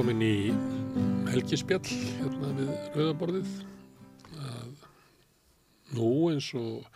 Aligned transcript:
velkomin 0.00 0.22
í 0.24 0.48
helgispjall 1.28 1.82
hérna 1.84 2.50
við 2.56 2.68
rauðaborðið. 2.94 3.48
Nú 5.92 6.06
eins 6.30 6.46
og 6.56 6.86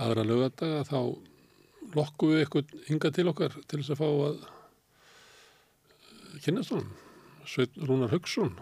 aðra 0.00 0.24
lögadaga 0.24 0.78
þá 0.88 1.00
lokkum 1.92 2.32
við 2.32 2.40
eitthvað 2.40 2.72
hinga 2.86 3.10
til 3.12 3.26
okkar 3.28 3.52
til 3.68 3.82
þess 3.82 3.92
að 3.92 4.00
fá 4.00 4.08
að 4.30 4.38
kynast 6.46 6.72
honum. 6.72 6.88
Sveit 7.44 7.76
Rúnar 7.82 8.14
Haugsson, 8.16 8.56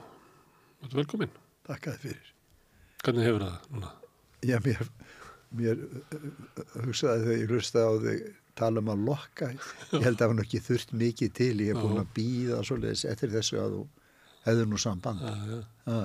velkomin. 0.90 1.30
Takk 1.70 1.86
að 1.86 2.00
þið 2.00 2.02
fyrir. 2.08 2.34
Hvernig 3.04 3.28
hefur 3.28 3.46
það 3.46 3.70
núna? 3.76 3.92
Já, 4.50 4.58
mér, 4.66 4.82
mér 5.62 5.86
hugsaði 6.88 7.22
þegar 7.28 7.38
ég 7.38 7.54
hlusta 7.54 7.86
á 7.86 7.92
þig 8.02 8.26
tala 8.58 8.82
um 8.82 8.90
að 8.92 9.04
lokka. 9.10 9.50
Ég 9.92 10.06
held 10.06 10.22
að 10.22 10.32
hann 10.32 10.42
ekki 10.44 10.62
þurft 10.64 10.94
mikið 10.96 11.34
til. 11.36 11.52
Ég 11.64 11.74
hef 11.74 11.82
búin 11.84 12.00
að 12.02 12.12
býða 12.16 12.62
svoleiðis 12.66 13.04
eftir 13.10 13.32
þessu 13.34 13.60
að 13.62 13.76
þú 13.76 13.82
hefur 14.46 14.70
nú 14.70 14.80
samband. 14.80 15.26
Ja, 15.26 15.58
ja. 15.90 16.00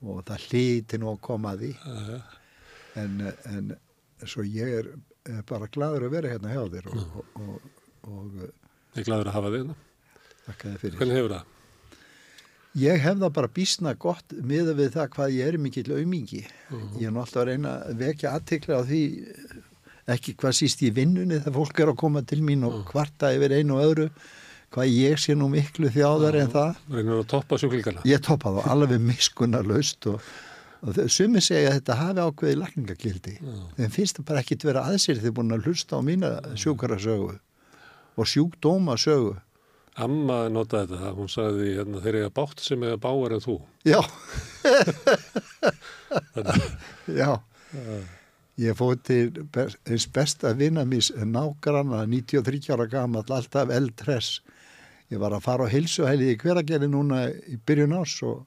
Og 0.00 0.22
það 0.28 0.46
hlíti 0.48 1.00
nú 1.00 1.12
að 1.12 1.22
koma 1.28 1.54
að 1.54 1.64
því. 1.66 1.72
ja. 2.10 2.20
En, 2.98 3.20
en 3.46 3.68
svo 4.26 4.42
ég 4.42 4.80
er, 4.80 4.88
bara 5.46 5.68
gladur 5.70 6.08
að 6.08 6.16
vera 6.16 6.32
hérna 6.32 6.50
hjá 6.50 6.64
þér 6.72 6.88
og, 6.90 6.98
og, 6.98 7.38
og, 7.44 7.68
og 8.10 8.40
Ég 8.40 9.04
er 9.04 9.06
gladur 9.06 9.30
að 9.30 9.36
hafa 9.36 9.52
þig 9.54 9.60
hérna. 9.60 9.76
Hvernig 10.98 11.18
hefur 11.20 11.34
það? 11.36 11.56
Ég 12.80 13.02
hef 13.02 13.16
það 13.18 13.32
bara 13.34 13.50
bísna 13.50 13.92
gott 13.98 14.34
miða 14.46 14.74
við 14.78 14.92
það 14.94 15.08
hvað 15.14 15.36
ég 15.36 15.52
er 15.52 15.58
mikill 15.62 15.94
aumingi. 15.94 16.42
Ég 16.98 17.06
er 17.08 17.16
alltaf 17.18 17.42
að 17.42 17.48
reyna 17.50 17.76
að 17.86 18.02
vekja 18.04 18.34
aðtikla 18.38 18.78
á 18.78 18.82
því 18.86 19.00
ekki 20.16 20.36
hvað 20.40 20.56
síst 20.60 20.84
í 20.86 20.92
vinnunni 20.94 21.40
þegar 21.40 21.56
fólk 21.56 21.76
er 21.82 21.88
að 21.92 21.98
koma 22.02 22.20
til 22.26 22.40
mín 22.46 22.66
og 22.68 22.72
kvarta 22.88 23.32
yfir 23.36 23.56
einu 23.58 23.72
og 23.78 23.84
öðru 23.88 24.06
hvað 24.70 24.92
ég 24.94 25.18
sé 25.18 25.34
nú 25.34 25.48
miklu 25.50 25.88
þjáðar 25.90 26.34
en 26.44 26.50
það. 26.52 26.76
Reynir 26.94 27.16
að 27.18 27.26
toppa 27.32 27.58
sjúklingana? 27.58 28.04
Ég 28.06 28.22
toppa 28.22 28.52
þá 28.54 28.60
alveg 28.70 29.00
miskunnar 29.02 29.66
laust 29.66 30.06
og, 30.10 30.20
og 30.86 31.00
sumi 31.10 31.42
segja 31.42 31.72
að 31.72 31.76
þetta 31.80 31.96
hafi 31.98 32.20
ákveði 32.26 32.60
lakningagildi. 32.60 33.34
Þeim 33.78 33.94
finnst 33.96 34.20
það 34.20 34.28
bara 34.30 34.42
ekki 34.44 34.54
að 34.60 34.68
vera 34.70 34.84
aðsér 34.92 35.18
þegar 35.22 35.36
búin 35.40 35.56
að 35.56 35.64
hlusta 35.66 35.92
á 35.98 36.00
mína 36.06 36.30
sjúkarasögu 36.54 37.32
og 38.20 38.24
sjúkdóma 38.30 38.94
sögu. 39.00 39.34
Amma 40.00 40.44
notaði 40.48 40.94
þetta, 40.94 41.10
hún 41.18 41.28
sagði 41.28 41.72
hérna, 41.74 41.98
þeir 42.04 42.16
eiga 42.20 42.30
bátt 42.38 42.60
sem 42.62 42.82
eiga 42.86 42.96
báar 43.02 43.34
en 43.34 43.42
þú. 43.42 43.56
Já. 43.84 43.98
Já. 47.20 47.32
Ég 48.60 48.76
fóð 48.76 48.96
til 49.08 49.28
eins 49.88 50.06
besta 50.12 50.52
vinna 50.56 50.84
mís 50.84 51.08
nágranna 51.16 52.02
93 52.04 52.72
ára 52.74 52.86
gammal 52.90 53.24
alltaf 53.24 53.72
eldress. 53.72 54.40
Ég 55.10 55.20
var 55.22 55.32
að 55.32 55.46
fara 55.46 55.66
á 55.66 55.72
hilsuhæli 55.72 56.34
í 56.34 56.38
hveragerði 56.40 56.90
núna 56.90 57.24
í 57.48 57.56
byrjun 57.66 57.96
ás 57.96 58.18
og, 58.26 58.44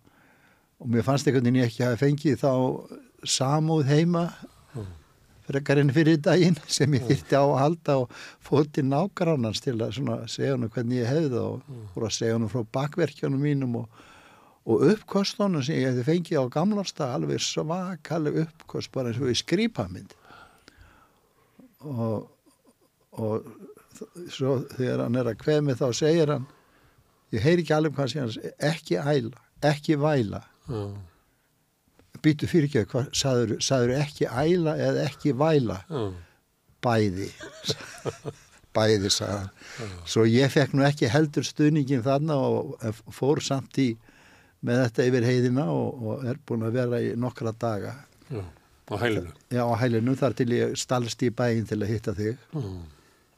og 0.79 0.91
mér 0.93 1.05
fannst 1.07 1.27
einhvern 1.27 1.49
veginn 1.49 1.63
ég 1.63 1.71
ekki 1.71 1.87
að 1.87 1.99
fengi 2.03 2.35
þá 2.39 2.51
samúð 3.23 3.89
heima 3.89 4.27
frekarinn 5.47 5.91
fyrir 5.93 6.21
daginn 6.23 6.59
sem 6.77 6.93
ég 6.95 7.05
þyrti 7.09 7.35
á 7.35 7.43
að 7.43 7.59
halda 7.59 7.97
og 8.03 8.17
fóð 8.43 8.69
til 8.77 8.85
nágrannans 8.87 9.63
til 9.63 9.75
að 9.81 9.97
segja 10.31 10.55
hann 10.55 10.69
hvernig 10.69 11.01
ég 11.01 11.09
hefði 11.11 11.33
það 11.33 11.47
og 11.49 11.85
fór 11.93 12.07
að 12.07 12.17
segja 12.19 12.37
hann 12.37 12.51
frá 12.51 12.63
bakverkjunum 12.77 13.43
mínum 13.43 13.79
og, 13.81 14.03
og 14.63 14.83
uppkostunum 14.93 15.63
sem 15.65 15.81
ég 15.81 15.89
hefði 15.91 16.05
fengið 16.07 16.39
á 16.39 16.53
gamlarsta 16.55 17.09
alveg 17.17 17.41
svakaleg 17.43 18.43
uppkost 18.45 18.91
bara 18.93 19.11
eins 19.11 19.19
og 19.19 19.31
í 19.31 19.35
skrýpamind 19.35 20.13
og, 21.83 22.29
og 23.19 23.49
svo 24.31 24.61
þegar 24.71 25.03
hann 25.05 25.19
er 25.19 25.31
að 25.33 25.41
kvemi 25.41 25.75
þá 25.79 25.87
segir 25.97 26.31
hann 26.31 26.45
ég 27.35 27.43
heyri 27.43 27.65
ekki 27.65 27.75
alveg 27.75 27.97
hvað 27.97 28.15
hann 28.21 28.53
ekki 28.69 28.99
æla, 29.01 29.41
ekki 29.63 29.97
væla. 29.99 30.43
Já. 30.69 30.83
býtu 32.23 32.47
fyrir 32.47 32.69
ekki 32.69 32.85
hvað 32.93 33.09
saður, 33.19 33.57
saður 33.59 33.97
ekki 33.97 34.29
æla 34.29 34.77
eða 34.79 35.03
ekki 35.09 35.33
væla? 35.35 35.81
Já. 35.89 36.03
bæði 36.83 37.27
bæði 38.75 39.11
sagðan 39.11 39.51
svo 40.07 40.23
ég 40.29 40.55
fekk 40.55 40.77
nú 40.77 40.87
ekki 40.87 41.11
heldur 41.11 41.43
stuðningin 41.43 42.05
þarna 42.05 42.39
og 42.39 43.03
fór 43.11 43.43
samt 43.43 43.75
í 43.83 43.91
með 44.63 44.81
þetta 44.85 45.05
yfir 45.09 45.27
heiðina 45.27 45.65
og, 45.73 46.03
og 46.13 46.25
er 46.31 46.37
búin 46.47 46.63
að 46.67 46.77
vera 46.79 46.99
í 47.03 47.13
nokkra 47.19 47.51
daga 47.59 47.93
Já. 48.31 48.41
Á 48.91 48.95
hælinu. 48.99 49.31
já 49.51 49.63
á 49.63 49.73
hælinu 49.79 50.15
þar 50.19 50.33
til 50.39 50.49
ég 50.55 50.73
stalst 50.79 51.21
í 51.23 51.29
bæin 51.31 51.65
til 51.69 51.79
að 51.83 51.91
hitta 51.93 52.13
þig 52.17 52.33
Já. 52.35 52.63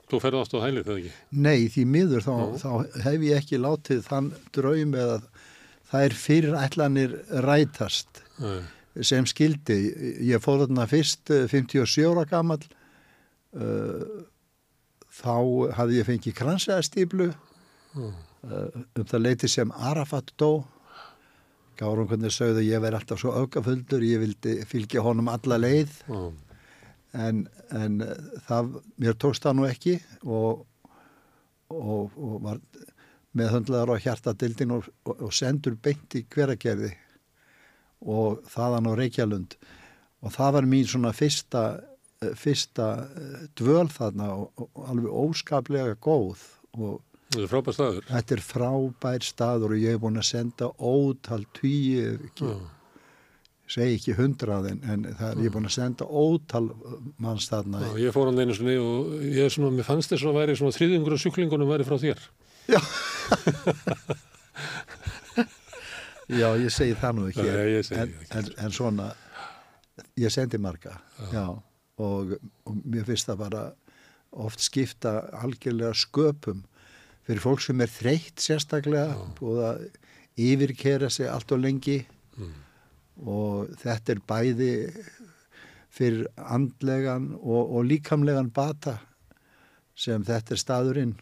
Þú 0.05 0.19
ferði 0.21 0.39
ást 0.43 0.53
á 0.53 0.59
hælið 0.61 0.85
þegar 0.85 0.99
ekki? 1.01 1.13
nei 1.45 1.65
því 1.73 1.83
miður 1.89 2.25
þá, 2.25 2.33
þá 2.61 2.69
hef 3.07 3.23
ég 3.25 3.39
ekki 3.41 3.57
látið 3.61 4.03
þann 4.05 4.27
draum 4.53 4.93
eða 5.01 5.15
það 5.89 6.05
er 6.09 6.15
fyrirætlanir 6.21 7.15
rætast 7.45 8.21
Nei. 8.41 8.61
sem 9.05 9.25
skildi. 9.29 9.77
Ég 10.29 10.41
fóð 10.43 10.65
þarna 10.65 10.85
fyrst 10.91 11.29
eh, 11.33 11.45
57 11.49 12.05
ára 12.09 12.23
gammal 12.29 12.59
uh, 13.55 14.05
þá 15.15 15.35
hafði 15.77 15.99
ég 16.01 16.07
fengið 16.09 16.35
kransæðastýplu 16.41 17.27
uh, 17.31 18.13
um 18.45 19.05
það 19.09 19.21
leiti 19.25 19.49
sem 19.51 19.71
Arafat 19.77 20.33
dó 20.41 20.51
Gárum 21.79 22.07
hvernig 22.07 22.31
sögðu 22.31 22.63
ég 22.63 22.81
veri 22.83 22.99
alltaf 22.99 23.19
svo 23.19 23.33
aukafuldur, 23.35 24.03
ég 24.05 24.21
vildi 24.23 24.57
fylgja 24.67 25.03
honum 25.03 25.27
alla 25.31 25.57
leið 25.59 25.91
Já. 26.07 26.19
en, 27.25 27.45
en 27.75 28.01
það, 28.47 28.77
mér 29.01 29.17
tókst 29.19 29.43
það 29.43 29.57
nú 29.59 29.67
ekki 29.67 29.95
og, 30.23 30.65
og, 31.73 32.15
og 32.15 32.37
var 32.45 32.61
meðhundlaður 33.35 33.95
á 33.99 34.03
hjartadildin 34.05 34.75
og, 34.77 34.87
og, 35.11 35.27
sendur 35.35 35.75
beint 35.75 36.15
í 36.15 36.23
hveragerði 36.31 36.93
og 38.05 38.45
þaðan 38.51 38.91
á 38.91 38.93
Reykjalund 38.99 39.57
og 40.23 40.33
það 40.35 40.55
var 40.57 40.69
mín 40.69 40.87
svona 40.89 41.11
fyrsta, 41.15 41.65
fyrsta 42.39 42.87
eh, 43.03 43.43
dvöl 43.57 43.89
þarna 43.91 44.31
og, 44.37 44.63
og 44.63 44.87
alveg 44.93 45.19
óskaplega 45.25 45.97
góð 45.99 46.47
og 46.79 47.01
Þetta 47.35 47.45
er 47.45 47.51
frábært 47.51 47.77
staður. 47.77 48.07
þetta 48.09 48.35
er 48.37 48.43
frábær 48.45 49.27
staður 49.27 49.75
og 49.75 49.83
ég 49.83 49.95
hef 49.95 50.01
búin 50.05 50.21
að 50.21 50.27
senda 50.29 50.69
ótal 50.79 51.43
Já. 51.55 52.55
segi 53.75 53.95
ekki 53.97 54.15
hundrað 54.19 54.67
en, 54.71 54.79
en 54.93 55.05
það 55.17 55.39
ég 55.41 55.49
er 55.49 55.55
búin 55.55 55.69
að 55.69 55.75
senda 55.77 56.05
ótal 56.05 56.67
manns 57.17 57.47
þarna 57.51 57.81
Já, 57.81 57.91
ég 58.05 58.13
fór 58.15 58.29
hann 58.29 58.39
einu 58.43 58.55
sinni 58.57 58.77
og 58.81 59.15
ég 59.25 59.49
svona, 59.53 59.73
mér 59.73 59.87
fannst 59.87 60.13
þess 60.13 60.27
að 60.29 60.37
væri 60.39 60.57
svona 60.59 60.77
þriðingur 60.77 61.17
af 61.17 61.23
sjúklingunum 61.23 61.71
væri 61.73 61.87
frá 61.87 61.97
þér. 62.01 62.19
Já. 62.69 62.79
Já, 66.25 66.47
ég 66.57 66.71
segi 66.73 66.95
það 66.97 67.17
nú 67.19 67.25
ekki. 67.29 67.43
Nei, 67.45 67.65
ég 67.75 67.83
segi 67.85 68.01
en, 68.01 68.13
það 68.13 68.21
ekki. 68.23 68.37
En, 68.39 68.47
en 68.65 68.73
svona, 68.73 69.09
ég 70.17 70.33
sendi 70.33 70.57
marga, 70.61 70.95
já, 71.33 71.43
og, 72.01 72.31
og 72.65 72.79
mér 72.81 73.05
finnst 73.05 73.29
það 73.29 73.43
bara 73.43 73.65
oft 74.45 74.63
skipta 74.65 75.11
algjörlega 75.43 75.93
sköpum 75.95 76.63
fyrir 77.25 77.41
fólk 77.43 77.61
sem 77.65 77.81
er 77.81 77.91
þreytt 77.91 78.41
sérstaklega, 78.43 79.15
búið 79.39 79.61
að 79.69 79.85
yfirkera 80.45 81.09
sig 81.09 81.29
allt 81.31 81.51
og 81.55 81.63
lengi 81.63 82.01
Mm. 82.35 82.49
og 83.31 83.69
þetta 83.79 84.11
er 84.11 84.19
bæði 84.27 84.71
fyrir 85.95 86.25
andlegan 86.51 87.29
og, 87.37 87.69
og 87.77 87.85
líkamlegan 87.87 88.49
bata 88.51 88.97
sem 89.95 90.25
þetta 90.27 90.51
er 90.51 90.59
staðurinn. 90.59 91.13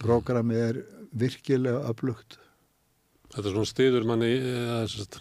Prógramið 0.00 0.62
er 0.70 0.78
virkilega 1.12 1.82
öflugt. 1.92 2.38
Þetta 3.34 3.44
er 3.44 3.52
svona 3.58 3.68
stiður 3.68 4.06
manni, 4.08 4.30
eða, 4.40 4.78
sagt, 4.88 5.20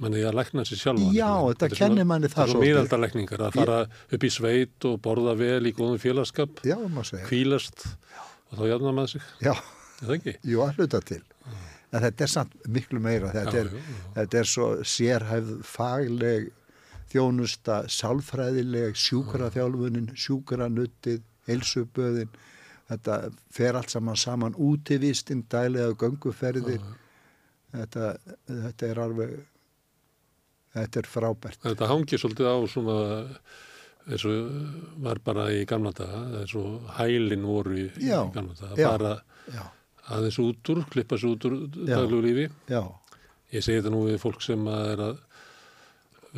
manni 0.00 0.20
að 0.28 0.36
lækna 0.42 0.66
sér 0.68 0.82
sjálfa. 0.82 1.08
Já, 1.16 1.30
þetta 1.54 1.70
kennir 1.80 2.04
manni 2.12 2.28
það 2.28 2.36
Það 2.36 2.42
er 2.44 2.52
svona 2.52 2.60
svolítið. 2.60 2.74
miðaldarlækningar 2.74 3.46
að 3.48 3.56
fara 3.62 3.78
upp 4.18 4.28
í 4.28 4.32
sveit 4.36 4.88
og 4.90 5.00
borða 5.08 5.34
vel 5.40 5.62
í 5.64 5.72
góðum 5.80 6.00
félagskap, 6.04 6.60
Já, 6.68 6.76
má 6.84 7.00
segja. 7.08 7.24
kvílast 7.32 7.86
og 8.50 8.58
þá 8.58 8.64
jafna 8.74 8.92
maður 8.96 9.12
sig. 9.14 9.26
Já, 9.44 9.54
jú, 10.50 10.62
að 10.64 10.78
hluta 10.80 11.00
til. 11.06 11.22
En 11.90 12.04
þetta 12.04 12.22
er 12.26 12.30
samt 12.30 12.52
miklu 12.70 13.00
meira. 13.02 13.32
Þetta, 13.34 13.54
Já, 13.56 13.60
er, 13.64 13.70
já, 13.74 13.80
já. 13.82 14.10
þetta 14.20 14.38
er 14.40 14.48
svo 14.52 14.66
sérhæfð 14.86 15.52
fagleg 15.66 16.50
þjónusta, 17.10 17.80
sálfræðileg, 17.90 18.94
sjúkraþjálfunin, 18.94 20.12
sjúkranuttið, 20.14 21.24
heilsuböðin. 21.48 22.30
Þetta 22.90 23.16
fer 23.54 23.78
allt 23.78 23.90
saman 23.90 24.18
saman 24.18 24.54
útivistinn, 24.58 25.42
dælega 25.50 25.96
gönguferðir. 25.98 26.82
Þetta, 27.74 28.12
þetta 28.46 28.86
er 28.90 29.00
alveg, 29.02 29.34
þetta 30.74 31.02
er 31.02 31.10
frábært. 31.10 31.60
Þetta 31.66 31.90
hangir 31.90 32.22
svolítið 32.22 32.50
á 32.50 32.56
svona 32.70 32.96
eins 34.08 34.24
og 34.24 34.50
var 35.04 35.20
bara 35.24 35.48
í 35.52 35.64
gamla 35.68 35.92
daga, 35.96 36.22
eins 36.40 36.54
og 36.58 36.88
hælin 36.96 37.44
voru 37.46 37.76
í, 37.76 37.86
í 38.00 38.08
gamla 38.34 38.54
daga, 38.60 38.76
já. 38.80 38.88
bara 38.94 39.12
Já, 39.50 39.62
aðeins 40.14 40.38
út 40.42 40.70
úr, 40.72 40.84
klippa 40.90 41.18
sér 41.18 41.34
út 41.34 41.44
úr 41.48 41.56
daglegu 41.74 42.22
lífi. 42.24 42.48
já, 42.70 42.82
Ég 43.50 43.64
segi 43.66 43.80
þetta 43.80 43.90
nú 43.90 44.04
við 44.06 44.20
fólk 44.22 44.42
sem 44.46 44.60
að 44.70 44.88
er 44.92 45.00
að 45.08 45.16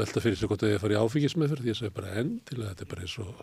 velta 0.00 0.20
fyrir 0.24 0.38
sig 0.40 0.48
hvort 0.48 0.62
að 0.64 0.78
fara 0.80 0.94
í 0.94 1.00
áfengismeðferð, 1.02 1.66
ég 1.68 1.76
segi 1.76 1.92
bara 1.92 2.14
endilega, 2.22 2.70
þetta 2.72 2.86
er 2.86 2.90
bara 2.94 3.02
eins 3.04 3.16
og 3.20 3.42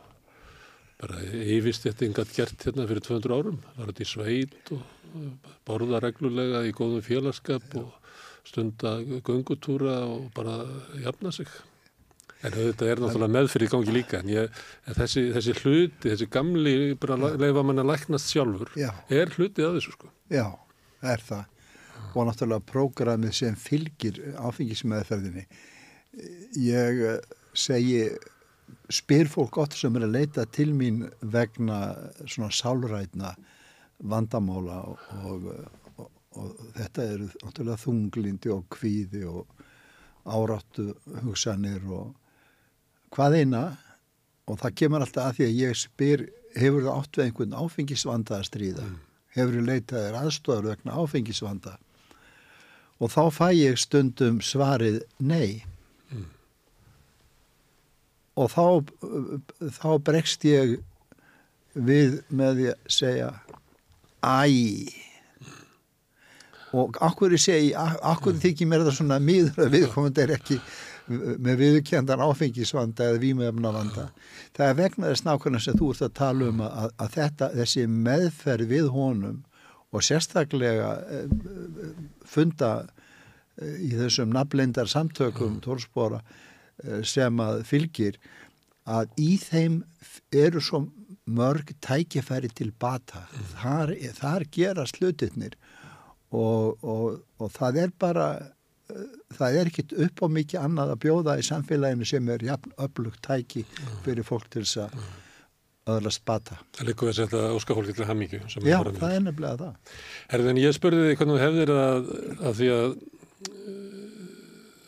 bara 1.00 1.20
yfirst 1.56 1.86
þetta 1.86 2.08
yngat 2.10 2.32
gert 2.36 2.66
hérna 2.66 2.88
fyrir 2.90 3.06
200 3.06 3.36
árum, 3.38 3.60
var 3.78 3.92
þetta 3.92 4.04
í 4.04 4.10
sveit 4.10 4.72
og 4.74 5.30
borða 5.70 6.02
reglulega 6.04 6.64
í 6.68 6.74
góðum 6.76 7.06
félagskap 7.06 7.78
og 7.80 7.94
stunda 8.50 8.96
göngutúra 9.22 10.00
og 10.10 10.32
bara 10.34 10.58
jafna 11.04 11.32
sig. 11.32 11.48
En 12.40 12.54
þetta 12.56 12.88
er 12.88 13.02
náttúrulega 13.04 13.36
meðfyrir 13.36 13.68
í 13.68 13.72
gangi 13.74 13.94
líka, 13.94 14.20
en, 14.22 14.30
ég, 14.32 14.60
en 14.88 14.96
þessi, 14.96 15.26
þessi 15.36 15.56
hluti, 15.60 16.06
þessi 16.06 16.28
gamli, 16.32 16.76
bara 17.02 17.18
leifa 17.20 17.64
mann 17.68 17.84
að 17.84 17.90
læknast 17.92 18.32
sjálfur, 18.32 18.72
Já. 18.80 18.94
er 19.12 19.34
hluti 19.36 19.66
af 19.68 19.76
þessu 19.76 19.96
sko. 19.98 20.12
Já, 20.32 20.46
er 21.04 21.26
það. 21.28 21.74
Og 22.14 22.30
náttúrulega 22.30 22.66
prógramið 22.70 23.36
sem 23.42 23.58
fylgir 23.60 24.22
áfengismeðferðinni. 24.40 25.44
Ég 26.64 27.04
eh, 27.10 27.20
segi, 27.52 28.08
spyr 28.88 29.28
fólk 29.30 29.58
gott 29.60 29.76
sem 29.76 30.00
er 30.00 30.08
að 30.08 30.16
leita 30.16 30.48
til 30.48 30.72
mín 30.78 31.04
vegna 31.20 31.82
svona 32.24 32.54
sálrætna 32.56 33.34
vandamála 34.10 34.80
og, 34.88 35.04
og, 35.28 35.52
og, 36.00 36.10
og 36.40 36.66
þetta 36.80 37.10
eru 37.18 37.30
náttúrulega 37.44 37.84
þunglindi 37.84 38.56
og 38.56 38.64
kvíði 38.72 39.28
og 39.28 39.60
áráttu 40.30 40.94
hugsanir 41.26 41.84
og 41.90 42.16
hvað 43.16 43.38
eina 43.42 43.64
og 44.50 44.60
það 44.62 44.76
kemur 44.82 45.06
alltaf 45.06 45.30
að 45.30 45.38
því 45.38 45.48
að 45.48 45.60
ég 45.60 45.78
spyr 45.78 46.26
hefur 46.58 46.86
það 46.86 46.96
átt 46.96 47.20
við 47.20 47.26
einhvern 47.26 47.58
áfengisvanda 47.64 48.40
að 48.40 48.48
stríða? 48.50 48.88
Hefur 49.36 49.58
þú 49.58 49.66
leitað 49.68 50.06
þér 50.06 50.20
aðstofar 50.24 50.70
vegna 50.72 50.98
áfengisvanda? 51.04 51.76
Og 53.00 53.12
þá 53.14 53.22
fæ 53.32 53.48
ég 53.56 53.80
stundum 53.80 54.40
svarið 54.44 55.02
nei. 55.24 55.64
Og 58.40 58.50
þá 58.52 58.66
þá 59.80 59.92
bregst 60.04 60.44
ég 60.48 60.80
við 61.76 62.20
með 62.30 62.60
því 62.60 62.68
að 62.74 62.90
segja 62.98 63.30
æ. 64.24 64.44
Og 66.76 67.00
akkur 67.02 67.34
ég 67.34 67.42
segi, 67.42 67.72
akkur 67.74 68.38
þykir 68.38 68.70
mér 68.70 68.86
það 68.86 69.00
svona 69.00 69.18
miður 69.24 69.66
að 69.66 69.76
viðkomandi 69.78 70.26
er 70.26 70.36
ekki 70.36 70.60
með 71.10 71.62
viðkjöndan 71.64 72.22
áfengisvanda 72.24 73.10
eða 73.10 73.22
vímöfnavanda. 73.24 74.10
Það 74.56 74.72
er 74.72 74.78
vegna 74.78 75.12
þess 75.12 75.26
nákvæmlega 75.26 75.66
sem 75.66 75.80
þú 75.80 75.92
ert 75.94 76.06
að 76.06 76.16
tala 76.20 76.50
um 76.52 76.64
að, 76.66 76.92
að 76.98 77.16
þetta, 77.18 77.52
þessi 77.60 77.86
meðferð 78.08 78.74
við 78.74 78.90
honum 78.94 79.40
og 79.90 80.06
sérstaklega 80.06 80.92
eh, 81.10 81.32
funda 82.30 82.74
eh, 83.58 83.80
í 83.90 83.94
þessum 83.98 84.34
nafnleindar 84.36 84.90
samtökum 84.92 85.58
tórspora 85.66 86.22
eh, 86.22 87.02
sem 87.02 87.42
að 87.42 87.64
fylgir 87.70 88.20
að 88.90 89.10
í 89.22 89.32
þeim 89.42 89.82
eru 90.34 90.62
svo 90.62 90.86
mörg 91.30 91.76
tækifæri 91.86 92.50
til 92.58 92.72
bata. 92.74 93.28
Þar, 93.58 93.94
þar 94.18 94.46
gerast 94.54 94.98
hlutirnir 94.98 95.58
og, 96.30 96.78
og, 96.82 97.20
og 97.42 97.52
það 97.54 97.84
er 97.84 97.94
bara 98.02 98.30
það 99.38 99.58
er 99.60 99.70
ekkit 99.70 99.96
upp 100.06 100.24
á 100.26 100.28
mikið 100.34 100.62
annað 100.64 100.94
að 100.94 101.02
bjóða 101.06 101.38
í 101.40 101.46
samfélaginu 101.46 102.08
sem 102.10 102.30
er 102.34 102.46
jafn 102.50 102.76
upplugt 102.82 103.22
tæki 103.26 103.66
fyrir 104.06 104.26
fólk 104.28 104.48
til 104.54 104.64
þess 104.66 104.86
að 104.86 104.96
öðlast 105.90 106.24
bata. 106.28 106.58
Það 106.78 106.90
likur 106.92 107.10
að 107.12 107.18
setja 107.18 107.40
óskafólki 107.56 107.96
til 107.98 108.08
hammingju. 108.10 108.42
Já, 108.66 108.78
það 108.86 109.14
er 109.16 109.24
nefnilega 109.26 109.56
það. 109.62 109.96
Herðin, 110.34 110.62
ég 110.62 110.76
spurði 110.78 111.08
þig 111.08 111.22
hvernig 111.22 111.36
þú 111.36 111.42
hefðir 111.46 111.70
að, 111.76 112.12
að 112.50 112.60
því 112.60 112.70
að 112.76 112.90
uh, 112.90 112.94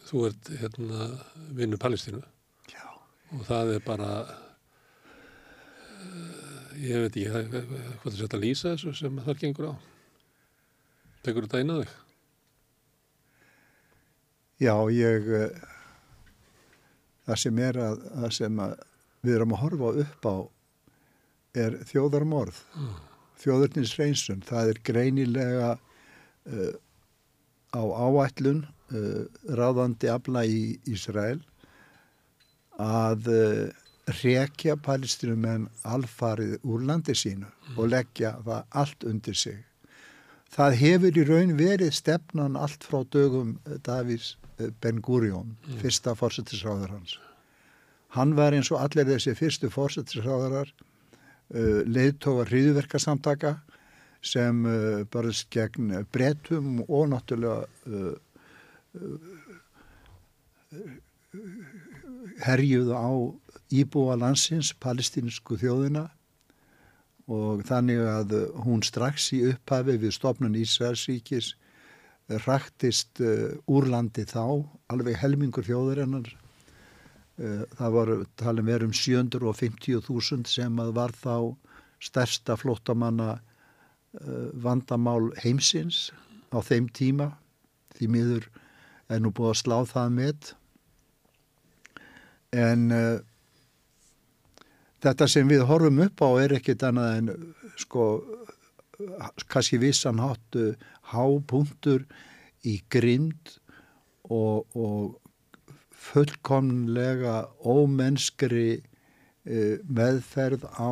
þú 0.09 0.25
ert 0.30 0.51
hérna 0.62 1.07
vinnu 1.57 1.80
Palestínu 1.81 2.21
Já. 2.71 2.86
og 3.38 3.42
það 3.50 3.74
er 3.77 3.81
bara 3.88 4.12
uh, 4.27 4.36
ég 6.81 7.07
veit 7.07 7.15
ekki 7.15 7.30
hvað 8.03 8.19
setja 8.19 8.38
að 8.38 8.45
lýsa 8.45 8.75
þessu 8.75 8.95
sem 9.01 9.25
það 9.25 9.42
gengur 9.45 9.71
á. 9.71 9.75
Tekur 11.21 11.45
þetta 11.45 11.81
þig? 11.81 12.00
Já, 14.62 14.75
ég 14.94 15.30
uh, 15.34 15.48
það 17.28 17.40
sem 17.46 17.62
er 17.66 17.80
að, 17.81 18.02
að 18.22 18.34
sem 18.38 18.60
að 18.62 18.75
við 19.25 19.38
erum 19.38 19.56
að 19.56 19.63
horfa 19.63 19.94
upp 20.06 20.28
á 20.30 20.36
er 21.62 21.80
þjóðarmorð 21.90 22.60
Mm. 22.78 22.92
þjóðurnins 23.42 23.96
reynsun, 23.98 24.44
það 24.46 24.69
er 24.72 24.80
greinilega 24.86 25.72
uh, 25.75 26.74
á 27.74 27.81
áætlun 27.81 28.62
uh, 28.94 29.25
ráðandi 29.58 30.12
afla 30.13 30.46
í 30.46 30.78
Ísrael 30.88 31.42
að 32.81 33.28
uh, 33.34 33.66
rekja 34.22 34.75
palestinumenn 34.81 35.68
alfarið 35.86 36.60
úr 36.66 36.86
landi 36.88 37.13
sínu 37.16 37.50
og 37.78 37.92
leggja 37.92 38.36
það 38.46 38.63
allt 38.81 39.04
undir 39.08 39.38
sig. 39.38 39.60
Það 40.52 40.78
hefur 40.81 41.18
í 41.22 41.24
raun 41.30 41.54
verið 41.60 41.94
stefnan 41.96 42.58
allt 42.60 42.84
frá 42.84 43.06
dögum 43.13 43.54
eh, 43.69 43.78
Davís 43.86 44.34
eh, 44.36 44.41
Ben 44.84 45.02
Gurion, 45.04 45.56
fyrsta 45.81 46.16
fórsetisráður 46.18 46.96
hans. 46.96 47.18
Hann 48.16 48.36
var 48.36 48.56
eins 48.56 48.72
og 48.74 48.81
allir 48.84 49.08
þessi 49.08 49.36
fyrstu 49.40 49.69
fórsetisráðarar 49.72 50.72
uh, 50.72 51.81
leiðtógar 51.88 52.52
hriðverkasamtaka 52.52 53.56
sem 54.22 54.66
uh, 54.68 55.04
barðist 55.12 55.50
gegn 55.54 55.94
bretum 56.12 56.81
og 56.88 57.08
náttúrulega 57.13 57.66
uh, 57.88 58.16
herjuðu 62.44 62.98
á 62.98 63.12
íbúa 63.72 64.18
landsins, 64.19 64.74
palestinsku 64.75 65.56
þjóðina 65.62 66.10
og 67.31 67.63
þannig 67.68 68.02
að 68.04 68.34
hún 68.66 68.84
strax 68.84 69.30
í 69.36 69.44
upphafi 69.54 69.96
við 70.02 70.16
stopnun 70.18 70.58
Ísraelsríkis 70.60 71.54
ræktist 72.45 73.22
uh, 73.24 73.51
úrlandi 73.72 74.25
þá, 74.30 74.63
alveg 74.92 75.19
helmingur 75.22 75.66
þjóðurinnar. 75.68 76.30
Uh, 77.42 77.63
það 77.78 77.95
voru 77.95 78.18
talin 78.39 78.68
verið 78.68 78.89
um 78.89 78.95
750.000 78.98 80.50
sem 80.51 80.81
var 80.95 81.16
þá 81.18 81.56
stærsta 82.01 82.57
flóttamanna 82.60 83.33
uh, 83.38 84.50
vandamál 84.54 85.31
heimsins 85.44 86.10
á 86.51 86.60
þeim 86.65 86.89
tíma. 86.94 87.32
Því 87.98 88.12
miður 88.12 88.48
er 89.12 89.22
nú 89.22 89.34
búið 89.36 89.53
að 89.53 89.62
slá 89.62 89.77
það 89.89 90.15
með. 90.17 90.53
En 92.51 92.88
uh, 92.96 93.20
þetta 95.01 95.27
sem 95.32 95.50
við 95.50 95.65
horfum 95.70 96.03
upp 96.06 96.24
á 96.24 96.29
er 96.44 96.58
ekkit 96.60 96.86
annað 96.88 97.17
en 97.20 97.34
sko 97.79 98.08
kannski 99.51 99.79
vissan 99.81 100.20
háttu 100.22 100.74
hápunktur 101.12 102.05
í 102.67 102.77
grind 102.93 103.58
og, 104.29 104.67
og 104.75 105.17
fullkomlega 106.01 107.46
ómennskri 107.65 108.81
uh, 108.81 109.77
meðferð 109.88 110.65
á 110.77 110.91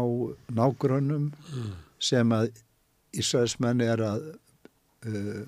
nágrönnum 0.53 1.31
Mm. 1.49 1.71
sem 1.99 2.31
að 2.31 2.51
Ísraelsmenn 3.19 3.81
er 3.81 4.01
að 4.05 4.25
uh, 5.09 5.45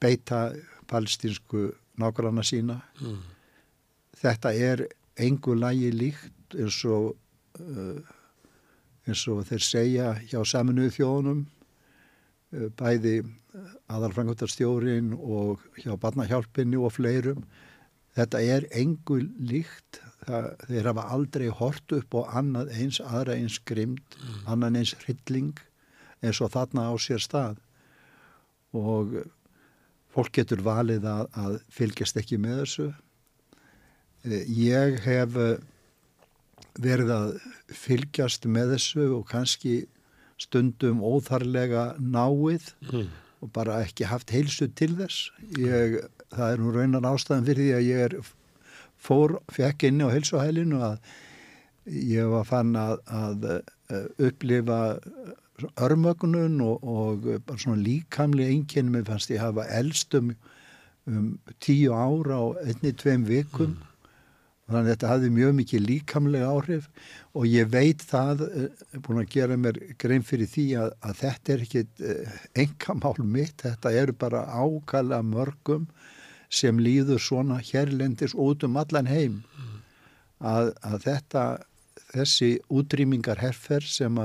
beita 0.00 0.52
palestinsku 0.86 1.72
nágranna 1.98 2.44
sína. 2.46 2.78
Mm. 3.00 3.18
Þetta 4.22 4.52
er 4.54 4.84
engu 5.18 5.56
lagi 5.58 5.90
líkt 5.90 6.54
eins 6.54 6.78
og, 6.86 7.16
uh, 7.58 7.98
eins 9.08 9.24
og 9.30 9.42
þeir 9.48 9.66
segja 9.66 10.12
hjá 10.30 10.40
saminuðu 10.46 10.94
þjóðunum, 10.98 11.42
uh, 12.54 12.68
bæði 12.78 13.16
aðalfrangotarstjórin 13.92 15.12
og 15.16 15.60
hjá 15.82 15.92
barnahjálpinni 16.00 16.78
og 16.80 16.94
fleirum. 16.96 17.44
Þetta 18.16 18.40
er 18.44 18.66
engu 18.76 19.18
líkt, 19.40 20.00
það, 20.26 20.48
þeir 20.68 20.88
hafa 20.90 21.04
aldrei 21.16 21.48
hort 21.48 21.94
upp 21.96 22.16
og 22.20 22.32
annað 22.36 22.72
eins, 22.76 23.00
aðra 23.00 23.36
eins 23.40 23.58
grimd, 23.68 24.16
annan 24.44 24.76
eins 24.80 24.94
hrylling 25.04 25.56
eins 26.22 26.40
og 26.44 26.52
þarna 26.54 26.88
á 26.92 26.94
sér 27.00 27.22
stað. 27.22 27.60
Og 28.76 29.16
fólk 30.12 30.32
getur 30.36 30.62
valið 30.64 31.06
að, 31.08 31.26
að 31.40 31.58
fylgjast 31.72 32.20
ekki 32.20 32.38
með 32.40 32.62
þessu. 32.62 32.88
Eh, 34.28 34.44
Ég 34.46 35.00
hef 35.06 35.38
eh, 35.40 35.56
verið 36.80 37.10
að 37.12 37.32
fylgjast 37.76 38.46
með 38.48 38.76
þessu 38.76 39.08
og 39.18 39.26
kannski 39.30 39.74
stundum 40.40 41.02
óþarlega 41.04 41.92
náið 42.00 42.72
Mm. 42.92 43.08
og 43.42 43.52
bara 43.52 43.80
ekki 43.84 44.04
haft 44.06 44.30
heilsu 44.30 44.68
til 44.74 44.94
þess. 44.96 45.30
Ég, 45.58 45.98
það 46.30 46.52
er 46.52 46.58
nú 46.62 46.72
raunar 46.74 47.08
ástæðan 47.12 47.44
fyrir 47.46 47.64
því 47.66 47.74
að 47.76 47.86
ég 47.88 48.04
er 48.06 48.16
fór, 49.02 49.36
fekk 49.50 49.82
inni 49.88 50.04
á 50.06 50.14
heilsuhælinu 50.14 50.78
að 50.78 50.98
ég 51.90 52.28
var 52.30 52.44
fann 52.46 52.74
að, 52.78 52.98
að 53.10 53.46
eh, 53.90 54.06
upplifa 54.28 54.80
örmögnun 55.82 56.60
og, 56.64 56.82
og 56.82 57.26
bara 57.46 57.58
svona 57.58 57.82
líkamlega 57.82 58.50
einkenni 58.54 58.94
mér 58.96 59.06
fannst 59.06 59.30
ég 59.30 59.42
hafa 59.42 59.66
elst 59.78 60.14
um, 60.18 60.32
tíu 61.62 61.92
ára 61.94 62.38
á 62.38 62.44
einni, 62.66 62.92
tveim 62.94 63.26
vikum 63.28 63.76
þannig 64.72 64.88
að 64.88 64.94
þetta 64.94 65.10
hafði 65.12 65.30
mjög 65.36 65.52
mikið 65.58 65.84
líkamlega 65.88 66.50
áhrif 66.52 66.88
og 67.32 67.48
ég 67.48 67.70
veit 67.72 68.04
það, 68.08 68.44
uh, 68.46 68.96
búin 69.04 69.22
að 69.22 69.32
gera 69.34 69.58
mér 69.60 69.80
grein 70.02 70.26
fyrir 70.26 70.50
því 70.50 70.66
að, 70.82 70.94
að 71.08 71.18
þetta 71.22 71.54
er 71.54 71.66
ekki 71.66 71.84
uh, 71.84 72.38
engamál 72.64 73.14
mitt, 73.24 73.64
þetta 73.64 73.94
eru 74.02 74.16
bara 74.24 74.46
ákala 74.50 75.22
mörgum 75.26 75.88
sem 76.52 76.80
líður 76.82 77.20
svona 77.22 77.60
hérlendis 77.64 78.36
út 78.36 78.64
um 78.66 78.76
allan 78.76 79.08
heim. 79.08 79.42
Að, 80.42 80.72
að 80.84 81.04
þetta, 81.06 81.42
þessi 82.12 82.48
útrýmingar 82.68 83.40
herfer 83.40 83.86
sem 83.86 84.18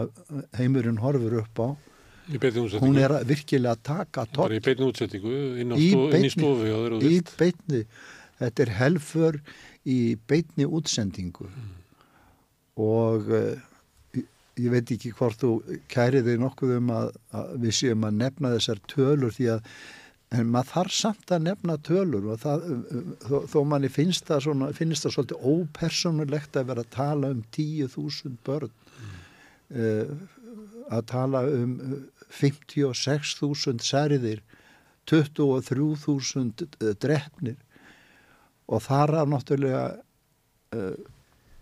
heimurinn 0.57 0.99
horfur 0.99 1.37
upp 1.43 1.61
á 1.61 1.69
hún 2.27 2.97
er 2.99 3.13
að 3.15 3.29
virkilega 3.29 3.75
að 3.77 3.83
taka 3.87 4.25
tótt. 4.25 4.41
Bara 4.41 4.57
í 4.57 4.63
beitni 4.63 4.87
útsettingu, 4.87 5.33
inn, 5.61 5.71
stof, 5.71 6.15
inn 6.17 6.25
í 6.27 6.31
stofu 6.33 6.99
Í 7.07 7.19
beitni, 7.39 7.83
þetta 8.41 8.65
er 8.65 8.71
helfur 8.81 9.39
í 9.87 9.99
beitni 10.29 10.67
útsendingu 10.67 11.47
mm. 11.47 11.69
og 12.83 13.31
uh, 13.31 13.67
ég 14.57 14.73
veit 14.73 14.91
ekki 14.93 15.13
hvort 15.15 15.39
þú 15.41 15.53
kæriði 15.91 16.37
nokkuð 16.41 16.75
um 16.79 16.91
að, 16.95 17.13
að 17.37 17.55
við 17.63 17.79
séum 17.79 18.05
að 18.07 18.19
nefna 18.23 18.53
þessar 18.55 18.83
tölur 18.89 19.33
því 19.35 19.49
að 19.57 19.71
en 20.35 20.49
maður 20.51 20.71
þarf 20.73 20.95
samt 20.95 21.31
að 21.31 21.45
nefna 21.45 21.77
tölur 21.87 22.25
og 22.33 22.41
það, 22.41 22.65
þó, 23.23 23.37
þó 23.47 23.59
manni 23.71 23.91
finnst 23.91 24.27
það, 24.27 24.41
svona, 24.47 24.71
finnst 24.75 25.05
það 25.05 25.13
svolítið 25.15 25.45
ópersonulegt 25.53 26.59
að 26.59 26.71
vera 26.71 26.83
að 26.83 26.91
tala 26.97 27.29
um 27.35 27.43
10.000 27.55 28.33
börn 28.47 28.73
mm. 28.73 29.13
uh, 29.83 30.11
að 30.97 31.05
tala 31.13 31.43
um 31.51 31.77
56.000 32.33 33.87
særiðir 33.87 34.43
23.000 35.07 36.67
uh, 36.67 36.91
drefnir 36.99 37.55
og 38.67 38.83
þar 38.83 39.15
af 39.21 39.29
náttúrulega 39.31 39.83
uh, 40.75 40.95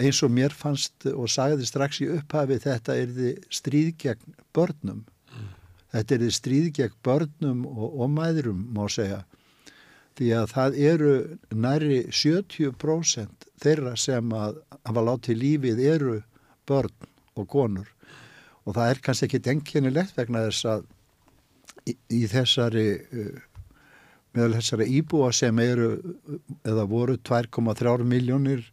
eins 0.02 0.22
og 0.26 0.34
mér 0.36 0.54
fannst 0.54 1.08
og 1.14 1.30
sagði 1.32 1.68
strax 1.70 2.02
í 2.04 2.10
upphafi 2.18 2.60
þetta 2.66 2.98
er 3.00 3.12
því 3.16 3.34
stríð 3.54 3.92
gegn 4.02 4.40
börnum 4.56 5.06
Þetta 5.96 6.16
er 6.16 6.24
því 6.26 6.30
stríð 6.36 6.70
gegn 6.76 6.96
börnum 7.08 7.64
og, 7.70 8.00
og 8.04 8.10
mæðrum 8.12 8.66
má 8.76 8.84
segja. 8.92 9.22
Því 10.20 10.30
að 10.36 10.50
það 10.52 10.78
eru 10.90 11.14
næri 11.56 12.00
70% 12.12 13.48
þeirra 13.64 13.94
sem 14.00 14.34
að 14.36 14.60
hafa 14.76 15.04
látið 15.08 15.40
lífið 15.40 15.80
eru 15.94 16.18
börn 16.68 17.08
og 17.40 17.48
konur. 17.52 17.88
Og 18.68 18.76
það 18.76 18.92
er 18.92 19.02
kannski 19.08 19.30
ekki 19.30 19.44
denkjænilegt 19.48 20.20
vegna 20.20 20.44
þess 20.50 20.68
að 20.74 20.86
í, 21.88 21.96
í 22.12 22.22
þessari, 22.32 22.88
uh, 23.16 23.40
meðal 24.36 24.58
þessari 24.60 24.88
íbúa 25.00 25.32
sem 25.36 25.60
eru 25.64 25.90
eða 26.68 26.86
voru 26.92 27.16
2,3 27.18 28.06
miljónir 28.08 28.66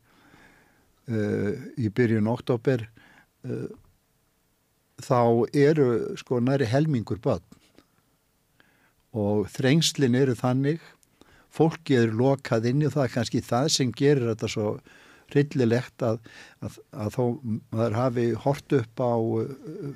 uh, 1.08 1.52
í 1.78 1.90
byrjun 1.94 2.30
oktober 2.32 2.84
uh, 3.46 3.68
þá 5.02 5.22
eru 5.54 5.88
sko 6.20 6.40
næri 6.42 6.68
helmingur 6.70 7.20
börn. 7.22 7.44
Og 9.12 9.46
þrengslinn 9.52 10.16
eru 10.16 10.34
þannig 10.38 10.82
fólki 11.52 11.98
eru 12.00 12.16
lokað 12.22 12.70
inn 12.70 12.86
og 12.86 12.94
það 12.94 13.10
kannski 13.16 13.42
það 13.44 13.72
sem 13.74 13.92
gerir 13.92 14.30
þetta 14.32 14.50
svo 14.50 14.68
rillilegt 15.32 16.04
að, 16.04 16.20
að, 16.64 16.78
að 16.92 17.14
þó 17.16 17.24
maður 17.72 17.98
hafi 17.98 18.26
hort 18.44 18.74
upp 18.76 19.02
á 19.04 19.14
uh, 19.16 19.92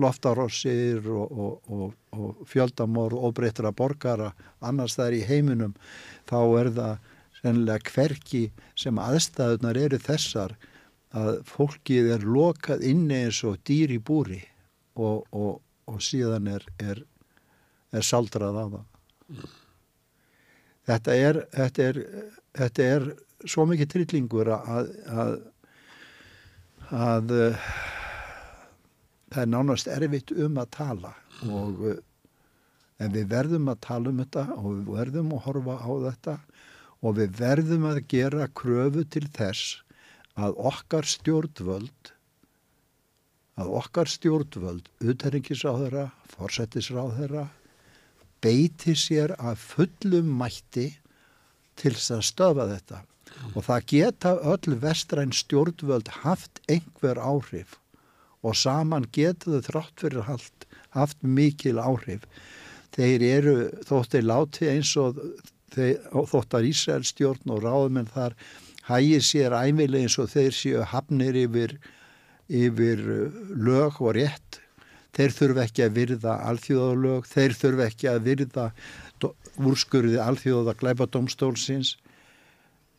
loftarossir 0.00 1.04
og, 1.12 1.32
og, 1.32 1.70
og, 1.70 1.92
og 2.14 2.44
fjöldamor 2.50 3.16
og 3.18 3.34
breytra 3.38 3.72
borgara 3.72 4.32
annars 4.64 4.96
það 4.98 5.06
er 5.06 5.16
í 5.18 5.26
heiminum 5.28 5.74
þá 6.30 6.38
er 6.60 6.70
það 6.78 7.10
sennilega 7.40 7.92
hverki 7.94 8.44
sem 8.78 9.00
aðstæðunar 9.00 9.78
eru 9.80 10.00
þessar 10.00 10.56
að 11.14 11.42
fólkið 11.46 12.10
er 12.16 12.24
lokað 12.26 12.84
inni 12.88 13.24
eins 13.26 13.42
og 13.46 13.60
dýr 13.68 13.92
í 13.94 14.00
búri 14.02 14.40
og, 14.98 15.26
og, 15.30 15.60
og 15.90 16.00
síðan 16.02 16.48
er, 16.50 16.64
er, 16.82 17.02
er 17.94 18.06
saldrað 18.06 18.58
á 18.58 18.64
það. 18.64 18.86
Mm. 19.34 19.52
Þetta, 20.84 21.16
er, 21.16 21.40
þetta, 21.54 21.90
þetta 22.58 22.88
er 22.96 23.06
svo 23.48 23.64
mikið 23.68 23.90
trillingur 23.92 24.50
að, 24.52 24.90
að, 25.08 25.34
að 26.92 27.34
uh, 27.36 27.68
það 29.32 29.42
er 29.44 29.52
nánast 29.54 29.90
erfitt 29.90 30.34
um 30.36 30.60
að 30.60 30.72
tala 30.76 31.14
og 31.48 31.86
uh, 31.88 31.96
en 33.02 33.14
við 33.14 33.30
verðum 33.32 33.70
að 33.72 33.80
tala 33.84 34.10
um 34.10 34.20
þetta 34.22 34.44
og 34.56 34.68
við 34.70 34.90
verðum 34.94 35.32
að 35.34 35.44
horfa 35.48 35.78
á 35.82 35.90
þetta. 36.08 36.36
Og 37.04 37.16
við 37.18 37.34
verðum 37.36 37.86
að 37.90 37.98
gera 38.08 38.46
kröfu 38.56 39.04
til 39.12 39.26
þess 39.34 39.80
að 40.40 40.56
okkar 40.70 41.06
stjórnvöld 41.08 42.12
að 43.60 43.70
okkar 43.78 44.10
stjórnvöld 44.10 44.88
uthæringisráðara, 45.04 46.08
forsettisráðara 46.32 47.44
beiti 48.42 48.96
sér 48.98 49.36
að 49.38 49.60
fullum 49.62 50.32
mætti 50.40 50.88
til 51.78 51.94
þess 51.94 52.16
að 52.16 52.24
stöfa 52.30 52.66
þetta. 52.72 53.00
Og 53.54 53.66
það 53.66 53.86
geta 53.92 54.34
öll 54.54 54.76
vestræn 54.82 55.34
stjórnvöld 55.34 56.10
haft 56.22 56.60
einhver 56.70 57.18
áhrif 57.18 57.78
og 58.44 58.56
saman 58.60 59.06
geta 59.12 59.54
þau 59.54 59.62
þrátt 59.68 60.02
fyrir 60.02 60.26
haft, 60.28 60.63
haft 60.94 61.18
mikil 61.22 61.80
áhrif 61.82 62.24
þeir 62.94 63.24
eru 63.26 63.56
þóttir 63.86 64.26
láti 64.26 64.68
eins 64.70 64.92
og 65.00 65.18
þeir, 65.74 65.98
þóttar 66.30 66.66
Ísraels 66.68 67.10
stjórn 67.14 67.54
og 67.54 67.64
ráðmenn 67.64 68.10
þar 68.14 68.36
hægir 68.88 69.24
sér 69.24 69.56
æmileg 69.56 70.06
eins 70.06 70.18
og 70.20 70.30
þeir 70.32 70.54
séu 70.54 70.84
hafnir 70.90 71.36
yfir, 71.44 71.78
yfir 72.48 73.02
uh, 73.02 73.40
lög 73.56 74.00
og 74.00 74.14
rétt. 74.18 74.60
Þeir 75.14 75.34
þurfa 75.34 75.66
ekki 75.68 75.84
að 75.84 75.98
virða 75.98 76.38
alþjóðalög, 76.50 77.26
þeir 77.30 77.52
þurfa 77.54 77.84
ekki 77.86 78.08
að 78.10 78.24
virða 78.28 78.64
úrskurði 79.62 80.18
alþjóða 80.18 80.74
glæpadómstólsins. 80.80 81.94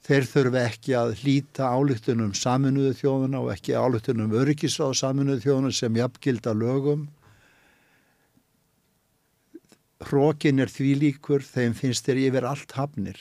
Þeir 0.05 0.27
þurfa 0.29 0.61
ekki 0.69 0.95
að 0.95 1.15
hlýta 1.19 1.67
álíktunum 1.75 2.31
saminuðu 2.37 2.93
þjóðuna 3.01 3.41
og 3.43 3.51
ekki 3.55 3.75
álíktunum 3.75 4.35
öryggisáð 4.37 4.93
saminuðu 5.01 5.43
þjóðuna 5.43 5.73
sem 5.75 5.99
jafngilda 5.99 6.53
lögum. 6.55 7.07
Hrókin 10.03 10.59
er 10.59 10.71
því 10.71 10.91
líkur, 10.99 11.43
þeim 11.45 11.75
finnst 11.77 12.07
þeir 12.07 12.25
yfir 12.27 12.47
allt 12.49 12.75
hafnir. 12.75 13.19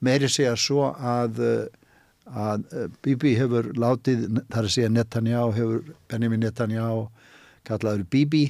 Meiri 0.00 0.30
segja 0.30 0.54
svo 0.56 0.92
að, 0.94 1.40
að 2.30 2.66
Bibi 3.02 3.34
hefur 3.36 3.72
látið, 3.74 4.26
þar 4.52 4.68
að 4.68 4.74
segja 4.76 4.92
Netanyahu 4.94 5.54
hefur, 5.56 5.94
Benjamin 6.08 6.44
Netanyahu 6.46 7.08
kallaður 7.68 8.06
Bibi 8.10 8.44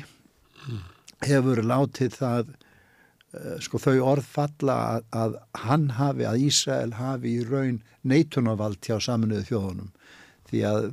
hefur 1.27 1.63
látið 1.65 2.17
það 2.21 2.53
eh, 2.53 3.57
sko 3.65 3.81
þau 3.83 3.97
orð 4.13 4.29
falla 4.37 4.77
að, 4.95 5.09
að 5.23 5.39
hann 5.65 5.89
hafi, 5.97 6.29
að 6.29 6.45
Ísrael 6.47 6.95
hafi 7.01 7.35
í 7.41 7.47
raun 7.49 7.81
neitunavald 8.03 8.81
hjá 8.85 9.01
saminuðu 9.03 9.49
þjóðunum. 9.51 9.91
Því 10.51 10.63
að 10.67 10.87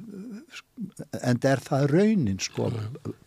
en 1.25 1.39
er 1.49 1.61
það 1.65 1.87
raunin 1.93 2.41
sko. 2.41 2.69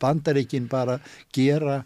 Bandaríkin 0.03 0.69
bara 0.71 1.01
gera 1.35 1.81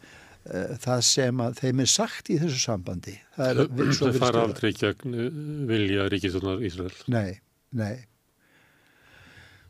það 0.44 1.04
sem 1.08 1.40
að 1.40 1.60
þeim 1.62 1.84
er 1.84 1.90
sagt 1.90 2.30
í 2.32 2.38
þessu 2.40 2.58
sambandi. 2.60 3.14
Það, 3.36 3.60
er, 3.64 3.92
það 3.96 4.18
fara 4.20 4.42
aldrei 4.44 4.72
gegn 4.76 5.14
uh, 5.16 5.28
vilja 5.70 6.08
Ríkisvöldnar 6.12 6.64
Ísrael 6.68 6.96
Nei, 7.12 7.38
nei. 7.72 7.94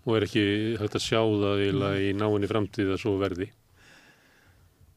Og 0.05 0.19
er 0.19 0.27
ekki 0.27 0.47
hægt 0.81 0.99
að 0.99 1.05
sjá 1.07 1.21
það 1.23 1.63
í 2.03 2.11
náinni 2.19 2.51
framtíð 2.51 2.97
að 2.97 3.05
svo 3.05 3.15
verði? 3.23 3.49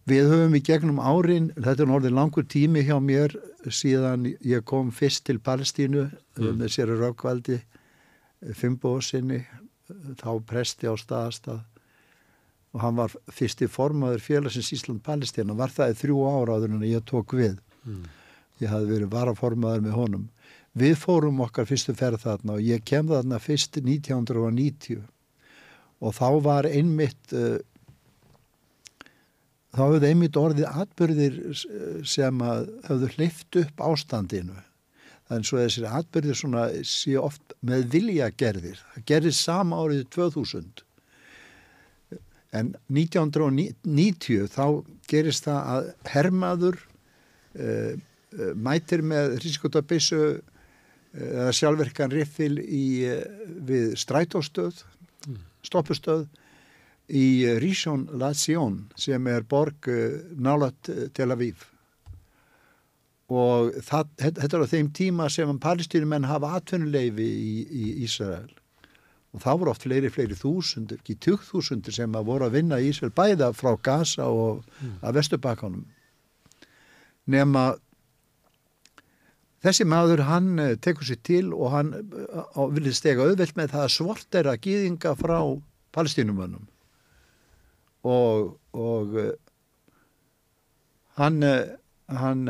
Við 0.08 0.30
höfum 0.32 0.56
í 0.56 0.64
gegnum 0.64 1.00
árin, 1.04 1.50
þetta 1.56 1.84
er 1.84 1.90
náttúrulega 1.90 2.16
langur 2.16 2.46
tími 2.48 2.84
hjá 2.88 2.96
mér 3.04 3.34
síðan 3.68 4.30
ég 4.40 4.64
kom 4.68 4.92
fyrst 4.96 5.26
til 5.28 5.38
Palestínu 5.44 6.06
mm. 6.08 6.54
með 6.62 6.74
sér 6.78 6.94
raukvaldi 6.96 7.58
fimmбóðsynni 8.56 9.42
þá 10.20 10.30
presti 10.48 10.88
á 10.88 10.96
staðastað 11.00 11.66
og 12.76 12.82
hann 12.84 12.98
var 13.00 13.14
fyrsti 13.32 13.70
formaður 13.72 14.24
félagsins 14.24 14.74
Ísland-Palestína 14.76 15.56
var 15.58 15.72
það 15.74 15.94
í 15.94 16.00
þrjú 16.02 16.24
ára 16.28 16.58
áður 16.58 16.76
en 16.76 16.88
ég 16.88 17.06
tók 17.08 17.36
við. 17.38 17.58
Mm. 17.88 18.08
ég 18.60 18.72
hafði 18.74 18.90
verið 18.90 19.14
varaformaður 19.14 19.84
með 19.86 19.96
honum. 19.96 20.26
Við 20.78 20.96
fórum 21.00 21.42
okkar 21.46 21.68
fyrstu 21.70 21.94
ferð 21.98 22.24
þarna 22.26 22.58
og 22.58 22.66
ég 22.66 22.84
kem 22.86 23.08
þarna 23.10 23.40
fyrst 23.42 23.80
1990 23.80 25.02
og 25.98 26.14
þá 26.14 26.28
var 26.46 26.68
einmitt 26.70 27.34
uh, 27.34 27.58
þá 29.74 29.84
hefði 29.84 30.12
einmitt 30.12 30.40
orðið 30.42 30.82
atbyrðir 30.84 31.38
sem 32.06 32.42
að 32.46 32.68
hefðu 32.90 33.12
hleyft 33.16 33.60
upp 33.62 33.86
ástandinu. 33.92 34.58
Þannig 35.28 35.54
að 35.54 35.64
þessir 35.66 35.88
atbyrðir 35.92 36.40
svona 36.40 36.66
sé 36.88 37.16
oft 37.20 37.56
með 37.66 37.88
vilja 37.94 38.30
gerðir 38.32 38.82
það 38.94 39.08
gerðir 39.12 39.38
sama 39.38 39.82
árið 39.84 40.06
2000 40.16 40.87
En 42.56 42.76
1990 42.88 44.48
þá 44.54 44.66
gerist 45.10 45.48
það 45.48 45.72
að 45.74 45.90
hermaður 46.14 46.78
uh, 46.80 47.94
uh, 47.94 48.54
mætir 48.56 49.04
með 49.04 49.40
hrískotabissu 49.42 50.22
eða 51.18 51.54
sjálfverkan 51.56 52.12
riffil 52.14 52.58
í, 52.62 53.06
eh, 53.08 53.24
við 53.48 53.96
strætóstöð, 54.00 54.84
stoppustöð 55.66 56.28
í 57.08 57.48
Rishon 57.62 58.08
LaZion 58.20 58.84
sem 59.00 59.28
er 59.32 59.48
borg 59.48 59.90
eh, 59.92 60.20
nálat 60.36 60.92
Tel 61.14 61.32
Aviv. 61.34 61.66
Og 63.28 63.74
það, 63.84 64.14
þetta 64.22 64.56
er 64.56 64.64
á 64.64 64.72
þeim 64.72 64.92
tíma 64.96 65.28
sem 65.32 65.60
palestínumenn 65.60 66.30
hafa 66.30 66.54
atvinnuleifi 66.60 67.28
í, 67.28 67.56
í 67.68 67.88
Ísrael 68.08 68.54
og 69.36 69.44
það 69.44 69.60
voru 69.60 69.74
oft 69.74 69.84
fleiri, 69.84 70.10
fleiri 70.14 70.38
þúsundur, 70.38 71.02
ekki 71.02 71.18
tugþúsundur 71.26 71.96
sem 71.96 72.16
að 72.16 72.30
voru 72.30 72.48
að 72.48 72.58
vinna 72.58 72.80
í 72.80 72.92
Ísrael 72.92 73.14
bæða 73.16 73.52
frá 73.58 73.74
Gaza 73.84 74.30
og 74.32 74.64
mm. 74.80 75.00
að 75.04 75.20
Vesturbakkanum 75.20 75.86
nema 77.28 77.66
þessi 79.66 79.88
maður 79.90 80.24
hann 80.28 80.54
eh, 80.64 80.76
tekur 80.80 81.08
sér 81.08 81.20
til 81.28 81.52
og 81.52 81.74
hann 81.74 81.94
eh, 81.98 82.62
vilja 82.76 82.96
stega 82.96 83.26
auðvelt 83.28 83.58
með 83.60 83.74
það 83.76 83.86
að 83.86 83.96
svort 83.98 84.38
er 84.40 84.52
að 84.52 84.62
gýðinga 84.66 85.16
frá 85.20 85.38
palestínumönnum 85.98 86.68
og, 88.08 88.54
og 88.78 89.18
eh, 89.22 89.34
hann 91.18 91.42
hann 92.08 92.44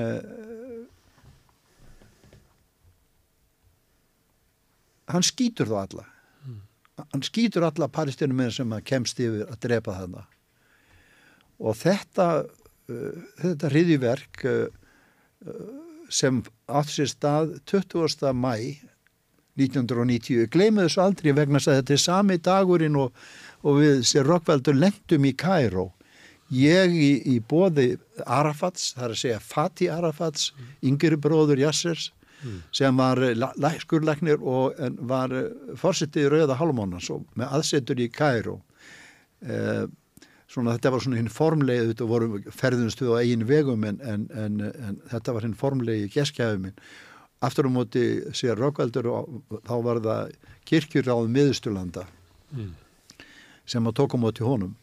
hann 5.07 5.24
skýtur 5.24 5.72
þá 5.72 5.77
alla. 5.86 6.05
Hann 6.98 7.25
skýtur 7.25 7.66
alla 7.68 7.89
palestinum 7.92 8.42
sem 8.54 8.74
að 8.74 8.86
kemst 8.92 9.20
yfir 9.22 9.46
að 9.48 9.60
drepa 9.68 9.98
þarna 10.00 10.25
og 11.58 11.77
þetta 11.77 12.27
uh, 12.44 13.25
þetta 13.42 13.72
hriðiverk 13.74 14.46
uh, 14.46 14.68
uh, 15.48 15.74
sem 16.10 16.42
átt 16.68 16.94
sér 16.94 17.12
stað 17.12 17.58
20. 17.70 18.32
mæ 18.34 18.54
1990, 19.58 20.46
gleimu 20.54 20.84
þessu 20.86 21.01
aldrei 21.01 21.34
vegna 21.34 21.58
að 21.58 21.80
þetta 21.80 21.94
er 21.96 22.01
sami 22.01 22.38
dagurinn 22.46 22.98
og, 23.01 23.16
og 23.66 23.80
við 23.82 24.04
sér 24.06 24.27
Rokkveldur 24.30 24.77
lengtum 24.77 25.25
í 25.25 25.34
Kæró 25.34 25.89
ég 26.54 26.94
í, 26.94 27.10
í 27.34 27.39
bóði 27.42 27.96
Arafats, 28.24 28.94
það 28.96 29.08
er 29.08 29.16
að 29.16 29.22
segja 29.24 29.39
Fatih 29.44 29.96
Arafats, 29.96 30.51
mm. 30.54 30.70
yngri 30.92 31.18
bróður 31.20 31.63
Jassers 31.66 32.12
mm. 32.44 32.58
sem 32.75 32.98
var 32.98 33.22
eh, 33.24 33.79
skurleiknir 33.82 34.41
og 34.41 34.77
var 35.10 35.34
eh, 35.36 35.50
fórsettið 35.79 36.27
í 36.27 36.34
Rauða 36.34 36.60
Halmónans 36.60 37.10
og 37.13 37.25
með 37.39 37.58
aðsetur 37.60 38.03
í 38.03 38.10
Kæró 38.13 38.60
eh, 39.46 39.86
svona 40.48 40.77
þetta 40.77 40.94
var 40.94 41.03
svona 41.03 41.20
hinn 41.20 41.34
formlegið 41.34 41.91
þetta 41.91 42.10
voru 42.10 42.41
ferðunstuð 42.56 43.13
á 43.13 43.20
eigin 43.20 43.48
vegum 43.50 43.84
en, 43.88 44.00
en, 44.01 44.25
en, 44.32 44.62
en 44.72 45.00
þetta 45.12 45.36
var 45.36 45.48
hinn 45.48 45.58
formlegið 45.60 46.13
geskjæfum 46.15 46.67
minn 46.70 46.82
aftur 47.44 47.67
á 47.67 47.70
um 47.70 47.77
móti 47.77 48.06
sér 48.34 48.58
Rökkveldur 48.58 49.10
og 49.12 49.58
þá 49.67 49.75
var 49.86 50.01
það 50.01 50.36
kirkjur 50.67 51.12
á 51.13 51.17
miðustulanda 51.29 52.08
mm. 52.56 52.72
sem 53.65 53.89
að 53.89 53.98
tóka 54.00 54.20
móti 54.20 54.46
honum 54.46 54.74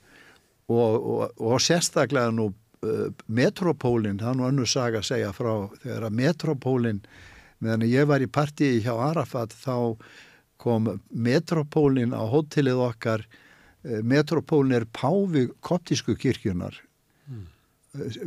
og, 0.68 0.92
og, 0.94 1.25
og 1.40 1.61
sérstaklega 1.61 2.32
nú 2.32 2.50
uh, 2.52 3.08
metropólinn, 3.26 4.20
það 4.20 4.30
er 4.30 4.38
nú 4.38 4.49
önnu 4.49 4.68
saga 4.68 5.02
að 5.02 5.11
segja 5.11 5.32
frá 5.37 5.52
þegar 5.82 6.08
að 6.08 6.18
metropólinn 6.20 7.02
meðan 7.62 7.87
ég 7.88 8.08
var 8.11 8.25
í 8.25 8.30
partíi 8.30 8.82
hjá 8.84 8.94
Arafat 9.11 9.54
þá 9.56 9.96
kom 10.61 10.88
metropólinn 11.11 12.14
á 12.14 12.23
hótelið 12.30 12.82
okkar 12.88 13.25
eh, 13.26 14.00
metropólinn 14.02 14.78
er 14.80 14.87
páfi 14.96 15.49
koptísku 15.64 16.16
kirkjunar 16.18 16.76
mm. 17.28 17.44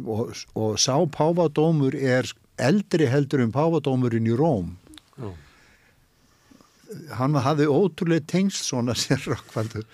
og, 0.06 0.36
og 0.56 0.78
sá 0.82 0.96
pávadómur 1.14 1.98
er 1.98 2.30
eldri 2.58 3.10
heldur 3.10 3.44
en 3.44 3.56
pávadómurinn 3.56 4.30
í 4.30 4.38
Róm 4.38 4.76
oh. 5.22 5.34
hann 7.18 7.38
hafði 7.42 7.70
ótrúlega 7.72 8.28
tengst 8.36 8.70
svona 8.70 8.98
sér 9.04 9.24
rokkvaldur 9.28 9.88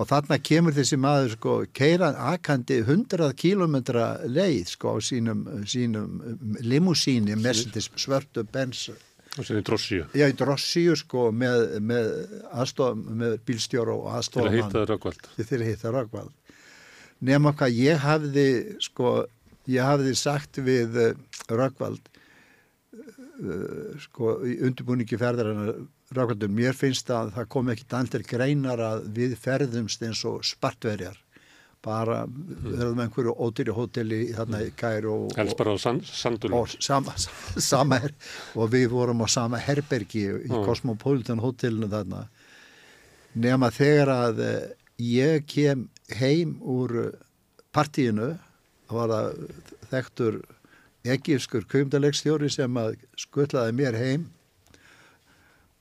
og 0.00 0.08
þarna 0.08 0.38
kemur 0.40 0.74
þessi 0.76 0.96
maður 1.00 1.34
sko 1.36 1.54
keiran 1.76 2.16
akandi 2.32 2.80
100 2.80 3.34
kilometra 3.36 4.08
leið 4.24 4.72
sko 4.72 4.96
á 4.96 4.98
sínum, 5.04 5.44
sínum 5.68 6.18
limúsíni 6.64 7.36
Mercedes 7.36 7.90
svörtu 8.00 8.46
Benz. 8.48 8.88
Og 9.38 9.46
sér 9.46 9.60
í 9.60 9.64
drossíu. 9.66 10.08
Já 10.16 10.26
í 10.26 10.34
drossíu 10.34 10.96
sko 10.98 11.28
með, 11.30 11.76
með, 11.86 12.08
aðstof, 12.50 12.96
með 12.96 13.36
bílstjóru 13.46 14.00
og 14.00 14.14
aðstofamann 14.16 14.56
að 14.56 14.62
hitta 14.64 14.86
Rökkvald 14.88 15.28
að 15.44 15.66
hitta 15.68 15.92
Rökkvald 15.94 16.34
nema 17.20 17.52
hvað 17.56 17.76
ég 17.76 18.00
hafði 18.00 18.48
sko 18.82 19.12
ég 19.70 19.84
hafði 19.84 20.16
sagt 20.18 20.60
við 20.64 20.98
uh, 20.98 21.12
Rökkvald 21.52 22.10
uh, 22.96 23.96
sko 24.00 24.38
í 24.48 24.56
undirbúningi 24.66 25.20
ferðarinnar 25.20 25.84
Rákvöldur, 26.10 26.50
mér 26.50 26.74
finnst 26.74 27.10
að 27.14 27.28
það 27.36 27.48
kom 27.54 27.68
ekki 27.70 27.84
allir 27.94 28.22
greinar 28.26 28.80
að 28.82 29.04
við 29.14 29.36
ferðumst 29.38 30.00
eins 30.02 30.24
og 30.26 30.40
spartverjar. 30.46 31.18
Bara 31.80 32.24
verðum 32.26 32.98
einhverju 33.04 33.34
ódýri 33.40 33.72
hóteli 33.72 34.18
þarna 34.34 34.64
í 34.66 34.72
Kær 34.76 35.06
og, 35.08 35.30
á 35.32 35.74
sandul 35.78 36.50
og, 36.58 36.74
sama, 36.82 37.14
sama 37.70 38.00
her, 38.02 38.12
og 38.58 38.72
við 38.74 38.90
vorum 38.92 39.22
á 39.22 39.28
sama 39.30 39.60
herbergi 39.62 40.26
í 40.26 40.50
mm. 40.50 40.66
Cosmopolitan 40.66 41.40
hótelinu 41.40 41.88
þarna. 41.92 42.26
Nema 43.38 43.70
þegar 43.72 44.12
að 44.16 44.44
eh, 44.44 44.60
ég 44.98 45.46
kem 45.48 45.86
heim 46.18 46.58
úr 46.60 47.14
partíinu 47.70 48.34
það 48.90 48.98
var 48.98 49.14
það 49.14 49.30
þekktur 49.92 50.40
egífskur 51.14 51.70
kaumdalegstjóri 51.70 52.50
sem 52.52 52.76
að 52.82 52.98
skuttlaði 53.18 53.78
mér 53.78 53.96
heim 53.96 54.28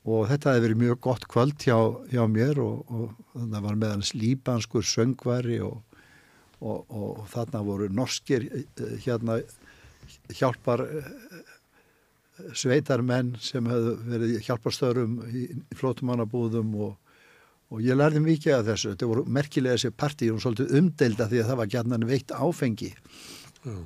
og 0.08 0.30
þetta 0.30 0.54
hefði 0.54 0.66
verið 0.68 0.82
mjög 0.84 1.02
gott 1.04 1.28
kvöld 1.30 1.66
hjá, 1.66 1.78
hjá 2.12 2.24
mér 2.32 2.62
og, 2.64 2.84
og 2.88 3.36
það 3.36 3.66
var 3.66 3.80
meðans 3.82 4.14
líbanskur 4.16 4.86
söngvari 4.88 5.60
og, 5.66 5.82
og, 6.60 6.86
og 6.88 7.26
þarna 7.34 7.64
voru 7.68 7.90
norskir 7.92 8.48
eh, 8.48 8.96
hérna 9.04 9.42
hjálpar 10.40 10.86
eh, 10.88 11.12
sveitarmenn 12.56 13.36
sem 13.44 13.68
hefðu 13.68 13.94
verið 14.08 14.36
hjálparstörum 14.48 15.20
í 15.28 15.46
flótumannabúðum 15.76 16.76
og 16.80 17.84
ég 17.84 17.98
lærði 18.00 18.24
mikið 18.24 18.56
af 18.56 18.68
þessu 18.72 18.94
þetta 18.94 19.10
voru 19.12 19.26
merkilega 19.28 19.78
þessi 19.78 19.96
partí 20.00 20.30
og 20.32 20.40
svolítið 20.42 20.76
umdelda 20.80 21.28
því 21.30 21.42
að 21.42 21.50
það 21.52 21.60
var 21.62 21.72
gætnan 21.76 22.08
veitt 22.10 22.32
áfengi 22.32 22.94
mm. 23.66 23.84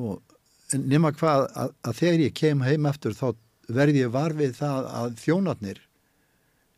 og 0.00 0.78
nema 0.80 1.12
hvað 1.14 1.44
að, 1.52 1.74
að 1.84 1.98
þegar 2.00 2.24
ég 2.24 2.38
kem 2.40 2.64
heim 2.64 2.88
eftir 2.90 3.14
þá 3.14 3.26
verði 3.68 4.04
ég 4.04 4.14
varfið 4.14 4.56
það 4.58 4.88
að 5.00 5.18
þjónarnir 5.22 5.82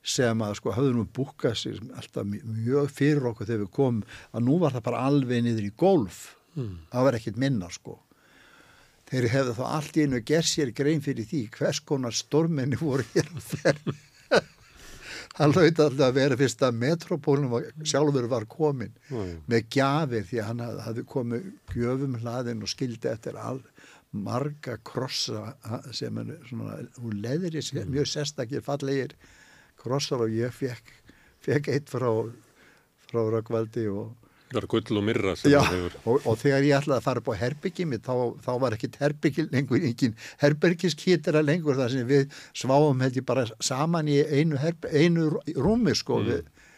sem 0.07 0.43
að 0.47 0.57
sko 0.61 0.73
hafðu 0.75 0.95
nú 0.95 1.05
búkað 1.17 1.57
sér 1.59 1.79
alltaf 1.99 2.27
mjög 2.31 2.91
fyrir 2.95 3.31
okkur 3.33 3.49
þegar 3.49 3.65
við 3.65 3.73
komum 3.75 4.03
að 4.31 4.45
nú 4.47 4.59
var 4.63 4.77
það 4.77 4.89
bara 4.89 5.05
alveg 5.11 5.43
niður 5.43 5.67
í 5.67 5.73
golf 5.83 6.21
mm. 6.55 6.75
það 6.93 7.07
var 7.09 7.19
ekkit 7.19 7.41
minna 7.43 7.71
sko 7.75 7.97
þeir 9.11 9.29
hefðu 9.33 9.55
þá 9.59 9.65
allt 9.71 9.97
í 9.99 10.05
einu 10.07 10.21
gerð 10.27 10.51
sér 10.51 10.75
grein 10.79 11.03
fyrir 11.03 11.27
því 11.27 11.43
hvers 11.57 11.81
konar 11.87 12.15
storminni 12.15 12.79
voru 12.79 13.07
hér 13.15 13.33
að 13.33 13.49
ferð 13.51 13.91
hann 15.39 15.55
lauti 15.57 15.83
alltaf 15.83 16.07
að 16.07 16.19
vera 16.21 16.39
fyrst 16.39 16.63
að 16.67 16.81
metropólum 16.85 17.57
sjálfur 17.83 18.31
var 18.31 18.47
komin 18.51 18.95
mm. 19.11 19.33
með 19.51 19.71
gafir 19.75 20.27
því 20.31 20.43
að 20.43 20.51
hann 20.53 20.67
hafði 20.87 21.07
komið 21.17 21.51
gjöfum 21.75 22.19
hlaðin 22.23 22.63
og 22.63 22.71
skildi 22.71 23.11
eftir 23.11 23.43
all 23.43 23.61
marga 24.17 24.77
krossa 24.87 25.55
sem 25.95 26.19
er 26.23 26.37
svona, 26.49 26.79
hún 27.01 27.19
leðir 27.23 27.59
í 27.59 27.63
mm. 27.63 27.91
mjög 27.95 28.11
sérstakir 28.11 28.65
fallegir 28.65 29.17
krossar 29.81 30.25
og 30.27 30.35
ég 30.35 30.55
fekk, 30.55 30.93
fekk 31.45 31.73
eitt 31.75 31.91
frá, 31.93 32.09
frá 33.09 33.27
Rökkvaldi 33.37 33.89
og 33.93 34.15
Það 34.47 34.61
var 34.61 34.67
gull 34.71 34.99
og 35.01 35.03
mirra 35.03 35.33
Já, 35.51 35.59
og, 36.07 36.21
og 36.23 36.37
þegar 36.39 36.63
ég 36.63 36.77
ætlaði 36.77 37.01
að 37.01 37.07
fara 37.09 37.23
upp 37.23 37.31
á 37.35 37.41
herbyggjum 37.41 37.95
þá, 37.99 38.13
þá 38.45 38.53
var 38.63 38.77
ekkit 38.77 38.99
herbyggjum 39.01 39.49
lengur 39.51 39.87
engin 39.89 40.15
herbyrgiskýtara 40.39 41.43
lengur 41.43 41.75
þar 41.75 41.91
sem 41.97 42.07
við 42.07 42.37
sváum 42.55 43.03
held 43.03 43.19
ég 43.19 43.27
bara 43.27 43.49
saman 43.59 44.07
í 44.07 44.21
einu, 44.23 44.55
herb, 44.63 44.87
einu 44.87 45.33
rúmi 45.59 45.97
sko 45.99 46.21
mm. 46.21 46.31
við, 46.31 46.69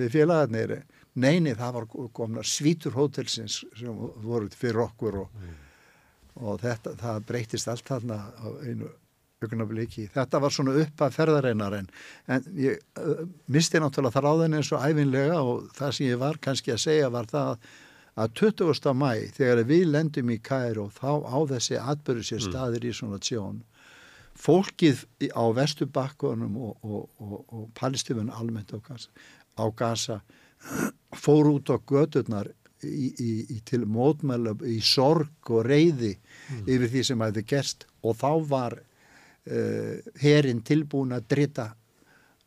við 0.00 0.10
félagarnir 0.16 0.74
neini 1.14 1.54
það 1.54 1.78
var 1.78 1.86
komna 2.18 2.42
svítur 2.42 2.98
hótelsins 2.98 3.60
sem 3.78 4.02
voru 4.26 4.50
fyrir 4.50 4.82
okkur 4.88 5.22
og 5.22 5.38
mm 5.38 5.60
og 6.40 6.60
þetta, 6.62 6.94
það 7.00 7.24
breytist 7.28 7.70
allt 7.70 7.88
þarna 7.88 8.18
á 8.34 8.46
einu 8.64 8.90
augnablikki. 9.44 10.08
Þetta 10.14 10.40
var 10.40 10.54
svona 10.54 10.74
upp 10.80 11.02
að 11.04 11.16
ferðareinar 11.18 11.78
en, 11.78 11.88
en 12.32 12.46
ég 12.58 12.78
uh, 13.00 13.24
misti 13.52 13.80
náttúrulega 13.82 14.16
það 14.16 14.26
ráðin 14.28 14.58
eins 14.58 14.72
og 14.72 14.84
æfinlega 14.84 15.40
og 15.42 15.66
það 15.76 15.96
sem 15.96 16.08
ég 16.08 16.22
var 16.22 16.40
kannski 16.42 16.74
að 16.74 16.84
segja 16.86 17.10
var 17.12 17.28
það 17.30 17.68
að 18.14 18.34
20. 18.40 18.92
mæ 18.94 19.10
þegar 19.34 19.62
við 19.68 19.86
lendum 19.90 20.30
í 20.30 20.38
Kær 20.38 20.80
og 20.84 20.92
þá 20.94 21.10
á 21.26 21.38
þessi 21.50 21.78
atbyrðu 21.82 22.26
sér 22.28 22.40
mm. 22.40 22.48
staðir 22.48 22.86
í 22.86 22.92
svona 22.94 23.20
tjón 23.22 23.62
fólkið 24.38 25.04
á 25.30 25.44
vestubakkunum 25.54 26.56
og, 26.58 26.76
og, 26.82 27.08
og, 27.22 27.36
og 27.54 27.64
palestífun 27.78 28.32
almennt 28.34 28.74
á 28.74 28.78
Gaza, 28.82 29.10
á 29.58 29.64
Gaza 29.74 30.20
fór 31.14 31.50
út 31.52 31.70
á 31.70 31.78
gödurnar 31.78 32.50
í, 32.82 33.10
í, 33.14 33.30
í 33.54 33.60
til 33.66 33.84
mótmæla 33.86 34.56
í 34.66 34.80
sorg 34.82 35.50
og 35.50 35.66
reyði 35.68 36.16
mm. 36.48 36.66
yfir 36.66 36.92
því 36.92 37.04
sem 37.10 37.24
hefði 37.26 37.46
gerst 37.54 37.86
og 38.02 38.18
þá 38.20 38.30
var 38.50 38.78
uh, 38.80 39.96
herin 40.22 40.62
tilbúin 40.66 41.16
að 41.16 41.28
drita 41.34 41.70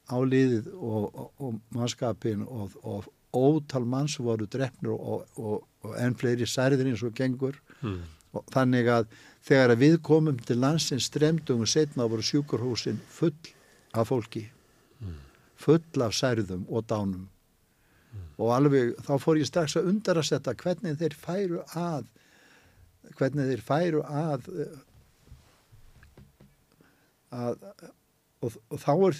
á 0.07 0.17
liðið 0.23 0.71
og, 0.73 1.05
og, 1.07 1.29
og 1.43 1.61
mannskapin 1.75 2.43
og, 2.47 2.75
og 2.83 3.07
ótal 3.35 3.85
manns 3.85 4.17
voru 4.23 4.47
drefnur 4.49 4.95
og 4.97 5.97
enn 5.99 6.15
fleiri 6.17 6.47
særðir 6.47 6.89
eins 6.91 7.03
og 7.05 7.15
gengur 7.15 7.57
mm. 7.81 7.99
og 8.37 8.45
þannig 8.53 8.89
að 8.91 9.09
þegar 9.47 9.73
að 9.73 9.83
við 9.83 9.97
komum 10.03 10.37
til 10.47 10.59
landsins 10.63 11.09
stremdum 11.11 11.63
og 11.65 11.71
setna 11.71 12.07
voru 12.09 12.25
sjúkurhúsin 12.25 12.99
full 13.11 13.35
af 13.93 14.09
fólki 14.11 14.47
mm. 14.99 15.17
full 15.59 16.05
af 16.05 16.15
særðum 16.15 16.65
og 16.69 16.87
dánum 16.89 17.27
mm. 17.27 18.27
og 18.37 18.53
alveg 18.55 18.95
þá 19.03 19.13
fór 19.21 19.41
ég 19.41 19.49
strax 19.49 19.77
að 19.79 19.91
undra 19.91 20.23
að 20.23 20.31
setja 20.31 20.55
hvernig 20.63 20.99
þeir 21.01 21.19
færu 21.19 21.63
að 21.75 22.07
hvernig 23.17 23.51
þeir 23.51 23.63
færu 23.65 24.03
að 24.03 24.49
að 27.37 27.55
og, 28.45 28.57
og 28.69 28.81
þá 28.81 28.91
er 29.07 29.15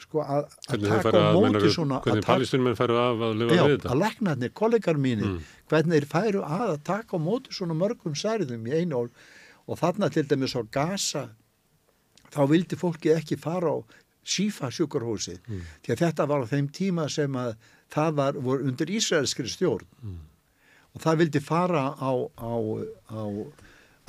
sko 0.00 0.22
að, 0.24 0.54
taka 0.70 1.12
á 1.12 1.36
móti 1.36 1.72
svona 1.72 2.00
hvernig 2.04 2.26
palestinmenn 2.26 2.78
færu 2.78 2.96
af 3.00 3.24
að 3.26 3.34
lifa 3.42 3.58
já, 3.58 3.64
við 3.66 3.74
þetta 3.74 3.90
að 3.92 4.00
leknarnir, 4.00 4.54
kollegar 4.56 5.00
mínir 5.00 5.28
mm. 5.28 5.50
hvernig 5.72 5.98
þeir 5.98 6.08
færu 6.14 6.44
að 6.46 6.66
að 6.68 6.78
taka 6.88 7.20
á 7.20 7.26
móti 7.26 7.56
svona 7.56 7.76
mörgum 7.76 8.16
særðum 8.16 8.64
í 8.70 8.78
einu 8.78 9.02
og, 9.02 9.20
og 9.66 9.80
þarna 9.80 10.08
til 10.12 10.24
dæmis 10.30 10.56
á 10.56 10.62
Gaza 10.72 11.26
þá 12.30 12.40
vildi 12.48 12.78
fólki 12.80 13.12
ekki 13.12 13.38
fara 13.40 13.74
á 13.76 13.78
sífa 14.24 14.70
sjúkarhósið 14.72 15.40
mm. 15.44 15.68
því 15.84 15.94
að 15.94 16.02
þetta 16.06 16.28
var 16.30 16.48
á 16.48 16.50
þeim 16.50 16.72
tíma 16.72 17.06
sem 17.12 17.36
að 17.36 17.54
það 17.92 18.18
var 18.20 18.40
undir 18.64 18.92
Ísraelskri 18.96 19.50
stjórn 19.50 19.88
mm. 20.00 20.18
Og 20.94 21.02
það 21.04 21.20
vildi 21.24 21.42
fara 21.44 21.84
á, 21.94 22.12
á, 22.36 22.54
á 23.10 23.22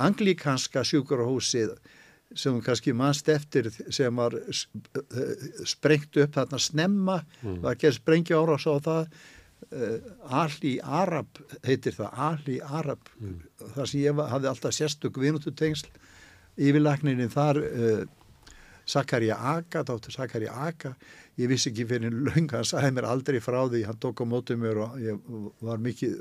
anglikanska 0.02 0.84
sjúkarhósið 0.86 1.76
sem 2.38 2.56
kannski 2.64 2.94
mannst 2.96 3.28
eftir 3.28 3.68
sem 3.92 4.16
var 4.16 4.34
sprengt 5.68 6.16
upp 6.22 6.34
þarna 6.38 6.60
snemma 6.60 7.18
mm. 7.42 7.60
var 7.64 7.76
að 7.76 7.98
sprengja 7.98 8.40
ára 8.40 8.56
á 8.56 8.76
það 8.86 9.02
uh, 9.02 9.98
Ali 10.42 10.78
Arab 10.80 11.42
heitir 11.66 11.96
það, 11.98 12.16
Ali 12.28 12.58
Arab 12.64 13.12
mm. 13.18 13.36
þar 13.76 13.90
sem 13.90 14.00
ég 14.00 14.24
hafði 14.32 14.50
alltaf 14.52 14.76
sérstök 14.78 15.20
vinututengsl 15.20 15.92
yfirlækninni 16.56 17.28
þar 17.32 17.60
uh, 17.62 18.02
Sakarja 18.92 19.38
Aga, 19.54 19.84
dóttur 19.88 20.14
Sakarja 20.14 20.54
Aga 20.68 20.94
ég 21.40 21.48
vissi 21.50 21.70
ekki 21.70 21.86
fyrir 21.88 22.12
laung 22.12 22.50
hann 22.52 22.66
sagði 22.68 22.92
mér 22.96 23.08
aldrei 23.08 23.40
frá 23.40 23.62
því, 23.64 23.84
hann 23.88 24.00
tók 24.02 24.20
á 24.20 24.24
mótið 24.28 24.60
mér 24.62 24.82
og 24.84 24.98
ég 25.00 25.30
var 25.64 25.80
mikið 25.82 26.18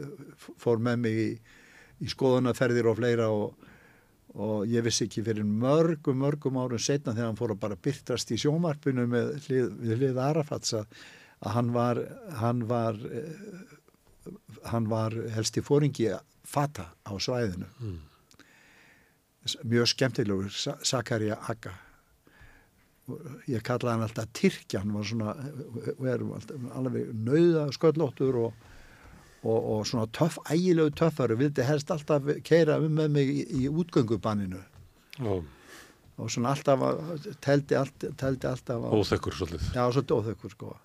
fór 0.61 0.79
með 0.83 1.03
mig 1.05 1.19
í, 1.19 1.27
í 2.05 2.11
skoðunarferðir 2.11 2.89
og 2.91 2.97
fleira 3.01 3.29
og 3.33 3.67
og 4.31 4.63
ég 4.71 4.83
vissi 4.85 5.09
ekki 5.09 5.25
fyrir 5.25 5.43
mörgum, 5.43 6.21
mörgum 6.21 6.59
árum 6.61 6.79
setna 6.79 7.11
þegar 7.11 7.25
hann 7.27 7.39
fór 7.39 7.51
að 7.51 7.63
bara 7.65 7.79
byrtast 7.83 8.31
í 8.31 8.37
sjómarpinu 8.39 9.03
með 9.11 9.33
hlið, 9.43 9.73
hlið 9.97 10.21
Arafats 10.23 10.75
að, 10.77 11.01
hann 11.51 11.73
var 11.75 11.99
hann 12.39 12.61
var 12.69 12.99
hann 14.71 14.87
var 14.87 15.17
helst 15.35 15.57
í 15.57 15.65
fóringi 15.65 16.11
fata 16.47 16.91
á 17.03 17.11
svæðinu. 17.19 17.67
Mm. 17.81 17.99
mjög 19.65 19.87
skemmtilegur 19.89 20.51
Sakarja 20.85 21.39
Akka 21.49 21.73
ég 23.49 23.63
kallaði 23.65 23.93
hann 23.93 24.05
alltaf 24.07 24.33
Tyrkja 24.37 24.83
hann 24.83 24.93
var 24.95 25.07
svona 25.07 25.35
alveg 26.77 27.13
nauða 27.15 27.69
sköllóttur 27.75 28.39
og 28.45 28.67
og, 29.41 29.69
og 29.73 29.87
svona 29.87 30.07
töff, 30.13 30.37
ægilegu 30.51 30.93
töffar 30.97 31.33
og 31.33 31.41
vildi 31.41 31.65
helst 31.65 31.91
alltaf 31.93 32.27
keira 32.45 32.77
um 32.81 32.93
með 32.97 33.15
mig 33.15 33.31
í, 33.31 33.41
í 33.63 33.69
útgöngubanninu. 33.69 34.61
Oh. 35.21 35.41
og 36.21 36.29
svona 36.31 36.53
alltaf 36.55 36.81
teldi, 37.43 37.75
allt, 37.77 38.05
teldi 38.17 38.47
alltaf 38.49 38.85
Óþekkur 38.93 39.35
svolítið. 39.35 39.71
Já, 39.75 39.83
svolítið 39.91 40.17
óþekkur 40.17 40.53
sko. 40.53 40.75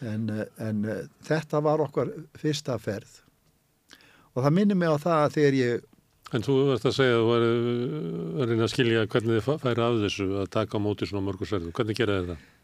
En, 0.00 0.28
en 0.60 0.84
þetta 1.26 1.60
var 1.64 1.82
okkar 1.84 2.12
fyrsta 2.40 2.76
ferð. 2.80 3.20
Og 4.36 4.44
það 4.44 4.56
minnir 4.56 4.78
mig 4.78 4.92
á 4.92 4.96
það 5.00 5.24
að 5.24 5.34
þegar 5.36 5.58
ég 5.58 5.88
En 6.30 6.44
þú 6.46 6.56
verðist 6.60 6.86
að 6.86 6.94
segja 6.94 7.16
að 7.16 7.20
þú 7.20 7.28
var 7.30 7.44
að 7.48 8.50
reyna 8.50 8.66
að 8.66 8.72
skilja 8.74 9.06
hvernig 9.10 9.40
þið 9.40 9.62
færi 9.64 9.84
af 9.86 9.96
þessu 10.04 10.26
að 10.38 10.50
taka 10.54 10.78
á 10.78 10.84
móti 10.84 11.08
svona 11.10 11.26
mörgur 11.26 11.50
sverðu. 11.50 11.72
Hvernig 11.74 11.98
geraði 11.98 12.26
þetta? 12.28 12.56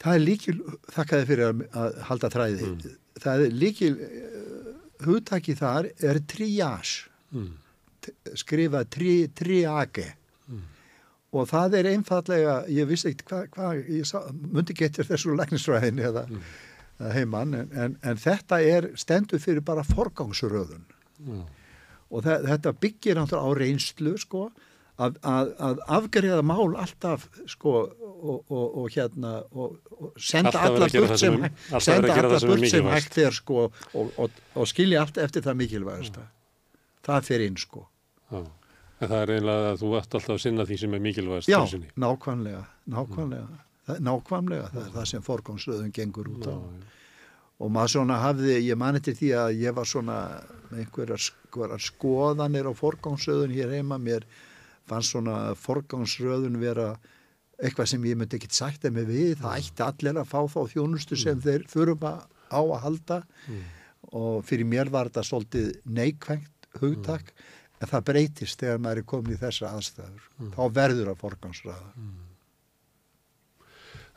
Það 0.00 0.16
er 0.16 0.22
líkil, 0.24 0.54
þakkaði 0.94 1.26
fyrir 1.28 1.50
að, 1.50 1.98
halda 2.08 2.30
træði. 2.32 2.70
Mm. 2.70 2.94
Það 3.20 3.44
er 3.44 3.58
líkil, 3.60 3.90
uh, 4.06 4.30
hugtaki 5.04 5.56
þar 5.58 5.90
er 6.00 6.22
triage, 6.30 7.10
mm. 7.34 7.52
skrifa 8.40 8.82
tri, 8.88 9.14
triage 9.36 10.06
mm. 10.48 10.64
og 11.36 11.48
það 11.52 11.78
er 11.80 11.90
einfallega, 11.92 12.56
ég 12.72 12.88
vissi 12.88 13.12
ekkert 13.12 13.28
hvað, 13.28 13.46
hva, 13.56 13.70
ég 14.00 14.08
sá, 14.08 14.18
myndi 14.40 14.76
getur 14.76 15.08
þessu 15.08 15.36
læknisfræðin 15.36 16.00
eða 16.08 16.26
mm. 16.30 16.50
heimann, 17.16 17.56
en, 17.60 17.72
en, 17.76 17.96
en 18.00 18.20
þetta 18.20 18.60
er 18.64 18.90
stendur 19.00 19.42
fyrir 19.42 19.64
bara 19.64 19.84
forgangsröðun 19.86 20.84
mm. 21.20 21.44
Og 22.10 22.26
það, 22.26 22.48
þetta 22.50 22.74
byggir 22.82 23.18
náttúrulega 23.18 23.54
á 23.54 23.58
reynslu 23.60 24.14
sko, 24.20 24.42
að, 25.00 25.16
að, 25.24 25.52
að 25.68 25.82
afgriða 25.98 26.42
mál 26.44 26.74
alltaf 26.76 27.26
sko 27.48 27.74
og, 27.80 28.44
og, 28.50 28.66
og 28.82 28.90
hérna 28.92 29.32
og, 29.56 29.78
senda 30.20 30.52
alla 30.66 30.90
burt 30.92 31.16
sem, 31.20 31.38
burt 31.40 32.68
sem 32.68 32.90
hægt 32.92 33.18
er 33.22 33.36
sko 33.36 33.70
og 33.94 34.68
skilja 34.68 35.04
allt 35.04 35.20
eftir 35.22 35.44
það 35.46 35.60
mikilvægast 35.62 36.20
það 37.06 37.26
fer 37.30 37.46
inn 37.46 37.56
sko. 37.56 37.86
Já. 38.30 38.42
en 39.00 39.08
það 39.08 39.18
er 39.22 39.34
einlega 39.38 39.72
að 39.72 39.80
þú 39.80 39.94
ætti 39.98 40.18
alltaf 40.18 40.36
að 40.36 40.42
sinna 40.44 40.68
því 40.68 40.80
sem 40.82 40.94
er 40.94 41.04
mikilvægast 41.08 41.50
Já, 41.50 41.60
nákvæmlega 41.96 42.62
nákvæmlega, 42.92 43.60
það, 43.88 44.02
nákvæmlega 44.10 44.72
það 44.74 44.82
er 44.84 44.96
það 44.98 45.12
sem 45.14 45.24
forgómsröðun 45.26 45.94
gengur 45.96 46.28
út 46.34 46.50
á. 46.50 46.54
Já, 46.54 46.98
og 47.60 47.72
maður 47.72 47.94
svona 47.94 48.20
hafði, 48.22 48.56
ég 48.64 48.78
mani 48.80 49.02
til 49.04 49.16
því 49.16 49.30
að 49.36 49.50
ég 49.60 49.74
var 49.76 49.88
svona 49.88 50.18
einhverjar 50.76 51.80
skoðanir 51.82 52.68
á 52.70 52.72
forgómsröðun 52.76 53.54
hér 53.56 53.74
heima 53.78 53.98
mér 53.98 54.26
fannst 54.90 55.14
svona 55.14 55.54
forgánsröðun 55.58 56.58
vera 56.60 56.94
eitthvað 57.60 57.92
sem 57.92 58.06
ég 58.08 58.18
myndi 58.18 58.38
ekkert 58.38 58.56
sagt 58.56 58.86
að 58.88 58.96
mig 58.96 59.08
við, 59.10 59.34
það 59.42 59.58
ætti 59.60 59.84
allir 59.84 60.20
að 60.22 60.30
fá 60.30 60.40
þá 60.48 60.60
þjónustu 60.74 61.18
sem 61.20 61.36
mm. 61.36 61.44
þeir 61.44 61.66
þurfa 61.70 62.12
á 62.50 62.60
að 62.60 62.80
halda 62.84 63.18
mm. 63.46 63.64
og 64.20 64.40
fyrir 64.48 64.68
mér 64.68 64.90
var 64.92 65.10
þetta 65.10 65.26
svolítið 65.28 65.68
neikvægt 65.98 66.70
hugtak 66.80 67.28
mm. 67.28 67.50
en 67.80 67.92
það 67.92 68.06
breytist 68.10 68.64
þegar 68.64 68.82
maður 68.86 69.02
er 69.02 69.08
komin 69.12 69.36
í 69.36 69.40
þessa 69.40 69.74
aðstæður 69.76 70.24
mm. 70.24 70.54
þá 70.56 70.62
verður 70.80 71.12
að 71.12 71.22
forgánsröða 71.26 71.92
mm. 71.94 72.18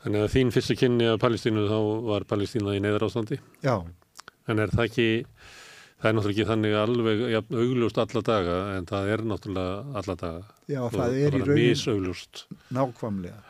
Þannig 0.04 0.20
að 0.20 0.32
þín 0.34 0.50
fyrstu 0.52 0.74
kynni 0.76 1.04
af 1.08 1.20
Palestínu 1.22 1.62
þá 1.64 1.78
var 2.04 2.24
Palestína 2.28 2.74
í 2.76 2.80
neyðar 2.84 3.06
ástandi 3.06 3.38
Já 3.64 3.78
En 4.52 4.60
er 4.60 4.68
það 4.68 4.90
ekki 4.90 5.06
Það 6.02 6.10
er 6.10 6.16
náttúrulega 6.16 6.34
ekki 6.34 6.48
þannig 6.50 6.74
alveg 6.76 7.20
ja, 7.32 7.40
augljóst 7.48 7.98
alla 8.02 8.22
daga 8.26 8.56
en 8.74 8.86
það 8.90 9.10
er 9.14 9.22
náttúrulega 9.30 9.98
alla 10.00 10.16
daga. 10.20 10.40
Já, 10.68 10.80
það, 10.82 10.96
það 10.98 11.18
er 11.20 11.36
í 11.36 11.42
raunin 11.48 12.16
nákvæmlega. 12.76 13.42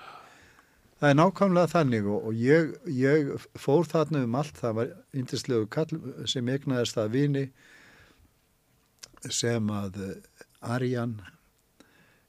Það 1.01 1.11
er 1.11 1.19
nákvæmlega 1.19 1.73
þannig 1.73 2.07
og, 2.09 2.29
og 2.29 2.39
ég, 2.39 2.75
ég 2.95 3.49
fór 3.59 3.89
þarna 3.91 4.23
um 4.29 4.39
allt. 4.39 4.61
Það 4.61 4.77
var 4.79 4.93
yndislegu 5.17 5.71
kall 5.75 5.99
sem 6.31 6.53
egnaðist 6.55 7.01
að 7.01 7.17
vini 7.17 7.45
sem 9.33 9.71
að 9.73 10.01
Arjan, 10.65 11.19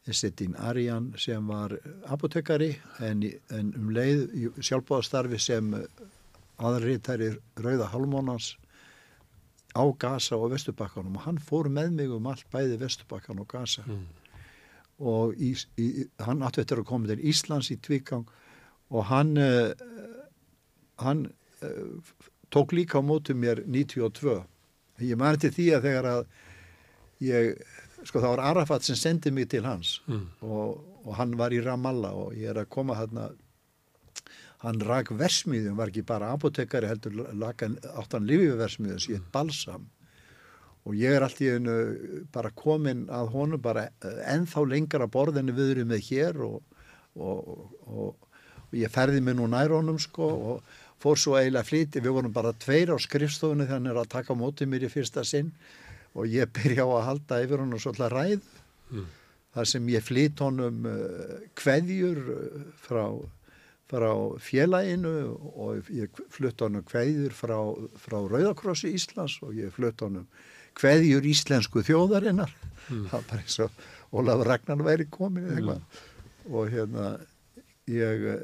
Essetín 0.10 0.56
Arjan 0.58 1.14
sem 1.22 1.48
var 1.48 1.78
apotekari 2.12 2.76
en, 3.04 3.24
en 3.54 3.72
um 3.78 3.94
leið 3.96 4.52
sjálfbáðastarfi 4.60 5.40
sem 5.42 5.72
aðrítæri 6.56 7.34
Rauða 7.60 7.90
Halmónans 7.92 8.54
á 9.76 9.84
Gaza 10.00 10.40
og 10.40 10.54
Vesturbakkanum 10.54 11.18
og 11.20 11.26
hann 11.28 11.40
fór 11.42 11.70
með 11.70 11.92
mig 12.00 12.14
um 12.14 12.28
allt 12.32 12.48
bæði 12.54 12.80
Vesturbakkan 12.82 13.42
og 13.44 13.50
Gaza 13.52 13.84
mm. 13.86 14.06
og 15.12 15.36
í, 15.36 15.52
í, 15.78 16.08
hann 16.24 16.44
átti 16.46 16.64
eftir 16.64 16.82
að 16.82 16.90
koma 16.92 17.12
til 17.12 17.24
Íslands 17.32 17.72
í 17.74 17.80
tvíkang 17.84 18.26
og 18.96 19.08
hann 19.12 19.36
uh, 19.42 19.74
hann 21.04 21.28
uh, 21.66 22.16
tók 22.54 22.76
líka 22.78 23.02
á 23.02 23.04
mótu 23.04 23.36
mér 23.36 23.66
92 23.68 24.40
ég 25.04 25.20
mani 25.20 25.42
til 25.42 25.52
því 25.52 25.70
að 25.76 25.88
þegar 25.90 26.12
að 26.12 26.22
ég, 27.26 27.64
sko 28.04 28.22
það 28.22 28.32
var 28.36 28.44
Arafat 28.52 28.88
sem 28.88 29.00
sendið 29.00 29.36
mig 29.36 29.50
til 29.52 29.66
hans 29.68 29.98
mm. 30.08 30.28
og, 30.48 30.80
og 31.04 31.18
hann 31.20 31.36
var 31.40 31.56
í 31.56 31.60
Ramallah 31.64 32.16
og 32.16 32.38
ég 32.40 32.54
er 32.54 32.64
að 32.64 32.72
koma 32.72 32.96
hérna 33.00 33.30
hann 34.64 34.80
rak 34.82 35.12
versmiðum, 35.16 35.76
var 35.78 35.92
ekki 35.92 36.06
bara 36.08 36.32
apotekari 36.36 36.90
heldur 36.90 37.26
áttan 37.96 38.28
lifiversmiðum 38.30 39.02
sem 39.02 39.18
hétt 39.18 39.32
Balsam. 39.34 39.90
Og 40.86 40.94
ég 41.00 41.18
er 41.18 41.26
alltaf 41.26 41.58
einu 41.58 41.76
bara 42.34 42.52
komin 42.54 43.08
að 43.10 43.32
honum 43.34 43.62
bara 43.62 43.88
enþá 44.30 44.66
lengra 44.70 45.08
borðinni 45.10 45.56
við 45.58 45.72
erum 45.76 45.90
með 45.90 46.04
hér 46.12 46.42
og, 46.46 46.60
og, 47.18 47.40
og, 47.90 48.28
og 48.70 48.76
ég 48.78 48.94
ferði 48.94 49.24
mig 49.26 49.38
nú 49.38 49.48
nær 49.50 49.74
honum 49.74 49.98
sko 50.02 50.30
og 50.52 50.76
fór 51.02 51.20
svo 51.20 51.36
eiginlega 51.40 51.68
flíti, 51.68 52.02
við 52.02 52.16
vorum 52.18 52.34
bara 52.34 52.54
tveir 52.54 52.94
á 52.94 52.98
skrifstofunni 53.02 53.66
þegar 53.66 53.80
hann 53.80 53.92
er 53.92 54.00
að 54.02 54.14
taka 54.14 54.38
mótið 54.38 54.72
mér 54.72 54.86
í 54.88 54.92
fyrsta 54.94 55.26
sinn. 55.28 55.52
Og 56.16 56.30
ég 56.32 56.52
byrja 56.56 56.86
á 56.86 56.90
að 56.96 57.08
halda 57.10 57.42
yfir 57.44 57.64
hann 57.64 57.76
og 57.76 57.82
svolítið 57.84 58.14
ræð 58.14 58.46
mm. 58.94 59.08
þar 59.58 59.72
sem 59.74 59.90
ég 59.92 60.06
flytt 60.06 60.44
honum 60.46 60.86
uh, 60.88 61.34
kveðjur 61.60 62.22
uh, 62.36 62.62
frá, 62.86 63.04
frá 63.92 64.12
félaginu 64.42 65.14
og 65.54 65.90
ég 65.94 66.22
flutt 66.34 66.64
honum 66.66 66.86
kveðjur 66.88 67.36
frá, 67.38 67.58
frá 68.02 68.18
Rauðakrossi 68.18 68.92
Íslands 68.98 69.38
og 69.46 69.54
ég 69.58 69.74
flutt 69.76 70.02
honum 70.02 70.26
kveðjur 70.76 71.26
íslensku 71.30 71.84
þjóðarinnar. 71.86 72.52
Mm. 72.90 73.06
það 73.10 73.14
var 73.14 73.30
bara 73.30 73.44
eins 73.44 73.60
og 73.64 73.86
Ólaf 74.16 74.44
Ragnar 74.48 74.84
væri 74.86 75.08
komin 75.12 75.48
eitthvað. 75.54 76.02
Og 76.52 76.70
hérna 76.74 77.06
ég 77.90 78.28
uh, 78.34 78.44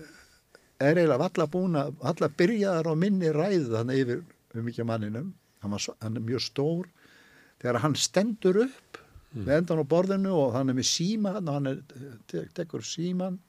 er 0.81 0.97
eiginlega 0.97 1.19
valla 1.21 1.49
búin 1.49 1.77
að 1.79 1.93
valla 2.01 2.31
byrjaðar 2.37 2.91
á 2.91 2.95
minni 2.97 3.33
ræðu 3.33 3.75
þannig 3.75 4.01
yfir 4.05 4.23
um 4.57 4.65
mikið 4.67 4.89
manninum 4.89 5.29
hann, 5.61 5.75
var, 5.75 5.85
hann 6.01 6.17
er 6.17 6.25
mjög 6.25 6.45
stór. 6.45 6.89
Þegar 7.61 7.81
hann 7.83 7.97
stendur 7.97 8.63
upp 8.67 9.01
mm. 9.01 9.45
með 9.45 9.55
endan 9.57 9.81
á 9.81 9.85
borðinu 9.89 10.33
og 10.37 10.55
hann 10.57 10.73
er 10.73 10.77
með 10.77 10.89
síma 10.91 11.37
og 11.41 11.53
hann 11.53 11.71
er, 11.73 11.81
tek, 12.29 12.53
tekur 12.57 12.85
síman 12.85 13.39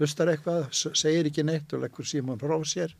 lustar 0.00 0.30
eitthvað, 0.32 0.66
segir 0.72 1.28
ekki 1.30 1.44
neitt 1.46 1.72
og 1.76 1.84
leggur 1.84 2.06
síman 2.08 2.40
frá 2.40 2.56
sér. 2.68 2.92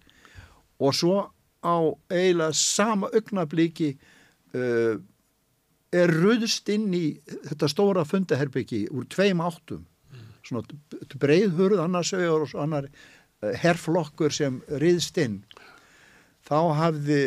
Og 0.80 0.94
svo 0.96 1.18
á 1.64 1.76
eiginlega 2.12 2.52
sama 2.56 3.10
augnablíki 3.14 3.94
uh, 4.54 4.96
er 5.96 6.12
ruðst 6.12 6.68
inn 6.72 6.88
í 6.94 7.04
þetta 7.26 7.70
stóra 7.70 8.04
fundaherbyggi 8.06 8.86
úr 8.92 9.06
tveim 9.12 9.42
áttum. 9.44 9.86
Mm. 10.12 10.26
svona 10.46 11.18
breiðhurð 11.18 11.82
annars 11.82 12.12
og 12.14 12.54
annar 12.60 12.90
uh, 12.90 13.52
herrflokkur 13.52 14.34
sem 14.34 14.60
riðst 14.82 15.18
inn. 15.22 15.40
Þá 16.46 16.58
hafði 16.78 17.22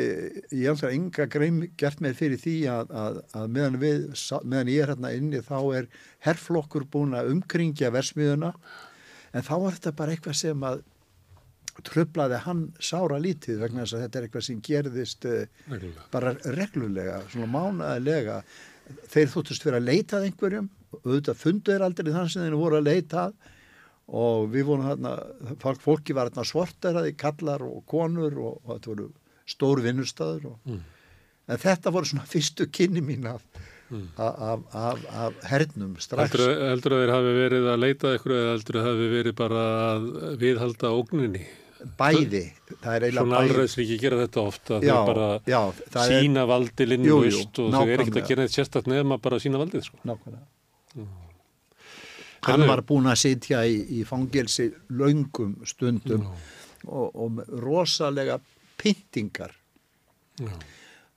ég 0.55 0.69
alltaf 0.71 0.93
enga 0.95 1.25
greim 1.27 1.57
gert 1.79 1.99
með 1.99 2.13
fyrir 2.21 2.39
því 2.39 2.53
að, 2.71 2.93
að, 2.95 3.17
að 3.35 3.49
meðan, 3.51 3.79
við, 3.81 4.05
meðan 4.47 4.71
ég 4.71 4.83
er 4.85 4.93
hérna 4.93 5.11
inni 5.17 5.41
þá 5.43 5.57
er 5.75 5.89
herrflokkur 6.23 6.85
búin 6.87 7.17
að 7.19 7.33
umkringja 7.33 7.91
versmiðuna 7.91 8.53
en 9.33 9.45
þá 9.45 9.53
var 9.55 9.77
þetta 9.77 9.95
bara 9.99 10.15
eitthvað 10.15 10.39
sem 10.39 10.65
að 10.69 10.81
tröflaði 11.85 12.41
hann 12.43 12.65
sára 12.83 13.19
lítið 13.21 13.61
vegna 13.63 13.85
þess 13.85 13.95
að 13.95 14.03
þetta 14.03 14.19
er 14.19 14.25
eitthvað 14.27 14.45
sem 14.47 14.63
gerðist 14.65 15.27
eh, 15.29 15.45
reglulega. 15.69 16.07
bara 16.11 16.33
reglulega, 16.57 17.21
svona 17.31 17.47
mánaðilega 17.53 18.41
þeir 19.13 19.31
þúttust 19.33 19.63
fyrir 19.63 19.79
að 19.79 19.87
leitað 19.87 20.27
einhverjum 20.27 20.67
auðvitað 21.05 21.39
funduður 21.39 21.85
aldrei 21.85 22.11
þann 22.13 22.29
sem 22.33 22.45
þeir 22.45 22.59
voru 22.59 22.79
að 22.79 22.89
leitað 22.89 23.33
og 24.19 24.47
við 24.49 24.65
vorum 24.65 24.87
hérna, 24.89 25.15
fólki 25.83 26.15
var 26.17 26.31
hérna 26.31 26.45
svartaraði, 26.47 27.13
kallar 27.19 27.63
og 27.65 27.83
konur 27.89 28.39
og, 28.41 28.61
og 28.63 28.71
þetta 28.73 28.93
voru 28.93 29.09
stór 29.49 29.83
vinnustæður 29.85 30.47
mm. 30.57 30.79
en 31.49 31.61
þetta 31.61 31.93
voru 31.93 32.09
svona 32.09 32.29
fyrstu 32.29 32.69
kynni 32.73 33.03
mín 33.05 33.29
af. 33.29 33.45
Af, 34.17 34.65
af, 34.73 35.05
af 35.23 35.39
hernum 35.49 35.95
strax. 36.01 36.35
Heldur, 36.35 36.95
að 36.95 37.05
þeir 37.05 37.13
hafi 37.15 37.33
verið 37.37 37.71
að 37.71 37.81
leita 37.83 38.13
ykkur 38.17 38.35
eða 38.35 38.51
heldur 38.53 38.79
að 38.81 38.87
hafi 38.89 39.09
verið 39.15 39.35
bara 39.39 39.63
að 39.87 40.05
viðhalda 40.43 40.93
ógninni? 40.93 41.43
Bæði, 41.99 42.43
er. 42.83 43.05
Svona 43.15 43.39
alræðsviki 43.45 43.97
gera 44.01 44.19
þetta 44.25 44.41
ofta, 44.43 44.79
þeir 44.83 44.97
bara 45.07 45.27
já, 45.47 45.59
sína 45.95 46.43
er, 46.43 46.49
valdi 46.49 46.87
linnust 46.89 47.61
og 47.63 47.69
þau 47.71 47.85
er 47.85 48.03
ekkert 48.03 48.19
að 48.19 48.31
gera 48.33 48.45
þetta 48.45 48.57
sérstaklega 48.57 48.99
nefn 48.99 49.15
að 49.15 49.21
bara 49.29 49.39
sína 49.39 49.61
valdið 49.61 49.85
sko. 49.87 49.99
Nákvæmlega. 50.09 51.07
Hann 52.47 52.65
var 52.67 52.81
búin 52.87 53.07
að 53.11 53.19
sitja 53.19 53.61
í, 53.67 53.79
í 53.99 54.03
fangelsi 54.07 54.69
laungum 54.95 55.57
stundum 55.67 56.27
og, 56.87 57.07
og 57.15 57.39
rosalega 57.63 58.39
pyntingar 58.79 59.55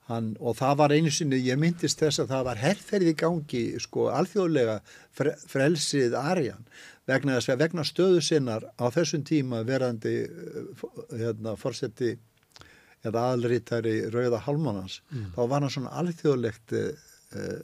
hann, 0.09 0.33
og 0.39 0.57
það 0.59 0.79
var 0.81 0.95
einu 0.95 1.11
sinni, 1.13 1.39
ég 1.45 1.59
myndist 1.59 2.01
þess 2.01 2.23
að 2.23 2.33
það 2.33 2.47
var 2.49 2.61
herrferði 2.63 3.13
gangi 3.19 3.63
sko 3.83 4.09
alþjóðlega 4.13 4.79
fre, 5.15 5.35
frelsið 5.49 6.17
Arjan 6.19 6.65
vegna 7.09 7.37
þess 7.37 7.53
að 7.53 7.63
vegna 7.63 7.87
stöðu 7.87 8.21
sinnar 8.23 8.67
á 8.79 8.85
þessum 8.93 9.23
tíma 9.27 9.63
verandi 9.67 10.15
eh, 10.23 10.85
hérna 11.19 11.55
fórseti 11.59 12.15
eða 13.03 13.29
aðlrítari 13.33 13.97
Rauða 14.11 14.39
Halmanans 14.45 15.01
mm. 15.11 15.33
þá 15.35 15.41
var 15.51 15.63
hann 15.65 15.73
svona 15.73 15.95
alþjóðlegt 15.99 16.75
uh, 16.79 17.57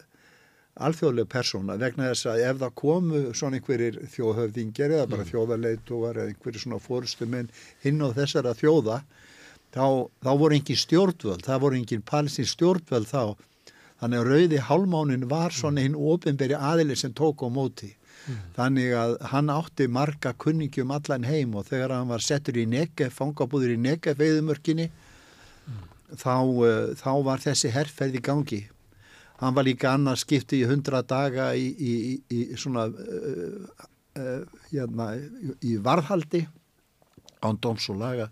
alþjóðleg 0.84 1.30
persóna 1.32 1.78
vegna 1.80 2.10
þess 2.10 2.28
að 2.32 2.44
ef 2.48 2.60
það 2.64 2.76
komu 2.82 3.22
svona 3.32 3.60
einhverjir 3.60 4.02
þjóðhöfðingir 4.16 4.96
eða 4.98 5.08
bara 5.14 5.24
mm. 5.24 5.30
þjóðarleituar 5.32 6.20
eða 6.20 6.34
einhverjir 6.34 6.66
svona 6.66 6.82
fórustumenn 6.84 7.52
hinn 7.86 8.04
á 8.04 8.08
þessara 8.16 8.56
þjóða 8.60 9.00
þá, 9.76 9.86
þá 10.26 10.32
voru 10.42 10.58
engin 10.58 10.80
stjórnvöld, 10.80 11.46
það 11.46 11.64
voru 11.66 11.80
engin 11.80 12.04
palsins 12.06 12.56
stjórnvöld 12.56 13.10
þá. 13.10 13.24
Þannig 14.00 14.20
að 14.22 14.30
rauði 14.32 14.60
hálmánin 14.64 15.30
var 15.32 15.52
svona 15.52 15.84
hinn 15.84 15.98
ofinberi 15.98 16.56
aðili 16.56 16.96
sem 16.96 17.14
tók 17.14 17.44
á 17.44 17.50
móti. 17.52 17.94
Mm. 18.28 18.40
þannig 18.58 18.94
að 19.00 19.14
hann 19.32 19.52
átti 19.54 19.86
marga 19.90 20.34
kunningjum 20.44 20.92
allan 20.92 21.24
heim 21.26 21.54
og 21.56 21.70
þegar 21.70 21.94
hann 21.96 22.10
var 22.12 22.24
settur 22.24 22.58
í 22.60 22.66
neke, 22.70 23.08
fangabúður 23.14 23.74
í 23.74 23.78
neke 23.80 24.14
veiðumörkinni 24.20 24.90
mm. 24.90 25.80
þá, 26.20 26.36
uh, 26.36 26.92
þá 27.00 27.12
var 27.26 27.44
þessi 27.46 27.72
herrferð 27.74 28.20
í 28.20 28.24
gangi. 28.30 28.62
Hann 29.40 29.56
var 29.56 29.66
líka 29.66 29.94
annars 29.96 30.26
skipti 30.26 30.60
í 30.60 30.68
hundra 30.68 31.02
daga 31.02 31.54
í, 31.56 31.70
í, 31.72 31.94
í, 32.12 32.16
í 32.28 32.60
svona 32.60 32.90
uh, 32.92 33.88
uh, 34.20 34.62
hérna, 34.68 35.14
í 35.64 35.78
varðhaldi 35.80 36.44
án 37.40 37.60
dóms 37.64 37.88
og 37.94 38.02
laga 38.04 38.28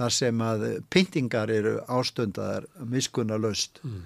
þar 0.00 0.16
sem 0.16 0.40
að 0.44 0.64
pyntingar 0.92 1.52
eru 1.52 1.76
ástöndar 1.86 2.66
miskunna 2.88 3.38
löst 3.40 3.82
mm. 3.84 4.02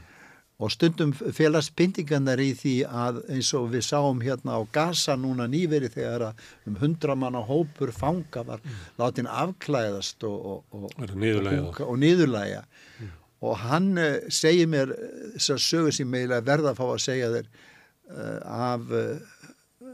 og 0.58 0.74
stundum 0.74 1.14
félast 1.14 1.74
pyntingarnar 1.78 2.42
í 2.42 2.50
því 2.58 2.76
að 2.90 3.24
eins 3.30 3.54
og 3.54 3.70
við 3.72 3.86
sáum 3.88 4.22
hérna 4.24 4.58
á 4.58 4.60
Gaza 4.74 5.16
núna 5.16 5.48
nýveri 5.50 5.92
þegar 5.94 6.28
að 6.30 6.46
um 6.68 6.78
hundra 6.82 7.16
manna 7.16 7.42
hópur 7.46 7.94
fanga 7.94 8.44
var 8.44 8.62
mm. 8.62 8.86
látin 8.98 9.30
afklæðast 9.30 10.26
og, 10.28 10.64
og, 10.70 10.88
og, 10.90 11.84
og 11.86 12.00
nýðurlæga 12.02 12.64
mm 13.00 13.20
og 13.44 13.58
hann 13.60 13.98
uh, 13.98 14.24
segir 14.32 14.68
mér 14.70 14.92
eh, 14.94 15.14
þessar 15.36 15.62
sögur 15.62 15.94
sem 15.94 16.10
meila 16.10 16.40
verða 16.44 16.72
að 16.72 16.80
fá 16.80 16.84
að 16.86 17.02
segja 17.04 17.30
þér 17.34 17.48
uh, 17.50 18.40
af 18.70 18.94
uh, 18.94 19.90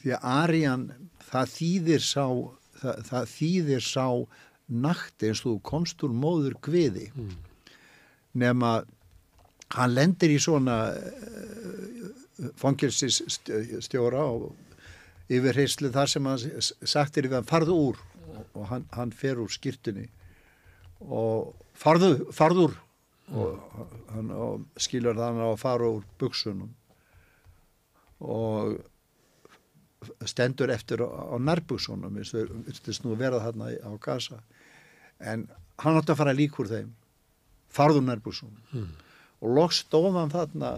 því 0.00 0.14
að 0.16 0.28
Arjan 0.34 0.86
það 1.30 1.54
þýðir 1.54 2.04
sá 2.04 2.26
það, 2.80 3.02
það 3.08 3.32
þýðir 3.36 3.86
sá 3.86 4.06
nakti 4.70 5.30
eins 5.30 5.42
og 5.44 5.52
þú 5.52 5.58
komst 5.66 6.02
úr 6.06 6.14
móður 6.14 6.56
gviði 6.62 7.10
mm. 7.10 7.36
nema 8.42 8.80
hann 9.76 9.94
lendir 9.94 10.32
í 10.34 10.40
svona 10.42 10.76
fangilsistjóra 12.60 14.24
og 14.24 14.50
yfir 15.30 15.60
heyslu 15.62 15.90
þar 15.94 16.10
sem 16.10 16.26
hann 16.26 16.62
sagtir 16.88 17.28
yfir 17.28 17.40
hann 17.40 17.50
farðu 17.50 17.76
úr. 17.90 18.04
Og 18.56 18.64
hann, 18.70 18.86
hann 18.94 19.12
fer 19.14 19.38
úr 19.42 19.50
skýrtunni. 19.52 20.06
Og 21.00 21.52
farðu, 21.78 22.30
farður 22.34 22.76
og 23.30 23.82
hann 24.10 24.30
og 24.34 24.64
skilur 24.80 25.18
þannig 25.18 25.46
að 25.46 25.60
fara 25.60 25.90
úr 25.90 26.06
buksunum 26.18 26.72
og 28.20 28.80
stendur 30.26 30.72
eftir 30.74 31.04
á 31.04 31.36
nærbuksunum 31.38 32.18
þess 32.18 33.04
að 33.04 33.20
verða 33.20 33.44
þarna 33.44 33.70
á 33.86 33.92
gasa 34.02 34.40
en 35.20 35.46
hann 35.80 35.98
átti 36.00 36.14
að 36.14 36.20
fara 36.22 36.36
líkur 36.36 36.70
þeim. 36.70 36.94
Farður 37.70 38.02
nærbuksunum 38.02 38.56
hmm. 38.72 38.88
og 39.40 39.52
lokk 39.54 39.76
stóðan 39.76 40.32
þarna 40.32 40.72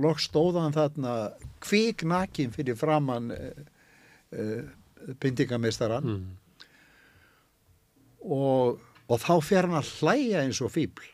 lokk 0.00 0.20
stóðan 0.20 0.74
þarna 0.76 1.14
kvík 1.64 2.04
nakin 2.04 2.52
fyrir 2.52 2.76
framann 2.76 3.32
eh, 3.32 3.62
eh, 4.36 4.68
pyntingameistaran 5.22 6.04
hmm. 6.04 6.28
og 8.28 8.86
og 9.10 9.18
þá 9.18 9.32
fer 9.42 9.66
hann 9.66 9.80
að 9.80 9.88
hlæja 9.98 10.44
eins 10.44 10.60
og 10.62 10.70
fíbl 10.70 11.08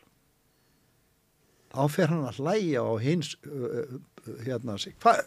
þá 1.73 1.83
fer 1.93 2.13
hann 2.13 2.25
að 2.27 2.41
hlæja 2.43 2.83
og 2.85 3.01
hins 3.03 3.33
uh, 3.45 3.83
uh, 3.85 4.39
hérna 4.45 4.77
sig. 4.81 4.95
Hvað, 5.03 5.23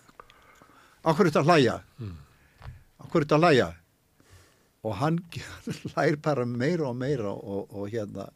okkur 1.02 1.26
er 1.26 1.30
þetta 1.30 1.42
að 1.42 1.50
hlæja? 1.50 1.76
Mm. 2.00 2.16
okkur 3.04 3.20
er 3.20 3.26
þetta 3.26 3.38
að 3.38 3.44
hlæja 3.46 3.68
og 4.86 4.96
hann 5.00 5.18
hlæir 5.92 6.16
bara 6.22 6.46
meira 6.48 6.88
og 6.90 6.96
meira 6.96 7.32
og, 7.32 7.72
og 7.74 7.90
hérna 7.92 8.30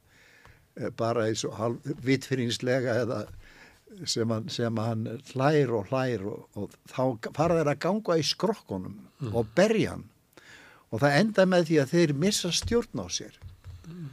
eh, 0.76 0.90
bara 0.90 1.28
eins 1.28 1.44
og 1.48 1.80
vitfyringslega 2.04 2.98
eða 3.04 3.24
sem 4.10 4.30
hann, 4.30 4.48
sem 4.50 4.76
hann 4.82 5.06
hlæir 5.30 5.70
og 5.70 5.92
hlæir 5.92 6.26
og, 6.26 6.48
og 6.58 6.74
þá 6.90 7.30
fara 7.36 7.60
þeir 7.60 7.72
að 7.74 7.80
ganga 7.86 8.18
í 8.18 8.26
skrokkunum 8.26 8.98
mm. 9.20 9.30
og 9.32 9.54
berja 9.54 9.94
hann. 9.94 10.08
Og 10.94 11.00
það 11.02 11.16
enda 11.20 11.44
með 11.50 11.68
því 11.68 11.78
að 11.82 11.92
þeir 11.94 12.12
missa 12.22 12.50
stjórn 12.54 13.02
á 13.02 13.06
sér. 13.10 13.38
Mm 13.86 14.10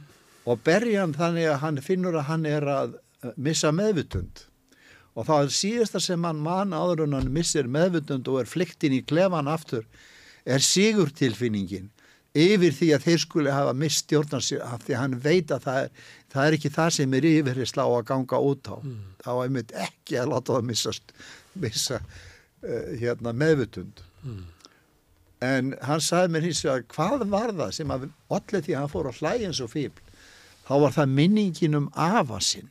og 0.48 0.62
berja 0.66 1.04
hann 1.04 1.14
þannig 1.14 1.50
að 1.50 1.60
hann 1.62 1.82
finnur 1.84 2.18
að 2.18 2.28
hann 2.30 2.46
er 2.48 2.66
að 2.70 2.96
missa 3.36 3.70
meðvutund 3.74 4.46
og 5.12 5.26
þá 5.28 5.34
er 5.36 5.52
síðasta 5.54 6.00
sem 6.02 6.24
hann 6.26 6.40
mann 6.42 6.74
áður 6.74 7.04
en 7.06 7.18
hann 7.18 7.32
missir 7.34 7.68
meðvutund 7.70 8.28
og 8.32 8.40
er 8.42 8.50
flyktinn 8.50 8.96
í 8.96 9.02
klefan 9.06 9.50
aftur 9.50 9.86
er 10.42 10.64
sigurtilfinningin 10.64 11.90
yfir 12.32 12.72
því 12.72 12.88
að 12.96 13.06
þeir 13.06 13.22
skuli 13.22 13.52
hafa 13.52 13.74
mist 13.76 14.06
stjórnar 14.06 14.44
sér 14.44 14.62
af 14.64 14.86
því 14.86 14.96
hann 14.96 15.18
veit 15.20 15.52
að 15.52 15.66
það 15.66 15.80
er, 15.82 15.90
það 16.32 16.46
er 16.46 16.56
ekki 16.56 16.72
það 16.72 16.90
sem 16.96 17.16
er 17.18 17.28
yfirherri 17.28 17.68
slá 17.68 17.82
að 17.84 18.06
ganga 18.08 18.40
út 18.40 18.72
á 18.72 18.76
mm. 18.78 19.02
þá 19.24 19.32
er 19.34 19.52
mitt 19.58 19.74
ekki 19.88 20.18
að 20.20 20.32
láta 20.32 20.56
það 20.56 20.68
missa, 20.70 20.94
missa 21.60 22.00
uh, 22.00 22.88
hérna, 23.02 23.34
meðvutund. 23.36 24.04
En 25.42 25.72
hann 25.82 26.00
sagði 26.00 26.32
mér 26.36 26.46
hins 26.46 26.62
vegar, 26.64 26.86
hvað 26.94 27.26
var 27.32 27.52
það 27.58 27.74
sem 27.76 27.92
að 27.92 28.08
allir 28.32 28.64
því 28.64 28.76
að 28.76 28.80
hann 28.80 28.92
fór 28.92 29.10
hlæja 29.18 29.48
eins 29.50 29.60
og 29.64 29.72
fíbl? 29.72 30.04
Þá 30.62 30.74
var 30.84 30.94
það 30.94 31.16
minningin 31.18 31.74
um 31.76 31.88
afa 31.98 32.38
sinn 32.40 32.70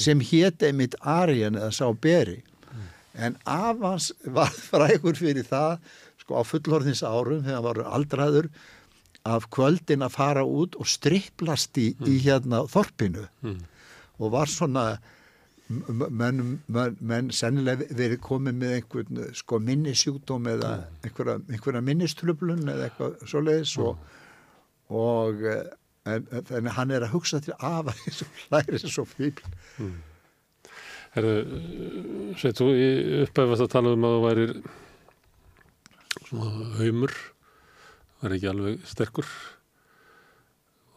sem 0.00 0.22
hétt 0.24 0.62
einmitt 0.64 0.96
Arjen 1.04 1.58
eða 1.60 1.72
sá 1.76 1.84
Beri. 1.92 2.40
En 3.12 3.36
afans 3.44 4.08
var 4.24 4.48
frægur 4.70 5.18
fyrir 5.18 5.44
það, 5.44 5.82
sko 6.22 6.38
á 6.38 6.42
fullorðins 6.46 7.02
árum 7.04 7.42
þegar 7.42 7.58
hann 7.58 7.66
var 7.68 7.82
aldraður, 7.98 8.48
af 9.22 9.46
kvöldin 9.54 10.02
að 10.02 10.16
fara 10.16 10.42
út 10.42 10.74
og 10.82 10.88
striplast 10.90 11.78
í, 11.78 11.92
í 12.10 12.16
hérna 12.24 12.64
þorpinu. 12.70 13.28
Og 14.18 14.32
var 14.34 14.50
svona 14.50 14.86
menn, 15.68 16.40
menn, 16.66 16.96
menn 17.00 17.30
sennilega 17.34 17.86
verið 17.96 18.20
komið 18.24 18.58
með 18.58 18.74
einhvern 18.78 19.20
sko 19.38 19.60
minnisjúkdóm 19.62 20.48
eða 20.52 20.72
einhverja, 21.04 21.38
einhverja 21.48 21.84
minniströflun 21.86 22.66
eða 22.68 22.88
eitthvað 22.88 23.22
svoleiðis 23.30 23.76
og, 23.82 24.02
og 24.92 25.44
eh, 25.48 25.62
en, 26.04 26.26
en 26.58 26.70
hann 26.76 26.94
er 26.94 27.06
að 27.06 27.14
hugsa 27.16 27.40
til 27.42 27.54
afa 27.58 27.94
eins 28.04 28.22
og 28.24 28.40
hlæri 28.46 28.82
svo 28.82 29.06
fíbl 29.08 29.44
Herðu, 31.12 31.34
sett 32.40 32.56
þú 32.56 32.70
í 32.72 32.86
upphæfast 33.26 33.66
að 33.66 33.72
tala 33.74 33.92
um 33.92 34.06
að 34.08 34.14
þú 34.14 34.22
værir 34.26 34.54
svona 36.28 36.70
haumur, 36.78 37.14
væri 38.22 38.38
ekki 38.38 38.50
alveg 38.50 38.86
sterkur. 38.88 39.28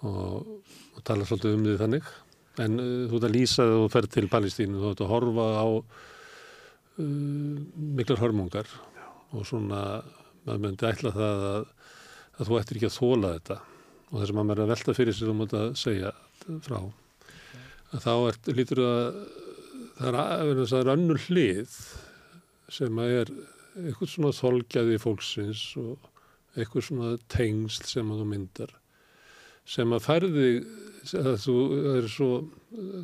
Og, 0.06 0.50
og 0.96 1.06
tala 1.08 1.26
svolítið 1.26 1.56
um 1.58 1.64
því 1.66 1.78
þannig. 1.82 2.10
En 2.66 2.80
uh, 2.80 3.06
þú 3.10 3.20
ert 3.20 3.28
að 3.30 3.36
lýsa 3.36 3.64
þegar 3.64 3.80
þú 3.84 3.94
ferð 3.96 4.12
til 4.16 4.28
Palestínu, 4.32 4.82
þú 4.82 4.92
ert 4.92 5.06
að 5.06 5.14
horfa 5.14 5.48
á 5.56 5.68
uh, 5.76 7.08
miklar 8.00 8.22
hörmungar. 8.22 8.70
Og 9.36 9.48
svona, 9.48 9.82
maður 10.46 10.62
myndi 10.68 10.90
ætla 10.90 11.16
það 11.16 11.48
að, 11.52 11.72
að 12.36 12.52
þú 12.52 12.60
ættir 12.62 12.80
ekki 12.80 12.92
að 12.92 13.00
þóla 13.00 13.34
þetta. 13.38 13.60
Og 14.12 14.20
þess 14.20 14.30
að 14.32 14.38
maður 14.38 14.56
er 14.56 14.66
að 14.66 14.72
velta 14.76 14.96
fyrir 15.00 15.18
sér 15.18 15.34
um 15.34 15.42
þetta 15.44 15.64
að 15.64 15.74
segja 15.82 16.14
frá. 16.68 16.80
Að 17.96 18.06
þá 18.06 18.14
ert, 18.16 18.54
lítur 18.60 18.84
að 18.86 19.20
það 19.96 20.20
er, 20.20 20.64
það 20.68 20.80
er 20.80 20.92
önnur 20.96 21.22
hlið 21.30 21.76
sem 22.76 22.98
að 23.00 23.14
er 23.22 23.32
eitthvað 23.76 24.12
svona 24.14 24.34
þolgjaði 24.38 25.00
fólksins 25.04 25.64
og 25.82 26.10
eitthvað 26.56 26.86
svona 26.90 27.14
tengsl 27.32 27.88
sem 27.90 28.12
að 28.14 28.22
þú 28.24 28.28
myndar 28.32 28.76
sem 29.66 29.96
að 29.98 30.06
færði 30.06 30.48
að 31.20 31.36
þú 31.44 31.56
er 31.98 32.08
svo 32.12 32.30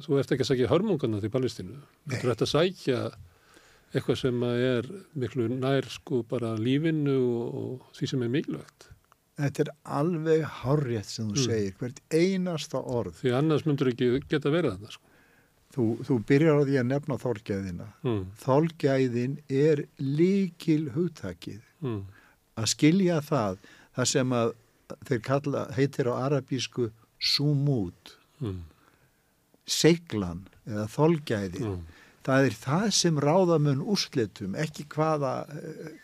þú 0.05 0.19
ert 0.21 0.31
ekki 0.35 0.45
að 0.45 0.49
sækja 0.51 0.69
hörmungana 0.71 1.19
til 1.23 1.31
Palestínu 1.33 1.81
þú 2.13 2.31
ert 2.31 2.45
að 2.45 2.51
sækja 2.53 3.01
eitthvað 3.91 4.19
sem 4.21 4.43
að 4.47 4.61
er 4.69 4.87
miklu 5.19 5.49
nær 5.51 5.89
sko 5.91 6.21
bara 6.23 6.53
lífinu 6.55 7.17
og, 7.19 7.85
því 7.97 8.11
sem 8.13 8.23
er 8.27 8.33
mikilvægt 8.37 8.87
Þetta 9.41 9.63
er 9.63 9.69
alveg 9.97 10.41
hárrétt 10.61 11.07
sem 11.09 11.29
þú 11.31 11.37
Mm. 11.39 11.45
segir, 11.47 11.75
hvert 11.79 11.99
einasta 12.13 12.77
orð 12.83 13.15
því 13.23 13.31
annars 13.39 13.63
myndur 13.65 13.89
ekki 13.89 14.09
geta 14.29 14.51
verið 14.53 14.75
þarna 14.75 14.91
sko. 14.93 15.07
Þú, 15.71 15.85
þú 16.03 16.17
byrjar 16.27 16.57
á 16.59 16.63
því 16.67 16.79
að 16.81 16.89
nefna 16.89 17.17
þálgæðina. 17.21 17.85
Mm. 18.03 18.23
Þálgæðin 18.41 19.37
er 19.47 19.85
líkil 20.03 20.81
hugtakið. 20.95 21.61
Mm. 21.79 22.01
Að 22.59 22.67
skilja 22.73 23.21
það, 23.23 23.61
það 23.95 24.09
sem 24.11 24.35
að 24.35 24.53
þeir 25.07 25.23
kalla, 25.27 25.63
heitir 25.77 26.11
á 26.11 26.13
arabísku 26.27 26.89
sumút, 27.21 28.15
mm. 28.43 28.59
seglan 29.63 30.45
eða 30.67 30.87
þálgæðin. 30.91 31.67
Mm. 31.71 31.99
Það 32.21 32.47
er 32.47 32.55
það 32.61 32.87
sem 32.93 33.19
ráðamun 33.23 33.79
úrslitum, 33.81 34.57
ekki 34.59 34.85
hvaða, 34.93 35.33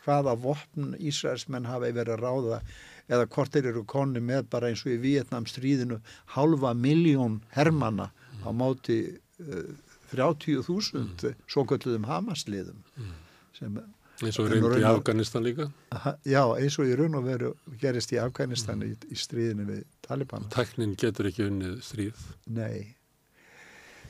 hvaða 0.05 0.33
vopn 0.41 0.95
Ísraelsmenn 0.97 1.67
hafa 1.69 1.91
verið 1.91 2.15
að 2.15 2.23
ráða 2.23 2.61
eða 3.07 3.27
hvort 3.31 3.53
þeir 3.53 3.69
eru 3.71 3.83
konni 3.87 4.23
með 4.23 4.47
bara 4.51 4.71
eins 4.71 4.81
og 4.85 4.95
í 4.95 5.01
Vietnamstríðinu 5.03 5.99
halva 6.33 6.73
miljón 6.75 7.39
hermana 7.55 8.09
á 8.43 8.49
máti 8.51 9.19
30.000 9.37 10.97
mm. 10.97 11.37
svo 11.49 11.63
kalluðum 11.69 12.07
Hamasliðum 12.09 12.81
mm. 12.97 13.79
eins 14.23 14.39
og 14.41 14.49
reyndi 14.51 14.81
í 14.81 14.87
Afganistan 14.87 15.45
líka 15.45 15.69
aha, 15.93 16.15
já 16.25 16.41
eins 16.57 16.77
og 16.81 16.89
í 16.89 16.95
raun 16.97 17.19
og 17.19 17.27
veru 17.27 17.53
gerist 17.81 18.13
í 18.15 18.21
Afganistan 18.21 18.81
mm. 18.81 18.93
í, 18.93 19.13
í 19.13 19.19
stríðinu 19.19 19.67
við 19.69 19.83
Taliban 20.07 20.47
teknin 20.53 20.95
getur 20.97 21.29
ekki 21.29 21.49
unnið 21.51 21.77
stríð 21.85 22.23
nei 22.49 22.95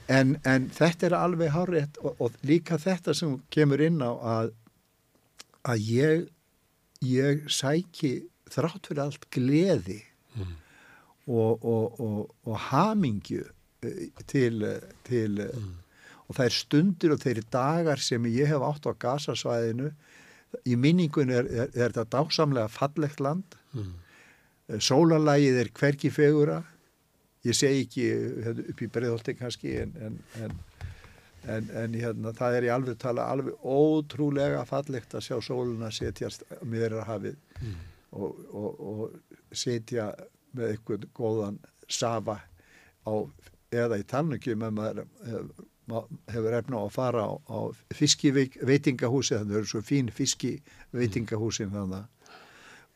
en, 0.08 0.38
en 0.48 0.70
þetta 0.72 1.10
er 1.10 1.18
alveg 1.20 1.52
hárétt 1.56 2.00
og, 2.04 2.16
og 2.24 2.40
líka 2.48 2.80
þetta 2.80 3.16
sem 3.18 3.36
kemur 3.54 3.84
inn 3.84 4.00
á 4.00 4.12
að, 4.16 4.56
að 5.68 5.92
ég 5.92 6.26
ég 7.04 7.46
sæki 7.52 8.30
þrátt 8.48 8.88
fyrir 8.90 9.04
allt 9.04 9.28
gleði 9.34 10.00
mm. 10.38 10.56
og, 11.28 11.66
og, 11.68 12.34
og 12.48 12.58
hamingju 12.70 13.44
til, 14.30 14.64
eh, 14.68 14.96
til 15.08 15.42
mm. 15.44 15.74
og 16.28 16.38
það 16.40 16.46
er 16.46 16.58
stundir 16.58 17.16
og 17.16 17.22
þeir 17.24 17.44
dagar 17.54 18.04
sem 18.04 18.30
ég 18.32 18.52
hef 18.52 18.66
átt 18.68 18.90
á 18.90 18.94
gasasvæðinu 19.06 19.92
í 20.68 20.78
minningun 20.80 21.32
er, 21.34 21.48
er, 21.48 21.72
er 21.76 21.92
þetta 21.92 22.08
dásamlega 22.18 22.72
fallegt 22.72 23.20
land. 23.20 23.58
Mm, 23.76 23.94
sólalægið 24.84 25.62
er 25.62 25.70
hverki 25.76 26.12
fegura 26.12 26.62
ég 27.48 27.56
segi 27.56 27.84
ekki 27.86 28.08
hérna, 28.46 28.66
upp 28.72 28.82
í 28.82 28.90
breiðholti 28.92 29.36
kannski 29.38 29.76
en, 29.84 29.94
en, 30.04 30.18
en, 30.44 30.56
en, 31.54 31.70
en 31.84 31.98
hérna, 31.98 32.34
það 32.36 32.58
er 32.58 32.68
í 32.68 32.72
alveg 32.74 33.00
tala 33.02 33.28
alveg 33.32 33.62
ótrúlega 33.64 34.64
fallegt 34.68 35.16
að 35.18 35.28
sjá 35.30 35.38
sóluna 35.50 35.92
setjast 35.94 36.46
mér 36.68 36.98
að 37.00 37.08
hafið 37.12 37.38
mm, 37.62 37.78
og, 38.20 38.42
og, 38.52 38.82
og 38.92 39.56
setja 39.56 40.12
með 40.58 40.74
einhvern 40.74 41.10
góðan 41.18 41.60
safa 41.88 42.40
á, 43.08 43.14
eða 43.72 44.00
í 44.00 44.06
talningum 44.08 44.64
ef 44.68 44.76
maður 44.76 45.04
hef, 45.28 45.50
hefur 46.34 46.60
efna 46.60 46.80
á 46.80 46.84
að 46.84 46.94
fara 46.96 47.26
á, 47.28 47.32
á 47.48 47.60
fiskiveitingahúsi 47.96 49.36
þannig 49.36 49.50
að 49.50 49.56
það 49.56 49.60
eru 49.62 49.72
svo 49.72 49.84
fín 49.88 50.14
fiskiveitingahúsin 50.14 51.74
þannig 51.74 52.06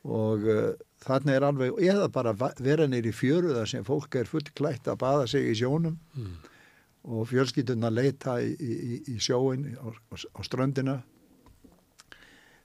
og 0.01 0.47
uh, 0.49 0.71
þannig 1.05 1.37
er 1.37 1.45
alveg, 1.45 1.77
eða 1.85 2.07
bara 2.13 2.33
vera 2.61 2.87
neyri 2.89 3.13
fjöru 3.13 3.53
þar 3.55 3.69
sem 3.69 3.85
fólk 3.85 4.17
er 4.17 4.29
fullklætt 4.29 4.89
að 4.89 5.01
baða 5.03 5.27
sig 5.29 5.51
í 5.51 5.55
sjónum 5.59 5.97
mm, 6.17 6.33
og 7.11 7.29
fjölskylduna 7.29 7.91
leita 7.93 8.39
í, 8.41 8.51
í, 8.57 8.99
í 9.13 9.17
sjóin 9.21 9.67
á, 9.77 9.89
á, 9.89 10.39
ströndina. 10.45 11.01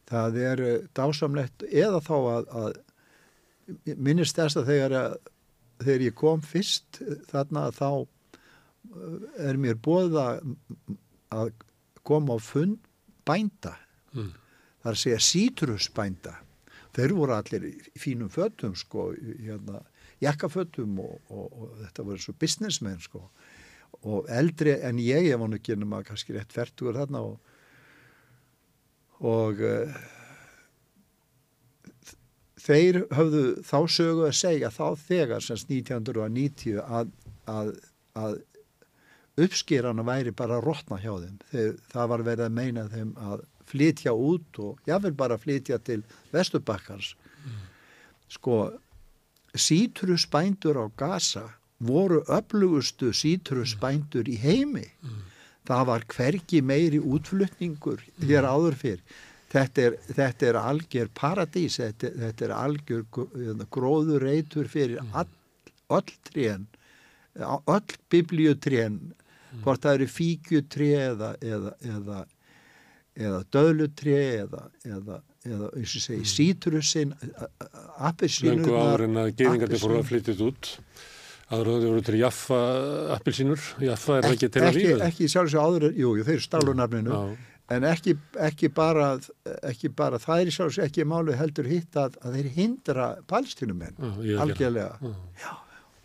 Það 0.08 0.40
er 0.40 0.64
uh, 0.64 0.74
dásamlegt 0.96 1.66
eða 1.68 2.00
þá 2.04 2.16
að, 2.16 2.50
að 2.62 3.96
minnist 3.96 4.38
þess 4.38 4.60
að 4.60 4.72
þegar, 4.72 4.96
að, 5.00 5.16
þegar 5.82 6.04
ég 6.06 6.16
kom 6.18 6.42
fyrst 6.44 7.00
þarna 7.30 7.68
þá 7.76 7.88
uh, 8.02 8.06
er 9.42 9.60
mér 9.60 9.78
bóð 9.82 10.18
að, 10.22 10.54
að 11.34 11.52
koma 12.06 12.36
á 12.36 12.38
fund 12.42 12.78
bænda. 13.26 13.74
Mm, 14.14 14.32
að 14.86 15.00
segja 15.02 15.20
sítrusbænda. 15.22 16.36
Þeir 16.96 17.12
voru 17.16 17.34
allir 17.36 17.66
í 17.68 18.00
fínum 18.00 18.30
fötum 18.32 18.76
sko, 18.78 19.10
hérna, 19.18 19.82
jakkafötum 20.22 21.00
og, 21.02 21.18
og, 21.28 21.46
og 21.50 21.72
þetta 21.82 22.06
voru 22.06 22.22
svo 22.22 22.36
businessmenn 22.40 23.02
sko. 23.02 23.26
Og 24.06 24.30
eldri 24.32 24.76
en 24.86 25.00
ég, 25.02 25.26
ég 25.28 25.40
var 25.40 25.50
nú 25.50 25.58
ekki 25.58 25.76
nema 25.76 26.00
kannski 26.06 26.36
rétt 26.36 26.54
færtugur 26.54 26.96
þarna 26.96 27.24
og 27.26 27.52
og 29.24 29.62
uh, 29.64 29.96
þeir 32.66 33.02
höfðu 33.14 33.44
þá 33.66 33.78
sögu 33.96 34.26
að 34.26 34.38
segja 34.40 34.70
þá 34.74 34.86
þegar 35.06 35.44
semst 35.44 35.70
1990 35.70 36.80
að, 36.82 37.12
að, 37.50 37.72
að 38.18 38.38
uppskýrana 39.46 40.06
væri 40.06 40.32
bara 40.36 40.58
að 40.58 40.66
rotna 40.66 40.98
hjá 41.02 41.12
þeim. 41.12 41.36
þeir, 41.52 41.76
það 41.92 42.10
var 42.12 42.26
verið 42.30 42.48
að 42.48 42.56
meina 42.56 42.88
þeim 42.92 43.12
að 43.28 43.44
flytja 43.66 44.14
út 44.14 44.60
og 44.62 44.82
jáfnvel 44.86 45.14
bara 45.18 45.38
flytja 45.42 45.78
til 45.82 46.02
Vesturbakkars 46.34 47.14
sko 48.30 48.56
sítrusbændur 49.56 50.78
á 50.78 50.86
Gaza 50.98 51.46
voru 51.78 52.22
öflugustu 52.32 53.12
sítrusbændur 53.12 54.28
í 54.28 54.36
heimi. 54.40 54.86
Það 55.66 55.86
var 55.86 56.04
hvergi 56.08 56.60
meiri 56.62 57.00
útflutningur 57.02 58.02
hér 58.22 58.46
áður 58.46 58.76
fyrr 58.78 59.00
þetta 59.56 59.84
er, 59.88 59.98
þetta 60.20 60.48
er 60.50 60.60
algjör 60.60 61.10
paradís 61.16 61.80
þetta, 61.82 62.12
þetta 62.22 62.48
er 62.48 62.54
algjör 62.56 63.04
gr- 63.16 63.66
gróðurreitur 63.76 64.70
fyrir 64.70 65.02
all, 65.12 65.28
öll 65.98 66.16
trén 66.30 66.66
öll 67.36 67.96
biblíutrén 68.12 69.00
hvort 69.62 69.84
það 69.84 69.98
eru 70.00 70.08
fíkjutré 70.12 70.90
eða, 71.10 71.30
eða, 71.40 71.72
eða, 71.94 72.20
eða 73.16 73.40
döðlutré 73.54 74.20
eða, 74.44 74.62
segi 75.86 76.24
sítrussin 76.28 77.14
Löngu 77.16 77.48
appelsínurnar 78.10 78.80
áður 78.82 79.04
en 79.06 79.20
að 79.22 79.30
geðingandi 79.38 79.80
fóru 79.80 80.00
að 80.00 80.08
flytja 80.10 80.32
þetta 80.34 80.48
út. 80.50 80.70
Áður 81.46 81.68
að 81.70 81.76
þau 81.84 81.90
voru 81.92 82.04
til 82.08 82.16
Jaffa 82.18 82.60
appilsínur. 83.14 83.66
Jaffa 83.86 84.16
er 84.18 84.28
ekki 84.32 84.48
til 84.50 84.64
að 84.66 84.78
lífa. 84.80 84.96
ekki 85.06 85.28
sjálfsög 85.30 85.62
áður, 85.62 85.84
jú, 85.94 86.14
jú, 86.18 86.24
þeir 86.26 86.42
stálu 86.42 86.74
nafninu 86.74 87.12
Já. 87.14 87.36
En 87.74 87.86
ekki, 87.88 88.16
ekki, 88.46 88.70
bara, 88.74 89.14
ekki 89.66 89.90
bara 89.96 90.20
það 90.22 90.42
er 90.42 90.50
í 90.50 90.56
sjálfs 90.56 90.80
ekki 90.84 91.06
málu 91.08 91.34
heldur 91.36 91.68
hitt 91.70 91.96
að, 91.98 92.18
að 92.22 92.38
þeir 92.38 92.50
hindra 92.54 93.08
palestinumenn 93.30 93.96
Já, 93.98 94.10
ég 94.22 94.36
er 94.36 94.44
að 94.44 94.52
gera 94.60 94.86
algjörlega 94.92 95.54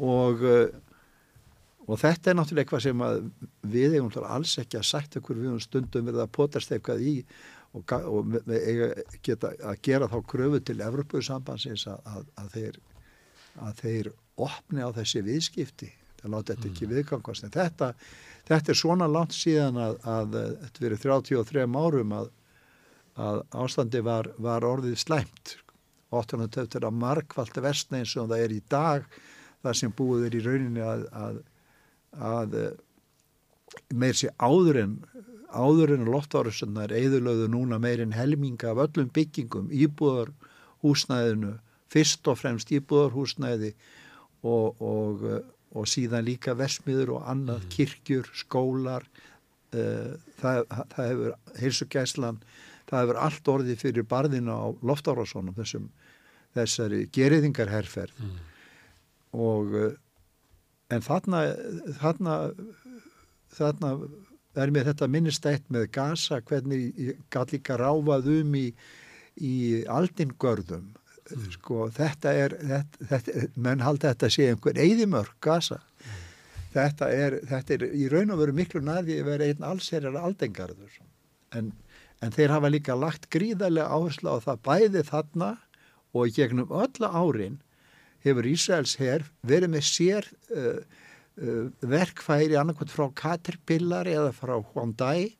og, 0.01 0.45
uh, 0.45 1.88
og 1.88 2.01
þetta 2.01 2.32
er 2.32 2.39
náttúrulega 2.39 2.66
eitthvað 2.66 2.86
sem 2.88 3.05
að 3.05 3.24
við 3.76 3.97
eigum 3.97 4.14
alls 4.26 4.57
ekki 4.62 4.80
að 4.82 4.88
sagt 4.89 5.18
okkur 5.22 5.41
við 5.41 5.55
um 5.55 5.64
stundum 5.64 6.07
verið 6.09 6.26
að 6.26 6.36
potast 6.39 6.74
eitthvað 6.74 7.05
í 7.05 7.16
og, 7.78 7.93
og 8.09 8.39
geta 9.24 9.53
að 9.62 9.84
gera 9.86 10.09
þá 10.12 10.18
kröfu 10.28 10.64
til 10.66 10.82
Evropusambansins 10.84 11.86
að, 11.91 12.01
að, 12.16 12.26
að 12.41 12.55
þeir 12.57 12.82
að 13.59 13.82
þeir 13.82 14.12
opni 14.41 14.84
á 14.84 14.89
þessi 14.95 15.24
viðskipti. 15.26 15.89
Að 16.22 16.36
láta 16.36 16.53
þetta 16.53 16.70
ekki 16.70 16.89
viðgangast. 16.91 17.45
En 17.47 17.53
þetta, 17.53 17.88
þetta 18.52 18.74
er 18.74 18.80
svona 18.82 19.08
langt 19.12 19.36
síðan 19.36 19.80
að, 19.80 19.97
að 20.04 20.38
eh, 20.41 20.54
þetta 20.66 20.86
verið 20.86 21.04
33 21.08 21.66
árum 21.86 22.16
að, 22.18 22.30
að 23.28 23.41
ástandi 23.64 24.04
var, 24.06 24.32
var 24.41 24.68
orðið 24.68 24.99
slæmt. 25.02 25.58
800 26.12 26.82
að 26.84 26.95
markvallt 26.99 27.58
vestna 27.64 28.02
eins 28.02 28.18
og 28.20 28.28
það 28.32 28.45
er 28.45 28.54
í 28.56 28.62
dag 28.72 29.06
þar 29.64 29.78
sem 29.80 29.93
búið 29.95 30.26
er 30.28 30.36
í 30.36 30.41
rauninni 30.43 30.84
að, 30.84 31.06
að, 31.16 31.38
að 32.32 32.58
eh, 32.60 32.72
meir 33.95 34.18
sér 34.20 34.36
áður 34.41 34.82
en 34.82 34.97
áður 35.52 35.95
en 35.97 36.08
loftvárusunnar 36.08 36.93
eðurlöðu 36.95 37.47
núna 37.52 37.80
meir 37.82 38.02
en 38.04 38.16
helminga 38.16 38.72
af 38.72 38.86
öllum 38.86 39.12
byggingum 39.14 39.72
íbúðar 39.72 40.32
húsnæðinu 40.84 41.58
fyrst 41.91 42.28
og 42.32 42.39
fremst 42.39 42.72
íbúðar 42.72 43.12
húsnæði 43.16 43.74
og, 44.43 44.80
og, 44.82 45.26
eh, 45.28 45.43
og 45.72 45.88
síðan 45.88 46.26
líka 46.28 46.55
versmiður 46.57 47.15
og 47.17 47.28
annað 47.32 47.65
kirkjur, 47.72 48.30
skólar 48.36 49.05
uh, 49.07 50.13
það, 50.41 50.63
það 50.93 51.09
hefur 51.11 51.36
heilsugæslan, 51.61 52.39
það 52.89 53.03
hefur 53.05 53.22
allt 53.26 53.51
orðið 53.55 53.84
fyrir 53.86 54.07
barðina 54.11 54.57
á 54.57 54.67
loftárásónum 54.84 55.55
þessum, 55.57 55.89
þessari 56.57 57.05
geriðingarherferð 57.15 58.17
Mm. 58.22 58.39
og 59.39 59.76
uh, 59.80 59.91
en 60.91 61.03
þarna 61.05 61.45
þarna 62.01 62.36
þarna 63.55 63.91
er 64.59 64.72
mér 64.74 64.89
þetta 64.89 65.07
minnistætt 65.07 65.69
með 65.72 65.88
gasa 65.95 66.41
hvernig 66.43 67.15
gæt 67.32 67.53
líka 67.55 67.78
ráfað 67.80 68.28
um 68.34 68.55
í, 68.59 68.65
í 69.39 69.53
aldingörðum 69.88 70.89
sko 71.55 71.88
þetta 71.93 72.34
er 72.38 72.57
þetta, 72.59 73.07
þetta, 73.11 73.45
menn 73.55 73.86
halda 73.86 74.11
þetta 74.13 74.29
sé 74.34 74.49
einhver 74.51 74.79
eyðimörk 74.82 75.38
gasa 75.43 75.79
þetta, 76.73 77.09
er, 77.11 77.39
þetta 77.49 77.77
er 77.77 77.88
í 77.91 78.07
raun 78.11 78.34
og 78.34 78.41
veru 78.43 78.55
miklu 78.57 78.84
næði 78.86 79.19
að 79.21 79.32
vera 79.32 79.49
einn 79.49 79.67
allserjar 79.71 80.19
aldingarður 80.21 81.01
en, 81.57 81.73
en 82.21 82.36
þeir 82.36 82.55
hafa 82.55 82.71
líka 82.71 82.95
lagt 82.97 83.29
gríðarlega 83.34 83.91
áherslu 83.91 84.32
á 84.32 84.38
það 84.45 84.63
bæði 84.67 85.05
þarna 85.09 85.51
og 86.11 86.27
í 86.27 86.36
gegnum 86.36 86.71
öll 86.75 87.07
árin 87.07 87.59
hefur 88.25 88.47
Ísraels 88.47 88.97
herr 89.01 89.25
verið 89.47 89.73
með 89.75 89.86
sér 89.88 90.27
uh, 90.53 90.82
uh, 91.41 91.67
verkfæri 91.82 92.57
annarkvæmt 92.59 92.93
frá 92.93 93.07
Caterpillar 93.17 94.09
eða 94.09 94.32
frá 94.36 94.57
Hyundai 94.73 95.34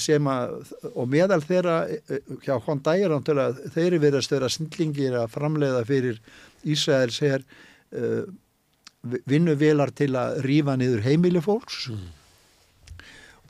sem 0.00 0.28
að, 0.30 0.72
og 0.94 1.08
meðal 1.12 1.42
þeirra 1.44 1.76
uh, 1.84 2.34
hjá 2.44 2.54
Hyundai 2.64 3.02
er 3.04 3.12
náttúrulega 3.12 3.70
þeir 3.74 3.86
eru 3.86 4.02
verið 4.06 4.18
að 4.20 4.26
störa 4.26 4.48
snillingir 4.52 5.16
að 5.20 5.32
framleiða 5.34 5.82
fyrir 5.88 6.20
Ísraels 6.64 7.18
herr 7.20 7.44
uh, 7.44 8.22
vinnuvelar 9.28 9.92
til 9.94 10.14
að 10.18 10.40
rífa 10.46 10.78
niður 10.80 11.04
heimili 11.04 11.42
fólks. 11.44 11.90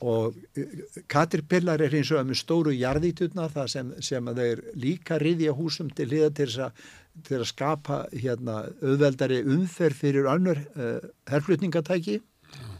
Og 0.03 0.35
uh, 0.35 0.73
Caterpillar 1.09 1.81
er 1.81 1.95
eins 1.95 2.11
og 2.11 2.27
með 2.27 2.41
stóru 2.41 2.73
jarðítutnar 2.75 3.53
það 3.55 3.69
sem, 3.71 3.93
sem 4.09 4.27
að 4.27 4.41
þeir 4.43 4.63
líka 4.83 5.19
riðja 5.23 5.55
húsum 5.55 5.93
til 5.95 6.09
hliða 6.11 6.33
til 6.35 6.49
þess 6.49 6.65
að, 6.67 6.89
til 7.29 7.39
að 7.39 7.47
skapa 7.53 8.01
hérna 8.11 8.57
auðveldari 8.83 9.39
umferð 9.47 10.03
fyrir 10.03 10.27
önnur 10.33 10.59
uh, 10.75 10.99
herflutningatæki 11.31 12.19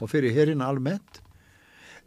og 0.02 0.12
fyrir 0.12 0.36
herina 0.36 0.68
almennt 0.68 1.24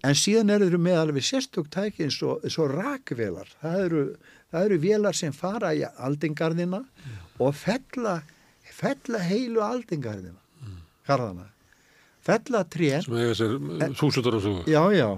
en 0.07 0.16
síðan 0.16 0.55
eru 0.57 0.78
með 0.80 1.01
alveg 1.05 1.26
sérstök 1.26 1.70
tæki 1.72 2.07
eins 2.07 2.20
og, 2.26 2.44
og 2.44 2.74
rakvelar 2.74 3.48
það 3.61 3.80
eru, 3.86 4.05
það 4.53 4.68
eru 4.68 4.78
velar 4.84 5.16
sem 5.16 5.32
fara 5.36 5.72
í 5.76 5.82
aldingarðina 5.86 6.84
og 7.40 7.57
fella, 7.57 8.20
fella 8.64 9.20
heilu 9.24 9.64
aldingarðina 9.64 10.40
garðana. 11.11 11.48
Fella 12.26 12.64
trén 12.68 13.05
sem 13.05 13.16
eiga 13.16 13.36
sér 13.38 13.57
þúsundar 13.96 14.36
og 14.36 14.44
svo 14.44 14.57
Já, 14.68 14.82
já, 14.92 15.09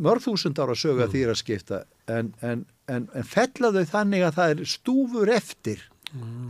mörg 0.00 0.24
þúsund 0.24 0.58
ára 0.58 0.74
sögu 0.78 1.04
að 1.06 1.16
að 1.30 1.38
skipta. 1.38 1.84
En, 2.10 2.32
en, 2.42 2.64
en, 2.90 3.06
en 3.14 3.26
fella 3.28 3.70
þau 3.76 3.84
þannig 3.94 4.26
að 4.26 4.38
það 4.40 4.54
er 4.54 4.64
stúfur 4.74 5.32
eftir. 5.34 5.84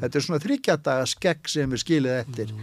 Þetta 0.01 0.17
er 0.17 0.25
svona 0.25 0.41
þryggjadaga 0.41 1.09
skegg 1.11 1.51
sem 1.53 1.75
er 1.77 1.83
skilið 1.83 2.15
eftir. 2.23 2.55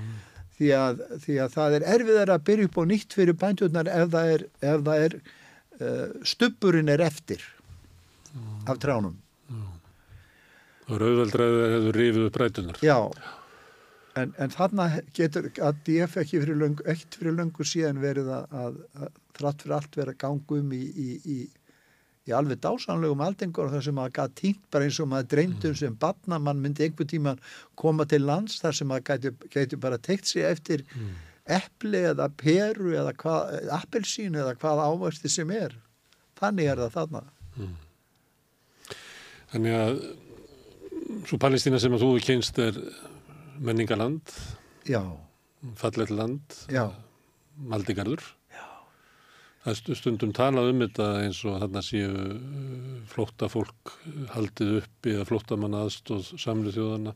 Því, 0.57 0.69
að, 0.73 1.01
því 1.21 1.35
að 1.43 1.51
það 1.53 1.75
er 1.77 1.83
erfiðar 1.93 2.31
að 2.33 2.45
byrja 2.49 2.67
upp 2.67 2.77
á 2.81 2.83
nýtt 2.89 3.13
fyrir 3.13 3.35
bændjurnar 3.37 3.89
ef 3.93 4.07
það 4.15 4.31
er, 4.33 4.43
ef 4.65 4.85
það 4.87 5.03
er 5.07 5.15
uh, 5.21 6.05
stubburinn 6.25 6.89
er 6.89 7.03
eftir 7.05 7.43
af 8.67 8.79
tránum. 8.81 9.17
Það 10.87 10.95
er 10.95 11.05
auðveldræðið 11.09 11.63
að 11.65 11.73
hefur 11.75 11.99
rifið 12.01 12.25
upp 12.29 12.39
rætunar. 12.41 12.79
Já, 12.85 12.97
en, 14.21 14.33
en 14.39 14.53
þarna 14.53 14.87
getur 15.17 15.49
að 15.51 15.81
DF 15.87 16.17
ekki 16.23 16.41
fyrir 16.41 16.59
löngu, 16.61 16.85
ekkert 16.87 17.17
fyrir 17.19 17.37
löngu 17.37 17.67
síðan 17.67 18.01
verið 18.01 18.31
að, 18.33 18.57
að, 18.63 18.77
að 18.97 19.09
þrátt 19.37 19.65
fyrir 19.65 19.77
allt 19.77 19.99
verið 19.99 20.13
að 20.15 20.21
ganga 20.23 20.59
um 20.61 20.73
í, 20.73 20.83
í, 20.87 21.09
í, 21.35 21.37
í 22.27 22.33
alveg 22.35 22.59
dásanlegum 22.63 23.21
aldingur 23.23 23.71
þar 23.71 23.85
sem 23.85 24.01
að 24.01 24.11
gæti 24.17 24.35
tínt 24.41 24.67
bara 24.73 24.87
eins 24.87 24.99
og 25.03 25.09
maður 25.11 25.29
dreymdum 25.33 25.77
sem 25.79 25.95
batna, 25.99 26.39
mann 26.39 26.61
myndi 26.63 26.85
einhver 26.87 27.07
tíma 27.07 27.37
koma 27.79 28.05
til 28.09 28.23
lands 28.27 28.59
þar 28.61 28.77
sem 28.77 28.91
maður 28.91 29.07
gæti, 29.11 29.33
gæti 29.53 29.79
bara 29.79 29.97
teikt 29.97 30.27
sig 30.29 30.45
eftir 30.47 30.83
epli 31.47 32.03
eða 32.11 32.27
peru 32.35 32.93
eða 32.99 33.13
hvað, 33.15 33.57
appelsínu 33.79 34.41
eða 34.43 34.55
hvað 34.59 34.83
ávöxti 34.83 35.31
sem 35.31 35.51
er. 35.55 35.77
Þannig 36.37 36.71
er 36.73 36.83
það 36.83 36.95
þarna. 36.97 37.23
Þannig 39.53 39.77
að 39.79 40.01
svo 41.29 41.39
Palestína 41.39 41.79
sem 41.79 41.95
að 41.95 42.03
þú 42.03 42.09
kynst 42.27 42.59
er 42.59 42.79
menningaland, 43.63 44.35
Já, 44.87 45.01
fallet 45.75 46.11
land, 46.13 46.53
já, 46.71 46.85
maldigarður. 47.57 48.21
Það 49.67 49.73
er 49.73 49.79
stu- 49.81 49.95
stundum 49.99 50.29
talað 50.31 50.69
um 50.71 50.81
þetta 50.85 51.05
eins 51.25 51.39
og 51.43 51.57
þarna 51.59 51.81
séu 51.83 52.07
uh, 52.07 52.99
flótta 53.11 53.49
fólk 53.51 53.97
haldið 54.31 54.77
uppi 54.77 55.11
eða 55.11 55.25
flóttamann 55.27 55.75
aðstóð 55.75 56.29
samlu 56.39 56.71
þjóðana. 56.71 57.11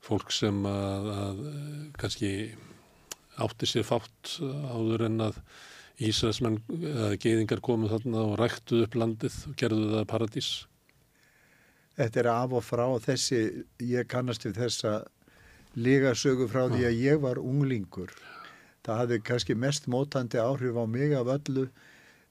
Fólk 0.00 0.32
sem 0.32 0.62
að, 0.64 1.10
að 1.12 1.42
uh, 1.50 1.82
kannski 2.00 2.30
átti 3.36 3.68
sér 3.68 3.84
fátt 3.84 4.38
áður 4.72 5.04
en 5.10 5.26
að 5.26 5.42
Ísraelsmenn 6.08 6.56
eða 6.78 7.10
geiðingar 7.20 7.60
komu 7.68 7.92
þarna 7.92 8.24
og 8.30 8.38
ræktuð 8.40 8.86
upp 8.86 8.96
landið 9.02 9.38
og 9.50 9.60
gerðu 9.60 9.92
það 9.92 10.08
paradís. 10.14 10.50
Þetta 12.00 12.22
er 12.24 12.30
af 12.32 12.56
og 12.56 12.64
frá 12.64 12.86
þessi, 13.04 13.44
ég 13.84 14.08
kannast 14.08 14.48
við 14.48 14.62
þessa 14.62 14.96
lega 15.76 16.16
sögu 16.16 16.48
frá 16.48 16.64
því 16.72 16.88
að 16.88 17.00
ég 17.04 17.20
var 17.28 17.44
unglingur. 17.44 18.16
Það 18.86 19.00
hafði 19.02 19.18
kannski 19.26 19.56
mest 19.58 19.88
mótandi 19.90 20.40
áhrif 20.40 20.78
á 20.78 20.84
mig 20.88 21.14
af 21.16 21.30
öllu. 21.34 21.68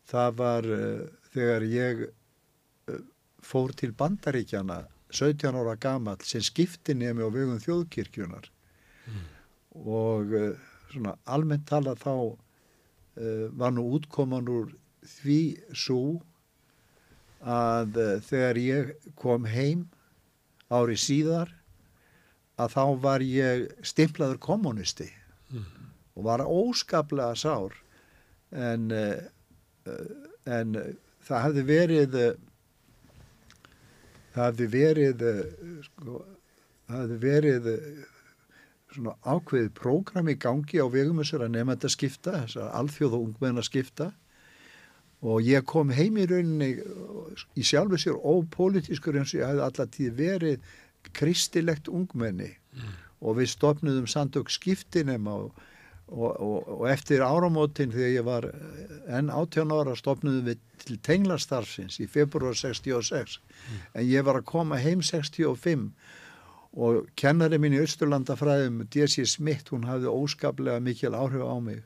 Það 0.07 0.37
var 0.39 0.69
uh, 0.77 1.01
þegar 1.33 1.65
ég 1.71 2.03
uh, 2.07 3.01
fór 3.43 3.75
til 3.77 3.91
bandaríkjana 3.97 4.85
17 5.11 5.55
ára 5.55 5.75
gamall 5.79 6.23
sem 6.27 6.43
skiptinemi 6.43 7.23
á 7.23 7.29
vegum 7.31 7.59
þjóðkirkjunar 7.63 8.49
og 9.77 10.33
uh, 10.35 10.49
svona 10.91 11.13
almennt 11.25 11.67
talað 11.69 12.03
þá 12.03 12.13
var 13.57 13.71
nú 13.73 13.81
útkoman 13.97 14.45
úr 14.45 14.67
því 15.09 15.39
svo 15.73 16.19
að 17.41 17.95
þegar 18.27 18.59
ég 18.61 18.91
kom 19.17 19.47
heim 19.49 19.87
ári 20.69 20.93
síðar 21.01 21.49
að 22.61 22.75
þá 22.75 22.83
var 23.01 23.25
ég 23.25 23.65
stimplaður 23.85 24.37
kommunisti 24.43 25.07
og 26.17 26.25
var 26.25 26.43
óskaplega 26.43 27.37
sár 27.37 27.75
en, 28.51 28.89
uh, 28.91 29.95
en 30.49 30.75
það 31.27 31.43
hefði 31.45 31.65
verið 31.69 32.19
það 34.33 34.43
hefði 34.43 34.69
verið 34.73 35.25
sko, 35.85 36.21
það 36.89 37.01
hefði 37.01 37.17
verið 37.23 37.71
svona 38.97 39.13
ákveðið 39.27 39.73
prógram 39.77 40.31
í 40.31 40.37
gangi 40.41 40.81
á 40.81 40.87
vegum 40.89 41.21
þessara 41.21 41.49
nefnda 41.51 41.91
skipta, 41.91 42.39
þessara 42.45 42.71
alþjóða 42.79 43.21
ungmenna 43.21 43.65
skipta 43.65 44.11
og 45.21 45.41
ég 45.45 45.65
kom 45.65 45.89
heim 45.93 46.17
í 46.21 46.27
rauninni 46.29 46.69
í 47.57 47.65
sjálfu 47.65 47.97
sér 48.01 48.17
ópolítiskur 48.17 49.17
eins 49.17 49.33
og 49.33 49.41
ég 49.41 49.49
hefði 49.49 49.65
alltaf 49.65 49.93
tíð 49.95 50.19
verið 50.19 50.67
kristilegt 51.17 51.87
ungmenni. 51.89 52.51
Og 53.25 53.39
við 53.39 53.49
stopnuðum 53.55 54.05
sandök 54.09 54.51
skiptinema 54.53 55.33
og, 55.47 55.55
og, 56.07 56.37
og, 56.39 56.67
og 56.77 56.85
eftir 56.89 57.19
áramótin 57.25 57.91
þegar 57.91 58.13
ég 58.13 58.23
var 58.27 58.47
eh, 58.47 58.93
en 59.17 59.29
18 59.33 59.73
ára 59.75 59.95
stopnuðum 59.99 60.45
við 60.47 60.61
til 60.85 60.97
tenglastarfsins 61.03 61.99
í 61.99 62.07
februar 62.07 62.55
66 62.55 63.39
en 63.93 64.05
ég 64.07 64.23
var 64.23 64.39
að 64.39 64.47
koma 64.47 64.79
heim 64.79 65.01
65 65.03 65.89
og 66.77 67.07
kennari 67.17 67.57
mín 67.59 67.73
í 67.73 67.81
Östurlandafræðum 67.81 68.83
D.C. 68.93 69.25
Smith, 69.25 69.71
hún 69.73 69.87
hafði 69.89 70.11
óskaplega 70.13 70.79
mikil 70.83 71.15
áhrif 71.17 71.41
á 71.43 71.57
mig 71.59 71.83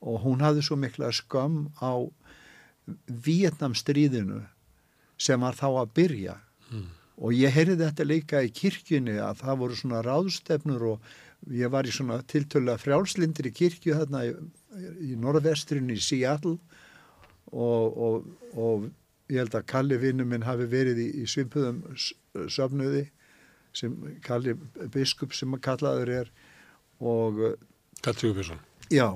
og 0.00 0.20
hún 0.24 0.42
hafði 0.44 0.62
svo 0.66 0.76
mikla 0.80 1.10
skam 1.12 1.70
á 1.80 2.04
Vietnamstríðinu 3.06 4.44
sem 5.20 5.40
var 5.42 5.58
þá 5.58 5.66
að 5.82 5.92
byrja 5.98 6.38
Mm. 6.70 6.84
og 7.18 7.32
ég 7.34 7.50
heyrði 7.50 7.74
þetta 7.80 8.04
líka 8.06 8.40
í 8.46 8.50
kirkjunni 8.54 9.16
að 9.18 9.40
það 9.40 9.56
voru 9.58 9.74
svona 9.74 10.02
ráðstefnur 10.06 10.84
og 10.92 11.08
ég 11.48 11.70
var 11.72 11.88
í 11.88 11.92
svona 11.94 12.20
tiltölu 12.28 12.72
að 12.74 12.82
frjálslindir 12.84 13.48
í 13.48 13.54
kirkju 13.56 13.94
þarna 13.96 14.24
í, 14.28 14.32
í 15.10 15.14
norðvestrinu 15.20 15.94
í 15.96 16.02
Seattle 16.04 16.58
og, 17.50 17.96
og, 17.96 18.26
og 18.60 18.84
ég 19.30 19.40
held 19.44 19.54
að 19.58 19.66
Kalli 19.70 19.96
vinnu 20.02 20.26
minn 20.28 20.44
hafi 20.46 20.66
verið 20.70 21.00
í, 21.00 21.08
í 21.22 21.26
svipuðum 21.30 21.80
s- 21.96 22.12
söfnuði 22.54 23.06
sem 23.72 23.94
Kalli 24.26 24.56
biskup 24.94 25.32
sem 25.34 25.54
að 25.56 25.62
kallaður 25.68 26.12
er 26.20 26.30
og 27.00 27.40
Kallt 28.02 28.20
Sigurbjörnsson. 28.20 28.60
já 28.90 29.06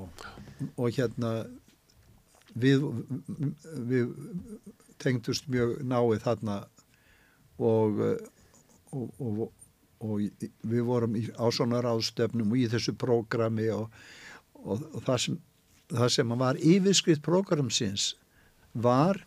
og 0.78 0.90
hérna 0.96 1.30
við, 2.54 2.84
við 3.90 4.12
tengdust 5.02 5.48
mjög 5.50 5.76
náið 5.90 6.22
þarna 6.24 6.58
og, 7.58 8.00
og, 8.94 9.10
og, 9.18 9.40
og 10.04 10.46
við 10.68 10.84
vorum 10.84 11.16
í, 11.16 11.24
á 11.34 11.46
svona 11.54 11.80
ráðstöfnum 11.84 12.52
og 12.52 12.60
í 12.60 12.68
þessu 12.72 12.94
prógrami 13.00 13.70
og, 13.72 13.88
og, 14.60 14.84
og 14.92 15.00
það, 15.06 15.18
sem, 15.24 15.38
það 15.92 16.12
sem 16.18 16.34
var 16.44 16.60
yfirskrift 16.60 17.24
prógramsins 17.24 18.12
var 18.74 19.22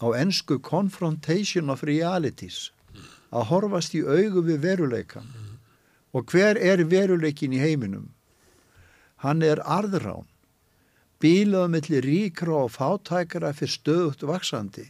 á 0.00 0.06
ennsku 0.18 0.58
confrontation 0.64 1.70
of 1.70 1.84
realities 1.86 2.70
að 3.32 3.48
horfast 3.52 3.94
í 3.96 4.02
augu 4.02 4.42
við 4.48 4.64
veruleikan 4.64 5.28
og 6.12 6.28
hver 6.32 6.58
er 6.60 6.82
veruleikin 6.84 7.54
í 7.56 7.60
heiminum? 7.62 8.10
Hann 9.24 9.44
er 9.46 9.62
arðrán 9.64 10.26
bílaðu 11.22 11.70
milli 11.76 12.00
ríkra 12.04 12.64
og 12.64 12.72
fátækara 12.74 13.52
fyrir 13.54 13.76
stöðugt 13.76 14.26
vaksandi 14.26 14.88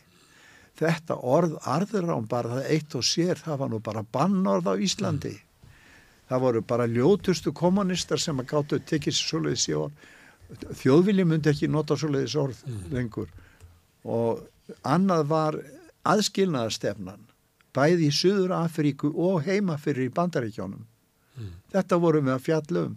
þetta 0.78 1.18
orð 1.20 1.56
arðrán 1.68 2.28
bara 2.28 2.56
það 2.56 2.70
eitt 2.74 2.96
og 2.98 3.06
sér, 3.06 3.40
það 3.40 3.58
var 3.62 3.72
nú 3.72 3.80
bara 3.84 4.04
bannorð 4.16 4.70
á 4.72 4.74
Íslandi. 4.76 5.34
Það 6.28 6.44
voru 6.46 6.62
bara 6.64 6.88
ljótustu 6.88 7.52
kommunistar 7.52 8.20
sem 8.20 8.38
að 8.40 8.50
gáttu 8.54 8.78
að 8.78 8.86
tekið 8.88 9.16
sér 9.16 9.28
svoleiðis 9.28 9.68
í 9.68 9.74
orð. 9.76 10.06
Þjóðvilji 10.80 11.26
myndi 11.28 11.52
ekki 11.52 11.68
nota 11.68 11.96
svoleiðis 11.96 12.38
orð 12.40 12.62
lengur. 12.92 13.28
Og 14.04 14.40
annað 14.88 15.26
var 15.28 15.60
aðskilnaðastefnan 16.08 17.28
bæði 17.72 18.08
í 18.08 18.14
Suður 18.14 18.56
Afríku 18.56 19.12
og 19.12 19.44
heima 19.46 19.78
fyrir 19.80 20.08
í 20.08 20.14
bandaríkjónum 20.14 20.88
þetta 21.72 21.98
vorum 22.00 22.28
við 22.28 22.34
að 22.34 22.44
fjalla 22.46 22.84
um 22.88 22.96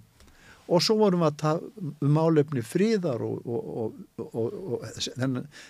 og 0.65 0.81
svo 0.81 0.95
vorum 0.97 1.21
við 1.21 1.27
að 1.29 1.37
tala 1.41 1.83
um 1.83 2.15
málefni 2.15 2.63
fríðar 2.65 3.21
og, 3.25 3.43
og, 3.45 3.99
og, 4.17 4.55
og, 4.79 4.87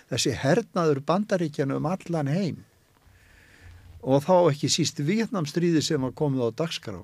þessi 0.08 0.32
hernaður 0.40 1.02
bandaríkjana 1.08 1.76
um 1.76 1.88
allan 1.90 2.30
heim. 2.32 2.62
Og 4.06 4.22
þá 4.24 4.34
ekki 4.52 4.70
síst 4.72 5.02
Vietnamstríði 5.04 5.82
sem 5.84 6.00
var 6.06 6.14
komið 6.16 6.48
á 6.48 6.58
dagskrá. 6.62 7.00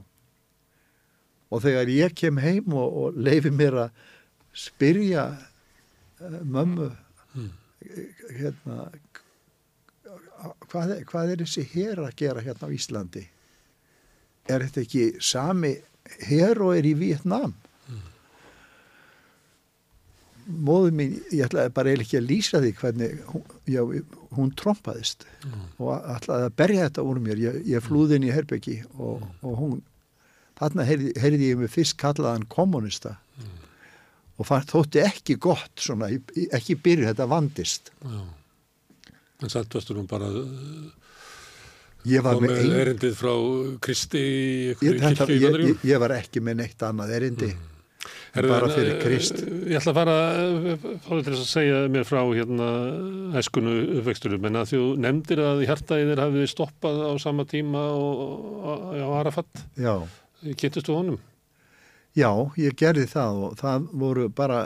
Og 1.53 1.61
þegar 1.65 1.91
ég 1.93 2.15
kem 2.17 2.39
heim 2.41 2.73
og, 2.73 2.99
og 3.03 3.19
leifi 3.21 3.53
mér 3.53 3.77
að 3.89 4.05
spyrja 4.57 5.27
uh, 5.37 6.39
mömmu 6.45 6.89
hérna 8.39 8.87
hvað, 10.71 10.95
er- 10.97 11.05
hvað 11.09 11.33
er 11.35 11.43
þessi 11.45 11.65
hér 11.75 12.01
að 12.07 12.17
gera 12.23 12.45
hérna 12.45 12.71
á 12.71 12.75
Íslandi? 12.77 13.27
Er 14.49 14.65
þetta 14.65 14.85
ekki 14.87 15.05
sami 15.23 15.75
hér 16.29 16.63
og 16.65 16.73
er 16.79 16.89
í 16.89 16.95
Vietnam 16.99 17.53
móður 20.47 20.95
mín, 20.99 21.15
ég 21.31 21.47
ætlaði 21.47 21.73
bara 21.77 21.93
eiginlega 21.93 22.07
ekki 22.09 22.19
að 22.19 22.29
lýsa 22.29 22.61
því 22.63 22.73
hvernig 22.81 23.25
hún, 23.31 23.45
já, 23.71 23.81
hún 24.37 24.53
trompaðist 24.59 25.27
og 25.79 25.93
ætlaði 26.17 26.49
að 26.49 26.57
berja 26.59 26.87
þetta 26.89 27.07
úr 27.09 27.21
mér. 27.23 27.43
Ég, 27.43 27.59
ég 27.73 27.85
flúði 27.85 28.19
inn 28.19 28.29
í 28.29 28.33
Herbyggi 28.35 28.79
og, 28.97 29.27
og 29.43 29.59
hún 29.61 29.81
þarna 30.61 30.87
heyrði, 30.89 31.13
heyrði 31.23 31.51
ég 31.53 31.61
mig 31.63 31.73
fyrst 31.73 31.99
kallaðan 32.01 32.47
kommunista 32.53 33.17
og 34.41 34.49
það 34.49 34.71
þótti 34.73 35.03
ekki 35.05 35.37
gott 35.43 35.83
svona, 35.83 36.09
ekki 36.57 36.79
byrju 36.83 37.11
þetta 37.11 37.29
vandist. 37.31 37.93
Já. 38.03 38.23
En 39.43 39.51
samt 39.51 39.75
varstu 39.75 39.95
nú 39.95 40.07
bara 40.11 40.31
ég 42.09 42.23
var 42.25 42.41
með 42.43 42.57
ein, 42.63 42.73
erindið 42.83 43.15
frá 43.19 43.33
Kristi 43.83 44.23
ég, 44.73 44.83
ég, 44.83 45.21
ég, 45.43 45.85
ég 45.87 46.03
var 46.03 46.15
ekki 46.17 46.43
með 46.43 46.63
neitt 46.63 46.83
annað 46.87 47.15
erindi 47.19 47.51
Herðu, 48.33 48.49
bara 48.49 48.69
en, 48.69 48.73
fyrir 48.73 48.93
eh, 48.95 49.01
Krist 49.03 49.41
Ég 49.45 49.77
ætla 49.77 49.93
að 49.93 49.99
fara 49.99 50.17
eh, 50.41 50.85
fálega 51.05 51.25
til 51.27 51.35
að 51.37 51.43
segja 51.51 51.81
mér 51.93 52.07
frá 52.09 52.21
hérna 52.33 52.69
æskunu 53.41 53.75
uppvexturum 53.99 54.47
en 54.49 54.61
að 54.63 54.71
þú 54.73 54.81
nefndir 55.05 55.43
að 55.45 55.65
hjartaðið 55.69 56.23
hafið 56.23 56.47
stoppað 56.53 57.03
á 57.05 57.13
sama 57.21 57.45
tíma 57.51 57.83
á 57.93 59.07
Arafat. 59.21 59.65
já, 59.77 59.95
Kynntist 60.57 60.89
þú 60.89 60.97
honum? 61.01 61.19
já, 62.17 62.31
ég 62.61 62.77
gerði 62.77 63.07
það 63.13 63.43
og 63.49 63.59
það 63.61 63.87
voru 64.05 64.29
bara 64.33 64.63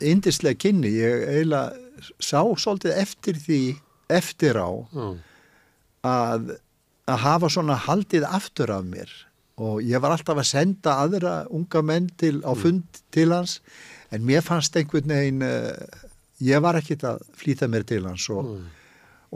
indislega 0.00 0.58
kynni 0.58 0.90
ég 0.96 1.26
eiginlega 1.28 2.12
sá 2.22 2.40
svolítið 2.56 2.94
eftir 3.02 3.36
því 3.42 3.60
eftir 4.10 4.56
á 4.58 4.70
Já. 4.90 5.06
að, 6.08 6.54
að 7.10 7.18
hafa 7.26 7.50
svona 7.52 7.76
haldið 7.84 8.24
aftur 8.26 8.72
af 8.74 8.86
mér 8.88 9.10
og 9.60 9.82
ég 9.84 10.00
var 10.00 10.14
alltaf 10.16 10.38
að 10.40 10.48
senda 10.48 10.94
aðra 11.04 11.34
unga 11.52 11.82
menn 11.84 12.06
til, 12.16 12.38
á 12.46 12.52
fund 12.56 13.00
til 13.12 13.32
hans 13.34 13.58
en 14.10 14.24
mér 14.26 14.40
fannst 14.46 14.76
einhvern 14.80 15.12
veginn 15.12 15.42
uh, 15.44 15.74
ég 16.40 16.62
var 16.64 16.78
ekkit 16.80 17.04
að 17.04 17.20
flýta 17.36 17.68
mér 17.68 17.84
til 17.84 18.06
hans 18.08 18.24
og, 18.32 18.44
Mm. 18.56 18.64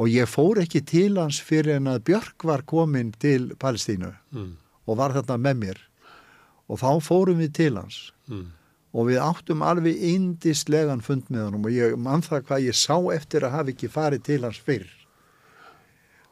og 0.01 0.09
ég 0.11 0.27
fór 0.27 0.59
ekki 0.65 0.81
til 0.89 1.19
hans 1.21 1.39
fyrir 1.45 1.77
en 1.77 1.87
að 1.93 2.01
Björk 2.09 2.43
var 2.49 2.63
komin 2.67 3.13
til 3.21 3.51
Palestínu 3.61 4.15
Mm. 4.33 4.57
og 4.87 4.97
var 4.97 5.13
þarna 5.13 5.37
með 5.39 5.57
mér 5.61 5.79
og 6.69 6.79
þá 6.81 6.89
fórum 7.05 7.39
við 7.45 7.53
til 7.53 7.77
hans 7.77 8.13
Mm. 8.29 8.47
og 8.95 9.07
við 9.11 9.21
áttum 9.21 9.63
alveg 9.63 10.01
indislegan 10.15 11.03
fund 11.03 11.29
með 11.31 11.45
honum 11.51 11.65
og 11.67 11.73
ég 11.73 11.97
mann 11.99 12.23
það 12.23 12.43
hvað 12.49 12.67
ég 12.71 12.75
sá 12.79 12.97
eftir 13.15 13.43
að 13.45 13.51
hafa 13.59 13.71
ekki 13.75 13.89
farið 13.93 14.23
til 14.25 14.43
hans 14.43 14.59
fyrr 14.59 14.89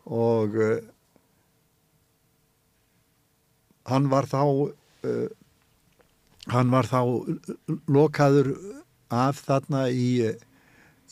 og 0.07 0.57
uh, 0.57 0.79
hann 3.93 4.09
var 4.13 4.29
þá 4.31 4.43
uh, 4.43 5.29
hann 6.51 6.73
var 6.73 6.89
þá 6.91 7.01
lokaður 7.87 8.55
af 9.13 9.45
þarna 9.47 9.87
í 9.93 10.33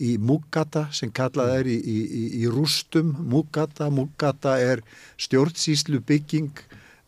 í 0.00 0.16
Mugata 0.20 0.86
sem 0.96 1.12
kallað 1.12 1.54
er 1.58 1.70
í, 1.70 1.76
í, 1.76 1.96
í, 2.40 2.44
rústum 2.50 3.12
Mugata, 3.30 3.90
Mugata 3.92 4.56
er 4.60 4.82
stjórnsýslu 5.20 6.00
bygging 6.08 6.62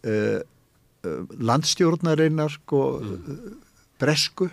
uh, 0.04 0.40
uh, 0.42 1.22
landstjórnarinnar 1.40 2.52
sko, 2.58 2.82
mm. 3.00 3.54
bresku 4.02 4.50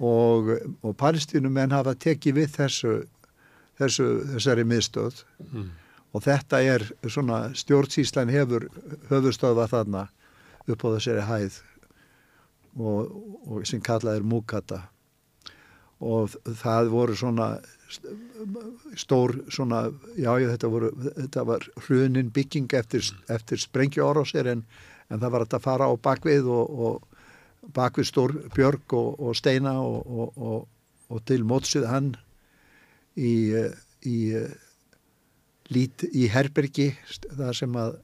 og, 0.00 0.54
og 0.80 0.96
palestinumenn 0.96 1.76
hafa 1.76 1.92
tekið 2.00 2.40
við 2.40 2.56
þessu, 2.56 2.96
þessu 3.80 4.10
þessari 4.34 4.68
miðstöð 4.68 5.24
Mm. 5.50 5.70
Og 6.10 6.24
þetta 6.24 6.62
er 6.66 6.86
svona 7.06 7.42
stjórnsýslan 7.54 8.32
hefur 8.32 8.68
höfustöða 9.10 9.68
þarna 9.70 10.06
upp 10.66 10.86
á 10.86 10.88
þessari 10.96 11.26
hæð 11.26 11.60
og, 12.78 13.12
og 13.46 13.66
sem 13.68 13.82
kallað 13.82 14.20
er 14.20 14.26
Mugata 14.26 14.80
og 16.00 16.32
það 16.62 16.90
voru 16.94 17.16
svona 17.16 17.50
stór 18.96 19.34
svona, 19.52 19.88
já, 20.16 20.32
þetta, 20.38 20.70
voru, 20.72 20.90
þetta 21.18 21.44
var 21.44 21.66
hrunin 21.84 22.30
bygging 22.32 22.72
eftir, 22.78 23.04
eftir 23.28 23.60
sprengju 23.60 24.06
árásir 24.06 24.48
en, 24.48 24.64
en 25.10 25.20
það 25.20 25.34
var 25.34 25.46
að 25.46 25.64
fara 25.64 25.90
á 25.90 25.94
bakvið 26.00 26.48
og, 26.48 26.80
og 26.86 27.72
bakvið 27.76 28.08
stór 28.08 28.36
björg 28.54 28.96
og, 28.96 29.20
og 29.20 29.36
steina 29.36 29.76
og, 29.82 30.68
til 31.26 31.42
mótsið 31.44 31.88
hann 31.90 32.14
í, 33.18 33.52
í, 34.06 34.18
lít, 35.70 36.04
í 36.12 36.28
herbergi 36.32 36.92
það 37.28 37.52
sem 37.62 37.76
að 37.78 37.98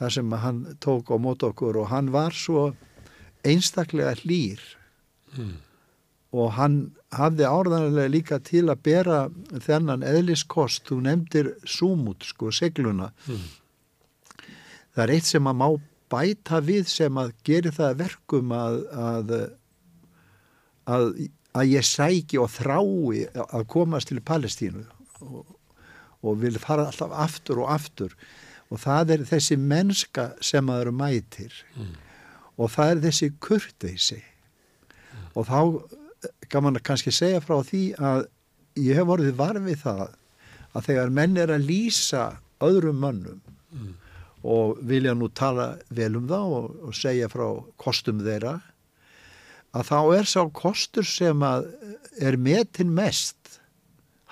það 0.00 0.14
sem 0.16 0.32
að 0.34 0.42
hann 0.42 0.62
tók 0.82 1.12
á 1.14 1.16
mót 1.22 1.44
okkur 1.46 1.78
og 1.82 1.90
hann 1.92 2.10
var 2.14 2.34
svo 2.34 2.72
einstaklega 3.46 4.16
hlýr 4.24 4.62
Mm. 5.34 5.56
og 6.30 6.52
hann 6.54 6.74
hafði 7.10 7.46
áraðanlega 7.46 8.10
líka 8.10 8.36
til 8.38 8.68
að 8.70 8.82
bera 8.86 9.16
þennan 9.64 10.04
eðliskost, 10.06 10.84
þú 10.86 11.00
nefndir 11.02 11.48
súmút, 11.66 12.22
sko, 12.22 12.52
segluna. 12.54 13.08
Mm. 13.26 13.48
Það 14.94 15.02
er 15.04 15.12
eitt 15.16 15.26
sem 15.26 15.50
að 15.50 15.58
má 15.58 15.68
bæta 16.14 16.60
við 16.62 16.86
sem 16.90 17.18
að 17.18 17.32
geri 17.46 17.72
það 17.74 17.88
að 17.88 17.98
verkum 18.04 18.54
að, 18.54 18.78
að, 19.08 19.34
að, 20.86 21.10
að 21.58 21.72
ég 21.72 21.88
sæki 21.90 22.38
og 22.42 22.50
þrái 22.54 23.26
að 23.48 23.66
komast 23.74 24.12
til 24.12 24.22
Palestínu 24.22 24.84
og, 25.18 25.53
og 26.24 26.40
vil 26.42 26.58
fara 26.62 26.88
alltaf 26.88 27.12
aftur 27.24 27.62
og 27.64 27.72
aftur 27.74 28.16
og 28.72 28.80
það 28.82 29.14
er 29.14 29.26
þessi 29.28 29.58
mennska 29.60 30.30
sem 30.42 30.70
að 30.72 30.86
eru 30.86 30.94
mætir 30.96 31.56
mm. 31.76 31.92
og 32.56 32.72
það 32.74 32.92
er 32.94 33.02
þessi 33.08 33.30
kurteysi 33.44 34.20
mm. 34.20 35.26
og 35.34 35.48
þá 35.50 35.58
kann 36.48 36.66
man 36.66 36.80
kannski 36.82 37.12
segja 37.14 37.42
frá 37.44 37.58
því 37.66 37.84
að 38.00 38.26
ég 38.80 38.98
hef 38.98 39.08
vorið 39.08 39.36
varfið 39.38 39.82
það 39.84 40.06
að 40.74 40.88
þegar 40.88 41.14
menn 41.20 41.36
er 41.38 41.52
að 41.54 41.68
lýsa 41.68 42.24
öðrum 42.64 43.02
mönnum 43.04 43.40
mm. 43.74 43.92
og 44.42 44.78
vilja 44.88 45.14
nú 45.14 45.30
tala 45.30 45.74
vel 45.94 46.14
um 46.18 46.28
það 46.30 46.56
og, 46.58 46.70
og 46.88 46.96
segja 46.98 47.30
frá 47.32 47.46
kostum 47.80 48.24
þeirra 48.24 48.58
að 49.74 49.88
þá 49.90 49.98
er 50.16 50.30
sá 50.30 50.40
kostur 50.54 51.06
sem 51.06 51.42
að 51.46 51.68
er 52.22 52.38
metin 52.38 52.92
mest 52.94 53.58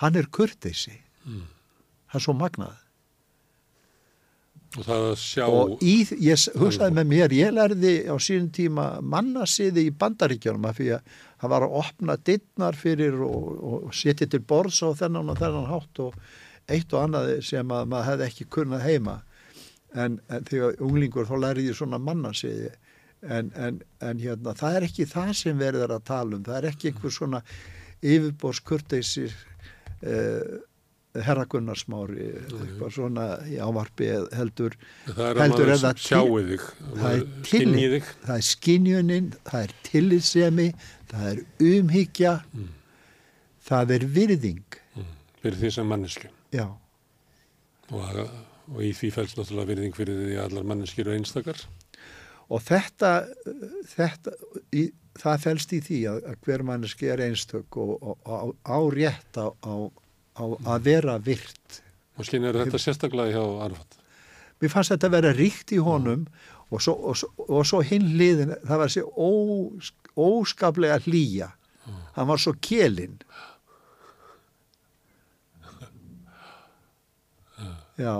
hann 0.03 0.19
er 0.19 0.29
kurteysi 0.35 0.97
mm. 1.27 1.47
Það 2.13 2.19
er 2.21 2.27
svo 2.27 2.35
magnað. 2.37 2.81
Og 4.73 4.87
það 4.87 5.03
að 5.11 5.19
sjá 5.21 5.45
og 5.53 5.83
í, 5.85 5.97
ég 6.25 6.45
hugsaði 6.57 6.97
með 6.97 7.09
mér 7.11 7.35
ég 7.37 7.51
lærði 7.53 7.93
á 8.09 8.17
síðan 8.17 8.53
tíma 8.57 8.87
mannasiði 9.05 9.85
í 9.89 9.93
bandaríkjónum 10.01 10.69
af 10.69 10.79
því 10.79 10.87
að 10.97 11.11
það 11.43 11.53
var 11.53 11.67
að 11.67 11.77
opna 11.83 12.17
dittnar 12.29 12.79
fyrir 12.79 13.19
og, 13.27 13.51
og 13.69 13.93
setja 13.97 14.29
til 14.33 14.41
borðs 14.49 14.81
á 14.81 14.97
þennan 14.97 15.29
og 15.33 15.43
þennan 15.43 15.69
hátt 15.69 16.03
og 16.07 16.17
eitt 16.73 16.95
og 16.95 17.05
annað 17.05 17.35
sem 17.45 17.75
að 17.75 17.93
maður 17.93 18.09
hefði 18.13 18.29
ekki 18.31 18.49
kunnað 18.57 18.87
heima. 18.87 19.19
En, 19.93 20.21
en 20.33 20.49
þegar 20.49 20.81
unglingur 20.81 21.29
þá 21.29 21.37
lærði 21.43 21.69
ég 21.69 21.77
svona 21.77 22.01
mannasiði. 22.01 22.73
En, 23.23 23.53
en, 23.55 23.83
en 24.03 24.25
hérna 24.25 24.57
það 24.57 24.79
er 24.79 24.89
ekki 24.89 25.05
það 25.11 25.37
sem 25.37 25.61
verður 25.61 25.99
að 25.99 26.07
tala 26.09 26.39
um. 26.39 26.47
Það 26.49 26.59
er 26.59 26.69
ekki 26.73 26.91
einhver 26.91 27.13
svona 27.13 27.43
yfirbórskurteisir 28.03 29.37
eh, 30.01 30.41
herra 30.41 30.72
Gunnarsmári 31.53 32.29
eitthvað 32.33 32.93
svona 32.95 33.27
í 33.45 33.59
ávarpi 33.61 34.09
heldur 34.33 34.77
það 35.05 35.25
er 35.27 35.41
að 35.43 35.83
maður 35.83 36.01
sjáu 36.01 36.39
þig 36.49 36.69
það 36.87 37.09
er 37.11 37.25
skinnið 37.49 37.97
þig. 37.97 38.13
það 38.23 38.37
er 38.37 38.47
skinnjunin, 38.49 39.33
það 39.51 39.67
er 39.67 39.75
er 41.35 41.43
umhyggja 41.69 42.37
mm. 42.53 42.71
það 43.69 43.97
er 43.99 44.07
virðing. 44.17 44.79
Mm. 44.97 45.13
fyrir 45.43 45.61
því 45.61 45.75
sem 45.77 45.93
mannesku 45.93 46.33
já. 46.53 46.67
Og, 47.93 48.25
og 48.73 48.81
í 48.81 48.93
því 48.97 49.13
fælst 49.13 49.37
náttúrulega 49.37 49.73
virðing 49.75 49.97
fyrir 49.97 50.25
því 50.25 50.41
allar 50.47 50.69
manneskir 50.69 51.07
eru 51.07 51.19
einstakar. 51.19 51.61
Og 52.53 52.61
þetta, 52.65 53.13
þetta 53.93 54.33
í, 54.77 54.87
það 55.21 55.45
fælst 55.45 55.75
í 55.77 55.81
því 55.85 55.99
að, 56.11 56.23
að 56.31 56.47
hver 56.47 56.65
manneski 56.69 57.09
er 57.13 57.23
einstök 57.25 57.79
og, 57.81 57.93
og, 58.01 58.17
og 58.25 58.57
á 58.65 58.79
rétt 58.93 59.41
á, 59.41 59.53
á 59.53 59.75
á 60.39 60.45
að 60.75 60.87
vera 60.89 61.19
virt 61.23 61.83
og 62.19 62.29
skinn 62.29 62.45
er 62.49 62.57
þetta 62.65 62.81
sérstaklega 62.81 63.37
hjá 63.37 63.67
Arfat 63.67 63.99
mér 64.63 64.73
fannst 64.73 64.95
þetta 64.95 65.11
að 65.11 65.17
vera 65.19 65.37
ríkt 65.37 65.75
í 65.75 65.81
honum 65.83 66.27
og 66.73 66.81
svo, 66.81 66.95
og 67.13 67.49
og 67.49 67.67
svo 67.69 67.83
hinn 67.85 68.15
liðin 68.17 68.55
það 68.65 68.79
var 68.81 68.89
þessi 68.89 69.03
ó, 69.05 69.31
óskaplega 70.17 71.01
hlýja. 71.07 71.53
Hann 72.17 72.29
var 72.29 72.41
svo 72.41 72.55
kjelinn 72.61 73.19
já. 77.99 78.17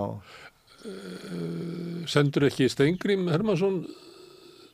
Sendur 2.09 2.49
ekki 2.49 2.67
Stengrim 2.69 3.29
Hermansson 3.31 3.83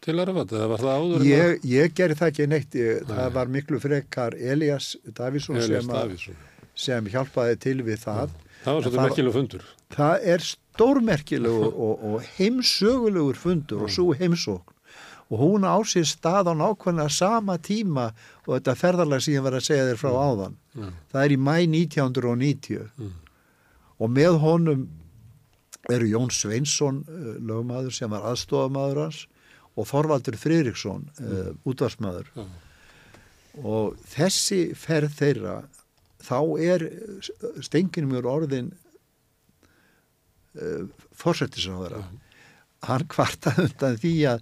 til 0.03 0.19
Arfat 0.23 0.55
eða 0.55 0.69
var 0.71 0.83
það 0.83 1.03
áður? 1.03 1.25
Ég, 1.27 1.65
ég 1.69 1.95
gerði 1.95 2.17
það 2.19 2.31
ekki 2.31 2.47
neitt 2.49 2.77
Nei. 2.79 3.09
það 3.11 3.33
var 3.35 3.51
miklu 3.53 3.81
frekar 3.83 4.35
Elias 4.35 4.95
Davísson 5.05 5.59
Elias 5.59 5.85
sem 5.85 5.93
að 5.93 6.15
sem 6.79 7.11
hjálpaði 7.11 7.59
til 7.65 7.77
við 7.83 8.03
það. 8.05 8.35
Það 8.63 8.75
var 8.75 8.83
svolítið 8.85 9.03
merkjuleg 9.03 9.37
fundur. 9.37 9.69
Það 9.95 10.27
er 10.33 10.45
stórmerkjuleg 10.49 11.63
og, 11.87 12.03
og 12.11 12.27
heimsögulegur 12.37 13.39
fundur 13.39 13.87
og 13.87 13.95
svo 13.95 14.11
heimsókn 14.17 14.75
og 15.29 15.37
hún 15.37 15.65
á 15.65 15.77
sér 15.85 16.07
stað 16.09 16.49
á 16.49 16.53
nákvæmlega 16.57 17.09
sama 17.13 17.57
tíma 17.61 18.09
og 18.47 18.55
þetta 18.57 18.75
ferðarlag 18.75 19.21
sem 19.21 19.35
ég 19.35 19.45
var 19.45 19.57
að 19.59 19.67
segja 19.67 19.85
þér 19.85 19.99
frá 20.01 20.09
áðan. 20.17 20.55
Mm. 20.73 20.93
Það 21.11 21.25
er 21.25 21.33
í 21.35 21.37
mæ 21.37 21.55
1990 21.69 22.87
mm. 22.97 23.11
og 23.99 24.15
með 24.15 24.39
honum 24.41 24.87
eru 25.89 26.09
Jón 26.09 26.33
Sveinsson 26.33 27.03
uh, 27.05 27.35
lögmaður 27.45 27.93
sem 27.93 28.09
var 28.09 28.25
aðstofamaður 28.31 29.03
hans 29.05 29.21
og 29.77 29.87
Þorvaldur 29.89 30.37
Fridriksson 30.41 31.05
uh, 31.21 31.29
mm. 31.29 31.61
útvarsmaður 31.69 32.33
mm. 32.33 32.49
og 33.69 34.01
þessi 34.09 34.63
ferð 34.77 35.13
þeirra 35.21 35.59
þá 36.29 36.39
er 36.61 36.85
stenginum 37.65 38.17
úr 38.19 38.29
orðin 38.29 38.71
uh, 40.59 40.85
fórsættisáðara 41.17 42.03
mm. 42.03 42.17
hann 42.87 43.05
kvartaði 43.11 43.67
undan 43.67 43.99
því 44.03 44.15
að 44.33 44.39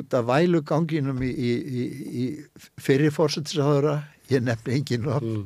út 0.00 0.16
af 0.16 0.28
væluganginum 0.30 1.22
í, 1.26 1.30
í, 1.30 1.52
í, 1.52 1.86
í 2.24 2.26
fyrir 2.80 3.14
fórsættisáðara 3.14 4.00
ég 4.32 4.44
nefni 4.46 4.78
engin 4.78 5.06
mm. 5.06 5.44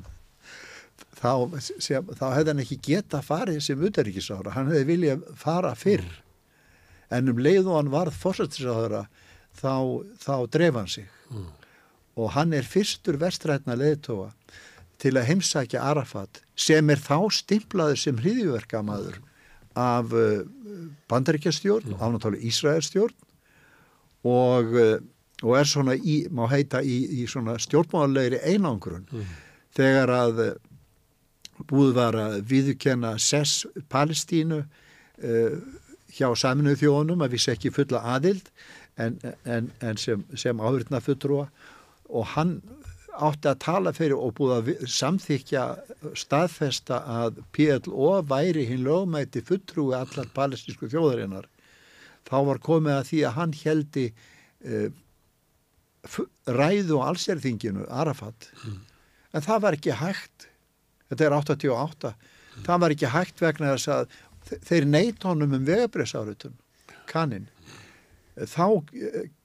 þá, 1.20 1.33
sem, 1.59 2.14
þá 2.14 2.27
hefði 2.37 2.53
hann 2.53 2.64
ekki 2.66 2.81
geta 2.91 3.22
farið 3.25 3.62
sem 3.66 3.89
utaríkisáðara 3.89 4.55
hann 4.57 4.70
hefði 4.72 4.89
viljað 4.93 5.27
fara 5.41 5.75
fyrr 5.79 6.07
mm. 6.07 6.22
en 7.18 7.35
um 7.35 7.45
leið 7.49 7.68
og 7.68 7.81
hann 7.81 7.93
varð 7.95 8.22
fórsættisáðara 8.22 9.07
þá, 9.59 9.75
þá 10.20 10.35
dref 10.55 10.81
hann 10.81 10.91
sig 10.91 11.11
mm. 11.31 11.51
og 12.20 12.33
hann 12.37 12.55
er 12.57 12.66
fyrstur 12.68 13.18
vestrætna 13.20 13.77
leðtóa 13.79 14.31
til 15.03 15.14
að 15.18 15.28
heimsækja 15.30 15.82
Arafat 15.82 16.42
sem 16.57 16.90
er 16.90 17.01
þá 17.03 17.18
stimplaður 17.34 18.01
sem 18.01 18.18
hriðjverkamaður 18.20 19.18
af 19.78 20.12
uh, 20.14 20.45
bandaríkjastjórn, 21.11 21.97
afnáttúrulega 21.99 22.47
Ísraelstjórn. 22.47 23.16
Og, 24.24 24.76
uh, 24.78 24.95
og 25.42 25.57
er 25.59 25.68
svona 25.68 25.97
í, 25.99 26.22
má 26.32 26.47
heita 26.49 26.80
í, 26.80 27.01
í 27.20 27.26
svona 27.28 27.59
stjórnmáðulegri 27.61 28.40
einangrun. 28.55 29.09
Mm. 29.11 29.34
þegar 29.74 30.12
að 30.14 30.42
uh, 30.45 30.53
búið 31.70 31.92
var 31.99 32.18
að 32.18 32.36
viðkenna 32.51 33.16
SES 33.18 33.64
Palestínu 33.90 34.64
hjá 36.14 36.26
saminuð 36.34 36.80
þjónum 36.80 37.22
að 37.22 37.36
við 37.36 37.42
sekki 37.45 37.70
fulla 37.70 38.01
aðild 38.16 38.49
en, 38.99 39.18
en, 39.47 39.68
en 39.78 40.01
sem, 40.01 40.24
sem 40.34 40.59
áhverjna 40.59 40.99
fulltrúa 41.03 41.47
og 42.11 42.26
hann 42.34 42.57
átti 43.15 43.51
að 43.51 43.61
tala 43.62 43.93
fyrir 43.95 44.19
og 44.19 44.35
búið 44.39 44.55
að 44.57 44.89
samþykja 44.91 45.65
staðfesta 46.19 47.01
að 47.11 47.41
PLO 47.55 48.11
væri 48.29 48.67
hinn 48.69 48.85
lögmæti 48.87 49.43
fulltrúi 49.47 49.95
allar 49.97 50.31
palestísku 50.35 50.89
þjóðarinnar. 50.93 51.47
Þá 52.25 52.37
var 52.49 52.62
komið 52.65 52.97
að 52.99 53.09
því 53.11 53.23
að 53.29 53.37
hann 53.39 53.55
heldi 53.61 54.05
eh, 54.65 54.91
ræðu 56.49 57.01
á 57.01 57.09
allsérþinginu 57.12 57.87
Arafat. 57.89 58.51
Mm. 58.65 58.83
en 59.35 59.43
það 59.43 59.65
var 59.65 59.79
ekki 59.79 59.97
hægt. 59.99 60.49
Þetta 61.09 61.25
er 61.25 61.37
88 61.39 62.12
mm. 62.12 62.65
það 62.67 62.85
var 62.85 62.95
ekki 62.97 63.12
hægt 63.12 63.43
vegna 63.45 63.75
þess 63.75 63.89
að 63.93 64.21
þeir 64.69 64.87
neitt 64.89 65.25
honum 65.25 65.55
um 65.57 65.67
vegabreysáritun 65.67 66.57
kannin 67.09 67.49
þá 68.35 68.66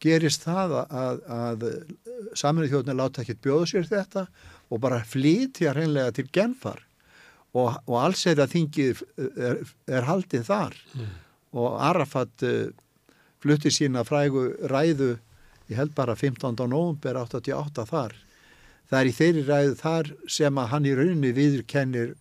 gerist 0.02 0.46
það 0.48 0.76
að, 0.82 1.20
að 1.30 1.66
saminuð 2.38 2.72
þjóðinni 2.74 2.98
láta 2.98 3.22
ekki 3.22 3.38
bjóða 3.44 3.70
sér 3.70 3.90
þetta 3.90 4.26
og 4.70 4.82
bara 4.82 5.04
flytja 5.06 5.74
hreinlega 5.76 6.16
til 6.18 6.26
genfar 6.34 6.82
og, 7.54 7.78
og 7.86 7.96
alls 8.02 8.26
er 8.30 8.42
að 8.42 8.56
þingið 8.56 9.04
er, 9.18 9.62
er 9.90 10.08
haldið 10.10 10.46
þar 10.50 10.78
mm. 10.96 11.12
og 11.62 11.78
Arafat 11.86 12.46
flutti 13.42 13.72
sína 13.74 14.04
frægu 14.08 14.50
ræðu 14.70 15.16
ég 15.70 15.78
held 15.78 15.94
bara 15.98 16.18
15. 16.18 16.58
november 16.66 17.22
88 17.22 17.86
þar 17.90 18.18
það 18.90 19.00
er 19.00 19.12
í 19.12 19.16
þeirri 19.20 19.46
ræðu 19.46 19.78
þar 19.84 20.12
sem 20.40 20.58
að 20.58 20.72
hann 20.74 20.90
í 20.90 20.96
rauninni 20.98 21.36
viðurkennir 21.38 22.16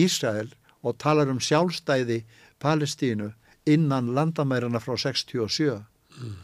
Ísrael 0.00 0.48
og 0.80 0.96
talar 1.02 1.28
um 1.28 1.40
sjálfstæði 1.42 2.22
Palestínu 2.62 3.32
innan 3.68 4.14
landamærarna 4.16 4.80
frá 4.80 4.96
67 4.96 5.76
mm. 6.20 6.36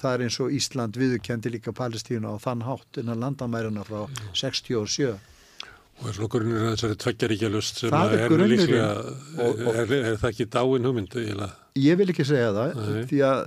það 0.00 0.14
er 0.14 0.26
eins 0.26 0.38
og 0.44 0.54
Ísland 0.54 1.00
viðurkendi 1.00 1.52
líka 1.54 1.74
Palestína 1.76 2.34
og 2.36 2.44
þann 2.44 2.64
hátt 2.66 3.02
innan 3.02 3.20
landamærarna 3.24 3.84
frá 3.88 4.04
mm. 4.06 4.30
67 4.38 5.18
og 5.98 6.10
er 6.12 6.28
grunnir 6.30 6.62
að 6.62 6.74
þessari 6.76 6.96
tveggjaríkjalust 7.02 7.80
sem 7.82 7.90
það 7.90 8.12
er, 8.14 8.34
er 8.34 8.50
líklega 8.52 8.90
og, 9.02 9.62
og, 9.64 9.70
er, 9.72 9.94
er 9.98 10.20
það 10.20 10.28
ekki 10.28 10.46
dáin 10.54 10.86
hugmynd? 10.86 11.16
Ég 11.78 11.98
vil 11.98 12.12
ekki 12.12 12.26
segja 12.28 12.52
það 12.54 12.76
Nei. 12.78 13.00
því 13.10 13.22
að 13.26 13.40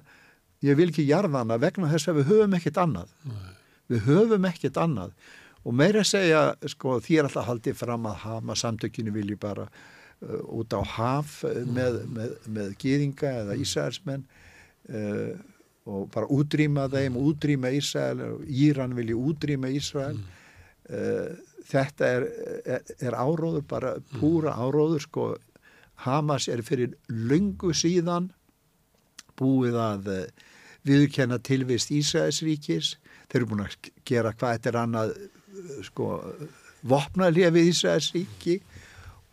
ég 0.68 0.80
vil 0.80 0.90
ekki 0.92 1.06
jarðana 1.08 1.58
vegna 1.62 1.92
þess 1.94 2.12
að 2.12 2.20
við 2.20 2.34
höfum 2.34 2.58
ekkert 2.60 2.82
annað 2.84 3.14
Nei. 3.32 3.54
við 3.94 4.04
höfum 4.10 4.50
ekkert 4.52 4.82
annað 4.84 5.16
og 5.62 5.78
meira 5.78 6.02
að 6.02 6.10
segja, 6.10 6.44
sko, 6.74 6.98
því 7.06 7.18
er 7.20 7.30
alltaf 7.30 7.48
haldið 7.48 7.78
fram 7.78 8.08
að 8.10 8.22
hama 8.26 8.58
samtökinu 8.58 9.14
vilji 9.16 9.38
bara 9.40 9.68
uh, 9.70 10.42
út 10.58 10.74
á 10.74 10.82
haf 10.98 11.42
með, 11.46 12.02
með, 12.12 12.36
með 12.52 12.76
gýðinga 12.82 13.36
eða 13.46 13.58
Ísæðarsmenn 13.62 14.26
uh, 14.92 15.36
og 15.90 16.10
bara 16.14 16.30
útrýma 16.30 16.86
þeim, 16.92 17.18
útrýma 17.18 17.72
Ísrael 17.74 18.22
Íran 18.46 18.94
vilji 18.98 19.18
útrýma 19.18 19.72
Ísrael. 19.74 20.20
Mm. 20.20 20.28
uh, 20.92 21.32
þetta 21.72 22.12
er, 22.18 22.28
er, 22.66 22.94
er 23.00 23.16
áróður 23.16 23.66
bara 23.70 23.96
púra 24.20 24.54
áróður 24.58 25.06
sko. 25.08 25.28
Hamas 26.02 26.48
er 26.50 26.64
fyrir 26.66 26.96
lungu 27.08 27.74
síðan 27.78 28.32
búið 29.38 29.78
að 29.78 30.10
uh, 30.14 30.24
viðurkenna 30.86 31.40
tilvist 31.42 31.94
Ísraelsríkis. 31.94 32.96
Þeir 33.30 33.42
eru 33.42 33.52
búin 33.54 33.66
að 33.66 33.78
gera 34.06 34.34
hvað 34.34 34.58
þetta 34.58 34.72
er 34.74 34.82
annað 34.84 35.16
uh, 35.16 35.80
sko 35.86 36.12
vopnalið 36.82 37.56
við 37.58 37.74
Ísraelsríki 37.74 38.60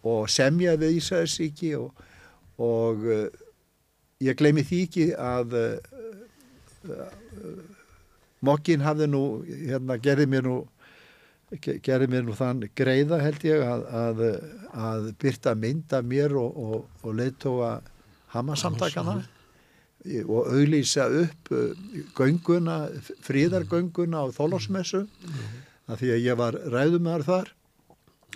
og 0.09 0.29
semja 0.33 0.77
við 0.81 0.99
Ísraelsríki 1.01 1.75
og, 1.77 2.03
og 2.61 3.07
ég 4.21 4.37
gleymi 4.37 4.65
því 4.67 4.81
ekki 4.85 5.07
að 5.17 5.55
mokkin 8.45 8.85
hafði 8.85 9.09
nú 9.11 9.22
hérna 9.47 9.99
gerði 10.03 10.29
mér 10.31 10.47
nú 10.47 10.59
gerði 11.83 12.11
mér 12.12 12.26
nú 12.26 12.37
þann 12.37 12.66
greiða 12.76 13.20
held 13.22 13.45
ég 13.49 13.64
að, 13.64 13.85
að, 14.03 14.22
að 14.76 15.09
byrta 15.22 15.55
mynda 15.57 16.03
mér 16.05 16.37
og, 16.37 16.57
og, 16.57 16.87
og 17.03 17.16
leittóa 17.16 17.79
Hamas-samtakana 18.35 19.22
og 20.29 20.51
auðlýsa 20.53 21.09
upp 21.24 21.51
gönguna, 22.16 22.87
fríðargönguna 23.24 24.24
á 24.24 24.26
þólásmessu 24.37 25.07
af 25.89 26.03
því 26.03 26.12
að 26.14 26.26
ég 26.26 26.39
var 26.39 26.59
ræðumæður 26.68 27.24
þar. 27.26 27.53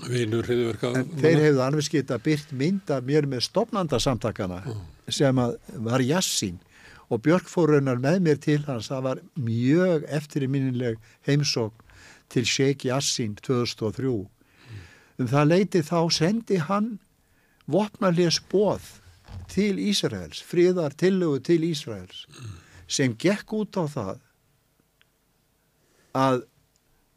Vinur 0.08 0.48
en 0.48 1.10
þeir 1.20 1.42
hefðu 1.44 1.62
alveg 1.62 1.86
skilt 1.86 2.10
að 2.14 2.24
byrt 2.24 2.52
mynda 2.56 2.98
mér 3.04 3.28
með 3.28 3.44
stopnandasamtakana 3.50 4.62
sem 5.12 5.38
að 5.38 5.58
var 5.84 6.02
Jassin 6.02 6.56
og 7.12 7.20
Björk 7.26 7.48
fór 7.50 7.74
raunar 7.74 8.00
með 8.00 8.20
mér 8.24 8.38
til 8.40 8.62
hans. 8.64 8.88
Það 8.88 9.02
var 9.06 9.22
mjög 9.36 10.06
eftirminnileg 10.08 11.00
heimsók 11.28 11.82
til 12.32 12.46
Sheikh 12.48 12.86
Yassin 12.88 13.36
2003 13.44 14.12
um 15.20 15.28
það 15.28 15.48
leiti 15.50 15.82
þá 15.84 15.98
sendi 16.14 16.58
hann 16.68 16.94
vopnarlega 17.70 18.32
spóð 18.32 18.88
til 19.52 19.76
Ísraels 19.80 20.40
fríðar 20.48 20.96
tillögu 20.98 21.42
til 21.44 21.66
Ísraels 21.68 22.24
sem 22.88 23.14
gekk 23.20 23.52
út 23.60 23.76
á 23.76 23.84
það 23.92 24.24
að 26.22 26.42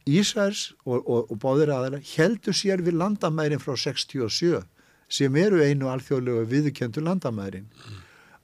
Ísraels 0.06 0.68
og, 0.86 1.00
og, 1.02 1.32
og 1.32 1.40
báðir 1.42 1.74
aðeina 1.74 2.02
heldur 2.12 2.56
sér 2.56 2.84
við 2.86 3.00
landamærin 3.00 3.64
frá 3.64 3.74
67 3.80 4.62
sem 5.08 5.40
eru 5.40 5.64
einu 5.64 5.90
alþjóðlegu 5.90 6.46
viðkjöndu 6.52 7.04
landamærin 7.06 7.72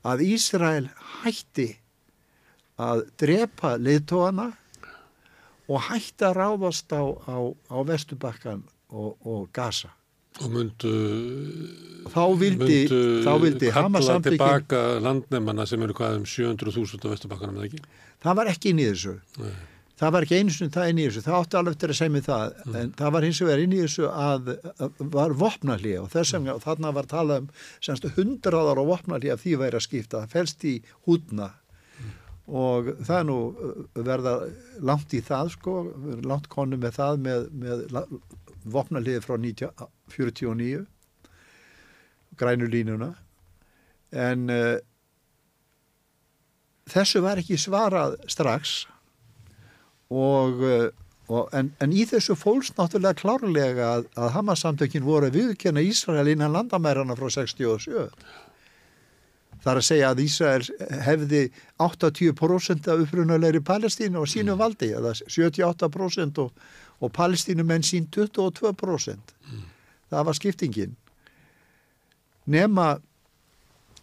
að 0.08 0.26
Ísrael 0.26 0.90
hætti 1.22 1.70
að 2.82 3.06
drepa 3.22 3.76
leiðtóana 3.78 4.52
og 5.72 5.88
hætti 5.88 6.28
að 6.28 6.38
ráðast 6.40 6.94
á, 6.94 7.04
á, 7.06 7.38
á 7.70 7.78
Vestubakkan 7.88 8.64
og, 8.90 9.18
og 9.22 9.50
Gaza. 9.54 9.92
Og 10.42 10.48
myndu, 10.50 10.92
þá 12.10 12.24
vildi, 12.40 12.78
þá 13.26 13.34
vildi 13.44 13.72
kalla 13.76 14.16
tilbaka 14.24 14.80
landnefnana 15.04 15.66
sem 15.68 15.82
eru 15.84 15.96
hvað 15.98 16.22
um 16.22 16.24
700.000 16.26 17.04
á 17.04 17.66
ekki? 17.66 17.82
það 18.24 18.40
var 18.40 18.52
ekki. 18.54 18.74
Nei. 19.42 19.52
Það 20.02 20.14
var 20.16 20.26
ekki 20.26 20.38
einu 20.42 20.54
sinni 20.56 20.74
það 20.74 20.92
inn 20.92 21.00
í 21.00 21.04
þessu, 21.06 21.22
það 21.28 21.36
átti 21.38 21.58
alveg 21.60 21.76
eftir 21.76 21.92
að 21.94 21.98
segja 22.00 22.12
mig 22.16 22.24
það, 22.26 22.54
en 22.80 22.94
það 22.98 23.12
var 23.14 23.26
hins 23.28 23.42
vegar 23.44 23.60
inn 23.62 23.74
í 23.76 23.82
þessu 23.84 24.08
að, 24.10 24.48
að 24.82 25.02
var 25.14 25.36
vopnallið 25.38 25.98
og 26.02 26.08
þess 26.10 26.34
vegna, 26.34 26.56
og 26.56 26.64
þarna 26.64 26.94
var 26.96 27.10
talað 27.12 27.44
um 27.44 27.50
semst 27.86 28.08
hundraðar 28.16 28.82
á 28.82 28.84
vopnallið 28.90 29.34
að 29.36 29.44
því 29.44 29.54
væri 29.62 29.78
að 29.78 29.86
skipta, 29.86 30.24
það 30.24 30.34
fælst 30.34 30.66
í 30.66 30.74
hútna 31.06 31.52
og 32.52 32.90
það 33.06 33.18
er 33.20 33.28
nú 33.30 33.38
uh, 33.52 33.84
verða 34.10 34.34
langt 34.90 35.14
í 35.14 35.22
það 35.24 35.52
sko, 35.54 35.76
langt 36.26 36.50
konu 36.52 36.80
með 36.82 36.98
það 36.98 37.22
með, 37.28 37.46
með 37.62 37.84
vopnalliði 38.74 39.22
frá 39.24 39.36
1949 39.38 40.82
grænu 42.42 42.72
línuna. 42.72 43.12
En 44.12 44.50
uh, 44.50 44.80
þessu 46.90 47.22
var 47.22 47.40
ekki 47.42 47.60
svarað 47.62 48.18
strax 48.32 48.82
og, 50.12 50.62
uh, 50.62 50.88
og 51.32 51.56
en, 51.56 51.72
en 51.80 51.96
í 51.96 52.06
þessu 52.10 52.36
fólks 52.36 52.74
náttúrulega 52.76 53.22
klárlega 53.24 53.90
að, 53.96 54.08
að 54.20 54.32
Hamas-samtökin 54.36 55.08
voru 55.08 55.32
að 55.32 55.40
viðkjöna 55.40 55.84
Ísrael 55.88 56.28
innan 56.34 56.56
landamærarna 56.56 57.16
frá 57.20 57.30
67 57.40 58.10
Það 59.62 59.72
er 59.72 59.80
að 59.80 59.86
segja 59.86 60.10
að 60.10 60.22
Ísrael 60.24 60.64
hefði 61.06 61.42
80% 61.86 62.88
af 62.90 63.04
upprunalegri 63.04 63.62
Palestínu 63.62 64.24
á 64.24 64.26
sínu 64.26 64.56
valdi, 64.58 64.90
eða 64.98 65.14
78% 65.22 66.42
og, 66.42 66.56
og 66.98 67.14
Palestínumenn 67.14 67.86
sín 67.86 68.08
22%. 68.10 69.36
Það 70.10 70.26
var 70.28 70.38
skiptingin. 70.38 70.96
Nema 72.50 72.88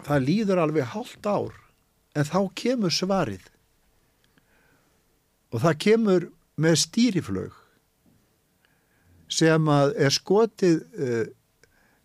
það 0.07 0.29
líður 0.29 0.63
alveg 0.63 0.93
hálft 0.95 1.27
ár, 1.27 1.59
en 2.15 2.29
þá 2.29 2.41
kemur 2.55 2.95
svarið. 2.95 3.43
Og 5.53 5.63
það 5.63 5.81
kemur 5.85 6.29
með 6.61 6.77
stýriflög 6.83 7.57
sem 9.29 9.69
að 9.69 9.95
er 10.01 10.15
skotið 10.15 10.79
uh, 10.99 11.25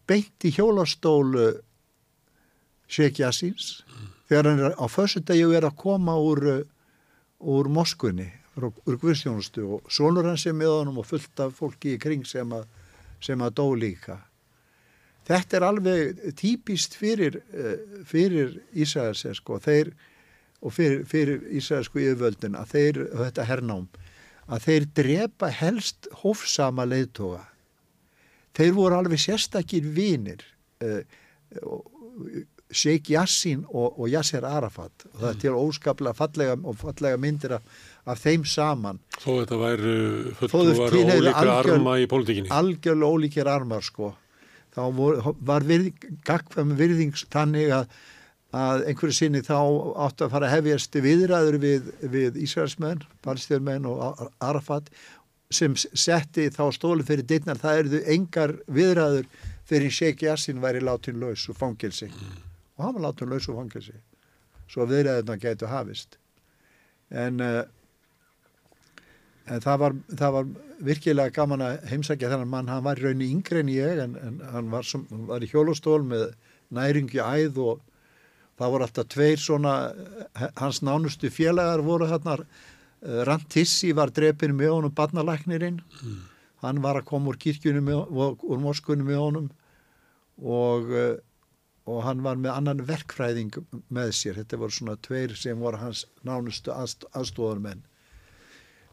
beint 0.08 0.48
í 0.48 0.52
hjólastólu 0.54 1.50
Sheikh 2.88 3.22
Yassins 3.24 3.82
þegar 4.28 4.50
hann 4.50 4.64
er 4.68 4.76
á 4.76 4.86
förstu 4.91 5.24
degi 5.24 5.46
og 5.48 5.56
er 5.58 5.68
að 5.68 5.80
koma 5.80 6.16
úr, 6.20 6.44
úr 7.39 7.70
Moskunni 7.72 8.28
úr, 8.58 8.70
úr 8.86 9.00
Guðstjónustu 9.02 9.66
og 9.78 9.89
sonur 9.91 10.28
hans 10.30 10.46
er 10.48 10.56
með 10.58 10.76
honum 10.78 11.02
og 11.02 11.08
fullt 11.10 11.44
af 11.44 11.56
fólki 11.58 11.96
í 11.96 12.02
kring 12.02 12.26
sem 12.28 12.52
að, 12.54 12.68
sem 13.24 13.41
að 13.41 13.56
dó 13.60 13.66
líka. 13.78 14.20
Þetta 15.24 15.58
er 15.58 15.66
alveg 15.70 16.24
típist 16.36 16.98
fyrir, 17.00 17.39
fyrir 18.06 18.58
Ísraels 18.76 19.24
sko, 19.39 19.60
þeir, 19.64 19.94
og 20.64 20.74
fyrir, 20.74 21.03
fyrir 21.09 21.43
Ísraelsku 21.59 21.99
yfirvöldin 22.01 22.55
að 22.59 22.76
þeir, 22.76 23.01
þetta 23.20 23.47
hernám 23.49 23.88
að 24.47 24.68
þeir 24.68 24.88
drepa 24.99 25.49
helst 25.53 26.07
hófsama 26.24 26.86
leiðtoga. 26.88 27.43
Þeir 28.53 28.74
voru 28.76 28.99
alveg 28.99 29.22
sérstakir 29.22 29.86
vinir 29.95 30.43
og 31.64 31.88
Sheikh 32.74 33.11
Yassin 33.14 33.64
og, 33.70 33.99
og 33.99 34.09
Yasser 34.09 34.45
Arafat. 34.47 35.05
Og 35.14 35.20
það 35.22 35.30
er 35.30 35.39
til 35.43 35.57
óskaplega 35.57 36.18
fallega 36.18 36.55
og 36.57 36.78
fallega 36.80 37.20
myndir 37.22 37.55
af, 37.59 37.68
af 38.09 38.22
þeim 38.22 38.45
saman. 38.49 38.99
Þó 39.20 39.30
þetta 39.43 39.59
væri 39.61 39.95
fulltrúar 40.39 40.95
tilheyrðu 40.95 41.30
ólíkra 41.30 41.57
arma 41.59 41.95
í 42.01 42.09
pólitíkinni. 42.09 42.53
algjörlega 42.53 43.18
ólíkir 43.18 43.51
armar 43.51 43.86
sko. 43.86 44.14
Þá 44.74 44.84
voru, 44.97 45.36
var 45.45 45.66
virðing, 45.70 46.09
gagfam 46.26 46.74
virðings 46.80 47.28
þannig 47.34 47.76
að, 47.78 47.97
að 48.54 48.86
einhverju 48.89 49.18
sinni 49.18 49.41
þá 49.45 49.58
áttu 50.06 50.28
að 50.28 50.34
fara 50.36 50.49
að 50.49 50.56
hefjast 50.58 50.97
viðræður 51.01 51.58
við, 51.64 51.91
við 52.14 52.39
Ísraelsmenn, 52.45 53.04
palestjörmenn 53.26 53.88
og 53.89 54.01
Ar- 54.12 54.32
Arafat 54.51 54.89
sem 55.54 55.76
setti 55.78 56.47
þá 56.54 56.64
stólu 56.74 57.06
fyrir 57.06 57.26
dittnar 57.30 57.60
það 57.62 57.84
eruðu 57.84 58.01
engar 58.16 58.56
viðræður 58.74 59.30
fyrir 59.70 59.93
Sheikh 59.93 60.26
Yassin 60.26 60.62
væri 60.62 60.82
látin 60.84 61.22
laus 61.22 61.45
og 61.49 61.58
fangilsi 61.58 62.10
og 62.10 62.86
hann 62.86 62.97
var 62.97 63.08
látin 63.10 63.32
laus 63.34 63.49
og 63.49 63.58
fangilsi 63.62 63.95
svo 64.74 64.86
viðræðurna 64.89 65.36
getur 65.38 65.70
hafist. 65.70 66.16
En 67.14 67.41
uh, 67.43 67.62
en 69.51 69.64
það 69.64 69.80
var, 69.82 69.95
það 70.20 70.36
var 70.38 70.51
virkilega 70.88 71.36
gaman 71.36 71.64
að 71.66 71.88
heimsækja 71.91 72.30
þennan 72.32 72.51
mann, 72.51 72.70
hann 72.72 72.86
var 72.86 72.99
í 72.99 73.06
rauninni 73.06 73.32
yngri 73.34 73.64
en 73.64 73.72
ég 73.72 74.04
en, 74.06 74.16
en 74.20 74.38
hann 74.54 74.70
var, 74.72 74.88
som, 74.88 75.06
var 75.28 75.43
í 75.43 75.49
hjólastól 75.51 76.01
með 76.08 76.30
næringi 76.74 77.20
æð 77.20 77.60
og 77.64 77.82
það 78.60 78.76
voru 78.76 78.88
alltaf 78.88 79.10
tveir 79.14 79.41
svona 79.41 79.74
hans 80.60 80.82
nánustu 80.86 81.32
félagar 81.34 81.84
voru 81.86 82.08
þarna. 82.12 82.38
Rantissi 83.28 83.91
var 83.95 84.14
drepin 84.16 84.56
með 84.56 84.78
honum 84.78 84.95
barnalæknirinn. 84.95 85.82
Hann 86.64 86.82
var 86.84 87.01
að 87.01 87.10
koma 87.10 87.34
úr 87.34 87.39
kirkjunum 87.41 87.89
úr 87.91 88.62
moskunum 88.64 89.10
með 89.10 89.20
honum. 89.20 89.49
Og, 90.39 90.91
eh, 90.95 91.18
og 91.86 92.04
hann 92.04 92.24
var 92.24 92.39
með 92.39 92.56
annan 92.56 92.86
verkfræðing 92.88 93.51
með 93.91 94.14
sér. 94.16 94.39
Þetta 94.39 94.62
voru 94.62 94.72
svona 94.72 94.95
tveir 94.95 95.36
sem 95.36 95.60
voru 95.60 95.78
hans 95.78 96.06
nánustu 96.24 96.72
aðst, 96.72 97.04
aðstóðarmenn 97.14 97.84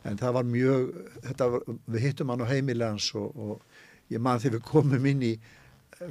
en 0.08 0.20
það 0.20 0.36
var 0.36 0.48
mjög 0.48 0.90
þetta 1.26 1.48
við 1.66 2.04
hittum 2.04 2.32
hann 2.32 2.44
á 2.44 2.50
heimilans 2.50 3.10
og, 3.18 3.32
og 3.36 4.12
ég 4.12 4.22
man 4.22 4.40
þegar 4.40 4.58
við 4.58 4.68
komum 4.70 5.08
inn 5.10 5.24
í 5.26 5.32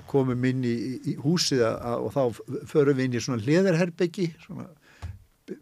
komum 0.10 0.46
inn 0.46 0.66
í, 0.68 0.76
í 1.12 1.16
húsið 1.22 1.64
að, 1.66 2.06
og 2.06 2.14
þá 2.14 2.66
förum 2.70 3.00
við 3.00 3.08
inn 3.08 3.18
í 3.18 3.24
svona 3.24 3.44
hliðarherbyggi 3.46 4.28
svona 4.44 4.68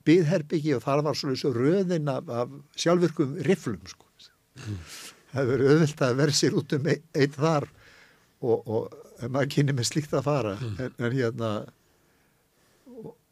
byðherbyggi 0.07 0.75
og 0.75 0.83
þar 0.83 1.03
var 1.05 1.15
svona 1.15 1.39
svo 1.39 1.53
röðin 1.55 2.11
af, 2.11 2.27
af 2.27 2.51
sjálfvirkum 2.79 3.37
riflum 3.47 3.83
sko. 3.87 4.05
það 5.31 5.51
verður 5.51 5.73
auðvilt 5.73 6.03
að 6.03 6.19
verða 6.21 6.39
sér 6.41 6.57
út 6.59 6.75
um 6.75 6.89
einn 6.91 7.03
ein 7.15 7.35
þar 7.37 7.67
og, 8.41 8.67
og 8.67 9.27
maður 9.31 9.51
kynni 9.55 9.75
með 9.77 9.89
slíkt 9.91 10.15
að 10.17 10.27
fara 10.27 10.55
en, 10.59 10.91
en 10.91 11.15
hérna 11.15 11.51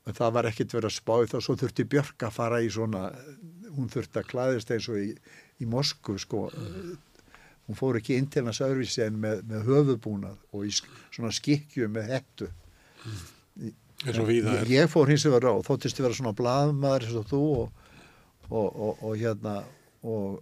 en 0.05 0.15
það 0.15 0.35
var 0.37 0.49
ekkit 0.49 0.75
verið 0.75 0.91
að 0.91 0.97
spáði 0.99 1.31
þá 1.31 1.37
svo 1.41 1.57
þurfti 1.59 1.87
Björk 1.91 2.27
að 2.27 2.37
fara 2.37 2.61
í 2.61 2.69
svona 2.71 3.07
hún 3.75 3.91
þurfti 3.91 4.21
að 4.21 4.29
klæðist 4.31 4.71
eins 4.71 4.87
og 4.91 5.01
í, 5.01 5.11
í 5.61 5.67
Moskvu 5.69 6.17
sko 6.21 6.47
hún 7.65 7.77
fór 7.77 7.99
ekki 7.99 8.19
hans 8.19 8.61
öðruvísi 8.61 9.05
en 9.05 9.21
með, 9.21 9.41
með 9.49 9.69
höfubúnað 9.69 10.37
og 10.53 10.67
í 10.67 10.73
svona 10.75 11.31
skikkju 11.33 11.89
með 11.91 12.11
hettu. 12.13 12.49
Víða 14.05 14.59
ég, 14.59 14.73
ég 14.75 14.91
fór 14.91 15.09
hins 15.09 15.25
vegar 15.25 15.47
á 15.49 15.53
þóttist 15.65 15.99
að 15.99 16.07
vera 16.07 16.17
svona 16.17 16.35
blaðmaður 16.37 17.07
eins 17.07 17.15
og 17.21 17.29
þú 17.29 17.41
og, 17.61 17.85
og, 18.49 18.67
og, 18.67 18.99
og 19.01 19.15
hérna 19.17 19.55
og, 20.05 20.41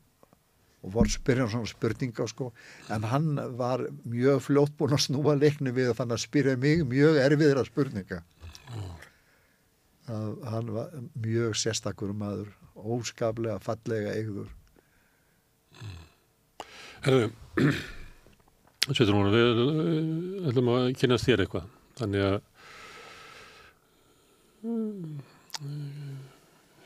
og 0.84 0.96
var 0.96 1.12
spyrja 1.12 1.48
svona 1.52 1.70
spurninga 1.70 2.28
sko. 2.28 2.50
en 2.92 3.08
hann 3.08 3.38
var 3.60 3.86
mjög 4.04 4.42
fljótt 4.50 4.76
búinn 4.80 4.98
að 4.98 5.06
snúa 5.06 5.38
leikni 5.38 5.72
við 5.76 5.94
og 5.94 6.00
fann 6.02 6.12
að 6.12 6.26
spyrja 6.26 6.58
mig 6.60 6.84
mjög 6.90 7.22
erfiðra 7.24 7.64
spurninga. 7.70 8.24
Að 10.12 10.44
hann 10.52 10.74
var 10.76 10.92
mjög 11.14 11.56
sérstakur 11.56 12.12
maður 12.12 12.52
óskaplega 12.76 13.62
fallega 13.64 14.18
eigður 14.18 14.52
Herðu, 17.04 17.26
Sveitur 18.86 19.10
Rúnar, 19.12 19.34
við 19.34 19.58
uh, 19.60 20.46
ætlum 20.48 20.70
að 20.72 20.86
kynast 21.02 21.28
þér 21.28 21.42
eitthvað. 21.44 21.66
Þannig 22.00 22.22
að 22.24 22.36
uh, 24.64 25.18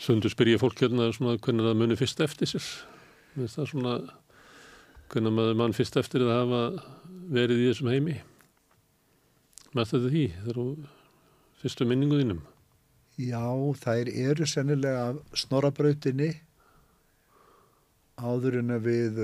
sundur 0.02 0.34
spyr 0.34 0.56
ég 0.56 0.62
fólk 0.64 0.82
hérna 0.82 1.12
svona 1.14 1.36
hvernig 1.38 1.68
það 1.68 1.78
muni 1.84 1.98
fyrst 2.00 2.24
eftir 2.26 2.50
sér. 2.50 2.66
Minnst 3.36 3.60
það 3.60 3.70
svona 3.70 3.94
hvernig 5.14 5.36
maður 5.38 5.60
mann 5.62 5.76
fyrst 5.78 6.00
eftir 6.02 6.26
að 6.26 6.34
hafa 6.34 6.62
verið 7.38 7.62
í 7.62 7.68
þessum 7.70 7.92
heimi. 7.94 8.16
Mæst 9.78 9.94
þetta 9.94 10.10
því 10.16 10.24
þegar 10.40 10.58
þú 10.58 10.66
fyrstu 11.62 11.88
minningu 11.92 12.24
þínum. 12.24 12.40
Já, 13.22 13.46
þær 13.84 14.10
eru 14.10 14.50
sennilega 14.50 15.12
snorabrautinni 15.38 16.32
áður 18.18 18.64
en 18.64 18.74
að 18.80 18.90
við 18.90 19.22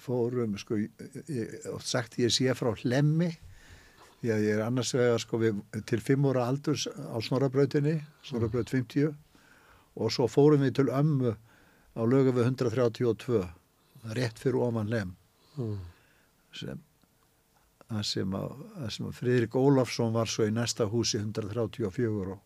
fórum, 0.00 0.56
sko, 0.60 0.78
ég, 0.78 1.52
oft 1.72 1.88
sagt 1.88 2.18
ég 2.20 2.32
sé 2.34 2.52
frá 2.56 2.72
hlemmi, 2.82 3.30
því 4.20 4.32
að 4.34 4.46
ég 4.46 4.56
er 4.56 4.64
annars 4.66 4.94
vegar 4.96 5.22
sko 5.22 5.40
við, 5.42 5.60
til 5.88 6.00
fimm 6.04 6.26
óra 6.28 6.46
aldurs 6.50 6.86
á 6.88 7.16
snorabrautinni, 7.24 7.98
snorabraut 8.26 8.72
50 8.72 9.12
og 9.96 10.12
svo 10.12 10.26
fórum 10.28 10.64
við 10.64 10.74
til 10.80 10.88
ömmu 10.92 11.32
á 11.96 12.02
lögu 12.04 12.34
við 12.36 12.50
132, 12.50 13.44
rétt 14.16 14.42
fyrir 14.42 14.60
ofan 14.68 14.92
hlem 14.92 15.14
Mm. 15.56 15.78
sem 16.52 16.80
að 17.88 18.02
sem 18.04 18.34
að, 18.36 18.50
að 18.76 18.96
að 19.06 19.14
Friðrik 19.16 19.54
Ólafsson 19.56 20.12
var 20.12 20.28
svo 20.28 20.44
í 20.44 20.52
næsta 20.52 20.84
húsi 20.90 21.16
134 21.16 22.34
og 22.34 22.42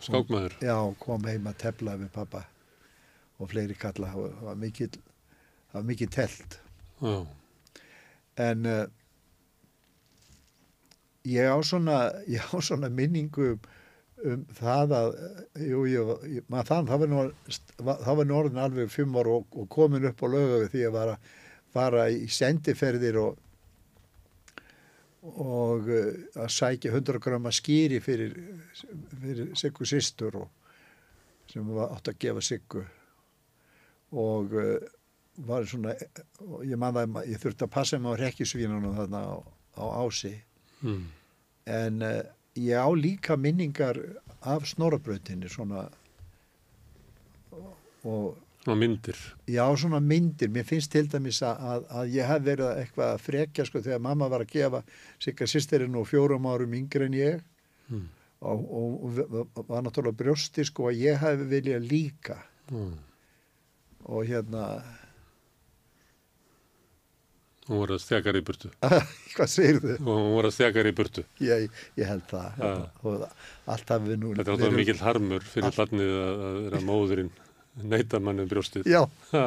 Skákmaður. 0.00 0.56
Já, 0.64 0.74
kom 0.98 1.26
heim 1.28 1.46
að 1.46 1.58
tefla 1.60 1.94
við 2.00 2.08
pappa 2.14 2.46
og 3.40 3.50
fleiri 3.52 3.76
kalla, 3.76 4.08
það 4.14 4.46
var 4.46 4.56
mikil, 4.56 4.88
það 5.70 5.78
var 5.78 5.86
mikil 5.86 6.10
telt. 6.10 6.56
Já. 7.00 7.14
En 8.40 8.66
uh, 8.66 8.86
ég 11.28 11.50
á 11.50 11.58
svona, 11.62 11.98
ég 12.28 12.42
á 12.42 12.56
svona 12.60 12.90
minningu 12.92 13.52
um, 13.54 13.68
um 14.30 14.46
það 14.56 14.96
að, 14.96 15.18
eh, 15.56 15.68
jú, 15.70 15.84
ég, 15.90 16.48
maður 16.48 16.70
þann, 16.72 16.90
það 16.90 17.02
var 17.02 17.12
nú, 17.12 17.22
það 17.84 18.18
var 18.20 18.28
nú 18.28 18.38
orðin 18.40 18.64
alveg 18.64 18.92
fimm 18.92 19.16
ára 19.16 19.36
og, 19.38 19.46
og 19.54 19.68
komin 19.72 20.08
upp 20.10 20.24
á 20.24 20.26
lögu 20.32 20.66
því 20.72 20.86
að 20.88 20.96
vara, 20.96 21.16
vara 21.76 22.08
í 22.12 22.26
sendiferðir 22.30 23.20
og 23.22 23.46
og 25.20 25.88
uh, 25.92 26.14
að 26.40 26.46
sækja 26.54 26.94
100 26.94 27.20
grama 27.20 27.50
skýri 27.52 27.98
fyrir, 28.00 28.32
fyrir 29.20 29.50
Siggu 29.58 29.84
sýstur 29.84 30.38
sem 31.50 31.66
var 31.76 31.92
átt 31.92 32.08
að 32.08 32.22
gefa 32.24 32.44
Siggu 32.44 32.86
og 34.16 34.54
var 35.46 35.64
svona 35.68 35.94
og 36.44 36.64
ég 36.66 36.76
man 36.80 36.94
það, 36.94 37.16
ég 37.30 37.40
þurfti 37.42 37.66
að 37.66 37.72
passa 37.76 37.98
mig 37.98 38.12
á 38.12 38.20
rekkjusvínunum 38.24 38.96
þarna 38.98 39.20
á, 39.24 39.36
á 39.80 39.84
ási 40.04 40.34
Mm. 40.82 41.02
en 41.66 42.02
uh, 42.02 42.22
ég 42.56 42.72
á 42.80 42.88
líka 42.96 43.36
minningar 43.36 43.98
af 44.40 44.64
snorabrautinni 44.66 45.48
svona 45.52 45.88
og 48.04 48.36
Svona 48.60 48.76
myndir. 48.76 49.16
Já, 49.48 49.64
svona 49.76 50.00
myndir. 50.04 50.50
Mér 50.52 50.66
finnst 50.68 50.90
til 50.92 51.06
dæmis 51.08 51.38
að, 51.40 51.60
að, 51.64 51.84
að 51.96 52.10
ég 52.12 52.26
hef 52.28 52.42
verið 52.44 52.66
eitthvað 52.82 53.12
að 53.14 53.22
frekja 53.24 53.64
sko 53.64 53.80
þegar 53.80 54.02
mamma 54.04 54.26
var 54.28 54.42
að 54.44 54.50
gefa 54.52 54.80
sigga 55.24 55.46
sýsterinn 55.48 55.96
og 55.96 56.04
fjórum 56.10 56.48
árum 56.50 56.74
yngre 56.76 57.06
en 57.08 57.16
ég 57.16 57.40
Mm. 57.90 58.04
og, 58.46 58.60
og, 58.70 59.06
og, 59.34 59.48
og 59.58 59.64
var 59.66 59.80
náttúrulega 59.82 60.14
brjósti 60.20 60.62
sko 60.68 60.84
að 60.92 61.00
ég 61.02 61.16
hef 61.18 61.40
viljað 61.50 61.88
líka 61.90 62.36
Mm. 62.70 62.92
og 64.04 64.28
hérna, 64.28 64.66
Hún 67.68 67.78
var 67.82 67.92
að 67.94 68.00
stjakar 68.02 68.38
í 68.38 68.42
burtu. 68.42 68.70
hvað 69.36 69.50
segir? 69.52 69.84
Og 70.00 70.08
hún 70.08 70.32
var 70.38 70.48
að 70.48 70.54
stjakar 70.56 70.88
í 70.90 70.94
burtu. 70.96 71.24
Ég, 71.44 71.68
ég 72.00 72.08
held 72.08 72.24
það. 72.30 72.56
Ja. 72.58 72.70
Og 73.06 73.26
allt 73.74 73.92
hafði 73.94 74.16
nú... 74.18 74.32
Þetta 74.38 74.48
er 74.48 74.56
alltaf 74.56 74.74
mikill 74.80 74.98
harmur 75.04 75.44
fyrir 75.46 75.76
barnið 75.76 76.14
að, 76.16 76.42
að 76.48 76.58
vera 76.66 76.80
móðurinn 76.88 77.30
neita 77.92 78.20
manni 78.20 78.42
um 78.46 78.50
brjóstið. 78.50 78.88
Já, 78.90 79.02
Ha, 79.30 79.44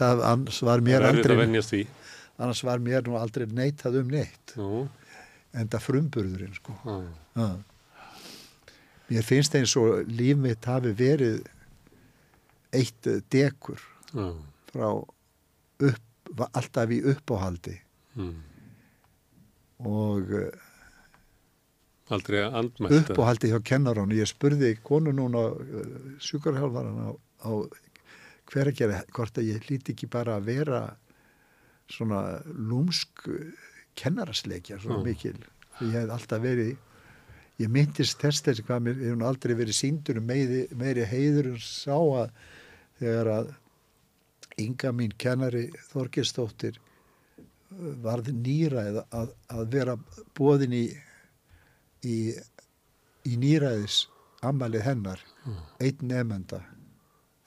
það 0.00 0.22
var 0.24 0.40
það 0.56 0.84
mér 0.88 0.96
er 0.96 1.06
erfitt 1.10 1.20
að 1.20 1.30
aldrei, 1.30 1.36
venjast 1.44 1.74
því. 1.74 1.82
annars 2.40 2.62
var 2.66 2.82
mér 2.88 3.06
nú 3.06 3.18
aldrei 3.20 3.46
neitað 3.60 4.00
um 4.02 4.10
neitt. 4.16 4.56
Nú, 4.58 4.82
En 5.50 5.66
það 5.66 5.82
frumburðurinn 5.82 6.52
sko. 6.54 6.74
ha, 6.84 6.96
Já. 7.36 7.48
Mér 9.10 9.24
finnst 9.26 9.54
eins 9.58 9.72
og 9.78 10.06
líf 10.06 10.38
mitt 10.38 10.66
hafi 10.70 10.92
verið 10.94 11.40
eitt 12.78 13.08
dekur 13.34 13.80
ha, 14.14 14.28
frá 14.70 14.86
upp, 14.94 16.04
alltaf 16.38 16.92
í 16.94 17.00
uppáhaldi 17.12 17.76
mm. 18.16 18.34
og 19.90 20.34
eh, 20.38 20.66
Aldrei 22.10 22.42
andmætt. 22.42 22.96
uppáhaldi 22.96 23.52
hjá 23.52 23.60
kennaránu. 23.62 24.16
Ég 24.18 24.26
spurði 24.26 24.72
konu 24.82 25.12
núna 25.14 25.44
sjúkarhjálfaran 26.18 26.98
á, 27.06 27.10
á 27.46 27.50
hver 28.50 28.70
að 28.72 28.80
gera, 28.80 29.02
hvort 29.14 29.38
að 29.38 29.52
ég 29.52 29.68
hlíti 29.68 29.94
ekki 29.94 30.08
bara 30.10 30.40
að 30.40 30.48
vera 30.50 30.80
svona 31.90 32.40
lúmsk 32.50 33.28
kennarasleikja, 33.98 34.80
svona 34.82 35.00
Já. 35.00 35.06
mikil. 35.06 35.36
Ég 35.80 35.94
hef 35.94 36.12
alltaf 36.16 36.42
verið, 36.42 36.74
ég 37.62 37.72
myndist 37.72 38.18
þess 38.20 38.42
þess 38.46 38.64
hvað 38.66 38.84
mér, 38.86 38.98
ég 38.98 39.12
hef 39.12 39.20
nú 39.20 39.28
aldrei 39.28 39.54
verið 39.58 39.78
síndur 39.78 40.20
um 40.20 40.26
meiri, 40.26 40.64
meiri 40.76 41.06
heiður 41.08 41.52
en 41.54 41.62
sá 41.62 41.94
að 41.94 42.34
þegar 43.00 43.32
að 43.36 43.54
Inga 44.58 44.92
mín 44.92 45.12
kennari 45.18 45.68
Þorgestóttir 45.90 46.80
varð 48.02 48.32
nýræð 48.34 49.02
að, 49.04 49.30
að 49.52 49.62
vera 49.70 49.94
bóðin 50.34 50.74
í, 50.74 50.84
í, 52.02 52.16
í 53.30 53.36
nýræðis 53.38 54.02
ammalið 54.46 54.86
hennar 54.88 55.22
einn 55.80 56.10
nefnda 56.10 56.60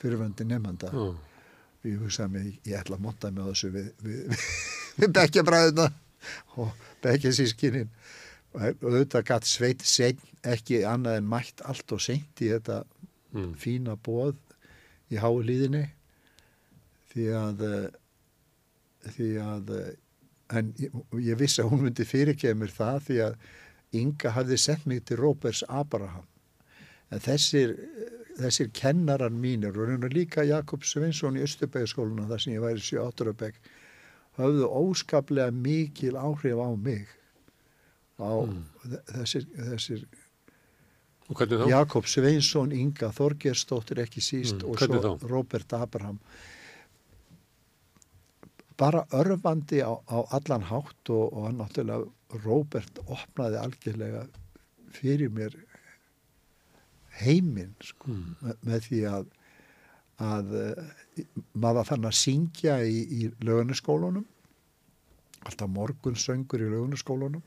fyrirvöndi 0.01 0.47
nefnda 0.47 0.91
Ha, 0.93 1.08
ég 1.84 1.99
hugsaði 1.99 2.38
mig, 2.38 2.60
ég 2.64 2.80
ætla 2.80 2.99
að 2.99 3.04
monta 3.04 3.32
með 3.34 3.51
þessu 3.51 3.72
við, 3.74 3.89
við, 4.04 4.22
við, 4.30 4.45
við 5.01 5.16
bekkja 5.20 5.45
bræðina 5.47 5.89
og 6.56 6.86
bekkja 7.04 7.34
sískinin 7.36 7.91
og 8.54 8.86
auðvitað 8.86 9.28
gatt 9.28 9.49
sveit 9.49 9.84
sein 9.88 10.22
ekki 10.43 10.84
annað 10.88 11.20
en 11.20 11.30
mætt 11.30 11.64
allt 11.68 11.95
og 11.95 12.01
seint 12.04 12.43
í 12.43 12.51
þetta 12.51 12.84
mm. 13.34 13.54
fína 13.60 13.97
bóð 13.97 14.38
í 15.12 15.20
hái 15.20 15.43
líðinni 15.47 15.84
því 17.14 17.28
að 17.39 17.66
eh, 17.70 17.89
því 19.14 19.30
að 19.43 19.74
eh, 19.78 19.91
en 20.57 20.74
ég, 20.82 20.95
ég 21.30 21.39
vissi 21.39 21.64
að 21.64 21.72
hún 21.74 21.86
myndi 21.88 22.05
fyrirgeða 22.07 22.59
mér 22.59 22.74
það 22.74 23.05
því 23.09 23.22
að 23.30 23.43
Inga 23.93 24.32
hafði 24.34 24.57
sett 24.57 24.88
mig 24.89 25.03
til 25.05 25.20
Róbers 25.20 25.61
Abraham 25.70 26.26
en 27.14 27.22
þessir 27.22 27.76
þessir 28.39 28.72
kennarar 28.74 29.34
mínir 29.34 29.76
og 29.78 29.89
raunar 29.89 30.14
líka 30.14 30.45
Jakob 30.47 30.86
Sveinsson 30.88 31.38
í 31.38 31.43
Östubæðaskóluna 31.45 32.26
þar 32.32 32.41
sem 32.41 32.55
ég 32.55 32.64
væri 32.64 32.82
7-8 32.82 33.36
bæk 33.38 33.59
höfðu 34.39 34.70
óskaplega 34.70 35.53
mikil 35.53 36.16
áhrif 36.18 36.57
á 36.57 36.70
mig 36.74 37.11
á 38.18 38.34
þessir, 39.14 39.45
þessir 39.53 40.05
þá? 41.30 41.68
Jakob 41.70 42.09
Sveinsson, 42.09 42.74
Inga 42.74 43.11
Þorgersdóttir 43.14 44.01
ekki 44.03 44.22
síst 44.22 44.61
Mm, 44.61 44.70
og 44.70 44.82
svo 44.82 45.01
þá? 45.01 45.28
Robert 45.30 45.74
Abraham 45.78 46.20
bara 48.80 49.04
örfandi 49.14 49.82
á, 49.86 49.94
á 50.10 50.18
allan 50.38 50.64
hátt 50.70 51.10
og, 51.14 51.34
og 51.34 51.54
náttúrulega 51.60 52.42
Robert 52.46 53.00
opnaði 53.06 53.60
algjörlega 53.62 54.24
fyrir 54.94 55.30
mér 55.34 55.56
heiminn 57.24 57.76
sko, 57.84 58.10
Mm. 58.10 58.36
með, 58.42 58.56
með 58.70 58.86
því 58.88 59.02
að 59.12 59.32
að 60.24 60.52
uh, 60.54 61.24
maður 61.58 61.88
fann 61.90 62.06
að 62.06 62.16
syngja 62.18 62.76
í, 62.86 63.00
í 63.18 63.30
lögunaskólunum 63.44 64.26
alltaf 65.44 65.70
morgunsöngur 65.74 66.62
í 66.62 66.70
lögunaskólunum 66.72 67.42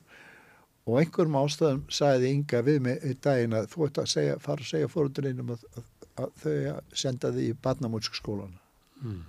og 0.87 0.99
einhverjum 1.01 1.39
ástæðum 1.41 1.85
sagði 1.91 2.33
Inga 2.35 2.61
við 2.67 2.81
mig 2.85 3.07
í 3.07 3.15
daginn 3.23 3.55
að 3.59 3.69
þú 3.73 3.87
ert 3.87 4.01
að 4.03 4.11
segja, 4.13 4.35
fara 4.43 4.63
að 4.67 4.71
segja 4.73 4.91
fórundurinnum 4.93 5.55
að, 5.55 5.65
að, 5.79 5.87
að 6.25 6.35
þau 6.43 6.53
að 6.75 6.93
senda 7.03 7.33
þig 7.39 7.49
í 7.53 7.57
barnamútskskólana 7.67 8.63
Mm. 8.97 9.23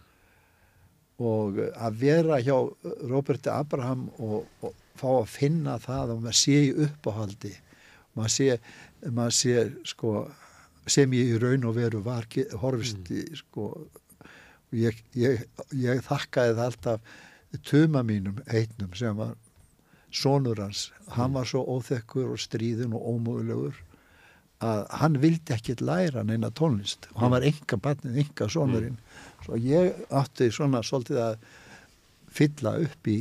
Og 1.17 1.61
að 1.73 2.01
vera 2.01 2.41
hjá 2.45 2.57
Róberti 3.09 3.49
Abraham 3.49 4.07
og, 4.17 4.45
og 4.61 4.75
fá 4.97 5.07
að 5.15 5.31
finna 5.33 5.77
það 5.81 6.13
og 6.15 6.25
maður 6.25 6.39
sé 6.41 6.57
í 6.67 6.75
uppáhaldi 6.87 7.53
maður 8.17 8.33
sé, 8.33 8.49
maður 9.05 9.37
sé 9.37 9.63
sko, 9.85 10.13
sem 10.89 11.13
ég 11.17 11.35
í 11.35 11.39
raun 11.41 11.65
og 11.69 11.77
veru 11.77 12.03
var 12.05 12.27
horfist 12.61 13.11
í 13.13 13.23
sko 13.37 13.71
ég, 14.75 15.01
ég, 15.17 15.43
ég 15.73 16.05
þakkaði 16.05 16.55
það 16.57 16.65
alltaf 16.69 17.17
tuma 17.65 18.03
mínum 18.05 18.41
eitnum 18.51 18.93
sem 18.97 19.15
var 19.17 19.35
sonur 20.11 20.59
hans. 20.61 20.89
Hann 21.15 21.35
var 21.35 21.47
svo 21.47 21.63
óþekkur 21.77 22.33
og 22.33 22.41
stríðin 22.41 22.95
og 22.95 23.05
ómögulegur 23.13 23.77
að 24.63 24.85
hann 24.99 25.19
vildi 25.21 25.53
ekkit 25.53 25.83
læra 25.85 26.23
neina 26.25 26.49
tónlist. 26.49 27.09
Og 27.13 27.21
hann 27.23 27.35
var 27.35 27.45
enga 27.45 27.79
barnið, 27.81 28.21
enga 28.23 28.49
sonurinn 28.51 28.97
svo 29.47 29.59
ég 29.63 30.05
átti 30.11 30.51
svona 30.53 30.83
svolítið 30.85 31.21
að 31.23 31.49
fylla 32.37 32.75
upp 32.83 33.09
í, 33.09 33.19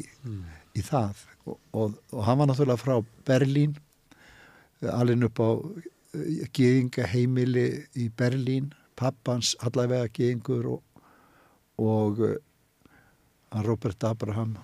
í 0.76 0.84
það. 0.84 1.24
Og, 1.46 1.58
og, 1.72 1.98
og 2.12 2.24
hann 2.26 2.40
var 2.40 2.50
náttúrulega 2.50 2.82
frá 2.82 2.96
Berlín 3.26 3.76
alveg 4.82 5.28
upp 5.30 5.40
á 5.40 5.50
geðinga 6.56 7.06
heimili 7.12 7.68
í 7.96 8.08
Berlín 8.18 8.72
pappans 8.96 9.54
allavega 9.64 10.08
geðingur 10.12 10.68
og, 10.76 11.02
og 11.82 12.22
hann 13.56 13.66
Robert 13.66 14.04
Abraham. 14.04 14.56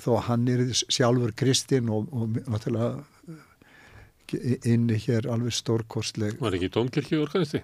Þó 0.00 0.16
hann 0.26 0.48
er 0.52 0.66
sjálfur 0.74 1.34
kristinn 1.36 1.90
og, 1.92 2.10
og 2.12 2.40
náttúrulega 2.44 3.04
uh, 3.30 4.66
inni 4.68 4.98
hér 5.06 5.28
alveg 5.30 5.54
stórkostleg. 5.54 6.40
Var 6.42 6.58
ekki 6.58 6.72
Dómkirkju 6.74 7.22
organisti? 7.24 7.62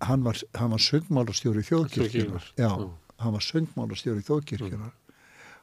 Hann 0.00 0.24
var, 0.26 0.38
hann 0.54 0.72
var 0.74 0.82
söngmálastjóri 0.82 1.62
þjóðkirkjunar 1.66 2.46
já, 2.58 2.68
já. 2.68 2.86
hann 3.22 3.36
var 3.36 3.44
söngmálastjóri 3.44 4.24
þjóðkirkjunar 4.26 4.94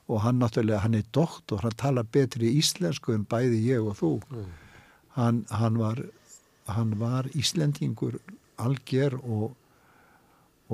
og 0.07 0.21
hann 0.23 0.39
náttúrulega, 0.39 0.83
hann 0.83 0.99
er 0.99 1.07
doktor 1.15 1.63
hann 1.63 1.75
talar 1.79 2.07
betri 2.07 2.51
íslensku 2.59 3.15
en 3.15 3.25
bæði 3.27 3.59
ég 3.69 3.83
og 3.87 3.97
þú. 3.99 4.13
Mm. 4.29 4.53
hann, 5.17 5.45
hann 5.49 5.79
var 5.79 6.03
hann 6.67 6.95
var 6.99 7.27
íslendingur 7.35 8.19
alger 8.57 9.15
og 9.23 9.55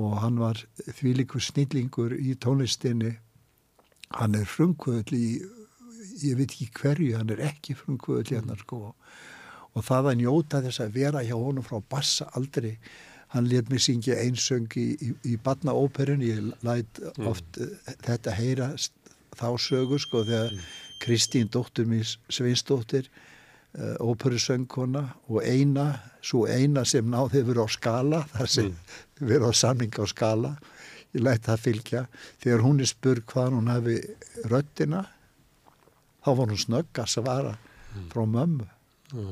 og 0.00 0.20
hann 0.22 0.38
var 0.40 0.60
þvílikur 0.96 1.42
snillingur 1.44 2.14
í 2.14 2.36
tónlistinni. 2.40 3.16
Hann 4.16 4.36
er 4.38 4.46
frumkvöðl 4.48 5.16
í 5.16 5.26
ég 6.24 6.38
veit 6.38 6.54
ekki 6.54 6.70
hverju, 6.78 7.16
hann 7.18 7.32
er 7.34 7.42
ekki 7.50 7.76
frumkvöðl 7.76 8.30
hérna 8.30 8.56
sko. 8.58 8.94
Og 9.74 9.84
það 9.86 10.10
að 10.12 10.20
njóta 10.22 10.62
þess 10.64 10.82
að 10.82 10.96
vera 10.96 11.24
hjá 11.26 11.36
honum 11.36 11.66
frá 11.66 11.78
bassa 11.82 12.30
aldrei 12.38 12.78
hann 13.34 13.48
let 13.50 13.70
mig 13.70 13.82
syngja 13.84 14.18
einsöng 14.20 14.70
í, 14.78 14.86
í, 14.98 15.10
í 15.32 15.36
badnaóperun, 15.44 16.22
ég 16.24 16.50
læt 16.66 17.02
oft 17.18 17.60
uh, 17.62 17.74
þetta 18.06 18.34
heyra 18.36 18.70
þá 19.38 19.48
sögu 19.60 20.00
sko 20.02 20.24
þegar 20.26 20.56
Kristín 21.00 21.48
dóttur 21.52 21.86
mín 21.88 22.04
Sveinsdóttir 22.04 23.08
uh, 23.78 23.94
óperusöngkona 24.02 25.06
og 25.28 25.44
eina, 25.46 25.92
svo 26.22 26.46
eina 26.50 26.84
sem 26.84 27.06
náði 27.10 27.44
verið 27.46 27.64
á 27.64 27.68
skala, 27.70 28.24
þar 28.34 28.52
sem 28.56 28.74
verið 29.20 29.48
á 29.48 29.52
samning 29.56 29.94
á 29.96 30.04
skala. 30.10 30.56
Ég 31.10 31.24
læt 31.26 31.46
það 31.48 31.64
fylgja, 31.64 32.04
þegar 32.42 32.66
hún 32.66 32.82
er 32.82 32.90
spurg 32.90 33.24
hvað 33.30 33.56
hún 33.56 33.70
hafi 33.72 33.96
röddina 34.46 35.06
þá 36.24 36.30
var 36.36 36.52
hún 36.52 36.60
snögg 36.60 37.00
að 37.02 37.12
svara 37.14 37.54
frá 38.12 38.26
mömmu. 38.28 38.66
Já, 39.10 39.24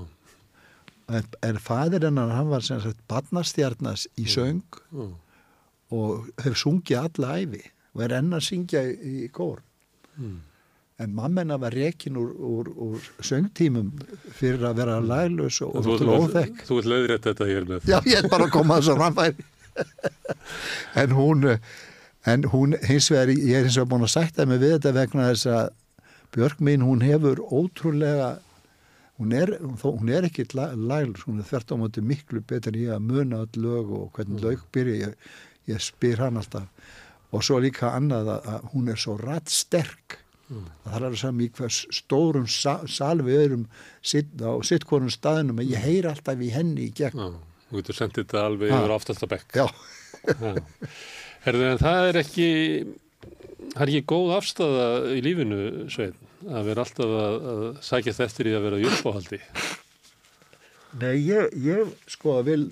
en, 1.08 1.60
fadir 1.62 2.04
hennar 2.04 2.34
hann 2.36 2.50
var 2.52 2.64
sem 2.64 2.80
sagt 2.82 3.00
barnastjarnas 3.10 4.06
í 4.20 4.26
söng 4.30 4.62
já, 4.92 5.08
og 5.94 6.28
hefur 6.42 6.60
sungið 6.64 7.00
alla 7.00 7.38
æfi 7.40 7.64
og 7.96 8.04
er 8.04 8.18
enn 8.20 8.36
að 8.36 8.44
syngja 8.50 8.84
í, 8.84 8.94
í 9.24 9.28
kór 9.32 9.62
mm. 10.18 10.36
en 11.04 11.14
mamma 11.16 11.42
hennar 11.42 11.62
var 11.62 11.76
rekin 11.76 12.18
úr, 12.20 12.32
úr, 12.36 12.70
úr 12.76 13.10
söngtímum 13.24 13.92
fyrir 14.36 14.66
að 14.68 14.82
vera 14.82 14.98
laglaus 15.00 15.60
og, 15.64 15.78
og 15.80 16.04
óþekk 16.04 16.64
þú 16.68 16.80
ert 16.82 16.90
leiðrétt 16.92 17.28
þetta 17.30 17.48
hér 17.48 17.68
með. 17.68 17.88
Já, 17.88 17.98
ég 18.04 18.22
er 18.22 18.30
bara 18.30 18.48
að 18.48 18.56
koma 18.58 18.80
þess 18.80 18.92
að 18.92 19.02
framfæri. 19.02 19.48
en 21.02 21.14
hún, 21.14 21.50
en 22.28 22.48
hún, 22.52 22.78
hins 22.84 23.10
vegar, 23.14 23.32
ég 23.32 23.60
er 23.60 23.68
hins 23.68 23.78
vegar 23.78 23.92
búin 23.94 24.06
að 24.06 24.14
sætta 24.16 24.46
mig 24.50 24.60
við 24.62 24.76
þetta 24.76 24.96
vegna 24.96 25.30
þess 25.32 25.52
að 25.54 25.76
Björk 26.34 26.58
mín, 26.60 26.82
hún 26.84 27.00
hefur 27.00 27.40
ótrúlega, 27.40 28.34
hún 29.18 29.32
er, 29.34 29.52
hún 29.82 30.10
er 30.14 30.26
ekki 30.28 30.44
laglur, 30.54 31.24
hún 31.26 31.40
er 31.42 31.48
þvert 31.50 31.74
á 31.74 31.76
móti 31.80 32.04
miklu 32.04 32.40
betur 32.46 32.74
en 32.76 32.80
ég 32.84 32.94
að 32.94 33.04
muna 33.08 33.42
öll 33.44 33.62
lög 33.64 33.90
og 33.98 34.12
hvernig 34.16 34.42
lög 34.44 34.62
byrja, 34.74 35.08
ég, 35.08 35.28
ég 35.72 35.82
spyr 35.82 36.22
hann 36.22 36.38
alltaf. 36.40 36.68
Og 37.34 37.42
svo 37.44 37.58
líka 37.60 37.90
annað 37.98 38.30
að, 38.38 38.46
að 38.54 38.68
hún 38.72 38.88
er 38.88 38.96
svo 39.02 39.18
rattsterk 39.20 40.18
að 40.48 40.94
það 40.94 41.04
er 41.10 41.16
saman 41.20 41.44
í 41.44 41.48
hvers 41.58 41.78
stórum 41.92 42.46
sa, 42.48 42.78
sal 42.88 43.18
við 43.20 43.42
erum 43.42 43.66
sitt, 44.00 44.30
á 44.40 44.56
sitt 44.64 44.86
konum 44.88 45.10
staðinum 45.12 45.58
að 45.60 45.74
ég 45.74 45.82
heyri 45.84 46.08
alltaf 46.08 46.40
í 46.40 46.48
henni 46.54 46.86
í 46.88 46.94
gegn. 46.96 47.20
Já, 47.20 47.34
þú 47.68 47.82
getur 47.82 47.98
sendið 47.98 48.22
þetta 48.24 48.44
alveg 48.48 48.72
Ha. 48.72 48.78
yfir 48.80 48.94
aftastabekk. 48.96 49.58
Já. 49.60 49.66
Herðu, 51.44 51.66
en 51.74 51.82
það 51.82 52.06
er 52.12 52.18
ekki, 52.22 52.48
það 53.74 53.82
er 53.84 53.92
ekki 53.92 54.06
góð 54.14 54.32
afstæða 54.38 54.86
í 55.18 55.20
lífinu, 55.26 55.58
Svein, 55.92 56.16
að 56.46 56.70
vera 56.70 56.84
alltaf 56.84 57.16
að, 57.24 57.36
að 57.52 57.66
sækjast 57.88 58.24
eftir 58.28 58.50
í 58.50 58.54
að 58.56 58.66
vera 58.68 58.80
í 58.80 58.86
uppáhaldi. 58.88 59.40
Nei, 60.98 61.14
ég, 61.26 61.52
ég 61.64 61.92
sko 62.08 62.38
vil 62.46 62.62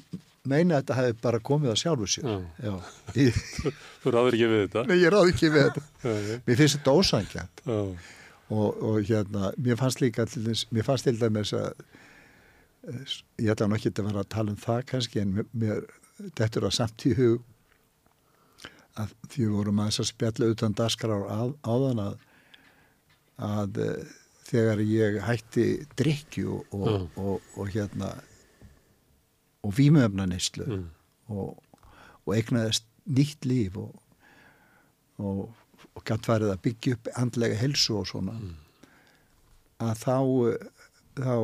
meina 0.46 0.76
að 0.76 0.84
þetta 0.84 0.98
hefði 1.00 1.16
bara 1.26 1.42
komið 1.50 1.72
að 1.72 1.80
sjálfu 1.82 2.10
sér. 2.10 2.28
Já. 2.30 2.68
Já. 2.68 2.76
Ég, 3.18 3.40
Þú 4.04 4.14
ráður 4.14 4.38
ekki 4.38 4.50
við 4.52 4.62
þetta. 4.66 4.84
nei, 4.90 4.98
ég 5.02 5.12
ráði 5.14 5.34
ekki 5.34 5.50
við 5.52 5.66
þetta. 5.66 5.84
Mér 6.46 6.60
finnst 6.62 6.78
þetta 6.78 7.46
Já, 7.66 7.80
og, 8.54 8.82
og 8.86 8.98
hérna, 9.02 9.50
mér 9.58 9.78
fannst 9.80 10.02
líka 10.02 10.26
þess, 10.30 10.68
mér 10.70 10.86
fannst 10.86 11.08
til 11.08 11.16
dæmis 11.18 11.50
að 11.56 11.72
ég 13.42 13.50
ætla 13.50 13.66
nú 13.66 13.74
ekki 13.74 13.90
að 13.90 14.06
vera 14.06 14.22
að 14.22 14.30
tala 14.30 14.52
um 14.54 14.60
það 14.62 14.84
kannski 14.92 15.22
en 15.22 15.32
mér, 15.50 15.82
þetta 16.38 16.60
er 16.60 16.66
að 16.68 16.76
samt 16.76 17.06
í 17.08 17.14
hug 17.18 17.40
að 18.96 19.12
því 19.32 19.42
við 19.42 19.56
vorum 19.58 19.80
aðeins 19.82 20.00
að 20.00 20.10
spjalla 20.12 20.50
utan 20.54 20.76
dasgrár 20.78 21.26
á, 21.26 21.42
áðan 21.66 22.02
að, 22.04 22.14
að 23.42 23.80
eh, 23.84 24.14
þegar 24.46 24.82
ég 24.86 25.20
hætti 25.26 25.66
drikju 25.98 26.60
og, 26.70 26.88
Já. 26.88 26.96
og, 27.18 27.52
og, 27.56 27.70
hérna 27.74 28.12
og 29.66 29.74
vímöfnanislu 29.76 30.66
mm. 30.66 30.84
og, 31.34 31.56
og 32.24 32.34
eignaðist 32.36 32.86
nýtt 33.06 33.46
líf 33.46 33.76
og, 33.80 33.94
og, 35.18 35.42
og 35.94 36.06
gætt 36.06 36.28
farið 36.28 36.54
að 36.54 36.62
byggja 36.68 36.96
upp 36.98 37.10
andlega 37.16 37.58
helsu 37.58 37.98
og 38.00 38.08
svona 38.10 38.36
að 39.82 39.98
þá 40.02 40.16
þá 41.16 41.34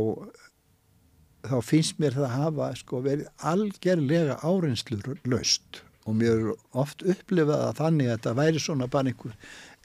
þá 1.43 1.57
finnst 1.66 1.99
mér 1.99 2.16
það 2.16 2.28
að 2.28 2.36
hafa 2.38 2.68
sko 2.78 3.01
verið 3.05 3.49
algerlega 3.53 4.38
áreynslur 4.47 5.16
laust 5.26 5.82
og 6.07 6.16
mér 6.18 6.38
er 6.38 6.78
oft 6.78 7.03
upplifað 7.07 7.66
að 7.66 7.80
þannig 7.80 8.09
að 8.09 8.14
þetta 8.16 8.36
væri 8.38 8.62
svona 8.62 8.88
bara 8.90 9.12
einhver 9.12 9.36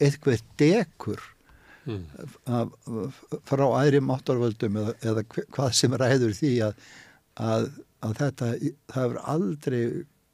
eitthvað 0.02 0.46
dekur 0.62 1.26
Mm. 1.88 3.12
frá 3.48 3.64
aðri 3.80 4.02
máttarvöldum 4.04 4.80
eða, 4.82 4.94
eða 5.08 5.24
hvað 5.56 5.76
sem 5.78 5.94
ræður 5.96 6.34
því 6.36 6.54
að, 6.66 6.82
að, 7.40 7.68
að 8.04 8.18
þetta 8.22 8.50
það 8.52 8.98
hefur 8.98 9.20
aldrei 9.36 9.84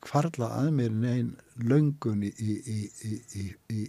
kvarla 0.03 0.49
að 0.59 0.71
mér 0.79 0.95
neinn 1.03 1.29
löngun 1.61 2.25
í, 2.25 2.31
í, 2.33 2.55
í, 2.57 2.79
í, 3.05 3.19
í, 3.37 3.45
í, 3.77 3.85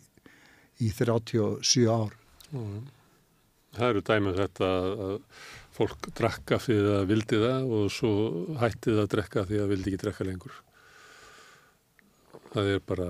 í 0.84 0.90
37 0.92 1.88
ár 1.88 2.12
Já. 2.54 2.84
Það 3.74 3.88
eru 3.90 4.02
dæmið 4.06 4.36
þetta 4.38 4.66
að 5.04 5.14
fólk 5.74 6.08
drakka 6.14 6.60
fyrir 6.62 6.92
að 7.00 7.08
vildi 7.10 7.40
það 7.42 7.72
og 7.78 7.88
svo 7.90 8.12
hættið 8.60 9.00
að 9.02 9.08
drekka 9.16 9.46
því 9.48 9.62
að 9.64 9.72
vildi 9.72 9.90
ekki 9.90 10.02
drekka 10.04 10.26
lengur. 10.28 10.60
Það 12.52 12.70
er 12.76 12.84
bara, 12.86 13.08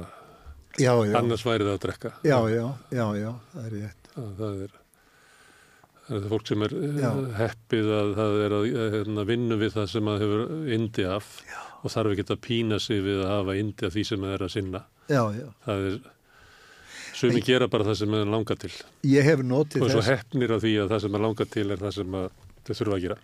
já, 0.81 0.95
já, 1.05 1.13
annars 1.21 1.45
væri 1.45 1.67
það 1.67 1.75
að 1.75 1.83
drekka. 1.83 2.15
já, 2.25 2.39
já, 2.55 2.65
já, 2.97 3.05
já, 3.21 3.31
það 3.53 3.67
er 3.67 3.77
rétt 3.77 4.04
Það, 4.15 4.31
það 4.39 4.63
er, 4.67 4.75
það 6.07 6.17
er 6.21 6.27
fólk 6.35 6.49
sem 6.51 6.65
er 6.67 6.75
eh, 6.79 6.97
Já. 7.03 7.11
heppið 7.41 7.93
að 7.99 8.11
það 8.19 8.35
er 8.47 8.57
að, 8.59 8.67
að 9.19 9.31
vinna 9.33 9.59
við 9.63 9.73
það 9.79 9.87
sem 9.95 10.11
að 10.13 10.25
hefur 10.25 10.73
indi 10.79 11.07
af 11.11 11.31
já. 11.49 11.61
og 11.83 11.95
þarf 11.95 12.15
ekki 12.15 12.27
að 12.35 12.43
pína 12.49 12.79
sig 12.83 13.01
við 13.05 13.23
að 13.25 13.33
hafa 13.35 13.57
indi 13.61 13.89
af 13.89 13.95
því 13.97 14.05
sem 14.11 14.27
það 14.27 14.35
er 14.39 14.45
að 14.49 14.53
sinna. 14.57 14.83
já, 15.11 15.23
já, 15.39 15.47
Það 15.65 15.87
er, 15.91 15.97
sumi 17.15 17.41
gera 17.47 17.69
bara 17.71 17.85
það 17.87 17.99
sem 18.03 18.15
það 18.17 18.31
langar 18.35 18.59
til. 18.65 18.73
ég 19.07 19.23
hef 19.29 19.43
notið 19.47 19.83
Og 19.87 19.91
svo 19.93 20.01
þess 20.03 20.13
heppnir 20.15 20.55
af 20.57 20.63
því 20.65 20.73
að 20.83 20.89
það 20.95 21.03
sem 21.05 21.13
það 21.19 21.25
langar 21.27 21.51
til 21.57 21.67
er 21.71 21.83
það 21.83 21.93
sem 21.99 22.17
að 22.21 22.31
þau 22.65 22.75
þurfa 22.79 22.97
að 22.99 23.05
gera. 23.09 23.19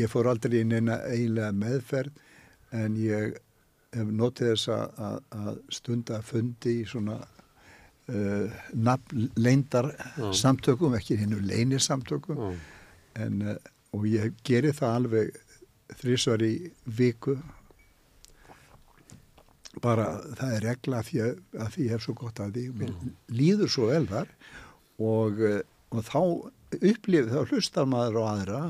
ég 0.00 0.10
fór 0.10 0.28
aldrei 0.30 0.60
inn 0.60 0.72
eina 0.78 0.96
eiginlega 1.08 1.52
meðferð 1.52 2.22
en 2.74 2.96
ég 2.98 3.36
hef 3.94 4.08
notið 4.10 4.48
þess 4.54 4.68
að, 4.74 4.96
að, 5.08 5.18
að 5.38 5.58
stunda 5.76 6.20
fundi 6.26 6.72
í 6.80 6.86
svona 6.88 7.18
nafn 8.06 9.30
leindar 9.40 9.90
Já. 10.18 10.32
samtökum, 10.36 10.94
ekki 10.98 11.16
hennu 11.16 11.38
leinir 11.40 11.80
samtökum. 11.80 12.36
Já. 12.36 12.58
en, 13.24 13.42
uh, 13.42 13.56
og 13.94 14.06
ég 14.10 14.34
geri 14.44 14.72
það 14.74 14.96
alveg 14.98 15.36
þrísvar 16.00 16.42
í 16.44 16.54
viku. 16.84 17.36
Bara 19.82 20.08
það 20.38 20.56
er 20.56 20.66
regla 20.68 21.00
að 21.00 21.08
því 21.10 21.20
að, 21.24 21.38
því 21.74 21.86
ég 21.86 21.94
hef 21.94 22.04
svo 22.04 22.16
gott 22.18 22.42
að 22.42 22.56
því. 22.56 22.64
Mér 22.80 22.92
líður 23.34 23.72
svo 23.74 23.88
vel 23.90 24.04
þar. 24.10 24.32
Og, 25.02 25.40
eh, 25.42 25.62
og 25.90 26.04
þá 26.06 26.20
upplifið 26.74 27.32
þá 27.34 27.52
hlustar 27.52 27.88
maður 27.90 28.20
á 28.22 28.24
aðra. 28.32 28.60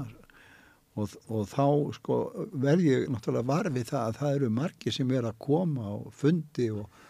Og, 0.95 1.17
og 1.27 1.49
þá 1.51 1.67
sko 1.97 2.19
verð 2.53 2.87
ég 2.87 3.09
náttúrulega 3.11 3.51
varfið 3.51 3.89
það 3.91 4.05
að 4.05 4.19
það 4.21 4.37
eru 4.39 4.51
margir 4.61 4.95
sem 4.95 5.11
er 5.11 5.27
að 5.29 5.41
koma 5.43 5.89
og 5.97 6.13
fundi 6.15 6.69
og, 6.71 7.01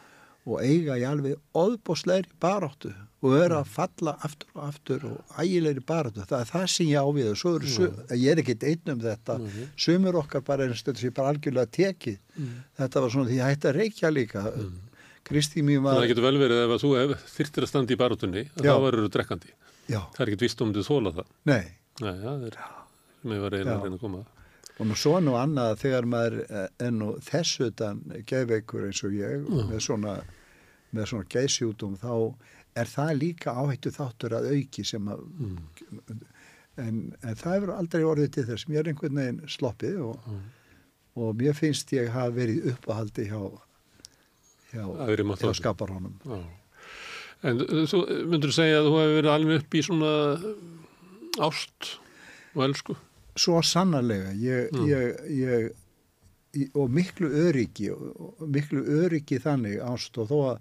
og 0.45 0.61
eiga 0.61 0.99
í 1.01 1.05
alveg 1.09 1.39
óðbósleiri 1.57 2.31
baráttu 2.43 2.93
og 3.25 3.37
eru 3.39 3.57
að 3.57 3.71
falla 3.73 4.13
aftur 4.27 4.51
og 4.53 4.65
aftur 4.67 5.05
og 5.09 5.39
ægilegri 5.41 5.85
baráttu. 5.89 6.25
Það 6.29 6.43
er 6.43 6.51
það 6.51 6.67
sem 6.75 6.91
ég 6.91 7.07
ávið 7.09 7.31
og 7.31 7.39
svo 7.41 7.53
eru, 7.57 7.71
sum, 7.73 8.03
ég 8.13 8.27
er 8.35 8.43
ekkit 8.43 8.67
einn 8.69 8.93
um 8.93 9.01
þetta, 9.01 9.39
sumur 9.81 10.19
okkar 10.21 10.45
bara 10.45 10.67
er 10.67 10.77
stöld 10.77 11.01
sem 11.01 11.15
bara 11.17 11.33
algjörlega 11.33 11.73
tekið. 11.79 12.19
Þetta 12.81 13.05
var 13.07 13.15
svona 13.15 13.31
því 13.31 13.41
að 13.41 13.53
hætti 13.55 13.71
að 13.71 13.79
reykja 13.79 14.13
líka. 14.13 14.45
Kristi 15.25 15.65
mín 15.65 15.81
var... 15.81 15.97
Það 16.03 16.11
getur 16.13 16.27
vel 16.29 16.37
verið 16.43 16.63
ef 16.67 16.75
að 16.75 16.83
þú 16.85 17.19
þyrtir 17.39 17.65
að 17.65 17.71
standa 17.71 17.97
í 17.97 18.01
barátunni, 18.05 18.47
þá 18.61 18.73
verður 18.85 19.07
þú 19.07 19.13
drekkandi. 19.17 19.55
Já. 19.89 20.01
Það 20.13 20.21
er 20.21 20.31
ekkit 20.33 20.45
vist 20.45 20.65
um 20.65 20.75
þú 20.77 20.85
þóla 20.85 21.15
það. 21.17 21.31
Nei. 21.49 21.63
Nei, 22.05 22.15
það 22.21 22.49
er 22.51 22.59
sem 23.25 23.33
ég 23.33 23.41
var 23.41 23.55
reyna 23.57 23.79
að 23.79 23.87
reyna 23.87 23.97
að 23.97 24.03
koma. 24.05 24.21
Og 24.81 24.89
nú 24.91 24.95
svo 24.99 25.21
nú 25.23 25.37
annað 25.39 25.77
þegar 25.85 26.07
maður 26.11 26.39
enn 26.83 27.03
og 27.07 27.21
þess 27.23 27.61
utan 27.69 28.01
geðveikur 28.27 28.89
eins 28.89 29.05
og 29.07 29.13
ég 29.15 29.45
Mm. 29.47 29.69
með 29.71 29.81
svona, 29.87 30.15
svona 31.07 31.29
geðsjútum 31.31 31.95
þá 32.01 32.15
er 32.75 32.91
það 32.91 33.13
líka 33.21 33.55
áhættu 33.55 33.93
þáttur 33.95 34.35
að 34.35 34.49
auki 34.51 34.83
sem 34.85 35.07
að 35.09 35.21
en, 36.77 37.15
en 37.23 37.37
það 37.39 37.53
hefur 37.55 37.71
aldrei 37.77 38.03
orðið 38.03 38.33
til 38.35 38.47
þess 38.49 38.67
mér 38.67 38.81
er 38.83 38.91
einhvern 38.91 39.21
veginn 39.21 39.41
sloppið 39.47 40.01
og, 40.09 40.27
og 41.15 41.37
mér 41.39 41.55
finnst 41.55 41.93
ég 41.95 42.11
hafa 42.11 42.35
verið 42.35 42.67
uppáhaldi 42.73 43.29
hjá 43.31 43.39
hjá, 44.75 44.83
hjá 44.83 45.23
máttarvöldum. 45.23 45.55
skaparhónum 45.61 46.19
Já. 46.27 46.43
En 47.45 47.61
uh, 47.63 47.85
þú 47.87 47.99
myndur 48.33 48.51
segja 48.57 48.81
að 48.81 48.89
þú 48.91 48.99
hefur 48.99 49.17
verið 49.21 49.35
alveg 49.37 49.63
upp 49.63 49.75
í 49.79 49.83
svona 49.87 50.13
ást 51.45 51.91
og 52.55 52.63
elsku. 52.67 52.97
Svo 53.37 53.61
sannarlega 53.63 54.33
ég, 54.39 54.69
Mm. 54.73 54.87
ég, 54.87 55.21
ég, 55.39 56.69
og 56.75 56.91
miklu 56.91 57.29
öryggi 57.49 57.91
og 57.91 58.45
miklu 58.47 58.83
öryggi 59.03 59.41
þannig 59.43 59.81
ást 59.83 60.19
og 60.19 60.29
þó 60.31 60.37
að, 60.53 60.59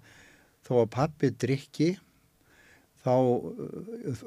þó 0.66 0.72
að 0.82 0.90
pappi 0.90 1.30
drikki 1.30 1.90
þá 3.04 3.14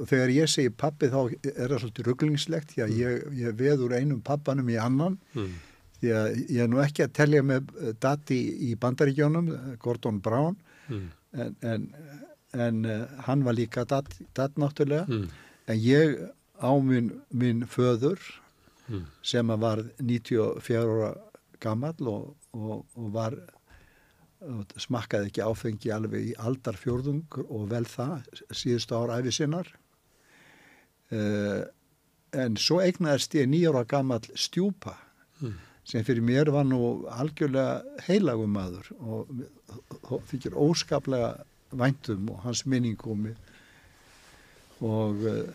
þegar 0.08 0.32
ég 0.36 0.52
segi 0.52 0.70
pappi 0.70 1.10
þá 1.12 1.18
er 1.50 1.72
það 1.72 1.80
svolítið 1.82 2.08
rugglingslegt 2.12 2.72
því 2.76 2.84
að 2.86 2.94
ég, 3.02 3.26
ég 3.42 3.58
veður 3.60 3.96
einum 3.98 4.22
pappanum 4.22 4.70
í 4.70 4.78
annan 4.80 5.18
Mm. 5.34 5.52
því 6.02 6.12
að 6.14 6.28
ég 6.54 6.62
er 6.64 6.68
nú 6.70 6.78
ekki 6.84 7.04
að 7.08 7.14
telja 7.18 7.42
með 7.44 7.72
dati 8.00 8.38
í 8.70 8.76
bandaríkjónum 8.78 9.78
Gordon 9.80 10.20
Brown 10.22 10.56
Mm. 10.88 11.10
en, 11.34 11.56
en, 11.62 11.88
en 12.54 12.86
uh, 12.86 13.08
hann 13.28 13.44
var 13.44 13.54
líka 13.58 13.84
dat, 13.86 14.06
dat 14.34 14.56
náttúrulega 14.56 15.08
Mm. 15.08 15.28
en 15.68 15.78
ég 15.84 16.30
á 16.62 16.72
minn, 16.84 17.22
minn 17.32 17.66
föður 17.68 18.20
Mm. 18.88 19.02
sem 19.22 19.48
var 19.60 19.82
94 20.00 20.78
ára 20.80 21.10
gamall 21.60 22.08
og, 22.08 22.36
og, 22.56 22.86
og 22.96 23.10
var 23.12 23.34
og 24.48 24.70
smakkaði 24.80 25.28
ekki 25.28 25.44
áfengi 25.44 25.92
alveg 25.92 26.30
í 26.30 26.36
aldarfjórðung 26.40 27.36
og 27.50 27.66
vel 27.68 27.84
það 27.84 28.24
síðustu 28.56 28.96
ára 28.96 29.18
æfi 29.20 29.34
sinnar 29.36 29.68
uh, 31.12 31.66
en 32.32 32.56
svo 32.56 32.80
eignaðist 32.86 33.36
ég 33.36 33.50
nýjára 33.52 33.84
gamall 33.92 34.24
stjúpa 34.40 34.96
Mm. 35.44 35.54
sem 35.86 36.02
fyrir 36.08 36.24
mér 36.26 36.50
var 36.56 36.64
nú 36.66 36.80
algjörlega 37.12 37.84
heilagum 38.08 38.56
maður 38.56 38.88
og, 39.04 39.28
þykir 40.32 40.56
óskaplega 40.58 41.36
væntum 41.76 42.32
og 42.34 42.40
hans 42.48 42.64
minningum 42.66 43.28
og, 44.82 45.22
eh, 45.28 45.52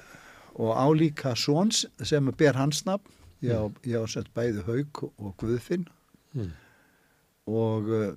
og 0.55 0.73
álíka 0.77 1.33
svons 1.39 1.85
sem 2.05 2.29
ber 2.39 2.59
hans 2.59 2.83
nafn 2.87 3.09
ég 3.43 3.57
á, 3.57 3.65
ég 3.89 3.97
á 3.99 4.07
sett 4.07 4.29
bæði 4.37 4.63
Haug 4.69 5.05
og 5.19 5.35
Guðfinn 5.41 5.89
Mm. 6.33 6.49
og 7.47 7.89
uh, 7.93 8.13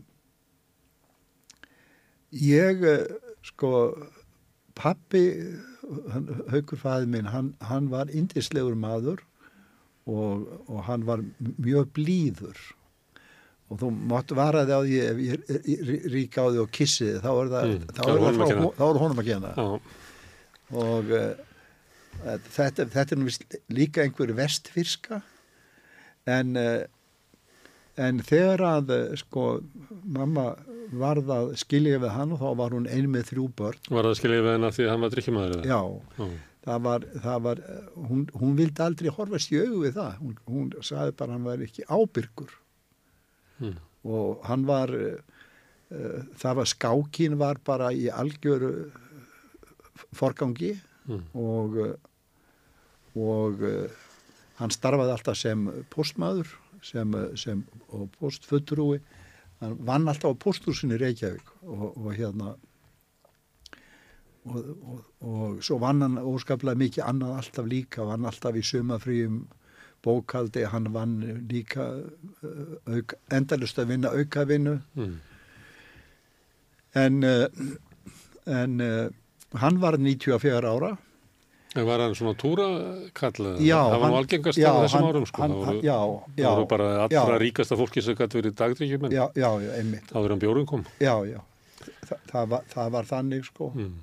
ég 2.32 2.84
uh, 2.84 3.06
sko 3.44 3.72
pappi 4.76 5.24
Haugur 6.50 6.80
fæði 6.82 7.10
minn 7.12 7.28
hann, 7.30 7.52
hann 7.62 7.90
var 7.92 8.10
indislegur 8.10 8.74
maður 8.80 9.20
og, 10.10 10.48
og 10.66 10.80
hann 10.88 11.04
var 11.06 11.22
mjög 11.62 11.92
blíður 11.98 12.58
og 13.70 13.80
þú 13.82 13.92
mátt 14.10 14.32
varaði 14.38 14.74
á 14.74 14.82
því 14.86 14.98
ef 15.10 15.22
ég, 15.26 16.10
ríka 16.14 16.46
á 16.46 16.50
því 16.54 16.64
og 16.64 16.72
kissi 16.74 17.08
þið 17.12 17.22
þá 17.26 17.30
er 17.34 17.52
það, 17.54 17.70
Mm, 17.76 17.86
þá 17.90 18.02
það 18.02 18.10
það 18.10 18.26
að 18.26 18.40
frá, 18.40 18.48
kenna. 18.50 18.72
þá 18.80 18.84
er 18.90 19.00
honum 19.04 19.22
að 19.24 19.30
gena 19.30 19.54
Já. 19.56 19.68
og 20.86 21.14
uh, 21.20 21.30
þetta, 22.24 22.86
þetta 22.94 23.16
er 23.16 23.60
líka 23.76 24.04
einhver 24.06 24.32
vestfyrska 24.38 25.22
en 26.26 26.56
uh, 26.58 26.84
en 28.02 28.20
þegar 28.28 28.64
að 28.68 28.90
uh, 28.96 29.04
sko 29.20 29.44
mamma 30.04 30.48
varð 30.96 31.30
að 31.34 31.54
skilja 31.62 32.00
við 32.02 32.12
hann 32.16 32.34
og 32.36 32.42
þá 32.42 32.50
var 32.60 32.74
hún 32.76 32.90
ein 32.92 33.08
með 33.14 33.30
þrjú 33.32 33.46
börn 33.58 33.80
Var 33.90 34.10
það 34.10 34.18
skiljið 34.20 34.44
við 34.46 34.54
hennar 34.56 34.76
því 34.76 34.84
að 34.88 34.92
hann 34.94 35.06
var 35.06 35.14
drikkjumæður? 35.16 35.64
já, 35.70 35.80
Já. 36.20 36.26
það 36.66 36.84
var, 36.90 37.08
það 37.28 37.40
var 37.48 37.62
uh, 37.64 37.80
hún, 38.10 38.26
hún 38.42 38.58
vildi 38.60 38.84
aldrei 38.86 39.14
horfast 39.16 39.54
í 39.56 39.62
augu 39.64 39.80
við 39.86 39.96
það 40.00 40.20
hún, 40.24 40.36
hún 40.50 40.74
sagði 40.86 41.16
bara 41.22 41.32
að 41.32 41.38
hann 41.40 41.50
var 41.52 41.66
ekki 41.70 41.88
ábyrgur 41.90 42.62
Mm. 43.56 43.78
og 44.04 44.42
hann 44.44 44.66
var 44.68 44.92
það 46.36 46.56
var 46.58 46.68
skákin 46.68 47.38
var 47.40 47.56
bara 47.64 47.88
í 47.96 48.10
algjöru 48.12 48.90
forgangi 50.12 50.74
Mm. 51.06 51.24
og 51.38 51.76
uh, 51.78 51.96
og 53.16 53.62
uh, 53.64 53.90
hann 54.60 54.72
starfaði 54.74 55.14
alltaf 55.14 55.38
sem 55.38 55.68
postmaður 55.94 56.50
sem, 56.84 57.14
uh, 57.14 57.32
sem 57.40 57.62
og 57.94 58.10
postfulltrúi 58.20 59.00
hann 59.62 59.76
vann 59.88 60.08
alltaf 60.12 60.34
á 60.36 60.42
posthúsinu 60.42 60.98
í 60.98 61.02
Reykjavík 61.04 61.52
og, 61.64 61.86
og 61.96 62.10
hérna 62.18 62.56
og, 64.46 64.58
og, 64.58 65.04
og 65.22 65.62
svo 65.66 65.78
vann 65.82 66.04
hann 66.06 66.18
óskaplega 66.22 66.78
mikið 66.78 67.06
annað 67.08 67.38
alltaf 67.40 67.70
líka, 67.70 68.06
vann 68.06 68.28
alltaf 68.30 68.58
í 68.58 68.66
sumafríum 68.66 69.46
bókaldi, 70.06 70.68
hann 70.70 70.92
vann 70.94 71.16
líka 71.50 71.88
auk, 72.86 73.16
endalust 73.34 73.80
að 73.82 73.94
vinna 73.94 74.12
aukavinnu 74.14 74.76
Mm. 74.96 75.16
en, 76.96 77.24
en 78.46 78.82
hann 79.62 79.80
var 79.82 79.98
94 79.98 80.64
ára 80.70 80.98
En 81.76 81.84
var 81.86 82.00
hann 82.00 82.14
svona 82.16 82.32
túrakall? 82.40 83.58
Já, 83.60 83.82
Það 83.92 84.00
var 84.00 84.12
nú 84.14 84.18
algengast 84.22 84.60
á 84.64 84.72
þessum 84.86 85.08
árum, 85.10 85.26
sko. 85.28 85.42
hann- 85.42 85.52
það 85.52 85.66
voru, 85.66 85.82
já, 85.84 85.98
það 86.00 86.38
já, 86.40 86.50
voru 86.56 86.68
bara 86.72 86.86
allra 87.04 87.36
já. 87.36 87.40
ríkasta 87.42 87.76
fólki 87.76 88.02
sem 88.02 88.16
gæti 88.16 88.40
verið 88.40 88.54
dagdryggjum, 88.56 89.10
já, 89.12 89.26
já, 89.36 89.50
einmitt 89.80 90.08
þá 90.08 90.16
verið 90.24 90.30
hann 90.36 90.40
bjórun 90.40 90.66
kom. 90.66 90.86
já, 91.00 91.16
já, 91.28 91.42
Þa, 92.06 92.16
það, 92.32 92.48
var, 92.50 92.62
það 92.72 92.92
var 92.92 93.04
þannig 93.12 93.44
sko 93.46 93.72
Mm. 93.76 93.94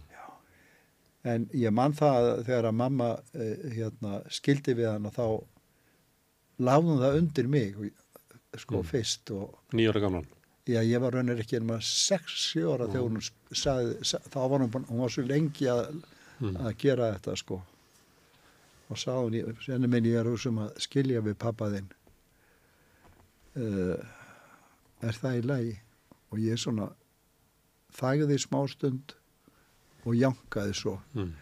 en 1.25 1.47
ég 1.55 1.73
man 1.73 1.93
það 1.93 2.19
að 2.35 2.45
þegar 2.47 2.65
að 2.69 2.75
mamma 2.75 3.09
eh, 3.35 3.57
hérna, 3.77 4.13
skildi 4.29 4.75
við 4.75 4.91
hann 4.93 5.07
og 5.07 5.13
þá 5.15 5.27
láðum 6.61 6.99
það 7.01 7.19
undir 7.23 7.49
mig 7.49 7.75
sko 8.59 8.83
Mm. 8.83 8.85
fyrst 8.85 9.31
og 9.33 9.55
Nýjára 9.73 10.01
gamlan. 10.01 10.27
Já, 10.67 10.81
ég 10.87 11.01
var 11.03 11.13
raunir 11.17 11.41
ekki 11.43 11.57
ennum 11.59 11.77
að 11.77 11.83
6-7 11.89 12.67
ára 12.75 12.87
þegar 12.87 13.09
hún 13.09 13.21
sagði, 13.53 14.05
sa- 14.07 14.23
þá 14.31 14.39
var 14.51 14.61
hún, 14.67 14.85
hún 14.89 15.01
var 15.03 15.11
svo 15.11 15.25
lengi 15.27 15.67
að, 15.73 16.03
Mm. 16.43 16.57
að 16.57 16.77
gera 16.79 17.13
þetta 17.15 17.37
sko 17.39 17.63
og 18.91 18.97
sá 18.99 19.13
hún, 19.15 19.37
senni 19.65 19.87
minn 19.89 20.05
ég 20.05 20.19
er 20.21 20.27
úr 20.27 20.39
sem 20.41 20.57
að 20.59 20.73
skilja 20.83 21.21
við 21.23 21.37
pappa 21.39 21.69
þinn 21.71 21.87
uh, 23.57 23.99
er 25.03 25.19
það 25.21 25.39
í 25.39 25.45
lagi 25.47 25.75
og 26.33 26.39
ég 26.43 26.59
svona 26.59 26.89
þægði 27.95 28.39
smá 28.43 28.63
stund 28.73 29.15
og 30.05 30.15
jankaði 30.19 30.75
svo 30.75 30.97
Mm. 31.15 31.33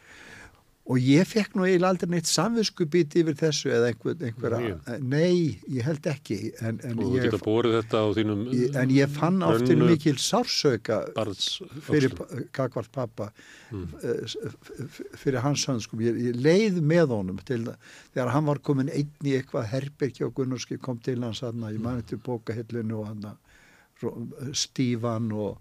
Og 0.91 0.97
ég 0.99 1.27
fekk 1.29 1.53
nú 1.55 1.67
eiginlega 1.69 1.91
aldrei 1.93 2.09
neitt 2.11 2.27
samviskubít 2.27 3.13
yfir 3.21 3.37
þessu 3.39 3.69
eða 3.71 3.91
einhver, 3.93 4.17
einhverja 4.27 4.99
nei, 5.05 5.59
ég 5.71 5.85
held 5.87 6.07
ekki 6.11 6.39
en, 6.67 6.81
en, 6.83 6.97
Og 6.99 7.13
þú 7.13 7.21
geta 7.27 7.39
borið 7.45 7.77
þetta 7.77 8.01
á 8.01 8.07
þínum 8.17 8.41
ég, 8.57 8.75
en 8.81 8.95
ég 8.97 9.13
fann 9.15 9.39
áttir 9.47 9.69
Brennu- 9.77 9.91
mikil 9.93 10.17
sársauka 10.19 11.03
fyrir 11.87 12.17
kakvart 12.57 12.91
pappa 12.93 13.31
Mm. 13.71 13.85
eh, 14.03 14.27
fyrir 15.15 15.39
hans 15.45 15.63
sko. 15.85 15.97
ég, 16.03 16.17
ég 16.19 16.35
leið 16.43 16.81
með 16.83 17.13
honum 17.15 17.37
til, 17.47 17.69
þegar 18.17 18.33
hann 18.35 18.45
var 18.49 18.59
komin 18.59 18.89
einn 18.91 19.13
í 19.23 19.37
eitthvað 19.39 19.69
herbyrki 19.71 20.25
og 20.27 20.35
Gunnarski 20.35 20.77
kom 20.83 20.99
til 20.99 21.23
hans 21.23 21.45
hann 21.47 21.61
ég 21.71 21.79
mani 21.79 22.03
til 22.03 22.19
bókahillinu 22.19 22.99
og 22.99 23.07
hann 23.07 23.37
Stífan 24.57 25.31
og, 25.33 25.59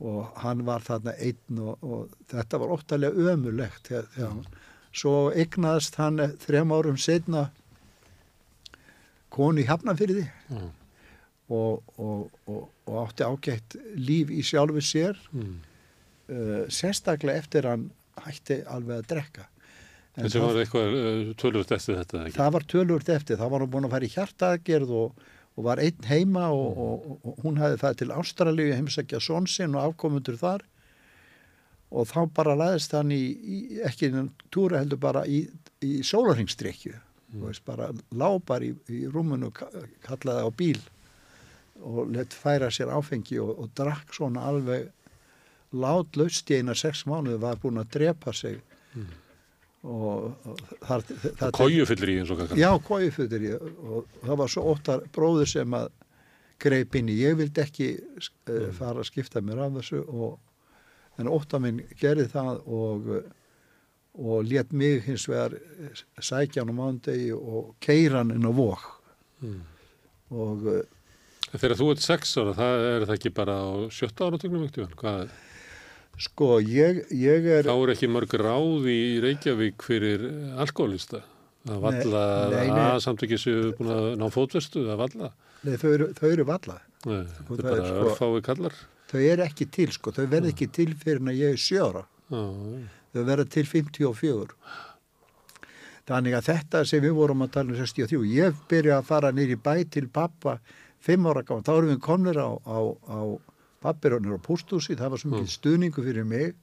og 0.00 0.28
hann 0.44 0.60
var 0.66 0.84
þarna 0.86 1.14
einn 1.18 1.58
og, 1.58 1.78
og 1.82 2.12
þetta 2.30 2.60
var 2.62 2.74
óttalega 2.76 3.32
ömulegt 3.32 3.88
þegar, 3.90 4.06
þegar 4.14 4.28
hann 4.30 4.44
svo 4.98 5.14
egnaðist 5.34 5.98
hann 5.98 6.20
þrem 6.44 6.70
árum 6.74 6.96
setna 7.00 7.48
konu 9.34 9.62
í 9.62 9.66
Hafnafyrði 9.68 10.24
Já. 10.24 10.60
og, 11.52 11.82
og, 11.98 12.30
og, 12.48 12.62
og 12.88 12.98
átti 13.04 13.26
ágætt 13.26 13.76
líf 13.98 14.30
í 14.34 14.42
sjálfu 14.46 14.82
sér 14.84 15.18
Mm. 15.32 15.58
uh, 16.32 16.64
sérstaklega 16.72 17.38
eftir 17.42 17.66
hann 17.68 17.88
hætti 18.24 18.62
alveg 18.68 19.02
að 19.02 19.08
drekka 19.12 19.46
En 20.18 20.26
það- 20.26 20.42
var 20.48 20.56
eitthvað 20.62 20.94
uh, 20.98 21.34
tölvöld 21.38 21.70
eftir 21.76 21.98
þetta 22.00 22.22
ekki? 22.26 22.36
það 22.38 22.52
var 22.56 22.64
tölvört 22.72 23.08
eftir, 23.14 23.36
það 23.38 23.50
var 23.52 23.60
hann 23.64 23.70
búin 23.74 23.86
að 23.86 23.92
fara 23.94 24.08
í 24.08 24.14
hjartaðgerð 24.16 24.90
og, 25.02 25.20
og 25.58 25.64
var 25.66 25.80
einn 25.82 26.04
heima 26.06 26.48
og, 26.54 26.78
og, 26.78 27.06
og, 27.10 27.22
og 27.26 27.38
hún 27.42 27.58
hefði 27.58 27.80
það 27.82 27.96
til 27.98 28.12
Ástralíu 28.14 28.74
heimsækja 28.76 29.18
són 29.22 29.48
sinn 29.50 29.74
og 29.74 29.88
afkomundur 29.88 30.38
þar. 30.38 30.62
Og 31.90 32.06
þá 32.06 32.20
bara 32.36 32.54
læðist 32.58 32.94
hann 32.94 33.10
í, 33.10 33.22
í 33.34 33.58
ekki 33.88 34.10
innan 34.10 34.30
túra 34.54 34.82
heldur 34.82 35.00
bara 35.02 35.24
í, 35.26 35.46
í 35.82 35.98
sólarhingstrykju 36.06 36.94
mm. 36.94 37.48
bara 37.66 37.90
lápar 38.14 38.62
í, 38.62 38.74
í 38.92 39.06
rúmunu 39.10 39.50
ka- 39.56 39.72
kallaði 40.06 40.46
á 40.46 40.50
bíl 40.52 40.80
og 41.78 42.12
lett 42.12 42.34
færa 42.34 42.70
sér 42.74 42.92
áfengi 42.94 43.38
og, 43.42 43.54
og 43.64 43.72
drakk 43.78 44.14
svona 44.14 44.44
alveg 44.50 44.88
látlaust 45.72 46.50
í 46.50 46.60
eina 46.60 46.74
sex 46.78 47.04
mánuði 47.08 47.40
var 47.42 47.58
búin 47.62 47.80
að 47.82 47.90
drepa 47.98 48.32
sig. 48.36 48.60
Og, 48.94 49.18
og 49.86 50.34
þar, 50.82 51.04
það, 51.38 51.52
Kójufyllir 51.54 52.10
í 52.10 52.16
eins 52.22 52.32
og 52.34 52.40
kakar. 52.42 52.58
Já, 52.58 52.70
kójufötur 52.88 53.44
ég 53.46 53.62
og 53.78 54.08
það 54.24 54.40
var 54.42 54.50
svo 54.52 54.64
óttar 54.72 55.04
bróður 55.14 55.50
sem 55.52 55.76
að 55.78 55.88
greip 56.58 56.96
inn 56.98 57.08
í. 57.12 57.18
Ég 57.22 57.36
vildi 57.38 57.62
ekki 57.62 57.88
uh, 58.02 58.68
fara 58.74 58.98
að 59.04 59.10
skipta 59.12 59.42
mér 59.44 59.60
af 59.68 59.76
þessu 59.78 60.00
og, 60.08 60.38
en 61.22 61.30
óttar 61.30 61.62
minn 61.62 61.78
gerði 62.00 62.26
það 62.32 62.58
og, 62.66 63.08
og 64.18 64.44
let 64.50 64.72
mig 64.74 65.04
hins 65.06 65.28
vegar 65.30 65.54
eh, 65.54 66.02
sækja 66.18 66.62
hann 66.64 66.74
á 66.74 66.78
mándegi 66.78 67.30
og 67.34 67.72
keira 67.82 68.20
hann 68.24 68.34
inn 68.34 68.46
á 68.48 68.52
vók 68.54 68.94
Mm. 69.38 69.60
og 70.34 70.64
uh, 70.66 70.80
Þegar 71.52 71.76
þú 71.78 71.86
ert 71.92 72.02
sex 72.02 72.32
ára, 72.42 72.50
það 72.58 72.86
er 72.88 73.04
það 73.06 73.12
ekki 73.14 73.30
bara 73.36 73.54
á 73.54 73.70
sjötta 73.94 74.26
áratögnum 74.26 74.64
ekkert, 74.66 74.96
hvað? 74.98 75.28
Sko 76.16 76.58
ég, 76.64 77.04
ég 77.14 77.44
er 77.46 77.64
Þá 77.68 77.74
er 77.84 77.92
ekki 77.94 78.08
mörg 78.10 78.32
ráð 78.40 78.86
í 78.90 78.98
Reykjavík 79.22 79.82
fyrir 79.86 80.24
alkoholista. 80.58 81.20
Það 81.68 81.80
valla 81.84 82.22
að 82.94 83.00
samtökið 83.04 83.40
séu 83.42 83.72
búin 83.76 83.90
að 83.92 84.06
ná 84.18 84.26
fótvestu, 84.32 84.86
það 84.88 84.96
valla. 85.02 85.30
nei, 85.66 85.74
þau, 85.76 85.90
eru, 85.92 86.06
þau 86.16 86.28
eru 86.32 86.44
valla. 86.48 86.78
Nei, 87.06 87.24
Sko, 87.36 87.56
það 87.56 87.58
er 87.58 87.70
bara 87.70 87.88
sko- 87.88 88.06
örfái 88.08 88.42
kallar. 88.46 88.74
þau 89.12 89.20
eru 89.22 89.42
ekki 89.44 89.66
til 89.70 89.90
sko, 89.94 90.10
þau 90.12 90.26
verð 90.26 90.48
ekki 90.52 90.66
til 90.72 90.94
fyrir 90.94 91.20
en 91.20 91.28
að 91.32 91.38
ég 91.38 91.52
er 91.54 91.60
sjóra 91.62 92.02
þau 92.28 93.22
verða 93.24 93.44
til 93.48 93.64
54 93.64 94.56
þannig 96.08 96.34
að 96.38 96.46
þetta 96.48 96.82
sem 96.88 97.02
við 97.04 97.14
vorum 97.16 97.42
að 97.44 97.52
tala 97.54 97.72
um 97.72 97.78
63 97.78 98.26
ég 98.32 98.58
byrja 98.68 98.98
að 98.98 99.06
fara 99.08 99.30
nýr 99.32 99.54
í 99.54 99.58
bæ 99.60 99.84
til 99.92 100.08
pappa 100.08 100.58
5 101.04 101.26
ára 101.30 101.42
gáðan, 101.46 101.64
þá 101.64 101.72
erum 101.76 101.92
við 101.94 102.00
komnir 102.04 102.36
á, 102.40 102.48
á, 102.66 102.78
á 103.08 103.18
pappirunir 103.82 104.36
á 104.36 104.40
pústúsi 104.42 104.96
það 104.98 105.12
var 105.14 105.22
svo 105.22 105.30
mikið 105.34 105.52
stuðningu 105.54 106.04
fyrir 106.06 106.26
mig. 106.28 106.54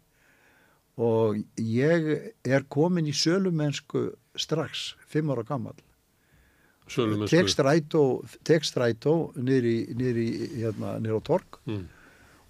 Og 0.96 1.42
ég 1.60 2.06
er 2.48 2.64
komin 2.72 3.08
í 3.08 3.12
sölumennsku 3.16 4.14
strax 4.40 4.94
5 5.12 5.34
ára 5.34 5.44
gammal 5.44 5.76
sölum 6.88 7.24
með 7.24 7.32
tek 7.34 7.50
strætó, 7.50 8.02
tek 8.46 8.64
strætó 8.64 9.16
niður 9.36 9.66
í, 9.66 9.78
niður 9.98 10.20
í 10.22 10.28
hérna, 10.62 10.92
niður 11.02 11.18
á 11.20 11.28
torg 11.32 11.60
Mm. 11.66 11.88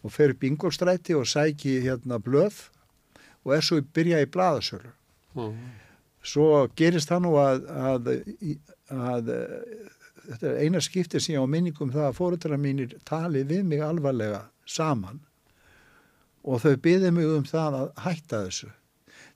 og 0.03 0.11
fer 0.11 0.33
upp 0.35 0.43
Ingolstræti 0.43 1.15
og 1.15 1.25
sæki 1.25 1.79
hérna 1.81 2.19
blöð 2.19 2.67
og 3.45 3.53
er 3.55 3.61
svo 3.63 3.79
að 3.79 3.87
byrja 3.95 4.19
í 4.21 4.27
blaðasölu. 4.29 4.91
Já, 5.35 5.45
svo 6.21 6.67
gerist 6.75 7.09
það 7.09 7.21
nú 7.23 7.31
að, 7.39 7.63
að, 7.69 8.09
að, 8.91 9.31
að 9.31 9.31
þetta 10.27 10.51
er 10.51 10.59
eina 10.65 10.81
skipti 10.83 11.19
sem 11.21 11.35
ég 11.37 11.41
á 11.41 11.47
minningum 11.49 11.91
það 11.95 12.09
að 12.11 12.17
fóruðra 12.19 12.57
mínir 12.59 12.93
tali 13.07 13.41
við 13.47 13.63
mig 13.65 13.81
alvarlega 13.81 14.43
saman. 14.65 15.21
Og 16.45 16.61
þau 16.61 16.75
byði 16.77 17.11
mig 17.15 17.25
um 17.25 17.45
það 17.47 17.79
að 17.79 17.87
hætta 18.05 18.43
þessu. 18.45 18.69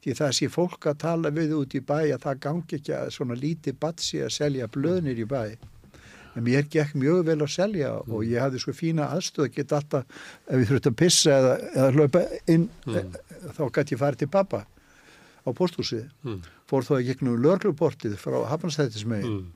Því 0.04 0.14
það 0.16 0.36
sé 0.38 0.48
fólk 0.54 0.86
að 0.88 1.00
tala 1.02 1.32
við 1.36 1.56
út 1.58 1.74
í 1.76 1.82
bæ 1.84 1.98
að 2.14 2.22
það 2.24 2.40
gangi 2.46 2.78
ekki 2.78 2.94
að 2.96 3.10
svona 3.16 3.36
lítið 3.36 3.80
batsi 3.82 4.22
að 4.24 4.32
selja 4.38 4.68
blöðnir 4.72 5.20
í 5.20 5.26
bæ. 5.28 5.42
En 6.38 6.46
mér 6.46 6.68
gekk 6.72 6.94
mjög 6.96 7.24
vel 7.26 7.40
að 7.42 7.50
selja 7.52 7.90
og 8.06 8.22
ég 8.24 8.40
hafði 8.40 8.62
svo 8.62 8.74
fína 8.78 9.10
aðstöð 9.16 9.48
að 9.48 9.56
geta 9.58 9.80
alltaf 9.80 10.06
ef 10.48 10.60
ég 10.62 10.70
þurfti 10.70 10.92
að 10.92 10.98
pissa 11.02 11.32
eða, 11.40 11.56
eða 11.74 11.92
hlaupa 11.98 12.22
inn 12.54 12.68
Mm. 12.86 13.16
þá 13.58 13.64
gæti 13.76 13.96
ég 13.96 14.00
farið 14.04 14.20
til 14.22 14.30
pappa 14.38 14.60
á 15.44 15.50
posthúsið 15.58 16.06
mm. 16.24 16.40
fór 16.70 16.86
þó 16.86 16.94
að 17.00 17.08
gegnum 17.10 17.42
lörgluportið 17.44 18.16
frá 18.22 18.38
Hafnarstættismegin 18.54 19.40
Mm. 19.40 19.48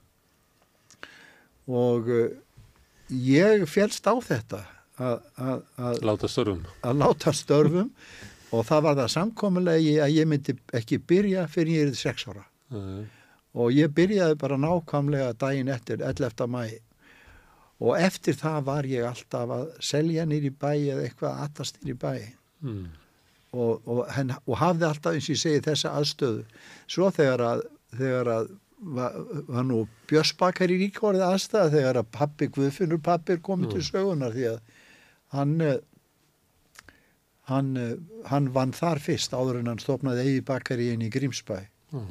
og 1.69 2.09
uh, 2.09 2.27
ég 3.09 3.63
félst 3.69 4.03
á 4.09 4.13
þetta 4.19 4.63
að, 5.01 5.19
að, 5.41 5.63
að, 5.77 5.99
Láta 6.05 6.27
störfum. 6.29 6.63
að 6.85 6.97
láta 7.01 7.33
störfum 7.33 7.89
og 8.53 8.65
það 8.69 8.81
var 8.85 8.97
það 9.01 9.11
samkominlegi 9.15 9.93
að 10.05 10.15
ég 10.19 10.27
myndi 10.29 10.55
ekki 10.77 10.99
byrja 11.09 11.47
fyrir 11.49 11.73
ég 11.79 11.91
er 11.93 11.97
sex 11.97 12.27
ára 12.29 12.43
Nei. 12.73 13.05
og 13.57 13.71
ég 13.73 13.93
byrjaði 13.97 14.37
bara 14.41 14.57
nákvæmlega 14.61 15.31
daginn 15.41 15.71
eftir 15.73 16.01
11. 16.05 16.47
mæ 16.53 16.65
og 17.83 17.97
eftir 17.99 18.37
það 18.39 18.59
var 18.69 18.85
ég 18.87 19.07
alltaf 19.09 19.49
að 19.57 19.63
selja 19.83 20.25
nýr 20.29 20.45
í 20.47 20.51
bæ 20.53 20.69
eða 20.77 21.07
eitthvað 21.07 21.39
aðtast 21.47 21.81
nýr 21.83 21.95
í 21.95 21.99
bæ 22.05 22.13
Mm. 22.63 22.85
og, 23.51 23.81
og, 23.91 23.97
henn, 24.15 24.29
og 24.47 24.55
hafði 24.55 24.85
alltaf 24.87 25.17
eins 25.17 25.25
og 25.27 25.33
ég 25.33 25.39
segi 25.41 25.63
þessa 25.65 25.89
aðstöðu 25.99 26.45
svo 26.87 27.09
þegar 27.11 27.41
að, 27.43 27.63
þegar 27.97 28.29
að 28.37 28.45
var, 28.95 29.17
var 29.49 29.65
nú 29.67 29.81
Björsbakar 30.07 30.71
í 30.71 30.77
ríkórið 30.85 31.25
aðstæða 31.27 31.73
þegar 31.73 31.99
að 31.99 32.07
pappi 32.15 32.47
Guðfinnur 32.55 33.01
pappi 33.03 33.35
er 33.35 33.41
komið 33.43 33.73
til 33.75 33.83
sögunar 33.89 34.31
því 34.37 34.45
að 34.53 34.61
hann 35.33 35.57
eh, 35.61 35.79
hann, 37.49 37.75
eh, 37.77 37.95
hann 38.29 38.51
vann 38.55 38.73
þar 38.75 39.01
fyrst 39.03 39.35
áður 39.35 39.61
en 39.61 39.73
hann 39.73 39.81
stopnaði 39.83 40.27
eigi 40.27 40.45
bakari 40.47 40.91
inn 40.93 41.03
í 41.05 41.11
Grímsbæ 41.13 41.59
Já. 41.93 42.03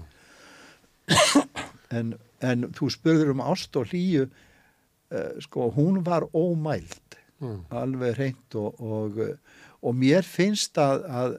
en, 1.98 2.14
en 2.44 2.68
þú 2.76 2.90
spurður 2.92 3.32
um 3.34 3.44
ást 3.44 3.76
og 3.80 3.90
hlýju 3.90 4.28
uh, 4.28 5.32
sko 5.42 5.70
hún 5.76 6.02
var 6.06 6.28
ómæld 6.30 7.16
Já. 7.42 7.56
alveg 7.82 8.18
reynd 8.20 8.58
og, 8.60 8.78
og, 8.80 9.18
og 9.82 9.96
mér 9.98 10.26
finnst 10.26 10.78
að, 10.78 11.08
að 11.08 11.38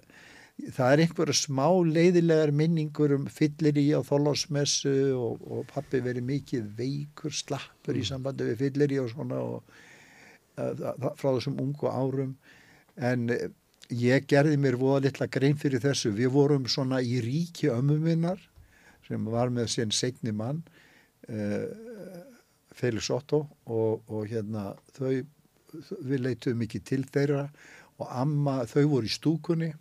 það 0.74 0.92
er 0.92 1.04
einhverja 1.06 1.38
smá 1.38 1.68
leiðilegar 1.88 2.52
minningur 2.56 3.16
um 3.16 3.30
fyllir 3.32 3.80
í 3.80 3.88
á 3.96 4.02
þóllásmessu 4.06 4.94
og, 5.18 5.42
og 5.48 5.66
pappi 5.72 6.04
verið 6.04 6.28
mikið 6.28 6.68
veikur 6.78 7.34
slappur 7.34 7.98
í 7.98 8.04
sambandi 8.08 8.52
við 8.52 8.62
fyllir 8.66 8.94
í 8.98 9.02
og 9.02 9.10
svona 9.14 9.40
og, 9.42 9.80
frá 10.56 11.30
þessum 11.30 11.60
ungu 11.62 11.90
árum. 11.90 12.34
En 12.96 13.30
eh, 13.34 13.50
ég 13.94 14.28
gerði 14.30 14.58
mér 14.62 14.78
voða 14.80 15.08
litla 15.08 15.28
grein 15.32 15.58
fyrir 15.60 15.82
þessu. 15.84 16.14
Við 16.16 16.34
vorum 16.34 16.68
svona 16.70 17.02
í 17.02 17.20
ríki 17.24 17.72
ömmuminnar 17.74 18.42
sem 19.08 19.26
var 19.28 19.52
með 19.54 19.72
sinn 19.74 19.92
setni 19.92 20.32
mann 20.32 20.62
uh, 21.28 21.66
Felix 22.74 23.10
Otto 23.12 23.42
og, 23.68 24.06
og 24.08 24.30
hérna 24.32 24.70
þau 24.96 25.26
við 26.06 26.22
leituðum 26.24 26.62
mikið 26.64 26.86
til 26.88 27.02
þeirra. 27.12 27.48
Og 28.00 28.08
amma, 28.10 28.62
þau 28.70 28.86
voru 28.96 29.10
í 29.10 29.14
stúkunni 29.14 29.74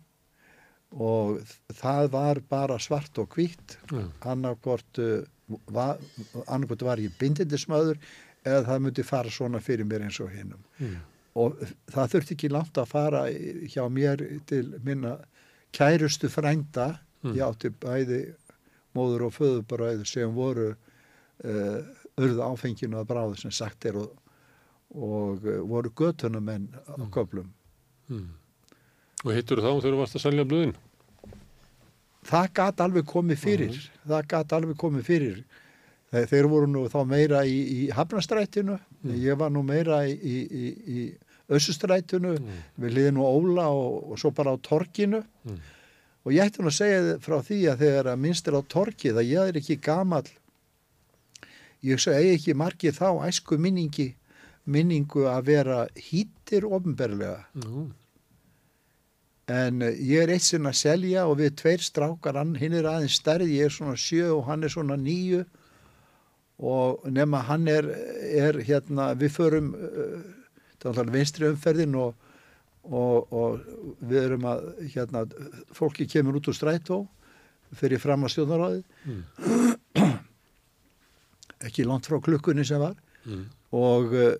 og 0.93 1.39
það 1.73 2.09
var 2.13 2.41
bara 2.49 2.77
svart 2.81 3.17
og 3.21 3.31
hvitt 3.33 3.77
Já. 3.89 4.03
annarkvort 4.29 4.99
uh, 5.01 5.23
var, 5.73 6.01
var 6.83 7.01
ég 7.01 7.15
bindindismöður 7.19 7.97
eða 8.45 8.63
það 8.67 8.79
myndi 8.85 9.03
fara 9.07 9.29
svona 9.31 9.59
fyrir 9.63 9.85
mér 9.89 10.05
eins 10.07 10.19
og 10.23 10.29
hinnum 10.35 10.63
Mm. 10.79 10.95
og 11.35 11.55
það 11.91 12.11
þurfti 12.13 12.35
ekki 12.35 12.49
langt 12.51 12.77
að 12.77 12.87
fara 12.91 13.21
hjá 13.73 13.83
mér 13.89 14.23
til 14.45 14.73
minna 14.83 15.17
kærustu 15.73 16.29
frænda 16.29 16.99
Mm. 17.23 17.33
ég 17.37 17.43
átti 17.47 17.69
bæði 17.71 18.21
móður 18.95 19.21
og 19.29 19.33
föðubræður 19.37 20.05
sem 20.05 20.33
voru 20.35 20.73
uh, 20.73 21.79
urðu 22.19 22.41
áfenginu 22.43 22.99
að 22.99 23.07
bráðu 23.09 23.37
sem 23.39 23.51
sagt 23.51 23.85
er 23.85 23.95
og, 23.97 24.11
og 24.93 25.39
uh, 25.47 25.61
voru 25.65 25.89
götunumenn 25.89 26.67
á 26.87 26.99
köflum 27.09 27.47
Mm. 28.09 28.27
Og 29.23 29.31
hittur 29.31 29.61
þá 29.63 29.69
þegar 29.79 29.93
þú 29.95 29.99
varst 30.01 30.15
að 30.19 30.21
selja 30.25 30.43
blöðin? 30.43 30.75
það 32.27 32.47
gat 32.53 32.81
alveg 32.83 33.05
komið 33.07 33.39
fyrir 33.39 33.77
það 34.07 34.27
gat 34.31 34.53
alveg 34.57 34.77
komið 34.79 35.03
fyrir 35.07 35.39
þeir, 36.13 36.27
þeir 36.31 36.47
voru 36.51 36.69
nú 36.71 36.85
þá 36.93 36.99
meira 37.09 37.41
í, 37.49 37.57
í 37.75 37.89
hafnastrætinu 37.97 38.77
ég 39.25 39.37
var 39.41 39.51
nú 39.51 39.63
meira 39.67 40.03
í, 40.07 40.13
í, 40.15 40.37
í, 40.95 41.03
össustrætinu 41.53 42.37
við 42.79 42.93
liðin 42.95 43.19
og 43.19 43.41
Óla 43.41 43.65
og, 43.75 44.13
og 44.13 44.21
svo 44.21 44.31
bara 44.31 44.53
á 44.55 44.57
torkinu 44.63 45.23
Mm. 45.43 45.57
og 46.23 46.31
ég 46.31 46.45
ætti 46.47 46.63
nú 46.63 46.69
að 46.71 46.77
segja 46.77 47.17
frá 47.19 47.41
því 47.43 47.57
að 47.73 47.81
þegar 47.83 48.07
að 48.13 48.21
minnst 48.23 48.47
er 48.47 48.55
á 48.55 48.61
torkið 48.63 49.17
að 49.19 49.27
ég 49.27 49.49
er 49.51 49.57
ekki 49.59 49.75
gamall. 49.83 50.29
Ég 51.83 51.99
eigi 52.07 52.31
ekki 52.37 52.53
margið 52.55 52.95
þá 52.95 53.09
æsku 53.27 53.57
minningi 53.59 54.13
minningu 54.63 55.25
að 55.27 55.49
vera 55.49 55.81
hýttir 55.99 56.63
ofnberlega. 56.63 57.43
En 59.51 59.81
eh, 59.83 59.97
ég 59.99 60.23
er 60.23 60.31
eitt 60.37 60.45
sinn 60.47 60.69
að 60.69 60.77
selja 60.79 61.25
og 61.27 61.41
við 61.41 61.57
tveir 61.59 61.83
strákar, 61.83 62.37
hann, 62.39 62.55
hinn 62.55 62.77
er 62.79 62.87
aðeins 62.87 63.17
stærð, 63.19 63.51
ég 63.51 63.67
er 63.67 63.75
svona 63.75 63.97
sjö 63.99 64.29
og 64.37 64.45
hann 64.47 64.63
er 64.63 64.71
svona 64.71 64.95
níu 64.95 65.43
og 66.63 67.03
nema 67.11 67.41
hann 67.49 67.67
er, 67.67 67.89
er 68.23 68.59
hérna, 68.63 69.11
við 69.19 69.33
förum 69.35 69.73
uh, 69.75 71.01
vinstri 71.11 71.49
umferðin 71.49 71.95
og, 71.99 72.13
og, 72.83 73.33
og 73.33 73.59
við 73.99 74.21
erum 74.21 74.47
að 74.47 74.63
hérna, 74.93 75.25
fólki 75.75 76.07
kemur 76.07 76.39
út 76.39 76.47
úr 76.51 76.55
strætó 76.57 77.01
fyrir 77.73 77.99
fram 77.99 78.23
að 78.27 78.35
stjórnaráði 78.35 78.83
Mm. 79.03 79.23
ekki 81.67 81.83
langt 81.87 82.07
frá 82.07 82.19
klukkunni 82.23 82.63
sem 82.67 82.79
var. 82.79 82.95
Mm. 83.25 83.45
og 83.71 84.13
uh, 84.13 84.33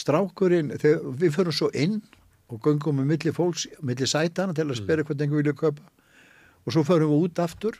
strákurinn, 0.00 0.72
þegar 0.80 1.16
við 1.20 1.34
förum 1.36 1.54
svo 1.54 1.68
inn 1.76 1.98
og 2.52 2.60
göngum 2.64 2.96
með 3.00 3.10
milli 3.10 3.32
fólks, 3.36 3.66
milli 3.84 4.08
sætana 4.08 4.54
til 4.56 4.66
að 4.68 4.80
spyrja 4.80 5.04
hvernig 5.04 5.26
einhver 5.26 5.42
vilja 5.42 5.56
kaupa. 5.56 5.84
Og 6.64 6.74
svo 6.74 6.84
förum 6.86 7.12
við 7.12 7.26
út 7.26 7.42
aftur 7.44 7.78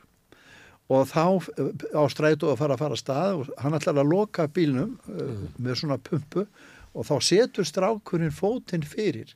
og 0.92 1.08
þá 1.08 1.24
uh, 1.24 1.68
á 1.96 2.02
strætu 2.12 2.50
að 2.52 2.58
fara 2.60 2.76
að 2.76 2.82
fara 2.84 2.96
að 2.96 3.02
stað 3.02 3.36
og 3.40 3.52
hann 3.62 3.76
ætlar 3.78 4.00
að 4.02 4.10
loka 4.12 4.48
bílnum 4.52 4.96
uh, 5.08 5.44
með 5.56 5.82
svona 5.82 5.98
pumpu 6.02 6.46
og 6.92 7.06
þá 7.08 7.14
setur 7.24 7.68
strákurinn 7.68 8.34
fótinn 8.34 8.84
fyrir. 8.84 9.32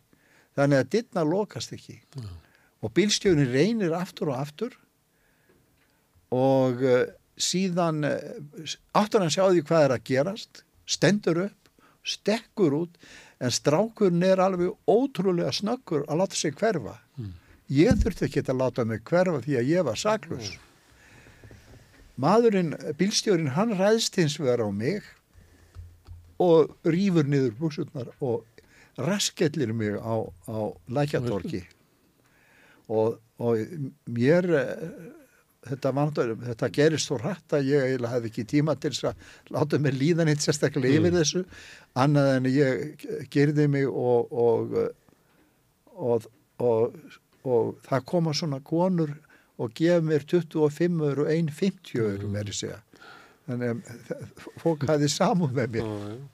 Þannig 0.56 0.82
að 0.82 0.90
dittna 0.92 1.24
lokast 1.24 1.72
ekki. 1.76 2.00
Já. 2.16 2.32
og 2.84 2.92
bílstjórin 2.92 3.48
reynir 3.50 3.94
aftur 3.96 4.30
og 4.30 4.40
aftur 4.42 4.74
og 6.34 6.82
uh, 6.84 7.06
síðan 7.36 8.04
áttur 8.96 9.24
hann 9.24 9.32
sjá 9.32 9.46
því 9.48 9.62
hvað 9.68 9.86
er 9.86 9.94
að 9.96 10.04
gerast 10.08 10.62
stendur 10.86 11.40
upp, 11.48 11.70
stekkur 12.06 12.76
út 12.82 13.00
en 13.42 13.52
strákurinn 13.52 14.24
er 14.24 14.40
alveg 14.40 14.76
ótrúlega 14.88 15.50
snöggur 15.52 16.06
að 16.06 16.22
láta 16.22 16.38
sig 16.38 16.54
hverfa. 16.56 16.94
Mm. 17.16 17.32
ég 17.72 17.98
þurfti 18.00 18.28
ekki 18.28 18.44
að 18.46 18.60
láta 18.60 18.84
mig 18.86 19.02
hverfa 19.04 19.42
því 19.44 19.58
að 19.58 19.72
ég 19.72 19.84
var 19.88 20.00
saklus 20.00 20.54
maðurinn, 22.20 22.74
bílstjórin 22.98 23.54
hann 23.56 23.74
ræðst 23.76 24.16
hins 24.20 24.38
vegar 24.40 24.64
á 24.64 24.68
mig 24.72 25.04
og 26.42 26.74
rýfur 26.84 27.28
niður 27.28 27.56
búsutnar 27.60 28.12
og 28.20 28.44
raskellir 28.96 29.72
mig 29.76 29.96
á, 30.00 30.24
á 30.48 30.58
lækjatorki 30.88 31.62
og, 32.88 33.18
og 33.42 33.60
mér 34.08 34.48
eh, 34.56 34.86
þetta, 35.66 35.92
vandar, 35.96 36.32
þetta 36.46 36.70
gerist 36.72 37.10
svo 37.10 37.18
hrætt 37.20 37.56
að 37.56 37.70
ég 37.72 37.86
eiginlega 37.86 38.14
hefði 38.14 38.32
ekki 38.32 38.46
tíma 38.52 38.76
til 38.80 38.92
þess 38.94 39.10
að 39.10 39.56
láta 39.56 39.80
mig 39.82 39.96
líðan 39.96 40.32
eitt 40.32 40.44
sérstaklega 40.44 41.00
yfir 41.00 41.16
þessu 41.18 41.44
annað 41.98 42.32
en 42.36 42.50
ég 42.52 43.06
gerði 43.32 43.68
mig 43.72 43.88
og 43.90 44.32
og, 44.32 44.76
og, 45.96 46.28
og, 46.62 46.98
og 47.44 47.72
það 47.86 48.08
koma 48.12 48.34
svona 48.36 48.60
konur 48.64 49.12
og 49.58 49.74
gefa 49.78 50.00
mér 50.04 50.24
25 50.28 51.02
og 51.10 51.26
1,50 51.32 52.00
euro 52.02 52.30
verið 52.34 52.58
segja 52.62 52.80
þannig 53.46 53.68
að 53.76 54.24
fólk 54.62 54.88
hafði 54.90 55.08
samúð 55.12 55.54
með 55.60 55.76
mér 55.76 55.86
Já, 55.86 56.08
já. 56.16 56.24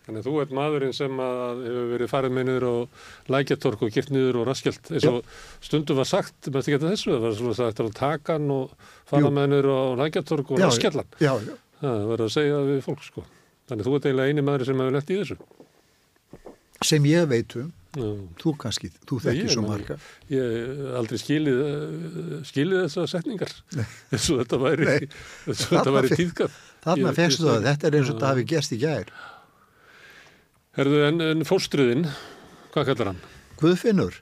Þannig 0.00 0.24
að 0.24 0.26
þú 0.26 0.38
ert 0.42 0.52
maðurinn 0.56 0.94
sem 0.96 1.18
að 1.22 1.58
hefur 1.66 1.88
verið 1.92 2.08
farið 2.10 2.32
með 2.34 2.46
niður 2.48 2.64
og 2.70 3.02
lækjatork 3.30 3.82
og 3.84 3.90
gift 3.94 4.08
niður 4.10 4.38
og 4.40 4.46
raskjalt 4.48 4.88
eins 4.96 5.04
og 5.06 5.18
stundum 5.62 5.98
var 6.00 6.08
sagt, 6.08 6.48
maður 6.48 6.64
ekki 6.64 6.72
þetta 6.78 6.90
þessu, 6.94 7.10
það 7.12 7.26
var 7.26 7.36
svona 7.38 7.56
sagt 7.58 7.82
að 7.84 7.90
taka 7.98 8.36
hann 8.38 8.48
og 8.54 8.72
fara 9.06 9.28
Jú. 9.28 9.32
með 9.36 9.46
niður 9.52 9.68
og 9.74 10.00
raskjallan. 10.00 11.12
já, 11.20 11.30
já. 11.46 11.54
Það 11.84 12.02
var 12.10 12.24
að 12.24 12.32
segja 12.34 12.56
við 12.66 12.80
fólk 12.88 13.04
sko. 13.06 13.22
Þannig 13.70 13.84
að 13.84 13.90
þú 13.90 13.94
ert 14.00 14.08
eiginlega 14.08 14.32
eini 14.34 14.44
maður 14.48 14.66
sem 14.70 14.82
hefur 14.82 14.96
lett 14.96 15.12
í 15.14 15.20
þessu. 15.20 15.36
sem 16.90 17.06
ég 17.12 17.28
veit 17.30 17.56
um 17.60 17.68
Já. 17.70 17.79
Þú 17.94 18.52
kannski, 18.62 18.90
þú 19.08 19.16
þekkir 19.24 19.50
svo 19.50 19.62
marga. 19.66 19.96
Ég 20.30 20.80
aldrei 21.00 21.18
skilið, 21.18 21.60
eh, 21.66 22.36
skilið 22.46 22.84
þessar 22.86 23.10
setningar 23.16 23.52
eins 24.12 24.28
og 24.30 24.40
þetta 24.44 24.60
væri, 24.62 24.86
eins 25.48 25.64
og 25.66 25.74
þetta 25.74 25.94
væri 25.96 26.12
tíðkað. 26.20 26.58
þarna 26.86 27.12
fegstu 27.18 27.48
það, 27.48 27.66
þetta 27.66 27.88
er 27.90 27.98
eins 27.98 28.08
og 28.12 28.14
þetta 28.16 28.30
hafi 28.34 28.46
gerst 28.54 28.76
í 28.76 28.80
gær. 28.84 29.10
Herðu, 30.78 31.00
en, 31.08 31.20
en 31.32 31.44
fóstruðinn, 31.48 32.06
hvað 32.74 32.90
kallar 32.92 33.10
hann? 33.12 33.22
Guðfinnur, 33.60 34.14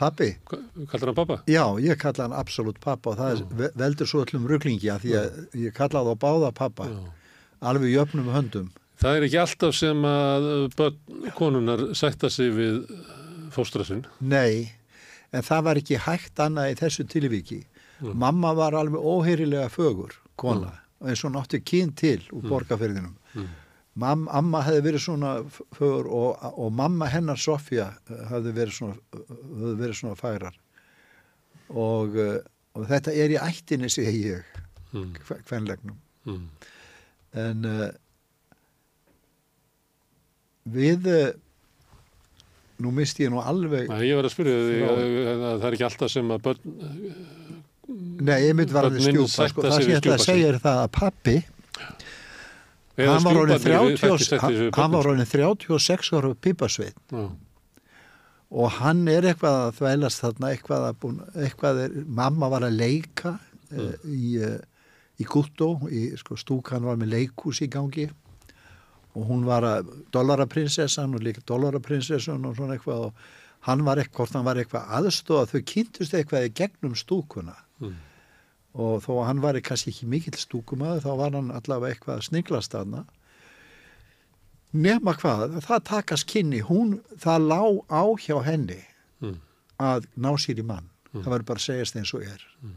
pappi 0.00 0.32
kallar 0.50 1.12
hann 1.12 1.14
pappa? 1.20 1.36
já, 1.46 1.62
ég 1.84 2.00
kalla 2.02 2.24
hann 2.24 2.32
absolutt 2.34 2.80
pappa 2.82 3.12
og 3.12 3.18
það 3.20 3.34
er, 3.36 3.42
ve- 3.60 3.68
veldur 3.78 4.08
svo 4.10 4.24
öllum 4.24 4.48
rugglingi 4.50 4.88
að 4.90 5.04
því 5.04 5.12
að 5.20 5.36
ég 5.68 5.76
kalla 5.76 6.00
það 6.02 6.10
á 6.10 6.22
báða 6.24 6.48
pappa 6.58 6.88
Já. 6.90 6.96
alveg 7.70 7.92
jöfnum 7.94 8.32
höndum 8.34 8.72
Það 9.02 9.16
er 9.18 9.24
ekki 9.26 9.38
alltaf 9.42 9.74
sem 9.74 10.04
að 10.06 10.44
konunar 11.38 11.80
sætta 11.98 12.30
sig 12.30 12.52
við 12.54 12.76
fóstra 13.52 13.84
sinn. 13.84 14.04
nei, 14.20 14.70
en 15.32 15.42
það 15.42 15.64
var 15.66 15.80
ekki 15.80 15.98
hægt 16.06 16.38
annað 16.40 16.70
í 16.74 16.78
þessu 16.82 17.04
tilvíki 17.10 17.62
mamma 18.02 18.52
var 18.58 18.74
alveg 18.74 18.98
óheyrilega 19.02 19.68
fögur 19.70 20.14
kona, 20.36 20.72
eins 21.02 21.20
og 21.24 21.30
hún 21.32 21.40
átti 21.42 21.60
kyn 21.62 21.92
til 21.98 22.20
úr 22.32 22.46
borgarferðinum 22.50 23.16
Mm. 23.32 23.46
Mam, 23.96 24.26
amma 24.28 24.60
hefði 24.64 24.82
verið 24.84 25.00
svona 25.04 25.30
fögur 25.72 26.06
og, 26.12 26.42
og 26.60 26.72
mamma 26.72 27.06
hennar 27.08 27.36
Sofía 27.40 27.86
eh, 28.10 28.18
hefði 28.28 28.52
verið 28.58 28.74
svona, 28.76 28.96
hefði 29.16 29.72
verið 29.80 29.96
svona 29.96 30.16
færar 30.20 30.58
og, 31.72 32.16
eh, 32.20 32.38
og 32.76 32.84
þetta 32.90 33.14
er 33.24 33.32
í 33.32 33.38
ættinni 33.40 33.88
segi 33.92 34.24
ég 34.34 34.44
Mm. 34.92 35.14
kvenlegnum 35.48 35.96
Mm. 36.26 36.48
en 37.32 37.64
við 40.62 41.08
uh, 41.10 41.24
nú 42.82 42.92
misti 42.94 43.26
ég 43.26 43.32
nú 43.32 43.42
alveg 43.42 43.90
Nei, 43.90 44.02
ég 44.08 44.18
var 44.18 44.28
að 44.28 44.34
spyrja 44.34 44.58
því 44.58 44.82
að, 44.88 45.00
að 45.02 45.56
það 45.62 45.68
er 45.68 45.76
ekki 45.76 45.88
alltaf 45.88 46.12
sem 46.12 46.34
að 46.34 46.44
börn, 46.46 46.76
nei, 48.22 48.36
ég 48.46 48.56
myndi 48.58 48.76
var 48.76 48.88
að 48.88 48.98
sætta 49.02 49.50
sko, 49.52 49.66
það 49.66 49.76
sem 49.76 49.92
ég 49.92 50.00
ætla 50.00 50.16
að 50.16 50.26
segja 50.26 50.50
er 50.52 50.60
það 50.62 50.82
að 50.82 50.90
pappi 50.98 51.36
eða 52.98 53.14
hann 53.16 53.26
var 53.26 53.40
orðin 53.42 53.62
stjúparnir, 53.62 54.02
30 54.02 54.02
þætti 54.02 54.28
sætti 54.28 54.58
sig 54.58 54.66
við 54.66 54.76
hann 54.78 54.92
var 54.92 55.08
börnin. 55.08 55.12
orðin 55.12 55.30
36 55.32 56.12
ára 56.18 56.32
pípasveit 56.46 57.14
Já. 57.16 57.22
og 58.62 58.74
hann 58.80 59.06
er 59.12 59.30
eitthvað 59.30 59.60
að 59.62 59.78
þvælast 59.80 60.24
þarna 60.26 60.52
eitthvað 60.52 60.88
að 60.88 60.98
búin, 61.04 61.22
eitthvað 61.36 61.80
er, 61.86 61.96
mamma 62.20 62.50
var 62.52 62.66
að 62.68 62.78
leika 62.80 63.36
uh, 63.38 63.94
í, 64.04 64.36
uh, 64.42 64.58
í 65.18 65.28
Guttó 65.28 65.74
í 65.88 66.10
sko, 66.20 66.36
stúkan 66.40 66.84
var 66.88 67.00
með 67.00 67.16
leikhús 67.16 67.62
í 67.64 67.70
gangi 67.72 68.10
og 69.14 69.26
hún 69.28 69.44
var 69.44 69.62
að 69.62 69.90
dollaraprinsessan 70.14 71.14
og 71.14 71.20
líka 71.26 71.42
dollaraprinsessan 71.46 72.44
og 72.48 72.56
svona 72.56 72.76
eitthvað 72.78 73.06
og 73.08 73.14
hann 73.68 73.84
var 73.84 73.96
eitthvað, 74.02 74.32
hann 74.34 74.44
var 74.46 74.56
eitthvað 74.62 74.88
aðstóð 74.98 75.50
þau 75.52 75.60
kynntust 75.72 76.14
eitthvað 76.18 76.46
í 76.48 76.54
gegnum 76.62 76.94
stúkuna. 76.96 77.56
Mm. 77.80 77.94
og 78.74 79.02
þó 79.04 79.10
að 79.20 79.26
hann 79.28 79.40
var 79.42 79.56
kannski 79.60 79.90
ekki 79.92 80.06
mikill 80.08 80.38
stúkumaður 80.40 81.02
þá 81.04 81.10
var 81.18 81.34
hann 81.36 81.50
allavega 81.52 81.92
eitthvað 81.92 82.16
að 82.16 82.22
sniglast 82.30 82.72
þarna. 82.72 83.02
Nema 84.72 85.12
hvað, 85.20 85.58
það 85.66 85.82
takast 85.84 86.26
kynni 86.30 86.62
hún, 86.64 86.94
það 87.20 87.44
lá 87.50 87.60
á 87.92 88.02
hjá 88.16 88.38
henni 88.46 88.78
Mm. 89.22 89.36
að 89.78 90.06
ná 90.18 90.32
sér 90.40 90.58
í 90.58 90.64
mann. 90.66 90.88
Það 91.12 91.28
verður 91.30 91.44
bara 91.46 91.58
að 91.60 91.66
eins 92.00 92.14
og 92.14 92.22
er. 92.24 92.40
Hún 92.62 92.72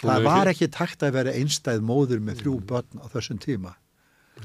það 0.00 0.14
hefur 0.14 0.24
var 0.24 0.46
ekki- 0.46 0.64
ekki 0.66 0.68
takt 0.78 1.00
að 1.06 1.12
vera 1.12 1.30
einstæð 1.32 1.80
móður 1.84 2.20
með 2.24 2.40
þrjú 2.40 2.54
börn 2.66 2.98
á 2.98 3.06
þessum 3.12 3.38
tíma 3.38 3.74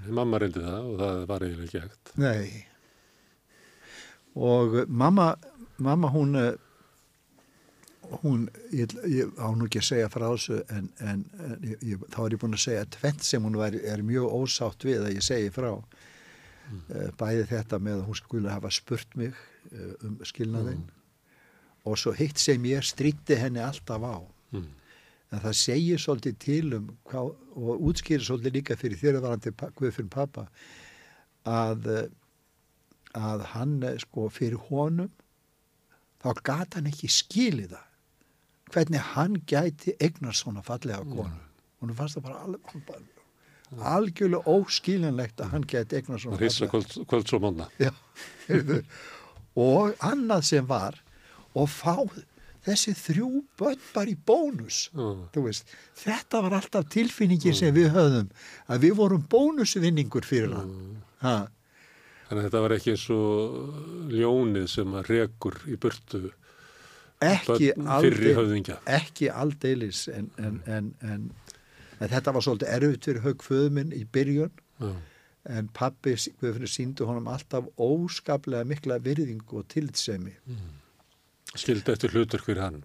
Mamma 0.09 0.39
reyndi 0.41 0.61
það 0.63 0.91
og 0.91 0.99
það 1.01 1.25
var 1.29 1.45
eiginlega 1.47 1.67
ekki 1.69 1.81
hægt. 1.83 2.13
nei 2.17 2.65
og 4.35 4.79
mamma 4.89 5.35
mamma 5.77 6.09
hún 6.09 6.35
eh, 6.39 6.53
hún, 8.23 8.47
ég, 8.73 8.91
ég 9.07 9.29
á 9.39 9.47
nú 9.55 9.67
ekki 9.67 9.79
að 9.81 9.87
segja 9.87 10.09
frá 10.11 10.25
þessu 10.27 10.59
en, 10.73 10.89
en, 11.01 11.21
ég, 11.63 12.01
þá 12.13 12.19
er 12.25 12.35
ég 12.35 12.41
búin 12.41 12.57
að 12.57 12.65
segja 12.65 12.89
tvent 12.97 13.23
sem 13.25 13.45
hún 13.45 13.57
var, 13.57 13.73
er 13.77 14.03
mjög 14.05 14.33
ósátt 14.41 14.85
við 14.85 15.05
að 15.05 15.15
ég 15.15 15.25
segi 15.25 15.53
frá 15.53 15.69
mm. 15.71 17.13
bæði 17.19 17.47
þetta 17.53 17.79
með 17.79 18.01
að 18.01 18.05
hún 18.09 18.19
skulle 18.19 18.53
hafa 18.53 18.73
spurt 18.73 19.15
mig 19.19 19.33
eh, 19.71 19.93
um 20.03 20.19
skilnaðinn 20.25 20.83
og 21.83 21.97
svo 21.99 22.13
hitt 22.15 22.39
sem 22.39 22.63
ég 22.69 22.85
stríti 22.87 23.39
henni 23.39 23.63
alltaf 23.63 24.03
á 24.03 24.17
Mm. 24.53 24.67
en 25.33 25.39
það 25.41 25.55
segir 25.57 25.97
svolítið 25.97 26.35
til 26.37 26.73
um 26.77 26.89
hvað, 27.09 27.31
og 27.53 27.88
útskýrir 27.89 28.25
svolítið 28.25 28.57
líka 28.57 28.77
fyrir 28.80 28.99
þjóðvarandi 29.01 29.53
Guðfinn 29.77 30.11
pappa 30.13 30.47
að 31.45 31.89
að 33.13 33.43
hann 33.53 33.77
sko 34.01 34.27
fyrir 34.34 34.57
honum 34.69 35.11
þá 36.23 36.30
gat 36.41 36.77
hann 36.77 36.89
ekki 36.89 37.09
skilið 37.11 37.75
það 37.75 37.89
hvernig 38.73 39.09
hann 39.13 39.35
gæti 39.45 39.93
eignar 40.01 40.34
svona 40.38 40.63
fallega 40.65 41.03
konu 41.05 41.30
og 41.84 41.97
fannst 41.97 42.17
það 42.17 42.25
bara, 42.25 42.39
alveg, 42.47 42.85
bara 42.88 43.93
algjörlega 43.93 44.49
óskilinlegt 44.49 45.41
að 45.41 45.53
hann 45.53 45.65
gæti 45.67 45.99
eignar 45.99 46.21
svona 46.21 46.38
Það 46.38 46.45
rissa 46.45 46.69
kvöld. 46.71 46.93
Já, 47.81 47.91
heyrðu. 48.47 48.80
og 49.59 50.05
annað 50.05 50.45
sem 50.49 50.69
var 50.69 50.99
og 51.53 51.69
fá 51.69 51.97
þessi 52.65 52.94
þrjú 52.98 53.30
börn 53.60 53.81
bara 53.94 54.11
í 54.11 54.15
bónus 54.15 54.90
veist, 55.35 55.72
þetta 55.99 56.41
var 56.45 56.57
alltaf 56.60 56.88
tilfinningin 56.94 57.57
sem 57.57 57.73
við 57.76 57.91
höfðum 57.95 58.30
að 58.68 58.85
við 58.88 58.95
vorum 59.02 59.26
bónusvinningur 59.30 60.26
fyrir 60.27 60.56
hann. 60.57 60.72
Ha, 61.23 61.35
Þannig 62.30 62.40
að 62.40 62.48
þetta 62.48 62.61
var 62.65 62.76
ekki 62.77 62.94
eins 62.95 63.10
og 63.14 64.14
ljónið 64.14 64.68
sem 64.72 64.95
að 64.98 65.10
rekur 65.11 65.60
í 65.68 65.76
burtu 65.77 66.22
ekki, 67.23 67.73
höfðingja. 67.77 68.80
ekki 68.90 69.30
aldeilis 69.30 70.07
en, 70.11 70.31
en, 70.38 70.61
en, 70.68 70.94
en 71.02 71.30
en 72.03 72.11
þetta 72.11 72.34
var 72.35 72.44
svolítið 72.44 72.72
erfitt 72.76 73.06
fyrir 73.07 73.23
haugföðuminn 73.23 73.91
í 73.95 74.03
byrjun. 74.11 74.52
En 75.53 75.68
pappi 75.76 76.15
síndu 76.19 77.06
honum 77.07 77.27
alltaf 77.31 77.68
óskaplega 77.80 78.64
mikla 78.68 78.98
virðingu 79.03 79.60
og 79.61 79.68
tillitsemi 79.72 80.34
skildi 81.59 81.93
eftir 81.93 82.13
hlutur 82.13 82.43
fyrir 82.43 82.63
hann. 82.63 82.84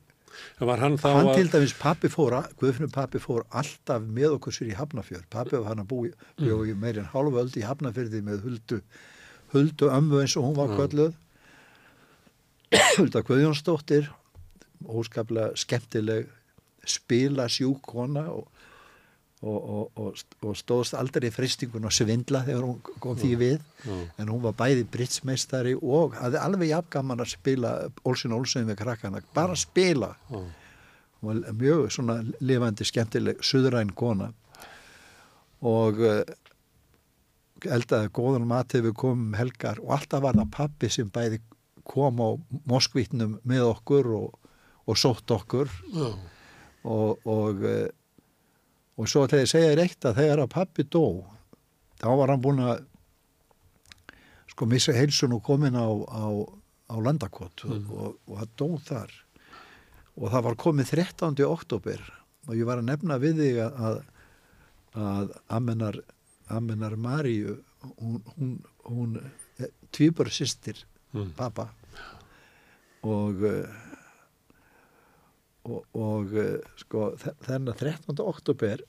Hann 0.58 0.96
þá 1.00 1.08
hann 1.08 1.28
að... 1.32 1.36
til 1.40 1.50
dæmis 1.50 1.74
pappi 1.78 2.10
fór 2.12 2.36
Guðfinnur 2.60 2.92
pappi 2.94 3.20
fór 3.22 3.46
alltaf 3.50 4.04
með 4.04 4.36
okkur 4.36 4.54
sér 4.54 4.72
í 4.72 4.76
Hafnafjörð 4.78 5.26
pappi 5.32 5.56
var 5.56 5.72
hann 5.72 5.82
að 5.82 5.90
búi 5.90 6.10
bjó 6.38 6.60
í 6.68 6.74
meir 6.78 7.00
en 7.00 7.08
hálfa 7.10 7.42
öld 7.42 7.56
í 7.58 7.64
Hafnafjörði 7.66 8.20
með 8.26 8.44
huldu 8.46 8.78
huldu 9.54 9.90
ömmu 9.90 10.20
eins 10.22 10.36
og 10.38 10.46
hún 10.46 10.58
var 10.58 10.70
Já. 10.70 10.76
kölluð 10.82 11.16
Hulda 12.98 13.24
Guðjónsdóttir 13.24 14.10
óskaplega 14.86 15.56
skemmtileg 15.58 16.28
spila 16.88 17.48
sjúkona 17.50 18.28
og, 18.32 18.46
og, 19.42 19.58
og, 19.58 19.98
og, 20.02 20.22
og 20.42 20.56
stóðst 20.58 20.96
aldrei 20.98 21.28
fristingun 21.30 21.86
og 21.86 21.94
svindla 21.94 22.42
þegar 22.46 22.64
hún 22.66 22.78
kom 23.02 23.18
því 23.18 23.30
við. 23.38 23.58
Já, 23.86 23.98
en 24.18 24.32
hún 24.32 24.42
var 24.42 24.56
bæði 24.58 24.86
britsmeistari 24.90 25.76
og 25.78 26.16
hafði 26.18 26.40
alveg 26.42 26.72
jafngaman 26.72 27.22
að 27.22 27.34
spila 27.36 27.74
Olsson 28.08 28.34
Olsson 28.34 28.66
við 28.68 28.80
krakkana, 28.80 29.22
bara 29.36 29.58
spila. 29.58 30.14
Já, 30.32 30.40
hún 31.20 31.30
var 31.44 31.60
mjög 31.60 31.86
svona 31.94 32.18
lifandi 32.40 32.86
skemmtileg 32.88 33.44
suðræn 33.46 33.94
kona. 33.98 34.32
Og 35.66 36.02
uh, 36.02 36.22
eldaði 37.66 38.10
góðan 38.14 38.46
mat 38.50 38.70
þegar 38.72 38.88
við 38.88 38.98
komum 39.04 39.30
um 39.30 39.38
helgar 39.38 39.80
og 39.82 39.94
alltaf 39.96 40.22
var 40.22 40.38
það 40.38 40.52
pappi 40.54 40.90
sem 40.94 41.08
bæði 41.10 41.40
kom 41.88 42.20
á 42.22 42.28
moskvítnum 42.68 43.38
með 43.48 43.70
okkur 43.70 44.10
og, 44.18 44.50
og 44.86 44.98
sótt 44.98 45.30
okkur. 45.34 45.70
Já, 45.94 46.10
og, 46.88 47.26
og, 47.26 47.62
uh, 47.62 47.86
og 48.98 49.06
svo 49.10 49.24
ætla 49.26 49.38
ég 49.42 49.46
að 49.48 49.52
segja 49.52 49.72
þér 49.72 49.82
eitt 49.84 50.06
að 50.10 50.16
þegar 50.20 50.42
að 50.44 50.52
pappi 50.54 50.84
dó 50.90 51.04
þá 52.02 52.08
var 52.18 52.32
hann 52.32 52.42
búin 52.44 52.62
að 52.64 52.84
sko 54.52 54.66
missa 54.66 54.94
heilsun 54.96 55.36
og 55.36 55.42
komin 55.46 55.76
á, 55.78 55.86
á, 55.86 56.26
á 56.90 56.96
landakott 57.04 57.62
Mm. 57.68 57.86
og, 57.94 58.16
og 58.26 58.38
það 58.40 58.54
dó 58.58 58.68
þar 58.88 59.12
og 60.18 60.30
það 60.32 60.44
var 60.48 60.56
komið 60.64 60.92
13. 60.96 61.44
oktober 61.46 62.00
og 62.48 62.54
ég 62.56 62.66
var 62.66 62.80
að 62.80 62.88
nefna 62.90 63.18
við 63.22 63.42
þig 63.44 63.58
að, 63.66 63.98
að, 64.98 65.34
Amenar, 65.52 66.00
Amenar 66.50 66.96
Maríu 66.96 67.58
hún, 68.00 68.22
hún, 68.34 68.54
hún 68.88 69.18
tvíbara 69.94 70.32
sýstir 70.32 70.80
mm, 71.14 71.34
pappa 71.38 71.68
og 73.06 73.44
uh, 73.46 73.68
og, 75.68 75.84
og 75.98 76.34
uh, 76.34 76.56
sko 76.80 77.10
þe- 77.20 77.36
þennan 77.46 77.76
13. 77.78 78.18
oktober 78.24 78.82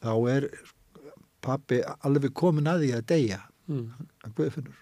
þá 0.00 0.12
er 0.34 0.48
pappi 1.44 1.80
alveg 2.04 2.34
komin 2.36 2.68
að 2.68 2.84
því 2.84 2.92
að 2.98 3.06
deyja 3.14 3.40
mm, 3.70 3.86
að 4.26 4.34
Guðfinnur 4.38 4.78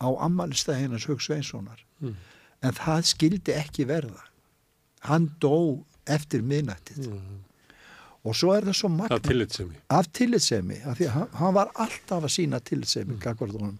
á 0.00 0.08
ammælistæðinans 0.26 1.06
Hug 1.10 1.20
Sveinssonar 1.24 1.82
mm, 2.00 2.14
en 2.64 2.76
það 2.78 3.06
skildi 3.10 3.56
ekki 3.56 3.86
verða 3.88 4.24
hann 5.08 5.30
dó 5.40 5.80
eftir 6.10 6.42
minnættið 6.44 7.06
mm. 7.08 7.40
og 8.28 8.36
svo 8.36 8.54
er 8.56 8.66
það 8.68 8.78
svo 8.80 8.90
magna 8.92 9.16
Það 9.18 9.28
tillitsemi. 9.28 9.82
af 9.96 10.08
tillitsemi 10.16 10.78
af 10.84 10.98
því 10.98 11.08
að 11.10 11.18
hann, 11.40 11.54
var 11.56 11.72
alltaf 11.84 12.24
að 12.28 12.34
sína 12.36 12.60
tillitsemi 12.64 13.16
mm. 13.18 13.76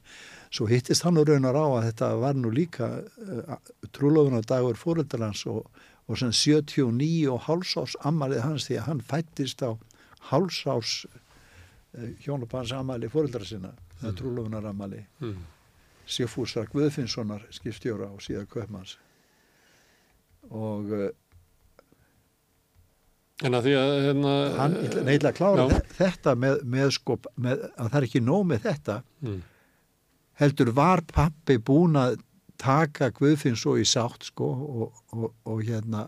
svo 0.50 0.68
hittist 0.70 1.04
hann 1.06 1.20
og 1.20 1.28
raunar 1.28 1.56
á 1.56 1.64
að 1.78 1.86
þetta 1.90 2.10
var 2.20 2.36
nú 2.40 2.52
líka 2.52 2.90
uh, 3.00 3.56
trúlofunardagur 3.96 4.76
fóröldarans 4.80 5.44
og, 5.48 5.64
og 6.10 6.18
sem 6.18 6.32
79 6.34 7.28
og 7.30 7.44
hálsás 7.46 7.94
ammalið 8.08 8.40
hans 8.42 8.66
því 8.66 8.78
að 8.80 8.86
hann 8.88 9.02
fættist 9.12 9.62
á 9.62 9.70
hálsás 10.32 10.96
uh, 11.06 12.10
hjónupans 12.24 12.72
ammali 12.74 13.08
fóröldara 13.12 13.46
sinna 13.46 13.70
mm. 14.02 14.16
trúlofunar 14.18 14.66
ammali 14.72 15.04
Mm, 15.22 15.38
Sigfúsar 16.10 16.66
Guðfinnssonar 16.72 17.44
skipstjóra 17.54 18.08
og 18.10 18.18
síðan 18.24 18.48
Kaupmanns. 18.50 18.96
Og 20.50 20.88
uh, 20.90 21.10
En 23.46 23.54
að 23.56 23.68
því 23.70 23.74
að 23.80 23.90
hérna... 24.04 24.32
hann, 24.58 24.74
ég 24.76 24.88
ætla- 24.90 25.02
nei, 25.06 25.12
ég 25.14 25.20
ætla 25.20 25.30
að 25.30 25.36
klára 25.38 25.62
Já. 25.62 25.68
þe- 25.76 25.94
þetta 26.00 26.34
með, 26.42 26.56
með 26.74 26.90
sko, 26.96 27.16
með, 27.40 27.62
að 27.80 27.86
það 27.92 27.98
er 28.00 28.06
ekki 28.08 28.20
nóg 28.26 28.42
með 28.50 28.60
þetta. 28.66 28.96
Mm, 29.24 29.38
heldur 30.42 30.72
var 30.76 31.02
pappi 31.14 31.56
búin 31.70 31.96
að 31.96 32.18
taka 32.60 33.08
Guðfinn 33.16 33.56
svo 33.58 33.76
í 33.80 33.86
sátt 33.88 34.28
sko 34.30 34.48
og, 34.52 34.98
og, 35.16 35.30
og 35.48 35.62
hérna 35.64 36.06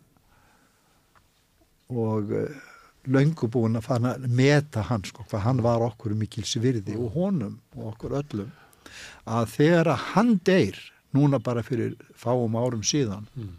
og 1.92 2.30
uh, 2.32 2.60
löngu 3.12 3.48
búin 3.52 3.76
að 3.80 3.86
fara 3.88 4.14
að 4.16 4.28
meta 4.38 4.84
hann 4.88 5.04
sko 5.08 5.24
hvað 5.28 5.44
hann 5.46 5.62
var 5.64 5.82
okkur 5.88 6.14
mikils 6.16 6.54
virði 6.62 6.94
og 7.00 7.16
honum 7.16 7.56
og 7.76 7.88
okkur 7.94 8.14
öllum 8.20 8.52
að 9.28 9.48
þegar 9.56 9.90
að 9.94 10.04
hann 10.12 10.34
deyr 10.46 10.78
núna 11.16 11.40
bara 11.44 11.64
fyrir 11.66 11.96
fáum 12.16 12.54
árum 12.56 12.84
síðan 12.86 13.26
mm, 13.36 13.50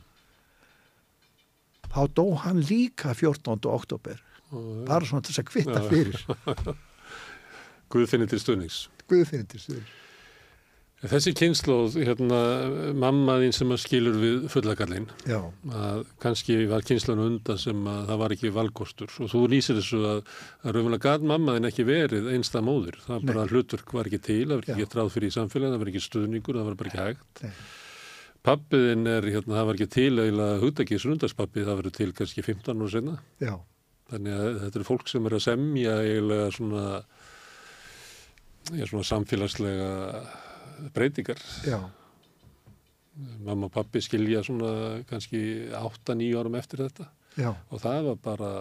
þá 1.93 1.99
dó 2.17 2.25
hann 2.45 2.61
líka 2.65 3.13
14. 3.13 3.59
oktober 3.69 4.21
og- 4.53 4.85
bara 4.87 5.05
svona 5.05 5.21
til 5.25 5.33
þess 5.33 5.43
að 5.43 5.51
kvitta 5.51 5.83
fyrir. 5.89 6.23
Guðfinni 7.93 8.25
til 8.29 8.39
stuðnings. 8.41 8.77
Guðfinn 9.09 9.45
til 9.49 9.59
stuður 9.61 9.91
Þessi 11.03 11.33
kynnslóð, 11.35 11.97
hérna, 11.99 12.37
mamma 12.95 13.33
þín 13.41 13.51
sem 13.57 13.71
að 13.75 13.79
skilur 13.83 14.15
við 14.21 14.45
fullakallin, 14.53 15.09
að 15.75 16.05
kannski 16.23 16.55
var 16.71 16.85
kynnslónu 16.87 17.25
undan 17.27 17.59
sem 17.59 17.81
að 17.91 18.05
það 18.07 18.21
var 18.21 18.35
ekki 18.37 18.51
valkostur 18.55 19.11
og 19.19 19.27
þú 19.33 19.41
lýsir 19.51 19.75
þessu 19.81 19.99
að, 20.07 20.21
að 20.63 20.77
raunverulega 20.77 21.17
gæt 21.17 21.25
mamma 21.33 21.57
þín 21.57 21.67
ekki 21.67 21.85
verið 21.89 22.29
einsta 22.37 22.61
móður. 22.63 23.01
Það 23.03 23.25
bara 23.27 23.43
hlutverk 23.51 23.91
var 23.97 24.07
ekki 24.07 24.21
til, 24.29 24.45
það 24.47 24.55
var 24.55 24.63
ekki 24.69 24.79
gett 24.85 24.95
ráð 24.95 25.11
fyrir 25.17 25.27
í 25.27 25.35
samfélagin, 25.35 25.75
það 25.75 25.83
var 25.83 25.91
ekki 25.91 26.03
stuðningur, 26.07 26.59
það 26.61 26.69
var 26.69 26.79
bara 26.79 26.93
ekki 26.93 27.03
hægt. 27.09 27.43
Nei. 27.43 27.51
Pappiðin 28.43 29.07
er, 29.07 29.27
hérna, 29.35 29.57
það 29.59 29.67
var 29.69 29.77
ekki 29.81 29.89
til 29.97 30.13
eiginlega 30.23 30.55
hugdakið 30.63 31.03
sundarspappi, 31.03 31.63
það 31.67 31.77
verður 31.81 31.97
til 31.99 32.09
kannski 32.15 32.43
15 32.47 32.79
ára 32.79 32.89
senna. 32.95 33.17
já, 33.43 33.53
Þannig 34.13 34.33
að 34.39 34.57
þetta 34.63 34.79
eru 34.79 34.87
fólk 34.87 35.07
sem 35.11 35.27
er 35.29 35.35
að 35.37 35.43
semja 35.45 35.93
eiginlega 36.03 36.49
svona, 36.55 36.81
já, 38.71 38.83
svona 38.87 39.05
samfélagslega 39.07 39.91
breytingar. 40.93 41.39
já, 41.65 41.79
Mamma 43.45 43.67
og 43.69 43.73
pappi 43.75 44.01
skilja 44.01 44.41
svona 44.43 45.03
kannski 45.09 45.69
8-9 45.77 46.31
árum 46.39 46.55
eftir 46.57 46.81
þetta 46.81 47.05
já, 47.37 47.51
og 47.53 47.81
það 47.81 48.07
var 48.07 48.15
bara 48.25 48.51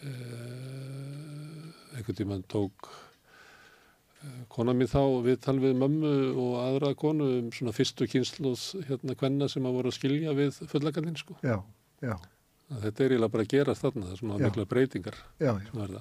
uh, 0.00 1.64
einhvern 1.94 2.16
tímann 2.16 2.44
tók 2.48 2.88
uh, 2.88 4.42
kona 4.48 4.72
mín 4.72 4.88
þá 4.88 5.02
viðtal 5.26 5.58
við 5.60 5.76
mömmu 5.76 6.14
og 6.32 6.54
aðra 6.62 6.94
konu 6.96 7.28
um 7.42 7.50
svona 7.52 7.76
fyrstu 7.76 8.08
kynsluð 8.08 8.86
hérna 8.88 9.16
kvenna 9.20 9.50
sem 9.52 9.66
að 9.68 9.76
voru 9.76 9.92
að 9.92 9.98
skilja 9.98 10.32
við 10.36 10.62
fullakallinn 10.72 11.20
sko. 11.20 11.36
já, 11.44 11.58
já, 12.00 12.16
Þetta 12.82 13.04
er 13.04 13.12
eiginlega 13.14 13.32
bara 13.34 13.44
að 13.46 13.52
gera 13.54 13.74
þarna, 13.78 14.06
það 14.06 14.12
er 14.14 14.20
svona 14.20 14.38
Já. 14.38 14.44
mikla 14.48 14.64
breytingar. 14.70 15.18
já, 15.40 15.52
já. 15.64 16.00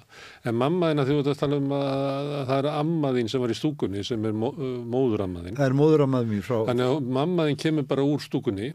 En 0.50 0.56
mamma 0.60 0.90
þín 0.91 1.02
að 1.04 1.10
þú 1.12 1.18
ert 1.22 1.30
að 1.34 1.41
tala 1.44 1.60
um 1.62 1.74
að, 1.78 2.32
að 2.40 2.45
það 2.50 2.58
er 2.62 2.68
amma 2.74 3.12
þín 3.18 3.30
sem 3.34 3.44
var 3.44 3.54
í 3.54 3.58
stúkunni 3.60 4.04
sem 4.08 4.26
er 4.30 4.34
uh, 4.34 4.64
móður 4.95 5.26
amma 5.28 5.44
þín. 5.45 5.58
Það 5.60 5.68
er 5.70 5.76
móðuramað 5.82 6.32
mín 6.32 6.45
frá, 6.45 6.58
Þannig 6.72 6.94
að 6.94 7.12
mamma 7.20 7.45
þín 7.50 7.60
kemur 7.66 7.88
bara 7.94 8.08
úr 8.08 8.24
stúkunni 8.26 8.72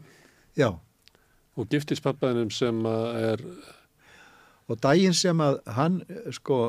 já, 0.59 0.69
og 1.59 1.67
giftist 1.73 2.03
pappaðinum 2.05 2.51
sem 2.55 2.85
er, 2.87 3.43
og 4.69 4.79
daginn 4.83 5.13
sem 5.17 5.41
að 5.43 5.59
hann, 5.75 5.99
sko, 6.35 6.59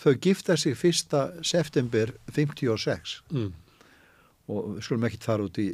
þau 0.00 0.12
gifta 0.24 0.56
sig 0.60 0.74
fyrsta 0.76 1.28
september 1.46 2.10
56 2.34 3.20
mm, 3.30 3.52
og 4.46 4.76
skulum 4.84 5.04
ekkit 5.08 5.24
fara 5.26 5.42
út 5.48 5.58
í 5.58 5.66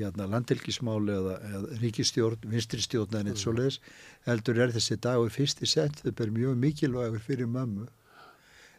hérna, 0.00 0.26
landhelgismáli 0.32 1.12
eða, 1.14 1.36
eða 1.46 1.76
ríkistjórn, 1.82 2.48
vinstristjórn 2.50 3.14
en 3.20 3.30
eitt 3.30 3.38
svoleiðis, 3.42 3.78
heldur 4.26 4.58
er 4.64 4.72
þessi 4.74 4.96
dagur 5.04 5.30
fyrsti 5.30 5.68
september 5.70 6.32
mjög 6.34 6.56
mikilvægur 6.64 7.22
fyrir 7.22 7.46
mömmu. 7.46 7.86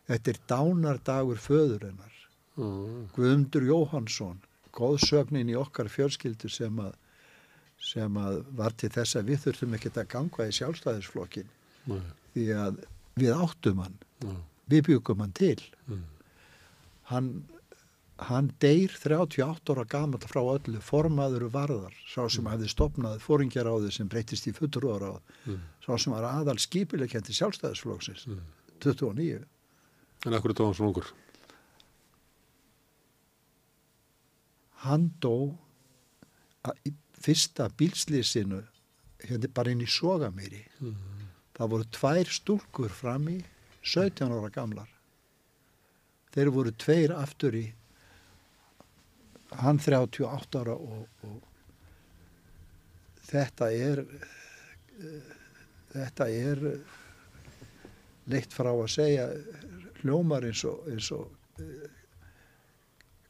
Þetta 0.07 0.33
er 0.33 0.41
dánardagur 0.51 1.39
föður 1.39 1.87
hennar. 1.87 2.13
mm, 2.57 3.07
Guðmundur 3.15 3.63
Jóhansson, 3.69 4.41
góðsögnin 4.75 5.49
í 5.51 5.55
okkar 5.59 5.87
fjölskyldu 5.91 6.49
sem 6.51 6.79
að, 6.83 6.93
sem 7.79 8.19
að 8.19 8.41
var 8.57 8.75
til 8.75 8.89
þess 8.89 9.15
að 9.19 9.31
við 9.31 9.43
þurftum 9.45 9.75
ekkert 9.79 9.97
að 10.03 10.07
ganga 10.15 10.47
í 10.49 10.55
sjálfstæðisflokkin 10.59 11.49
nei, 11.87 12.01
því 12.33 12.47
að 12.65 12.79
við 13.17 13.33
áttum 13.35 13.83
hann, 13.83 13.97
já, 14.23 14.33
við 14.73 14.87
byggum 14.91 15.23
hann 15.23 15.35
til. 15.37 15.59
mm, 15.87 16.03
Hann, 17.07 17.27
hann 18.17 18.49
deyr 18.59 18.89
38 18.97 19.69
ára 19.73 19.83
gamall 19.85 20.23
frá 20.25 20.41
öllu, 20.41 20.79
formaður 20.81 21.47
varðar, 21.53 21.93
sá 22.09 22.25
sem 22.33 22.45
hefði 22.49 22.69
stopnað 22.71 23.19
fóringjaráði 23.21 23.91
sem 23.93 24.07
breytist 24.09 24.47
í 24.49 24.53
fulltrúaráð, 24.57 25.19
mm, 25.45 25.59
sá 25.85 25.97
sem 26.01 26.13
var 26.15 26.25
aðal 26.31 26.57
skipilegkendi 26.57 27.35
sjálfstæðisflokksins, 27.37 28.25
mm. 28.27 28.41
29. 28.81 29.43
En 30.25 30.33
akkur 30.33 30.51
er 30.51 30.57
það 30.57 30.73
svona 30.79 30.89
ungur? 30.93 31.13
hann 34.87 35.07
dó 35.19 35.57
að- 36.63 36.77
í 36.85 36.91
fyrsta 37.19 37.65
bílslýsinu 37.69 38.59
hérna 39.25 39.47
bara 39.53 39.71
inn 39.71 39.81
í 39.81 39.87
Sogamýri. 39.89 40.63
Mm, 40.79 40.95
það 41.55 41.69
voru 41.71 41.83
tvær 41.91 42.29
stúlkur 42.29 42.89
fram 42.93 43.25
í 43.27 43.43
17 43.81 44.31
ára 44.31 44.49
gamlar. 44.53 44.87
Þeir 46.31 46.51
voru 46.53 46.71
tveir 46.71 47.11
aftur 47.17 47.55
í 47.57 47.73
hann 49.49 49.79
38 49.79 50.59
ára 50.59 50.75
og, 50.75 51.07
og 51.23 51.41
þetta 53.27 53.71
er 53.71 54.03
þetta 55.93 56.29
er 56.29 56.63
leitt 58.27 58.53
frá 58.53 58.71
að 58.73 58.89
segja 58.91 59.27
hljómar 60.01 60.45
eins 60.47 60.63
og, 60.67 60.83
eins 60.91 61.11
og 61.15 61.31
uh, 61.61 61.87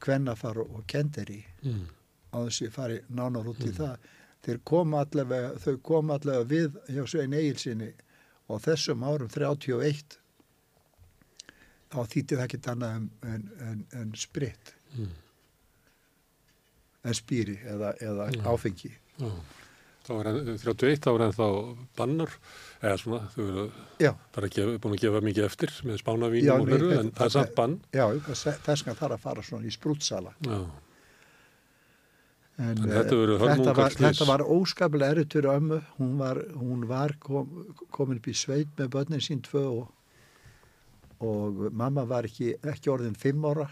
kvennafar 0.03 0.61
og 0.63 0.83
kendir 0.89 1.31
í 1.33 1.41
mm. 1.63 1.83
á 2.33 2.37
þessi 2.47 2.71
fari 2.73 3.01
nánar 3.09 3.49
út 3.53 3.61
í 3.65 3.73
það 3.75 3.97
þeir 4.45 4.61
koma 4.63 5.03
allavega, 5.03 5.53
þau 5.59 5.77
koma 5.83 6.17
allavega 6.17 6.49
við 6.49 6.77
hjá 6.93 7.03
Svein 7.09 7.35
Egilsinni 7.35 7.91
og 8.47 8.61
þessum 8.63 9.03
árum 9.03 9.29
31 9.33 10.17
þá 11.87 11.99
þýtti 12.11 12.35
það 12.35 12.45
ekki 12.45 12.61
annað 12.71 12.97
en, 12.97 13.07
en, 13.33 13.47
en, 13.69 13.85
en 14.01 14.11
spritt 14.17 14.73
Mm. 14.95 15.09
En 17.07 17.17
spýri 17.17 17.57
eða, 17.67 17.93
eða 18.03 18.29
Já. 18.35 18.41
áfengi 18.53 18.91
Já. 19.17 19.29
Þá 20.07 20.11
var 20.15 20.27
hann, 20.29 20.37
31 20.63 21.01
þá 21.03 21.07
var 21.11 21.21
hann 21.25 21.33
þá 21.35 21.47
bannar, 21.99 22.33
eða 22.79 22.97
svona, 23.01 23.17
þau 23.33 23.41
eru 23.43 23.63
já, 23.99 24.11
bara 24.37 24.47
gefa, 24.55 24.75
búin 24.83 24.93
að 24.95 25.01
gefa 25.03 25.21
mikið 25.25 25.47
eftir 25.49 25.73
með 25.83 25.97
Já, 25.97 26.01
spánavínum 26.05 26.61
og 26.63 26.69
nei, 26.71 26.99
en 27.01 27.09
það 27.17 27.25
er 27.25 27.33
samt 27.35 27.55
bann. 27.57 27.73
já 27.91 28.05
þess 28.29 28.45
vegna 28.85 28.95
þarf 29.01 29.17
að 29.17 29.25
fara 29.25 29.43
svona 29.49 29.67
í 29.67 29.73
sprútsala 29.75 30.31
Já, 30.47 30.59
En, 32.57 32.71
En 32.73 32.87
þetta 32.89 33.13
eh, 33.13 33.19
verður 33.19 33.37
þetta, 33.37 33.49
hörmungar 33.53 33.75
var, 33.77 33.95
þetta 34.01 34.25
var 34.25 34.43
óskaplega 34.49 35.13
erfitt 35.13 35.35
fyrir 35.37 35.49
ömmu. 35.51 35.77
Hún 35.99 36.13
var, 36.17 36.39
hún 36.57 36.85
var 36.89 37.11
kom, 37.21 37.51
komin 37.93 38.17
upp 38.17 38.29
í 38.31 38.33
sveit 38.33 38.71
með 38.79 38.87
börnin 38.95 39.21
sín 39.21 39.43
tvö 39.45 39.61
og, 39.75 39.91
og 41.21 41.59
mamma 41.69 42.07
var 42.09 42.25
ekki, 42.25 42.55
ekki 42.65 42.89
orðin 42.89 43.13
fimm 43.19 43.45
ára. 43.45 43.67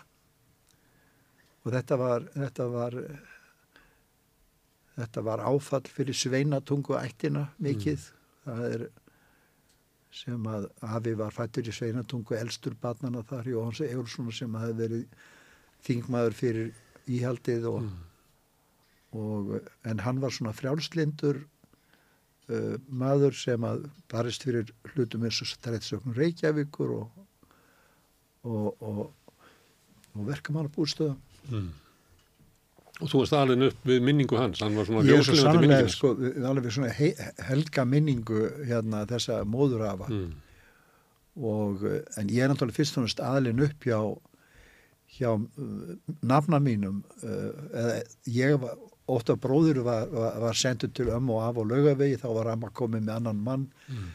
Og 1.65 1.73
þetta 1.73 1.97
var, 1.97 2.27
þetta 2.35 2.67
var, 2.69 2.99
þetta 4.99 5.25
var 5.25 5.41
áfall 5.49 5.87
fyrir 5.89 6.17
sveinatungu 6.17 6.97
ættina 6.99 7.47
mikið. 7.57 8.11
Það 8.45 8.67
er 8.69 8.85
sem 10.15 10.47
að 10.47 10.67
afi 10.85 11.13
var 11.19 11.33
fættur 11.35 11.67
í 11.67 11.73
sveinatungu 11.75 12.37
elstur 12.37 12.75
barnana 12.81 13.23
þar 13.27 13.49
í 13.49 13.55
Jóhanns 13.55 13.81
Egilsson 13.83 14.31
sem 14.35 14.53
hafi 14.55 14.77
verið 14.77 15.25
þingmaður 15.85 16.37
fyrir 16.37 16.69
íhaldið 17.11 17.67
og 17.71 17.81
mm. 17.81 17.97
og, 19.19 19.51
en 19.89 20.01
hann 20.05 20.21
var 20.23 20.33
svona 20.35 20.55
frjálslindur 20.55 21.41
uh, 21.41 22.77
maður 22.87 23.35
sem 23.41 23.67
að 23.67 23.85
barist 24.11 24.47
fyrir 24.47 24.71
hlutum 24.93 25.27
eins 25.27 25.41
og 25.43 25.51
strætsöknum 25.51 26.15
Reykjavíkur 26.15 26.95
og, 26.95 27.21
og, 28.47 28.67
og, 28.79 29.05
og 30.15 30.27
verkamannabústöðum. 30.31 31.19
Mm. 31.51 31.67
Og 33.01 33.09
þú 33.11 33.19
varst 33.19 33.33
alveg 33.35 33.63
upp 33.67 33.81
við 33.89 34.01
minningu 34.07 34.37
hans, 34.39 34.61
hann 34.63 34.75
var 34.77 34.85
svona 34.87 35.01
sannlega 35.03 35.59
minningin. 35.59 35.89
sko, 35.91 36.13
við- 36.15 36.37
alveg 36.47 36.71
svona 36.71 36.91
he, 36.95 37.09
helga 37.43 37.83
minningu 37.85 38.41
hérna 38.69 39.01
þessa 39.09 39.41
móðurafa 39.43 40.07
Mm. 40.09 40.31
og, 41.35 41.83
uh, 41.83 41.99
en 42.17 42.29
ég 42.31 42.43
er 42.45 42.49
náttúrulega 42.53 42.77
fyrst 42.79 42.97
og 42.97 43.03
náttúrulega 43.03 43.35
aðlinn 43.35 43.63
upp 43.67 43.83
hjá 43.83 43.99
hjá 45.17 45.29
uh, 45.35 45.95
nafna 46.23 46.59
mínum 46.63 47.03
uh, 47.23 47.51
eða 47.75 48.03
ég 48.31 48.59
var 48.63 48.77
ótt 49.07 49.29
að 49.29 49.41
bróður 49.43 49.83
var, 49.85 50.07
var, 50.09 50.39
var 50.47 50.53
sendur 50.57 50.89
til 50.95 51.11
ömmu 51.13 51.35
og 51.35 51.43
af 51.49 51.57
og 51.61 51.67
laugavegi 51.69 52.17
þá 52.23 52.29
var 52.33 52.47
amma 52.55 52.71
komið 52.73 53.03
með 53.09 53.15
annan 53.19 53.43
mann 53.43 53.67
Mm. 53.89 54.07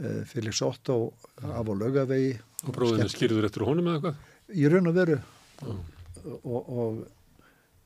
uh, 0.00 0.24
Felix 0.24 0.62
Otto 0.62 1.12
af 1.42 1.68
og 1.68 1.76
laugavegi 1.78 2.38
Og 2.64 2.72
bróðinu 2.74 3.10
skýrður 3.12 3.44
eftir 3.44 3.66
honum 3.68 3.84
eða 3.92 4.00
eitthvað? 4.00 4.14
í 4.56 4.68
raun 4.72 4.86
og 4.88 4.94
veru 4.96 5.20
Já. 5.20 5.76
Og, 6.24 6.60
og 6.68 7.02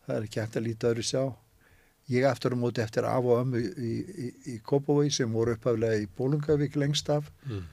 það 0.07 0.17
er 0.17 0.29
ekki 0.29 0.43
hægt 0.43 0.61
að 0.61 0.67
líta 0.69 0.93
öðru 0.93 1.07
sjá. 1.07 1.25
Ég 2.13 2.27
aftur 2.29 2.55
á 2.55 2.59
móti 2.59 2.83
eftir 2.85 3.07
af 3.09 3.25
og 3.27 3.41
ömmu 3.43 3.61
í, 3.61 3.95
í, 3.99 4.27
í 4.55 4.59
Kópavogi 4.63 5.11
sem 5.17 5.33
voru 5.33 5.57
upphaflega 5.57 5.99
í 5.99 6.07
Bólungavík 6.19 6.79
lengst 6.79 7.11
af. 7.11 7.33
Mm. 7.47 7.65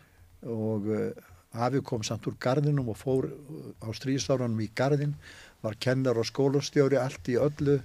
og 0.44 0.90
uh, 0.92 1.12
afi 1.56 1.80
kom 1.88 2.02
samt 2.04 2.26
úr 2.28 2.36
garðinum 2.42 2.90
og 2.92 2.98
fór 3.00 3.30
uh, 3.30 3.70
á 3.80 3.88
stríðstárunum 3.96 4.60
í 4.60 4.68
garðin 4.76 5.14
var 5.64 5.78
kennar 5.80 6.20
og 6.20 6.28
skólastjóri 6.28 6.98
allt 7.00 7.30
í 7.32 7.38
öllu 7.40 7.78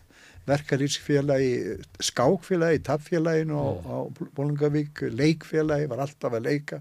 verkarísfélagi 0.49 1.79
skákfélagi, 2.03 2.81
tappfélaginu 2.83 3.61
á, 3.61 3.69
á 3.79 3.97
Bólungavík, 4.35 5.05
leikfélagi 5.13 5.87
var 5.91 6.03
alltaf 6.07 6.35
að 6.35 6.49
leika 6.49 6.81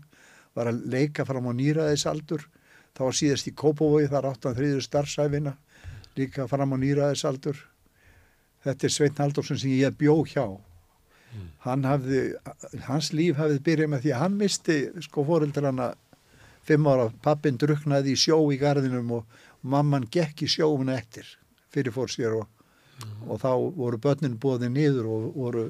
var 0.57 0.71
að 0.71 0.87
leika 0.89 1.25
fram 1.27 1.51
á 1.51 1.53
nýraðisaldur 1.53 2.47
þá 2.97 3.01
var 3.05 3.17
síðast 3.19 3.51
í 3.51 3.53
Kópavogi 3.53 4.09
þar 4.09 4.31
áttan 4.31 4.57
þriður 4.57 4.85
starfsæfina 4.87 5.53
líka 6.17 6.47
fram 6.49 6.73
á 6.73 6.77
nýraðisaldur 6.81 7.59
þetta 8.67 8.87
er 8.87 8.93
Sveinn 8.93 9.21
Halldórsson 9.21 9.59
sem 9.61 9.75
ég 9.77 9.95
bjó 9.97 10.17
hjá. 10.27 10.45
Hann 11.65 11.85
hafði, 11.85 12.21
hans 12.87 13.11
líf 13.13 13.37
hafði 13.37 13.61
byrjað 13.63 13.91
með 13.91 14.03
því 14.05 14.13
að 14.15 14.21
hann 14.23 14.37
misti 14.39 14.77
sko 15.05 15.25
fóreldrana 15.27 15.91
fimm 16.67 16.87
ára, 16.89 17.09
pappin 17.23 17.59
druknaði 17.59 18.15
í 18.15 18.19
sjó 18.19 18.39
í 18.51 18.59
garðinum 18.59 19.11
og 19.19 19.41
mamman 19.61 20.07
gekk 20.11 20.43
í 20.43 20.51
sjóuna 20.51 20.97
eftir 20.97 21.27
fyrir 21.73 21.93
fór 21.95 22.11
sér 22.11 22.37
og, 22.39 22.47
og 23.27 23.41
þá 23.43 23.51
voru 23.75 23.99
börnin 24.01 24.39
bóðið 24.41 24.73
niður 24.73 25.09
og 25.11 25.27
voru 25.35 25.65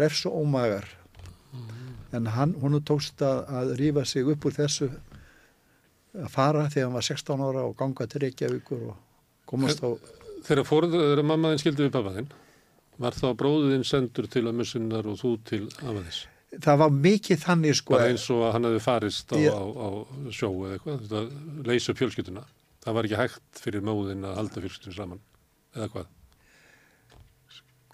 refs 0.00 0.24
og 0.28 0.40
ómagar. 0.42 0.88
En 2.12 2.28
hann, 2.32 2.54
hún 2.60 2.80
tókst 2.84 3.20
að, 3.24 3.44
að 3.48 3.74
rífa 3.80 4.04
sig 4.08 4.28
upp 4.28 4.48
úr 4.48 4.56
þessu 4.56 4.88
að 6.18 6.30
fara 6.32 6.68
þegar 6.72 6.88
hann 6.88 6.96
var 6.96 7.06
16 7.06 7.44
ára 7.44 7.66
og 7.68 7.76
ganga 7.78 8.08
til 8.08 8.24
Reykjavíkur 8.24 8.88
og 8.88 8.96
komast 9.48 9.84
á 9.84 9.90
Þegar 10.48 10.64
fórður 10.68 11.20
mammaðin 11.26 11.60
skildi 11.60 11.82
við 11.84 11.94
pappaðinn, 11.96 12.28
var 13.02 13.16
þá 13.18 13.26
bróðin 13.36 13.82
sendur 13.84 14.28
til 14.30 14.46
ömmusinnar 14.48 15.08
og 15.10 15.18
þú 15.20 15.32
til 15.48 15.64
amaðins? 15.82 16.26
það 16.64 16.78
var 16.80 16.92
mikið 16.94 17.40
þannig 17.42 17.74
sko 17.76 17.92
Bara 17.92 18.06
eins 18.08 18.22
og 18.32 18.44
að 18.46 18.54
hann 18.54 18.66
hefði 18.68 18.78
farist 18.80 19.34
á, 19.34 19.36
Já. 19.36 19.50
á, 19.52 19.64
á 19.68 19.88
sjó 20.32 20.48
eða 20.64 20.78
eitthvað, 20.78 21.02
þetta 21.02 21.66
leysa 21.68 21.92
upp 21.92 21.98
fjölskylduna. 22.00 22.44
Það 22.86 22.96
var 22.96 23.08
ekki 23.08 23.18
hægt 23.18 23.60
fyrir 23.66 23.84
móðin 23.84 24.24
að 24.24 24.38
halda 24.38 24.62
fjölskyldun 24.64 24.96
saman, 24.96 25.20
eða 25.76 25.90
hvað? 25.92 26.08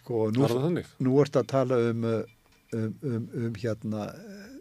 sko, 0.04 0.26
nú, 0.36 0.82
nú 1.00 1.20
ert 1.22 1.38
að 1.40 1.46
tala 1.50 1.78
um, 1.90 2.04
uh, 2.04 2.24
um, 2.76 2.90
um, 3.02 3.28
um 3.46 3.54
hérna 3.58 4.08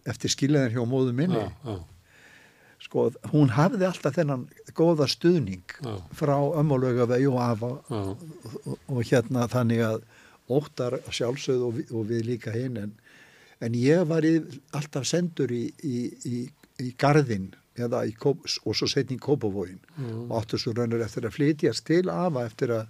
eftir 0.10 0.32
skiljaðin 0.32 0.78
hjá 0.78 0.86
móðu 0.88 1.15
minni 1.15 1.41
Já, 1.41 1.49
já, 1.68 1.76
sko, 2.84 3.07
hún 3.31 3.53
hafði 3.55 3.88
alltaf 3.88 4.18
þennan 4.18 4.45
góða 4.76 5.07
stuðning 5.11 5.77
já, 5.80 5.95
frá 6.15 6.35
ömmulögavegi 6.60 7.30
og 7.31 7.39
afa 7.43 7.72
já, 7.88 8.01
og, 8.03 8.77
og 8.88 9.01
hérna 9.07 9.47
þannig 9.51 9.84
að 9.88 10.03
óttar 10.51 10.99
sjálfsögð 11.10 11.65
og, 11.69 11.81
og 11.95 12.07
við 12.11 12.27
líka 12.34 12.53
hinn 12.55 12.80
en, 12.81 12.93
en 13.64 13.77
ég 13.80 14.03
var 14.10 14.26
í, 14.27 14.35
alltaf 14.76 15.07
sendur 15.07 15.53
í, 15.55 15.65
í, 15.84 15.97
í, 16.27 16.45
í 16.84 16.93
garðin 16.99 17.53
eða 17.80 18.03
í 18.05 18.14
Kóp, 18.19 18.43
og 18.68 18.77
svo 18.77 18.89
setni 18.89 19.18
í 19.18 19.23
Kópavóin 19.23 19.80
og 20.27 20.35
áttu 20.41 20.60
svo 20.61 20.76
raunur 20.77 21.01
eftir 21.01 21.26
að 21.26 21.38
flytjast 21.39 21.88
til 21.88 22.05
afa 22.11 22.45
eftir 22.45 22.76
að 22.76 22.88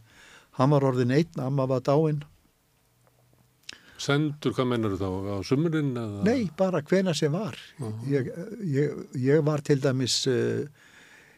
hann 0.60 0.74
var 0.74 0.86
orðin 0.90 1.14
einn, 1.16 1.40
amma 1.42 1.66
var 1.70 1.86
dáin 1.86 2.24
Sendur, 4.04 4.52
hvað 4.58 4.68
mennur 4.74 4.96
þá? 5.00 5.08
Á 5.08 5.38
sumurinn 5.48 5.94
eða? 5.96 6.24
Nei, 6.28 6.50
bara 6.60 6.82
hvena 6.84 7.14
sem 7.16 7.32
var. 7.32 7.56
Ég, 8.10 8.28
ég, 8.68 8.98
ég 9.24 9.44
var 9.48 9.64
til 9.64 9.80
dæmis 9.84 10.18
uh, 10.28 10.66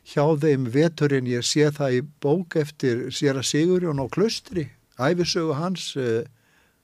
hjá 0.10 0.24
þeim 0.42 0.66
veturinn, 0.74 1.30
ég 1.30 1.46
sé 1.46 1.68
það 1.76 2.00
í 2.00 2.02
bók 2.26 2.58
eftir 2.62 3.06
Sera 3.14 3.44
Sigurjón 3.46 4.02
á 4.02 4.06
Klustri, 4.14 4.66
æfisögu 4.98 5.54
hans, 5.60 5.92
uh, 6.00 6.24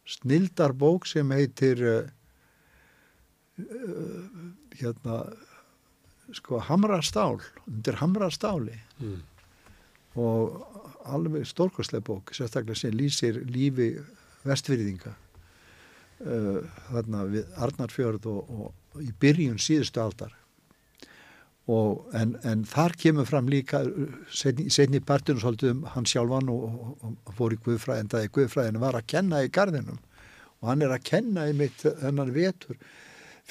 snildar 0.06 0.74
bók 0.78 1.08
sem 1.10 1.30
heitir 1.34 1.82
uh, 1.82 2.04
hérna, 4.80 5.24
sko, 6.36 6.62
Hamrastál, 6.70 7.40
undir 7.68 7.98
Hamrastáli 8.02 8.78
Mm. 9.02 9.22
og 10.22 10.62
alveg 11.10 11.46
stórkostlega 11.50 12.04
bók, 12.06 12.30
sérstaklega 12.38 12.76
sem 12.78 12.92
lýsir 12.94 13.40
lífi 13.50 13.96
vestfyrðinga 14.46 15.16
uh, 16.26 16.62
þarna 16.92 17.26
við 17.32 17.58
Arnarfjörð 17.66 18.30
og, 18.32 18.54
og 18.94 19.02
í 19.04 19.12
byrjun 19.22 19.60
síðustu 19.62 20.04
aldar. 20.04 20.38
Og 21.72 22.08
en, 22.18 22.34
en 22.48 22.64
þar 22.68 22.96
kemur 23.00 23.28
fram 23.30 23.50
líka 23.52 23.84
setni, 24.34 24.68
setni 24.74 25.00
partinu 25.06 25.40
svolítið 25.40 25.76
um 25.76 25.84
hann 25.94 26.08
sjálfan 26.10 26.50
og, 26.52 26.64
og, 26.66 27.14
og 27.30 27.36
fór 27.38 27.56
í 27.56 27.60
Guðfræði 27.62 28.06
en 28.06 28.10
það 28.12 28.26
í 28.26 28.32
Guðfræðinu 28.38 28.82
var 28.82 28.98
að 28.98 29.08
kenna 29.14 29.44
í 29.46 29.52
garðinum. 29.54 30.02
Og 30.62 30.72
hann 30.72 30.84
er 30.86 30.96
að 30.96 31.06
kenna 31.08 31.46
í 31.50 31.54
mitt 31.58 31.86
hennan 32.02 32.34
vetur 32.36 32.80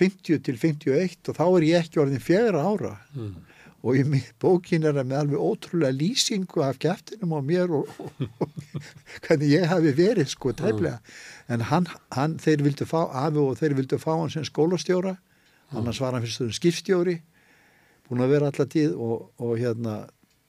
50 0.00 0.42
til 0.46 0.58
51 0.58 1.30
og 1.30 1.38
þá 1.38 1.46
er 1.46 1.66
ég 1.68 1.84
ekki 1.84 2.02
orðin 2.02 2.24
fjögra 2.24 2.66
ára. 2.66 2.92
Mm. 3.14 3.38
og 3.80 3.96
í 3.96 4.20
bókin 4.42 4.84
er 4.84 4.92
það 4.92 5.06
með 5.08 5.18
alveg 5.22 5.40
ótrúlega 5.40 5.96
lýsingu 5.96 6.60
af 6.66 6.76
kæftinum 6.82 7.30
á 7.32 7.40
mér 7.40 7.70
og, 7.78 7.88
og, 7.96 8.26
og 8.44 8.50
hvernig 9.24 9.54
ég 9.54 9.70
hafi 9.70 9.94
verið 9.96 10.28
sko 10.28 10.52
tæplega 10.52 10.98
en 11.50 11.64
hann, 11.66 11.88
hann, 12.14 12.38
þeir 12.38 12.62
vildu 12.66 12.86
fá 12.86 13.00
afi 13.26 13.42
og 13.42 13.58
þeir 13.58 13.74
vildu 13.78 13.98
fá 13.98 14.12
hann 14.14 14.30
sem 14.32 14.46
skólastjóra 14.46 15.16
annars 15.74 16.00
var 16.02 16.14
hann 16.14 16.24
fyrst 16.24 16.38
stöðum 16.40 16.56
skipstjóri 16.56 17.16
búin 18.08 18.24
að 18.24 18.32
vera 18.34 18.50
alltaf 18.50 18.70
tíð 18.72 18.94
og, 18.98 19.28
og 19.38 19.58
hérna 19.58 20.00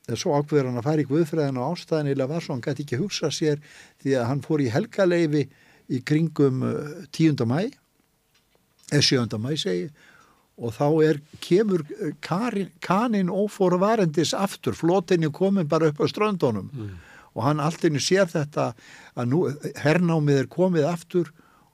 en 0.10 0.18
svo 0.20 0.34
ákveður 0.38 0.70
hann 0.70 0.82
að 0.82 1.04
í 1.04 1.08
Guðfræðin 1.10 1.60
og 1.62 1.76
ástæðanilega 1.76 2.30
var 2.32 2.46
svo 2.46 2.56
hann 2.56 2.64
gæti 2.66 2.86
ekki 2.86 3.00
hugsa 3.02 3.30
sér 3.34 3.62
því 4.02 4.16
að 4.18 4.28
hann 4.32 4.42
fór 4.46 4.64
í 4.64 4.72
helgaleifi 4.74 5.44
í 5.92 6.00
kringum 6.08 6.64
uh, 6.66 7.04
10. 7.14 7.46
mæ 7.50 7.60
eða 8.92 9.04
7. 9.06 9.38
mæ 9.42 9.54
segi 9.60 9.92
og 10.62 10.74
þá 10.76 10.88
er, 11.06 11.22
kemur 11.42 11.86
uh, 11.86 12.12
karin, 12.24 12.74
kanin 12.84 13.32
ófóru 13.34 13.80
varendis 13.82 14.34
aftur, 14.38 14.76
flotinni 14.78 15.32
komin 15.34 15.70
bara 15.70 15.92
upp 15.92 16.02
á 16.02 16.06
ströndunum 16.10 16.70
Mm. 16.74 16.98
Og 17.36 17.44
hann 17.46 17.60
alltaf 17.64 18.00
sér 18.04 18.28
þetta 18.32 18.72
að 19.16 19.30
nú 19.32 19.44
hernámið 19.84 20.42
er 20.44 20.50
komið 20.52 20.88
aftur 20.90 21.30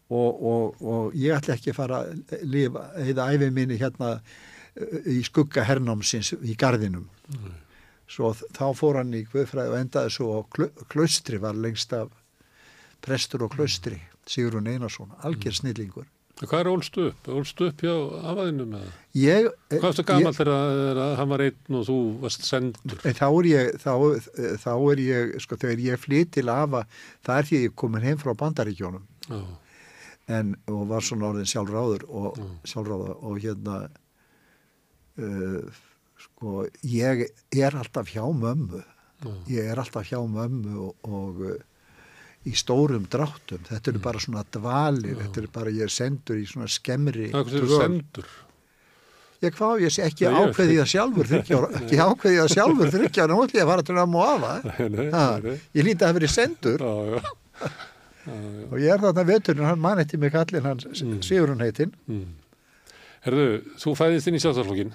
og, 0.09 0.43
og, 0.51 0.81
og 0.81 1.15
ég 1.17 1.33
ætla 1.35 1.55
ekki 1.57 1.73
að 1.73 1.79
fara 1.79 2.01
að 2.07 2.43
lifa 2.47 2.83
eða 3.03 3.25
æfi 3.35 3.49
minni 3.51 3.77
hérna 3.81 4.11
uh, 4.17 4.99
í 5.09 5.21
skugga 5.27 5.65
hernámsins 5.67 6.33
í 6.41 6.55
gardinum 6.55 7.07
svo 8.07 8.29
þ- 8.37 8.51
þá 8.55 8.63
fór 8.79 9.01
hann 9.01 9.11
í 9.17 9.25
Guðfræði 9.27 9.73
og 9.73 9.79
endaði 9.81 10.13
svo 10.15 10.27
á 10.37 10.41
klu- 10.55 10.85
klaustri 10.93 11.41
var 11.43 11.57
lengst 11.59 11.91
af 11.97 12.13
prestur 13.03 13.43
og 13.47 13.51
klaustri 13.57 13.97
Sigurún 14.27 14.67
Einarsson, 14.67 15.11
algjör 15.23 15.55
snillingur 15.55 16.05
Hvað 16.37 16.59
er 16.61 16.67
ólst 16.69 16.97
upp? 17.01 17.27
Ólst 17.33 17.61
upp 17.65 17.79
hjá 17.81 17.93
afaðinu 18.31 18.65
með 18.69 18.81
það? 18.83 18.97
ég, 19.17 19.47
Hvað 19.71 19.85
varstu 19.87 20.03
gammal 20.05 20.33
þegar 20.37 20.67
þegar 20.77 20.99
hann 21.17 21.29
var 21.31 21.43
einn 21.47 21.77
og 21.79 21.85
þú 21.87 21.95
varst 22.21 22.43
sendur? 22.45 22.99
En 23.09 23.15
þá 23.17 23.25
er 23.29 23.47
ég, 23.49 23.71
þá, 23.81 23.93
þá 24.61 24.71
er 24.91 25.01
ég, 25.01 25.31
sko, 25.41 25.57
þegar 25.63 25.81
ég 25.87 26.03
flyt 26.03 26.31
til 26.37 26.45
afa, 26.53 26.83
það 27.25 27.39
er 27.41 27.47
því 27.49 27.61
ég 27.63 27.75
komin 27.81 28.05
heim 28.05 28.19
frá 28.21 28.35
bandaríkjónum 28.37 29.07
Já, 29.31 29.39
en, 30.37 30.53
og 30.69 30.83
var 30.91 31.01
svona 31.07 31.31
orðin 31.31 31.49
sjálfráður 31.49 32.05
og, 32.09 32.37
Mm. 32.37 32.53
sjálfráður 32.69 33.15
og 33.23 33.39
hérna, 33.41 33.77
uh, 35.17 35.81
sko, 36.21 36.65
ég 36.85 37.25
er 37.57 37.77
alltaf 37.81 38.09
hjá 38.13 38.23
mömmu, 38.29 38.83
já, 39.23 39.33
ég 39.57 39.71
er 39.71 39.81
alltaf 39.81 40.05
hjá 40.11 40.19
mömmu 40.21 40.77
og, 40.85 41.09
og 41.09 41.41
í 42.45 42.53
stórum 42.55 43.07
dráttum, 43.11 43.63
þetta 43.67 43.91
eru 43.91 43.99
bara 44.03 44.19
svona 44.23 44.43
dvalir, 44.53 45.15
þetta 45.23 45.41
eru 45.41 45.49
bara, 45.55 45.71
ég 45.73 45.87
er 45.87 45.91
sendur 45.91 46.37
í 46.39 46.45
svona 46.47 46.67
skemmri 46.71 47.31
Það 47.33 47.55
er 47.59 47.65
sendur. 47.73 48.27
Ég 49.43 49.53
hvað, 49.53 49.81
ég 49.83 49.91
sé 49.93 50.01
ekki 50.07 50.25
Nei, 50.25 50.33
ég- 50.33 50.47
ákveði 50.49 50.77
það 50.79 50.87
sjálfur 50.93 51.27
þryggjára, 51.29 51.67
ekki 51.81 51.97
ákveði 52.01 52.37
það 52.39 52.53
sjálfur 52.55 52.93
þryggjára, 52.95 53.29
nú 53.33 53.43
ætlum 53.43 53.59
ég 53.59 53.65
að 53.67 53.71
fara 53.73 53.83
til 53.89 53.97
að 54.01 54.09
mú 54.13 54.21
afa. 54.25 54.53
Nei, 54.63 54.87
nei, 54.95 55.05
Ha, 55.13 55.25
nei, 55.37 55.51
nei. 55.51 55.59
ég 55.77 55.85
líti 55.85 56.01
að 56.01 56.07
hafa 56.09 56.17
verið 56.19 56.33
sendur 56.33 56.85
Já, 56.87 56.93
já. 57.11 57.19
Já, 57.21 57.67
já. 58.27 58.65
og 58.71 58.77
ég 58.81 58.89
er 58.95 59.03
þarna 59.05 59.25
veturinn, 59.29 59.67
hann 59.69 59.79
man 59.83 60.01
eftir 60.01 60.19
mig 60.23 60.33
kallinn 60.33 60.65
hans 60.71 60.87
Mm. 61.03 61.19
Sigurinn 61.23 61.61
heitinn. 61.63 61.93
Mm. 62.09 62.25
Herðu, 63.27 63.45
þú 63.81 63.93
fæðist 63.99 64.27
inn 64.31 64.37
í 64.37 64.41
sjálfstæðarflokkin 64.41 64.91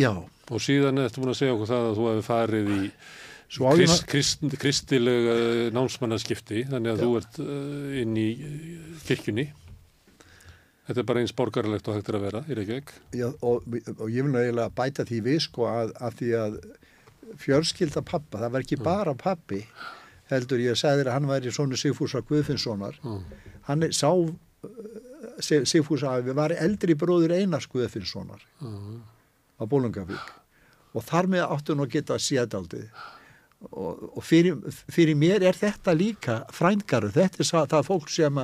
Já, 0.00 0.10
og 0.16 0.60
síðan 0.64 1.00
ertu 1.02 1.20
búin 1.22 1.32
að 1.32 1.38
segja 1.40 1.54
okkur 1.56 1.70
það 1.72 1.88
að 1.88 1.96
þú 1.98 2.06
hefur 2.10 2.26
farið 2.28 2.70
í 2.74 2.82
krist, 3.56 4.06
krist, 4.10 4.46
kristileg 4.60 5.28
uh, 5.30 5.64
námsmannaskipti 5.74 6.64
þannig 6.70 6.94
að 6.94 7.02
Já. 7.02 7.04
þú 7.04 7.18
ert 7.20 7.42
uh, 7.44 7.98
inn 8.02 8.16
í 8.18 8.28
uh, 8.38 9.02
kirkjunni. 9.08 9.46
Þetta 10.84 11.00
er 11.00 11.08
bara 11.08 11.24
eins 11.24 11.32
borgarlegt 11.32 11.86
og 11.88 11.96
hægt 11.96 12.10
er 12.12 12.18
að 12.18 12.24
vera 12.26 12.40
í 12.44 12.56
Reykjavík. 12.58 12.90
Já 13.16 13.28
og, 13.32 13.64
og 13.96 14.08
ég 14.12 14.26
vil 14.26 14.36
eiginlega 14.36 14.68
bæta 14.76 15.06
því 15.08 15.20
við 15.24 15.38
sko 15.46 15.68
að, 15.70 15.94
að 15.96 16.18
því 16.20 16.32
að 16.42 16.58
fjörskilda 17.40 18.04
pappa, 18.04 18.42
það 18.42 18.52
var 18.54 18.66
ekki 18.66 18.80
bara 18.84 19.14
pappi, 19.18 19.62
heldur 20.30 20.60
ég 20.62 20.76
sagði 20.78 21.02
þér 21.02 21.10
að 21.10 21.16
hann 21.18 21.30
væri 21.30 21.54
svona 21.54 21.78
Sigfúsar 21.80 22.24
Guðfinnssonar, 22.28 23.00
Já, 23.00 23.14
hann 23.70 23.86
er, 23.86 23.96
sá 23.96 24.12
Sigfúsar 25.40 26.18
að 26.18 26.28
við 26.28 26.38
var 26.38 26.54
eldri 26.54 26.96
bróður 26.98 27.34
Einars 27.36 27.66
Guðfinnssonar 27.72 28.44
já, 28.44 28.70
á 29.60 29.62
Bólungavík 29.66 30.32
og 30.94 31.04
þar 31.04 31.28
með 31.32 31.46
áttu 31.48 31.74
nú 31.74 31.86
að 31.86 31.96
geta 31.96 32.18
séðaldið 32.22 32.86
og, 33.72 34.02
og 34.18 34.24
fyrir, 34.24 34.56
fyrir 34.92 35.16
mér 35.18 35.44
er 35.48 35.56
þetta 35.58 35.94
líka 35.96 36.40
frængaru, 36.52 37.10
þetta 37.14 37.42
er 37.44 37.68
það 37.72 37.86
fólk 37.88 38.10
sem 38.12 38.40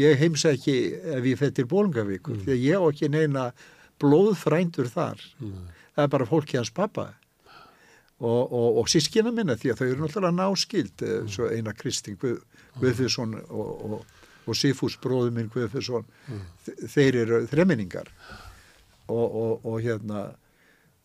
ég 0.00 0.18
heimsa 0.20 0.52
ekki 0.56 0.76
ef 1.18 1.24
ég 1.30 1.38
fyrir 1.40 1.54
til 1.60 1.68
Bólungavíkur, 1.70 2.40
því 2.44 2.54
að 2.56 2.64
ég 2.64 2.80
á 2.80 2.84
ekki 2.90 3.10
neina 3.12 3.44
blóðfrændur 4.02 4.88
þar. 4.90 5.20
Já. 5.38 5.52
það 5.94 6.04
er 6.08 6.10
bara 6.16 6.26
fólki 6.26 6.58
hans 6.58 6.72
pappa 6.74 7.04
og, 8.18 8.52
og, 8.52 8.78
og 8.82 8.88
sískina 8.90 9.30
minna 9.34 9.54
því 9.58 9.70
að 9.72 9.80
þau 9.80 9.86
eru 9.88 10.04
náttúrulega 10.04 10.38
náskild 10.38 11.02
mm. 11.06 11.28
svo 11.34 11.48
eina 11.54 11.74
Kristín 11.76 12.16
Guð, 12.20 12.40
Guðfjörnsson 12.80 13.36
og, 13.48 13.84
og, 13.86 14.22
og 14.48 14.58
Sifús 14.58 14.96
bróður 15.02 15.34
minn 15.36 15.50
Guðfjörnsson 15.54 16.06
þe- 16.66 16.88
þeir 16.94 17.20
eru 17.24 17.40
þreminningar 17.50 18.10
og, 19.06 19.24
og, 19.24 19.66
og 19.66 19.78
hérna 19.84 20.24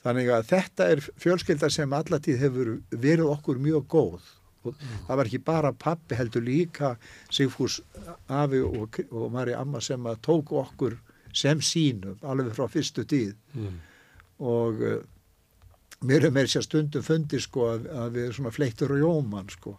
þannig 0.06 0.32
að 0.34 0.50
þetta 0.54 0.90
er 0.94 1.04
fjölskylda 1.20 1.70
sem 1.74 1.96
allatíð 1.96 2.44
hefur 2.44 2.72
verið 2.92 3.32
okkur 3.34 3.62
mjög 3.64 3.88
góð. 3.92 4.30
Og 4.68 4.76
það 5.08 5.20
var 5.20 5.30
ekki 5.30 5.40
bara 5.48 5.72
pappi 5.72 6.18
heldur 6.20 6.44
líka 6.44 6.96
Sigfús 7.32 7.80
afi 8.28 8.60
og, 8.60 9.00
og 9.12 9.30
Mari 9.32 9.56
amma 9.56 9.80
sem 9.84 10.04
að 10.10 10.20
tóku 10.28 10.60
okkur 10.60 10.98
sem 11.36 11.62
sínum 11.64 12.20
alveg 12.28 12.52
frá 12.58 12.68
fyrstu 12.72 13.06
tíð. 13.08 13.38
Mm. 13.54 13.78
og 14.40 14.82
uh, 14.88 15.00
mér 16.08 16.30
er 16.30 16.32
meir 16.32 16.48
sér 16.48 16.64
stundum 16.64 17.04
fundi 17.04 17.42
sko 17.44 17.66
að, 17.74 17.88
að 17.92 18.14
við 18.16 18.30
svona 18.38 18.54
fleittur 18.56 18.94
og 18.96 19.02
jóman 19.02 19.50
sko 19.52 19.74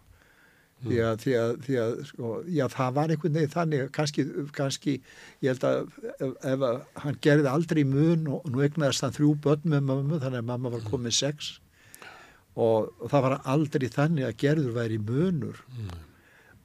því 0.81 0.99
að, 1.05 1.15
því 1.21 1.33
að, 1.37 1.51
því 1.65 1.79
að 1.81 1.95
sko, 2.09 2.29
já 2.49 2.63
það 2.73 2.93
var 2.97 3.13
einhvern 3.13 3.37
veginn 3.37 3.53
þannig 3.55 3.89
kannski, 3.95 4.25
kannski 4.57 4.93
ég 5.43 5.51
held 5.51 5.65
að 5.67 5.81
ef, 6.11 6.31
ef 6.53 6.67
að 6.67 6.77
hann 7.03 7.19
gerði 7.27 7.51
aldrei 7.51 7.81
mun 7.87 8.29
og 8.35 8.47
nú 8.49 8.63
egnaðist 8.65 9.05
hann 9.05 9.17
þrjú 9.17 9.33
börn 9.45 9.67
með 9.73 9.83
mömmu 9.89 10.21
þannig 10.23 10.43
að 10.43 10.47
mamma 10.51 10.71
var 10.73 10.87
komið 10.87 11.17
sex. 11.19 11.51
Og, 12.51 12.89
og 12.99 13.11
það 13.11 13.27
var 13.27 13.37
aldrei 13.53 13.87
þannig 13.91 14.27
að 14.27 14.39
gerður 14.41 14.73
væri 14.79 14.97
munur. 14.99 15.61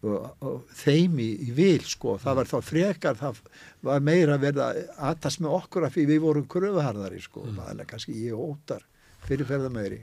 Og, 0.07 0.27
og 0.45 0.75
þeim 0.77 1.17
í, 1.23 1.31
í 1.49 1.53
vil 1.57 1.83
sko, 1.89 2.17
það 2.23 2.41
var 2.41 2.51
þá 2.51 2.57
frekar 2.63 3.17
það 3.19 3.39
var 3.87 4.05
meira 4.05 4.37
að 4.39 4.83
aðtast 5.11 5.41
með 5.43 5.57
okkur 5.57 5.87
af 5.89 5.97
því 5.97 6.05
við 6.13 6.21
vorum 6.23 6.51
kröfuharðari 6.53 7.23
sko, 7.25 7.47
mm. 7.49 7.81
kannski 7.89 8.15
ég 8.27 8.37
og 8.37 8.53
óttar 8.55 8.85
fyrirferða 9.27 9.73
meiri 9.73 10.03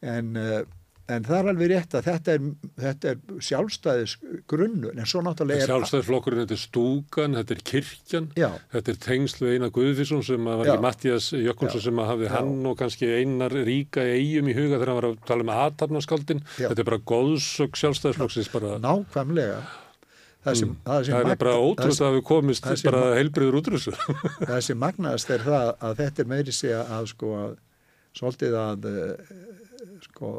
en, 0.00 0.36
uh, 0.40 0.62
en 1.10 1.24
það 1.26 1.36
er 1.40 1.48
alveg 1.52 1.70
rétt 1.72 1.94
að 1.98 2.06
þetta 2.06 2.34
er, 2.36 2.44
þetta 2.84 3.10
er 3.10 3.40
sjálfstæðis 3.48 4.14
grunnur 4.52 4.94
en 4.96 5.08
svo 5.10 5.22
náttúrulega 5.26 5.64
er 5.64 5.70
Sjálfstæðisflokkurinn, 5.72 6.42
þetta 6.44 6.56
er 6.56 6.62
stúkan, 6.62 7.36
þetta 7.40 7.56
er 7.56 7.62
kirkjan, 7.72 8.28
Já. 8.38 8.48
þetta 8.74 8.94
er 8.94 9.00
tengsl 9.06 9.44
við 9.46 9.54
Einar 9.58 9.72
Guðfísson 9.76 10.24
sem 10.30 10.48
að 10.52 10.62
var 10.62 10.70
Já. 10.70 10.72
ekki 10.76 10.84
Mattias 10.86 11.28
Jökulsson 11.34 11.84
sem 11.88 12.00
að 12.04 12.10
hafði 12.14 12.28
Já. 12.30 12.34
hann 12.38 12.66
og 12.72 12.78
kannski 12.80 13.10
Einar 13.18 13.56
ríka 13.70 14.06
í 14.06 14.16
eigum 14.20 14.48
í 14.52 14.56
huga 14.56 14.78
þegar 14.78 14.92
hann 14.92 15.00
var 15.02 15.08
að 15.10 15.20
tala 15.30 15.46
um 15.46 15.52
aðtapnaskáldin. 15.58 16.42
Þetta 16.56 16.80
er 16.84 16.90
bara 16.92 17.02
góðsök 17.12 17.80
sjálfstæðisflokksins 17.82 18.52
bara. 18.52 18.76
nákvæmlega 18.84 19.60
það 20.40 20.54
sem, 20.56 20.76
það 20.86 21.02
sem 21.04 21.14
Mm. 21.14 21.16
Það 21.16 21.20
er 21.20 21.24
magna- 21.26 21.36
bara 21.36 21.50
það 21.84 22.06
að 22.06 22.14
við 22.16 22.22
komist 22.30 22.64
það 22.64 22.84
bara 22.90 23.00
heilbriður 23.18 23.56
út 23.58 23.66
úr 23.68 23.74
þessu. 23.76 23.92
sem- 23.92 24.46
það 24.50 24.60
sem 24.68 24.78
magnaðast 24.80 25.30
er 25.34 25.42
það 25.44 25.66
að 25.88 25.96
þetta 26.00 26.22
er 26.24 26.30
meiri 26.30 26.52
segja 26.56 26.84
að 26.96 27.10
sko 27.12 27.32
svolítið 28.16 28.56
að 28.56 28.88
uh, 28.88 29.34
sko 30.06 30.30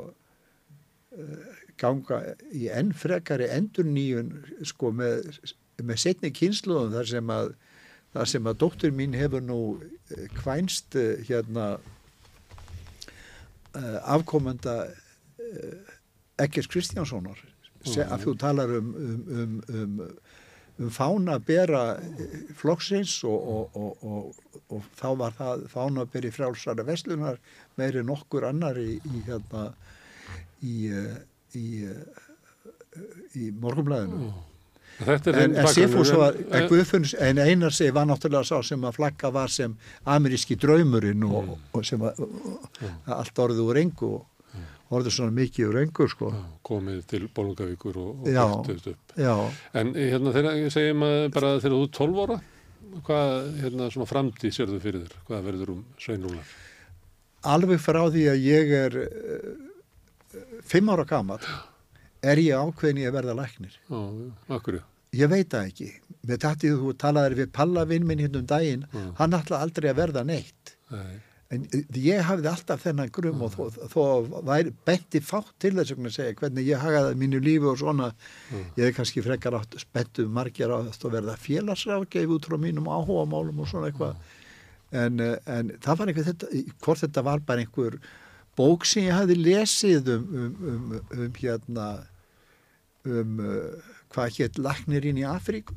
ganga 1.82 2.22
í 2.56 2.70
enn 2.72 2.94
frekari 2.96 3.50
endurníun 3.52 4.32
sko 4.68 4.94
með, 4.96 5.28
með 5.84 5.98
setni 6.06 6.32
kynsluðum 6.32 6.94
þar 6.96 7.10
sem 7.10 7.34
að 7.34 7.54
þar 8.12 8.28
sem 8.28 8.48
að 8.48 8.60
dóttur 8.64 8.94
mín 8.96 9.16
hefur 9.16 9.44
nú 9.44 9.62
eh, 10.12 10.28
kvænst 10.42 10.98
eh, 11.00 11.24
hérna 11.28 11.66
uh, 13.76 14.00
afkomenda 14.04 14.76
Ekkers 16.42 16.70
Kristjánssonar. 16.72 17.40
Se, 17.82 18.04
að 18.06 18.28
þú 18.28 18.34
talar 18.40 18.72
um 18.78 18.92
um, 18.94 19.22
um, 19.36 19.56
um, 19.74 20.02
um 20.82 20.92
fána 20.94 21.40
bera 21.42 21.98
eh, 21.98 22.36
flokksins 22.58 23.16
og, 23.28 23.48
og, 23.56 23.80
og, 23.80 24.04
og, 24.06 24.68
og 24.76 24.92
þá 25.00 25.08
var 25.24 25.36
það 25.40 25.66
fána 25.72 26.06
beri 26.14 26.32
frjálsara 26.34 26.86
veslunar 26.86 27.40
meiri 27.80 28.04
en 28.04 28.14
okkur 28.14 28.46
annar 28.52 28.78
í, 28.78 29.00
í 29.02 29.24
hérna 29.28 29.72
í, 30.64 30.76
eh, 30.92 31.18
í, 31.56 31.66
í, 31.86 33.42
í 33.48 33.52
morgumlæðinu. 33.62 34.32
Þetta 35.02 35.32
er 35.32 35.38
En, 35.42 35.56
en 35.56 35.66
bakgrunnur, 35.66 36.18
var, 36.20 36.36
en- 36.36 36.68
en 37.20 37.40
Einar 37.42 37.72
segi 37.74 37.94
var 37.96 38.06
náttúrulega 38.06 38.46
sá 38.46 38.60
sem 38.68 38.82
að 38.86 38.98
flagga 39.00 39.32
var 39.34 39.48
sem 39.50 39.74
ameríski 40.06 40.58
draumurinn 40.60 41.24
og, 41.26 41.46
Mm. 41.48 41.64
og 41.74 41.86
sem 41.86 42.00
að, 42.06 42.20
að 43.08 43.16
allt 43.16 43.34
orðið 43.42 43.64
úr 43.72 43.80
engu 43.82 44.12
og 44.20 44.26
orðið 44.92 45.16
svona 45.16 45.32
mikið 45.32 45.70
úr 45.72 45.80
engu 45.86 46.08
sko. 46.12 46.34
Komið 46.68 47.06
til 47.08 47.28
Bólungavíkur 47.34 47.98
og, 47.98 48.28
þetta 48.68 48.92
upp. 48.94 49.16
Já, 49.18 49.52
En 49.74 49.94
hérna 49.96 50.34
þegar 50.36 50.60
ég 50.60 50.72
segjum 50.76 51.02
að 51.08 51.32
bara 51.34 51.56
þegar 51.60 51.78
þú 51.78 51.82
er 51.88 51.94
12 51.98 52.22
ára, 52.28 52.42
hvað 53.08 53.62
hérna 53.64 53.90
framtíð 54.12 54.54
sérðu 54.54 54.82
fyrir 54.84 55.02
þér? 55.08 55.18
Hvað 55.30 55.44
verður 55.50 55.70
um 55.78 55.86
sveinrúlar? 55.98 56.46
alveg 57.44 57.80
frá 57.82 58.04
því 58.12 58.28
að 58.30 58.44
ég 58.46 58.72
er 58.86 58.94
fimm 60.64 60.90
ára 60.94 61.06
gamall 61.10 61.44
er 62.24 62.38
ég 62.38 62.54
ákveðin 62.58 63.02
í 63.02 63.08
að 63.10 63.16
verða 63.18 63.36
læknir. 63.42 63.76
Já, 63.90 63.98
já, 63.98 64.30
akkurju. 64.58 64.82
Ég 65.18 65.28
veit 65.32 65.50
það 65.52 65.66
ekki. 65.72 65.90
Með 66.30 66.38
tattið 66.46 66.78
þú 66.80 66.92
talaðir 67.02 67.36
við 67.42 67.50
Palla 67.52 67.84
vinn 67.90 68.06
minn 68.08 68.22
hérna 68.24 68.40
um 68.40 68.46
daginn, 68.48 68.86
Mm. 68.94 69.10
hann 69.18 69.32
ætlaði 69.36 69.62
aldrei 69.66 69.90
að 69.92 69.98
verða 70.00 70.24
neitt. 70.26 70.76
Nei. 70.92 71.18
En 71.52 71.66
eh, 71.74 71.82
ég 72.00 72.22
hafði 72.24 72.48
alltaf 72.48 72.84
þennan 72.86 73.10
grum 73.12 73.42
og 73.44 73.52
þó, 73.52 73.66
þó 73.92 74.04
væri 74.48 74.72
benti 74.88 75.20
fátt 75.20 75.52
til 75.60 75.74
þess 75.76 75.92
að 75.98 76.08
segja 76.16 76.34
hvernig 76.40 76.64
ég 76.70 76.80
hagaði 76.80 77.18
mínu 77.20 77.42
lífi 77.44 77.68
og 77.68 77.78
svona. 77.82 78.14
Ég 78.78 78.86
hefði 78.86 78.94
kannski 78.96 79.22
frekar 79.26 79.58
átt 79.60 79.76
spenntu 79.84 80.30
margir 80.32 80.72
á 80.72 80.80
þetta 80.88 81.10
að 81.10 81.18
verða 81.18 81.36
félagsráðgeif 81.44 82.32
út 82.38 82.48
frá 82.48 82.56
mínum 82.58 82.88
áhuga 82.88 83.26
málum 83.28 83.60
og 83.60 83.68
svona 83.68 83.92
eitthvað. 83.92 84.16
En, 84.94 85.20
eh, 85.20 85.38
en 85.48 85.70
það 85.82 85.98
var 85.98 86.08
einhver 86.08 86.30
þetta, 86.32 86.48
hvort 86.80 87.00
þetta 87.04 87.24
var 87.24 87.40
bara 87.40 87.60
einhver 87.66 88.00
bók 88.62 88.88
sem 88.88 89.08
ég 89.10 89.18
hafði 89.18 89.38
lesið 89.42 90.14
um, 90.16 90.26
um, 90.46 90.72
um, 90.72 90.98
um 91.18 91.38
hérna 91.42 91.90
um 93.10 93.40
uh, 93.42 93.94
hvað 94.14 94.36
hétt 94.40 94.60
Lagnirinn 94.62 95.20
í 95.22 95.28
Afríku. 95.28 95.74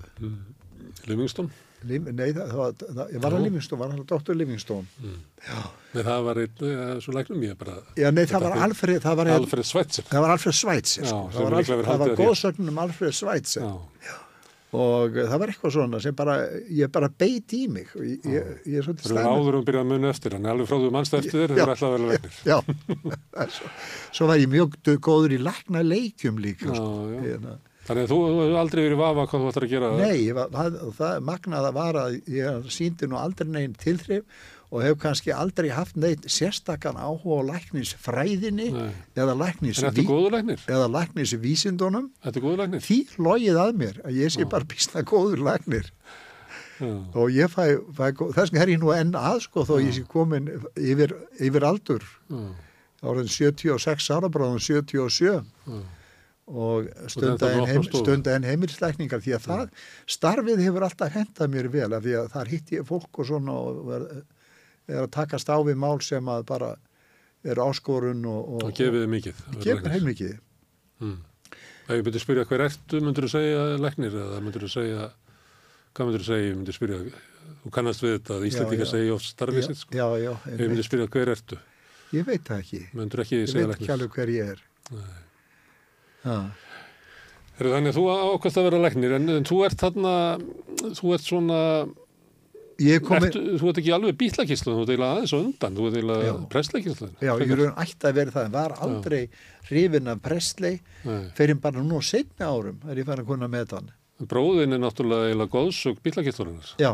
Livingstone? 1.09 1.53
Lim, 1.85 2.07
nei, 2.17 2.31
það, 2.33 2.47
það, 2.49 2.57
var- 2.57 2.77
það, 2.81 3.11
ég 3.13 3.23
var 3.25 3.35
að 3.37 3.43
Livingstone, 3.45 3.81
var 3.83 3.91
hann 3.93 4.05
Dr. 4.09 4.37
Livingstone. 4.41 5.11
Nei, 5.93 6.01
það 6.07 6.23
var 6.29 6.41
einn, 6.41 6.63
ja, 6.71 6.87
svo 7.05 7.13
læknum 7.15 7.43
ég 7.45 7.59
bara 7.61 7.75
Já, 8.01 8.09
nei, 8.15 8.23
það 8.31 8.47
var 8.47 8.57
Alfred, 8.67 9.03
það 9.05 9.19
var, 9.21 9.31
Alfred 9.35 9.69
Schweitzer. 9.69 10.07
það 10.09 10.25
var 10.25 10.33
Alfred 10.35 10.57
Schweitzer, 10.57 11.09
sko. 11.11 11.19
það 11.35 11.45
var, 11.45 11.89
var 11.91 12.07
að 12.09 12.15
góðsögnum 12.23 12.73
um 12.73 12.81
Alfred 12.87 13.17
Schweitzer 13.19 13.67
Já. 13.69 14.17
Og 14.75 15.15
það 15.17 15.37
var 15.43 15.53
eitthvað 15.53 15.75
svona 15.77 16.01
sem 16.03 16.15
bara, 16.19 16.35
ég 16.75 16.91
bara 16.95 17.09
beit 17.23 17.53
í 17.57 17.61
mig 17.71 17.93
og 17.95 18.07
ég, 18.07 18.25
ég, 18.27 18.49
ég 18.67 18.81
er 18.81 18.87
svolítið 18.87 19.13
Það 19.13 19.21
eru 19.21 19.35
áður 19.39 19.59
um 19.61 19.67
byrjað 19.69 19.85
að 19.85 19.93
muni 19.93 20.09
eftir, 20.11 20.35
hann 20.39 20.49
er 20.49 20.55
alveg 20.55 20.71
frá 20.71 20.79
þú 20.83 20.91
mannst 20.97 21.19
eftir 21.21 21.45
Já. 21.45 21.53
það 21.53 21.63
er 21.65 21.75
alltaf 21.75 21.87
að 21.89 21.95
vera 21.95 22.09
læknir. 22.15 22.41
Já, 22.49 22.59
svo, 23.59 23.71
svo 24.19 24.29
var 24.33 24.43
ég 24.43 24.51
mjög 24.55 24.81
góður 25.05 25.37
í 25.37 25.39
lækna 25.45 25.85
leikjum 25.87 26.43
líka, 26.43 26.73
Já, 26.73 26.75
sko. 26.81 26.91
já. 27.15 27.23
Hérna. 27.29 27.57
Þannig 27.85 28.07
að 28.07 28.13
þú 28.15 28.19
hefur 28.25 28.55
aldrei 28.57 28.81
verið 28.87 29.01
vafa 29.03 29.25
hvað 29.29 29.43
þú 29.43 29.49
ættir 29.51 29.65
að 29.67 29.73
gera. 29.75 29.89
Nei, 30.01 30.15
ég 30.25 30.37
var, 30.39 30.55
það 30.97 31.17
magnaða 31.29 31.73
var 31.77 31.99
að 32.01 32.15
ég 32.33 32.71
síndi 32.73 33.09
nú 33.13 33.19
aldrei 33.21 33.51
neginn 33.53 33.75
tilþrif 33.83 34.47
og 34.75 34.83
hef 34.83 34.99
kannski 34.99 35.31
aldrei 35.31 35.69
haft 35.71 35.95
neitt 36.01 36.27
sérstakann 36.27 36.99
áhuga 36.99 37.39
á 37.39 37.43
læknisfræðinni 37.53 38.73
Nei. 38.75 38.91
eða, 39.15 39.37
læknis, 39.39 39.79
læknisvísindunum. 40.91 42.11
Læknir? 42.27 42.83
Því 42.83 42.99
logið 43.23 43.61
að 43.63 43.75
mér 43.79 44.01
að 44.03 44.19
ég 44.19 44.35
sé 44.35 44.49
bara 44.51 44.67
písna 44.67 45.05
góður 45.07 45.45
læknir. 45.47 45.93
Já. 46.81 46.91
og 47.15 47.31
ég 47.31 47.51
fæ, 47.51 47.79
fæ 47.95 48.09
þess 48.35 48.51
vegna 48.51 48.63
er 48.65 48.73
ég 48.73 48.81
nú 48.83 48.91
enn 48.95 49.15
að 49.15 49.45
sko 49.47 49.63
þó 49.67 49.77
ég 49.79 49.95
sé 49.95 50.03
komin 50.11 50.49
yfir, 50.75 51.15
yfir 51.39 51.67
aldur 51.69 52.03
Já. 52.27 52.41
árið 53.05 53.31
76 53.31 54.11
ára 54.11 54.31
bráðum 54.33 54.59
77 54.59 55.23
Já. 55.23 55.77
og 56.51 56.89
ennþá 56.91 57.13
stunda 57.15 57.51
en, 57.53 57.61
með 57.61 57.71
heim, 57.71 57.87
stunda 57.87 58.35
heimilisleikningar 58.49 59.23
því 59.23 59.37
að 59.39 59.47
það 59.47 59.87
starfið 60.17 60.65
hefur 60.67 60.89
alltaf 60.89 61.15
hendað 61.15 61.53
mér 61.55 61.71
vel 61.73 61.91
af 61.93 62.03
því 62.05 62.17
að 62.21 62.33
þar 62.35 62.53
hitti 62.57 62.81
ég 62.81 62.89
fólk 62.91 63.23
og 63.23 63.31
svona 63.31 63.55
og 63.55 63.95
er, 63.95 64.09
er 64.89 65.03
að 65.05 65.11
takast 65.17 65.49
á 65.49 65.57
við 65.65 65.77
mál 65.81 66.01
sem 66.05 66.25
að 66.29 66.45
bara 66.49 66.73
er 67.45 67.61
áskorun 67.61 68.25
og, 68.29 68.49
og, 68.57 68.65
Og 68.71 68.73
gefið 68.77 69.07
mikið. 69.13 69.43
að 69.51 69.65
læknir. 69.69 69.93
heilmikið 69.99 70.35
Mm. 71.03 71.17
Ef 71.85 71.91
ég 71.99 72.05
myndi 72.07 72.21
spyrja 72.23 72.45
hver 72.49 72.63
ertu, 72.65 73.01
myndur 73.03 73.25
þú 73.27 73.31
segja 73.35 73.63
læknir 73.83 74.15
eða 74.15 74.39
myndur 74.41 74.63
þú 74.65 74.69
segja, 74.73 75.09
hvað 75.93 76.07
myndur 76.09 76.23
þú 76.23 76.29
segja, 76.31 76.45
ég 76.49 76.55
myndi 76.57 76.73
spyrja, 76.77 76.99
þú 77.65 77.73
kannast 77.75 78.01
við 78.05 78.13
þetta, 78.15 78.37
að 78.39 78.47
Íslandíka 78.49 78.87
segja 78.89 79.15
oft 79.17 79.27
starfið 79.29 79.67
sitt, 79.67 79.81
sko. 79.83 79.97
já, 79.99 80.07
já, 80.23 80.31
Ef 80.33 80.47
ég 80.55 80.63
einmitt. 80.69 80.87
spyrja 80.87 81.09
hver 81.13 81.33
ertu, 81.35 81.59
ég 82.15 82.25
veit 82.31 82.45
það 82.47 82.63
ekki 82.63 82.81
myndur 82.95 83.25
ekki 83.25 83.41
ég 83.43 83.51
segja 83.53 83.67
veit 83.69 83.77
ekki 83.83 83.93
alveg 83.93 84.15
hver 84.17 84.33
ég 84.33 84.55
er 84.55 84.63
þannig 87.75 87.93
að 87.93 87.99
þú 87.99 88.05
ákvæmst 88.35 88.59
að 88.59 88.65
vera 88.69 88.81
læknir, 88.83 89.13
en, 89.19 89.29
en 89.37 89.45
þú 89.47 89.59
ert 89.67 89.79
þarna, 89.85 90.15
þú 90.99 91.13
ert 91.15 91.27
svona, 91.27 91.59
komin 93.07 93.29
ertu, 93.31 93.43
þú 93.61 93.69
ert 93.71 93.79
ekki 93.83 93.93
alveg 93.95 94.17
bítlakíslu, 94.19 94.73
þú 94.75 94.83
ert 94.85 94.93
eiginlega 94.95 95.15
aðeins 95.15 95.35
á 95.35 95.39
undan, 95.39 95.77
þú 95.79 95.87
ert 95.89 95.99
eiginlega 96.01 96.27
Já. 96.29 96.35
presslakíslu. 96.55 97.09
Já, 97.23 97.33
ég 97.39 97.55
raun 97.59 97.75
ætti 97.85 98.09
að 98.11 98.15
vera 98.19 98.35
það, 98.35 98.45
en 98.49 98.55
var 98.59 98.77
aldrei 98.87 99.23
hrifin 99.71 100.09
af 100.15 100.23
Presley 100.25 100.81
Nei. 101.05 101.21
fyrir 101.39 101.61
bara 101.61 101.83
nú 101.83 101.99
á 101.99 102.03
setni 102.03 102.45
árum 102.47 102.79
er 102.91 102.97
ég 103.03 103.07
fann 103.07 103.23
að 103.23 103.27
kunna 103.31 103.49
með 103.49 103.77
hann. 103.79 103.91
Bróðin 104.25 104.73
er 104.77 104.83
náttúrulega 104.83 105.31
eiginlega 105.31 105.55
góðsög 105.55 106.01
bítlakíslurinnar. 106.03 106.75
Já, 106.79 106.93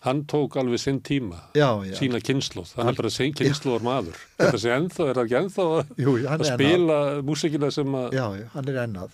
Hann 0.00 0.22
tók 0.24 0.54
alveg 0.56 0.78
sinn 0.80 1.02
tíma, 1.04 1.36
já, 1.52 1.76
já. 1.84 1.92
sína 1.92 2.22
kynnslóð, 2.24 2.70
hann 2.78 2.86
Al- 2.88 2.94
er 2.94 2.96
bara 3.02 3.10
sein 3.12 3.34
kynnslóðar 3.36 3.82
maður. 3.84 4.16
Þetta 4.40 4.58
sé 4.62 4.70
ennþá, 4.72 5.08
er 5.10 5.18
það 5.18 5.26
ekki 5.26 5.36
ennþá 5.42 5.66
að, 5.76 5.90
Jú, 6.00 6.14
að 6.24 6.44
spila 6.48 6.96
músikina 7.28 7.68
sem 7.70 7.84
að, 8.00 8.06
Já, 8.16 8.24
já, 8.40 8.46
hann 8.54 8.68
er 8.72 8.78
ennað. 8.86 9.10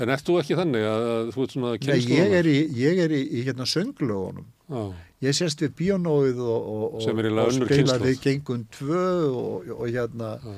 En 0.00 0.12
ert 0.14 0.26
þú 0.26 0.38
ekki 0.40 0.56
þannig 0.58 0.86
að, 0.88 1.06
að 1.12 1.30
þú 1.34 1.44
ert 1.44 1.54
svona 1.54 1.70
Nei, 1.70 1.78
kynnslóðar? 1.84 2.16
ég 2.16 2.34
er 2.40 2.50
í, 2.50 2.58
ég 2.80 3.00
er 3.04 3.14
í, 3.14 3.22
í 3.30 3.44
hérna 3.48 3.68
sönglögunum. 3.68 4.50
Já, 4.70 4.82
Ég 5.20 5.34
sést 5.36 5.60
við 5.60 5.72
bíónóið 5.76 6.38
og, 6.40 6.68
og, 6.72 6.84
og, 6.96 7.08
og 7.12 7.42
önnur 7.44 7.68
spila 7.68 7.98
við 8.00 8.20
gengum 8.24 8.62
tvö 8.72 9.02
og, 9.28 9.66
og 9.76 9.82
hérna 9.92 10.30
já, 10.40 10.54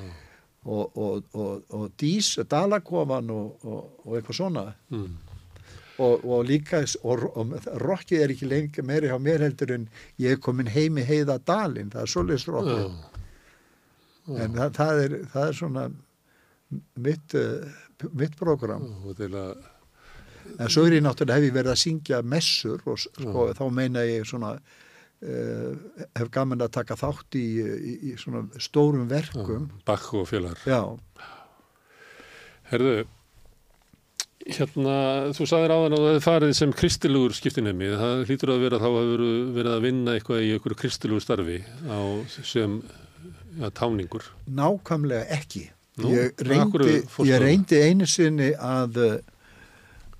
og, 0.63 0.95
og, 0.95 1.25
og, 1.35 1.63
og 1.75 1.89
dís, 1.99 2.29
dalakofan 2.47 3.31
og, 3.33 3.65
og, 3.67 3.81
og 4.05 4.15
eitthvað 4.15 4.37
svona. 4.37 4.63
mm, 4.89 5.09
og, 5.97 6.23
og 6.25 6.45
líka 6.47 6.79
og, 7.03 7.25
og 7.37 7.67
rockið 7.83 8.23
er 8.23 8.33
ekki 8.33 8.47
lengi 8.49 8.85
meiri 8.85 9.11
hjá 9.11 9.19
mér 9.21 9.43
heldur 9.45 9.75
en 9.75 9.89
ég 10.21 10.37
er 10.37 10.41
komin 10.41 10.71
heim 10.71 10.97
í 10.97 11.03
heiða 11.05 11.37
dalinn, 11.45 11.91
það 11.93 12.05
er 12.05 12.13
svoleiðis 12.13 12.47
rockið 12.49 12.79
já, 12.79 12.89
en 14.39 14.55
það, 14.57 14.71
það, 14.79 15.03
er, 15.03 15.17
það 15.33 15.47
er 15.49 15.59
svona 15.59 15.85
mitt, 16.95 17.35
uh, 17.37 17.82
mitt 18.11 18.35
program 18.39 18.89
er 19.13 19.37
en 20.59 20.69
svo 20.71 20.85
er 20.87 20.97
ég 20.97 21.03
náttúrulega 21.03 21.39
hef 21.39 21.47
ég 21.47 21.55
verið 21.55 21.73
að 21.73 21.81
syngja 21.83 22.21
messur 22.27 22.83
og 22.89 22.99
sko, 22.99 23.47
þá 23.55 23.63
meina 23.73 24.03
ég 24.07 24.27
svona 24.27 24.53
uh, 24.57 25.71
hef 26.19 26.31
gaman 26.33 26.65
að 26.65 26.73
taka 26.79 26.97
þátt 26.99 27.39
í, 27.39 27.47
í, 27.63 27.95
í 28.11 28.15
svona 28.19 28.45
stórum 28.61 29.07
verkum. 29.11 29.69
Bach 29.87 30.11
og 30.17 30.29
já, 30.67 30.81
Herðu, 32.73 33.03
hérna, 34.47 34.95
þú 35.35 35.47
sagðir 35.47 35.73
áðan 35.75 35.95
að 35.95 36.01
það 36.01 36.09
hefði 36.09 36.23
farið 36.25 36.53
sem 36.57 36.73
kristilugur 36.73 37.35
skiptinemi, 37.37 37.91
það 37.99 38.23
hlýtur 38.27 38.53
að 38.53 38.65
vera 38.65 38.79
þá 38.81 38.87
hefur 38.89 39.23
verið 39.57 39.73
að 39.75 39.85
vinna 39.85 40.15
eitthvað 40.17 40.43
í 40.43 40.51
einhverju 40.55 40.79
kristilugur 40.79 41.23
starfi 41.23 41.59
á 41.85 41.99
sem 42.33 42.79
ja, 43.59 43.69
táningur. 43.69 44.25
nákvæmlega 44.49 45.27
ekki 45.37 45.67
Nú, 46.01 46.09
ég, 46.09 46.33
reyndi, 46.41 46.95
ég 47.29 47.41
reyndi 47.43 47.81
einu 47.85 48.07
sinni 48.09 48.49
að 48.57 48.97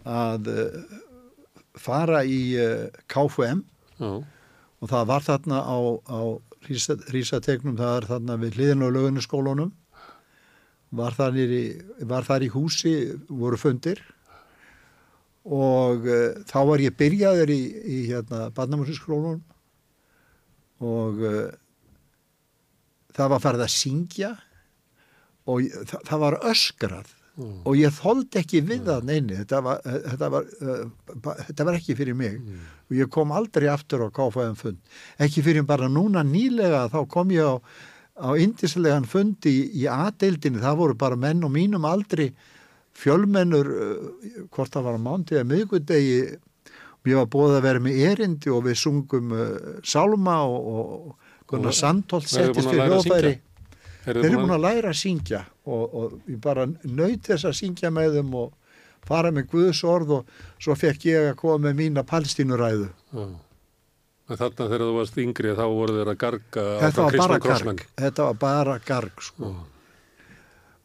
að 0.03 0.49
uh, 0.51 0.97
fara 1.79 2.21
í 2.27 2.41
uh, 2.59 2.91
KFM 3.09 3.63
Já, 3.97 4.11
og 4.83 4.91
það 4.91 5.07
var 5.07 5.23
þarna 5.23 5.61
á, 5.63 5.77
á 6.11 6.21
rísa, 6.67 6.97
rísategnum, 7.13 7.77
það 7.79 7.95
er 7.95 8.07
þarna 8.09 8.37
við 8.41 8.57
hliðin 8.59 8.83
á 8.83 8.89
lögunaskólunum 8.91 9.71
var 10.93 11.15
þar, 11.17 11.33
nýri, 11.37 11.63
var 12.09 12.27
þar 12.27 12.45
í 12.45 12.51
húsi 12.53 12.93
voru 13.31 13.57
fundir. 13.57 14.01
Og 15.43 16.05
uh, 16.07 16.37
þá 16.47 16.59
var 16.69 16.83
ég 16.83 16.95
byrjaður 16.99 17.51
í, 17.51 17.61
í 17.83 17.97
hérna 18.11 18.45
barnamúsinskólunum 18.55 19.41
og 20.83 21.19
uh, 21.23 21.49
það 23.15 23.33
var 23.33 23.43
farið 23.43 23.65
að 23.65 23.73
syngja 23.73 24.31
og 25.49 25.67
það, 25.89 25.99
það 26.09 26.23
var 26.25 26.39
öskrað. 26.51 27.11
Já, 27.33 27.45
og 27.65 27.77
ég 27.79 27.93
þoldi 27.95 28.37
ekki 28.43 28.59
við 28.61 28.83
það 28.85 29.07
neini, 29.09 29.37
þetta 29.39 29.59
var, 29.65 29.79
þetta 29.81 30.27
var, 30.29 30.49
uh, 30.61 31.29
þetta 31.47 31.65
var 31.65 31.77
ekki 31.79 31.95
fyrir 31.97 32.17
mig. 32.17 32.35
Mm. 32.37 32.67
og 32.83 32.97
ég 32.99 33.09
kom 33.09 33.33
aldrei 33.33 33.65
aftur 33.71 34.05
á 34.05 34.13
KFM 34.13 34.53
fund. 34.59 34.77
Ekki 35.17 35.41
fyrir 35.41 35.65
bara 35.65 35.89
núna 35.89 36.21
nýlega 36.27 36.85
þá 36.93 36.99
kom 37.09 37.33
ég 37.33 37.41
á, 37.41 37.57
á 38.21 38.29
indislegan 38.37 39.09
fund 39.09 39.47
í, 39.49 39.55
í 39.81 39.87
A-deildinni, 39.89 40.61
það 40.61 40.79
voru 40.83 40.97
bara 40.99 41.17
menn 41.17 41.41
og 41.41 41.55
mínum 41.55 41.89
aldrei 41.89 42.29
fjölmennur 42.93 43.71
uh, 43.73 44.47
hvort 44.53 44.73
það 44.73 44.91
var 44.91 45.01
á 45.01 45.05
mándi 45.09 45.39
eða 45.39 45.49
miðgudegi 45.49 46.17
ég 47.03 47.17
var 47.17 47.27
búið 47.27 47.57
að 47.57 47.65
vera 47.65 47.81
með 47.83 48.03
erindi 48.11 48.51
og 48.53 48.67
við 48.67 48.77
sungum 48.79 49.33
uh, 49.33 49.47
Sálma 49.81 50.37
og, 50.45 50.69
og 50.69 51.49
Gunnar 51.49 51.75
Sandholt 51.75 52.29
settist 52.29 52.69
fyrir 52.69 52.93
hljóðfæri? 52.93 53.33
Þeir 54.03 54.19
eru 54.19 54.41
búin 54.41 54.51
að 54.57 54.63
læra 54.65 54.91
að 54.91 54.99
syngja 54.99 55.41
og, 55.65 55.83
og 55.95 56.13
ég 56.27 56.39
bara 56.43 56.65
naut 56.67 57.23
þess 57.29 57.45
að 57.47 57.57
syngja 57.61 57.91
með 57.95 58.17
þeim 58.19 58.33
og 58.41 58.53
fara 59.07 59.31
með 59.35 59.49
Guðs 59.51 59.83
orð 59.87 60.11
og 60.17 60.33
svo 60.63 60.75
fekk 60.79 61.05
ég 61.09 61.29
að 61.31 61.37
koma 61.39 61.59
með 61.69 61.77
mína 61.81 62.03
palstínuræðu. 62.07 62.89
En 63.13 64.39
þarna 64.39 64.67
þegar 64.71 64.83
þú 64.87 64.93
varst 64.97 65.17
yngri 65.19 65.53
þá 65.57 65.63
voru 65.67 65.95
þeir 65.97 66.11
að 66.13 66.19
garga 66.21 66.63
Þetta 66.85 67.05
var 67.07 67.17
bara 67.23 67.39
garg. 67.43 67.81
Þetta 67.99 68.27
var 68.29 68.37
bara 68.43 68.75
garg 68.87 69.23
sko. 69.27 69.53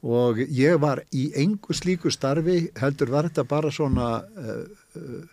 Og 0.09 0.39
ég 0.55 0.79
var 0.79 1.01
í 1.11 1.25
engu 1.43 1.75
slíku 1.75 2.11
starfi, 2.15 2.69
heldur 2.79 3.11
var 3.11 3.27
þetta 3.27 3.45
bara 3.51 3.71
svona, 3.75 4.09
uh, 4.39 4.61
uh, 4.95 5.25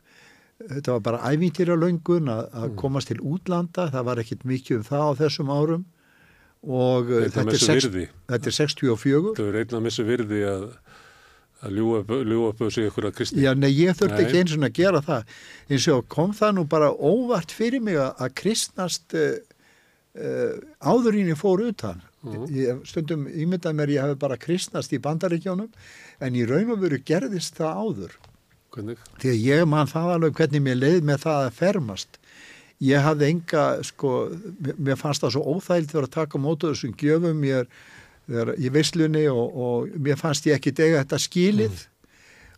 þetta 0.71 0.95
var 0.95 1.03
bara 1.05 1.19
ævintýra 1.33 1.75
löngun 1.77 2.31
að, 2.33 2.47
að 2.49 2.69
Mm. 2.71 2.77
komast 2.81 3.11
til 3.11 3.19
útlanda, 3.21 3.91
það 3.93 4.07
var 4.09 4.21
ekkit 4.23 4.45
mikið 4.49 4.77
um 4.79 4.87
það 4.87 5.05
á 5.05 5.11
þessum 5.21 5.51
árum 5.53 5.85
og 6.65 7.11
uh, 7.11 7.23
Þetta 7.25 7.41
er 7.41 7.51
þessu 7.53 7.69
sex, 7.69 7.87
þetta 8.31 8.51
er 8.51 8.57
64. 8.57 9.33
Þau 9.37 9.45
eru 9.45 9.61
einnig 9.61 9.77
að 9.77 9.85
missa 9.85 10.05
virði 10.05 10.41
að, 10.49 10.63
að 11.61 11.79
ljúa 11.79 12.49
upp, 12.49 12.63
sig 12.73 12.89
ykkur 12.89 13.09
að 13.09 13.17
kristi. 13.19 13.43
Já, 13.45 13.51
nei, 13.57 13.69
ég 13.71 13.97
þurfti 13.97 14.17
Nei. 14.17 14.25
ekki 14.25 14.41
eins 14.41 14.55
og 14.57 14.65
að 14.65 14.77
gera 14.79 15.03
það. 15.05 15.35
Eins 15.69 15.89
og 15.93 16.07
kom 16.15 16.33
það 16.37 16.55
nú 16.57 16.65
bara 16.75 16.91
óvart 16.93 17.53
fyrir 17.55 17.83
mig 17.85 17.99
að 18.01 18.33
kristnast 18.41 19.17
uh, 19.17 19.37
uh, 20.17 20.53
áðurinn 20.81 21.31
ég 21.31 21.39
fór 21.39 21.63
utan. 21.69 22.03
Mhm. 22.25 22.45
Ég 22.57 22.85
stundum 22.89 23.27
ímyndað 23.29 23.77
mér 23.77 23.91
ég 23.93 24.07
hef 24.09 24.21
bara 24.21 24.39
kristnast 24.41 24.93
í 24.95 25.01
bandaríkjónum 25.01 25.69
en 26.25 26.37
í 26.37 26.45
raun 26.49 26.73
og 26.73 26.81
veru 26.81 26.97
gerðist 27.05 27.59
það 27.59 27.81
áður. 27.83 28.15
Hvernig? 28.75 29.01
Því 29.21 29.31
að 29.31 29.43
ég 29.45 29.67
man 29.69 29.87
það 29.87 30.13
alveg 30.15 30.39
hvernig 30.39 30.63
mér 30.65 30.79
leið 30.81 31.05
með 31.07 31.21
það 31.27 31.43
að 31.45 31.57
fermast. 31.59 32.17
Ég 32.83 32.99
hafði 32.99 33.29
enga, 33.31 33.65
sko, 33.87 34.13
mér- 34.75 34.99
fannst 34.99 35.23
það 35.23 35.35
svo 35.37 35.43
óþægild 35.55 35.91
fyrir 35.93 36.07
að 36.09 36.15
taka 36.17 36.35
á 36.35 36.43
mótu 36.43 36.71
þessum 36.73 36.95
gjöfum 36.99 37.37
mér 37.39 37.69
þegar, 38.27 38.55
í 38.59 38.71
veislunni 38.73 39.27
og, 39.31 39.55
og 39.55 39.93
mér 39.95 40.19
fannst 40.19 40.47
ég 40.49 40.57
ekki 40.57 40.73
dega 40.75 41.03
þetta 41.03 41.21
skilið. 41.23 41.85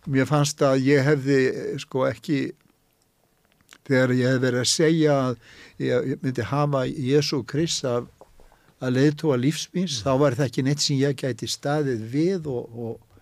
Mér 0.07 0.26
fannst 0.30 0.61
að 0.64 0.81
ég 0.88 1.03
hefði, 1.06 1.39
sko, 1.84 2.06
ekki, 2.07 2.39
þegar 3.88 4.14
ég 4.18 4.34
hef 4.34 4.44
verið 4.44 4.61
að 4.64 4.69
segja 4.72 5.18
að 5.27 5.39
ég, 5.84 6.11
ég 6.14 6.22
myndi 6.23 6.45
hafa 6.49 6.84
Jésu 6.88 7.41
Krist 7.48 7.85
að, 7.88 8.07
að 8.81 8.95
leiðtúa 8.98 9.38
lífsmýns, 9.41 10.02
þá 10.06 10.14
var 10.22 10.38
það 10.38 10.49
ekki 10.49 10.64
neitt 10.65 10.84
sem 10.84 10.99
ég 11.02 11.18
gæti 11.19 11.49
staðið 11.52 12.06
við 12.14 12.48
og, 12.52 12.77
og, 12.77 13.19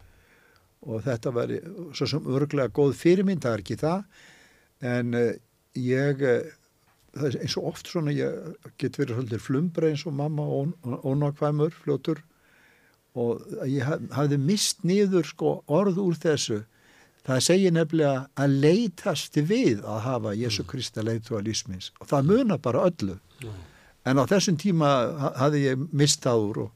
og 0.86 1.02
þetta 1.06 1.34
var 1.36 1.54
svo 1.98 2.08
sem 2.12 2.30
örglega 2.38 2.74
góð 2.76 2.96
fyrirmynd, 3.02 3.44
það 3.44 3.58
er 3.58 3.66
ekki 3.66 3.80
það, 3.82 4.06
en 4.96 5.18
uh, 5.18 5.32
ég, 5.80 6.22
uh, 6.22 6.65
það 7.16 7.28
er 7.30 7.38
eins 7.46 7.56
og 7.58 7.68
oft 7.72 7.88
svona, 7.92 8.12
ég 8.12 8.56
get 8.82 8.98
verið 9.00 9.16
svolítið 9.20 9.44
flumbra 9.46 9.90
eins 9.92 10.06
og 10.08 10.14
mamma 10.18 10.46
ónákvæmur, 11.08 11.74
fljótur, 11.84 12.22
og 13.16 13.42
ég 13.72 13.84
haf- 13.88 14.10
hafði 14.18 14.38
mist 14.44 14.84
niður 14.84 15.24
sko 15.30 15.54
orð 15.72 15.98
úr 16.04 16.18
þessu. 16.20 16.64
Það 17.26 17.40
segir 17.42 17.72
nefnilega 17.74 18.28
að 18.38 18.58
leitast 18.62 19.38
við 19.50 19.80
að 19.82 20.02
hafa 20.06 20.34
Jésu 20.38 20.66
Kristi 20.70 21.00
að 21.02 21.08
leitu 21.10 21.34
að 21.40 21.48
lífsmins 21.48 21.88
og 22.00 22.08
það 22.12 22.28
munar 22.30 22.60
bara 22.62 22.84
öllu. 22.90 23.16
En 24.06 24.20
á 24.22 24.24
þessum 24.30 24.58
tíma 24.62 24.90
ha- 25.18 25.32
hafði 25.40 25.64
ég 25.72 25.88
mist 25.92 26.22
það 26.22 26.44
úr 26.52 26.58
og 26.68 26.72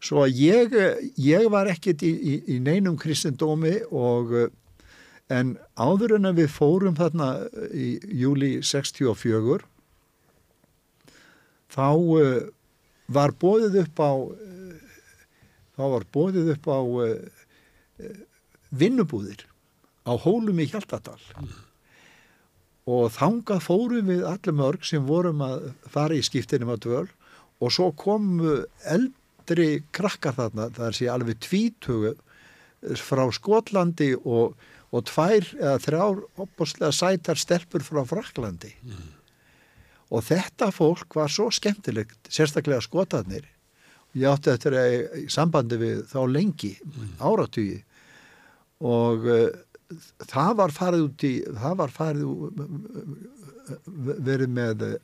svo 0.00 0.22
að 0.24 0.38
ég, 0.40 0.78
ég 1.20 1.50
var 1.52 1.66
ekkert 1.68 2.00
í, 2.06 2.12
í, 2.16 2.34
í 2.56 2.60
neinum 2.64 2.96
kristendómi 2.96 3.82
og 3.90 4.32
en 5.32 5.54
áður 5.80 6.18
en 6.18 6.28
að 6.28 6.42
við 6.42 6.50
fórum 6.52 6.98
þarna 6.98 7.28
í 7.72 7.94
júli 8.12 8.58
64 8.62 9.62
þá 11.74 11.88
uh, 11.94 12.44
var 13.08 13.34
bóðið 13.40 13.80
upp 13.84 14.04
á 14.04 14.12
þá 15.74 15.84
var 15.96 16.06
bóðið 16.14 16.52
upp 16.54 16.68
á 16.70 16.80
vinnubúðir 18.74 19.44
á 20.04 20.12
hólum 20.20 20.60
í 20.60 20.68
Hjaltadal. 20.68 21.18
Og 22.84 23.08
þangað 23.14 23.64
fórum 23.64 24.10
við 24.10 24.24
allir 24.28 24.56
mörg 24.56 24.84
sem 24.84 25.04
vorum 25.08 25.40
að 25.44 25.70
fara 25.90 26.16
í 26.16 26.24
skiptinum 26.24 26.74
að 26.74 26.82
dvöl 26.86 27.06
og 27.64 27.72
svo 27.72 27.90
komu 27.96 28.58
eldri 28.90 29.84
krakkar 29.94 30.36
þarna, 30.36 30.68
það 30.74 30.86
er 30.90 30.98
sé 30.98 31.08
alveg 31.08 31.40
tvítugu 31.46 32.12
frá 33.00 33.24
Skotlandi 33.32 34.12
og, 34.20 34.58
og 34.94 35.04
tvær 35.10 35.46
eða 35.58 35.74
þrjár 35.82 36.22
opbúslega 36.44 36.92
sætar 36.94 37.40
stelpur 37.40 37.82
frá 37.86 38.04
Fraklandi 38.06 38.70
og 40.14 40.22
þetta 40.28 40.68
fólk 40.70 41.16
var 41.18 41.32
svo 41.32 41.48
skemmtilegt, 41.50 42.28
sérstaklega 42.30 42.84
skotarnir. 42.84 43.48
Ég 44.14 44.28
átti 44.30 44.52
eftir 44.52 44.76
að 44.78 44.92
í 45.18 45.24
sambandi 45.32 45.78
við 45.80 46.04
þá 46.12 46.20
lengi, 46.30 46.74
áratugi. 47.18 47.80
Og 48.84 49.24
uh, 49.26 49.48
það 50.30 50.52
var 50.60 50.74
farið 50.76 51.02
út 51.08 51.24
í 51.26 51.32
það 51.48 51.74
var 51.80 51.94
farið 51.96 52.28
ú- 52.28 52.52
verið 54.28 54.52
með 54.54 54.84
uh, 54.92 54.94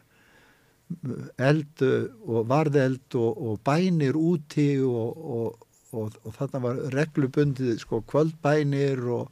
eld 1.49 1.83
uh, 1.87 2.07
og 2.29 2.47
varðeld 2.51 3.19
og, 3.19 3.43
og 3.51 3.61
bænir 3.67 4.15
úti 4.21 4.69
og, 4.85 5.19
og, 5.19 5.67
og, 5.97 6.19
og 6.23 6.37
þarna 6.39 6.63
var 6.69 6.81
reglubundið 6.95 7.79
sko 7.83 8.03
kvöldbænir 8.11 9.03
og, 9.11 9.31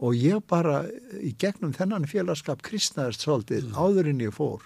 og 0.00 0.16
ég 0.16 0.40
bara 0.48 0.82
í 1.20 1.34
gegnum 1.38 1.72
þennan 1.76 2.08
félagskap 2.08 2.62
kristnaðist 2.64 3.26
svolítið 3.26 3.70
áður 3.76 4.10
en 4.12 4.22
ég 4.24 4.34
fór. 4.34 4.64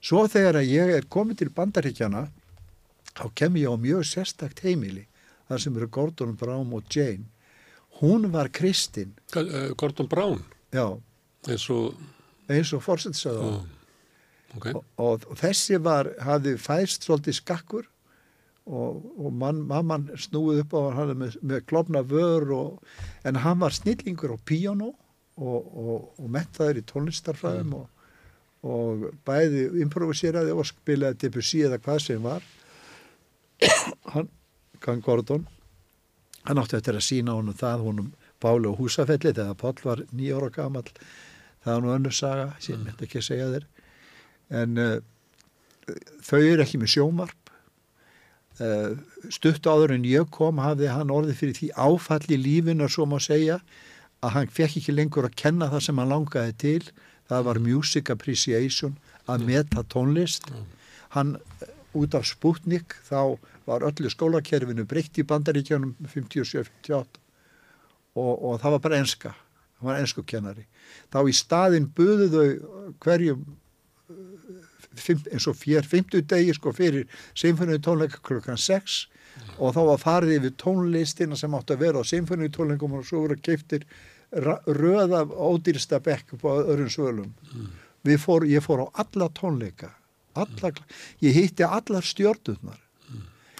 Svo 0.00 0.24
þegar 0.32 0.60
að 0.60 0.70
ég 0.72 0.92
er 0.96 1.08
komið 1.12 1.42
til 1.42 1.50
bandaríkjana 1.54 2.24
þá 3.14 3.24
kem 3.36 3.58
ég 3.60 3.70
á 3.70 3.76
mjög 3.78 4.06
sérstakt 4.08 4.62
heimili 4.64 5.06
þar 5.50 5.62
sem 5.62 5.76
eru 5.76 5.90
Gordon 5.90 6.36
Brown 6.38 6.72
og 6.76 6.86
Jane. 6.90 7.26
Hún 8.00 8.30
var 8.32 8.48
kristin. 8.54 9.12
Uh, 9.36 9.74
Gordon 9.76 10.08
Brown, 10.08 10.40
já, 10.72 10.86
eins 11.48 11.66
og, 11.74 11.98
eins 12.48 12.70
og 12.72 12.84
fórsetsaða 12.86 13.48
uh, 13.58 13.64
ok, 14.56 14.68
og, 14.72 14.84
og, 14.96 15.26
og 15.28 15.40
þessi 15.40 15.80
var, 15.82 16.08
hafði 16.22 16.54
fæst 16.60 17.04
svolítið 17.04 17.40
skakkur 17.42 17.90
og, 18.66 19.04
og 19.18 19.32
mann, 19.32 19.62
mamman 19.68 20.08
snúið 20.20 20.64
upp 20.64 20.74
á 20.76 20.80
hann 20.98 21.14
með, 21.18 21.38
með 21.42 21.64
klopna 21.70 22.02
vör 22.06 22.50
og, 22.56 22.98
en 23.24 23.40
hann 23.44 23.62
var 23.62 23.74
snillingur 23.74 24.34
á 24.34 24.38
píjónó 24.46 24.92
og, 25.40 25.60
og, 25.60 26.10
og 26.20 26.26
mentaður 26.30 26.82
í 26.82 26.86
tónlistarfræðum 26.90 27.76
og, 27.80 28.10
og 28.66 29.06
bæði 29.26 29.68
improviseraði 29.84 30.52
og 30.54 30.68
spilaði 30.68 31.22
Debussy 31.24 31.64
eða 31.66 31.80
hvað 31.80 32.02
sem 32.06 32.22
var. 32.24 32.44
Hann, 34.12 34.30
hann 34.80 35.02
Gordon 35.04 35.42
hann 36.48 36.60
átti 36.60 36.78
eftir 36.78 36.96
að 36.96 37.04
sína 37.04 37.34
honum 37.36 37.56
það 37.56 37.82
honum 37.84 38.06
Páli 38.40 38.70
og 38.70 38.78
Húsafelli 38.80 39.34
þegar 39.36 39.58
Páll 39.60 39.82
var 39.84 40.00
nýjára 40.16 40.48
gamall. 40.54 40.88
Það 41.60 41.74
var 41.74 41.82
nú 41.84 41.90
önnur 41.92 42.14
saga 42.16 42.46
sem 42.56 42.78
ég 42.78 42.86
myndi 42.86 43.04
ekki 43.04 43.20
segja 43.24 43.50
þér. 43.52 43.66
En 44.62 44.80
uh, 44.80 44.94
þau 46.24 46.40
eru 46.40 46.64
ekki 46.64 46.80
með 46.80 46.94
sjómarp 46.94 47.36
uh, 47.36 47.39
stutt 49.32 49.66
áður 49.66 49.94
en 49.96 50.04
ég 50.04 50.26
kom 50.34 50.60
hafði 50.60 50.90
hann 50.92 51.12
orðið 51.14 51.38
fyrir 51.38 51.56
því 51.56 51.68
áfall 51.80 52.26
í 52.28 52.36
lífinu 52.40 52.88
svo 52.92 53.06
má 53.08 53.16
segja 53.22 53.60
að 54.20 54.34
hann 54.36 54.50
fekk 54.52 54.80
ekki 54.80 54.94
lengur 54.94 55.28
að 55.28 55.38
kenna 55.40 55.70
það 55.72 55.86
sem 55.86 56.00
hann 56.00 56.12
langaði 56.12 56.56
til. 56.60 56.82
Það 57.30 57.46
var 57.46 57.62
music 57.62 58.10
appreciation 58.12 58.96
að 59.30 59.46
meta 59.48 59.84
tónlist. 59.88 60.50
Hann 61.14 61.36
eh, 61.38 61.70
út 61.96 62.14
af 62.14 62.26
Sputnik 62.28 62.96
þá 63.06 63.38
var 63.66 63.86
öllu 63.86 64.10
skólakerfinu 64.10 64.84
breytt 64.88 65.18
í 65.20 65.26
bandaríkjánum 65.26 65.94
57-58 66.10 67.20
og, 68.18 68.34
og 68.34 68.60
það 68.60 68.76
var 68.76 68.84
bara 68.86 69.00
enska. 69.00 69.34
Hann 69.78 69.92
var 69.92 70.02
ensku 70.02 70.24
kennari. 70.26 70.66
Þá 71.12 71.20
í 71.24 71.36
staðin 71.36 71.88
buðu 71.96 72.28
þau 72.34 72.94
hverjum 73.04 73.46
eins 74.98 75.46
og 75.50 75.58
fér 75.58 75.86
50 75.86 76.26
degi 76.30 76.54
sko 76.56 76.72
fyrir 76.76 77.06
symfóníu 77.38 77.80
tónleika 77.84 78.22
klukkan 78.26 78.58
6 78.58 79.06
og 79.58 79.76
þá 79.76 79.82
var 79.86 80.00
farið 80.02 80.36
yfir 80.38 80.56
tónlistina 80.60 81.38
sem 81.38 81.54
átti 81.54 81.76
að 81.76 81.84
vera 81.84 82.02
á 82.02 82.04
symfóníu 82.04 82.50
tónleikum 82.54 82.98
og 82.98 83.06
svo 83.06 83.24
voru 83.26 83.38
keiftir 83.38 83.86
röð 84.30 85.14
af 85.20 85.30
ódýrsta 85.30 86.00
bekk 86.02 86.36
upp 86.36 86.44
á 86.46 86.52
öðrum 86.62 86.90
svölum. 86.90 87.32
Við 88.06 88.20
fór, 88.22 88.46
ég 88.46 88.62
fór 88.62 88.86
á 88.86 89.02
alla 89.02 89.28
tónleika 89.34 89.94
alla, 90.38 90.72
ég 91.20 91.34
hitti 91.34 91.66
allar 91.66 92.06
stjórnurnar 92.06 92.78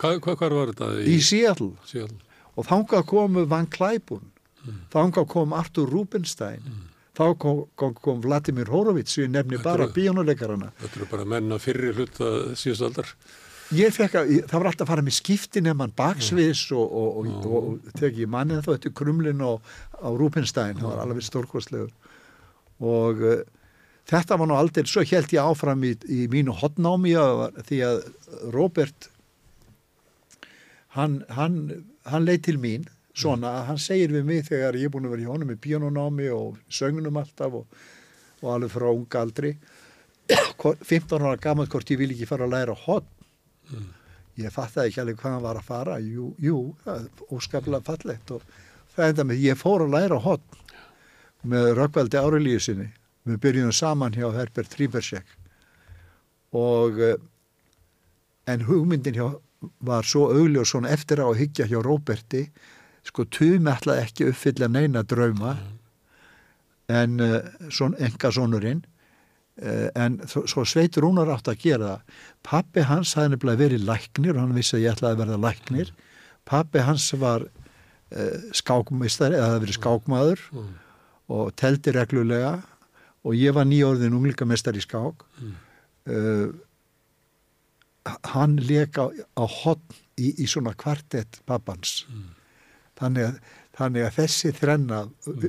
hvað, 0.00 0.20
hvað, 0.24 0.36
hvað 0.40 0.54
var 0.56 0.72
þetta 0.72 0.90
í 1.02 1.16
Seattle. 1.24 1.72
Seattle? 1.86 2.20
og 2.56 2.68
þangað 2.68 3.06
komu 3.10 3.46
Van 3.50 3.68
Cliburn 3.70 4.30
þangað 4.92 5.28
kom 5.32 5.54
Artur 5.56 5.90
Rubinstein 5.90 6.64
þá 7.20 7.26
kom, 7.42 7.60
kom, 7.78 7.94
kom 8.00 8.24
Vladimir 8.24 8.70
Horowitz 8.72 9.18
sem 9.18 9.30
nefni 9.30 9.58
Þetta 9.58 9.68
bara 9.68 9.88
bíónuleikarana 9.94 10.72
Þetta 10.80 11.00
eru 11.00 11.08
bara 11.12 11.28
menna 11.28 11.60
fyrri 11.62 11.92
hluta 11.92 12.32
síðust 12.58 12.86
aldar. 12.88 13.12
ég 13.76 13.94
fekk 13.94 14.16
að, 14.18 14.32
það 14.50 14.56
var 14.56 14.70
alltaf 14.72 14.86
að 14.86 14.92
fara 14.94 15.06
með 15.06 15.16
skipti 15.20 15.62
nefnum 15.62 15.94
baksviðs 15.98 16.64
og, 16.74 16.96
og, 17.02 17.20
og, 17.20 17.54
og, 17.60 17.94
teki 18.00 18.26
mannið 18.30 18.64
þá 18.66 18.72
eftir 18.74 18.96
krumlin 18.98 19.44
og 19.46 19.62
á 20.00 20.08
Rubinstein, 20.10 20.80
það 20.80 20.90
var 20.90 21.04
alveg 21.04 21.26
stórkostlegur. 21.28 21.92
Og 22.80 23.22
uh, 23.22 23.44
þetta 24.10 24.40
var 24.40 24.50
nú 24.50 24.56
aldrei, 24.58 24.82
svo 24.90 25.04
held 25.06 25.36
ég 25.36 25.52
áfram 25.52 25.86
í, 25.86 25.94
í 26.10 26.26
mínu 26.32 26.56
hotnámi 26.58 27.14
því 27.68 27.82
að 27.86 28.02
Robert 28.56 29.10
hann, 30.96 31.20
hann, 31.36 31.60
hann 32.10 32.26
leið 32.26 32.42
til 32.48 32.58
mín 32.62 32.88
svona 33.14 33.54
að 33.60 33.70
hann 33.70 33.80
segir 33.82 34.12
við 34.14 34.26
mig 34.28 34.44
þegar 34.48 34.78
ég 34.78 34.88
er 34.88 34.94
búin 34.94 35.08
að 35.08 35.16
vera 35.16 35.26
í 35.26 35.30
honum 35.30 35.50
með 35.50 35.62
píanonámi 35.64 36.28
og 36.34 36.58
söngunum 36.70 37.20
alltaf 37.20 37.56
og, 37.62 37.80
og 38.42 38.52
alveg 38.54 38.74
frá 38.74 38.90
unga 38.90 39.24
aldri. 39.24 39.54
15 40.30 41.16
ára 41.18 41.38
gammal 41.40 41.66
hvort 41.70 41.90
ég 41.90 41.98
vil 41.98 42.12
ekki 42.14 42.28
fara 42.28 42.46
að 42.46 42.54
læra 42.54 42.76
hotn 42.86 43.88
ég 44.40 44.54
fattaði 44.54 44.90
ekki 44.90 45.02
alveg 45.02 45.20
hvað 45.20 45.34
hann 45.34 45.44
var 45.44 45.58
að 45.60 45.68
fara. 45.68 45.98
Jú, 46.00 46.30
jú, 46.40 46.60
óskaplega 47.32 47.82
fallegt 47.86 48.32
og 48.34 48.44
það 48.94 49.12
enda 49.12 49.26
með 49.28 49.44
ég 49.44 49.60
fór 49.60 49.84
að 49.84 49.94
læra 49.96 50.20
hotn 50.24 50.58
með 51.50 51.74
Rökkvaldi 51.78 52.20
Árelíu 52.20 52.62
sinni. 52.62 52.88
Við 53.28 53.40
byrjum 53.44 53.72
saman 53.76 54.16
hjá 54.16 54.28
Herbert 54.32 54.72
Tríbersek. 54.72 55.36
Og 56.56 56.98
eh, 57.04 57.16
en 58.50 58.66
hugmyndin 58.66 59.16
hjá 59.16 59.28
var 59.84 60.06
svo 60.08 60.30
augljós 60.32 60.72
svona 60.72 60.92
eftir 60.94 61.20
á 61.20 61.28
að 61.28 61.42
hyggja 61.42 61.68
hjá 61.68 61.80
Róberti 61.84 62.46
sko 63.08 63.24
Tumi 63.32 63.70
ætlaði 63.72 64.02
ekki 64.06 64.28
uppfylla 64.30 64.68
neina 64.68 65.02
drauma 65.02 65.56
en 66.90 67.20
uh, 67.22 67.38
son, 67.70 67.94
enga 68.02 68.30
sonurinn 68.34 68.82
uh, 69.62 69.88
en 69.94 70.18
þó- 70.26 70.46
svo 70.50 70.64
sveitur 70.66 71.04
Rúnar 71.06 71.30
átt 71.30 71.48
að 71.52 71.60
gera 71.62 71.92
það. 71.94 72.18
Pappi 72.42 72.84
hans 72.88 73.14
hafði 73.18 73.36
nefnilega 73.36 73.62
verið 73.64 73.86
læknir 73.88 74.34
og 74.36 74.42
hann 74.44 74.56
vissi 74.58 74.76
að 74.78 74.84
ég 74.86 74.96
ætlaði 74.96 75.14
að 75.16 75.22
verða 75.24 75.38
læknir. 75.46 75.92
Pappi 76.50 76.82
hans 76.86 77.08
var 77.20 77.46
uh, 77.46 78.36
skákmistari 78.58 79.38
eða 79.38 79.52
hafði 79.52 79.64
verið 79.68 79.78
skákmaður 79.80 80.46
Mm. 80.50 80.70
og 81.30 81.52
teldi 81.54 81.92
reglulega 81.94 82.56
og 83.22 83.36
ég 83.38 83.52
var 83.54 83.68
nýjórðin 83.70 84.16
unglingamestari 84.18 84.80
í 84.80 84.86
skák. 84.86 85.22
Mm. 85.38 86.56
hann 88.32 88.56
leka 88.56 89.04
á, 89.06 89.08
á 89.38 89.44
hotn 89.46 89.94
í, 90.18 90.32
í 90.42 90.46
svona 90.48 90.72
kvartett 90.74 91.38
pappans. 91.46 92.04
Mm. 92.10 92.28
Þannig, 93.00 93.26
að, 93.30 93.56
þannig 93.80 94.06
að 94.06 94.16
þessi 94.20 94.52
þrenna 94.60 95.00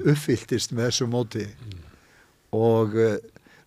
uppfylltist 0.02 0.74
með 0.78 0.90
þessu 0.90 1.08
móti. 1.12 1.46
Og 2.56 2.96
uh, 3.00 3.18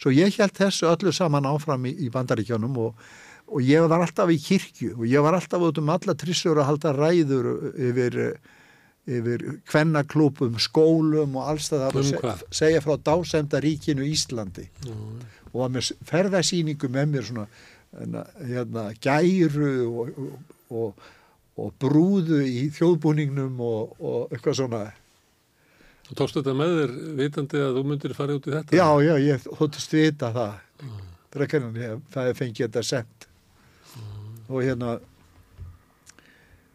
svo 0.01 0.13
ég 0.15 0.35
held 0.41 0.57
þessu 0.59 0.89
öllu 0.91 1.13
saman 1.17 1.47
áfram 1.49 1.87
í, 1.89 1.95
í 2.05 2.11
bandaríkjónum 2.13 2.75
og, 2.85 2.99
og 3.49 3.63
ég 3.65 3.85
var 3.89 4.05
alltaf 4.05 4.33
í 4.33 4.39
kirkju 4.41 4.95
og 4.99 5.07
ég 5.09 5.25
var 5.25 5.37
alltaf 5.39 5.63
út 5.69 5.81
um 5.81 5.93
alla 5.95 6.15
trissur 6.19 6.61
að 6.61 6.69
halda 6.73 6.93
ræður 6.97 7.49
yfir 7.77 8.19
yfir 9.05 9.43
kvennaklúpum, 9.69 10.55
skólum 10.65 11.35
og 11.37 11.51
allstæðar 11.53 11.93
Um 11.93 12.01
og 12.01 12.07
se- 12.09 12.21
hvað? 12.23 12.45
segja 12.57 12.81
frá 12.81 12.95
dásemda 13.05 13.59
ríkinu 13.61 14.07
Íslandi. 14.09 14.65
Já, 14.81 14.95
og 15.53 15.59
var 15.61 15.69
með 15.75 15.91
ferðasýningu 16.09 16.89
með 16.89 17.11
mér 17.13 17.27
svona 17.29 17.45
hérna, 17.93 18.23
hérna, 18.49 18.85
gæru 19.05 19.69
og, 19.91 20.17
og, 20.17 20.55
og, 20.73 21.05
og 21.61 21.73
brúðu 21.81 22.41
í 22.47 22.67
þjóðbúningnum 22.75 23.61
og, 23.63 23.95
og 24.01 24.35
eitthvað 24.35 24.59
svona. 24.59 24.83
Þú 26.05 26.17
tókst 26.19 26.39
þetta 26.41 26.55
með 26.59 26.75
þér 26.79 26.95
vitandi 27.21 27.63
að 27.65 27.79
þú 27.79 27.85
myndir 27.91 28.17
fara 28.17 28.37
út 28.37 28.49
í 28.49 28.55
þetta? 28.55 28.77
já, 28.77 28.89
já, 29.07 29.15
ég 29.25 29.47
þóttist 29.47 29.95
vita 29.97 30.33
það. 30.35 30.59
En 31.35 31.79
ég, 31.81 32.03
það 32.15 32.29
er 32.31 32.37
fengið 32.39 32.67
þetta 32.67 32.83
sent. 32.87 33.29
Og 34.51 34.61
hérna 34.61 34.99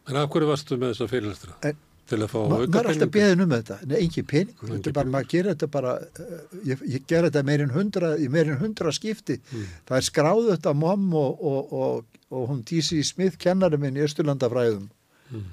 En 0.10 0.18
af 0.18 0.32
hverju 0.34 0.50
varstu 0.50 0.78
með 0.80 0.96
þessa 0.96 1.08
fyrirlestra? 1.12 1.60
En- 1.70 1.86
Til 2.10 2.18
að 2.26 2.32
fá 2.32 2.40
auka 2.42 2.50
maður 2.50 2.80
er 2.80 2.88
alltaf 2.90 3.12
beðin 3.14 3.44
um 3.44 3.52
þetta. 3.54 3.76
Nei, 3.86 3.98
engin 4.00 4.26
peningur, 4.26 4.70
þetta 4.72 4.90
er 4.90 4.96
bara, 4.98 5.12
maður 5.14 5.28
gerir 5.30 5.50
þetta 5.52 5.68
bara 5.76 5.92
uh, 6.02 6.40
ég, 6.66 6.80
ég 6.90 7.04
ger 7.10 7.28
þetta 7.28 7.44
meirinn 7.46 7.74
hundra 7.76 8.10
meirinn 8.34 8.58
hundra 8.58 8.94
skipti. 8.96 9.38
Mm. 9.38 9.68
það 9.90 10.00
er 10.00 10.08
skráðu 10.08 10.48
þetta 10.56 10.74
mom 10.74 11.04
og, 11.20 11.44
og, 11.52 11.76
og, 11.84 12.19
og 12.30 12.48
hún 12.52 12.62
D.C. 12.66 13.02
Smith 13.04 13.38
kennari 13.42 13.78
minn 13.82 13.98
í 14.00 14.06
Östurlandafræðum 14.06 14.90
Mm. 15.30 15.44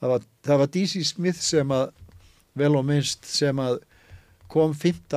það 0.00 0.58
var, 0.60 0.66
D.C. 0.72 1.00
Smith 1.08 1.38
sem 1.40 1.70
að 1.72 1.86
vel 2.56 2.74
og 2.76 2.84
minnst 2.84 3.24
sem 3.24 3.56
að 3.62 3.78
kom 4.52 4.74
5. 4.76 5.16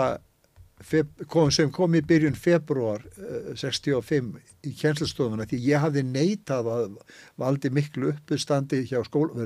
Feb, 0.83 1.07
kom, 1.31 1.51
sem 1.51 1.69
kom 1.71 1.93
í 1.95 2.01
byrjun 2.03 2.35
februar 2.35 3.03
uh, 3.15 3.51
65 3.55 4.33
í 4.67 4.71
kjenslustofuna 4.75 5.45
því 5.47 5.59
ég 5.63 5.79
hafði 5.83 6.03
neitað 6.03 6.67
að 6.73 6.97
valdi 7.39 7.69
miklu 7.71 8.09
uppustandi 8.11 8.81
hjá 8.89 8.99
skóla, 9.07 9.45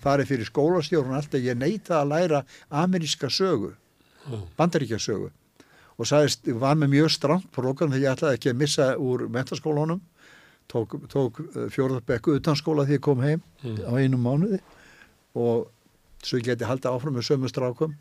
farið 0.00 0.30
fyrir 0.30 0.48
skólastjórun 0.48 1.16
alltaf, 1.18 1.40
ég 1.44 1.56
neitað 1.60 1.98
að 2.02 2.12
læra 2.12 2.42
ameríska 2.68 3.28
sögu, 3.32 3.74
Já. 4.24 4.38
bandaríkja 4.56 5.00
sögu 5.00 5.28
og 5.98 6.08
sagðist, 6.08 6.48
var 6.56 6.76
með 6.80 6.94
mjög 6.98 7.12
stramt 7.18 7.50
program 7.52 7.92
þegar 7.92 8.04
ég 8.04 8.16
ætlaði 8.16 8.40
ekki 8.40 8.52
að 8.54 8.60
missa 8.64 8.88
úr 8.96 9.26
mentaskólanum 9.32 10.00
tók, 10.68 10.96
tók 11.08 11.40
fjórðarbekku 11.74 12.36
utanskóla 12.38 12.84
því 12.86 12.98
ég 12.98 13.00
kom 13.04 13.20
heim 13.20 13.42
Mm. 13.62 13.78
á 13.86 13.92
einum 13.98 14.22
mánuði 14.26 14.58
og 15.34 15.68
svo 16.22 16.38
ég 16.38 16.44
geti 16.50 16.64
haldið 16.66 16.90
áfram 16.90 17.14
með 17.16 17.26
sömu 17.28 17.48
strákum 17.50 17.94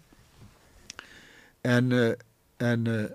en, 1.63 1.91
eh, 1.91 2.15
en 2.59 2.87
eh, 2.87 3.07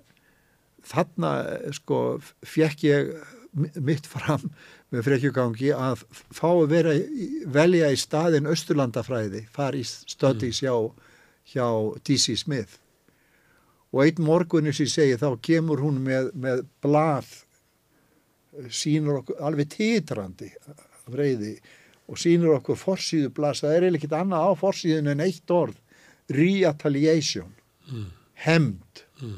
þarna 0.87 1.33
eh, 1.57 1.73
sko 1.75 2.19
fekk 2.47 2.85
ég 2.87 3.11
mi- 3.57 3.73
mitt 3.81 4.07
fram 4.07 4.51
með 4.93 5.03
frekjugangi 5.09 5.73
að 5.75 6.05
fá 6.31 6.47
að 6.53 6.69
vera 6.71 6.93
velja 7.51 7.91
í 7.91 7.97
staðin 7.99 8.47
Östurlandafræði, 8.47 9.47
fara 9.51 9.77
í 9.77 9.83
stöðis 9.83 10.61
hjá, 10.63 10.75
hjá 11.53 11.67
D.C. 12.05 12.37
Smith 12.37 12.79
og 13.93 14.03
einn 14.05 14.23
morgunir 14.23 14.75
sem 14.77 14.87
ég 14.87 14.93
segi 14.93 15.17
þá 15.19 15.35
kemur 15.43 15.81
hún 15.83 15.99
með, 16.05 16.31
með 16.35 16.67
blað 16.85 17.27
sínur 18.73 19.21
okkur 19.23 19.41
alveg 19.47 19.69
titrandi 19.75 20.51
af 20.71 21.15
reyði 21.15 21.57
og 22.09 22.19
sínur 22.23 22.57
okkur 22.61 22.79
forsýðu 22.79 23.33
blað 23.35 23.61
það 23.65 23.75
er 23.77 23.89
ekkert 23.99 24.17
annað 24.21 24.47
á 24.47 24.53
forsýðun 24.63 25.13
en 25.15 25.25
eitt 25.27 25.51
orð 25.51 25.77
retaliation 26.31 27.53
Mm. 27.87 28.07
hemd 28.43 29.03
Mm. 29.23 29.37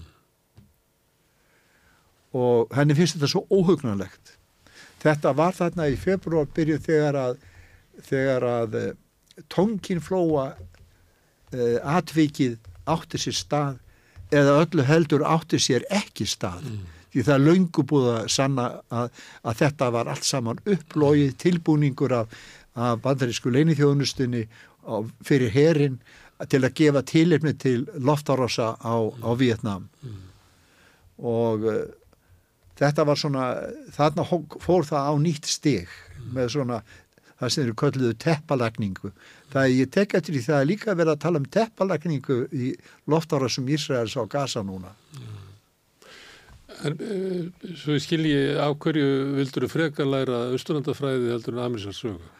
og 2.38 2.70
henni 2.76 2.94
finnst 2.96 3.16
þetta 3.18 3.28
svo 3.32 3.42
óhugnanlegt. 3.52 4.34
Þetta 5.02 5.32
var 5.38 5.52
þarna 5.56 5.86
í 5.92 5.96
februar 6.00 6.48
byrjuð 6.56 6.80
þegar 6.86 7.18
að 7.20 7.36
þegar 8.08 8.46
að 8.48 8.76
uh, 8.80 8.88
tónkinflóa 9.52 10.46
uh, 10.54 11.78
atvikið 11.98 12.56
átti 12.88 13.20
sér 13.22 13.36
stað 13.38 13.78
eða 14.34 14.58
öllu 14.64 14.84
heldur 14.88 15.24
átti 15.28 15.60
sér 15.62 15.84
ekki 15.94 16.26
stað 16.28 16.64
því 17.12 17.24
það 17.26 17.34
er 17.34 17.44
löngu 17.44 17.84
búið 17.88 18.08
að 18.14 18.30
sanna 18.32 18.68
að, 18.92 19.10
að 19.42 19.60
þetta 19.62 19.90
var 19.94 20.12
allt 20.12 20.28
saman 20.28 20.62
upplóið 20.68 21.36
tilbúningur 21.42 22.14
af, 22.20 22.38
af 22.76 23.02
bandarísku 23.04 23.52
leinithjóðnustunni 23.54 24.46
fyrir 25.26 25.52
herin 25.52 25.98
til 26.48 26.62
að 26.62 26.74
gefa 26.78 27.02
tilefni 27.02 27.54
til 27.58 27.80
loftarossa 27.98 28.74
á, 28.78 28.94
á 28.94 29.30
Vietnam 29.38 29.88
og 31.18 31.64
uh, 31.66 31.80
þetta 32.78 33.04
var 33.08 33.18
svona, 33.18 33.48
þarna 33.96 34.24
fór 34.62 34.86
það 34.86 35.10
á 35.10 35.14
nýtt 35.18 35.50
stig 35.50 35.90
með 36.30 36.52
svona 36.54 36.78
það 37.38 37.52
sem 37.54 37.64
eru 37.64 37.74
kölluðu 37.78 38.14
teppalagningu. 38.18 39.10
Það 39.52 39.64
er, 39.64 39.74
ég 39.78 39.90
tek 39.94 40.14
eftir 40.18 40.34
því 40.34 40.40
það 40.46 40.60
er 40.60 40.70
líka 40.70 40.94
verið 40.98 41.12
að 41.12 41.20
tala 41.22 41.40
um 41.42 41.50
teppalagningu 41.54 42.38
í 42.50 42.70
loftarásum 43.10 43.68
Ísraels 43.70 44.16
á 44.18 44.22
Gaza 44.30 44.64
núna 44.66 44.94
En 46.86 46.94
uh, 46.94 47.70
svo 47.78 47.96
ég 47.96 48.04
skilji 48.04 48.36
á 48.54 48.68
hverju 48.70 49.06
vildur 49.38 49.66
þú 49.66 49.70
frekar 49.72 50.08
læra 50.08 50.42
austurlandafræði 50.52 51.32
heldur 51.32 51.56
en 51.56 51.64
amerísar 51.64 51.96
sögu? 51.96 52.34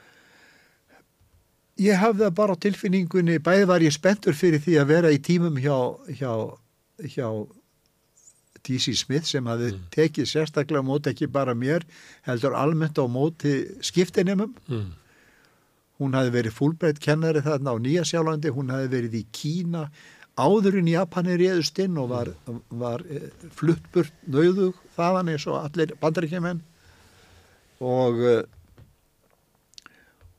Ég 1.79 1.99
hafði 1.99 2.27
það 2.27 2.37
bara 2.41 2.55
á 2.59 2.63
tilfinningunni, 2.63 3.39
bæði 3.39 3.67
var 3.71 3.85
ég 3.87 3.95
spenntur 3.95 4.35
fyrir 4.35 4.63
því 4.63 4.81
að 4.81 4.91
vera 4.91 5.13
í 5.15 5.21
tímum 5.23 5.59
hjá, 5.63 5.77
hjá, 6.19 6.33
hjá 7.07 7.29
D.C. 8.67 8.95
Smith 8.99 9.29
sem 9.31 9.47
hafði 9.47 9.77
tekið 9.95 10.27
sérstaklega 10.27 10.83
móti 10.83 11.13
ekki 11.13 11.29
bara 11.31 11.55
mér, 11.55 11.87
heldur 12.27 12.57
almennt 12.59 12.99
á 12.99 13.07
móti 13.07 13.61
skiptinemum. 13.87 14.57
Mm. 14.67 14.89
Hún 16.03 16.15
hafði 16.19 16.35
verið 16.35 16.57
fúlbreytt 16.59 17.01
kennari 17.03 17.43
þarna 17.47 17.75
á 17.75 17.77
Nýja 17.83 18.05
Sjálandi, 18.07 18.53
hún 18.55 18.75
hafði 18.75 18.91
verið 18.97 19.17
í 19.19 19.25
Kína, 19.35 19.87
áður 20.39 20.79
en 20.81 20.89
Japanir 20.93 21.41
réðust 21.41 21.79
inn 21.83 21.97
og 21.99 22.11
var, 22.13 22.31
var 22.71 23.03
eh, 23.11 23.29
fluttburt 23.59 24.15
nauðug 24.31 24.79
þaðan 24.97 25.33
eins 25.35 25.47
og 25.51 25.59
allir 25.65 25.93
bandaríkjumenn 26.03 26.61
og 27.83 28.23
uh, 28.27 28.41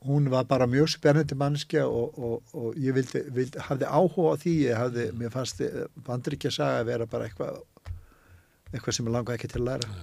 hún 0.08 0.30
var 0.32 0.46
bara 0.48 0.68
mjög 0.72 0.90
spennandi 0.94 1.36
mannskja 1.36 1.86
og, 1.88 2.16
og, 2.20 2.54
og 2.56 2.78
ég 2.80 2.96
vildi, 2.96 3.22
vildi, 3.36 3.60
hafði 3.68 3.88
áhuga 3.90 4.32
á 4.32 4.36
því, 4.40 4.54
ég 4.70 4.80
hafði, 4.80 5.06
mér 5.20 5.34
fannst 5.34 5.60
bandaríkja 6.08 6.52
saga 6.56 6.82
að 6.84 6.90
vera 6.94 7.08
bara 7.12 7.28
eitthvað 7.28 7.60
eitthvað 8.72 8.96
sem 9.00 9.08
ég 9.10 9.16
langa 9.16 9.34
ekki 9.36 9.50
til 9.50 9.62
að 9.64 9.68
læra. 9.72 9.94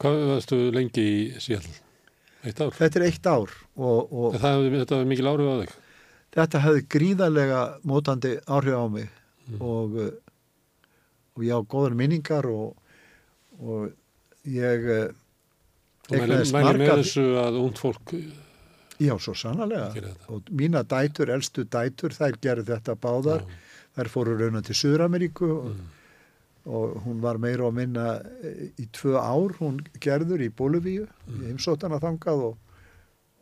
Hvað 0.00 0.22
varstu 0.32 0.58
lengi 0.74 1.02
í 1.04 1.16
Seattle? 1.42 1.74
Eitt 2.44 2.60
ár? 2.64 2.72
Þetta 2.76 2.98
er 3.00 3.04
eitt 3.10 3.26
ár 3.30 3.52
og, 3.76 3.98
og 4.10 4.34
Það, 4.38 4.46
hafði- 4.48 4.78
þetta 4.82 4.98
var 4.98 5.10
mikil 5.12 5.28
áhrif 5.30 5.50
á 5.52 5.56
þig? 5.62 5.74
Þetta 6.34 6.60
hafði 6.64 6.84
gríðarlega 6.94 7.60
mótandi 7.86 8.36
áhrif 8.50 8.74
á 8.78 8.84
mig 8.90 9.10
og, 9.60 9.98
uh, 9.98 10.12
og 11.36 11.44
ég 11.44 11.52
á 11.54 11.60
góðar 11.68 11.94
minningar 11.98 12.46
og, 12.50 12.74
og 13.60 13.92
ég 14.48 14.88
uh, 14.90 15.04
Og 16.04 16.18
mæli, 16.20 16.36
með 16.52 16.90
þessu 17.00 17.22
að 17.40 17.54
ungd 17.62 17.78
fólk 17.80 18.10
já, 19.00 19.14
svo 19.18 19.32
sannlega 19.34 20.10
og 20.28 20.50
mína 20.52 20.82
dætur, 20.84 21.30
elstu 21.32 21.64
dætur 21.64 22.12
þær 22.12 22.36
gerðu 22.44 22.66
þetta 22.74 22.94
báðar 23.00 23.40
Já. 23.40 23.54
þær 23.96 24.10
fóru 24.12 24.34
raunar 24.36 24.64
til 24.66 24.76
Suður-Ameríku 24.82 25.48
og, 25.54 25.70
Mm. 25.74 26.72
og 26.74 26.92
hún 27.04 27.18
var 27.20 27.36
meira 27.36 27.66
og 27.66 27.74
minna 27.76 28.04
eh, 28.42 28.70
í 28.80 28.86
tvö 28.96 29.16
ár 29.20 29.52
hún 29.58 29.80
gerður 30.00 30.40
í 30.44 30.50
Bóluvíu 30.50 31.06
Mm. 31.26 31.40
í 31.40 31.48
heimsótana 31.50 31.98
þangað 32.00 32.44
og 32.50 32.56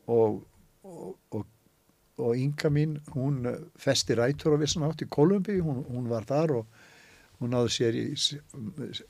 og, 0.07 1.45
og, 2.23 2.31
og, 2.31 2.33
og 2.33 2.39
Inga 2.39 2.71
mín 2.71 2.99
hún 3.13 3.47
eh, 3.51 3.61
festi 3.77 4.15
rætur 4.15 4.55
á 4.55 4.63
vissan 4.63 4.87
átt 4.87 5.03
í 5.03 5.11
Kolumbi 5.11 5.59
hún, 5.61 5.83
hún 5.89 6.09
var 6.11 6.25
þar 6.29 6.57
og 6.63 6.67
hún 7.43 7.53
náði 7.53 7.73
sér 7.75 7.99
í 7.99 8.07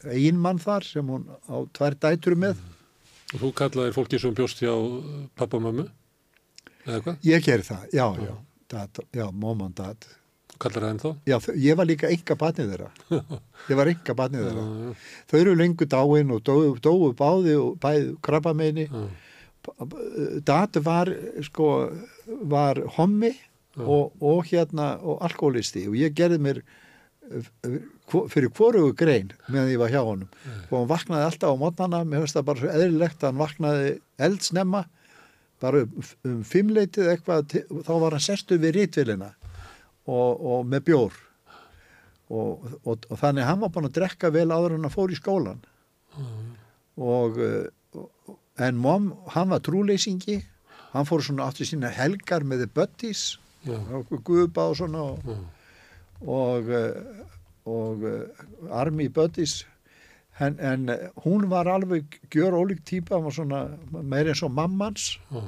einmann 0.09 0.62
þar 0.62 0.89
sem 0.89 1.06
hún 1.06 1.28
á 1.28 1.56
tvær 1.72 1.98
dætur 1.98 2.39
með 2.39 2.56
Og 3.32 3.40
þú 3.40 3.48
kallaðir 3.56 3.94
fólki 3.97 4.18
sem 4.20 4.34
bjóst 4.36 4.59
hjá 4.60 4.72
pappa 5.36 5.56
og 5.56 5.62
mömmu? 5.64 5.86
Eða 6.84 6.98
hvað? 7.01 7.22
ég 7.24 7.44
gerði 7.44 7.64
það, 7.70 7.84
já, 7.93 8.06
já 8.20 8.34
dad, 8.72 8.98
já, 9.12 9.30
mom 9.30 9.62
and 9.62 9.76
dad. 9.76 9.97
Kallar 10.62 10.84
það 10.84 10.93
ennþá? 10.94 11.10
Já, 11.26 11.36
ég 11.59 11.76
var 11.78 11.89
líka 11.89 12.10
enga 12.12 12.36
barnið 12.39 12.72
þeirra. 12.72 12.90
Ég 13.70 13.78
var 13.78 13.90
enga 13.90 14.14
barnið 14.18 14.44
þeirra. 14.47 14.64
Þau 15.30 15.39
eru 15.40 15.55
lengur 15.59 15.89
dáin 15.90 16.32
og 16.34 16.43
dóu, 16.47 16.76
dóu 16.82 17.10
báði 17.18 17.56
og 17.59 17.78
bæði 17.82 18.12
krabba 18.22 18.52
meini. 18.55 18.86
Dad 20.47 20.78
var, 20.82 21.10
sko, 21.47 21.66
var 22.51 22.80
hommi 22.97 23.32
og, 23.80 24.12
og 24.20 24.47
hérna, 24.48 24.97
og 25.01 25.22
alkoholisti 25.24 25.86
og 25.89 25.97
ég 25.97 26.14
gerði 26.16 26.40
mér 26.43 26.62
eh, 26.62 27.78
fyrir 28.32 28.51
hvorugu 28.52 28.93
grein 28.98 29.30
meðan 29.48 29.70
ég 29.72 29.80
var 29.80 29.93
hjá 29.93 30.02
honum. 30.05 30.30
Og 30.70 30.74
hann 30.80 30.90
vaknaði 30.90 31.28
alltaf 31.28 31.55
á 31.55 31.60
mótnana 31.60 32.02
mér 32.05 32.24
finnst 32.24 32.39
það 32.39 32.48
bara 32.51 32.62
svo 32.62 32.72
eðlilegt 32.72 33.22
að 33.22 33.30
hann 33.30 33.43
vaknaði 33.43 33.93
eldsnemma 34.28 34.84
bara 35.62 35.84
um, 35.86 36.09
um 36.26 36.40
fimmleitið 36.47 37.12
eitthvað 37.12 37.59
þá 37.86 37.93
var 37.93 38.16
hann 38.16 38.24
sestu 38.24 38.59
við 38.60 38.80
rítvilina 38.80 39.30
og, 40.10 40.43
og 40.43 40.66
með 40.68 40.89
bjór. 40.90 41.20
Og, 42.32 42.64
og, 42.89 43.06
og 43.12 43.18
þannig 43.20 43.44
hann 43.44 43.60
var 43.60 43.72
búin 43.74 43.90
að 43.90 43.97
drekka 43.98 44.32
vel 44.32 44.48
áður 44.51 44.78
en 44.78 44.86
hann 44.86 44.94
fór 44.94 45.12
í 45.12 45.18
skólan 45.18 45.59
og, 46.97 47.36
eh, 47.36 47.66
og 47.68 47.81
en 48.58 48.76
mom, 48.76 49.12
hann 49.32 49.48
var 49.50 49.60
trúleysingi 49.64 50.42
hann 50.92 51.06
fór 51.08 51.22
svona 51.24 51.46
aftur 51.48 51.64
sína 51.68 51.88
helgar 51.92 52.44
með 52.44 52.66
Já. 53.64 53.78
guðba 54.26 54.68
og 54.72 54.76
svona 54.76 55.02
og, 55.12 55.18
Já. 55.24 55.36
og, 56.26 56.68
eh, 56.68 57.26
og 57.64 58.02
eh, 58.04 58.70
Army 58.70 59.08
Buddies 59.08 59.62
en, 60.40 60.58
en 60.60 60.88
eh, 60.88 61.08
hún 61.24 61.48
var 61.48 61.68
alveg 61.70 62.18
gjör 62.34 62.52
ólík 62.58 62.82
típa, 62.84 63.16
hún 63.16 63.24
var 63.30 63.36
svona 63.36 63.62
meir 64.02 64.28
eins 64.32 64.42
og 64.42 64.50
mammans 64.52 65.18
Já. 65.30 65.42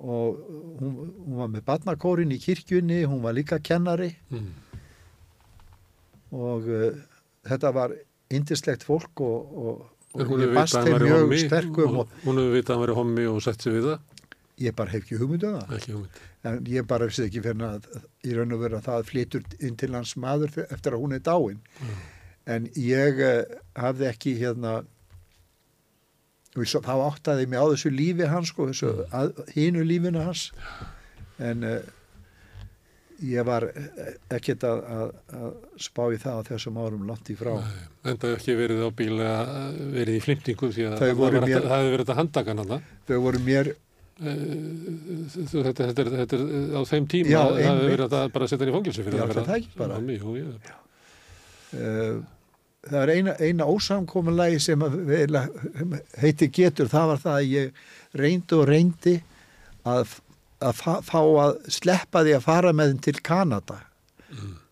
og 0.00 0.36
hún, 0.80 0.94
hún 1.24 1.36
var 1.40 1.48
með 1.54 1.64
barnakórin 1.70 2.34
í 2.34 2.40
kirkjunni, 2.42 3.04
hún 3.08 3.22
var 3.22 3.32
líka 3.38 3.58
kennari 3.62 4.16
Mm. 4.30 4.52
og 6.32 6.66
uh, 6.68 6.96
þetta 7.46 7.70
var 7.72 7.92
indislegt 8.34 8.82
fólk 8.84 9.20
og, 9.22 9.52
og, 9.56 9.84
og 10.16 10.32
hún 10.32 10.42
ég 10.42 10.50
hefur 10.50 10.58
vitað 10.58 10.76
að 10.76 10.82
hann 10.82 10.94
væri 10.96 11.08
mjög 11.10 11.22
hommi. 11.22 11.40
sterkum 11.44 11.96
og 12.02 12.04
og 12.06 12.26
hún 12.26 12.42
hefur 12.42 12.54
vitað 12.56 12.70
að 12.70 12.76
hann 12.76 12.84
væri 12.86 12.98
hommi 13.00 13.26
og 13.30 13.42
sett 13.44 13.66
sér 13.66 13.76
við 13.76 13.90
það? 13.90 14.04
ég 14.60 14.74
bara 14.76 14.92
hef 14.92 15.04
ekki 15.04 15.20
hugmyndu 15.20 15.52
það. 15.52 15.72
Ekki 15.76 15.94
hugmynd. 15.94 16.20
en 16.46 16.68
ég 16.70 16.86
bara 16.88 17.08
vissi 17.08 17.24
ekki 17.26 17.42
fyrir 17.44 17.64
að 17.66 17.86
í 18.24 18.34
raun 18.36 18.54
og 18.54 18.60
veru 18.62 18.78
að 18.78 18.86
það 18.86 19.08
flytur 19.10 19.46
inn 19.60 19.76
til 19.76 19.92
hans 19.92 20.14
maður 20.16 20.60
eftir 20.68 20.94
að 20.94 21.02
hún 21.02 21.16
er 21.16 21.24
dáin. 21.26 21.58
En 22.46 22.68
ég 22.78 23.20
uh, 23.26 23.56
hafði 23.74 24.06
ekki 24.12 24.36
hérna 24.38 24.76
þá 26.56 26.94
áttaði 26.94 27.48
mig 27.50 27.60
á 27.60 27.66
þessu 27.68 27.92
lífi 27.92 28.28
hans 28.30 28.52
sko, 28.52 28.68
þessu 28.70 28.92
að, 29.10 29.34
hínu 29.56 29.84
lífinu 29.84 30.22
hans. 30.24 30.48
En 31.42 31.66
uh, 31.66 31.80
ég 33.24 33.44
var 33.48 33.64
eh, 33.70 34.10
ekkert 34.36 34.64
að, 34.68 34.82
að, 34.96 35.10
að 35.40 35.54
spá 35.86 36.02
í 36.12 36.18
það 36.20 36.36
á 36.36 36.42
þessum 36.50 36.76
árum 36.82 37.06
langt 37.08 37.30
í 37.32 37.36
frá. 37.38 37.54
En 38.04 38.16
það 38.20 38.28
hefur 38.28 38.36
ekki 38.42 38.56
verið 38.60 38.82
á 38.84 38.90
bíl 38.98 39.16
að 39.24 39.80
verið 39.96 40.18
í 40.18 40.22
flimtingum 40.26 40.72
því 40.76 40.86
að 40.90 40.98
það 41.00 41.12
hefur 41.14 41.36
verið 41.96 42.12
að 42.12 42.20
handakan 42.20 42.62
hann 42.64 42.80
þau 43.08 43.18
voru 43.24 43.40
mér 43.46 43.72
þetta, 44.16 45.86
þetta, 45.90 46.02
er- 46.02 46.12
þetta 46.20 46.36
er 46.38 46.76
á 46.76 46.80
þeim 46.88 47.06
tíma 47.12 47.28
það 47.32 47.58
hefur 47.60 47.66
einmitt. 47.66 47.90
verið 47.92 48.16
að 48.20 48.32
bara 48.36 48.48
setja 48.48 48.64
hann 48.66 48.72
í 48.72 48.76
fyrir 49.06 49.18
Já, 49.20 49.26
það 49.36 49.56
ekki 49.56 49.80
bara. 49.80 49.98
uh, 51.76 52.16
það 52.86 53.00
er 53.02 53.12
eina, 53.16 53.34
eina 53.42 53.66
ósamkominlagi 53.68 54.60
sem 54.62 54.84
heiti 56.22 56.48
getur, 56.54 56.88
það 56.92 57.10
var 57.12 57.22
það 57.24 57.40
að 57.40 57.50
ég 57.52 57.82
reyndi 58.16 58.56
og 58.56 58.64
reyndi 58.70 59.16
að, 59.86 60.14
að 60.70 61.02
fá, 61.06 61.18
að 61.20 61.58
sleppa 61.72 62.24
því 62.26 62.36
að 62.36 62.46
fara 62.46 62.72
með 62.76 62.96
til 63.06 63.18
Kanada 63.24 63.82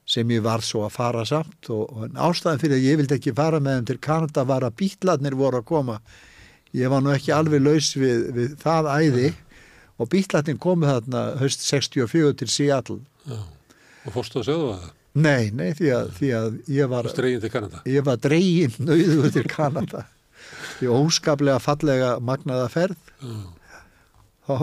sem 0.05 0.29
ég 0.35 0.43
var 0.45 0.63
svo 0.65 0.85
að 0.85 0.97
fara 0.99 1.25
samt 1.29 1.71
og, 1.73 1.89
og 1.89 2.19
ástæðan 2.27 2.61
fyrir 2.61 2.77
að 2.77 2.87
ég 2.87 2.99
vildi 3.01 3.17
ekki 3.17 3.35
fara 3.37 3.61
með 3.63 3.87
til 3.89 4.01
Kanada 4.05 4.45
var 4.49 4.67
að 4.67 4.77
bítlarnir 4.83 5.37
voru 5.39 5.63
að 5.63 5.69
koma. 5.71 6.01
Ég 6.77 6.91
var 6.93 7.05
nú 7.05 7.13
ekki 7.15 7.33
alveg 7.33 7.63
laus 7.65 7.95
við, 7.97 8.27
við 8.37 8.59
það 8.61 8.91
æði 8.93 9.31
og 9.97 10.11
bítlarnir 10.13 10.61
komu 10.61 10.91
þarna 10.91 11.25
höst 11.41 11.65
64 11.65 12.35
til 12.43 12.51
Seattle. 12.53 13.01
Já. 13.25 13.41
og 14.05 14.13
fórstu 14.13 14.43
að 14.43 14.49
segja 14.51 14.69
það? 14.75 14.93
Nei, 15.15 15.51
nei, 15.55 15.69
því 15.79 15.91
að, 15.95 16.09
því 16.19 16.31
að 16.37 16.57
ég 16.75 16.89
var 16.91 17.09
stregin 17.09 17.41
til 17.41 17.53
Kanada? 17.55 17.83
Ég 17.89 18.05
var 18.05 18.19
dregin 18.21 18.75
nöyðu 18.83 19.31
til 19.33 19.47
Kanada. 19.49 20.05
Í 20.83 20.91
óskaplega 20.91 21.63
fallega 21.63 22.17
magnaða 22.21 22.67
ferð. 22.75 23.13
Já. 23.23 23.37
þá 24.45 24.57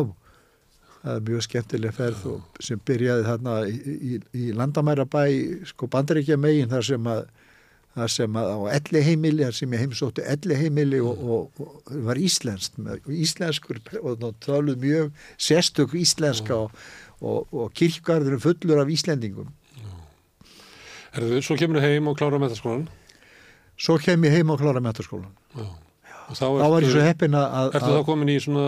það 1.01 1.17
er 1.17 1.27
mjög 1.27 1.45
skemmtileg 1.47 1.95
ferð 1.97 2.25
og, 2.31 2.57
sem 2.63 2.81
byrjaði 2.87 3.27
þarna 3.27 3.55
í, 3.67 3.77
í, 3.91 4.19
í 4.37 4.49
landamærabæ 4.57 5.23
sko 5.71 5.89
bandaríkja 5.91 6.37
megin 6.39 6.71
þar 6.71 6.87
sem 6.91 7.09
að 7.13 7.23
þar 7.91 8.11
sem 8.13 8.37
að 8.39 8.51
á 8.55 8.59
elli 8.77 9.01
heimili 9.03 9.43
þar 9.43 9.57
sem 9.57 9.73
ég 9.75 9.81
heimsótti 9.83 10.23
elli 10.33 10.57
heimili 10.61 11.01
og, 11.03 11.23
og, 11.35 11.63
og, 11.65 11.89
var 12.07 12.21
íslenskt 12.21 12.77
með, 12.79 13.01
og 13.03 13.17
íslenskur 13.25 13.81
og 13.99 14.21
það 14.45 14.77
mjög 14.79 15.09
sérstök 15.35 15.97
íslenska 15.99 16.55
og, 16.55 16.77
og, 17.19 17.51
og 17.51 17.73
kirkgarðurinn 17.75 18.43
fullur 18.45 18.79
af 18.85 18.93
íslendingum. 18.95 19.51
Herðu, 21.11 21.41
svo 21.43 21.57
kemur 21.59 21.81
þið 21.81 21.97
heim 21.97 22.07
og 22.07 22.15
klára 22.19 22.39
metaskólan 22.39 22.87
svo 23.81 23.97
kem 23.99 24.23
ég 24.27 24.37
heim 24.37 24.51
á 24.53 24.55
klára 24.55 24.81
metaskólan 24.83 25.31
Já. 25.57 25.65
Og 26.31 26.37
þá, 26.37 26.45
þá 26.47 26.67
var 26.73 26.85
ég 26.85 26.93
svo 26.93 27.03
heppin 27.05 27.35
að 27.37 27.75
Ertu 27.77 27.91
þá 27.91 28.05
komin 28.07 28.31
í 28.31 28.37
svona, 28.43 28.63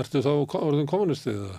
ertu 0.00 0.22
þá 0.24 0.30
orðin 0.60 0.88
kommunistið 0.90 1.42
eða? 1.42 1.58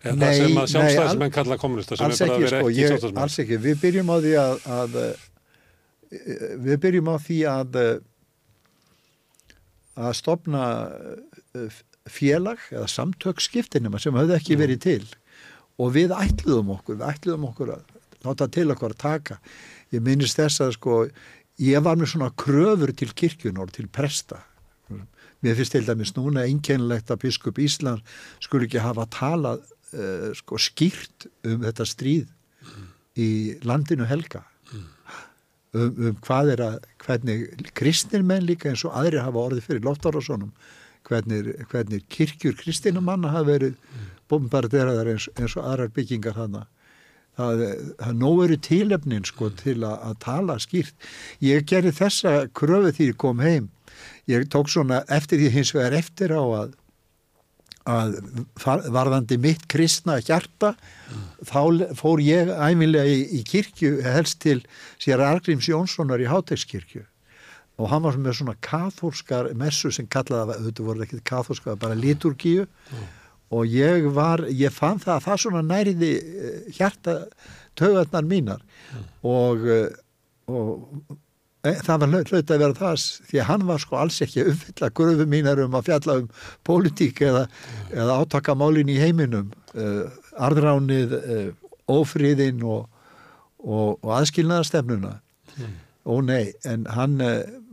Nei, 0.00 0.12
það 0.16 0.36
sem 0.40 0.54
að 0.54 0.54
nei, 0.54 0.70
sjálfstæðismenn 0.72 1.26
al- 1.28 1.34
kalla 1.34 1.56
kommunista 1.60 1.96
sem 1.98 2.06
alls 2.06 2.20
er 2.24 2.30
bara 2.30 2.38
ekki, 2.40 2.52
sko, 2.52 2.68
ekki 2.70 2.84
ég, 2.86 3.18
alls 3.20 3.38
ekki, 3.42 3.58
við 3.60 3.82
byrjum 3.82 4.12
á 4.12 4.16
því 4.16 4.32
að, 4.40 4.62
að 4.76 4.96
eh, 5.02 5.26
við 6.68 6.80
byrjum 6.86 7.10
á 7.12 7.16
því 7.20 7.40
að 7.50 7.80
eh, 7.80 7.90
að 10.00 10.14
stopna 10.16 10.64
eh, 11.58 11.80
félag 12.10 12.62
eða 12.72 12.86
samtök 12.88 13.42
skiptinema 13.44 14.00
sem 14.00 14.16
höfðu 14.16 14.38
ekki 14.38 14.56
verið 14.60 14.84
til. 14.86 15.02
Og 15.80 15.92
við 15.96 16.14
ætluðum 16.16 16.74
okkur, 16.78 17.00
við 17.00 17.12
ætluðum 17.12 17.48
okkur 17.50 17.74
að 17.76 17.98
láta 18.24 18.48
til 18.52 18.68
okkur 18.72 18.94
að 18.94 19.02
taka. 19.04 19.36
Ég 19.92 20.04
minnist 20.04 20.40
þess 20.40 20.64
að 20.64 20.74
sko 20.76 20.96
ég 21.60 21.84
var 21.84 22.00
með 22.00 22.14
svona 22.14 22.32
kröfur 22.40 22.92
til 22.96 23.10
kirkjunor 23.12 23.72
til 23.74 23.88
presta 23.92 24.40
mér 25.44 25.56
finnst 25.58 25.74
til 25.76 25.86
dæmis 25.86 26.14
núna 26.16 26.44
einkennilegt 26.48 27.10
að 27.10 27.22
biskup 27.26 27.60
Ísland 27.62 28.04
skulle 28.42 28.68
ekki 28.68 28.82
hafa 28.82 29.06
talað 29.14 29.62
uh, 29.94 30.30
sko 30.36 30.60
skýrt 30.60 31.28
um 31.48 31.64
þetta 31.66 31.86
stríð 31.88 32.28
í 33.20 33.30
landinu 33.66 34.06
helga. 34.08 34.44
Um, 34.70 34.84
um 36.10 36.20
hvað 36.24 36.52
er 36.54 36.64
að 36.66 36.76
hvernig 37.04 37.72
kristin 37.78 38.26
menn 38.26 38.46
líka 38.46 38.70
eins 38.70 38.84
og 38.86 38.96
aðri 38.98 39.22
hafa 39.22 39.46
orðið 39.46 39.66
fyrir 39.68 39.86
loftárásonum 39.86 40.52
hvernig, 41.06 41.54
hvernig 41.70 42.04
kirkjur 42.12 42.56
kristinumanna 42.58 43.32
hafa 43.32 43.48
verið 43.54 43.76
bombarderaðar 44.30 45.14
eins, 45.14 45.28
eins 45.38 45.56
og 45.58 45.66
aðrar 45.66 45.92
byggingar 45.94 46.38
hana 46.38 46.66
það, 47.38 47.64
það 48.00 48.16
nóg 48.20 48.42
eru 48.46 48.58
tilefnin 48.66 49.26
sko 49.28 49.50
til 49.58 49.78
að, 49.80 49.96
að 50.10 50.16
tala 50.24 50.56
skýrt. 50.62 51.10
Ég 51.44 51.66
gerði 51.68 51.94
þessa 52.00 52.34
kröfu 52.56 52.94
því 52.96 53.10
ég 53.12 53.20
kom 53.20 53.44
heim 53.44 53.70
ég 54.28 54.48
tók 54.52 54.68
svona 54.68 55.04
eftir 55.08 55.40
því 55.40 55.50
hins 55.54 55.74
vegar 55.76 55.96
eftir 56.00 56.34
á 56.36 56.42
að 56.42 56.76
að 57.90 58.18
varðandi 58.92 59.38
mitt 59.40 59.62
kristna 59.72 60.18
hjarta 60.20 60.74
þá 61.48 61.94
fór 61.96 62.20
ég 62.20 62.50
æminlega 62.52 63.08
í, 63.08 63.22
í 63.38 63.44
kirkju 63.48 64.02
helst 64.04 64.42
til 64.44 64.58
sér 65.00 65.22
Argríms 65.24 65.66
Jónssonar 65.70 66.20
í 66.20 66.28
Hátegskirkju 66.28 67.06
og 67.80 67.88
hann 67.88 68.04
var 68.04 68.18
með 68.20 68.36
svona 68.40 68.56
kathólskar 68.64 69.54
messu 69.58 69.90
sem 69.94 70.08
kallaði, 70.10 70.58
auðvitað 70.58 70.90
voru 70.90 71.06
ekki 71.06 71.22
kathólskar, 71.30 71.78
bara 71.80 71.96
liturgíu. 71.96 72.66
Og 73.50 73.72
ég 73.72 74.04
var, 74.14 74.44
ég 74.52 74.70
fann 74.74 75.00
það 75.02 75.14
að 75.16 75.24
það 75.24 75.40
svona 75.44 75.62
næriði 75.66 76.10
eh, 76.20 76.58
hjarta 76.76 77.16
taugarnar 77.78 78.28
mínar. 78.28 78.60
Og, 79.26 79.64
eh, 79.64 79.88
og 80.52 81.16
það 81.62 82.02
var 82.02 82.12
hlaut 82.14 82.52
að 82.54 82.62
vera 82.62 82.76
það 82.78 83.02
því 83.28 83.40
að 83.40 83.48
hann 83.50 83.66
var 83.68 83.82
sko 83.82 83.98
alls 84.00 84.20
ekki 84.24 84.42
að 84.42 84.52
uppfylla 84.54 84.90
gröfu 85.00 85.26
mínar 85.28 85.60
um 85.64 85.76
að 85.76 85.90
fjalla 85.90 86.16
um 86.22 86.30
pólitík 86.66 87.20
eða, 87.26 87.42
eða 87.92 88.16
átakamálin 88.22 88.92
í 88.92 88.96
heiminum. 89.00 89.52
Uh, 89.74 90.08
arðránið 90.40 91.16
uh, 91.18 91.50
ófríðin 91.90 92.64
og, 92.64 92.88
og, 93.60 93.98
og 94.00 94.16
aðskilnaðastefnuna 94.20 95.18
ó 96.08 96.14
nei, 96.24 96.54
en 96.64 96.86
hann 96.88 97.18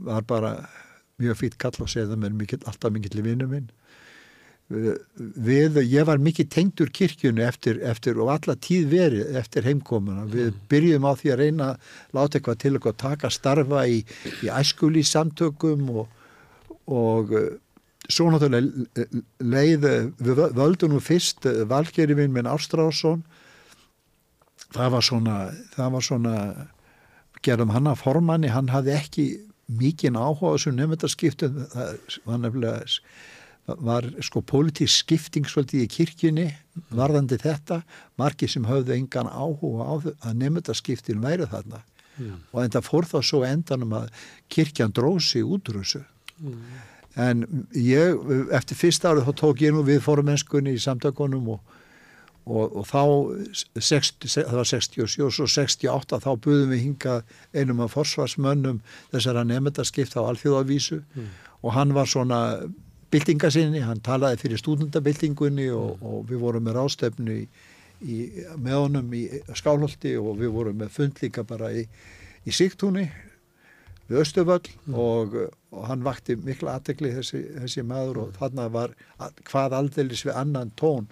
var 0.04 0.26
bara 0.28 0.50
mjög 1.22 1.38
fýtt 1.40 1.56
kall 1.62 1.78
og 1.82 1.90
segði 1.90 2.18
mér 2.20 2.34
alltaf 2.68 2.92
mikill 2.94 3.24
vinnu 3.24 3.48
minn 3.50 3.70
við, 4.70 5.80
ég 5.88 6.08
var 6.08 6.20
mikið 6.20 6.50
tengdur 6.52 6.92
kirkjunu 6.94 7.44
eftir, 7.46 7.80
eftir 7.88 8.20
og 8.20 8.34
alla 8.34 8.58
tíð 8.60 8.90
verið 8.92 9.40
eftir 9.40 9.68
heimkomuna. 9.68 10.26
Við 10.32 10.52
byrjum 10.72 11.08
á 11.08 11.14
því 11.20 11.34
að 11.34 11.42
reyna 11.44 11.70
að 11.72 11.94
láta 12.18 12.40
eitthvað 12.40 12.60
til 12.64 12.74
eitthvað 12.74 13.00
taka 13.04 13.32
starfa 13.32 13.86
í, 13.88 14.02
í 14.44 14.52
æskuli 14.52 15.06
samtökum 15.08 15.88
og, 16.04 16.12
og 16.92 17.34
eh, 17.38 17.50
svo 18.08 18.30
náttúrulega 18.32 19.08
leið 19.44 19.90
við 20.24 20.46
völdum 20.56 20.96
nú 20.96 21.02
fyrst 21.04 21.48
Valgerivinn 21.68 22.32
minn 22.36 22.48
Ástrásson 22.48 23.24
það 24.76 24.94
var 24.96 25.06
svona, 25.06 25.38
það 25.76 25.94
var 25.96 26.06
svona 26.06 26.36
gerðum 27.46 27.74
hann 27.76 27.90
að 27.92 28.02
formanni, 28.02 28.52
hann 28.52 28.72
hafði 28.74 28.96
ekki 28.96 29.26
mikinn 29.68 30.18
áhuga 30.18 30.54
á 30.54 30.56
þessum 30.56 30.78
nefndaskiptum, 30.80 31.58
það 31.74 31.98
var 32.28 32.42
nefnilega 32.44 32.86
var 33.68 34.08
sko 34.24 34.42
pólitísk 34.48 35.04
skipting 35.04 35.48
svolítið 35.50 35.84
í 35.84 35.88
kirkjunni 35.92 36.48
varðandi 36.96 37.40
þetta, 37.42 37.82
margi 38.20 38.48
sem 38.48 38.68
höfðu 38.68 38.96
engan 38.96 39.28
áhuga 39.28 39.88
á 39.88 39.96
að 40.30 40.38
nefndaskiptin 40.40 41.24
væri 41.24 41.50
þarna 41.52 41.82
mm. 42.18 42.36
og 42.54 42.62
enda 42.64 42.84
fór 42.86 43.08
þá 43.10 43.18
svo 43.22 43.42
endanum 43.48 43.98
að 44.00 44.12
kirkjan 44.54 44.94
dróð 44.96 45.20
sig 45.28 45.44
út 45.44 45.68
úr 45.72 45.82
þessu 45.82 46.04
mm. 46.40 46.62
en 47.28 47.44
ég, 47.76 48.22
eftir 48.56 48.80
fyrsta 48.80 49.12
árið 49.12 49.28
þá 49.28 49.42
tók 49.44 49.66
ég 49.66 49.76
nú 49.76 49.84
við 49.88 50.00
fórumenskunni 50.06 50.78
í 50.78 50.84
samtakonum 50.84 51.58
og 51.58 51.76
og, 52.48 52.78
og 52.80 52.86
þá 52.88 53.02
60, 53.76 54.30
það 54.32 54.58
var 54.60 54.70
67 54.70 55.26
og 55.26 55.34
svo 55.36 55.48
68 55.52 56.20
þá 56.24 56.30
buðum 56.44 56.74
við 56.74 56.84
hinga 56.86 57.16
einum 57.52 57.84
af 57.84 57.96
forsvarsmönnum 57.98 58.80
þessara 59.12 59.44
nefndaskipt 59.48 60.16
á 60.16 60.24
alþjóðavísu 60.24 61.02
mm. 61.02 61.32
og 61.64 61.76
hann 61.76 61.92
var 61.98 62.08
svona 62.08 62.40
byltingasinni, 63.14 63.82
hann 63.86 64.02
talaði 64.04 64.42
fyrir 64.44 64.62
stúdendabyltingunni 64.62 65.70
og, 65.74 65.96
mm. 65.98 66.10
og 66.10 66.28
við 66.30 66.44
vorum 66.44 66.68
með 66.68 66.80
rástefnu 66.80 67.38
í, 67.38 67.46
í, 68.04 68.18
með 68.60 68.82
honum 68.82 69.16
í 69.16 69.24
Skálholti 69.56 70.18
og 70.20 70.38
við 70.42 70.54
vorum 70.56 70.84
með 70.84 70.94
fundlíka 70.98 71.46
bara 71.48 71.72
í, 71.72 71.88
í 72.48 72.56
Sigtúni 72.56 73.08
við 74.08 74.22
Östuföll 74.24 74.64
mm. 74.68 75.00
og, 75.00 75.40
og 75.72 75.90
hann 75.90 76.06
vakti 76.06 76.38
mikla 76.40 76.78
aðtekli 76.78 77.16
þessi, 77.16 77.44
þessi 77.64 77.88
maður 77.88 78.26
og 78.26 78.38
þarna 78.40 78.70
var 78.72 78.96
hvað 79.48 79.80
aldeilis 79.82 80.28
við 80.28 80.40
annan 80.40 80.72
tón 80.80 81.12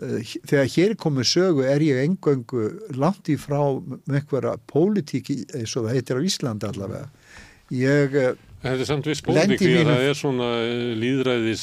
Eh, 0.00 0.22
þegar 0.48 0.68
hér 0.72 0.92
komið 0.96 1.26
sögu 1.28 1.64
er 1.68 1.82
ég 1.84 1.98
engöngu 2.00 2.68
langt 2.96 3.28
í 3.28 3.34
frá 3.36 3.58
með 3.76 4.14
einhverja 4.22 4.54
pólitíki 4.70 5.42
eins 5.52 5.74
og 5.76 5.88
það 5.88 5.96
heitir 5.98 6.20
á 6.20 6.26
Íslandi 6.30 6.68
allavega 6.70 7.08
ég 7.76 8.16
eh, 8.16 8.30
Þetta 8.60 8.84
er 8.84 8.88
samt 8.88 9.06
viss 9.08 9.22
pólitík 9.24 9.62
því 9.62 9.70
að 9.80 9.88
það 9.88 10.02
er 10.04 10.16
svona 10.18 10.46
eh, 10.60 10.90
líðræðis 11.00 11.62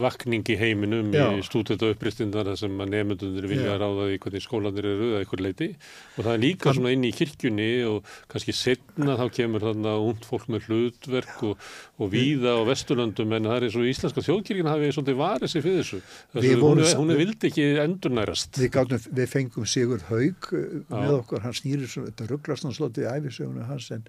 vakning 0.00 0.46
í 0.48 0.54
heiminum 0.56 1.10
Já. 1.12 1.26
í 1.36 1.42
stúdeta 1.44 1.90
uppristindar 1.92 2.48
sem 2.56 2.78
að 2.80 2.94
nefndunir 2.94 3.48
vilja 3.50 3.74
ráða 3.76 4.06
í 4.14 4.16
hvernig 4.22 4.44
skólanir 4.44 4.88
eru 4.88 5.10
eða 5.10 5.20
eitthvað 5.20 5.44
leiti 5.44 5.68
og 5.74 6.22
það 6.22 6.32
er 6.32 6.42
líka 6.46 6.70
Þann... 6.70 6.78
svona 6.78 6.94
inn 6.96 7.04
í 7.04 7.12
kirkjunni 7.18 7.68
og 7.90 8.08
kannski 8.32 8.56
setna 8.56 9.18
þá 9.20 9.24
kemur 9.36 9.66
þarna 9.68 9.94
ungd 10.06 10.24
fólk 10.30 10.48
með 10.54 10.70
hlutverk 10.70 11.44
og, 11.50 11.68
og 12.00 12.12
víða 12.16 12.56
á 12.56 12.60
Vesturlöndum 12.70 13.36
en 13.36 13.50
það 13.50 13.58
er 13.58 13.68
eins 13.68 13.78
og 13.82 13.92
íslenska 13.92 14.24
þjóðkirkina 14.24 14.72
hafi 14.72 14.90
svona 14.96 15.18
varðið 15.20 15.52
sér 15.52 15.68
fyrir 15.68 15.80
þessu. 15.82 16.02
þessu 16.32 16.56
hún, 16.64 16.80
er, 16.80 16.96
hún 17.02 17.12
er 17.12 17.22
vildi 17.26 17.52
ekki 17.52 17.70
endurnærast. 17.84 18.56
Við, 18.56 18.72
gátum, 18.72 19.06
við 19.20 19.32
fengum 19.36 19.68
Sigur 19.68 20.08
Haug 20.08 20.52
með 20.88 21.16
okkur, 21.20 21.44
hann 21.44 21.60
snýrir 21.60 21.92
svona, 21.92 22.08
þetta 22.08 22.32
rugglast 22.32 22.64
hann 22.64 22.76
slótið 22.76 23.04
í 23.04 23.16
æfisögunu 23.18 23.68
hans 23.68 23.92
en 23.92 24.06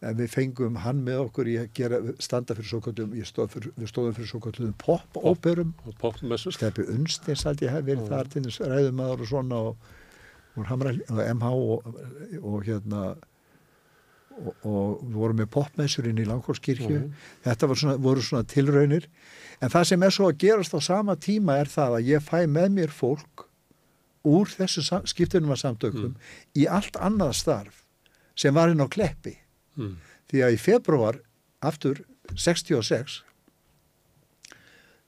en 0.00 0.16
við 0.16 0.32
fengum 0.32 0.78
hann 0.80 1.00
með 1.04 1.22
okkur 1.26 1.48
í 1.50 1.56
að 1.60 1.72
gera, 1.76 2.00
standa 2.24 2.56
fyrir 2.56 2.70
svo 2.70 2.80
kallum 2.84 3.12
stóð 3.28 3.56
við 3.68 3.88
stóðum 3.90 4.14
fyrir 4.16 4.30
svo 4.30 4.40
kallum 4.46 4.76
pop-óperum 4.80 5.74
pop 6.00 6.20
Steppi 6.40 6.86
Unstins 6.88 7.44
held 7.44 7.64
ég 7.64 7.74
hef 7.74 7.84
verið 7.84 8.06
mm. 8.06 8.12
þar 8.12 8.30
til 8.32 8.44
þess 8.46 8.62
ræðumæður 8.64 9.24
og 9.24 9.30
svona 9.32 9.58
og, 9.70 9.90
og, 10.56 10.62
hamra, 10.70 10.94
og 11.12 11.20
MH 11.34 11.50
og, 11.74 11.90
og 12.40 12.64
hérna 12.64 13.02
og 14.40 15.02
við 15.04 15.18
vorum 15.18 15.40
með 15.42 15.50
popmessur 15.52 16.08
inn 16.08 16.22
í 16.22 16.24
Langholmskirkju 16.28 16.96
mm. 16.96 17.12
þetta 17.44 17.70
svona, 17.74 17.98
voru 18.00 18.24
svona 18.24 18.48
tilraunir 18.48 19.10
en 19.60 19.72
það 19.72 19.86
sem 19.92 20.06
er 20.06 20.16
svo 20.16 20.30
að 20.30 20.40
gerast 20.46 20.76
á 20.76 20.80
sama 20.80 21.18
tíma 21.20 21.58
er 21.60 21.68
það 21.68 21.98
að 21.98 22.10
ég 22.14 22.24
fæ 22.24 22.38
með 22.48 22.72
mér 22.78 22.94
fólk 22.94 23.44
úr 24.24 24.48
þessu 24.48 25.02
skiptunum 25.12 25.52
af 25.52 25.60
samtökum 25.60 26.14
mm. 26.14 26.32
í 26.56 26.66
allt 26.72 26.96
annað 26.96 27.36
starf 27.42 27.84
sem 28.38 28.56
var 28.56 28.72
inn 28.72 28.80
á 28.80 28.88
kleppi 28.88 29.36
mm. 29.78 29.96
því 30.30 30.44
að 30.46 30.56
í 30.56 30.60
februar 30.60 31.20
aftur 31.60 32.02
66 32.34 33.20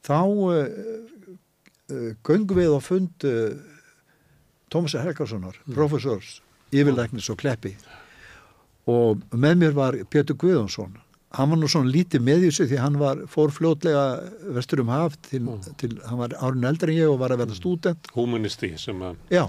þá 0.02 0.20
uh, 0.22 0.62
uh, 1.93 2.10
göngum 2.26 2.59
við 2.59 2.76
og 2.76 2.84
fund 2.84 3.28
uh, 3.28 3.55
Tómas 4.72 4.97
Helgarssonar 4.97 5.59
mm. 5.64 5.74
professors, 5.76 6.40
yfirleiknis 6.72 7.30
og 7.32 7.40
kleppi 7.43 7.76
og 8.90 9.22
með 9.30 9.59
mér 9.60 9.76
var 9.76 9.98
Pétur 10.10 10.39
Guðjónsson 10.40 10.97
hann 11.32 11.52
var 11.52 11.59
nú 11.60 11.68
svona 11.70 11.90
lítið 11.92 12.24
með 12.24 12.46
þessu 12.46 12.66
því 12.70 12.80
hann 12.82 12.98
var 13.00 13.22
fórfljótlega 13.32 14.04
vestur 14.56 14.82
um 14.82 14.92
haf 14.92 15.16
til, 15.24 15.42
mm. 15.42 15.76
til, 15.80 15.92
hann 16.09 16.20
var 16.20 16.34
árun 16.38 16.68
eldri 16.68 16.92
en 16.94 17.00
ég 17.00 17.12
og 17.12 17.20
var 17.22 17.34
að 17.34 17.44
verða 17.44 17.56
stúdent. 17.56 18.10
Humanisti 18.16 18.74
sem 18.80 19.00
að 19.06 19.20
Já, 19.32 19.46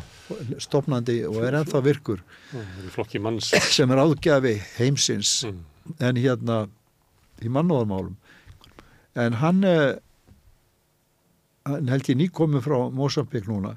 stopnandi 0.64 1.19
og 1.27 1.41
er 1.43 1.60
ennþá 1.60 1.84
virkur. 1.84 2.23
Mm, 2.53 3.35
sem 3.77 3.91
er 3.91 4.03
áðgjafi 4.05 4.55
heimsins. 4.80 5.41
Mm. 5.49 5.61
en 5.99 6.15
hérna 6.15 6.57
í 7.43 7.49
mannóðamálum 7.51 8.15
en 9.19 9.34
hann, 9.41 9.64
eh, 9.68 9.95
hann 11.68 11.91
held 11.91 12.10
ég 12.10 12.18
nýkomið 12.18 12.65
frá 12.65 12.77
Mosambík 12.95 13.49
núna. 13.49 13.76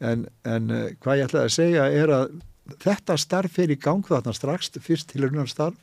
En, 0.00 0.26
en 0.48 0.70
eh, 0.70 0.88
hvað 1.02 1.20
ég 1.20 1.28
ætlaði 1.28 1.44
að 1.44 1.56
segja 1.56 1.86
er 1.92 2.12
að 2.16 2.34
þetta 2.82 3.18
starf 3.18 3.58
í 3.62 3.76
gang 3.76 4.06
þarna 4.06 4.34
strax 4.34 4.72
fyrst 4.82 5.12
til 5.12 5.28
unnan 5.28 5.50
starf 5.50 5.78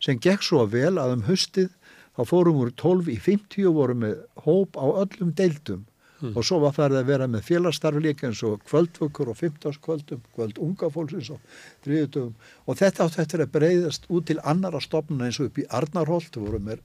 sem 0.00 0.18
gekk 0.22 0.44
svo 0.46 0.64
vel 0.70 0.96
að 1.00 1.18
um 1.18 1.28
höstið 1.28 1.70
þá 2.16 2.24
fórum 2.28 2.60
úr 2.64 2.72
12 2.76 3.12
í 3.14 3.20
50 3.20 3.70
og 3.70 3.78
vorum 3.78 4.04
með 4.04 4.18
hóp 4.46 4.76
á 4.80 4.86
öllum 5.04 5.32
deildum 5.36 5.86
mm. 6.20 6.34
og 6.34 6.46
svo 6.46 6.60
var 6.64 6.74
það 6.76 6.98
að 7.00 7.08
vera 7.12 7.28
með 7.30 7.46
félagsstarfleik 7.48 8.24
eins 8.26 8.42
og 8.46 8.60
kvöldvökkur 8.68 9.32
og 9.32 9.38
15. 9.38 9.78
kvöldum, 9.84 10.22
kvöld 10.36 10.60
unga 10.62 10.90
fólksins 10.92 11.32
og 11.34 11.40
þriðutöfum 11.86 12.34
og 12.66 12.80
þetta 12.80 13.06
átt 13.06 13.18
þetta 13.20 13.38
er 13.38 13.46
að 13.46 13.54
breyðast 13.56 14.08
út 14.10 14.28
til 14.30 14.40
annara 14.42 14.82
stopnuna 14.84 15.28
eins 15.28 15.40
og 15.40 15.50
upp 15.50 15.60
í 15.62 15.68
Arnarholt, 15.80 16.36
við 16.36 16.46
vorum 16.48 16.70
með 16.70 16.84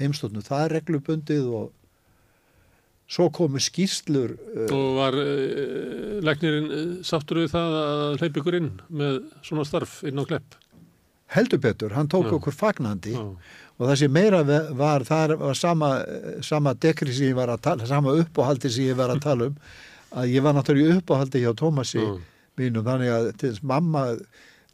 heimstóttinu 0.00 0.44
það 0.44 0.64
er 0.66 0.76
reglubundið 0.80 1.50
og 1.60 1.72
svo 3.06 3.28
komu 3.30 3.60
skýrslur 3.62 4.34
uh, 4.34 4.70
Og 4.74 4.86
var 4.98 5.16
uh, 5.20 6.18
leiknirinn 6.26 6.70
uh, 6.70 6.94
sáttur 7.06 7.44
við 7.44 7.52
það 7.54 7.76
að 7.80 8.16
hleypa 8.20 8.40
ykkur 8.42 8.58
inn 8.58 8.72
með 8.90 9.20
svona 9.46 9.66
starf 9.68 10.00
inn 10.06 10.18
á 10.18 10.24
klepp? 10.26 10.56
Heldur 11.34 11.58
betur, 11.62 11.94
hann 11.96 12.08
tók 12.08 12.30
okkur 12.36 12.54
fagnandi 12.54 13.16
Já. 13.16 13.24
og 13.76 13.82
það 13.88 13.98
sem 14.02 14.12
meira 14.12 14.42
var 14.78 15.04
það 15.06 15.36
var 15.40 15.58
sama, 15.58 15.90
sama 16.46 16.74
dekri 16.74 17.14
sem 17.14 17.32
ég 17.32 17.38
var 17.38 17.50
að 17.50 17.64
tala, 17.66 17.86
sama 17.86 18.14
uppáhaldi 18.22 18.70
sem 18.70 18.90
ég 18.90 18.98
var 18.98 19.10
að 19.14 19.24
tala 19.26 19.50
um 19.50 19.56
að 20.16 20.34
ég 20.36 20.44
var 20.46 20.54
náttúrulega 20.54 21.00
uppáhaldi 21.00 21.42
hjá 21.42 21.52
Tómasi 21.58 22.02
mínum, 22.56 22.84
þannig 22.86 23.10
að 23.12 23.30
til 23.40 23.50
þess 23.50 23.64
mamma 23.66 24.04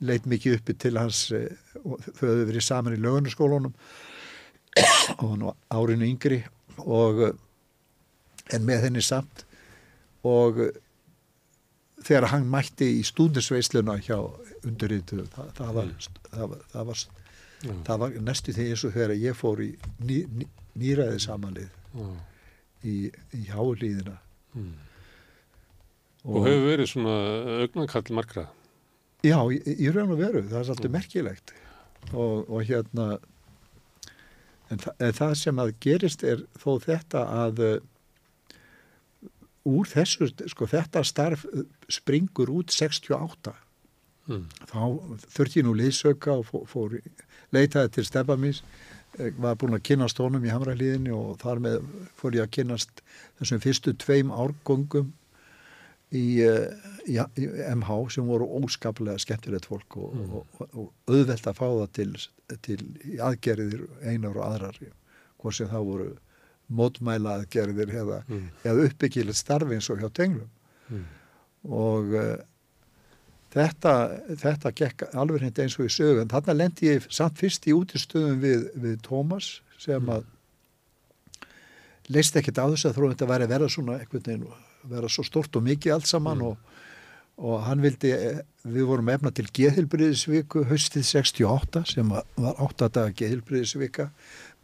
leitt 0.03 0.27
mikið 0.29 0.59
uppi 0.59 0.77
til 0.79 0.99
hans 0.99 1.25
eh, 1.35 1.49
þau 1.83 1.97
hefur 1.97 2.45
verið 2.51 2.67
saman 2.67 2.97
í 2.97 3.01
lögunarskólunum 3.01 3.73
og 5.21 5.25
hann 5.25 5.49
var 5.49 5.57
árinu 5.73 6.09
yngri 6.09 6.43
og 6.83 7.25
en 8.53 8.67
með 8.67 8.89
henni 8.89 9.05
samt 9.05 9.45
og 10.27 10.61
þegar 12.03 12.31
hann 12.33 12.49
mætti 12.51 12.89
í 12.99 13.03
stúndisveisluna 13.07 13.99
hjá 14.03 14.19
undirritu 14.67 15.23
það, 15.33 15.51
það, 15.59 15.73
var. 15.79 15.93
Það, 16.33 16.47
var, 16.53 16.63
það, 16.73 16.89
var, 16.91 17.03
mm. 17.63 17.83
það 17.89 18.03
var 18.03 18.17
næstu 18.29 18.55
því 18.57 18.69
eins 18.71 18.85
og 18.89 18.95
þegar 18.97 19.15
ég 19.21 19.39
fór 19.39 19.63
í 19.65 19.71
ný, 20.03 20.19
ný, 20.41 20.49
nýræði 20.83 21.21
samanlið 21.27 21.69
mm. 21.93 22.17
í, 22.89 22.97
í 23.39 23.43
hálíðina 23.51 24.17
mm. 24.57 24.73
og, 26.25 26.37
og 26.37 26.49
hefur 26.49 26.67
verið 26.71 26.93
svona 26.95 27.19
augnankall 27.65 28.17
margra 28.17 28.47
já, 29.23 29.39
í, 29.53 29.61
í 29.77 29.93
raun 29.93 30.15
og 30.15 30.23
veru 30.23 30.47
það 30.49 30.61
er 30.63 30.71
svolítið 30.71 30.91
mm. 30.91 30.99
merkilegt 30.99 31.55
og, 32.13 32.49
og 32.49 32.67
hérna 32.67 33.09
en, 34.73 34.81
en 34.81 35.17
það 35.17 35.39
sem 35.39 35.63
að 35.63 35.75
gerist 35.85 36.25
er 36.27 36.47
þó 36.59 36.77
þetta 36.83 37.27
að 37.45 37.65
úr 39.69 39.87
þessu, 39.87 40.27
sko 40.51 40.67
þetta 40.67 41.05
starf 41.07 41.45
springur 41.93 42.51
út 42.51 42.73
68 42.75 43.53
mm. 44.29 44.45
þá 44.71 44.83
þurfti 45.37 45.61
ég 45.61 45.69
nú 45.69 45.77
liðsöka 45.79 46.37
og 46.41 46.49
fór, 46.49 46.67
fór 46.71 46.99
leitaði 47.55 47.95
til 47.97 48.07
Stefamís 48.09 48.63
eh, 49.19 49.33
var 49.39 49.59
búin 49.61 49.77
að 49.77 49.85
kynast 49.91 50.21
honum 50.23 50.45
í 50.45 50.53
Hamralíðinni 50.53 51.15
og 51.17 51.37
þar 51.43 51.63
með 51.65 51.81
fór 52.19 52.39
ég 52.39 52.47
að 52.47 52.55
kynast 52.59 53.03
þessum 53.41 53.63
fyrstu 53.65 53.97
tveim 54.03 54.33
árgongum 54.35 55.13
í, 56.13 56.43
eh, 56.45 56.67
í, 57.09 57.19
í 57.19 57.49
MH 57.73 57.99
sem 58.17 58.29
voru 58.29 58.49
óskaplega 58.61 59.21
skemmtilegt 59.23 59.69
fólk 59.71 59.99
og, 60.01 60.17
mm. 60.17 60.35
og, 60.39 60.59
og, 60.59 60.75
og 60.85 61.15
auðvelt 61.15 61.49
að 61.49 61.59
fá 61.61 61.67
það 61.69 61.89
til, 61.99 62.11
til 62.69 62.81
aðgerðir 63.21 63.87
einar 64.05 64.37
og 64.37 64.45
aðrar 64.51 64.83
hvort 65.43 65.59
sem 65.59 65.71
það 65.71 65.89
voru 65.89 66.13
mótmæla 66.73 67.39
aðgerðir 67.41 67.93
eða, 68.03 68.23
mm. 68.29 68.47
eða 68.65 68.87
uppbyggileg 68.89 69.37
starfi 69.37 69.77
eins 69.77 69.91
og 69.93 70.01
hjá 70.01 70.09
tenglum 70.15 70.49
mm. 70.89 71.05
og 71.69 72.15
uh, 72.17 72.35
þetta, 73.53 73.95
þetta 74.41 74.73
gekk 74.77 75.07
alveg 75.13 75.47
hindi 75.47 75.65
eins 75.65 75.79
og 75.79 75.89
í 75.89 75.93
sögun 75.93 76.31
þarna 76.33 76.59
lendi 76.59 76.89
ég 76.89 77.09
samt 77.13 77.41
fyrst 77.41 77.67
í 77.69 77.75
útistöðum 77.77 78.41
við, 78.43 78.69
við 78.75 79.01
Tómas 79.05 79.55
sem 79.81 80.01
mm. 80.01 80.13
að 80.17 80.29
leist 82.13 82.37
ekkert 82.37 82.61
á 82.63 82.67
þess 82.73 82.89
að 82.89 82.97
þróum 82.99 83.15
þetta 83.15 83.31
væri 83.31 83.47
að 83.47 83.55
vera 83.55 83.73
svona 83.73 83.99
vera 84.91 85.11
svo 85.11 85.25
stort 85.27 85.57
og 85.57 85.67
mikið 85.67 85.97
allt 85.97 86.09
saman 86.11 86.41
mm. 86.41 86.47
og, 86.49 86.57
og 87.43 87.61
hann 87.67 87.83
vildi, 87.85 88.13
við 88.67 88.89
vorum 88.89 89.11
efna 89.13 89.33
til 89.35 89.47
geðhilbriðisviku 89.55 90.65
höstið 90.71 91.07
68 91.09 91.85
sem 91.95 92.11
var 92.11 92.27
8 92.67 92.89
daga 92.89 93.15
geðhilbriðisvika 93.21 94.09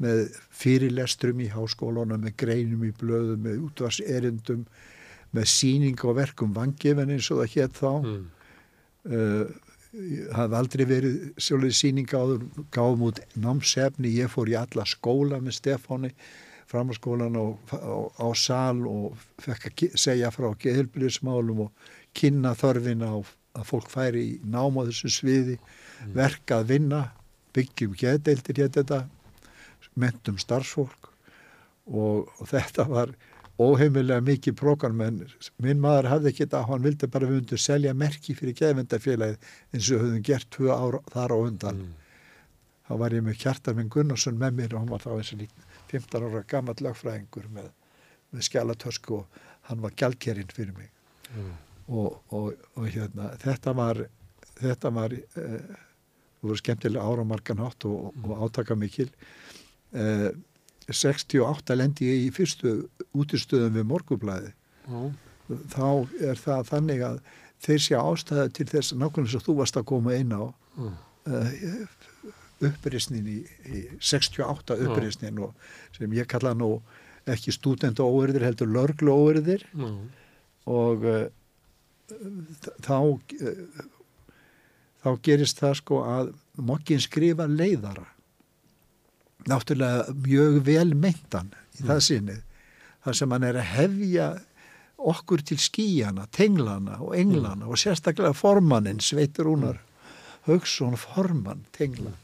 með 0.02 0.28
fyrirlestrum 0.54 1.40
í 1.42 1.48
háskólunum, 1.50 2.22
með 2.22 2.36
greinum 2.38 2.84
í 2.86 2.92
blöðum, 2.94 3.42
með 3.46 3.64
útvarserindum, 3.66 4.66
með 5.34 5.48
síning 5.50 6.04
og 6.06 6.18
verkum 6.18 6.54
vangifin 6.54 7.10
eins 7.14 7.30
og 7.34 7.42
það 7.42 7.54
hétt 7.56 7.80
þá. 7.80 7.90
Mm. 7.98 8.26
Uh, 9.08 9.48
hafði 10.36 10.58
aldrei 10.58 10.84
verið 10.88 11.14
sjálfur 11.40 11.72
síninga 11.74 12.20
áður, 12.20 12.44
gáðum 12.74 13.06
út 13.08 13.20
námsefni, 13.40 14.10
ég 14.18 14.30
fór 14.30 14.50
í 14.52 14.56
alla 14.58 14.84
skóla 14.88 15.40
með 15.40 15.56
Stefáni, 15.58 16.10
framhanskólan 16.68 17.38
á, 17.40 17.46
á, 17.72 17.96
á 18.20 18.28
sal 18.36 18.84
og 18.84 19.16
fekk 19.40 19.70
að 19.70 19.96
segja 19.98 20.30
frá 20.34 20.50
geðilbliðismálum 20.60 21.64
og 21.64 21.92
kynna 22.16 22.52
þörfina 22.58 23.14
á 23.16 23.18
að 23.58 23.68
fólk 23.70 23.88
færi 23.90 24.24
í 24.26 24.34
nám 24.44 24.76
á 24.76 24.84
þessu 24.90 25.10
sviði, 25.12 25.56
mm. 25.56 26.12
verka 26.18 26.60
að 26.60 26.74
vinna, 26.74 27.00
byggjum 27.56 27.96
geðdeildir 27.98 28.60
hér 28.60 28.74
þetta, 28.76 29.06
mentum 29.98 30.36
starfsfólk 30.38 31.08
og, 31.88 32.28
og 32.28 32.44
þetta 32.50 32.84
var 32.90 33.16
óheimilega 33.58 34.22
mikið 34.22 34.54
program 34.58 35.00
en 35.02 35.22
minn 35.62 35.80
maður 35.82 36.10
hafði 36.12 36.30
ekki 36.30 36.44
þetta, 36.44 36.64
hann 36.68 36.84
vildi 36.84 37.08
bara 37.10 37.28
við 37.28 37.40
undir 37.42 37.62
selja 37.62 37.94
merki 37.94 38.36
fyrir 38.38 38.54
geðvendafélagið 38.60 39.48
eins 39.74 39.88
og 39.90 40.04
höfum 40.04 40.26
gert 40.28 40.50
tvö 40.54 40.70
ára 40.74 41.00
þar 41.10 41.34
á 41.34 41.38
undan 41.38 41.80
mm. 41.82 41.96
þá 42.86 42.92
var 43.02 43.16
ég 43.16 43.26
með 43.26 43.40
Kjartar 43.42 43.78
minn 43.78 43.90
Gunnarsson 43.90 44.38
með 44.38 44.60
mér 44.60 44.76
og 44.76 44.84
hann 44.84 44.92
var 44.92 45.02
þá 45.02 45.10
eins 45.16 45.32
og 45.34 45.42
líkt 45.42 45.66
15 45.90 46.28
ára 46.28 46.44
gammal 46.52 46.76
lögfræðingur 46.86 47.50
með, 47.56 47.72
með 48.30 48.46
skjálatösku 48.46 49.18
og 49.18 49.42
hann 49.70 49.82
var 49.82 49.96
gælkerinn 49.98 50.54
fyrir 50.54 50.76
mig 50.78 50.92
mm. 51.34 51.52
og, 51.88 52.22
og, 52.30 52.54
og 52.78 52.88
hérna 52.94 53.32
þetta 53.42 53.74
var 53.74 54.04
þetta 54.58 54.94
var 54.94 55.18
uh, 55.18 55.78
voru 56.44 56.60
skemmtilega 56.62 57.10
áramarkan 57.10 57.64
hátt 57.64 57.90
og, 57.90 58.12
og 58.22 58.46
átaka 58.46 58.78
mikil 58.78 59.10
uh, 59.98 60.30
68 60.92 61.76
lendi 61.76 62.08
ég 62.08 62.28
í 62.28 62.30
fyrstu 62.34 62.74
útistöðum 63.16 63.76
við 63.76 63.88
morgublaði 63.90 64.52
mm. 64.88 65.10
þá 65.74 65.88
er 66.30 66.40
það 66.40 66.70
þannig 66.72 67.04
að 67.08 67.20
þeir 67.64 67.82
sé 67.84 67.98
ástæða 67.98 68.46
til 68.56 68.68
þess 68.70 68.94
nákvæmlega 68.94 69.34
sem 69.34 69.44
þú 69.44 69.56
varst 69.60 69.80
að 69.80 69.88
koma 69.92 70.16
inn 70.16 70.32
á 70.32 70.44
mm. 70.46 70.94
uh, 71.32 72.68
upprýsnin 72.68 73.28
í, 73.28 73.40
í 73.68 73.82
68 74.00 74.78
upprýsnin 74.86 75.36
mm. 75.36 75.68
sem 75.98 76.16
ég 76.16 76.30
kalla 76.30 76.54
nú 76.56 76.78
ekki 77.28 77.52
stúdent 77.52 78.00
og 78.00 78.14
óverðir 78.14 78.46
heldur 78.48 78.72
lörglu 78.72 79.12
óverðir 79.12 79.66
og 80.68 81.04
uh, 81.04 81.26
þá 82.80 82.96
uh, 83.04 83.88
þá 85.02 85.10
gerist 85.24 85.60
það 85.60 85.74
sko 85.82 86.00
að 86.06 86.30
mokkin 86.58 87.02
skrifa 87.02 87.46
leiðara 87.50 88.06
náttúrulega 89.46 90.14
mjög 90.26 90.60
vel 90.66 90.92
meintan 90.98 91.50
í 91.78 91.84
það 91.84 91.96
mm. 91.96 92.06
sinnið 92.08 92.44
þar 93.04 93.18
sem 93.20 93.34
hann 93.34 93.48
er 93.48 93.58
að 93.60 93.72
hefja 93.76 94.28
okkur 94.98 95.44
til 95.46 95.58
skíjana, 95.62 96.26
tenglana 96.34 96.98
og 97.04 97.14
englana 97.16 97.62
mm. 97.62 97.68
og 97.70 97.78
sérstaklega 97.78 98.34
formannin 98.34 99.02
Sveitur 99.02 99.52
Únar 99.52 99.78
Haugsson 100.48 100.96
formann 100.98 101.62
tengla 101.76 102.14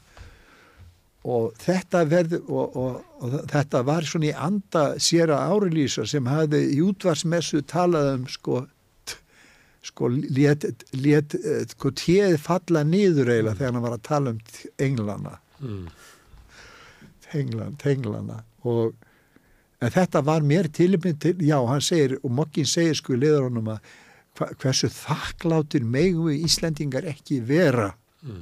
og 1.25 1.55
þetta 1.57 2.03
verði 2.05 2.41
og, 2.43 2.75
og, 2.77 2.97
og 3.23 3.37
þetta 3.49 3.81
var 3.87 4.05
svona 4.05 4.29
í 4.29 4.35
anda 4.35 4.85
sér 5.01 5.33
að 5.33 5.55
árelýsa 5.55 6.05
sem 6.09 6.27
hafði 6.29 6.61
í 6.75 6.81
útvarsmessu 6.85 7.63
talað 7.69 8.11
um 8.17 8.27
sko 8.29 8.65
sko 9.85 10.09
let, 10.09 10.65
let 10.97 11.35
sko 11.71 11.91
téð 11.93 12.39
falla 12.41 12.81
nýður 12.83 13.31
eiginlega 13.31 13.53
mm. 13.53 13.59
þegar 13.61 13.71
hann 13.71 13.87
var 13.87 13.95
að 13.95 14.05
tala 14.09 14.35
um 14.35 14.43
englana 14.81 15.39
mm 15.61 15.87
tenglan, 17.35 17.75
tenglana 17.81 18.41
og 18.63 18.95
en 19.83 19.93
þetta 19.93 20.21
var 20.25 20.45
mér 20.45 20.69
tilmynd 20.73 21.21
til, 21.21 21.37
já 21.43 21.57
hann 21.67 21.83
segir 21.83 22.17
og 22.23 22.33
mokkin 22.33 22.67
segir 22.67 22.97
sko 22.97 23.15
í 23.15 23.21
liður 23.21 23.49
honum 23.49 23.73
að 23.75 23.93
hva, 24.35 24.49
hversu 24.61 24.89
þakkláttir 24.91 25.85
megu 25.87 26.31
Íslendingar 26.33 27.07
ekki 27.09 27.41
vera 27.45 27.91
mm. 28.23 28.41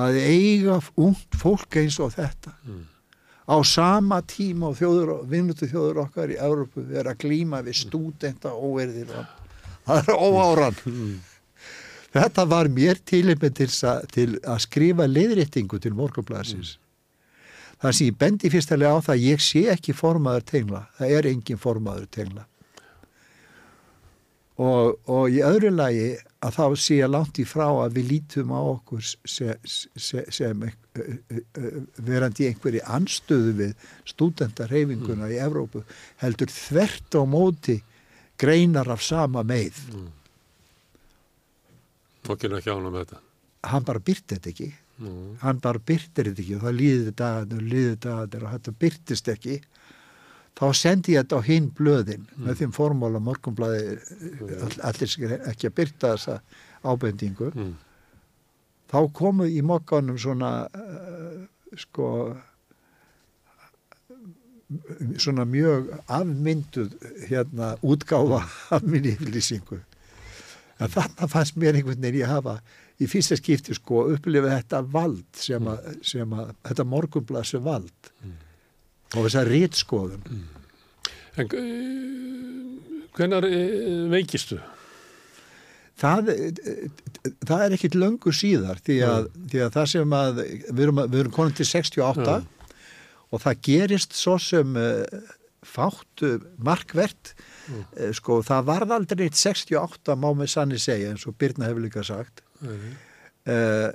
að 0.00 0.20
eiga 0.22 0.78
ungt 1.00 1.38
fólk 1.38 1.80
eins 1.82 1.98
og 2.02 2.14
þetta 2.16 2.54
mm. 2.64 2.84
á 3.50 3.56
sama 3.66 4.20
tíma 4.26 4.70
og 4.70 5.26
vinnutu 5.30 5.68
þjóður 5.70 6.04
okkar 6.06 6.34
í 6.34 6.38
Európu 6.40 6.84
vera 6.86 7.14
að 7.14 7.26
glíma 7.26 7.64
við 7.66 7.82
stúdenta 7.84 8.54
óverðir 8.54 9.12
og 9.18 9.34
það 9.88 10.12
er 10.14 10.22
óáran 10.22 10.78
mm. 10.86 11.16
þetta 12.14 12.46
var 12.50 12.70
mér 12.72 13.02
tilmynd 13.04 13.58
til, 13.58 13.72
til 14.14 14.30
að 14.44 14.62
skrifa 14.66 15.10
leiðréttingu 15.10 15.82
til 15.82 15.96
morgunblæsins 15.98 16.78
Það 17.80 17.96
sem 17.96 18.10
ég 18.10 18.16
bendi 18.20 18.50
fyrstulega 18.52 18.92
á 18.92 19.04
það 19.06 19.14
að 19.14 19.26
ég 19.26 19.42
sé 19.44 19.62
ekki 19.72 19.96
formaður 19.96 20.46
tengla. 20.52 20.82
Það 20.98 21.14
er 21.16 21.28
engin 21.30 21.60
formaður 21.60 22.08
tengla. 22.12 22.44
Og, 24.60 24.98
og 25.08 25.32
í 25.32 25.38
öðru 25.40 25.70
lagi 25.72 26.10
að 26.44 26.56
þá 26.58 26.64
sé 26.82 26.98
ég 26.98 27.08
langt 27.08 27.38
í 27.40 27.46
frá 27.48 27.64
að 27.70 27.94
við 27.96 28.10
lítum 28.10 28.52
á 28.52 28.60
okkur 28.60 29.06
sem, 29.08 29.54
sem, 29.64 30.26
sem 30.28 30.66
verandi 32.04 32.50
einhverji 32.50 32.82
anstöðu 32.84 33.54
við 33.62 33.86
stúdendarheyfinguna 34.12 35.30
mm. 35.30 35.32
í 35.32 35.40
Evrópu 35.40 35.84
heldur 36.20 36.52
þvert 36.52 37.16
á 37.16 37.22
móti 37.24 37.78
greinar 38.40 38.92
af 38.92 39.00
sama 39.04 39.46
meið. 39.48 39.80
Mm. 39.94 40.12
Fokkina 42.28 42.60
ekki 42.60 42.74
ánum 42.76 43.00
þetta? 43.00 43.20
Hann 43.72 43.88
bara 43.88 44.04
byrti 44.04 44.36
þetta 44.36 44.52
ekki 44.52 44.70
mm. 45.00 45.36
hann 45.42 45.60
bara 45.64 45.82
byrtir 45.90 46.30
þetta 46.30 46.44
ekki 46.44 46.56
og 46.56 46.64
það 46.66 46.78
líði 46.80 47.14
dagarnir 47.18 47.60
og 47.60 47.70
líði 47.74 48.00
dagarnir 48.06 48.46
og 48.46 48.54
þetta 48.56 48.74
byrtist 48.84 49.30
ekki 49.34 49.60
þá 50.60 50.66
sendi 50.76 51.14
ég 51.14 51.24
þetta 51.24 51.40
á 51.40 51.42
hinn 51.46 51.70
blöðin 51.76 52.26
mm. 52.26 52.42
með 52.46 52.60
þeim 52.60 52.74
formóla 52.76 53.22
morgunblæði 53.24 53.96
mm. 53.96 54.82
allir 54.90 55.12
sem 55.12 55.36
ekki 55.38 55.70
að 55.70 55.76
byrta 55.80 56.14
þessa 56.14 56.38
ábendingu 56.84 57.50
mm. 57.54 57.74
þá 58.92 59.00
komu 59.16 59.48
í 59.48 59.60
mokkanum 59.64 60.20
svona 60.20 60.52
uh, 60.68 61.42
sko 61.78 62.10
svona 65.18 65.44
mjög 65.48 65.88
afmynduð 66.06 66.92
hérna 67.26 67.74
útgáfa 67.82 68.44
af 68.70 68.84
minni 68.86 69.16
yfirlýsingu 69.16 69.80
en 70.80 70.92
þannig 70.92 71.32
fannst 71.32 71.58
mér 71.58 71.78
einhvern 71.78 72.00
veginn 72.04 72.22
ég 72.22 72.30
hafa 72.30 72.60
í 73.00 73.08
fyrsta 73.08 73.38
skipti 73.38 73.76
sko 73.76 74.04
upplifa 74.14 74.52
þetta 74.58 74.82
vald 74.92 75.28
sem 75.40 75.68
að, 75.70 75.84
mm. 75.86 76.00
sem 76.12 76.34
að 76.36 76.52
þetta 76.68 76.88
morgunblasi 76.92 77.60
vald 77.64 78.10
mm. 78.24 78.34
og 79.14 79.24
þess 79.24 79.40
að 79.40 79.52
rítskoðum 79.54 80.26
mm. 80.26 80.48
En 81.38 81.46
uh, 81.54 83.06
hvenar 83.16 83.46
uh, 83.46 84.06
veikistu? 84.10 84.58
Það, 86.00 86.32
uh, 86.32 87.18
það 87.46 87.64
er 87.64 87.76
ekkit 87.76 87.98
löngu 87.98 88.32
síðar 88.34 88.80
því 88.84 88.96
að, 89.06 89.28
mm. 89.28 89.44
því 89.52 89.62
að 89.66 89.76
það 89.76 89.90
sem 89.94 90.16
að 90.18 90.40
við 90.42 90.82
erum, 90.86 91.04
við 91.04 91.20
erum 91.22 91.36
konum 91.36 91.54
til 91.56 91.68
68 91.70 92.40
og 93.30 93.44
það 93.44 93.62
gerist 93.68 94.16
svo 94.18 94.34
sem 94.42 94.74
fáttu 95.70 96.32
markvert 96.66 97.34
mm. 97.36 98.12
sko 98.16 98.40
það 98.42 98.68
varð 98.72 98.94
aldrei 98.96 99.28
68 99.30 100.16
má 100.18 100.30
með 100.34 100.54
sanni 100.56 100.80
segja 100.82 101.12
eins 101.12 101.28
og 101.30 101.36
Birna 101.38 101.68
hefur 101.68 101.84
líka 101.84 102.02
sagt 102.06 102.42
uh, 102.64 103.88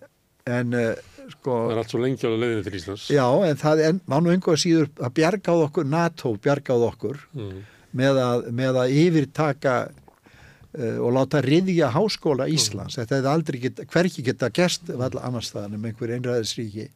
en 0.46 0.78
uh, 0.78 0.94
sko 1.34 1.58
það 1.66 1.74
er 1.74 1.82
allt 1.82 1.94
svo 1.94 2.02
lengi 2.04 2.28
á 2.28 2.30
leiðinu 2.30 2.66
til 2.66 2.78
Íslands 2.80 3.06
já 3.14 3.26
en 3.26 3.60
það 3.62 3.84
er, 3.88 4.00
var 4.10 4.24
nú 4.24 4.34
einhverja 4.34 4.62
síður 4.62 4.90
að 5.00 5.14
bjargáð 5.20 5.64
okkur, 5.68 5.88
NATO 5.90 6.34
bjargáð 6.42 6.88
okkur 6.92 7.22
mm. 7.34 7.62
með, 7.98 8.20
að, 8.22 8.50
með 8.60 8.82
að 8.84 8.98
yfirtaka 9.02 9.76
uh, 9.90 10.98
og 11.00 11.16
láta 11.18 11.42
riðja 11.46 11.92
háskóla 11.96 12.50
Íslands 12.52 12.96
mm. 12.98 13.02
þetta 13.02 13.20
hefði 13.20 13.32
aldrei 13.34 13.62
geta, 13.68 13.88
hverki 13.96 14.26
geta 14.26 14.52
gerst 14.54 14.92
annars 14.94 15.54
það 15.54 15.70
en 15.72 15.90
einhver 15.90 16.16
einræðisríki 16.18 16.90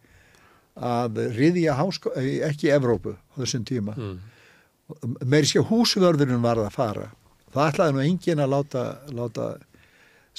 að 0.90 1.24
riðja 1.36 1.78
háskóla 1.80 2.26
ekki 2.50 2.74
Evrópu 2.76 3.16
á 3.18 3.36
þessum 3.41 3.66
tíma 3.68 3.98
mm. 3.98 4.20
með 5.26 5.50
sér 5.54 5.66
húsvörðurinn 5.72 6.46
var 6.46 6.62
það 6.62 6.70
að 6.70 6.78
fara 6.78 7.10
það 7.50 7.72
ætlaði 7.72 7.96
nú 7.96 8.06
engin 8.06 8.44
að 8.44 8.54
láta, 8.54 8.84
láta 9.16 9.50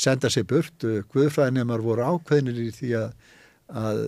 senda 0.00 0.30
sér 0.32 0.46
burt 0.48 0.86
Guðfræðinemar 1.12 1.84
voru 1.84 2.06
ákveðinir 2.14 2.62
í 2.64 2.70
því 2.76 2.94
að, 3.00 3.12
að 3.82 4.00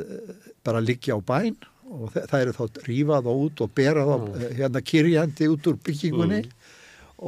bara 0.64 0.82
liggja 0.84 1.18
á 1.18 1.20
bæn 1.20 1.58
og 1.92 2.14
það 2.14 2.38
eru 2.38 2.54
þá 2.56 2.80
rífað 2.86 3.28
og 3.30 3.42
út 3.46 3.62
og 3.64 3.74
berað 3.76 4.12
mm. 4.14 4.38
Eh, 4.38 4.54
hérna 4.60 4.82
kyrjandi 4.84 5.50
út 5.52 5.68
úr 5.68 5.78
byggingunni 5.84 6.40
mm. 6.40 6.72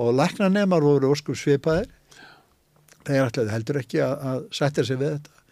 og 0.01 0.17
læknanemar 0.19 0.85
voru 0.85 1.13
óskum 1.13 1.37
svipaðir 1.39 1.91
þeir 3.05 3.27
ætlaði 3.27 3.53
heldur 3.53 3.81
ekki 3.83 4.01
að, 4.05 4.15
að 4.31 4.47
setja 4.57 4.87
sér 4.87 5.01
við 5.03 5.17
þetta 5.19 5.43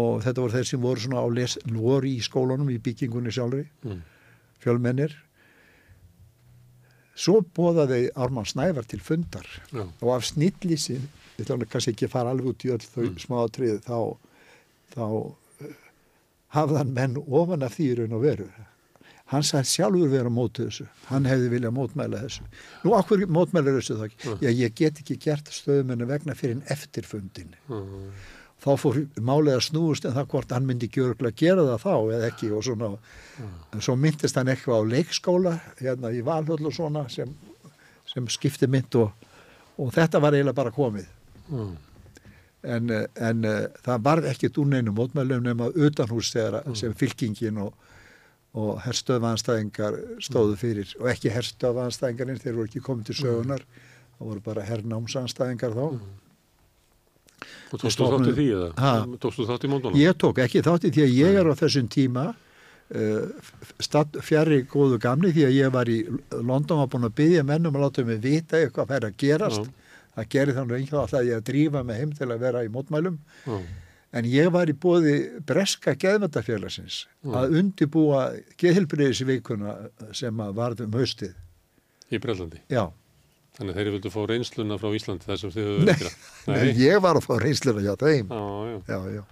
og 0.00 0.20
þetta 0.22 0.44
voru 0.44 0.54
þeir 0.54 0.68
sem 0.68 0.84
voru 0.84 1.02
svona 1.02 1.24
á 1.24 1.26
les, 1.34 1.56
voru 1.66 2.10
í 2.10 2.20
skólunum 2.22 2.70
í 2.70 2.78
byggingunni 2.82 3.32
sjálfri 3.34 3.64
mm. 3.86 4.02
fjölmennir 4.62 5.16
svo 7.20 7.40
bóðaði 7.56 8.10
Ármann 8.16 8.48
Snævar 8.48 8.86
til 8.88 9.00
fundar 9.04 9.48
Já. 9.72 9.82
og 9.82 10.12
af 10.14 10.28
snillísi 10.28 11.00
ætla 11.44 11.56
hann 11.58 11.70
kannski 11.72 11.92
ekki 11.94 12.08
að 12.08 12.14
fara 12.16 12.30
alveg 12.34 12.50
út 12.54 12.64
í 12.66 12.72
öll 12.74 12.82
þau 12.84 13.04
Mm. 13.08 13.18
smáatrið 13.26 13.78
þá, 13.86 13.98
þá 14.94 15.02
uh, 15.04 15.78
hafðan 16.56 16.92
menn 16.96 17.16
ofan 17.28 17.62
af 17.66 17.76
því 17.78 17.88
raun 18.00 18.16
og 18.18 18.22
veru. 18.26 18.48
Hann 19.30 19.44
sagði 19.46 19.68
sjálfur 19.70 20.08
vera 20.10 20.26
á 20.26 20.34
móti 20.34 20.64
þessu. 20.66 20.88
Hann 21.06 21.24
hefði 21.30 21.48
viljað 21.52 21.74
mótmæla 21.76 22.18
þessu. 22.24 22.42
Nú 22.82 22.94
okkur 22.98 23.20
mótmæla 23.30 23.76
þessu 23.76 23.94
þá 24.00 24.04
ekki? 24.08 24.18
Mm. 24.26 24.38
já 24.42 24.50
ég 24.64 24.74
get 24.74 24.98
ekki 25.04 25.16
gert 25.22 25.52
stöðumennu 25.54 26.08
vegna 26.10 26.34
fyrir 26.34 26.56
en 26.58 26.64
eftir 26.66 27.06
fundin 27.06 27.54
Mm. 27.70 28.10
þá 28.60 28.74
fór 28.76 28.98
málið 29.16 29.54
að 29.56 29.62
snúast 29.70 30.04
en 30.04 30.12
það 30.12 30.26
hvort 30.34 30.50
hann 30.52 30.66
myndi 30.68 30.88
ekki 30.90 31.00
örgulega 31.00 31.36
gera 31.38 31.62
það 31.64 31.78
þá 31.86 31.94
eða 32.16 32.26
ekki 32.32 32.50
og 32.52 32.64
svona. 32.66 32.90
En 33.72 33.80
svo 33.80 33.94
myndist 33.96 34.36
hann 34.36 34.50
eitthvað 34.52 34.82
á 34.82 34.90
leikskóla 34.90 35.54
hérna 35.78 36.10
í 36.12 36.20
Valhöll 36.26 36.66
og 36.66 36.74
svona 36.74 37.06
sem, 37.08 37.30
sem 38.04 38.26
skipti 38.28 38.66
mynd 38.68 38.94
og, 39.00 39.12
og 39.78 39.94
þetta 39.94 40.20
var 40.20 40.34
eiginlega 40.36 40.58
bara 40.58 40.70
komið 40.76 41.06
Mm. 41.50 41.76
en, 42.62 42.90
eh, 42.90 43.06
en 43.28 43.44
uh, 43.48 43.60
það 43.86 44.02
varð 44.06 44.26
ekkit 44.30 44.58
úr 44.62 44.66
neinum 44.72 44.94
mótmælum 44.98 45.42
nema 45.46 45.70
utanhús 45.74 46.30
þegar 46.34 46.66
sem 46.76 46.92
fylkingin 46.94 47.58
og, 47.64 47.72
og 48.54 48.80
herstöðvanstæðingar 48.84 49.96
stóðu 50.22 50.56
fyrir 50.60 50.92
og 51.00 51.08
ekki 51.14 51.32
herstöðvanstæðingarinn 51.34 52.38
þeir 52.42 52.58
voru 52.58 52.68
ekki 52.68 52.82
komið 52.84 53.10
til 53.10 53.18
sögunar 53.24 53.64
það 54.18 54.26
voru 54.32 54.44
bara 54.44 54.66
herrnámsanstæðingar 54.68 55.74
þá 55.78 55.86
Og 57.72 57.78
tókstu 57.80 57.94
Stofnun- 57.94 58.26
þátt 58.26 58.32
í 58.32 58.36
því 58.36 58.46
eða? 58.52 58.68
Ha? 58.82 58.92
Tókstu 59.22 59.44
þátt 59.48 59.64
í 59.64 59.68
móndunum? 59.70 59.96
Ég 59.96 60.16
tók 60.20 60.38
ekki 60.42 60.60
þátt 60.66 60.84
í 60.84 60.90
því 60.92 61.04
að 61.06 61.12
ég 61.16 61.38
er 61.40 61.48
á 61.48 61.54
þessum 61.56 61.86
tíma 61.88 62.24
uh, 62.34 63.52
stað, 63.80 64.18
fjari 64.26 64.58
góðu 64.68 64.98
gamli 65.00 65.30
því 65.32 65.44
að 65.46 65.54
ég 65.56 65.72
var 65.72 65.88
í 65.88 65.98
London 66.42 66.82
var 66.82 66.90
búin 66.92 67.06
að 67.08 67.14
byggja 67.22 67.44
mennum 67.46 67.78
að 67.78 67.86
láta 67.86 68.04
mig 68.04 68.20
vita 68.24 68.58
eitthvað 68.58 68.90
fær 68.90 69.06
að 69.08 69.16
gerast. 69.22 69.70
Það 70.16 70.28
gerir 70.34 70.56
þannig 70.58 70.76
einhverja 70.80 71.02
alltaf 71.04 71.20
að 71.20 71.28
ég 71.30 71.38
að 71.40 71.46
drífa 71.50 71.82
mig 71.86 72.00
heim 72.00 72.14
til 72.18 72.28
að 72.30 72.42
vera 72.42 72.64
í 72.66 72.70
mótmælum. 72.74 73.18
Já. 73.46 73.58
En 74.10 74.26
ég 74.26 74.48
var 74.50 74.66
í 74.66 74.74
bóði 74.74 75.12
breska 75.46 75.94
geðmyndafélagsins 75.94 77.04
að 77.30 77.52
undibúa 77.60 78.24
geðhilbriðisvíkuna 78.58 79.76
sem 80.18 80.42
að 80.42 80.56
varðum 80.58 80.96
haustið. 80.98 81.36
Í 82.10 82.18
Brellandi. 82.18 82.58
Já, 82.72 82.88
Þannig 83.60 83.74
að 83.74 83.78
þeir 83.80 83.88
vildu 83.94 84.10
fá 84.14 84.20
reynsluna 84.30 84.76
frá 84.80 84.92
Íslandi 84.96 85.26
þar 85.26 85.40
sem 85.40 85.50
þið 85.52 85.66
höfðu 85.68 85.82
að 85.82 85.98
gera. 86.00 86.12
Nei, 86.48 86.70
ég 86.80 87.02
var 87.04 87.18
að 87.18 87.26
fá 87.26 87.32
reynsluna 87.42 87.82
hjá 87.84 87.92
þeim. 88.00 88.30
Já, 88.30 88.46
já. 88.70 88.78
Já, 88.88 89.18
já. 89.18 89.24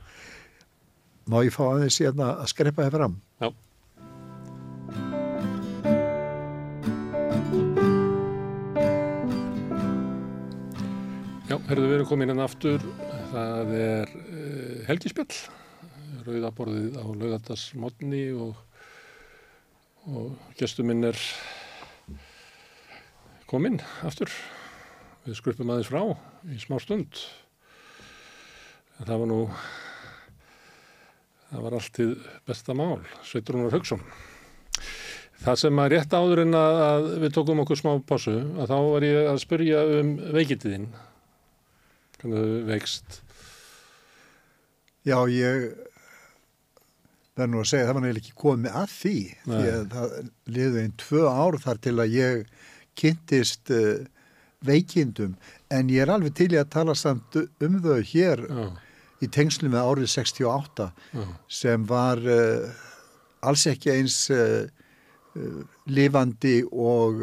Má 1.28 1.38
ég 1.46 1.54
fá 1.54 1.62
aðeins 1.68 2.00
hérna 2.02 2.28
að 2.34 2.50
skrepa 2.52 2.84
þér 2.88 2.98
fram? 2.98 3.16
Já. 3.40 3.48
Herðu 11.66 11.88
erum 11.96 12.08
komin 12.08 12.30
inn 12.32 12.44
aftur. 12.44 12.84
Það 13.32 13.72
er 13.78 14.12
uh, 14.14 14.76
helgispjall, 14.86 15.40
rauðaborðið 16.28 17.00
á 17.02 17.04
laugardagsmotni 17.08 18.22
og, 18.38 18.54
og 20.06 20.54
gestur 20.60 20.86
minn 20.88 21.02
er 21.10 21.18
kominn 23.50 23.82
aftur. 24.06 24.30
Við 25.26 25.40
skrupum 25.42 25.74
aðeins 25.74 25.90
frá 25.90 26.04
í 26.48 26.62
smá 26.62 26.78
stund. 26.84 27.20
En 28.98 29.10
það 29.10 29.22
var 29.24 29.30
nú 29.34 29.42
Það 31.48 31.62
var 31.64 31.74
alltið 31.78 32.10
besta 32.44 32.74
mál, 32.76 32.98
Sveitrúnar 33.24 33.72
Haugsson. 33.72 34.02
Það 35.40 35.60
sem 35.62 35.78
að 35.80 35.86
rétt 35.94 36.12
áður 36.12 36.42
en 36.42 36.56
að, 36.58 37.06
við 37.22 37.30
tókum 37.38 37.62
okkur 37.62 37.78
smá 37.80 37.88
pásu, 38.04 38.34
að 38.60 38.68
þá 38.68 38.76
var 38.84 39.06
ég 39.06 39.28
að 39.30 39.38
spyrja 39.40 39.84
um 39.96 40.10
veikitiðin. 40.34 40.84
Hvernig 42.18 42.44
þau 42.44 42.68
veikst. 42.68 43.20
Já, 45.06 45.18
ég 45.30 45.68
verður 47.38 47.52
nú 47.52 47.62
að 47.62 47.68
segja, 47.70 47.86
það 47.86 47.94
var 47.94 48.02
nefnilega 48.04 48.24
ekki 48.24 48.36
komið 48.42 48.78
að 48.80 48.94
því, 48.94 49.16
því 49.44 49.58
Nei. 49.62 49.68
að 49.72 49.84
það 49.94 50.14
liði 50.56 50.82
einn 50.82 50.96
tvö 51.04 51.24
ár 51.30 51.58
þar 51.62 51.80
til 51.86 51.94
að 52.02 52.16
ég 52.16 52.40
kynntist 52.98 53.72
uh, 53.74 54.00
veikindum, 54.66 55.36
en 55.70 55.92
ég 55.94 56.02
er 56.02 56.10
alveg 56.10 56.34
til 56.34 56.50
í 56.56 56.58
að 56.58 56.72
tala 56.74 56.96
samt 56.98 57.38
um 57.38 57.78
þau 57.84 58.00
hér 58.10 58.42
Já, 58.48 58.64
í 59.22 59.28
tengslu 59.34 59.70
með 59.70 59.86
árið 59.92 60.10
68 60.16 60.88
já, 61.14 61.24
sem 61.60 61.86
var 61.86 62.22
uh, 62.22 62.82
alls 63.46 63.66
ekki 63.70 63.94
eins 63.94 64.18
uh, 64.34 64.66
lifandi 65.86 66.60
og, 66.66 67.22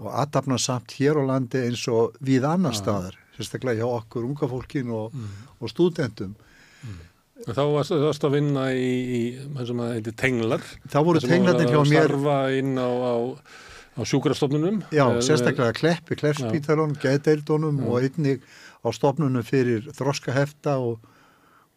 og 0.00 0.08
aðtapnasamt 0.22 0.96
hér 0.96 1.20
á 1.20 1.22
landi 1.34 1.60
eins 1.66 1.84
og 1.92 2.16
við 2.24 2.46
annar 2.48 2.72
Já. 2.72 2.80
staðar, 2.80 3.18
sérstaklega 3.36 3.82
hjá 3.82 3.88
okkur 4.00 4.24
unga 4.28 4.48
fólkin 4.50 4.90
og, 4.94 5.14
og 5.60 5.70
stúdentum. 5.72 6.34
En 7.44 7.52
þá 7.56 7.64
varst, 7.74 7.90
varst 7.98 8.24
að 8.24 8.36
vinna 8.38 8.68
í, 8.72 8.90
í 9.18 9.22
það 9.56 9.66
sem 9.68 9.80
að 9.84 9.94
heitir 9.98 10.14
tenglar. 10.20 10.62
þá 10.88 10.98
voru 11.04 11.20
Það 11.20 11.32
tenglarnir 11.34 11.72
hjá 11.72 11.80
að 11.80 11.90
mér 11.90 12.06
starfa 12.08 12.36
inn 12.60 12.76
á, 12.78 12.88
á, 12.88 13.14
á 13.98 14.00
sjúkrastofnunum. 14.06 14.78
já, 14.94 15.04
Eh, 15.10 15.20
sérstaklega 15.26 15.74
Kleppi, 15.76 16.16
Kleppspítalun 16.20 16.94
geðdeildunum 17.02 17.82
og 17.90 17.98
einnig 18.06 18.40
á 18.80 18.88
stofnunum 18.94 19.42
fyrir 19.44 19.90
þroskahefta 19.92 20.78
og, 20.78 21.02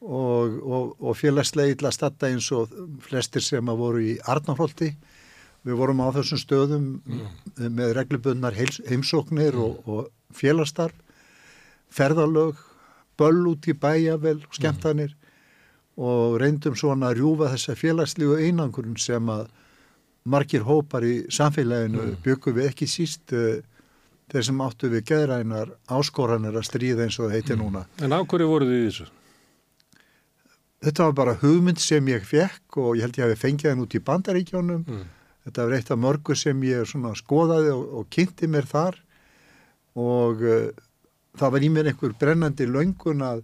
og, 0.02 0.56
og, 0.62 0.96
og 1.02 1.18
félagslega 1.20 1.74
illa 1.76 1.92
statta 1.92 2.30
eins 2.30 2.48
og 2.56 2.72
flestir 3.04 3.42
sem 3.44 3.66
að 3.68 3.82
voru 3.82 4.06
í 4.14 4.16
Arnarholti. 4.24 4.94
Við 5.68 5.76
vorum 5.82 6.00
á 6.06 6.14
þessum 6.16 6.40
stöðum 6.40 6.86
með 7.58 7.96
reglubundnar 7.98 8.56
heils- 8.56 8.80
heimsóknir 8.88 9.58
og, 9.60 9.82
og 9.90 10.08
félagsstarf 10.38 10.94
ferðalög 11.94 12.60
böll 13.18 13.48
út 13.50 13.68
í 13.68 13.74
bæjavel, 13.78 14.40
skemmtanir 14.54 15.16
og 15.98 16.38
reyndum 16.42 16.76
svona 16.78 17.10
að 17.10 17.22
rjúfa 17.22 17.50
þessa 17.56 17.76
félagslígu 17.78 18.38
einangurinn 18.46 19.00
sem 19.02 19.32
að 19.34 19.48
margir 20.28 20.66
hópar 20.68 21.06
í 21.08 21.16
samfélaginu 21.34 22.14
byggum 22.24 22.58
við 22.60 22.70
ekki 22.70 22.88
síst 22.92 23.34
uh, 23.34 23.58
þeir 24.32 24.48
sem 24.50 24.64
áttu 24.64 24.90
við 24.92 25.06
geðrænar 25.12 25.72
áskoranir 25.98 26.58
að 26.60 26.68
stríða 26.68 27.06
eins 27.08 27.18
og 27.18 27.30
það 27.30 27.38
heitir 27.38 27.60
núna. 27.60 27.86
En 28.04 28.14
á 28.14 28.20
hverju 28.20 28.50
voruð 28.50 28.74
þið 28.74 28.84
þessu? 28.90 29.08
Þetta 30.88 31.06
var 31.08 31.14
bara 31.18 31.38
hugmynd 31.42 31.80
sem 31.82 32.10
ég 32.12 32.26
fekk 32.28 32.78
og 32.84 32.98
ég 32.98 33.08
held 33.08 33.18
ég 33.18 33.26
hafi 33.26 33.40
fengið 33.42 33.72
hann 33.72 33.86
út 33.86 33.96
í 33.98 34.04
bandaríkjónum. 34.10 34.84
Mm. 34.86 35.06
Þetta 35.48 35.64
var 35.64 35.78
eitt 35.78 35.94
af 35.96 36.02
mörgu 36.04 36.36
sem 36.38 36.66
ég 36.68 36.92
skoðaði 37.18 37.72
og, 37.74 37.86
og 38.02 38.10
kynnti 38.14 38.52
mér 38.52 38.68
þar 38.70 39.00
og 39.98 40.44
uh, 40.44 40.68
það 41.38 41.54
var 41.56 41.66
í 41.66 41.72
mér 41.74 41.90
einhver 41.92 42.14
brennandi 42.20 42.68
löngun 42.70 43.24
að, 43.26 43.42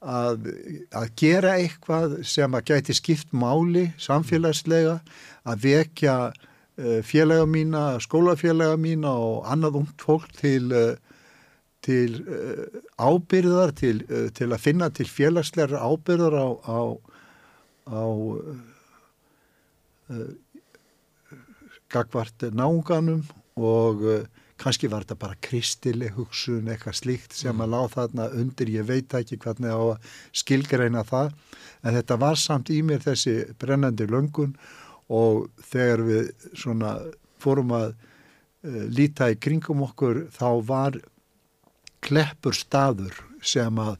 að, 0.00 0.50
að 0.94 1.08
gera 1.20 1.54
eitthvað 1.60 2.18
sem 2.28 2.56
að 2.56 2.72
gæti 2.72 2.96
skipt 2.96 3.32
máli 3.36 3.88
samfélagslega, 4.02 4.98
að 5.44 5.66
vekja 5.68 6.16
uh, 6.30 7.00
félaga 7.06 7.46
mína, 7.50 7.86
skólafélaga 8.04 8.78
mína 8.80 9.14
og 9.20 9.48
annað 9.50 9.80
ungt 9.82 10.06
fólk 10.06 10.30
til, 10.38 10.70
uh, 10.72 10.94
til 11.84 12.20
uh, 12.22 12.80
ábyrðar, 12.98 13.74
til, 13.76 14.04
til 14.36 14.50
að 14.52 14.62
finna 14.62 14.90
til 14.94 15.08
félagslegar 15.10 15.82
ábyrðar 15.82 16.38
á, 16.38 16.48
á, 16.64 16.80
á 17.90 18.04
gagvart 21.90 22.42
náunganum 22.52 23.22
og 23.56 24.02
kannski 24.60 24.88
var 24.90 25.04
þetta 25.04 25.18
bara 25.20 25.38
kristileg 25.44 26.14
hugsun, 26.18 26.68
eitthvað 26.70 26.98
slíkt 27.00 27.36
sem 27.36 27.60
að 27.60 27.72
láð 27.74 27.88
þarna 27.96 28.28
undir, 28.38 28.70
ég 28.70 28.86
veit 28.88 29.14
ekki 29.18 29.38
hvernig 29.42 29.74
á 29.74 29.80
að 29.82 30.16
skilgreina 30.36 31.04
það, 31.08 31.34
en 31.82 31.96
þetta 31.98 32.18
var 32.22 32.40
samt 32.40 32.70
í 32.70 32.80
mér 32.86 33.02
þessi 33.04 33.36
brennandi 33.60 34.06
löngun 34.10 34.54
og 35.12 35.48
þegar 35.72 36.04
við 36.06 36.30
svona 36.56 36.94
fórum 37.42 37.74
að 37.76 37.90
uh, 37.92 38.84
líta 38.94 39.32
í 39.32 39.40
kringum 39.40 39.84
okkur 39.88 40.26
þá 40.32 40.48
var 40.64 41.00
kleppur 42.04 42.56
staður 42.56 43.16
sem 43.44 43.78
að 43.80 43.96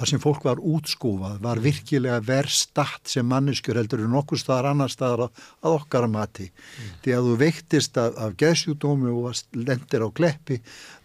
það 0.00 0.10
sem 0.10 0.22
fólk 0.22 0.46
var 0.48 0.60
útskúfað 0.64 1.40
var 1.44 1.60
virkilega 1.60 2.20
verð 2.24 2.54
statt 2.56 3.10
sem 3.12 3.26
manneskjur 3.28 3.80
heldur 3.80 4.04
en 4.06 4.16
okkur 4.20 4.40
staðar 4.40 4.70
annar 4.70 4.92
staðar 4.92 5.26
að, 5.26 5.42
að 5.60 5.76
okkar 5.76 6.06
að 6.06 6.14
mati. 6.14 6.46
Því 7.04 7.16
að 7.16 7.28
þú 7.28 7.34
veiktist 7.42 8.00
af, 8.00 8.16
af 8.16 8.38
geðsjúdómi 8.40 9.12
og 9.12 9.42
lendir 9.58 10.06
á 10.06 10.08
kleppi 10.16 10.60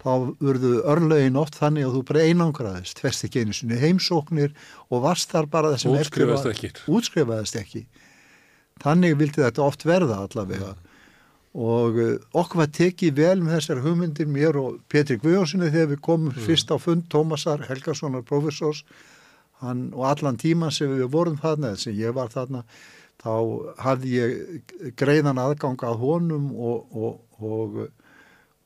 þá 0.06 0.12
urðu 0.40 0.74
örlögin 0.94 1.40
oft 1.42 1.60
þannig 1.60 1.90
að 1.90 1.98
þú 1.98 2.02
bara 2.12 2.26
einangraðist, 2.30 2.98
tvest 3.02 3.28
ekki 3.28 3.44
einu 3.44 3.58
sinni 3.58 3.82
heimsóknir 3.82 4.56
og 4.88 5.06
varst 5.06 5.34
þar 5.34 5.52
bara 5.52 5.74
það 5.74 5.84
sem 5.84 6.00
eftir 6.00 6.36
ekki. 6.54 6.74
Útskrifaðist 6.88 7.60
ekki. 7.60 7.86
Þannig 8.84 9.20
vildi 9.20 9.44
þetta 9.44 9.64
oft 9.66 9.88
verða 9.88 10.24
allavega 10.24 10.76
og 11.56 11.98
uh, 12.04 12.16
okkur 12.36 12.66
var 12.66 12.72
tekið 12.76 13.16
vel 13.16 13.38
með 13.44 13.58
þessar 13.58 13.84
hugmyndir 13.86 14.28
mér 14.28 14.58
og 14.60 14.82
Petri 14.92 15.16
Guðjónssoni 15.22 15.72
þegar 15.72 15.94
við 15.94 16.02
komum 16.04 16.36
fyrst 16.46 16.72
á 16.72 16.78
fund 16.82 17.06
Tómasar 17.12 17.64
Helgasonar 17.70 18.26
professors 18.28 18.84
hann, 19.64 19.88
og 19.96 20.04
allan 20.10 20.40
tíman 20.42 20.74
sem 20.76 20.92
við 20.92 21.08
vorum 21.14 21.40
þarna 21.40 21.76
sem 21.80 21.96
ég 21.96 22.16
var 22.16 22.34
þarna 22.34 22.66
þá 23.24 23.36
hafði 23.82 24.18
ég 24.18 24.74
greiðan 25.00 25.40
aðgang 25.42 25.80
að 25.88 26.02
honum 26.02 26.50
og, 26.54 26.92
og, 26.92 27.22
og, 27.40 27.78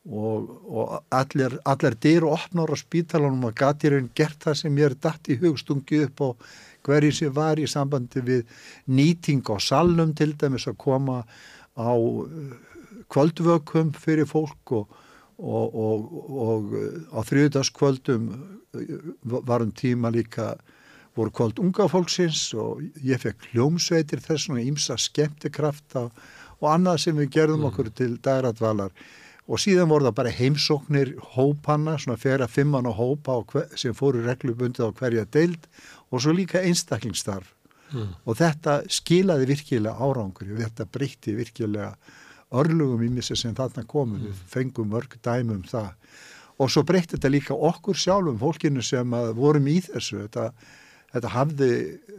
og, 0.10 0.50
og 0.66 0.96
allir, 1.14 1.60
allir 1.70 2.00
dyr 2.02 2.26
og 2.26 2.40
opnar 2.40 2.74
á 2.74 2.78
spítalunum 2.82 3.52
og 3.52 3.56
gatirinn 3.60 4.10
gert 4.18 4.42
það 4.44 4.58
sem 4.64 4.82
ég 4.82 4.90
er 4.90 4.98
dætt 4.98 5.30
í 5.30 5.38
hugstungi 5.44 6.02
upp 6.08 6.26
og 6.26 6.50
hverju 6.88 7.14
sem 7.16 7.34
var 7.36 7.62
í 7.62 7.70
sambandi 7.70 8.24
við 8.26 8.60
nýting 8.90 9.46
á 9.46 9.62
salnum 9.62 10.16
til 10.18 10.34
dæmis 10.40 10.68
að 10.68 10.80
koma 10.82 11.22
á 11.78 11.94
kvöldvökum 13.10 13.94
fyrir 13.98 14.28
fólk 14.30 14.74
og, 14.78 14.98
og, 15.38 15.76
og, 15.76 16.10
og 16.48 16.74
uh, 16.74 16.90
á 17.16 17.20
þrjúðaskvöldum 17.30 18.28
uh, 18.34 19.40
varum 19.50 19.72
tíma 19.76 20.12
líka 20.14 20.54
voru 21.18 21.34
kvöld 21.36 21.60
unga 21.60 21.88
fólksins 21.92 22.50
og 22.56 22.84
ég 23.04 23.22
fekk 23.22 23.50
hljómsveitir 23.54 24.22
þess 24.24 24.52
og 24.54 24.62
ímsa 24.62 24.98
skemmtikrafta 25.00 26.08
og 26.60 26.68
annað 26.72 27.02
sem 27.06 27.18
við 27.18 27.34
gerðum 27.36 27.66
mm. 27.66 27.72
okkur 27.72 27.90
til 27.96 28.14
dagratvalar 28.24 28.94
og 29.50 29.62
síðan 29.62 29.90
voru 29.90 30.06
það 30.06 30.18
bara 30.20 30.34
heimsóknir 30.36 31.14
hópanna, 31.34 31.98
svona 31.98 32.20
fjara 32.22 32.48
fimmann 32.48 32.88
og 32.90 33.00
hópa 33.00 33.40
hver, 33.50 33.70
sem 33.80 33.96
fóru 33.98 34.22
reglubundið 34.26 34.92
á 34.94 34.98
hverja 35.00 35.26
deild 35.26 35.66
og 36.10 36.22
svo 36.22 36.36
líka 36.38 36.62
einstaklingsstarf 36.62 37.50
mm. 37.92 38.12
og 38.26 38.40
þetta 38.40 38.80
skilaði 38.92 39.50
virkilega 39.50 39.98
árangur 39.98 40.54
og 40.54 40.62
þetta 40.62 40.88
breytti 40.94 41.36
virkilega 41.40 41.96
örlugum 42.52 43.06
í 43.06 43.12
missi 43.14 43.38
sem 43.38 43.56
þarna 43.56 43.86
komum, 43.86 44.18
mm. 44.20 44.28
við 44.28 44.44
fengum 44.54 44.92
mörg 44.94 45.16
dæmum 45.26 45.64
það. 45.70 45.94
Og 46.60 46.72
svo 46.74 46.84
breytti 46.84 47.16
þetta 47.16 47.32
líka 47.32 47.56
okkur 47.56 47.96
sjálfum, 47.96 48.40
fólkinu 48.42 48.84
sem 48.84 49.14
vorum 49.38 49.68
í 49.72 49.80
þessu, 49.86 50.26
þetta 50.26 50.50
þetta 51.14 51.32
hafði 51.34 51.72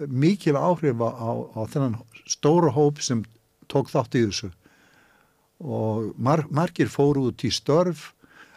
mikil 0.09 0.57
áhrif 0.59 1.03
á, 1.03 1.11
á, 1.11 1.31
á 1.55 1.61
þennan 1.71 1.99
stóru 2.29 2.73
hóp 2.75 3.03
sem 3.05 3.23
tók 3.71 3.91
þátt 3.93 4.17
í 4.19 4.25
þessu. 4.27 4.51
Og 5.61 6.11
mar, 6.19 6.47
margir 6.51 6.91
fóru 6.91 7.29
út 7.31 7.45
í 7.47 7.53
störf 7.55 8.11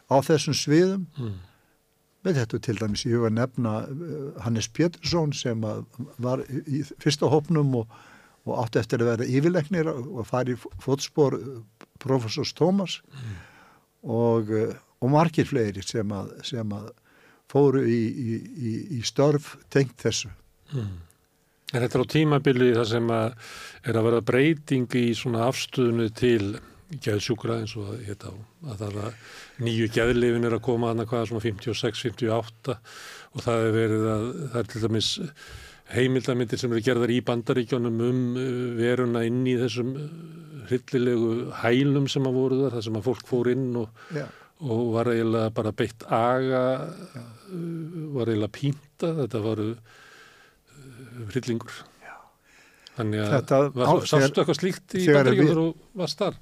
á 0.10 0.18
þessum 0.26 0.58
sviðum. 0.58 1.10
Mm. 1.18 1.42
með 2.24 2.38
þetta 2.40 2.58
til 2.64 2.78
dæmis 2.80 3.02
ég 3.04 3.18
hefur 3.18 3.34
nefna 3.36 3.72
uh, 3.84 4.28
Hannes 4.46 4.70
Pétursson 4.72 5.34
sem 5.36 5.60
var 6.24 6.44
í 6.48 6.80
fyrsta 7.04 7.28
hópnum 7.28 7.74
og, 7.82 7.98
og 8.44 8.58
átti 8.64 8.82
eftir 8.82 9.04
að 9.04 9.12
vera 9.14 9.30
yfirleiknir 9.30 9.90
og 9.94 10.26
fari 10.28 10.58
fótspor 10.58 11.38
uh, 11.38 11.62
professors 12.04 12.54
Thomas 12.58 13.00
mm. 13.14 13.38
og, 14.12 14.52
uh, 14.52 14.76
og 15.04 15.14
margir 15.14 15.48
fleiri 15.48 15.84
sem 15.86 16.12
að, 16.16 16.36
sem 16.48 16.76
að 16.76 16.92
fóru 17.52 17.84
í, 17.86 18.02
í, 18.10 18.76
í 18.98 19.02
störf 19.06 19.56
tengt 19.74 20.00
þessu. 20.02 20.32
Hmm. 20.74 21.02
En 21.74 21.82
þetta 21.82 22.00
er 22.00 22.06
á 22.06 22.14
tímabili 22.14 22.70
það 22.76 22.88
sem 22.90 23.10
að 23.14 23.34
er 23.90 23.98
að 23.98 24.08
vera 24.08 24.22
breyting 24.26 24.96
í 24.98 25.08
svona 25.18 25.48
afstöðunu 25.50 26.08
til 26.18 26.54
geðsjúkra 27.02 27.60
eins 27.62 27.74
og 27.80 27.90
að, 27.90 28.02
hérna, 28.08 28.34
að 28.70 28.82
það 28.84 28.98
að 29.08 29.66
nýju 29.66 29.90
geðlifin 29.96 30.48
er 30.48 30.56
að 30.58 30.66
koma 30.68 30.92
annað 30.94 31.10
hvaða 31.10 31.30
svona 31.32 31.46
56, 31.46 32.04
58 32.10 32.76
og 33.34 33.46
það 33.46 33.68
er 33.68 33.78
verið 33.78 34.08
að 34.14 34.26
það 34.44 34.60
er 34.62 34.70
til 34.70 34.84
dæmis 34.84 35.10
heimildamindir 35.94 36.60
sem 36.62 36.72
eru 36.74 36.84
gerðar 36.86 37.14
í 37.14 37.20
bandaríkjónum 37.26 38.00
um 38.08 38.22
uh, 38.38 38.48
veruna 38.80 39.24
inn 39.28 39.44
í 39.50 39.58
þessum 39.60 39.94
uh, 39.98 40.08
hryllilegu 40.70 41.34
hælum 41.62 42.08
sem 42.12 42.26
að 42.30 42.40
voru 42.40 42.62
þar, 42.64 42.78
það 42.78 42.88
sem 42.88 43.00
að 43.00 43.08
fólk 43.10 43.28
fór 43.30 43.52
inn 43.54 43.70
og 43.84 43.90
og 44.64 44.94
var 44.94 45.10
eiginlega 45.12 45.50
bara 45.52 45.74
beitt 45.76 46.06
aga, 46.08 46.62
Já. 47.12 47.24
var 48.14 48.30
eiginlega 48.32 48.54
pínta, 48.56 49.10
þetta 49.18 49.42
varu 49.44 49.66
hryllingur. 51.34 51.82
Já. 52.04 52.14
Þannig 52.96 53.24
að 53.24 53.34
þetta, 53.34 53.60
var, 53.76 53.92
á, 53.92 53.94
sástu 54.08 54.44
eitthvað 54.44 54.60
slíkt 54.62 54.96
í 54.96 55.04
bandaríkjum 55.10 55.50
þegar 55.50 55.60
þú 55.60 55.68
varst 56.00 56.24
þar? 56.24 56.40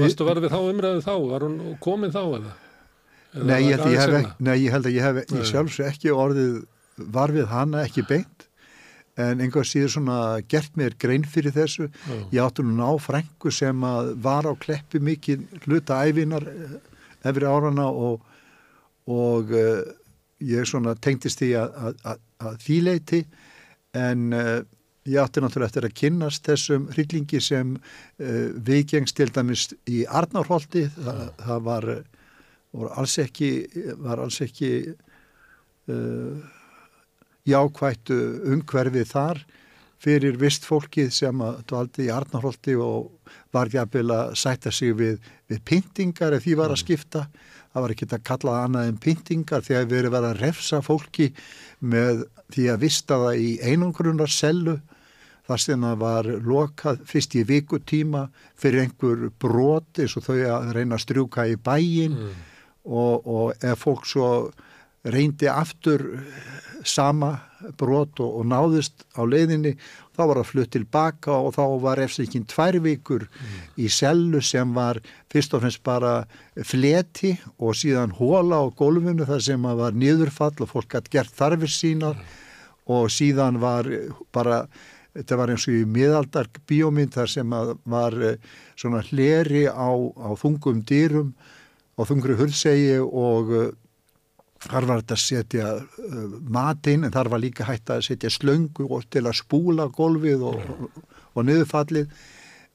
Varstu 0.00 0.26
verið 0.26 0.46
við 0.46 0.56
þá 0.56 0.60
umræðu 0.72 1.06
þá? 1.06 1.14
Var 1.30 1.46
hún 1.46 1.56
komin 1.84 2.14
þá 2.16 2.22
eða? 2.24 2.56
nei, 3.46 3.60
ég 3.68 3.78
hef, 3.78 4.30
nei, 4.42 4.56
ég 4.64 4.72
held 4.74 4.88
að 4.88 4.96
ég 4.96 5.04
hef 5.06 5.34
í 5.38 5.42
sjálfsög 5.46 5.90
ekki 5.92 6.10
orðið 6.10 6.56
var 7.14 7.30
við 7.30 7.46
hana 7.52 7.84
ekki 7.86 8.02
beint 8.08 8.48
en 9.20 9.42
einhver 9.44 9.66
síður 9.68 9.94
svona 9.94 10.18
gert 10.50 10.76
mér 10.78 10.96
grein 11.00 11.24
fyrir 11.28 11.54
þessu. 11.54 11.88
Já. 11.90 12.16
Ég 12.32 12.42
átti 12.44 12.64
nú 12.66 12.74
ná 12.78 12.88
frængu 13.02 13.52
sem 13.54 13.86
var 14.24 14.48
á 14.48 14.52
kleppi 14.60 15.00
mikið 15.02 15.64
hluta 15.66 16.00
æfinar 16.06 16.46
efri 17.26 17.46
árana 17.48 17.86
og, 17.90 18.20
og 19.10 19.52
uh, 19.52 19.80
ég 20.40 20.68
svona 20.68 20.96
tengtist 20.96 21.42
því 21.42 21.50
að, 21.60 22.20
þýleiti 22.64 23.24
en 23.98 24.30
uh, 24.36 24.60
ég 25.08 25.20
átti 25.20 25.42
náttúrulega 25.42 25.70
eftir 25.70 25.88
að 25.88 25.96
kynnast 26.00 26.46
þessum 26.48 26.88
hryllingi 26.94 27.42
sem 27.44 27.74
uh, 27.76 28.46
viðgengst 28.56 29.18
til 29.18 29.28
dæmis 29.34 29.68
í 29.90 30.04
Arnárholti 30.06 30.86
það, 30.96 31.26
það 31.44 31.66
var, 31.68 31.90
var 32.80 32.96
alls 33.02 33.18
ekki 33.20 33.52
var 34.00 34.24
alls 34.24 34.40
ekki 34.46 34.72
jákvættu 37.48 38.18
umhverfið 38.52 39.08
þar 39.10 39.42
fyrir 40.00 40.38
vist 40.40 40.64
fólkið 40.64 41.10
sem 41.12 41.42
að 41.44 41.62
dvaldi 41.68 42.06
í 42.06 42.12
Arnárholti 42.14 42.76
og 42.80 43.10
var 43.52 43.68
ekki 43.68 44.00
að 44.00 44.34
sætta 44.38 44.72
sig 44.72 44.94
við, 44.96 45.18
við 45.50 45.60
pyntingar 45.68 46.36
ef 46.36 46.46
því 46.46 46.54
var 46.56 46.72
að 46.72 46.78
mm. 46.78 46.84
skipta. 46.84 47.24
Það 47.70 47.84
var 47.84 47.94
ekki 47.94 48.08
að 48.08 48.22
kalla 48.30 48.54
annað 48.64 48.88
en 48.88 49.02
pyntingar 49.04 49.66
þegar 49.66 49.98
erum 49.98 50.14
verið 50.14 50.30
að 50.30 50.40
refsa 50.40 50.80
fólki 50.82 51.28
með 51.80 52.24
því 52.50 52.64
að 52.72 52.80
vista 52.86 53.20
það 53.20 53.44
í 53.44 53.50
einangrunnar 53.60 54.32
sellu 54.32 54.78
þar 55.50 55.62
sem 55.64 55.84
það 55.84 56.00
var 56.00 56.30
lokað 56.46 57.04
fyrst 57.10 57.36
í 57.36 57.44
vikutíma 57.46 58.24
fyrir 58.58 58.86
einhver 58.86 59.28
brot 59.42 60.00
eins 60.00 60.16
og 60.18 60.26
þau 60.26 60.36
að 60.38 60.72
reyna 60.76 60.96
að 60.96 61.04
strjúka 61.04 61.46
í 61.50 61.56
bæin 61.60 62.16
mm. 62.16 62.42
og, 62.88 63.26
og 63.26 63.64
ef 63.66 63.84
fólk 63.84 64.08
svo 64.08 64.28
reyndi 65.04 65.48
aftur 65.48 66.04
sama 66.84 67.34
brot 67.76 68.20
og, 68.24 68.40
og 68.40 68.46
náðist 68.48 69.04
á 69.16 69.22
leiðinni 69.28 69.74
þá 70.16 70.22
var 70.22 70.40
það 70.40 70.48
flutt 70.50 70.70
tilbaka 70.74 71.36
og 71.36 71.54
þá 71.56 71.64
var 71.82 72.02
ekki 72.04 72.42
tvær 72.48 72.78
vikur 72.84 73.26
mm. 73.26 73.58
í 73.84 73.88
sellu 73.92 74.40
sem 74.44 74.72
var 74.76 75.00
fyrst 75.32 75.54
og 75.56 75.64
fremst 75.64 75.82
bara 75.86 76.14
fleti 76.66 77.34
og 77.58 77.76
síðan 77.78 78.14
hóla 78.16 78.62
á 78.64 78.66
gólfinu 78.76 79.28
þar 79.28 79.44
sem 79.44 79.68
var 79.82 79.96
niðurfall 79.96 80.56
og 80.60 80.72
fólk 80.72 80.96
hatt 80.96 81.12
gert 81.12 81.36
þarfir 81.36 81.72
sínar 81.72 82.16
mm. 82.16 82.32
og 82.96 83.12
síðan 83.12 83.60
var 83.62 83.88
bara 84.32 84.64
þetta 85.16 85.38
var 85.40 85.52
eins 85.52 85.66
og 85.68 85.76
í 85.76 85.86
miðaldar 85.90 86.50
bíómynd 86.70 87.14
þar 87.16 87.32
sem 87.32 87.54
var 87.90 88.16
eh, 88.22 88.36
svona 88.78 89.02
hleri 89.08 89.66
á, 89.66 89.90
á 89.90 90.30
þungum 90.38 90.84
dýrum 90.86 91.32
á 91.98 92.02
þungru 92.08 92.38
hulsegi 92.38 93.00
og 93.02 93.54
eh, 93.56 93.70
þar 94.60 94.88
var 94.88 95.00
þetta 95.02 95.16
að 95.16 95.22
setja 95.22 95.68
uh, 95.78 96.34
matinn 96.52 97.06
en 97.06 97.14
þar 97.14 97.30
var 97.32 97.42
líka 97.42 97.68
hægt 97.68 97.92
að 97.92 98.04
setja 98.10 98.32
slöngu 98.32 98.88
til 99.08 99.24
að 99.24 99.38
spúla 99.40 99.88
golfið 99.94 100.44
og, 100.50 100.60
og, 100.74 101.00
og 101.34 101.48
niðurfallið. 101.48 102.12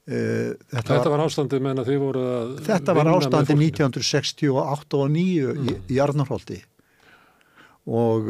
Uh, 0.06 0.52
Þetta, 0.70 0.88
þetta 0.92 1.10
var, 1.10 1.20
ástandið 1.24 1.62
meðan 1.64 1.86
þið 1.88 1.96
voru 1.98 2.20
að 2.30 2.50
Þetta 2.68 2.94
var 2.94 3.08
ástandið 3.10 3.62
1968 3.72 5.00
og 5.00 5.08
9 5.16 5.54
mm. 5.54 5.72
í, 5.90 5.96
Arnarholti 6.02 6.60
og, 7.90 8.28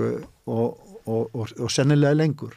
og 0.56 1.68
sennilega 1.72 2.16
lengur. 2.16 2.56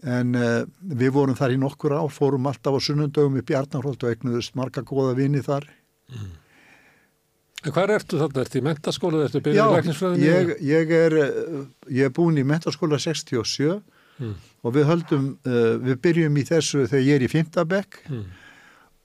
En 0.00 0.36
uh, 0.36 0.62
við 0.80 1.14
vorum 1.16 1.36
þar 1.36 1.56
í 1.56 1.58
nokkur 1.60 1.96
á 1.96 2.04
fórum 2.12 2.48
alltaf 2.48 2.76
á 2.76 2.80
sunnundögum 2.80 3.40
upp 3.40 3.52
í 3.52 3.56
Arnarholt 3.56 4.04
og 4.04 4.12
egnuðust 4.12 4.56
marga 4.56 4.84
góða 4.84 5.16
vini 5.16 5.40
þar. 5.44 5.64
Mm. 6.12 6.30
Hvað 7.60 7.94
ertu 7.98 8.20
þarna? 8.20 8.42
Ertu 8.44 8.60
í 8.60 8.64
mentaskóla? 8.64 9.22
Ertu 9.26 9.42
byrjuð 9.44 9.60
í 9.60 9.76
lækningsfræðinu? 9.76 10.24
Já, 10.24 10.36
ég, 10.36 10.52
ég, 10.64 10.92
er, 10.96 11.16
ég 11.92 12.08
er 12.08 12.12
búin 12.16 12.40
í 12.40 12.44
mentaskóla 12.48 12.96
67 13.00 13.66
mm. 13.68 14.36
og 14.64 14.76
við 14.76 14.86
höldum, 14.88 15.26
uh, 15.44 15.74
við 15.84 15.98
byrjum 16.06 16.38
í 16.40 16.44
þessu 16.48 16.86
þegar 16.86 17.04
ég 17.04 17.18
er 17.18 17.26
í 17.26 17.32
Fymtabekk 17.32 17.98
mm. 18.08 18.22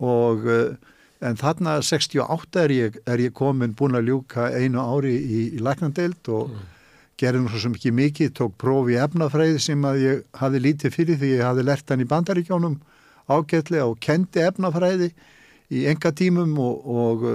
og 0.07 0.47
uh, 0.47 0.93
en 1.25 1.39
þarna 1.39 1.79
68 1.83 2.63
er 2.63 2.75
ég, 2.75 2.97
er 3.03 3.25
ég 3.25 3.35
komin 3.35 3.75
búin 3.75 3.99
að 3.99 4.11
ljúka 4.11 4.47
einu 4.55 4.83
ári 4.83 5.15
í, 5.19 5.41
í 5.57 5.63
læknandeild 5.63 6.31
og 6.31 6.53
mm. 6.53 6.65
gerði 7.19 7.43
nú 7.43 7.51
svo 7.51 7.73
mikið 7.73 7.97
mikið, 7.99 8.33
tók 8.39 8.55
prófi 8.61 8.95
efnafræði 9.03 9.59
sem 9.67 9.83
að 9.87 10.01
ég 10.03 10.25
hafi 10.39 10.63
lítið 10.63 10.95
fyrir 10.95 11.19
því 11.19 11.35
ég 11.37 11.47
hafi 11.47 11.67
lert 11.67 11.91
hann 11.91 12.03
í 12.03 12.07
bandaríkjónum 12.11 12.79
ágætlega 13.31 13.87
og 13.89 13.99
kendi 14.03 14.43
efnafræði 14.45 15.11
í 15.73 15.85
enga 15.89 16.11
tímum 16.15 16.55
og, 16.61 16.85
og 16.85 17.27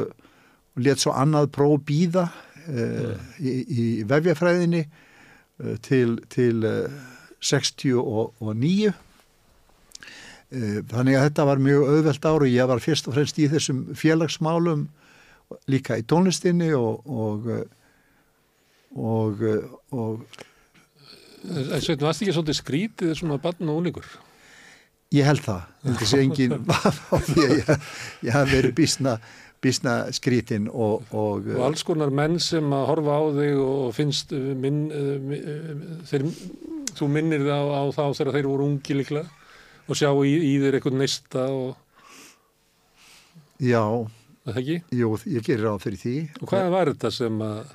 og 0.76 0.84
let 0.86 1.02
svo 1.02 1.14
annað 1.16 1.50
próf 1.54 1.82
býða 1.88 2.28
uh, 2.30 3.14
í, 3.38 3.54
í 3.66 3.86
vefjafræðinni 4.08 4.84
uh, 4.86 5.76
til, 5.84 6.18
til 6.32 6.64
uh, 6.64 7.06
69 7.40 8.92
þannig 10.50 11.14
að 11.14 11.24
þetta 11.28 11.44
var 11.46 11.60
mjög 11.62 11.84
auðvelt 11.86 12.24
ári 12.26 12.48
og 12.48 12.54
ég 12.56 12.66
var 12.66 12.80
fyrst 12.82 13.06
og 13.06 13.14
fremst 13.14 13.36
í 13.38 13.44
þessum 13.52 13.84
félagsmálum 13.94 14.88
líka 15.70 15.94
í 16.00 16.02
tónlistinni 16.02 16.72
og 16.74 17.04
og, 17.06 17.46
og, 18.98 19.44
og 19.94 20.40
Sveitin, 21.80 22.04
varst 22.04 22.20
ekki 22.24 22.34
svolítið 22.34 22.58
skrítið 22.58 23.12
svona 23.16 23.38
barn 23.40 23.70
og 23.70 23.80
úlingur? 23.80 24.08
Ég 25.14 25.26
held 25.26 25.42
það, 25.42 25.62
þetta 25.86 26.08
sé 26.10 26.20
engin 26.22 26.56
ég, 27.40 27.54
ég, 27.62 27.70
ég 28.26 28.34
haf 28.34 28.50
verið 28.50 28.74
bísna 28.76 29.16
bísna 29.60 29.94
skrítin 30.16 30.68
og, 30.72 31.02
og, 31.12 31.48
og 31.56 31.64
alls 31.66 31.82
konar 31.84 32.08
menn 32.16 32.38
sem 32.40 32.64
að 32.72 32.86
horfa 32.88 33.16
á 33.20 33.22
þig 33.36 33.58
og 33.60 33.90
finnst 33.96 34.32
uh, 34.32 34.38
minn, 34.56 34.78
mi- 35.28 35.40
uh, 35.42 35.98
þeir, 36.08 36.24
þú 36.96 37.08
minnir 37.12 37.44
það 37.44 37.68
á, 37.68 37.76
á 37.76 37.82
þá 37.92 38.02
þegar 38.20 38.32
þeir 38.38 38.48
voru 38.48 38.68
ungi 38.70 38.96
líklega 38.96 39.28
og 39.90 39.98
sjá 39.98 40.08
í, 40.24 40.32
í 40.32 40.54
þér 40.62 40.78
eitthvað 40.78 40.96
neista 41.02 41.44
og 41.52 41.76
já, 43.60 43.82
það 44.48 44.60
ekki? 44.62 44.78
jú, 44.96 45.12
ég 45.34 45.44
gerir 45.46 45.66
ráð 45.68 45.82
fyrir 45.84 46.00
því. 46.00 46.14
Og 46.40 46.48
hvað 46.52 46.70
var 46.72 46.90
þetta 46.94 47.10
sem 47.12 47.40
að, 47.44 47.72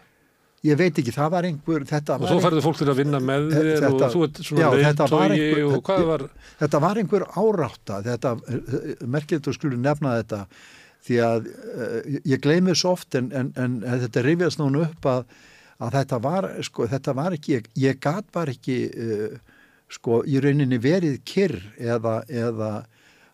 ég 0.66 0.80
veit 0.80 1.02
ekki, 1.02 1.14
það 1.14 1.30
var 1.36 1.48
einhver 1.50 1.86
þetta 1.92 2.16
og 2.18 2.24
var 2.26 2.32
svo 2.34 2.40
færðu 2.48 2.64
fólk 2.66 2.80
til 2.82 2.88
að 2.90 3.02
vinna 3.04 3.20
með 3.22 3.50
þér 3.54 3.70
Þetta- 3.84 3.92
og 4.08 4.16
þú 4.16 4.24
ert 4.30 4.42
svona 4.48 4.72
var 4.72 5.36
einhver- 5.36 5.68
og 5.76 5.84
hvað 5.90 6.08
var, 6.10 6.26
þetta 6.64 6.82
var 6.88 7.02
einhver 7.04 7.28
árátta. 7.44 8.00
Þetta, 8.10 8.34
merkilegt 9.06 9.46
þú 9.52 9.54
skulle 9.60 9.78
nefna 9.86 10.16
þetta 10.24 10.42
því 11.06 11.20
að 11.26 11.50
uh, 11.50 12.00
ég 12.26 12.42
gleymi 12.44 12.76
svo 12.78 12.96
oft 12.96 13.18
en, 13.18 13.32
en, 13.36 13.52
en 13.58 13.78
þetta 14.06 14.26
rifjast 14.26 14.62
núna 14.62 14.86
upp 14.88 15.10
að, 15.10 15.28
að 15.84 16.00
þetta 16.00 16.22
var 16.24 16.50
sko, 16.66 16.88
þetta 16.92 17.16
var 17.18 17.38
ekki, 17.38 17.60
ég, 17.60 17.70
ég 17.84 18.02
gat 18.04 18.28
bara 18.36 18.56
ekki 18.56 18.80
uh, 18.90 19.38
sko, 19.92 20.24
í 20.26 20.42
rauninni 20.42 20.80
verið 20.82 21.22
kyrr 21.28 21.60
eða, 21.78 22.22
eða 22.30 22.72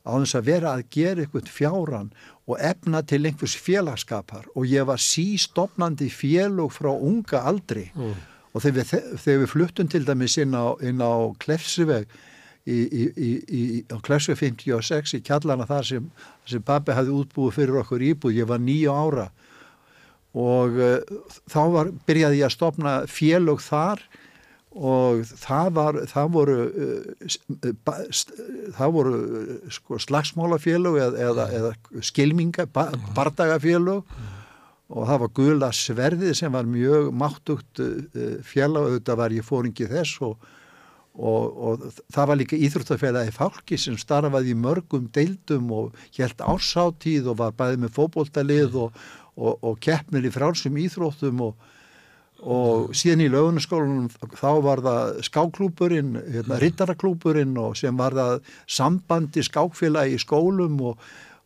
á 0.02 0.12
þess 0.18 0.38
að 0.40 0.48
vera 0.50 0.74
að 0.76 0.88
gera 0.94 1.24
eitthvað 1.24 1.52
fjáran 1.54 2.10
og 2.50 2.58
efna 2.58 3.04
til 3.06 3.22
einhvers 3.28 3.56
félagskapar 3.62 4.50
og 4.56 4.66
ég 4.68 4.88
var 4.90 5.02
sístofnandi 5.02 6.10
félug 6.12 6.74
frá 6.74 6.90
unga 6.92 7.44
aldri. 7.52 7.88
Mm, 7.96 8.18
og 8.52 8.64
þegar 8.64 8.78
við, 8.82 9.06
þegar 9.22 9.42
við 9.44 9.52
fluttum 9.54 9.92
til 9.92 10.04
dæmis 10.08 10.38
inn 10.42 10.58
á, 10.58 10.76
á 10.76 11.14
Klefsiveg 11.40 12.10
í, 12.70 12.78
í, 12.78 13.30
í, 13.42 13.62
á 13.90 13.98
Klefsiveg 14.04 14.40
56 14.40 15.16
í 15.18 15.22
kjallana 15.26 15.68
þar 15.70 15.88
sem, 15.88 16.10
sem 16.50 16.64
pappi 16.66 16.96
hafði 16.96 17.16
útbúið 17.18 17.56
fyrir 17.58 17.80
okkur 17.82 18.04
íbúð, 18.12 18.38
ég 18.38 18.50
var 18.50 18.62
nýju 18.62 18.94
ára. 18.94 19.30
Og 20.38 20.78
uh, 20.80 21.00
þá 21.52 21.62
var, 21.74 21.94
byrjaði 22.08 22.42
ég 22.42 22.48
að 22.48 22.56
stopna 22.56 22.98
félög 23.10 23.64
þar 23.66 24.04
og 24.72 25.26
það 25.28 25.72
var 25.76 25.98
það 26.08 26.30
voru 26.32 26.60
uh, 26.64 27.34
það 28.78 28.94
voru 28.96 29.16
uh, 29.18 29.50
sko, 29.74 30.00
slagsmálafélög 30.00 31.02
eða, 31.02 31.26
eða, 31.26 31.48
eða 31.58 32.06
skilminga, 32.08 32.70
ba, 32.72 32.92
bardagafélög. 33.18 34.16
Og 34.92 35.06
það 35.08 35.22
var 35.24 35.30
gula 35.36 35.68
sverðið 35.72 36.34
sem 36.36 36.52
var 36.52 36.66
mjög 36.68 37.14
máttugt 37.16 37.80
félag, 38.44 38.90
auðvitað 38.90 39.20
var 39.22 39.32
ég 39.32 39.46
fóringi 39.48 39.86
þess 39.88 40.18
og, 40.28 40.50
og, 41.20 41.58
og 41.58 41.82
það 42.14 42.30
var 42.30 42.40
líka 42.40 42.60
íþróttafélagi 42.60 43.34
fálki 43.36 43.80
sem 43.80 43.98
starfaði 44.00 44.54
í 44.54 44.60
mörgum 44.60 45.10
deildum 45.14 45.72
og 45.76 45.98
helt 46.16 46.40
ársátíð 46.40 47.34
og 47.34 47.42
var 47.42 47.58
bæði 47.58 47.82
með 47.84 47.98
fótboltalið 47.98 48.78
og, 48.86 49.02
og, 49.36 49.58
og 49.60 49.80
keppnir 49.84 50.28
í 50.28 50.32
frálsum 50.32 50.80
íþróttum 50.80 51.44
og, 51.50 51.68
síðan 52.98 53.22
í 53.22 53.28
lögunaskólanum 53.30 54.08
þá 54.34 54.52
var 54.66 54.80
það 54.82 55.20
skáklúburinn, 55.28 56.16
hérna, 56.34 56.58
rittaraklúburinn 56.58 57.52
og 57.62 57.76
sem 57.78 57.94
var 58.00 58.16
það 58.18 58.48
sambandi 58.66 59.44
skákfélagi 59.46 60.16
í 60.16 60.24
skólum 60.24 60.80
og, 60.90 61.04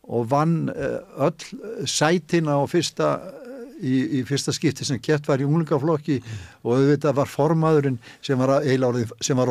og 0.08 0.30
vann 0.32 0.70
eh, 0.72 1.02
öll 1.26 1.90
sætina 1.90 2.62
á 2.62 2.64
fyrsta 2.70 3.10
í, 3.82 4.20
í 4.20 4.24
fyrsta 4.28 4.54
skipti 4.56 4.86
sem 4.88 5.00
kett 5.04 5.28
var 5.28 5.42
í 5.42 5.48
unglingaflokki 5.48 6.20
og 6.64 6.76
auðvitað 6.78 7.18
var 7.22 7.32
formaðurinn 7.32 7.98
sem 8.24 8.40
var, 8.40 8.60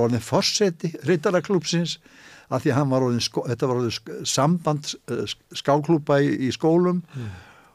orðin 0.07 0.23
forseti 0.25 0.93
rittaraklúpsins 1.09 1.99
því 2.55 2.71
að 2.71 2.77
hann 2.79 2.93
var 2.93 3.03
orðin, 3.07 3.25
sko, 3.25 3.43
þetta 3.49 3.67
var 3.71 3.81
orðin 3.81 4.25
samband 4.29 4.93
eh, 5.11 5.25
sk- 5.27 5.59
skáklúpa 5.63 6.21
í, 6.23 6.29
í 6.47 6.53
skólum 6.55 7.01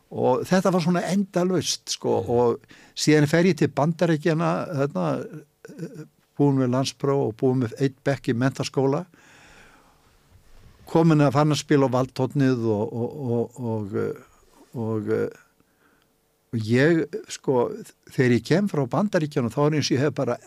og 0.09 0.45
þetta 0.49 0.72
var 0.73 0.82
svona 0.85 1.03
endalaust 1.11 1.91
sko 1.98 2.15
og 2.33 2.64
síðan 2.98 3.27
fer 3.30 3.49
ég 3.49 3.57
til 3.59 3.69
bandaríkjana 3.75 4.51
þarna, 4.82 5.07
eh, 5.73 6.06
búin 6.40 6.61
með 6.61 6.72
landspróf 6.77 7.25
og 7.27 7.35
búin 7.41 7.65
með 7.65 7.75
eitt 7.83 7.98
bekk 8.07 8.32
í 8.32 8.38
mentaskóla 8.38 9.03
komin 10.90 11.22
að 11.22 11.35
fann 11.35 11.53
að 11.53 11.59
spila 11.61 11.90
á 11.90 11.95
valdtótnið 11.98 12.64
og 12.65 12.95
og, 13.01 13.59
og, 13.59 13.59
og, 13.69 13.98
og, 16.53 16.63
ég 16.65 17.03
sko 17.31 17.69
þegar 18.13 18.37
ég 18.37 18.47
kem 18.47 18.71
frá 18.71 18.85
bandaríkjana 18.89 19.53
þá 19.53 19.61
er 19.65 19.77
eins 19.79 19.91
og 19.91 19.97
ég 19.97 20.05
hef 20.07 20.17
bara 20.17 20.39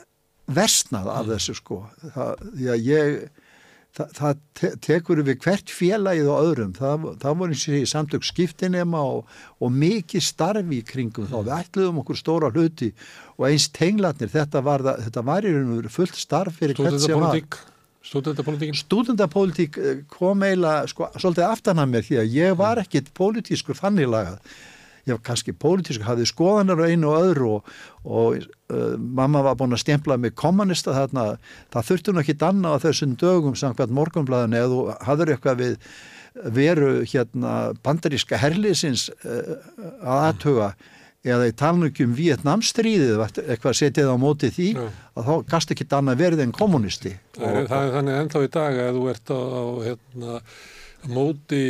versnað 0.52 1.08
af 1.12 1.30
þessu 1.30 1.54
sko. 1.56 1.78
Það, 2.14 2.46
ég 2.82 3.22
það, 3.96 4.12
það 4.16 4.38
te 4.58 4.70
tekur 4.86 5.22
við 5.24 5.38
hvert 5.44 5.72
félagið 5.72 6.30
og 6.32 6.46
öðrum, 6.46 6.72
það, 6.76 7.08
það 7.22 7.36
voru 7.40 7.56
eins 7.56 7.64
og 7.66 7.76
ég 7.76 7.90
samtök 7.90 8.26
skiptinema 8.26 9.02
og, 9.16 9.34
og 9.60 9.74
mikið 9.82 10.24
starfi 10.26 10.78
í 10.78 10.86
kringum 10.86 11.28
þá, 11.30 11.36
við 11.40 11.52
ætluðum 11.58 12.00
okkur 12.02 12.20
stóra 12.20 12.52
hluti 12.52 12.92
og 13.36 13.48
eins 13.50 13.68
tenglatnir, 13.74 14.32
þetta 14.32 14.64
var, 14.64 14.86
þetta 15.04 15.26
var 15.28 15.46
í 15.46 15.52
raun 15.52 15.74
og 15.74 15.82
veru 15.82 15.92
fullt 15.92 16.18
starf 16.18 16.58
fyrir 16.60 16.78
hvert 16.78 16.98
sem 17.02 17.20
var. 17.20 17.36
Stúdendapolítik, 17.36 17.60
stúdendapolítikin, 18.02 18.80
stúdendapólitík 18.80 19.76
eh, 19.78 20.00
kom 20.10 20.42
eiginlega 20.42 20.88
sko, 20.90 21.06
svolítið 21.14 21.46
aftan 21.46 21.78
að 21.78 21.92
mér 21.92 22.06
því 22.08 22.20
að 22.22 22.36
ég 22.40 22.56
var 22.58 22.80
ekkit 22.82 23.12
pólitískur 23.14 23.78
þannig 23.78 24.10
var 25.10 25.20
kannski 25.26 25.54
pólitískur, 25.56 26.06
hafði 26.06 26.28
skoðanar 26.30 26.84
einu 26.86 27.10
og 27.10 27.26
öðru 27.26 27.50
og, 27.56 27.74
og 28.04 28.38
uh, 28.38 28.94
mamma 28.96 29.42
var 29.42 29.58
búin 29.58 29.74
að 29.74 29.82
stempla 29.82 30.18
mig 30.20 30.36
kommunista 30.38 30.94
þarna, 30.94 31.36
það 31.74 31.90
þurfti 31.90 32.14
nú 32.14 32.22
ekki 32.22 32.38
danna 32.38 32.74
á 32.74 32.82
þessum 32.84 33.18
dögum 33.18 33.58
samkvæmt 33.58 33.94
morgunblæðinu 33.98 34.60
eða 34.60 34.72
þú 34.72 34.80
hafður 35.08 35.34
eitthvað 35.34 35.62
við 35.62 35.78
veru 36.54 36.90
hérna 37.04 37.54
bandaríska 37.84 38.38
herliðsins 38.40 39.10
uh, 39.26 39.56
að 40.00 40.26
aðtuga 40.30 40.72
eða 41.22 41.46
í 41.46 41.54
talnugum 41.54 42.14
Vietnamstríðið 42.18 43.20
eitthvað 43.22 43.78
setið 43.78 44.10
á 44.10 44.16
móti 44.18 44.50
því 44.50 44.68
Já. 44.74 44.86
að 45.14 45.28
þá 45.28 45.34
gast 45.52 45.74
ekki 45.74 45.86
danna 45.90 46.16
verið 46.18 46.42
en 46.46 46.54
kommunisti 46.56 47.14
það 47.36 47.58
er, 47.60 47.68
það 47.70 47.86
er 47.86 47.92
þannig 47.96 48.20
ennþá 48.22 48.42
í 48.42 48.50
dag 48.56 48.80
að 48.82 48.98
þú 48.98 49.04
ert 49.12 49.30
á, 49.30 49.38
á 49.38 49.62
hérna, 49.86 50.40
móti 51.10 51.60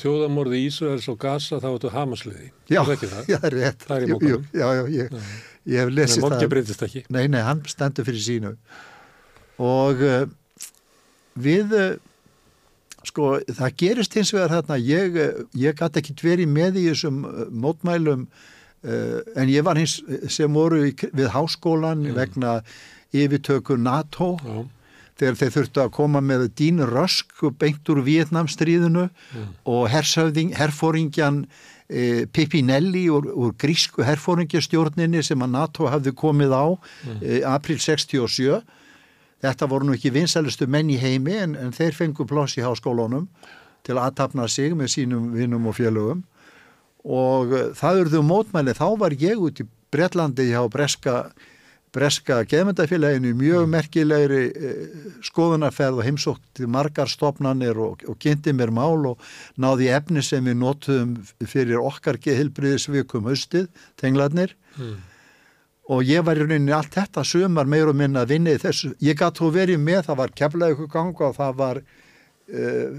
þjóðamorði 0.00 0.60
Ísraels 0.68 1.06
og 1.08 1.18
Gaza 1.22 1.60
þá 1.62 1.68
ertu 1.72 1.92
hamasliði, 1.94 2.50
Já, 2.68 2.82
það 2.84 3.04
já, 3.32 3.38
það 3.38 3.46
er 3.48 3.56
rétt. 3.58 3.84
Það 3.88 3.96
er 3.96 4.06
í 4.06 4.30
jú, 4.30 4.40
Já, 4.52 4.66
já, 4.78 4.82
ég, 4.94 5.14
ég 5.72 5.84
hef 5.84 5.92
lesið 5.96 6.26
það. 6.26 6.48
breytist 6.52 6.82
ekki. 6.88 7.04
Nei, 7.14 7.24
nei, 7.32 7.40
hann 7.46 7.62
stendur 7.70 8.06
fyrir 8.08 8.24
sínu. 8.24 8.54
Og 9.64 10.02
uh, 10.04 10.24
við, 11.40 11.72
uh, 11.78 11.94
sko, 13.06 13.30
það 13.48 13.76
gerist 13.84 14.18
hins 14.18 14.34
vegar 14.34 14.52
þarna, 14.58 14.80
ég, 14.82 15.16
uh, 15.16 15.44
ég 15.60 15.78
gæti 15.80 16.02
ekki 16.02 16.16
verið 16.24 16.52
með 16.52 16.80
í 16.82 16.88
þessum 16.90 17.22
uh, 17.28 17.46
mótmælum, 17.50 18.28
en 18.84 19.48
ég 19.48 19.64
var 19.64 19.78
hins 19.80 19.94
sem 20.28 20.52
voru 20.52 20.82
í, 20.84 20.90
við 21.16 21.30
háskólan 21.32 22.02
vegna 22.12 22.58
yfirtöku 23.16 23.78
NATO 23.80 24.34
Já, 24.44 24.58
þegar 25.20 25.38
þeir 25.40 25.54
þurftu 25.58 25.82
að 25.84 25.92
koma 25.94 26.22
með 26.24 26.48
Dín 26.58 26.82
Rösk 26.90 27.44
beint 27.60 27.88
úr 27.92 28.02
Vietnamstríðinu 28.06 29.08
og 29.70 29.84
hersöfðing, 29.92 30.54
herfóringjan 30.58 31.44
e, 31.88 32.24
Pipinelli 32.26 33.06
úr, 33.12 33.28
úr 33.30 33.52
grísku 33.58 34.02
herfóringjastjórninni 34.06 35.22
sem 35.22 35.44
að 35.44 35.54
NATO 35.54 35.90
hafði 35.92 36.14
komið 36.18 36.56
á 36.56 36.66
e, 37.20 37.42
april 37.46 37.78
67 37.78 38.62
þetta 39.44 39.68
voru 39.70 39.88
nú 39.88 39.96
ekki 39.96 40.12
vinsælustu 40.14 40.68
menn 40.70 40.92
í 40.92 40.98
heimi 41.00 41.36
en, 41.38 41.56
en 41.58 41.74
þeir 41.74 41.96
fengu 41.96 42.26
pláss 42.28 42.58
í 42.58 42.64
háskólunum 42.64 43.28
til 43.84 43.98
að 43.98 44.06
aðtapna 44.08 44.46
sig 44.48 44.74
með 44.76 44.92
sínum 44.94 45.32
vinnum 45.34 45.68
og 45.68 45.76
félögum. 45.76 46.22
Og 47.04 47.52
það 47.76 48.04
urðu 48.04 48.22
mótmæli. 48.24 48.72
Þá 48.76 48.86
var 49.02 49.16
ég 49.20 49.42
út 49.44 49.60
í 49.60 49.66
Bretlandi 49.92 50.48
hjá 50.48 50.62
Breska 50.72 51.18
breska 51.94 52.40
geðmyndafélaginu 52.50 53.32
mjög 53.38 53.68
merkilegri 53.70 54.42
eh, 54.50 55.00
skoðunarferð 55.24 56.00
og 56.00 56.06
heimsókti 56.08 56.68
margar 56.70 57.10
stopnannir 57.10 57.78
og, 57.80 58.04
og 58.10 58.18
kynnti 58.22 58.54
mér 58.56 58.72
mál 58.74 59.10
og 59.12 59.34
náði 59.60 59.90
efni 59.94 60.22
sem 60.24 60.44
við 60.44 60.58
notuðum 60.60 61.16
fyrir 61.46 61.82
okkar 61.82 62.18
geðhilbriðisvikum 62.24 63.28
haustið, 63.30 63.68
tenglarnir. 64.00 64.56
Mm. 64.74 64.96
og 65.94 66.00
ég 66.08 66.24
var 66.24 66.34
í 66.34 66.42
rauninni 66.42 66.72
allt 66.74 66.96
þetta 66.96 67.22
sumar 67.28 67.68
meir 67.70 67.86
og 67.86 67.94
minna 67.94 68.24
að 68.24 68.32
vinna 68.32 68.54
í 68.56 68.58
þessu. 68.58 68.94
Ég 69.04 69.18
gæti 69.20 69.42
þú 69.42 69.50
verið 69.54 69.82
með, 69.84 70.00
það 70.06 70.18
var 70.18 70.32
keflaði 70.40 70.74
ykkur 70.74 70.88
ganga 70.90 71.28
og 71.28 71.36
það 71.36 71.58
var 71.60 71.80
uh, 71.84 72.96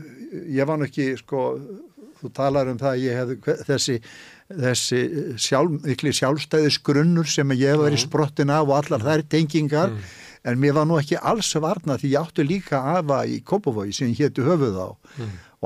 ég 0.53 0.69
var 0.69 0.79
nú 0.79 0.87
ekki 0.87 1.07
sko, 1.19 1.41
þú 2.21 2.31
talar 2.37 2.69
um 2.71 2.79
það 2.79 2.91
að 2.93 3.03
ég 3.03 3.19
hefði 3.19 3.57
þessi 3.67 3.97
þessi 4.49 4.99
sjálf, 5.41 5.79
mikli 5.85 6.13
sjálfstæðis 6.13 6.77
grunnur 6.85 7.25
sem 7.25 7.49
ég 7.57 7.79
var 7.81 7.95
í 7.95 7.97
sprottin 7.97 8.53
af 8.53 8.67
og 8.69 8.77
allar 8.83 9.01
þær 9.01 9.25
tengingar. 9.29 9.95
En 10.45 10.59
mér 10.61 10.75
var 10.77 10.85
nú 10.85 10.99
ekki 10.99 11.17
alls 11.17 11.49
varna 11.57 11.97
því 11.97 12.11
ég 12.13 12.21
átti 12.21 12.43
líka 12.45 12.81
afa 12.99 13.23
í 13.25 13.39
Kópavogi 13.41 13.93
sem 13.97 14.13
hétu 14.13 14.45
höfuð 14.45 14.77
á. 14.77 14.89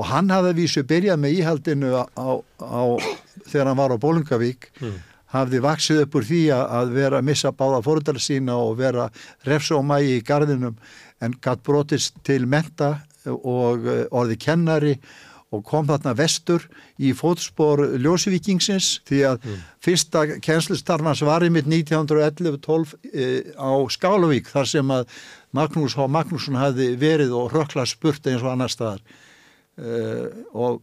Og 0.00 0.04
hann 0.08 0.30
hafði 0.32 0.54
vísu 0.62 0.82
byrjað 0.88 1.20
með 1.20 1.36
íhaldinu 1.42 1.92
á, 1.92 2.04
á, 2.16 2.40
á 2.64 2.82
þegar 3.44 3.66
hann 3.66 3.76
var 3.76 3.92
á 3.92 3.98
Bólungavík 4.00 4.70
hafði 5.30 5.60
vaksið 5.62 6.00
upp 6.04 6.16
úr 6.18 6.24
því 6.26 6.40
að, 6.50 6.94
vera 6.96 7.18
að 7.20 7.28
missa 7.28 7.52
báða 7.52 7.82
fóröldar 7.86 8.18
sína 8.18 8.56
og 8.58 8.78
vera 8.80 9.10
refsómægi 9.46 10.16
í 10.16 10.24
gardinum 10.26 10.76
en 11.20 11.36
gatt 11.40 11.62
brotist 11.62 12.16
til 12.24 12.46
menta 12.46 13.02
og 13.26 13.84
eh, 13.86 14.06
orði 14.10 14.36
kennari 14.40 14.94
og 14.96 15.29
kom 15.66 15.88
þarna 15.88 16.12
vestur 16.14 16.66
í 17.02 17.10
fótspor 17.16 17.82
Ljósvíkingsins 17.98 19.00
því 19.08 19.22
að 19.32 19.40
mm. 19.40 19.64
fyrsta 19.82 20.22
kennslustarfans 20.46 21.24
var 21.26 21.42
í 21.42 21.50
mitt 21.50 21.66
1911-12 21.66 22.94
e, 23.10 23.26
á 23.58 23.70
Skálavík 23.90 24.50
þar 24.52 24.70
sem 24.70 24.94
að 24.94 25.16
Magnús 25.56 25.96
H. 25.98 26.06
Magnússon 26.06 26.60
hafi 26.60 26.92
verið 27.00 27.34
og 27.34 27.50
rökla 27.56 27.88
spurt 27.88 28.30
eins 28.30 28.44
og 28.44 28.52
annar 28.52 28.70
staðar 28.70 29.02
e, 29.74 30.30
og 30.54 30.78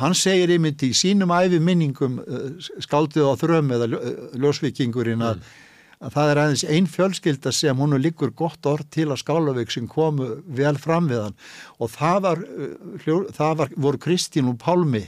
hann 0.00 0.18
segir 0.18 0.56
einmitt 0.56 0.82
í 0.82 0.90
sínum 0.98 1.30
æfi 1.38 1.62
minningum 1.62 2.18
e, 2.24 2.42
skáldið 2.82 3.30
á 3.30 3.34
þröm 3.38 3.72
eða 3.78 3.92
Ljósvíkingurinn 4.34 5.22
að 5.22 5.38
mm 5.38 5.64
að 5.98 6.14
það 6.14 6.30
er 6.30 6.40
aðeins 6.42 6.64
einn 6.68 6.88
fjölskylda 6.90 7.52
sem 7.54 7.78
hún 7.82 7.98
líkur 7.98 8.32
gott 8.36 8.66
orð 8.70 8.86
til 8.94 9.08
að 9.10 9.22
Skálavík 9.24 9.72
sem 9.74 9.88
komu 9.90 10.30
vel 10.46 10.76
fram 10.78 11.10
við 11.10 11.24
hann 11.26 11.38
og 11.78 11.92
það 11.94 12.18
var, 12.26 12.42
uh, 12.46 13.28
það 13.34 13.54
var 13.62 13.76
voru 13.76 14.02
Kristín 14.02 14.50
og 14.52 14.58
Pálmi 14.62 15.04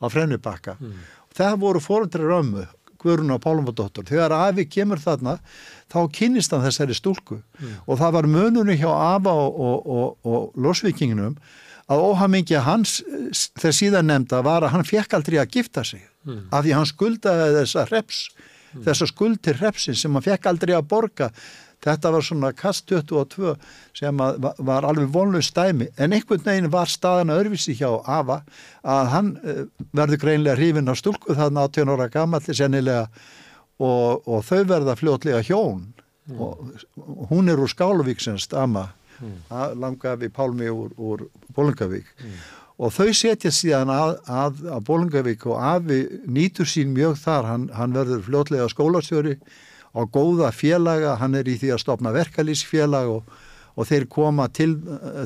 á 0.00 0.06
Frennubakka 0.08 0.76
mm. 0.80 1.00
það 1.36 1.58
voru 1.64 1.82
fórundrar 1.84 2.36
ömmu 2.40 2.66
Guðrun 3.00 3.32
og 3.32 3.40
Pálmadóttur 3.44 4.04
þegar 4.08 4.34
Afi 4.36 4.66
kemur 4.68 5.00
þarna 5.00 5.38
þá 5.92 6.00
kynist 6.12 6.52
hann 6.52 6.64
þessari 6.66 6.96
stúlku 6.96 7.40
mm. 7.40 7.82
og 7.86 8.00
það 8.00 8.16
var 8.18 8.30
mununni 8.30 8.76
hjá 8.80 8.90
Afa 8.90 9.32
og, 9.32 9.60
og, 9.60 9.90
og, 9.96 10.16
og 10.24 10.60
Lósvikinginum 10.60 11.36
að 11.90 12.04
óhamingja 12.06 12.62
hans 12.66 13.00
þegar 13.58 13.76
síðan 13.76 14.10
nefnda 14.10 14.44
var 14.46 14.64
að 14.64 14.76
hann 14.76 14.86
fekk 14.86 15.16
aldrei 15.18 15.40
að 15.42 15.56
gifta 15.56 15.84
sig 15.84 16.04
mm. 16.24 16.48
af 16.52 16.64
því 16.64 16.76
hann 16.76 16.88
skuldaði 16.88 17.52
þessa 17.58 17.86
reps 17.90 18.22
mm. 18.74 18.84
þessa 18.86 19.08
skuld 19.10 19.40
til 19.44 19.56
repsin 19.60 19.98
sem 19.98 20.14
hann 20.14 20.24
fekk 20.24 20.48
aldrei 20.50 20.74
að 20.76 20.88
borga 20.90 21.30
þetta 21.80 22.12
var 22.12 22.24
svona 22.24 22.50
kast 22.56 22.90
22 22.90 23.54
sem 23.96 24.20
var 24.20 24.86
alveg 24.88 25.08
vonlu 25.12 25.40
stæmi 25.44 25.88
en 25.96 26.12
einhvern 26.16 26.44
veginn 26.44 26.72
var 26.72 26.90
staðan 26.92 27.32
öðruvísi 27.34 27.76
hjá 27.78 27.88
Ava 28.04 28.42
að 28.84 29.12
hann 29.14 29.32
uh, 29.40 29.64
verður 29.96 30.22
greinlega 30.26 30.58
hrifin 30.58 30.92
á 30.92 30.94
stúlku 30.98 31.36
þarna 31.38 31.66
18 31.70 31.94
ára 31.94 32.10
gammalli 32.12 32.56
sennilega 32.56 33.08
og, 33.80 34.28
og 34.28 34.44
þau 34.44 34.62
verða 34.68 34.96
fljótlega 35.00 35.42
hjón 35.46 35.86
mm. 36.28 36.40
og, 36.40 36.72
hún 37.32 37.48
er 37.48 37.60
úr 37.60 37.72
Skálavík 37.72 38.20
sem 38.20 38.38
stama 38.38 38.90
mm. 39.20 39.76
langafi 39.80 40.28
Pálmi 40.28 40.68
úr, 40.68 40.92
úr 41.00 41.28
Bólingavík 41.56 42.08
mm 42.20 42.59
og 42.80 42.94
þau 42.96 43.10
setja 43.16 43.50
síðan 43.52 43.92
að, 43.92 44.14
að, 44.24 44.60
að 44.72 44.84
Bólingavík 44.88 45.44
og 45.50 45.60
Afi 45.60 46.00
nýtur 46.32 46.68
sín 46.68 46.94
mjög 46.96 47.18
þar, 47.20 47.48
hann, 47.50 47.66
hann 47.76 47.96
verður 47.96 48.22
fljótlega 48.24 48.68
skólastjóri 48.72 49.36
á 49.92 50.00
góða 50.08 50.48
félaga, 50.54 51.16
hann 51.20 51.36
er 51.36 51.48
í 51.50 51.58
því 51.60 51.74
að 51.74 51.82
stopna 51.82 52.12
verkalýsfélag 52.14 53.10
og, 53.12 53.34
og 53.76 53.88
þeir 53.90 54.06
koma 54.12 54.46
til 54.54 54.78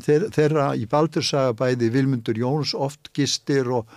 þeir, 0.06 0.30
þeirra 0.34 0.72
í 0.80 0.88
Baldursaga 0.90 1.54
bæði 1.60 1.92
Vilmundur 1.94 2.40
Jóns 2.40 2.72
oft 2.74 3.12
gistir 3.14 3.70
og, 3.70 3.92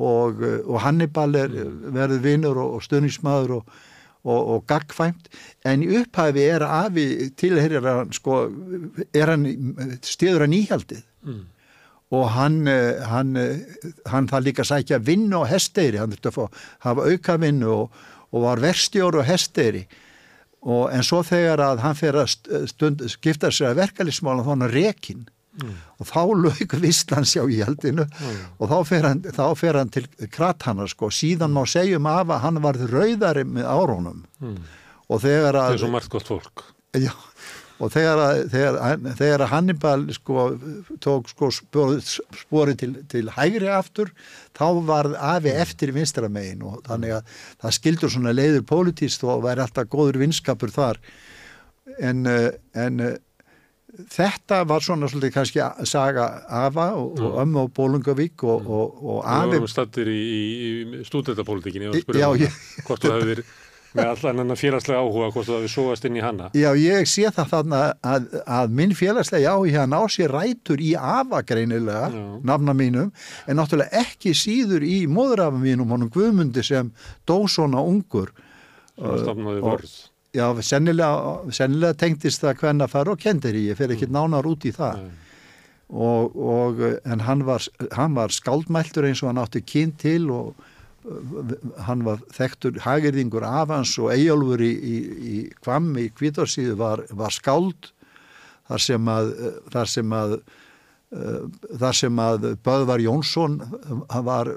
og, 0.00 0.42
og 0.64 0.80
Hannibal 0.82 1.36
er, 1.38 1.54
verður 1.94 2.24
vinnur 2.24 2.62
og 2.64 2.82
stöðnismadur 2.86 3.60
og 4.28 4.64
gagfæmt 4.68 5.30
en 5.68 5.84
í 5.86 5.92
upphæfi 6.00 6.42
er 6.50 6.64
Afi 6.66 7.30
tilherir 7.38 7.86
hann 7.86 8.10
sko, 8.12 8.40
er 9.14 9.30
hann 9.30 9.46
stiður 10.02 10.48
að 10.48 10.52
nýhjaldið 10.56 11.06
mm 11.22 11.46
og 12.10 12.28
hann, 12.32 12.66
eh, 12.68 13.00
hann, 13.04 13.36
eh, 13.36 13.58
hann 14.08 14.28
það 14.28 14.44
líka 14.48 14.64
sækja 14.64 14.98
vinnu 15.04 15.42
og 15.42 15.48
hesteyri, 15.50 15.98
hann 16.00 16.12
þurfti 16.14 16.30
að 16.30 16.36
fá, 16.38 16.60
hafa 16.86 17.08
auka 17.12 17.36
vinnu 17.36 17.72
og, 17.72 18.04
og 18.32 18.44
var 18.46 18.62
verstjóru 18.64 19.20
og 19.20 19.28
hesteyri 19.28 19.86
og 20.68 20.88
en 20.92 21.04
svo 21.06 21.22
þegar 21.22 21.60
að 21.62 21.82
hann 21.84 21.98
fyrir 21.98 22.24
að 22.24 22.68
stund, 22.70 23.04
skipta 23.12 23.50
sér 23.54 23.72
að 23.72 23.82
verkefliðsmála 23.82 24.46
þá 24.46 24.50
hann 24.50 24.70
rekin 24.72 25.28
mm. 25.60 25.76
og 26.00 26.08
þá 26.08 26.22
lög 26.44 26.74
Vistlands 26.82 27.36
á 27.38 27.44
íhaldinu 27.44 28.08
mm. 28.08 28.40
og 28.58 28.72
þá 28.72 28.78
fer, 28.88 29.08
hann, 29.10 29.22
þá 29.22 29.44
fer 29.60 29.78
hann 29.78 29.92
til 29.94 30.08
Krathanar 30.34 30.90
sko, 30.90 31.12
síðan 31.14 31.54
má 31.54 31.62
segjum 31.68 32.08
af 32.10 32.32
að 32.32 32.42
hann 32.46 32.62
varð 32.64 32.88
rauðari 32.90 33.46
með 33.46 33.70
árónum 33.70 34.24
mm. 34.40 34.58
og 35.08 35.22
þegar 35.24 35.60
að... 35.60 35.70
Það 35.74 35.78
er 35.78 35.84
svo 35.84 35.94
margt 35.94 36.12
gott 36.16 36.32
fólk. 36.32 36.66
Já, 36.96 37.12
og 37.78 37.92
þegar, 37.94 38.22
þegar, 38.50 38.78
þegar 39.20 39.44
Hannibal 39.52 40.08
sko, 40.16 40.48
tók 41.04 41.30
sko, 41.30 41.50
spori 42.34 42.74
til, 42.78 42.96
til 43.10 43.30
hægri 43.36 43.70
aftur 43.70 44.10
þá 44.58 44.66
var 44.88 45.12
afi 45.36 45.54
eftir 45.54 45.94
vinstramegin 45.94 46.64
og 46.66 46.82
þannig 46.88 47.18
að 47.20 47.38
það 47.62 47.76
skildur 47.78 48.14
svona 48.14 48.34
leiður 48.34 48.66
pólitíst 48.66 49.22
og 49.26 49.44
væri 49.46 49.62
alltaf 49.62 49.90
góður 49.92 50.18
vinskapur 50.24 50.74
þar. 50.74 50.98
En, 52.02 52.26
en 52.26 53.00
þetta 54.12 54.62
var 54.68 54.84
svona 54.84 55.08
svolítið 55.10 55.34
kannski 55.34 55.62
saga 55.88 56.26
Ava 56.48 56.90
og, 56.98 57.22
og 57.22 57.38
ömmu 57.42 57.64
og 57.64 57.72
Bólungavík 57.76 58.44
og, 58.44 58.66
og, 58.66 59.00
og 59.02 59.22
Afi 59.24 59.54
Við 59.54 59.62
varum 59.62 59.72
stattir 59.72 60.10
í, 60.12 60.18
í, 60.18 61.06
stúdendapolítikinni 61.08 61.90
og 61.90 61.98
spurðum 62.02 62.60
hvort 62.86 63.06
þú 63.06 63.14
hefur 63.16 63.42
með 63.96 64.10
allan 64.12 64.42
enna 64.44 64.56
félagslega 64.58 65.00
áhuga 65.00 65.30
hvort 65.32 65.48
það 65.48 65.62
við 65.64 65.72
sóast 65.72 66.08
inn 66.08 66.18
í 66.18 66.24
hanna 66.24 66.50
Já, 66.56 66.68
ég 66.76 67.08
sé 67.08 67.30
það 67.34 67.54
þarna 67.54 67.84
að, 68.04 68.26
að 68.58 68.74
minn 68.80 68.96
félagslega 68.98 69.54
áhuga 69.54 69.86
ná 69.88 70.00
sér 70.12 70.34
rætur 70.36 70.82
í 70.82 70.92
afagreinilega, 70.98 72.10
nafna 72.44 72.76
mínum 72.76 73.14
en 73.46 73.60
náttúrulega 73.60 74.04
ekki 74.04 74.34
síður 74.36 74.84
í 74.84 75.00
móðurafum 75.10 75.64
mínum, 75.64 75.88
honum 75.94 76.12
Guðmundi 76.12 76.66
sem 76.66 76.92
dó 77.28 77.40
svona 77.48 77.80
ungur 77.84 78.34
Stafnaði 78.98 79.62
vörð. 79.62 79.94
Já, 80.36 80.46
sennilega, 80.64 81.52
sennilega 81.54 81.96
tengdist 81.98 82.42
það 82.42 82.62
hvenna 82.62 82.88
fara 82.90 83.14
og 83.14 83.22
kendir 83.22 83.56
í, 83.56 83.68
ég 83.70 83.78
fer 83.78 83.94
ekki 83.94 84.08
mm. 84.08 84.16
nánar 84.16 84.48
út 84.48 84.66
í 84.68 84.72
það. 84.74 85.06
Og, 85.88 86.34
og 86.36 86.82
en 86.84 87.22
hann 87.24 87.46
var, 87.48 87.64
hann 87.96 88.16
var 88.18 88.34
skáldmæltur 88.34 89.08
eins 89.08 89.22
og 89.24 89.30
hann 89.30 89.40
átti 89.40 89.62
kyn 89.64 89.94
til 89.96 90.28
og 90.34 90.58
hann 91.86 92.02
var 92.04 92.22
þekktur 92.34 92.80
hagirðingur 92.84 93.44
afans 93.46 93.94
og 94.02 94.10
eigjálfur 94.12 94.62
í, 94.64 94.72
í, 94.72 94.96
í 95.32 95.36
Kvam 95.62 95.92
í 96.00 96.08
Kvítarsíðu 96.10 96.74
var, 96.80 97.04
var 97.14 97.34
skáld 97.34 97.92
þar 98.68 98.84
sem 98.84 99.12
að 99.12 99.30
þar 99.72 99.92
sem 99.92 100.16
að, 100.18 100.34
þar 101.80 101.98
sem 102.00 102.20
að 102.24 102.48
Böðvar 102.66 103.04
Jónsson 103.04 103.56
var, 104.26 104.52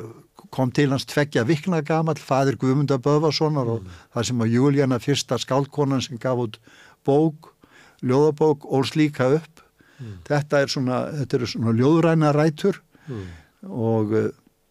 kom 0.51 0.73
til 0.75 0.89
hans 0.91 1.07
tveggja 1.07 1.45
vikna 1.47 1.83
gamal, 1.85 2.17
fadir 2.19 2.59
Guðmunda 2.59 2.99
Böðvarssonar 3.01 3.69
mm. 3.69 3.77
og 3.77 4.17
þar 4.17 4.29
sem 4.31 4.43
að 4.43 4.57
Júlíana 4.57 5.01
fyrsta 5.03 5.39
skáldkonan 5.39 6.03
sem 6.03 6.19
gaf 6.21 6.41
út 6.47 6.59
bók, 7.07 7.53
ljóðabók 8.01 8.65
og 8.65 8.89
slíka 8.89 9.29
upp 9.37 9.63
mm. 10.01 10.17
þetta 10.27 10.65
er 10.65 10.73
svona, 10.73 11.01
þetta 11.21 11.39
eru 11.39 11.53
svona 11.53 11.77
ljóðræna 11.77 12.35
rætur 12.35 12.81
mm. 13.07 13.27
og 13.69 14.17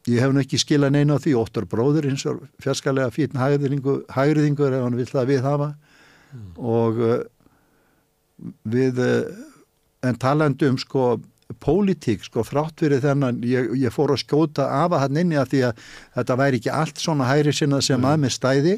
Ég 0.09 0.23
hef 0.23 0.33
nú 0.33 0.41
ekki 0.41 0.61
skilað 0.61 0.95
neina 0.97 1.19
á 1.19 1.23
því, 1.23 1.35
óttar 1.37 1.67
bróður 1.69 2.09
eins 2.09 2.25
og 2.29 2.41
fjarskalega 2.63 3.13
fítn 3.13 3.41
hægriðingur 3.41 4.73
ef 4.73 4.85
hann 4.87 4.97
vill 4.97 5.11
það 5.11 5.29
við 5.29 5.43
hafa 5.45 5.69
mm. 6.33 6.47
og 6.57 7.03
við, 8.73 9.03
en 10.01 10.21
talandi 10.21 10.71
um 10.71 10.79
sko 10.81 11.19
pólitík 11.61 12.23
sko 12.25 12.45
frátt 12.47 12.81
fyrir 12.81 13.03
þennan, 13.03 13.41
ég, 13.45 13.73
ég 13.81 13.93
fór 13.93 14.15
að 14.15 14.23
skjóta 14.23 14.69
af 14.85 14.95
að 14.95 15.05
hann 15.05 15.21
inni 15.25 15.39
að 15.41 15.53
því 15.53 15.63
að 15.69 15.85
þetta 16.17 16.39
væri 16.41 16.61
ekki 16.61 16.73
allt 16.75 17.03
svona 17.03 17.29
hægri 17.29 17.55
sinna 17.57 17.81
sem 17.83 17.99
mm. 17.99 18.09
að 18.11 18.25
með 18.25 18.35
stæði 18.37 18.75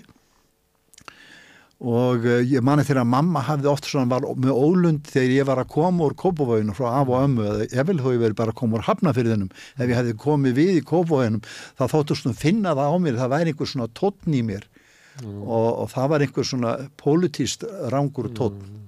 og 1.83 2.27
uh, 2.29 2.39
ég 2.47 2.63
mani 2.63 2.85
þegar 2.87 3.07
mamma 3.09 3.41
hafði 3.43 3.71
oft 3.73 3.89
svona 3.91 4.13
var 4.13 4.27
með 4.39 4.55
ólund 4.55 5.09
þegar 5.11 5.33
ég 5.35 5.47
var 5.49 5.61
að 5.63 5.71
koma 5.75 6.07
úr 6.07 6.15
kópavóinu 6.19 6.75
frá 6.77 6.93
af 7.01 7.09
og 7.11 7.25
ömmu 7.25 7.47
eða 7.49 7.65
ég 7.67 7.89
vil 7.89 7.97
þó 7.99 8.11
ég 8.13 8.21
veri 8.23 8.37
bara 8.39 8.55
að 8.55 8.61
koma 8.61 8.79
úr 8.79 8.85
hafnafyrðinum 8.87 9.49
ef 9.51 9.83
ég 9.83 9.97
hefði 9.99 10.15
komið 10.23 10.55
við 10.61 10.77
í 10.79 10.85
kópavóinum 10.87 11.41
þá 11.81 11.83
þóttu 11.91 12.19
svona 12.21 12.39
finna 12.39 12.77
það 12.79 12.95
á 12.95 12.97
mér 13.03 13.19
það 13.19 13.33
væri 13.35 13.55
einhver 13.55 13.71
svona 13.73 13.89
tóttn 13.99 14.37
í 14.39 14.43
mér 14.47 14.69
mm. 15.25 15.41
og, 15.43 15.67
og 15.83 15.91
það 15.97 16.13
var 16.13 16.27
einhver 16.27 16.47
svona 16.53 16.77
politíst 17.03 17.67
rangur 17.91 18.29
tóttn 18.31 18.63
mm. 18.63 18.85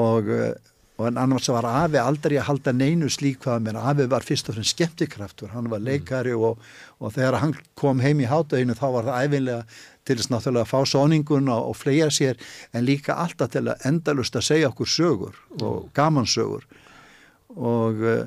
og, 0.00 0.30
uh, 0.32 0.72
og 0.96 1.10
en 1.10 1.20
annars 1.20 1.50
var 1.52 1.68
Afi 1.68 2.00
aldrei 2.00 2.38
að 2.40 2.48
halda 2.48 2.72
neinu 2.72 3.10
slík 3.12 3.42
hvað 3.44 3.66
mér 3.66 3.76
Afi 3.82 4.08
var 4.08 4.24
fyrst 4.24 4.48
og 4.48 4.56
fremst 4.56 4.72
skemmtikraftur 4.72 5.52
hann 5.52 5.68
var 5.68 5.84
leikari 5.84 6.32
og, 6.32 6.64
og 6.96 7.12
þegar 7.12 7.42
hann 7.42 7.52
kom 7.76 8.00
heim 8.00 8.24
í 8.24 8.30
hátæginu 8.30 8.78
þá 8.78 8.86
var 8.94 9.10
það 9.10 9.28
æfinlega 9.28 9.84
til 10.06 10.18
þess 10.18 10.32
náttúrulega 10.32 10.66
að 10.66 10.72
fá 10.72 10.92
sóninguna 10.92 11.58
og 11.66 11.76
flega 11.78 12.08
sér 12.14 12.40
en 12.72 12.86
líka 12.86 13.18
alltaf 13.18 13.52
til 13.54 13.66
að 13.66 13.84
endalust 13.88 14.38
að 14.38 14.48
segja 14.50 14.70
okkur 14.72 14.90
sögur 14.90 15.38
og 15.60 15.90
gamansögur 15.96 16.66
og 17.56 18.02
uh, 18.04 18.24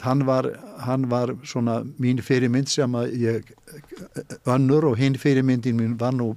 hann, 0.00 0.24
var, 0.26 0.48
hann 0.84 1.10
var 1.10 1.34
svona 1.44 1.80
mín 2.00 2.22
fyrirmynd 2.24 2.70
sem 2.72 2.94
að 2.96 3.12
ég 3.20 3.52
önnur 4.48 4.88
og 4.90 4.96
hinn 5.00 5.18
fyrirmyndin 5.20 5.76
mín 5.78 5.98
var 6.00 6.16
nú 6.16 6.32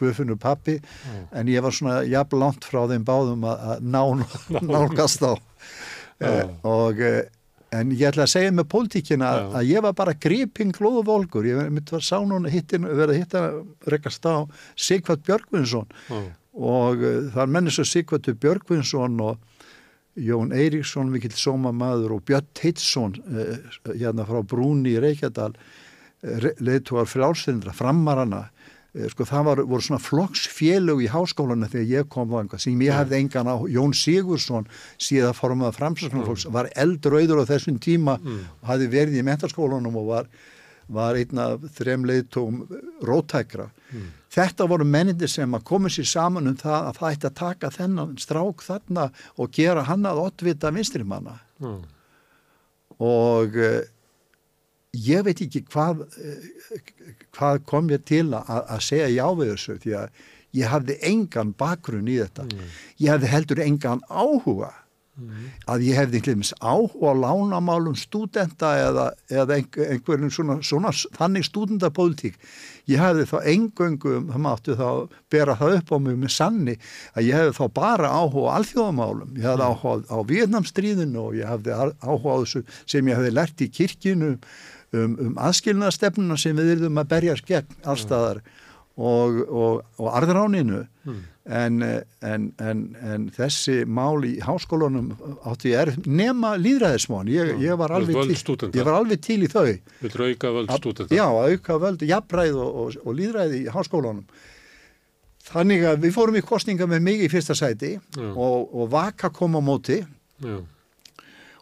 Guðfunur 0.00 0.40
pappi 0.40 0.78
mm. 0.80 1.28
en 1.38 1.52
ég 1.52 1.64
var 1.64 1.76
svona 1.76 2.00
jafn 2.08 2.40
langt 2.40 2.64
frá 2.64 2.86
þeim 2.90 3.04
báðum 3.08 3.44
að, 3.48 3.68
að 3.74 3.86
ná, 3.92 4.02
nálgast 4.72 5.24
á 5.28 5.32
mm. 5.36 6.58
og 6.68 7.04
uh, 7.04 7.22
En 7.72 7.92
ég 7.94 8.04
ætla 8.10 8.26
að 8.26 8.32
segja 8.34 8.52
með 8.52 8.68
pólitíkina 8.72 9.28
að, 9.32 9.46
að 9.56 9.70
ég 9.70 9.84
var 9.86 9.94
bara 9.96 10.12
griping 10.20 10.74
glóðu 10.76 11.06
volkur. 11.08 11.46
Ég 11.48 11.70
myndi 11.72 11.96
að 11.96 12.04
sá 12.04 12.18
núna 12.20 12.52
hittin, 12.52 12.84
verið 12.84 13.14
að 13.14 13.20
hitta 13.22 13.44
rekast 13.94 14.28
á 14.28 14.44
Sigvard 14.76 15.22
Björgvinsson 15.24 15.88
Já. 16.10 16.20
og 16.52 17.00
uh, 17.00 17.30
það 17.32 17.42
er 17.46 17.54
menneskur 17.56 17.88
Sigvardur 17.88 18.36
Björgvinsson 18.42 19.16
og 19.24 19.48
Jón 20.20 20.52
Eiríksson, 20.52 21.08
mikill 21.08 21.32
sómamaður 21.32 22.18
og 22.18 22.26
Björn 22.28 22.50
Teitsson 22.58 23.16
uh, 23.32 23.54
hérna 23.88 24.28
frá 24.28 24.42
Brúni 24.44 24.92
í 24.92 25.00
Reykjadal 25.00 25.54
uh, 25.56 26.50
leðtúar 26.60 27.08
frjálsindra, 27.08 27.72
framarana 27.76 28.50
sko 28.92 29.24
það 29.24 29.44
var, 29.48 29.62
voru 29.64 29.86
svona 29.86 30.02
flokksfélög 30.04 31.02
í 31.06 31.10
háskólanu 31.12 31.68
þegar 31.72 31.92
ég 31.92 32.08
kom 32.12 32.28
vanga 32.28 32.58
sem 32.60 32.80
ég 32.84 32.92
hefði 32.92 33.22
engan 33.22 33.48
á, 33.48 33.56
Jón 33.72 33.94
Sigursson 33.96 34.66
síðan 35.00 35.36
formaða 35.38 35.76
framsöknarfólks 35.78 36.48
var 36.52 36.68
eldröður 36.76 37.40
á 37.40 37.50
þessum 37.54 37.78
tíma 37.80 38.18
og 38.20 38.66
hafi 38.68 38.90
verið 38.92 39.22
í 39.22 39.24
mentarskólanum 39.26 39.96
og 40.02 40.10
var 40.10 40.28
var 40.92 41.16
einn 41.18 41.40
af 41.40 41.62
þrem 41.76 42.04
leiðtóm 42.08 42.62
rótækra. 43.06 43.68
Mm. 43.92 44.10
Þetta 44.32 44.66
voru 44.70 44.86
mennindir 44.88 45.30
sem 45.30 45.56
að 45.56 45.64
koma 45.68 45.90
sér 45.92 46.08
saman 46.08 46.50
um 46.50 46.58
það 46.58 46.88
að 46.88 46.98
það 46.98 47.16
ætti 47.16 47.28
að 47.28 47.38
taka 47.40 47.72
þennan 47.72 48.14
strák 48.20 48.64
þarna 48.66 49.08
og 49.36 49.56
gera 49.56 49.86
hann 49.88 50.08
að 50.08 50.22
ottvita 50.26 50.72
vinstrimanna. 50.74 51.36
Mm. 51.62 51.82
Og 53.02 53.58
uh, 53.60 53.82
ég 54.92 55.24
veit 55.26 55.44
ekki 55.46 55.64
hvað, 55.68 56.06
hvað 57.36 57.64
kom 57.68 57.90
ég 57.92 58.04
til 58.08 58.28
að, 58.34 58.52
að 58.62 58.84
segja 58.88 59.08
já 59.12 59.26
við 59.38 59.52
þessu 59.54 59.78
því 59.82 59.96
að 60.02 60.22
ég 60.52 60.68
hafði 60.68 60.98
engan 61.08 61.54
bakgrunn 61.56 62.10
í 62.12 62.20
þetta. 62.20 62.44
Mm. 62.48 62.72
Ég 63.00 63.14
hafði 63.14 63.32
heldur 63.32 63.64
engan 63.64 64.04
áhuga 64.08 64.72
Mm. 65.12 65.50
að 65.68 65.82
ég 65.84 65.98
hefði 66.00 66.16
einhverjum 66.22 66.44
á 66.64 66.72
og 66.72 67.18
lánamálum 67.20 67.92
stúdenta 68.00 68.70
eða, 68.80 69.02
eða 69.28 69.58
einhverjum 69.60 70.30
svona, 70.32 70.54
svona 70.64 70.88
þannig 71.18 71.44
stúdentapólitík 71.44 72.38
ég 72.88 72.96
hefði 72.96 73.26
þá 73.28 73.34
engöngum 73.52 74.30
það 74.32 74.40
máttu 74.46 74.76
þá 74.78 74.86
bera 75.28 75.58
það 75.60 75.76
upp 75.82 75.92
á 75.92 75.96
mig 76.06 76.16
með 76.16 76.32
sanni 76.32 76.78
að 77.12 77.28
ég 77.28 77.36
hefði 77.36 77.52
þá 77.58 77.66
bara 77.76 78.08
áhuga 78.08 78.48
á 78.48 78.56
alþjóðamálum, 78.56 79.36
ég 79.36 79.50
hefði 79.50 79.68
áhuga 79.68 80.16
á 80.16 80.18
Vietnamstríðinu 80.32 81.26
og 81.26 81.36
ég 81.36 81.52
hefði 81.52 81.76
áhuga 81.76 82.32
á 82.32 82.36
þessu 82.40 82.64
sem 82.80 83.12
ég 83.12 83.20
hefði 83.20 83.36
lært 83.36 83.60
í 83.60 83.68
kirkinu 83.68 84.32
um, 84.92 85.16
um 85.28 85.40
aðskilnaðstefnuna 85.40 86.38
sem 86.40 86.56
við 86.56 86.76
erum 86.76 87.02
að 87.02 87.10
berjast 87.16 87.48
gegn 87.48 87.82
allstaðar 87.82 88.42
og, 88.96 89.42
og, 89.48 89.84
og 89.98 90.10
arðráninu. 90.12 90.86
Mm 91.08 91.20
en, 91.44 91.82
en, 92.22 92.44
en, 92.62 92.82
en 93.02 93.24
þessi 93.34 93.82
mál 93.86 94.22
í 94.26 94.36
háskólanum 94.42 95.10
átti 95.48 95.72
er 95.74 95.92
nema 96.06 96.54
líðræðismón 96.60 97.30
ég, 97.32 97.54
ég, 97.62 97.74
var 97.78 97.96
ég 97.98 98.86
var 98.86 98.98
alveg 99.00 99.22
til 99.24 99.42
í 99.42 99.50
þau. 99.50 99.72
Vildur 100.04 100.26
auka 100.28 100.52
völd 100.54 100.74
stúdenta? 100.78 101.16
Já, 101.16 101.26
auka 101.26 101.78
völd, 101.82 102.04
jafnræð 102.06 102.58
og, 102.62 102.80
og, 102.84 102.98
og 103.02 103.18
líðræði 103.18 103.64
í 103.64 103.70
háskólanum 103.74 104.26
Þannig 105.42 105.82
að 105.90 106.04
við 106.04 106.12
fórum 106.14 106.38
í 106.38 106.44
kostninga 106.46 106.86
með 106.86 107.00
mig 107.02 107.24
í 107.26 107.30
fyrsta 107.30 107.56
sæti 107.58 107.96
og, 108.14 108.70
og 108.70 108.86
Vaka 108.92 109.32
kom 109.34 109.58
á 109.58 109.60
móti. 109.60 109.98
Já. 110.38 110.60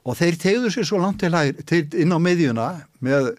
Og 0.04 0.16
þeir 0.16 0.38
tegður 0.40 0.74
sér 0.74 0.88
svo 0.88 1.00
langt 1.02 1.20
til, 1.22 1.34
til 1.68 1.82
inn 2.00 2.14
á 2.14 2.18
meðjuna 2.22 2.68
með, 3.04 3.34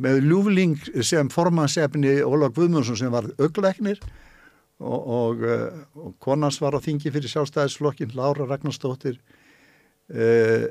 með 0.00 0.24
ljúfling 0.26 0.76
sem 1.06 1.30
formansefni 1.32 2.18
Óla 2.26 2.50
Guðmundsson 2.54 2.98
sem 2.98 3.14
var 3.14 3.30
augleiknir 3.38 4.00
og, 4.80 5.00
og, 5.00 5.44
eh, 5.44 5.80
og 6.00 6.14
konans 6.22 6.60
var 6.62 6.76
á 6.76 6.80
þingi 6.80 7.12
fyrir 7.12 7.30
sjálfstæðisflokkin, 7.30 8.14
Lára 8.16 8.46
Ragnarstóttir 8.48 9.18
uh, 10.10 10.68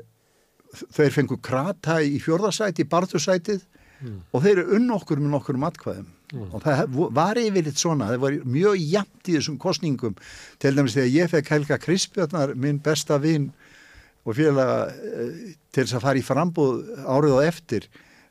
þeir 0.94 1.12
fengu 1.14 1.38
krata 1.42 2.00
í 2.02 2.18
fjörðarsæti, 2.22 2.84
í 2.84 2.90
barðursætið 2.90 3.62
mm. 4.02 4.18
og 4.34 4.44
þeir 4.44 4.52
eru 4.56 4.78
unn 4.78 4.96
okkur 4.96 5.22
með 5.22 5.34
nokkur 5.34 5.60
matkvæðum 5.62 6.08
mm. 6.34 6.48
og 6.50 6.64
það 6.64 6.98
var 7.16 7.40
yfirleitt 7.40 7.80
svona, 7.80 8.10
það 8.12 8.24
var 8.24 8.38
mjög 8.56 8.82
jæmt 8.82 9.30
í 9.30 9.36
þessum 9.38 9.58
kostningum 9.62 10.18
til 10.62 10.74
dæmis 10.76 10.96
þegar 10.98 11.14
ég 11.14 11.32
fekk 11.34 11.52
Helga 11.54 11.80
Krispjarnar, 11.82 12.54
minn 12.58 12.82
besta 12.82 13.18
vinn 13.22 13.50
og 14.24 14.36
félaga 14.36 14.78
uh, 14.90 15.34
til 15.70 15.84
þess 15.84 15.98
að 15.98 16.06
fara 16.06 16.20
í 16.20 16.26
frambúð 16.26 16.80
árið 17.06 17.36
á 17.36 17.40
eftir 17.48 17.90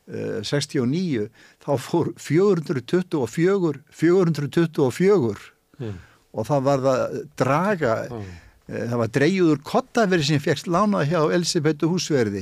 69, 0.09 1.27
þá 1.61 1.71
fór 1.77 2.07
424 2.17 3.75
424 3.93 5.43
mm. 5.77 5.91
og 6.33 6.47
það 6.47 6.63
var 6.65 6.81
það 6.81 7.19
draga 7.37 7.91
mm. 8.07 8.31
það 8.73 8.95
var 9.03 9.11
dreyjuður 9.19 9.61
kottaveri 9.69 10.25
sem 10.25 10.41
fegst 10.41 10.65
lánað 10.65 11.11
hjá 11.11 11.19
Elisabethu 11.35 11.91
húsverði. 11.91 12.41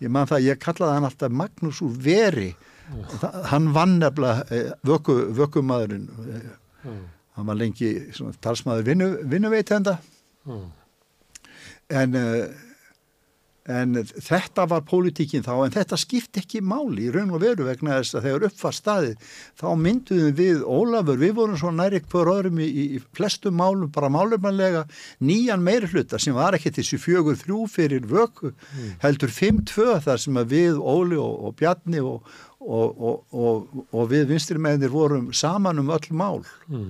Ég 0.00 0.12
man 0.12 0.28
það, 0.28 0.46
ég 0.50 0.60
kallaði 0.60 0.96
hann 0.96 1.08
alltaf 1.08 1.36
Magnús 1.36 1.82
úr 1.84 1.92
veri. 2.06 2.50
Það, 3.20 3.38
hann 3.50 3.68
vann 3.74 3.96
nefnilega 4.00 4.44
eh, 4.54 4.72
vöku, 4.86 5.14
vökumadurinn 5.36 6.08
eh, 6.32 6.50
hann 7.36 7.48
var 7.48 7.58
lengi 7.58 7.90
talsmaður 8.44 8.86
vinnu, 8.86 9.08
vinnuveitenda. 9.28 9.98
En 11.96 12.16
uh, 12.16 12.46
en 13.66 13.98
þetta 14.04 14.66
var 14.70 14.84
pólitíkin 14.86 15.44
þá 15.44 15.52
en 15.64 15.74
þetta 15.74 15.98
skipt 15.98 16.38
ekki 16.38 16.60
máli 16.62 17.08
í 17.08 17.12
raun 17.14 17.32
og 17.34 17.42
veru 17.42 17.66
vegna 17.66 17.98
þess 17.98 18.16
að 18.18 18.26
þegar 18.28 18.46
upp 18.48 18.60
var 18.62 18.76
staðið 18.76 19.30
þá 19.58 19.66
mynduðum 19.82 20.36
við 20.38 20.60
Ólafur, 20.76 21.18
við 21.18 21.32
vorum 21.38 21.58
svo 21.58 21.72
næri 21.74 22.00
hver 22.04 22.30
öðrum 22.30 22.60
í, 22.62 22.68
í 22.96 23.00
flestum 23.16 23.56
málum 23.58 23.90
bara 23.92 24.10
málumannlega 24.12 24.84
nýjan 25.26 25.64
meiri 25.66 25.90
hluta 25.90 26.20
sem 26.22 26.36
var 26.36 26.54
ekki 26.58 26.74
þessi 26.78 27.00
fjögur 27.02 27.38
þrjú 27.40 27.62
fyrir 27.72 28.06
vöku 28.10 28.52
mm. 28.52 28.92
heldur 29.02 29.34
5-2 29.34 29.96
þar 30.04 30.22
sem 30.22 30.38
að 30.38 30.54
við 30.54 30.78
Óli 30.78 31.18
og, 31.18 31.34
og 31.48 31.56
Bjarni 31.58 32.04
og, 32.04 32.30
og, 32.62 33.66
og 33.90 34.06
við 34.12 34.30
vinstrimennir 34.30 34.94
vorum 34.94 35.32
saman 35.34 35.82
um 35.82 35.90
öll 35.96 36.12
mál 36.14 36.44
mm. 36.70 36.86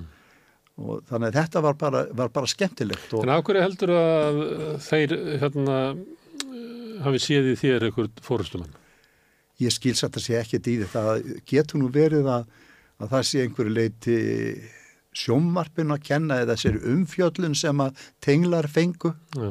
og 0.84 1.08
þannig 1.08 1.32
að 1.32 1.40
þetta 1.40 1.64
var 1.64 1.80
bara, 1.80 2.05
var 2.12 2.34
bara 2.36 2.52
skemmtilegt 2.52 3.16
En 3.22 3.32
ákveði 3.32 3.64
heldur 3.64 3.94
að 3.96 4.44
þeir 4.84 5.16
hérna 5.40 5.80
hafi 7.05 7.23
séð 7.23 7.52
í 7.52 7.58
þér 7.60 7.89
einhvern 7.89 8.25
fórustumann? 8.25 8.75
Ég 9.62 9.73
skils 9.73 10.05
að 10.05 10.18
sé 10.20 10.36
ekkert 10.39 10.68
í 10.68 10.78
þetta. 10.83 11.05
Getur 11.49 11.81
nú 11.81 11.91
verið 11.92 12.28
að, 12.28 12.50
að 13.00 13.15
það 13.15 13.28
sé 13.28 13.44
einhverju 13.44 13.76
leiti 13.76 14.18
sjómmarpin 15.16 15.94
að 15.94 16.05
kenna 16.10 16.42
eða 16.42 16.55
þessir 16.55 16.76
umfjöllun 16.92 17.57
sem 17.57 17.81
að 17.81 18.02
tenglar 18.25 18.68
fengu. 18.68 19.15
Já. 19.36 19.49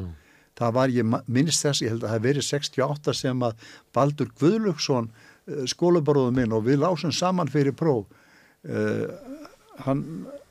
Það 0.56 0.76
var, 0.78 0.92
ég 0.94 1.08
minnst 1.28 1.66
þess, 1.66 1.82
ég 1.84 1.92
held 1.92 2.04
að 2.04 2.08
það 2.08 2.14
hef 2.14 2.24
verið 2.24 2.46
68 2.46 3.16
sem 3.18 3.42
að 3.44 3.66
Baldur 3.96 4.30
Guðlugsson, 4.40 5.10
eh, 5.44 5.66
skólabaróðum 5.68 6.38
minn 6.40 6.54
og 6.56 6.64
við 6.64 6.80
lásum 6.84 7.12
saman 7.12 7.50
fyrir 7.52 7.76
próf. 7.76 8.06
Uh, 8.66 9.12
hann, 9.84 10.00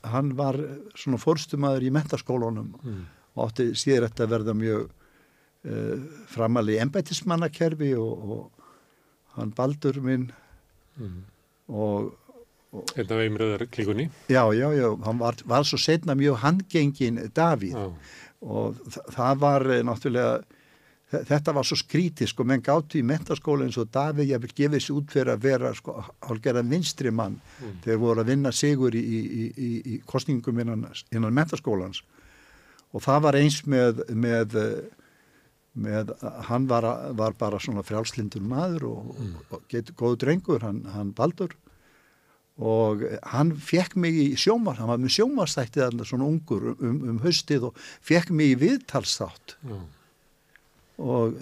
hann 0.07 0.30
var 0.38 0.56
svona 0.95 1.17
fórstumæður 1.19 1.83
í 1.83 1.90
mentaskólunum 1.91 2.69
mm. 2.77 3.01
og 3.35 3.49
átti 3.49 3.65
síður 3.75 4.06
þetta 4.07 4.24
að 4.24 4.32
verða 4.32 4.56
mjög 4.56 4.85
uh, 5.65 6.03
framalega 6.31 6.85
embætismannakerfi 6.85 7.93
og, 7.99 8.29
og 8.35 8.51
hann 9.35 9.51
baldur 9.55 9.99
minn 10.03 10.29
mm. 10.97 11.23
og 11.67 12.13
Einn 12.75 13.11
af 13.11 13.21
einröðar 13.23 13.69
klíkunni 13.71 14.09
Já, 14.27 14.43
já, 14.51 14.67
já, 14.75 14.89
hann 15.05 15.19
var, 15.19 15.35
var 15.45 15.63
svo 15.63 15.77
setna 15.79 16.15
mjög 16.15 16.41
handgengin 16.43 17.19
Davíð 17.35 17.75
já. 17.77 17.93
og 18.41 18.75
það 19.15 19.39
var 19.39 19.65
eh, 19.71 19.83
náttúrulega 19.83 20.43
þetta 21.29 21.53
var 21.53 21.63
svo 21.67 21.77
skrítisk 21.79 22.33
sko, 22.33 22.43
menn 22.43 22.63
gáttu 22.65 22.99
í 22.99 23.05
mentaskóla 23.05 23.63
eins 23.67 23.77
og 23.79 23.91
Davíð 23.93 24.33
ég 24.33 24.41
vil 24.43 24.55
gefa 24.57 24.75
þessi 24.75 24.95
út 24.95 25.13
fyrir 25.13 25.31
að 25.35 25.45
vera 25.45 25.71
sko, 25.77 25.95
hálfgerðan 26.27 26.71
vinstri 26.71 27.13
mann 27.13 27.37
mm. 27.39 27.79
þegar 27.85 28.01
voru 28.01 28.23
að 28.23 28.33
vinna 28.33 28.51
sigur 28.51 28.95
í, 28.95 29.01
í, 29.01 29.21
í, 29.55 29.71
í 29.95 30.01
kostningum 30.05 30.59
innan, 30.59 30.87
innan 31.13 31.35
mentaskólans 31.35 32.03
og 32.91 33.03
það 33.05 33.25
var 33.27 33.39
eins 33.39 33.61
með, 33.69 34.03
með 34.11 34.59
með, 35.75 36.13
hann 36.47 36.67
var, 36.69 36.87
var 37.19 37.35
bara 37.39 37.59
svona 37.59 37.83
frjálslindur 37.85 38.43
maður 38.45 38.87
og, 38.93 39.13
mm. 39.19 39.37
og 39.51 39.63
getur 39.71 39.97
góðu 39.99 40.19
drengur, 40.23 40.63
hann, 40.63 40.83
hann 40.93 41.11
baldur 41.15 41.55
og 42.55 43.03
hann 43.33 43.51
fekk 43.59 43.97
mig 43.99 44.15
í 44.15 44.27
sjómar, 44.39 44.77
hann 44.79 44.87
var 44.87 45.01
með 45.01 45.17
sjómarstættið 45.17 46.05
svona 46.07 46.27
ungur 46.29 46.69
um, 46.77 47.01
um, 47.11 47.17
haustið 47.25 47.67
og 47.69 47.79
fekk 48.05 48.31
mig 48.31 48.53
í 48.53 48.59
viðtalstátt 48.61 49.57
mm. 49.65 49.81
og 51.03 51.35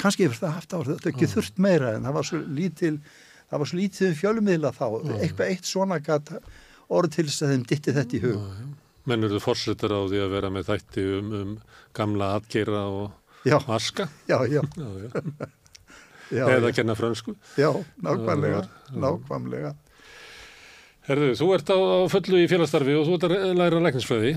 kannski 0.00 0.26
yfir 0.26 0.42
það 0.42 0.56
haft 0.58 0.76
á 0.76 0.78
þetta 0.90 1.12
ekki 1.14 1.24
mm. 1.24 1.32
þurft 1.32 1.62
meira 1.64 1.94
en 1.96 2.04
það 2.04 2.18
var 2.18 2.28
svo 2.28 2.42
lítil 2.60 2.94
það 3.48 3.62
var 3.62 3.70
svo 3.70 3.80
lítið 3.80 4.10
um 4.10 4.20
fjölummiðla 4.20 4.74
þá 4.76 4.86
eitthvað 5.22 5.50
eitt 5.54 5.68
svona 5.68 6.00
orð 6.92 7.14
til 7.14 7.26
þess 7.28 7.44
að 7.44 7.54
þeim 7.54 7.68
ditti 7.70 7.94
þetta 7.96 8.18
í 8.18 8.22
hug 8.24 8.40
Mennur 9.10 9.34
þú 9.34 9.42
fórsetar 9.44 9.92
á 9.92 10.00
því 10.08 10.22
að 10.24 10.32
vera 10.32 10.50
með 10.52 10.70
þætti 10.70 11.04
um, 11.18 11.30
um 11.40 11.54
gamla 11.96 12.30
atgeira 12.38 12.86
og 12.88 13.44
já. 13.44 13.58
aska? 13.68 14.08
Já, 14.30 14.38
já. 14.48 14.62
já 16.32 16.44
Eða 16.48 16.72
kenna 16.72 16.96
fransku? 16.96 17.36
Já, 17.60 17.70
nákvæmlega, 18.00 18.64
nákvæmlega. 18.96 19.74
Herðu, 21.04 21.32
þú 21.36 21.48
ert 21.58 21.68
á, 21.68 21.76
á 21.76 22.00
fullu 22.08 22.40
í 22.40 22.48
félagsstarfi 22.48 22.94
og 22.96 23.08
þú 23.08 23.16
ert 23.18 23.26
að 23.28 23.58
læra 23.60 23.82
læknisfræði. 23.84 24.36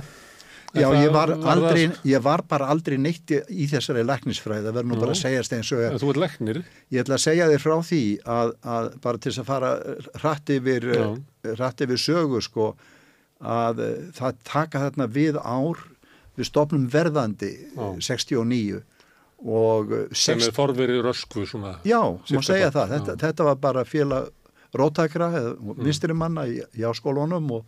Já, 0.76 0.90
ég 1.00 1.14
var, 1.16 1.32
aldrei, 1.48 1.86
ég 2.06 2.22
var 2.22 2.44
bara 2.50 2.68
aldrei 2.74 2.98
neitt 3.00 3.32
í 3.32 3.70
þessari 3.72 4.04
læknisfræði, 4.04 4.66
það 4.68 4.76
verður 4.76 4.90
nú 4.92 4.98
bara 5.00 5.16
að 5.16 5.22
segjast 5.22 5.56
eins 5.56 5.72
og... 5.72 5.86
Þú 6.02 6.10
ert 6.12 6.20
læknir? 6.26 6.60
Ég 6.92 7.06
ætla 7.06 7.16
að 7.16 7.24
segja 7.24 7.48
þér 7.54 7.64
frá 7.64 7.76
því 7.88 8.02
að, 8.36 8.52
að 8.76 8.90
bara 9.06 9.22
til 9.24 9.32
þess 9.32 9.44
að 9.44 9.48
fara 9.48 9.72
hratt 10.20 10.54
yfir, 10.58 10.90
yfir 11.48 12.04
sögu, 12.04 12.44
sko, 12.44 12.68
að 13.42 13.80
eh, 13.86 13.98
það 14.18 14.38
taka 14.44 14.80
þarna 14.88 15.08
við 15.14 15.38
ár 15.42 15.82
við 16.38 16.46
stopnum 16.50 16.88
verðandi 16.94 17.52
Já. 17.76 17.88
69 18.02 18.82
og 19.38 19.92
uh, 19.94 20.00
sem 20.18 20.40
60 20.40 20.48
er 20.50 20.54
forverið 20.56 21.04
rösku 21.06 21.44
svona. 21.46 21.76
Já, 21.86 22.00
má 22.02 22.42
segja 22.46 22.72
það, 22.74 22.88
það. 22.90 22.94
Þetta, 22.96 23.16
þetta 23.26 23.46
var 23.46 23.60
bara 23.62 23.84
félag 23.86 24.32
róttakra 24.78 25.28
eða 25.38 25.52
Mm. 25.58 25.84
í, 26.50 26.56
í 26.82 26.82
áskólunum 26.90 27.52
og 27.60 27.66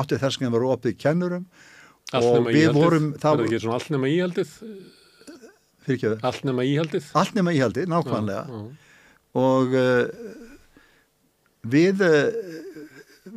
átti 0.00 0.16
þess 0.20 0.40
að 0.40 0.56
vera 0.56 0.70
opið 0.76 0.96
kennurum 1.00 1.44
Allt 2.12 2.24
og 2.24 2.46
við 2.48 2.56
íhaldið. 2.62 2.80
vorum 2.80 3.10
Það 3.20 3.40
er 3.40 3.44
ekki 3.50 3.60
svona 3.62 3.74
allt 3.78 3.90
nema 3.94 4.08
íhaldið. 4.10 4.54
ekki 5.90 6.06
að 6.10 6.24
Allt 6.30 6.44
nema 6.48 6.62
íhaldið. 6.64 7.10
allt 7.14 7.34
nema 7.34 7.52
íhaldi, 7.56 7.84
nákvæmlega 7.86 8.44
Já, 8.48 8.56
já. 8.56 8.70
og 9.34 9.74
uh, 9.74 10.04
við, 11.70 12.00
uh, 12.00 12.69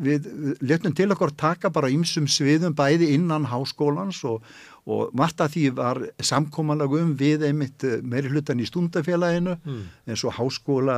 við 0.06 0.28
letum 0.62 0.94
til 0.96 1.10
okkur 1.14 1.32
taka 1.40 1.70
bara 1.74 1.90
ýmsum 1.94 2.28
sviðum 2.30 2.76
bæði 2.78 3.10
innan 3.16 3.46
háskólans 3.52 4.20
og, 4.30 4.44
og 4.86 5.14
margt 5.18 5.42
að 5.42 5.54
því 5.56 5.64
var 5.80 6.02
samkomanlega 6.20 7.02
um 7.04 7.16
við 7.20 7.46
einmitt 7.50 7.84
uh, 7.88 7.98
meiri 8.04 8.30
hlutan 8.34 8.60
í 8.64 8.68
stundafélaginu 8.70 9.58
Mm. 9.66 9.84
eins 10.08 10.24
og 10.28 10.34
háskóla 10.40 10.98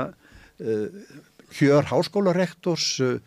uh, 0.59 0.88
hjör 1.59 1.84
háskólarektors 1.92 3.00
uh, 3.01 3.17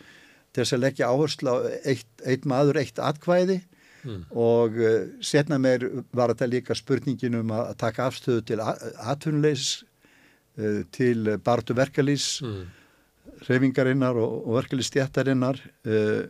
til 0.53 0.65
þess 0.65 0.75
að 0.77 0.83
leggja 0.87 1.09
áherslu 1.13 1.51
á 1.53 1.57
eitt, 1.85 2.09
eitt 2.27 2.45
maður, 2.49 2.81
eitt 2.83 2.99
atkvæði 2.99 3.61
Mm. 4.07 4.21
og 4.31 4.77
uh, 4.79 5.09
setna 5.21 5.59
meir 5.59 5.83
var 6.15 6.31
þetta 6.31 6.47
líka 6.47 6.75
spurningin 6.79 7.35
um 7.41 7.51
að 7.51 7.73
taka 7.83 8.07
afstöðu 8.07 8.45
til 8.47 8.61
atvinnulegs 8.63 9.85
til 10.95 11.39
bartu 11.45 11.75
verkalýs 11.75 12.41
Mm. 12.43 12.67
Reyfingarinnar 13.47 14.19
og, 14.19 14.35
og 14.49 14.59
verkalýstjættarinnar 14.59 15.61
uh, 15.87 16.27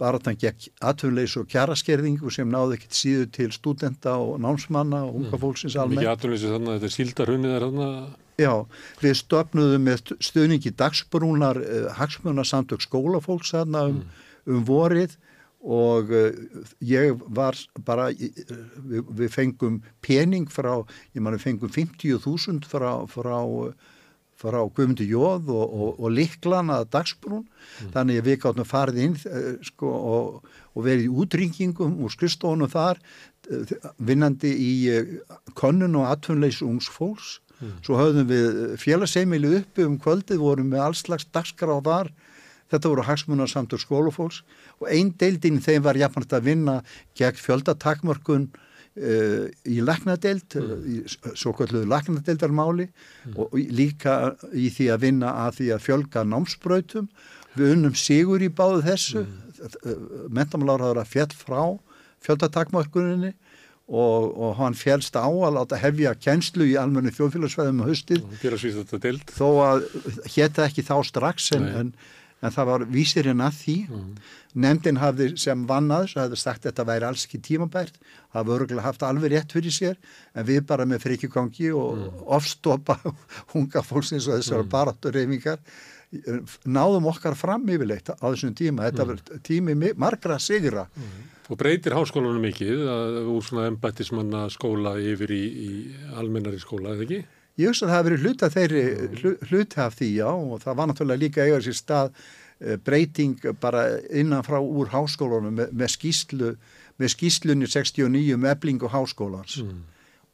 bara 0.00 0.20
þann 0.22 0.38
gegn 0.40 0.68
atvinnulegs 0.88 1.36
og 1.40 1.48
kjaraskerðingu 1.52 2.30
sem 2.32 2.48
náðu 2.50 2.76
ekkit 2.78 2.96
síðu 2.96 3.26
til 3.38 3.48
stúdenta 3.54 4.16
og 4.20 4.38
námsmanna 4.42 5.02
og 5.06 5.20
unga 5.20 5.40
fólksins 5.40 5.74
Mikið 5.74 5.82
almennt. 5.82 6.12
atvinnleysi 6.12 6.52
þannig 6.52 6.70
að 6.70 6.78
þetta 6.78 6.88
er 6.88 6.96
síldarhunnið 6.96 7.56
er 7.56 7.66
þannig 7.66 8.14
Já, 8.36 8.52
við 9.00 9.14
stopnuðum 9.16 9.86
með 9.88 10.10
stuðningi 10.20 10.74
dagsbrúnar 10.76 11.60
uh, 11.62 11.86
hagsmunasamtök 11.96 12.84
skólafólks 12.84 13.54
þarna 13.54 13.86
um, 13.92 14.02
um 14.44 14.66
vorið 14.68 15.16
og 15.64 16.12
uh, 16.12 16.36
ég 16.84 17.16
var 17.32 17.56
bara, 17.86 18.10
uh, 18.12 18.58
við, 18.90 19.08
við 19.22 19.32
fengum 19.32 19.80
pening 20.04 20.50
frá, 20.52 20.82
ég 21.16 21.24
man 21.24 21.38
við 21.38 21.46
fengum 21.48 21.72
50.000 21.72 22.68
frá, 22.68 22.90
frá, 23.08 23.38
frá 24.36 24.58
Guðmundi 24.60 25.06
Jóð 25.08 25.48
og, 25.54 25.64
og, 25.64 26.00
og 26.00 26.12
liklan 26.12 26.72
að 26.74 26.90
dagsbrún, 26.92 27.46
þannig 27.94 28.20
að 28.20 28.28
við 28.28 28.38
gáttum 28.42 28.68
farið 28.68 29.02
inn 29.06 29.16
uh, 29.30 29.48
sko, 29.64 29.92
og, 29.96 30.52
og 30.76 30.86
verið 30.86 31.08
í 31.08 31.14
útringingum 31.24 31.96
og 32.04 32.12
skrifstofunum 32.12 32.70
þar, 32.72 33.00
uh, 33.48 33.74
vinnandi 33.96 34.52
í 34.52 34.72
uh, 34.92 35.16
könnun 35.56 35.96
og 36.02 36.10
atvinnleys 36.12 36.62
ungs 36.66 36.90
fólks. 36.92 37.38
Svo 37.80 37.96
höfðum 37.96 38.26
við 38.28 38.56
félagseimili 38.82 39.54
uppi 39.62 39.86
um 39.88 39.94
kvöldið, 39.96 40.42
vorum 40.42 40.66
með 40.74 40.82
allslags 40.90 41.24
dagskráð 41.32 41.86
þar. 41.86 42.10
Þetta 42.68 42.90
voru 42.90 43.04
hagsmunarsamtur 43.06 43.80
skólafólks. 43.80 44.42
Og 44.82 44.90
einn 44.92 45.14
deildin 45.16 45.62
þeim 45.64 45.86
var 45.86 45.96
jafnvægt 45.96 46.34
að 46.36 46.50
vinna 46.50 46.74
gegn 47.16 47.40
fjöldatakmörkun 47.40 48.50
uh, 48.96 49.46
í 49.68 49.78
laknadeild, 49.84 50.58
mm. 50.58 50.84
í 50.90 50.96
svo 51.36 51.54
kalluðu 51.56 51.88
laknadeildarmáli 51.92 52.88
og 53.36 53.56
í- 53.60 53.68
líka 53.70 54.34
í 54.52 54.68
því 54.72 54.90
að 54.94 55.02
vinna 55.06 55.32
að 55.46 55.60
því 55.60 55.72
að 55.76 55.84
fjölga 55.86 56.26
námsbrautum. 56.28 57.08
Við 57.56 57.72
unnum 57.72 57.94
sigur 57.96 58.42
í 58.44 58.50
báðu 58.52 58.82
þessu, 58.84 59.24
mm. 59.24 60.06
mentamálaráður 60.36 61.00
að 61.00 61.12
fjall 61.14 61.32
frá 61.36 61.60
fjöldatakmörkuninni 62.26 63.32
og, 63.86 64.32
og 64.34 64.56
hann 64.58 64.74
fjælst 64.74 65.14
á 65.14 65.26
að 65.30 65.54
láta 65.54 65.78
hefja 65.78 66.14
kennslu 66.18 66.66
í 66.66 66.74
almennu 66.80 67.12
þjóðfélagsfæðum 67.14 67.84
um 67.84 67.92
félagsvís 68.40 68.78
þetta 68.80 68.98
deild. 69.04 69.26
þó 69.30 69.48
að 69.62 69.84
hétta 70.34 70.66
ekki 70.66 70.84
þá 70.86 70.96
strax 71.06 71.52
en, 71.54 71.68
en, 71.70 71.92
en 72.44 72.52
það 72.52 72.68
var 72.70 72.84
vísirinn 72.92 73.42
að 73.44 73.58
því. 73.62 73.76
Nefndin 74.56 75.00
hafði 75.00 75.30
sem 75.40 75.64
vannaðs 75.68 76.16
hafði 76.16 76.38
sagt 76.40 76.64
að 76.64 76.70
þetta 76.70 76.86
væri 76.90 77.08
alls 77.08 77.26
ekki 77.26 77.42
tímabært. 77.48 77.98
Var 78.32 78.52
örgulega 78.58 78.86
haft 78.86 79.04
alveg 79.06 79.32
rétt 79.34 79.52
fyrir 79.56 79.74
sér. 79.74 79.98
En 80.36 80.46
við 80.48 80.62
bara 80.68 80.86
með 80.88 81.04
frikjugangi 81.06 81.72
og 81.76 82.24
ofstopa 82.38 82.98
unga 83.58 83.84
fólksins 83.84 84.28
og 84.28 84.40
þessar 84.40 84.64
mm. 84.64 84.72
baráttureyfingar 84.72 85.60
náðum 86.66 87.08
okkar 87.10 87.34
fram 87.38 87.64
yfirleitt 87.68 88.12
á 88.14 88.26
þessum 88.28 88.54
tíma. 88.56 88.86
Þetta 88.86 89.06
var 89.08 89.22
tími 89.44 89.74
mi- 89.74 89.94
margra 89.96 90.38
sigra. 90.38 90.86
Og 91.50 91.58
breytir 91.58 91.94
háskólanum 91.94 92.42
mikið 92.42 92.84
úr 93.30 93.42
svona 93.44 93.68
embættismanna 93.70 94.46
skóla 94.50 94.96
yfir 94.98 95.30
í, 95.30 95.42
í 95.46 95.70
almennari 96.18 96.58
skóla, 96.58 96.94
eða 96.94 97.06
ekki? 97.06 97.20
Ég 97.56 97.70
hugsa 97.70 97.86
að 97.86 97.90
það 97.90 97.96
hafi 97.96 98.08
verið 98.10 98.24
hluta 98.26 98.48
þeirri 98.52 98.82
hlu- 99.20 99.38
hluti 99.50 99.78
af 99.80 99.94
því, 99.96 100.08
já, 100.18 100.28
og 100.28 100.58
það 100.64 100.74
var 100.76 100.88
náttúrulega 100.90 101.22
líka 101.22 101.44
eiga 101.46 101.60
sér 101.64 101.76
stað 101.78 102.10
eh, 102.60 102.76
breyting 102.84 103.38
bara 103.60 103.84
innan 104.12 104.44
frá 104.44 104.58
úr 104.60 104.90
háskólanum 104.92 105.54
með, 105.56 105.72
með 105.72 105.92
skýslu 105.96 106.50
með 107.00 107.12
skýslunni 107.12 107.66
69 107.68 108.34
um 108.36 108.44
eblingu 108.48 108.88
háskólans 108.92 109.58
Mm. 109.62 109.82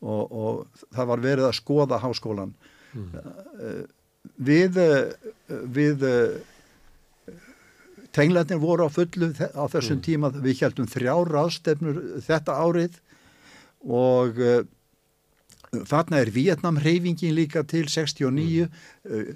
og, 0.03 0.33
og 0.35 0.83
það 0.95 1.07
var 1.13 1.21
verið 1.23 1.47
að 1.47 1.57
skoða 1.61 1.99
háskólan 2.03 2.53
mm. 2.95 3.87
við 4.43 4.79
eh, 4.83 5.31
við 5.79 6.03
eh, 6.07 6.41
tenglarnir 8.13 8.59
voru 8.61 8.87
á 8.87 8.91
fullu 8.93 9.31
á 9.33 9.65
þessum 9.73 10.03
tíma, 10.05 10.31
við 10.35 10.61
heldum 10.67 10.87
þrjár 10.91 11.31
ráðstefnur 11.33 12.01
þetta 12.27 12.59
árið 12.61 12.99
og 13.89 14.39
þarna 15.73 16.19
er 16.21 16.29
Vietnam-hreyfingin 16.29 17.33
líka 17.33 17.63
til 17.65 17.87
69 17.89 18.67
mm. 18.69 19.29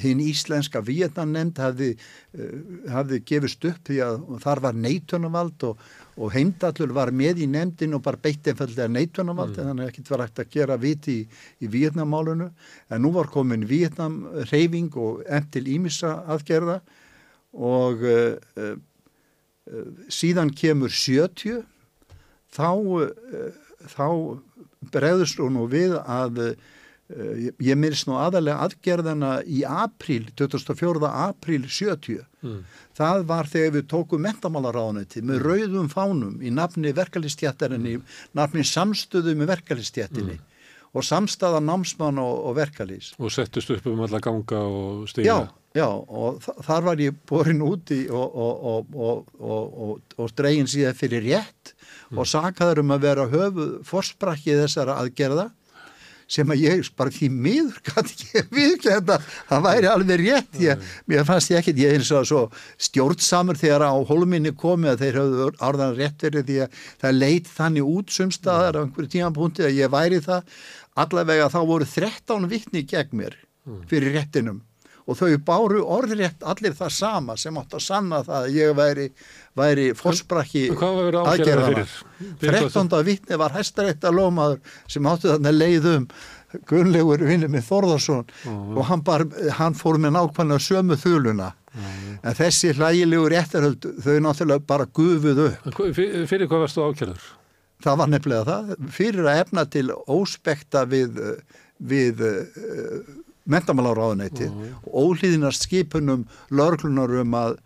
hinn 0.00 0.22
íslenska 0.24 0.80
Vietnam-nemnd 0.80 1.60
hafði, 1.60 1.90
uh, 2.32 2.54
hafði 2.88 3.18
gefist 3.28 3.66
upp 3.68 3.82
því 3.84 3.98
að 4.06 4.24
þar 4.40 4.62
var 4.64 4.78
neitunavald 4.86 5.66
og, 5.68 5.82
og 6.16 6.32
heimdallur 6.32 6.94
var 6.96 7.12
með 7.12 7.42
í 7.44 7.50
nemndin 7.52 7.98
og 7.98 8.06
bara 8.06 8.22
beitt 8.22 8.48
einfallega 8.48 8.88
neitunavald 8.88 9.52
en 9.58 9.68
þannig 9.68 9.84
að 9.84 9.92
ekkert 9.92 10.14
var 10.14 10.24
hægt 10.24 10.42
að 10.46 10.50
gera 10.56 10.80
viti 10.80 11.18
í, 11.18 11.28
í 11.60 11.70
Vietnam-málunu 11.76 12.48
en 12.88 13.04
nú 13.04 13.12
var 13.12 13.28
komin 13.36 13.68
Vietnam-hreyfing 13.68 14.96
og 14.96 15.28
emt 15.28 15.52
til 15.58 15.66
ímissa 15.76 16.22
aðgerða 16.24 16.80
og 17.52 18.00
uh, 18.00 18.40
uh, 18.56 18.74
uh, 19.68 19.86
síðan 20.08 20.56
kemur 20.56 20.88
70 20.88 21.66
þá, 22.56 22.70
þá 23.92 24.06
bregðust 24.92 25.38
hún 25.42 25.54
nú 25.58 25.66
við 25.72 25.94
að 26.02 26.40
uh, 26.44 26.54
ég, 27.62 27.76
minnst 27.78 28.08
nú 28.08 28.16
aðalega 28.18 28.64
aðgerðana 28.66 29.30
í 29.46 29.62
apríl, 29.66 30.26
24. 30.38 31.10
apríl 31.10 31.64
70 31.68 32.24
Mm. 32.46 32.60
það 32.94 33.22
var 33.26 33.48
þegar 33.50 33.72
við 33.74 33.86
tókum 33.90 34.20
mentamálaráðuneti 34.22 35.18
með 35.26 35.40
rauðum 35.42 35.88
fánum 35.90 36.36
í 36.46 36.52
nafni 36.54 36.92
verkalistjættarinni, 36.94 37.96
nafni 38.38 38.62
samstöðu 38.62 39.32
með 39.40 39.48
verkalistjættinni 39.50 40.36
og 40.94 41.02
samstaða 41.02 41.58
námsmann 41.66 42.20
og, 42.22 42.36
og 42.46 42.54
verkalís 42.60 43.08
Og 43.18 43.32
settust 43.34 43.72
upp 43.74 43.88
um 43.90 44.04
alla 44.06 44.20
ganga 44.22 44.60
og 44.62 45.08
stiga. 45.10 45.26
Já, 45.26 45.82
já, 45.82 45.88
og 45.90 46.38
þa- 46.44 46.56
þar 46.68 46.86
var 46.86 47.02
ég 47.02 47.18
borin 47.28 47.64
úti 47.66 47.98
og, 48.14 48.38
og, 48.46 48.64
og, 48.70 48.94
og, 48.94 49.34
og, 49.40 49.76
og, 49.88 50.14
og 50.22 50.36
dregin 50.38 50.70
síðan 50.70 50.94
fyrir 51.02 51.26
rétt 51.26 51.74
og 52.14 52.26
sakaður 52.28 52.82
um 52.84 52.94
að 52.94 53.06
vera 53.08 53.28
höfu 53.30 53.68
forsprakki 53.86 54.58
þessara 54.60 54.98
aðgerða 55.02 55.50
sem 56.26 56.50
að 56.50 56.62
ég 56.64 56.88
bara 56.98 57.12
því 57.14 57.28
miður 57.30 57.76
gæti 57.86 58.14
ekki 58.16 58.42
viðkjönda 58.56 59.18
það 59.22 59.66
væri 59.66 59.90
alveg 59.90 60.22
rétt. 60.22 60.58
Ég, 60.62 60.86
mér 61.06 61.26
fannst 61.28 61.52
ég 61.52 61.60
ekkit, 61.60 61.78
ég 61.84 61.92
er 61.92 62.00
eins 62.00 62.10
og 62.14 62.26
svo 62.26 62.42
stjórnsamur 62.88 63.58
þegar 63.60 63.86
á 63.86 63.94
hólminni 64.08 64.50
komið 64.58 64.92
að 64.92 65.04
þeir 65.04 65.20
höfðu 65.20 65.48
orðan 65.68 65.96
rétt 65.98 66.26
fyrir 66.26 66.46
því 66.48 66.58
að 66.66 66.80
það 67.04 67.20
leit 67.20 67.50
þannig 67.54 67.92
út 67.94 68.14
sumstaðar 68.16 68.80
á 68.80 68.82
einhverju 68.82 69.12
tímapunkti 69.14 69.66
að 69.68 69.78
ég 69.78 69.92
væri 69.94 70.22
það. 70.24 70.56
Allavega 70.96 71.50
þá 71.52 71.60
voru 71.68 71.90
13 71.94 72.50
vittni 72.50 72.82
gegn 72.88 73.20
mér 73.22 73.38
fyrir 73.90 74.14
réttinum 74.16 74.62
og 75.06 75.18
þau 75.20 75.28
báru 75.46 75.82
orðrétt 75.96 76.42
allir 76.42 76.74
það 76.74 76.90
sama 76.96 77.36
sem 77.38 77.58
átt 77.60 77.76
að 77.78 77.84
sanna 77.84 78.22
það 78.26 78.38
að 78.48 78.56
ég 78.56 78.72
væri, 78.78 79.04
væri 79.58 79.84
fórsprakki 79.98 80.64
hvað 80.72 80.96
13. 82.40 82.96
vittni 83.06 83.38
var 83.38 83.54
hæstarétta 83.54 84.10
lómaður 84.14 84.58
sem 84.90 85.06
áttu 85.06 85.30
þarna 85.34 85.52
leiðum 85.54 86.08
Gunnlaugur 86.70 87.20
vinnur 87.26 87.50
með 87.52 87.64
Þorðarsson 87.66 88.22
og 88.48 88.82
hann, 88.88 89.02
bar, 89.04 89.24
hann 89.58 89.74
fór 89.76 89.98
með 90.00 90.14
nákvæmlega 90.16 90.62
sömu 90.62 90.96
þuluna. 90.96 91.50
En 92.22 92.36
þessi 92.38 92.70
hlægilegu 92.78 93.26
réttarhöld 93.28 93.84
þau 94.00 94.14
náttúrulega 94.24 94.64
bara 94.70 94.86
gufuð 94.86 95.42
upp. 95.50 95.66
En 95.66 95.74
hvað- 95.76 95.98
Fyrir, 96.30 96.46
hvað 96.48 96.62
varstu 96.64 96.86
ákjörður? 96.86 97.26
það 97.84 97.98
var 98.00 98.08
nefnilega 98.14 98.44
það. 98.48 98.88
Fyrir 98.96 99.28
að 99.28 99.40
efna 99.42 99.66
til 99.74 99.86
óspekta 100.08 100.86
við, 100.88 101.20
við 101.92 102.22
uh, 102.24 103.12
mentamálaráðuneyti 103.52 104.48
og 104.50 104.90
ólíðinast 105.16 105.66
skipunum 105.68 106.26
lörglunar 106.50 107.12
um 107.22 107.38
að 107.38 107.56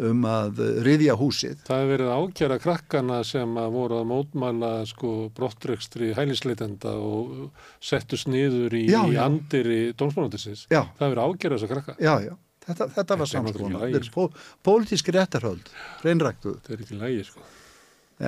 um 0.00 0.22
að 0.24 0.60
riðja 0.80 1.12
húsið. 1.20 1.58
Það 1.66 1.80
hefur 1.82 1.90
verið 1.92 2.10
ákjara 2.16 2.56
krakkana 2.62 3.18
sem 3.28 3.50
að 3.60 3.74
voru 3.74 3.98
að 4.00 4.06
mótmæla 4.08 4.70
sko 4.88 5.10
brottrekstri 5.36 6.14
hælisleitenda 6.16 6.94
og 6.96 7.50
settust 7.84 8.30
niður 8.32 8.78
í, 8.78 8.86
Já, 8.88 9.02
í 9.04 9.18
já. 9.18 9.20
andir 9.26 9.68
í 9.68 9.80
dómsmálandisins. 10.00 10.62
Já. 10.72 10.86
Það 10.96 11.04
hefur 11.04 11.20
ákjara 11.26 11.58
þessa 11.58 11.70
krakka. 11.74 11.96
Já, 12.00 12.14
já, 12.24 12.32
þetta, 12.64 12.88
þetta 12.96 13.18
var 13.20 13.28
Þetta 13.28 13.44
náttúrulega 13.44 13.52
samskona. 13.52 13.82
Þetta 13.84 14.00
er 14.00 14.10
pó, 14.16 14.26
pólitísk 14.70 15.12
réttarhöld, 15.18 15.70
reynræktuð. 16.06 16.56
Það 16.64 16.76
er 16.78 16.84
ekki 16.86 17.00
lægi 17.04 17.26
sko. 17.28 17.44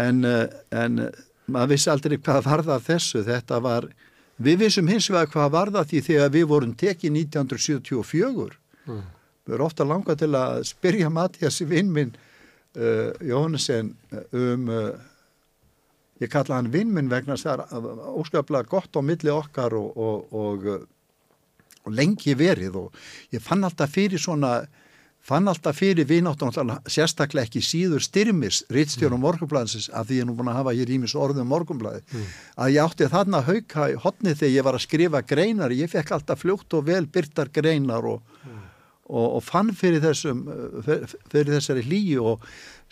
En, 0.05 0.25
eh, 0.29 0.61
en 0.85 1.07
eh, 1.07 1.23
maður 1.57 1.73
vissi 1.73 1.93
aldrei 1.95 2.19
hvað 2.21 2.45
varða 2.51 2.77
af 2.77 2.85
þessu. 2.91 3.25
Þetta 3.33 3.63
var, 3.65 3.89
við 4.45 4.65
vissum 4.65 4.91
hins 4.91 5.09
vegar 5.11 5.31
hvað 5.33 5.55
varða 5.57 5.85
því 5.89 6.03
þegar 6.09 6.35
við 6.35 6.49
vorum 6.51 6.75
tekið 6.79 7.17
1974. 7.23 8.59
Mm. 8.89 9.07
Við 9.43 9.57
erum 9.57 9.67
ofta 9.67 9.87
langað 9.87 10.21
til 10.23 10.33
að 10.39 10.61
spyrja 10.69 11.11
Mattias 11.11 11.61
vinn 11.67 11.91
minn 11.95 12.13
uh, 12.15 13.11
Jóhannesson 13.27 13.93
um, 14.31 14.69
uh, 14.71 14.93
ég 16.23 16.31
kalla 16.31 16.61
hann 16.61 16.71
vinn 16.73 16.93
minn 16.95 17.11
vegna 17.11 17.37
þess 17.37 17.51
að 17.51 17.65
það 17.73 18.05
óskaplega 18.23 18.71
gott 18.71 18.99
á 18.99 19.01
milli 19.03 19.33
okkar 19.33 19.75
og, 19.79 19.97
og, 19.99 20.37
og, 20.39 20.69
og 21.83 21.97
lengi 21.97 22.37
verið 22.39 22.79
og 22.85 23.03
ég 23.35 23.43
fann 23.43 23.67
alltaf 23.67 23.95
fyrir 23.97 24.23
svona 24.23 24.61
fann 25.23 25.47
alltaf 25.47 25.77
fyrir 25.79 26.07
vináttan 26.11 26.51
sérstaklega 26.91 27.47
ekki 27.47 27.61
síður 27.63 28.03
styrmis 28.03 28.63
rittstjórum 28.75 29.21
mm. 29.21 29.27
morgunblæðinsins 29.29 29.87
af 29.95 30.09
því 30.09 30.17
ég 30.19 30.25
er 30.25 30.29
nú 30.31 30.35
búin 30.39 30.51
að 30.51 30.59
hafa 30.59 30.75
hér 30.75 30.91
ímis 30.97 31.15
orðum 31.15 31.47
morgunblæði 31.53 32.03
Mm. 32.13 32.25
að 32.65 32.73
ég 32.75 32.83
átti 32.89 33.07
þarna 33.13 33.39
að 33.39 33.49
hauka 33.53 33.87
í 33.93 33.95
hotni 34.03 34.35
þegar 34.35 34.55
ég 34.57 34.67
var 34.67 34.75
að 34.79 34.85
skrifa 34.89 35.23
greinar 35.23 35.71
ég 35.79 35.91
fekk 35.93 36.11
alltaf 36.17 36.43
fljótt 36.43 36.75
og 36.75 36.87
vel 36.91 37.07
byrtar 37.07 37.53
greinar 37.55 38.05
og, 38.11 38.23
og, 39.07 39.27
og 39.39 39.43
fann 39.47 39.71
fyrir 39.79 40.03
þessum 40.03 40.43
fyr- 40.87 41.07
fyrir 41.31 41.55
þessari 41.55 41.87
hlýju 41.87 42.27
og 42.35 42.43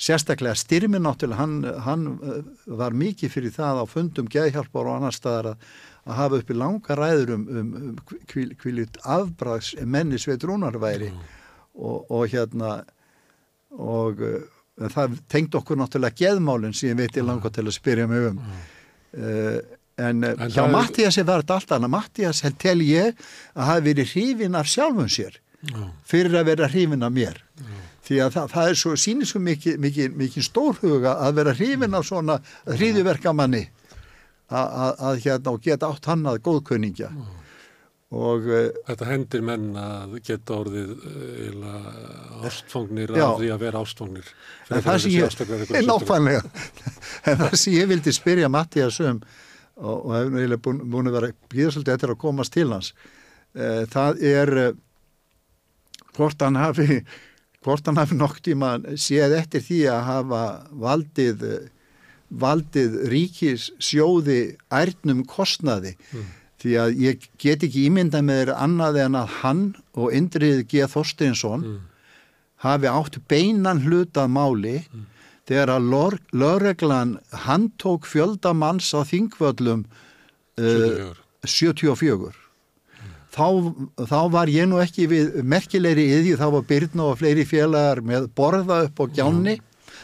sérstaklega 0.00 0.54
styrmin 0.56 1.02
náttúrulega 1.04 1.36
hann, 1.42 1.58
hann 1.84 2.06
uh, 2.22 2.38
var 2.78 2.94
mikið 2.96 3.34
fyrir 3.34 3.52
það 3.58 3.82
á 3.82 3.84
fundum 3.90 4.30
geðhjálpar 4.32 4.86
og 4.88 4.96
annar 5.00 5.12
staðar 5.18 5.50
að, 5.52 5.66
að 6.06 6.16
hafa 6.22 6.38
uppi 6.40 6.56
langa 6.56 6.96
ræður 6.96 7.34
um, 7.34 7.44
um, 7.50 7.74
um 7.82 8.22
hvíl, 8.32 8.54
hvílut 8.62 8.96
afbræðs 9.04 9.74
menni 9.84 10.16
sveitrúnarværi 10.22 11.10
og, 11.80 12.10
og 12.12 12.26
hérna 12.32 12.70
og 13.70 14.20
uh, 14.24 14.38
það 14.90 15.18
tengd 15.30 15.54
okkur 15.60 15.78
náttúrulega 15.80 16.18
geðmálinn 16.22 16.74
sem 16.76 16.92
ég 16.92 16.98
veit 17.02 17.18
ég 17.20 17.26
langa 17.26 17.50
til 17.52 17.66
að 17.68 17.76
spyrja 17.76 18.06
mig 18.10 18.30
um. 18.30 18.40
Uh, 19.14 19.58
en, 20.00 20.24
uh, 20.24 20.34
En 20.36 20.48
hjá 20.50 20.62
það 20.62 20.66
er- 20.68 20.74
þetta 21.40 21.56
allt 21.58 21.74
annað. 21.76 21.94
Mattías 21.96 22.40
held 22.46 22.58
tel 22.62 22.78
ég 22.86 23.14
að 23.54 23.68
hafi 23.70 23.86
verið 23.90 24.12
hrifin 24.14 24.58
af 24.58 24.70
sjálfum 24.70 25.10
sér 25.12 25.36
Já. 25.60 25.80
fyrir 26.08 26.38
að 26.40 26.46
vera 26.52 26.68
hrifin 26.72 27.02
af 27.04 27.12
mér. 27.12 27.42
Því 28.10 28.16
að 28.24 28.30
það, 28.34 28.46
það 28.54 28.68
er 28.70 28.78
svo, 28.80 28.94
sýnir 28.98 29.28
svo 29.28 29.40
mikið, 29.44 29.76
mikið, 29.84 30.14
mikið 30.18 30.46
stórhuga 30.46 31.12
að 31.26 31.34
vera 31.36 31.52
hrifin 31.54 31.94
af 31.94 32.06
svona 32.08 32.38
hriðuverkamanni 32.66 33.66
að, 34.50 34.66
að, 34.66 34.94
að 35.10 35.20
hérna 35.26 35.52
og 35.54 35.60
geta 35.62 35.90
átt 35.92 36.08
hann 36.10 36.24
að 36.26 36.40
góðkunningja 36.48 37.10
og 38.10 38.48
uh, 38.50 38.64
Þetta 38.88 39.06
hendir 39.06 39.44
menn 39.46 39.68
að 39.78 40.16
geta 40.26 40.56
orðið 40.58 40.96
eila 41.46 41.74
ástfangnir 42.48 43.14
Já. 43.14 43.26
af 43.28 43.38
því 43.38 43.52
að 43.54 43.62
vera 43.62 43.84
ástfangnir. 43.84 44.32
En 44.70 44.84
það 44.86 44.98
sem 45.04 45.14
ég, 45.14 45.38
er 45.78 45.86
nákvæmlega, 45.86 46.42
en 47.30 47.40
það 47.44 47.56
sem 47.62 47.78
ég 47.78 47.90
vildi 47.92 48.14
spyrja 48.16 48.50
Mattias 48.50 49.00
um 49.04 49.22
og, 49.80 49.96
og 49.96 50.12
hefur 50.16 50.38
eiginlega 50.40 50.62
búin, 50.66 50.84
búin 50.92 51.08
að 51.08 51.18
vera 51.18 51.32
býða 51.52 51.74
svolítið 51.76 51.96
eftir 51.96 52.14
að 52.14 52.22
komast 52.26 52.54
til 52.56 52.68
hans, 52.74 52.92
uh, 53.56 53.82
það 53.94 54.24
er 54.34 54.54
hvort 56.16 56.42
hann 56.44 56.58
hafi, 56.58 57.00
hvort 57.64 57.86
hann 57.88 58.00
hafi 58.00 58.18
nokk 58.18 58.42
tíma 58.44 58.74
séð 58.98 59.36
eftir 59.38 59.64
því 59.64 59.80
að 59.92 60.02
hafa 60.08 60.42
valdið, 60.84 61.46
valdið 62.42 62.98
ríkis 63.12 63.70
sjóði 63.82 64.40
ærnum 64.74 65.24
kostnaði. 65.28 65.96
Því 66.60 66.74
að 66.76 66.98
ég 67.00 67.28
get 67.40 67.62
ekki 67.64 67.86
ímyndað 67.88 68.26
með 68.26 68.40
þeir 68.42 68.50
annað 68.60 68.98
en 69.06 69.14
að 69.22 69.30
hann 69.40 69.62
og 69.96 70.12
Indrið 70.12 70.66
G. 70.68 70.84
Þorsteinsson 70.92 71.62
Mm. 71.64 71.78
hafi 72.60 72.86
átt 72.90 73.16
beinan 73.28 73.80
hlut 73.86 74.12
að 74.20 74.28
máli 74.34 74.74
þegar 75.48 75.70
að 75.78 76.12
lögreglan 76.36 77.14
handtók 77.46 78.04
fjöldamanns 78.06 78.92
á 78.92 79.00
þingvöllum 79.08 79.86
uh, 80.60 81.14
74. 81.48 82.34
Þá, 83.30 83.46
þá 84.10 84.18
var 84.34 84.50
ég 84.50 84.66
nú 84.68 84.80
ekki 84.82 85.06
við 85.08 85.40
merkilegri 85.46 86.04
yðju, 86.18 86.36
þá 86.36 86.46
var 86.50 86.64
Byrna 86.68 87.04
og 87.12 87.18
fleiri 87.22 87.44
félagar 87.46 88.02
með 88.02 88.28
borða 88.36 88.82
upp 88.88 89.00
á 89.00 89.04
gjánni 89.16 89.56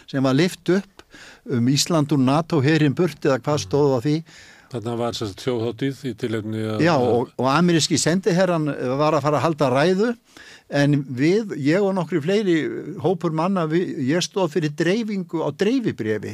sem 0.07 0.23
var 0.23 0.37
lift 0.39 0.69
upp 0.71 1.03
um 1.51 1.69
Ísland 1.69 2.13
og 2.15 2.23
NATO 2.23 2.61
herin 2.63 2.95
burt 2.95 3.21
eða 3.27 3.41
hvað 3.43 3.65
stóð 3.67 3.97
á 3.99 4.01
því 4.05 4.17
Þarna 4.73 4.97
var 4.99 5.15
þess 5.15 5.31
að 5.37 5.45
þjóðháttið 5.45 6.01
í 6.11 6.13
tilefni 6.19 6.65
að... 6.75 6.81
Já, 6.87 6.95
og, 6.99 7.31
og 7.39 7.47
ameríski 7.53 7.99
sendiherran 8.03 8.67
var 8.99 9.15
að 9.19 9.23
fara 9.29 9.39
að 9.41 9.45
halda 9.47 9.69
ræðu 9.75 10.09
en 10.81 10.97
við, 11.21 11.53
ég 11.63 11.85
og 11.87 11.95
nokkri 11.95 12.19
fleiri 12.25 12.57
hópur 13.05 13.31
manna, 13.39 13.69
við, 13.71 13.93
ég 14.09 14.25
stóð 14.27 14.51
fyrir 14.57 14.73
dreifingu 14.75 15.45
á 15.47 15.55
dreifibrefi 15.55 16.33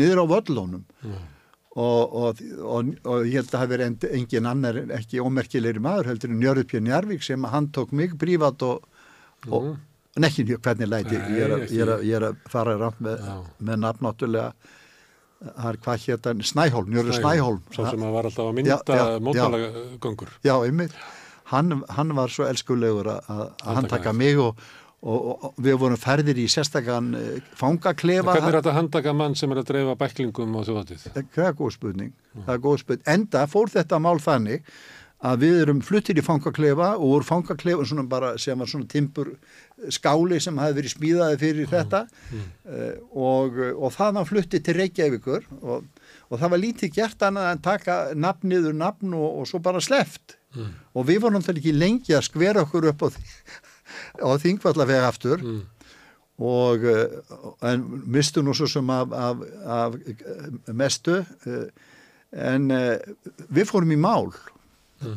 niður 0.00 0.22
á 0.24 0.26
völlónum. 0.32 0.84
Mm. 1.04 1.22
og, 1.74 2.12
og, 2.14 2.40
og, 2.62 2.90
og 3.10 3.24
ég 3.26 3.40
held 3.42 3.50
að 3.58 3.64
það 3.74 3.82
en- 3.88 3.96
engin 4.14 4.46
annar 4.46 4.76
ekki 4.94 5.18
ómerkilegri 5.20 5.82
maður 5.82 6.12
heldur 6.12 6.30
en 6.30 6.38
Njörðupjörn 6.40 6.86
Jarvík 6.92 7.24
sem 7.26 7.44
hann 7.50 7.66
tók 7.74 7.90
mig 7.92 8.14
prívat 8.20 8.62
og, 8.62 8.86
og 9.50 9.74
Mm. 9.74 10.22
en 10.22 10.24
ekki 10.28 10.44
hvernig 10.54 10.86
læti, 10.86 11.16
ég, 11.18 11.40
er 11.42 11.52
að, 11.58 12.04
að, 12.06 12.24
að 12.30 12.36
fara 12.52 12.76
rátt 12.78 13.00
með, 13.02 13.24
með 13.58 13.80
nafn 13.82 14.06
náttúrulega 14.06 14.52
það 15.50 15.68
er 15.70 15.80
hvað 15.84 16.06
hétt 16.08 16.28
hann, 16.30 16.46
Snæhólm, 16.50 16.88
Njörður 16.92 17.18
Snæhólm 17.18 17.60
Sá 17.74 17.82
sem 17.90 18.06
að 18.06 18.14
var 18.16 18.28
alltaf 18.30 18.48
að 18.48 18.56
mynda 18.58 18.78
Já, 20.44 20.48
já, 20.48 20.54
einmitt. 20.62 20.96
Hann, 21.50 21.82
hann 21.92 22.14
var 22.16 22.32
svo 22.32 22.46
elskulegur 22.48 23.10
að, 23.12 23.44
Handtaka 23.66 24.14
mig 24.16 24.40
og, 24.40 24.62
og, 25.04 25.28
og 25.34 25.60
við 25.60 25.76
vorum 25.82 26.00
ferðir 26.00 26.40
í 26.40 26.46
sérstakann 26.48 27.12
eh, 27.18 27.52
fangaklefa. 27.60 28.32
Hvernig 28.32 28.48
er 28.48 28.58
þetta 28.60 28.72
að 28.72 28.78
handtaka 28.78 29.14
mann 29.16 29.36
sem 29.36 29.52
er 29.52 29.60
að 29.60 29.68
dreifa 29.72 29.96
bæklingum 30.00 30.56
á 30.56 30.60
þjóðháttið? 30.64 31.06
Það 31.36 31.46
er 31.50 31.58
góð 31.60 31.74
spurning. 31.76 32.14
Það 32.38 32.54
er 32.56 32.64
góð 32.64 32.78
spurning. 32.80 33.06
Enda 33.14 33.44
fór 33.52 33.72
þetta 33.76 34.00
mál 34.00 34.16
þannig 34.24 34.64
að 35.24 35.44
við 35.44 35.58
erum 35.62 35.80
fluttir 35.84 36.20
í 36.20 36.24
fangaklefa 36.24 36.90
og 36.98 37.16
úr 37.18 37.26
fangaklefa 37.26 38.04
bara 38.10 38.34
sem 38.38 38.58
var 38.58 38.68
svona 38.68 38.88
timpur 38.90 39.34
skáli 39.92 40.40
sem 40.40 40.58
hafi 40.60 40.78
verið 40.78 40.94
smíðaði 40.94 41.40
fyrir 41.40 41.70
þetta. 41.72 42.04
uh, 42.68 42.94
og, 43.10 43.58
og 43.74 43.92
það 43.96 44.14
var 44.20 44.30
fluttið 44.30 44.64
til 44.64 44.78
Reykjavíkur 44.80 45.50
og, 45.62 45.84
og 46.28 46.40
það 46.40 46.54
var 46.54 46.64
lítið 46.66 46.94
gert 47.00 47.26
annað 47.26 47.50
en 47.50 47.64
taka 47.64 47.98
nafn 48.14 48.48
niður 48.52 48.76
nafn 48.76 49.14
og, 49.16 49.28
og 49.40 49.48
svo 49.48 49.62
bara 49.64 49.82
sleft 49.84 50.38
Mm. 50.54 50.70
og 50.94 51.06
við 51.08 51.22
vorum 51.24 51.40
náttúrulega 51.40 51.64
ekki 51.64 51.74
lengi 51.74 52.14
að 52.14 52.26
skvera 52.28 52.62
okkur 52.62 52.84
upp 52.92 53.00
á, 53.02 53.08
á 54.22 54.28
þingvallaveg 54.38 55.06
aftur. 55.08 55.42
Mm. 55.42 55.62
og 56.34 56.82
uh, 56.90 57.50
en 57.70 57.82
mistu 58.10 58.42
nú 58.42 58.54
svo 58.54 58.66
sem 58.70 58.88
af, 58.90 59.12
af, 59.14 59.42
af 59.70 59.96
eh, 60.10 60.72
mestu 60.74 61.20
uh, 61.22 61.66
en 62.34 62.70
uh, 62.74 62.96
við 63.54 63.68
fórum 63.70 63.92
í 63.94 63.98
mál 63.98 64.32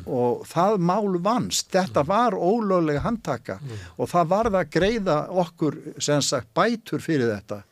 og 0.06 0.46
það 0.50 0.78
mál 0.90 1.18
vannst. 1.24 1.70
Þetta 1.74 2.04
var 2.08 2.36
ólöglega 2.38 3.04
handtaka. 3.06 3.60
Og 3.98 4.10
það 4.12 4.30
varð 4.36 4.60
að 4.62 4.72
greiða 4.78 5.18
okkur 5.46 5.80
sem 6.00 6.22
sagt 6.22 6.54
bætur 6.58 7.04
fyrir 7.04 7.32
þetta. 7.32 7.64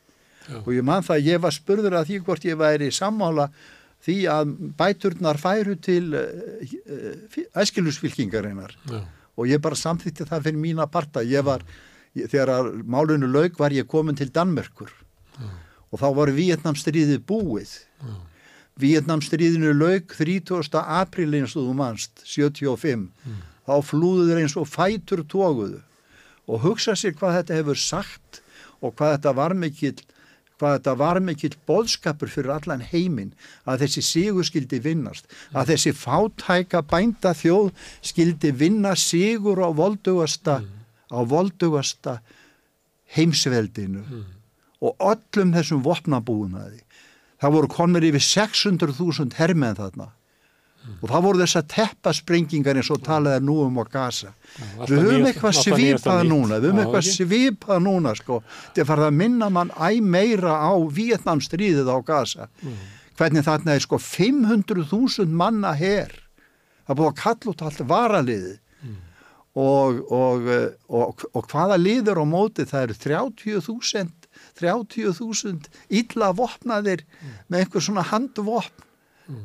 Já. 0.46 0.60
og 0.62 0.76
ég 0.76 0.86
man 0.86 1.02
það 1.02 1.16
að 1.16 1.28
ég 1.32 1.42
var 1.42 1.56
spurður 1.56 1.98
að 1.98 2.10
því 2.10 2.20
hvort 2.28 2.44
ég 2.46 2.58
væri 2.60 2.92
sammála 2.94 3.48
því 4.06 4.18
að 4.30 4.52
bæturnar 4.78 5.40
færu 5.42 5.74
til 5.82 6.14
uh, 6.14 6.76
uh, 6.86 7.40
æskilusfylkingarinnar 7.58 8.76
Já. 8.86 9.00
og 9.36 9.50
ég 9.50 9.64
bara 9.64 9.80
samþýtti 9.80 10.28
það 10.30 10.46
fyrir 10.50 10.62
mína 10.62 10.86
parta. 10.92 11.24
Ég 11.26 11.46
var, 11.48 11.66
ég, 12.14 12.30
þegar 12.30 12.54
að 12.60 12.70
málunu 12.86 13.30
laug 13.32 13.58
var 13.58 13.74
ég 13.74 13.90
komin 13.90 14.18
til 14.18 14.30
Danmörkur 14.30 14.94
og 15.96 16.02
þá 16.02 16.08
var 16.18 16.34
Vietnamstríðið 16.36 17.22
búið 17.26 17.74
Vietnamstríðinu 18.82 19.72
laug 19.78 20.10
30. 20.12 20.76
apríl 20.76 21.32
eins 21.38 21.56
og 21.56 21.70
þú 21.70 21.76
manst 21.80 22.26
75 22.28 23.08
þá 23.66 23.76
flúðu 23.88 24.26
þeir 24.30 24.42
eins 24.44 24.58
og 24.60 24.68
fætur 24.68 25.24
tóguðu 25.32 25.80
og 26.46 26.62
hugsa 26.66 26.96
sér 27.00 27.16
hvað 27.18 27.40
þetta 27.40 27.62
hefur 27.62 27.80
sagt 27.80 28.42
og 28.82 28.94
hvað 28.98 29.16
þetta 29.16 29.34
var 29.40 29.56
mikill 29.58 29.96
hvað 30.60 30.78
þetta 30.78 30.94
var 31.00 31.20
mikill 31.20 31.56
boðskapur 31.68 32.32
fyrir 32.32 32.54
allan 32.54 32.84
heiminn 32.84 33.34
að 33.66 33.86
þessi 33.86 34.04
sigur 34.08 34.48
skildi 34.48 34.80
vinnast 34.84 35.28
að 35.52 35.74
þessi 35.74 35.96
fátæka 35.96 36.84
bænda 36.84 37.34
þjóð 37.36 37.72
skildi 38.06 38.52
vinna 38.56 38.94
sigur 38.96 39.60
á 39.64 39.70
voldugasta 39.76 40.62
á 41.12 41.20
voldugasta 41.24 42.20
heimsveldinu 43.16 44.04
og 44.86 44.96
öllum 45.12 45.52
þessum 45.56 45.84
vopnabúnaði 45.86 46.82
það 47.42 47.56
voru 47.58 47.68
komir 47.72 48.06
yfir 48.08 48.24
600.000 48.24 49.34
hermenn 49.40 49.76
þarna. 49.80 50.12
Og 51.02 51.10
það 51.10 51.24
voru 51.26 51.40
þess 51.42 51.58
að 51.58 51.70
teppasprengingar 51.74 52.78
eins 52.78 52.92
og 52.94 53.00
talaði 53.02 53.42
nú 53.42 53.56
um 53.66 53.80
á 53.82 53.84
gasa 53.90 54.28
alltaf 54.78 54.92
við 54.92 55.00
höfum 55.02 55.24
eitthvað 55.32 55.56
svipað 55.58 56.20
núna 56.30 56.60
við 56.62 56.68
höfum 56.70 56.82
eitthvað 56.84 57.08
svipað 57.10 57.80
núna 57.88 58.12
sko, 58.20 58.38
þetta 58.68 58.86
farið 58.92 59.08
að 59.08 59.18
minna 59.18 59.48
mann 59.50 59.72
æ 59.82 59.90
meira 60.06 60.54
á 60.62 60.74
Vietnamstríðið 61.00 61.90
á 61.90 61.98
gasa 62.06 62.46
Mm. 62.62 62.76
hvernig 63.18 63.44
þarna 63.48 63.74
er 63.74 63.80
sko 63.82 63.98
500.000 63.98 65.26
manna 65.34 65.74
her. 65.74 66.12
Það 66.86 66.98
búið 67.00 67.10
að 67.10 67.20
kalla 67.24 67.52
út 67.52 67.62
allt 67.66 67.82
varaliðið. 67.90 68.60
Mm. 68.86 68.96
og, 69.56 70.12
og, 70.12 70.48
eh, 70.52 70.70
og, 70.90 71.26
og 71.34 71.48
hvaða 71.50 71.78
liður 71.82 72.22
á 72.22 72.26
móti? 72.28 72.66
Það 72.68 72.84
eru 72.84 72.94
30.000 72.94 74.25
30.000 74.60 75.70
illa 75.90 76.32
vopnaðir 76.34 77.02
Mm. 77.06 77.32
með 77.50 77.60
einhver 77.66 77.82
svona 77.82 78.04
handvopn 78.04 78.84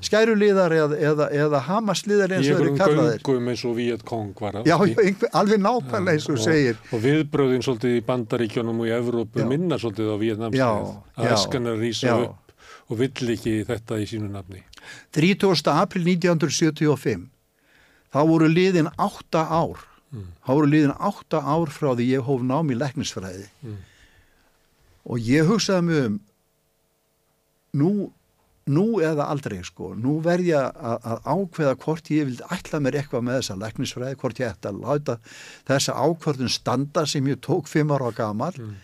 skæruliðar 0.05 0.73
eða, 0.77 0.97
eða, 1.01 1.27
eða 1.33 1.61
hamasliðar 1.65 2.35
eins 2.37 2.47
Í 2.47 2.53
og 2.53 2.59
þeir 2.59 2.61
eru 2.61 2.71
einhverjum 2.71 2.81
kallaðir 2.83 3.23
göngum 3.25 3.49
eins 3.49 3.63
og 3.65 3.77
Viet 3.79 4.03
Cong 4.05 4.35
var 4.41 4.59
já, 4.69 4.75
einhver, 4.77 5.31
alveg 5.41 5.63
nákvæmlega 5.65 6.13
eins 6.19 6.27
og 6.29 6.37
þú 6.37 6.45
segir 6.45 6.77
Og 6.93 7.01
viðbröðin 7.07 7.65
svolítið 7.65 7.97
í 7.97 8.03
bandaríkjónum 8.11 8.83
og 8.85 8.91
í 8.91 8.93
Evrópu 8.99 9.41
Já. 9.41 9.47
minna 9.49 9.79
svolítið 9.81 10.11
á 10.13 10.17
Já, 10.17 10.21
Vietnamstæð. 10.21 10.93
Að 11.17 11.25
já, 11.25 11.33
eskan 11.39 11.71
að 11.73 11.81
rýsa 11.81 12.07
já. 12.11 12.17
upp 12.29 12.55
og 12.91 12.99
vill 12.99 13.33
ekki 13.37 13.55
þetta 13.71 13.99
í 14.03 14.07
sínu 14.11 14.29
nafni. 14.35 14.63
30. 15.17 15.73
april 15.73 16.05
1975 16.05 17.29
þá 18.13 18.19
voru 18.29 18.49
liðin 18.53 18.91
átta 18.99 19.47
ár 19.49 19.87
Mm. 20.11 20.25
þá 20.43 20.49
voru 20.59 20.67
liðin 20.67 20.97
átta 20.99 21.39
ár 21.41 21.71
frá 21.71 21.95
því 21.95 22.05
ég 22.19 22.25
hóf 22.27 22.41
nám 22.43 22.67
í 22.73 22.75
læknisfræði 22.77 23.47
Mm. 23.63 23.77
Og 25.05 25.19
ég 25.25 25.47
hugsaði 25.49 25.87
mig 25.87 26.03
um 26.07 26.19
nú, 27.81 27.91
nú 28.71 28.85
eða 29.05 29.29
aldrei 29.31 29.61
sko, 29.67 29.95
nú 29.95 30.19
verð 30.25 30.51
ég 30.51 30.81
að 30.83 31.25
ákveða 31.25 31.79
hvort 31.85 32.11
ég 32.13 32.29
vildi 32.29 32.47
ætla 32.51 32.83
mér 32.83 33.01
eitthvað 33.01 33.27
með 33.27 33.41
þessa 33.41 33.59
læknisfræði, 33.63 34.19
hvort 34.21 34.43
ég 34.43 34.53
ætti 34.53 34.71
að 34.71 34.81
láta 34.85 35.19
þessa 35.71 35.97
ákvörðun 36.05 36.53
standa 36.53 37.07
sem 37.07 37.27
ég 37.31 37.41
tók 37.45 37.71
fimm 37.71 37.95
ára 37.95 38.11
á 38.11 38.13
gamal 38.15 38.55
Mm. 38.61 38.77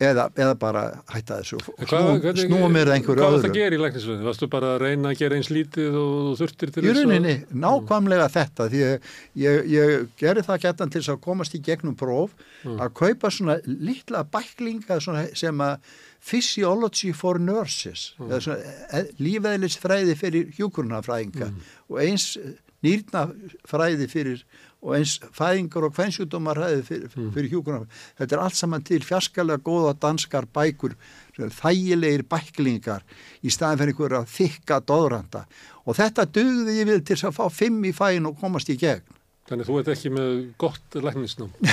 Eða, 0.00 0.26
eða 0.36 0.54
bara 0.60 0.80
hætta 1.08 1.38
þessu 1.40 1.56
snúa, 1.64 2.68
mér 2.68 2.90
að 2.90 2.96
einhverju 2.98 3.16
Hvað 3.16 3.30
var 3.30 3.36
öðru 3.38 3.44
það 3.46 3.50
að 3.50 3.56
gera 3.56 3.76
í 3.76 3.80
læknisfræði? 3.80 4.26
Varstu 4.26 4.48
bara 4.52 4.72
að 4.74 4.82
reyna 4.84 5.08
að 5.12 5.18
gera 5.22 5.36
eins 5.38 5.48
lítið 5.48 5.96
og 6.00 6.34
þurftir 6.40 6.72
til 6.74 6.82
Í 6.82 6.86
þess 6.90 6.98
að- 6.98 7.06
rauninni, 7.06 7.36
nákvæmlega 7.64 8.26
þetta 8.34 8.66
því 8.74 8.82
ég, 8.82 9.06
ég, 9.44 9.70
ég 9.72 10.08
gerði 10.20 10.44
það 10.50 10.60
getan 10.66 10.90
til 10.92 11.00
þess 11.00 11.14
að 11.14 11.20
komast 11.24 11.54
í 11.56 11.62
gegnum 11.64 11.96
próf 11.96 12.30
Mm. 12.66 12.80
að 12.82 12.92
kaupa 12.98 13.30
svona 13.30 13.56
litla 13.64 14.24
bæklinga 14.24 14.96
svona, 15.00 15.28
sem 15.36 15.56
að 15.58 15.78
physiology 16.20 17.12
for 17.14 17.38
nurses 17.38 18.12
Mm. 18.18 18.30
eða 18.32 18.56
e- 18.92 19.10
lífeðlisfræði 19.22 20.16
fyrir 20.18 20.52
hjúkurnafræðinga 20.58 21.46
Mm. 21.48 21.60
og 21.90 21.98
eins 22.02 22.36
nýrnafræði 22.84 24.06
fyrir 24.10 24.42
og 24.86 24.94
eins 24.94 25.16
fæðingar 25.34 25.88
og 25.88 25.94
kvensjúdómarfræði 25.96 26.82
fyrir, 26.86 27.08
Mm. 27.16 27.30
fyrir 27.34 27.50
hjúkurnafræði 27.50 28.02
þetta 28.20 28.36
er 28.36 28.42
allt 28.44 28.58
saman 28.60 28.84
til 28.86 29.00
fjarskalega 29.02 29.58
góða 29.66 29.96
danskar 29.98 30.46
bækur 30.46 30.94
þægilegir 31.36 32.22
bæklingar 32.30 33.02
í 33.42 33.50
staðin 33.50 33.82
fyrir 33.82 33.92
einhverja 33.96 34.22
þykka 34.36 34.80
dóðranda 34.86 35.42
og 35.84 35.98
þetta 35.98 36.28
dugði 36.38 36.78
ég 36.78 36.88
við 36.92 37.04
til 37.10 37.18
að 37.26 37.34
fá 37.36 37.44
fimm 37.50 37.82
í 37.84 37.92
fæin 37.92 38.30
og 38.30 38.38
komast 38.40 38.70
í 38.70 38.78
gegn 38.80 39.02
Þannig 39.46 39.68
þú 39.68 39.74
ert 39.78 39.88
ekki 39.92 40.10
með 40.10 40.30
gott 40.58 40.96
læknisnám. 40.98 41.52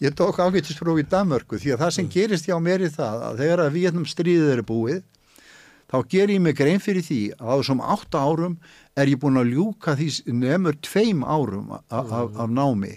Ég 0.00 0.14
tók 0.16 0.38
ágættispróf 0.40 1.00
í 1.02 1.04
Danmörku 1.10 1.58
því 1.60 1.74
að 1.74 1.80
það 1.82 1.90
sem 1.96 2.06
gerist 2.12 2.46
hjá 2.48 2.54
mér 2.62 2.84
er 2.86 2.92
það 2.94 3.24
að 3.26 3.40
þegar 3.42 3.62
að 3.66 3.74
Vietnam 3.74 4.06
stríðið 4.08 4.52
er 4.54 4.62
búið 4.64 5.00
þá 5.90 5.96
ger 6.12 6.30
ég 6.30 6.40
mig 6.44 6.56
grein 6.58 6.80
fyrir 6.82 7.02
því 7.06 7.20
að 7.38 7.46
á 7.50 7.54
þessum 7.60 7.80
átta 7.82 8.20
árum 8.22 8.58
er 9.00 9.10
ég 9.10 9.18
búin 9.22 9.40
að 9.40 9.50
ljúka 9.54 9.96
því 9.98 10.08
nefnur 10.42 10.76
tveim 10.86 11.24
árum 11.26 11.72
a- 11.74 11.80
a- 11.90 12.04
af, 12.22 12.36
af 12.44 12.50
námi. 12.50 12.96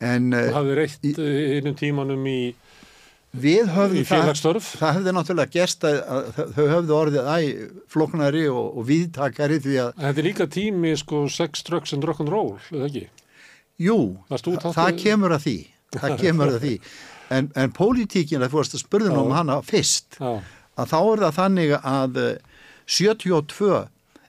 En 0.00 0.30
Þú 0.32 0.40
uh, 0.46 0.54
hafði 0.54 0.74
reitt 0.78 1.06
einum 1.18 1.74
tímanum 1.78 2.26
í, 2.30 2.54
við 3.34 3.64
í 3.66 3.72
höfum 3.74 4.04
það, 4.06 4.60
það 4.78 4.92
hefði 4.98 5.14
náttúrulega 5.16 5.54
gerst 5.56 5.86
að, 5.88 5.96
að 6.06 6.28
þau- 6.54 6.68
höfðu 6.74 6.94
orðið 6.98 7.30
æ, 7.34 7.38
floknari 7.90 8.44
og, 8.50 8.68
og 8.78 8.86
viðtakari 8.88 9.58
því 9.64 9.74
að 9.82 9.90
þetta 10.04 10.22
er 10.22 10.28
líka 10.28 10.46
tími 10.54 10.94
sko 11.00 11.24
sex, 11.28 11.62
drugs 11.66 11.92
and 11.96 12.06
rock'n'roll, 12.06 12.54
eða 12.72 12.86
ekki? 12.90 13.04
jú, 13.78 13.98
það, 14.30 14.72
það 14.74 14.96
kemur 15.02 15.34
að 15.36 15.44
því. 15.48 15.56
Það 15.98 16.16
kemur 16.24 16.54
að 16.56 16.60
því. 16.66 16.74
En, 17.28 17.50
en 17.60 17.68
pólitíkin, 17.76 18.40
það 18.40 18.54
fórst 18.54 18.72
að 18.72 18.80
spurða 18.86 19.10
um 19.20 19.34
hana 19.36 19.58
fyrst 19.60 20.14
Já, 20.16 20.38
að 20.78 20.92
þá 20.92 20.98
er 21.12 21.22
það 21.26 21.36
þannig 21.40 21.74
að 21.82 22.20
eh, 22.22 22.38
72 22.88 23.82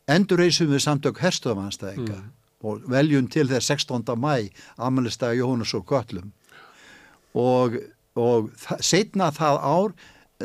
endurreysum 0.09 0.71
við 0.73 0.83
samtök 0.87 1.21
herstofanstæðinga 1.23 2.19
Mm. 2.19 2.67
og 2.67 2.81
veljum 2.91 3.27
til 3.31 3.45
þess 3.47 3.69
16. 3.71 4.01
mæ 4.19 4.49
amalistega 4.77 5.37
Jóhannes 5.37 5.71
og 5.77 5.85
Göllum 5.87 6.31
og, 7.39 7.77
og 8.19 8.49
seinna 8.83 9.29
það 9.31 9.59
ár 9.63 9.93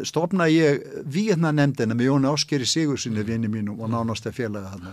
stopna 0.06 0.46
ég 0.50 0.82
Víetnanemndina 1.10 1.94
með 1.94 2.08
Jóni 2.12 2.30
Áskeri 2.30 2.66
Sigursinni 2.66 3.24
vinni 3.26 3.48
mínum 3.50 3.80
og 3.82 3.90
nánast 3.90 4.26
að 4.30 4.36
félaga 4.38 4.70
hann 4.76 4.92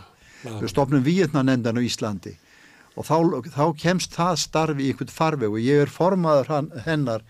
við 0.63 0.71
stopnum 0.73 1.03
Víetnanemndina 1.05 1.77
á 1.77 1.85
Íslandi. 1.85 2.33
Og 2.97 3.05
þá, 3.05 3.17
þá 3.53 3.63
kemst 3.77 4.15
það 4.17 4.39
starfi 4.41 4.83
í 4.87 4.91
einhvern 4.91 5.13
farveg 5.13 5.53
og 5.53 5.61
ég 5.61 5.83
er 5.85 5.91
formaður 5.93 6.49
hann, 6.51 6.71
hennar 6.85 7.21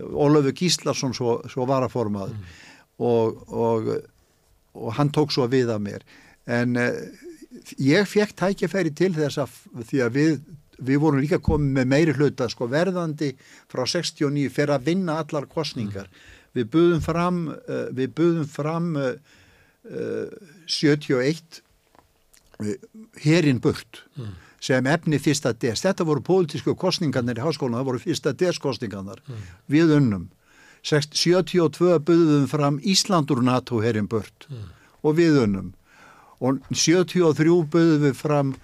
Ólöfu 0.00 0.52
Gíslason 0.58 1.12
svo, 1.14 1.36
svo 1.52 1.66
varaformaður 1.68 2.32
og, 2.98 3.40
og, 3.48 3.88
og 4.74 4.92
hann 4.98 5.12
tók 5.14 5.34
svo 5.34 5.48
við 5.50 5.72
að 5.74 5.86
mér 5.86 6.04
en 6.50 6.76
uh, 6.78 6.92
ég 7.80 8.06
fekk 8.08 8.36
tækifæri 8.38 8.94
til 8.94 9.12
þess 9.16 9.40
að 9.42 9.58
því 9.90 10.04
að 10.04 10.18
við, 10.18 10.38
við 10.78 11.02
vorum 11.02 11.22
líka 11.22 11.40
komið 11.42 11.78
með 11.78 11.90
meiri 11.94 12.16
hluta 12.18 12.48
sko 12.52 12.68
verðandi 12.70 13.32
frá 13.70 13.84
69 13.86 14.50
fyrir 14.54 14.76
að 14.76 14.88
vinna 14.90 15.18
allar 15.22 15.48
kostningar 15.50 16.10
við 16.54 16.70
buðum 16.74 17.04
fram 17.04 17.44
uh, 17.54 17.86
við 17.94 18.14
buðum 18.18 18.48
fram 18.50 18.94
uh, 19.00 19.12
uh, 19.90 20.28
71 20.70 21.62
herinn 23.24 23.58
burt 23.60 24.04
sem 24.64 24.86
efni 24.88 25.18
fyrsta 25.20 25.52
des. 25.52 25.82
Þetta 25.84 26.06
voru 26.08 26.22
pólitísku 26.24 26.74
kostningarnir 26.78 27.40
í 27.40 27.44
háskólan, 27.44 27.76
það 27.80 27.88
voru 27.90 28.02
fyrsta 28.02 28.32
des 28.32 28.60
kostningarnar. 28.62 29.20
Við 29.70 29.92
unnum. 29.98 30.28
72 30.84 31.98
buðum 32.04 32.46
fram 32.50 32.78
Íslandur 32.84 33.42
NATO 33.42 33.80
herinn 33.80 34.08
burt 34.10 34.48
og 35.02 35.16
við 35.16 35.42
unnum. 35.46 35.72
Og 36.44 36.60
73 36.70 37.64
buðum 37.72 38.02
við 38.04 38.16
fram 38.18 38.54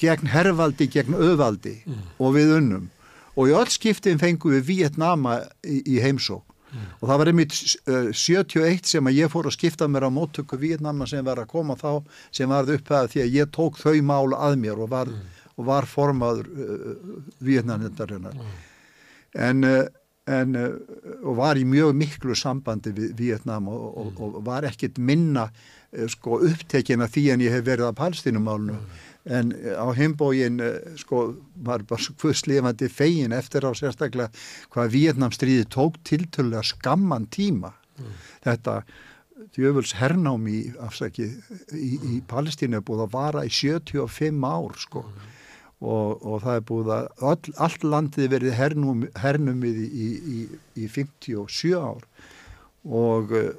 gegn 0.00 0.28
hervaldi, 0.32 0.88
gegn 0.92 1.16
öðvaldi 1.16 1.78
og 2.18 2.34
við 2.36 2.56
unnum. 2.58 2.88
Og 3.36 3.48
í 3.48 3.54
öll 3.56 3.70
skiptin 3.72 4.20
fengum 4.20 4.52
við 4.52 4.66
Vietnama 4.68 5.38
í, 5.64 5.80
í 5.96 6.00
heimsók. 6.04 6.44
Og 7.00 7.08
það 7.08 7.18
var 7.20 7.28
einmitt 7.28 7.54
uh, 7.88 8.12
71 8.16 8.86
sem 8.88 9.08
að 9.08 9.18
ég 9.18 9.32
fór 9.32 9.48
að 9.48 9.56
skipta 9.58 9.88
mér 9.88 10.06
á 10.08 10.10
móttöku 10.12 10.56
Vietnama 10.56 11.04
sem 11.08 11.24
var 11.24 11.42
að 11.42 11.50
koma 11.50 11.76
þá 11.76 12.02
sem 12.32 12.48
varð 12.48 12.78
upp 12.78 12.92
að 12.96 13.08
því 13.12 13.20
að 13.24 13.34
ég 13.36 13.50
tók 13.52 13.80
þau 13.80 13.96
mál 14.08 14.32
að 14.36 14.56
mér 14.62 14.80
og 14.80 14.88
var, 14.92 15.10
og 15.56 15.66
var 15.68 15.88
formaður 15.88 16.48
uh, 16.48 16.94
Vietnamnendarinnar. 17.44 18.38
En, 19.36 19.64
uh, 19.68 19.84
en 20.30 20.56
uh, 20.56 20.74
og 21.26 21.36
var 21.40 21.58
í 21.58 21.64
mjög 21.66 21.94
miklu 21.98 22.36
sambandi 22.38 22.92
við 22.94 23.14
Vietnam 23.18 23.68
og, 23.72 23.86
og, 23.98 24.20
og 24.22 24.42
var 24.46 24.66
ekkit 24.68 25.00
minna 25.02 25.48
uh, 25.48 26.06
sko 26.10 26.38
upptekin 26.46 27.02
af 27.02 27.14
því 27.14 27.24
en 27.34 27.42
ég 27.42 27.56
hef 27.56 27.64
verið 27.66 27.88
að 27.88 27.98
palstinumálnu. 27.98 28.78
En 29.26 29.52
uh, 29.54 29.74
á 29.82 29.86
heimbógin 29.98 30.62
sko 31.00 31.24
var 31.66 31.82
bara 31.88 32.02
svo 32.02 32.14
hvudslifandi 32.22 32.90
fegin 32.90 33.34
eftir 33.34 33.66
á 33.66 33.70
sérstaklega 33.74 34.30
hvað 34.74 34.94
Vietnamstríði 34.94 35.66
tók 35.70 35.98
tiltölulega 36.06 36.62
skamman 36.70 37.26
tíma. 37.26 37.74
Þetta 38.42 38.82
djöfuls 39.52 39.96
hernám 39.98 40.46
í, 40.46 40.64
afsaki, 40.80 41.26
í, 41.74 41.92
í 42.14 42.18
Palestínu 42.30 42.78
er 42.78 42.86
búið 42.86 43.08
að 43.08 43.14
vara 43.14 43.42
í 43.46 43.50
75 43.50 44.46
ár 44.46 44.78
sko 44.78 45.02
og, 45.82 46.22
og 46.22 46.40
það 46.44 46.56
er 46.58 46.64
búið 46.68 46.92
að 46.94 47.26
all, 47.32 47.52
allt 47.66 47.84
landið 47.84 48.30
verið 48.36 48.56
hernum, 48.58 49.04
hernumið 49.18 49.82
í, 49.82 50.08
í, 50.36 50.40
í 50.78 50.88
57 50.88 51.74
ár. 51.78 52.06
Og, 52.86 53.34
eh, 53.38 53.52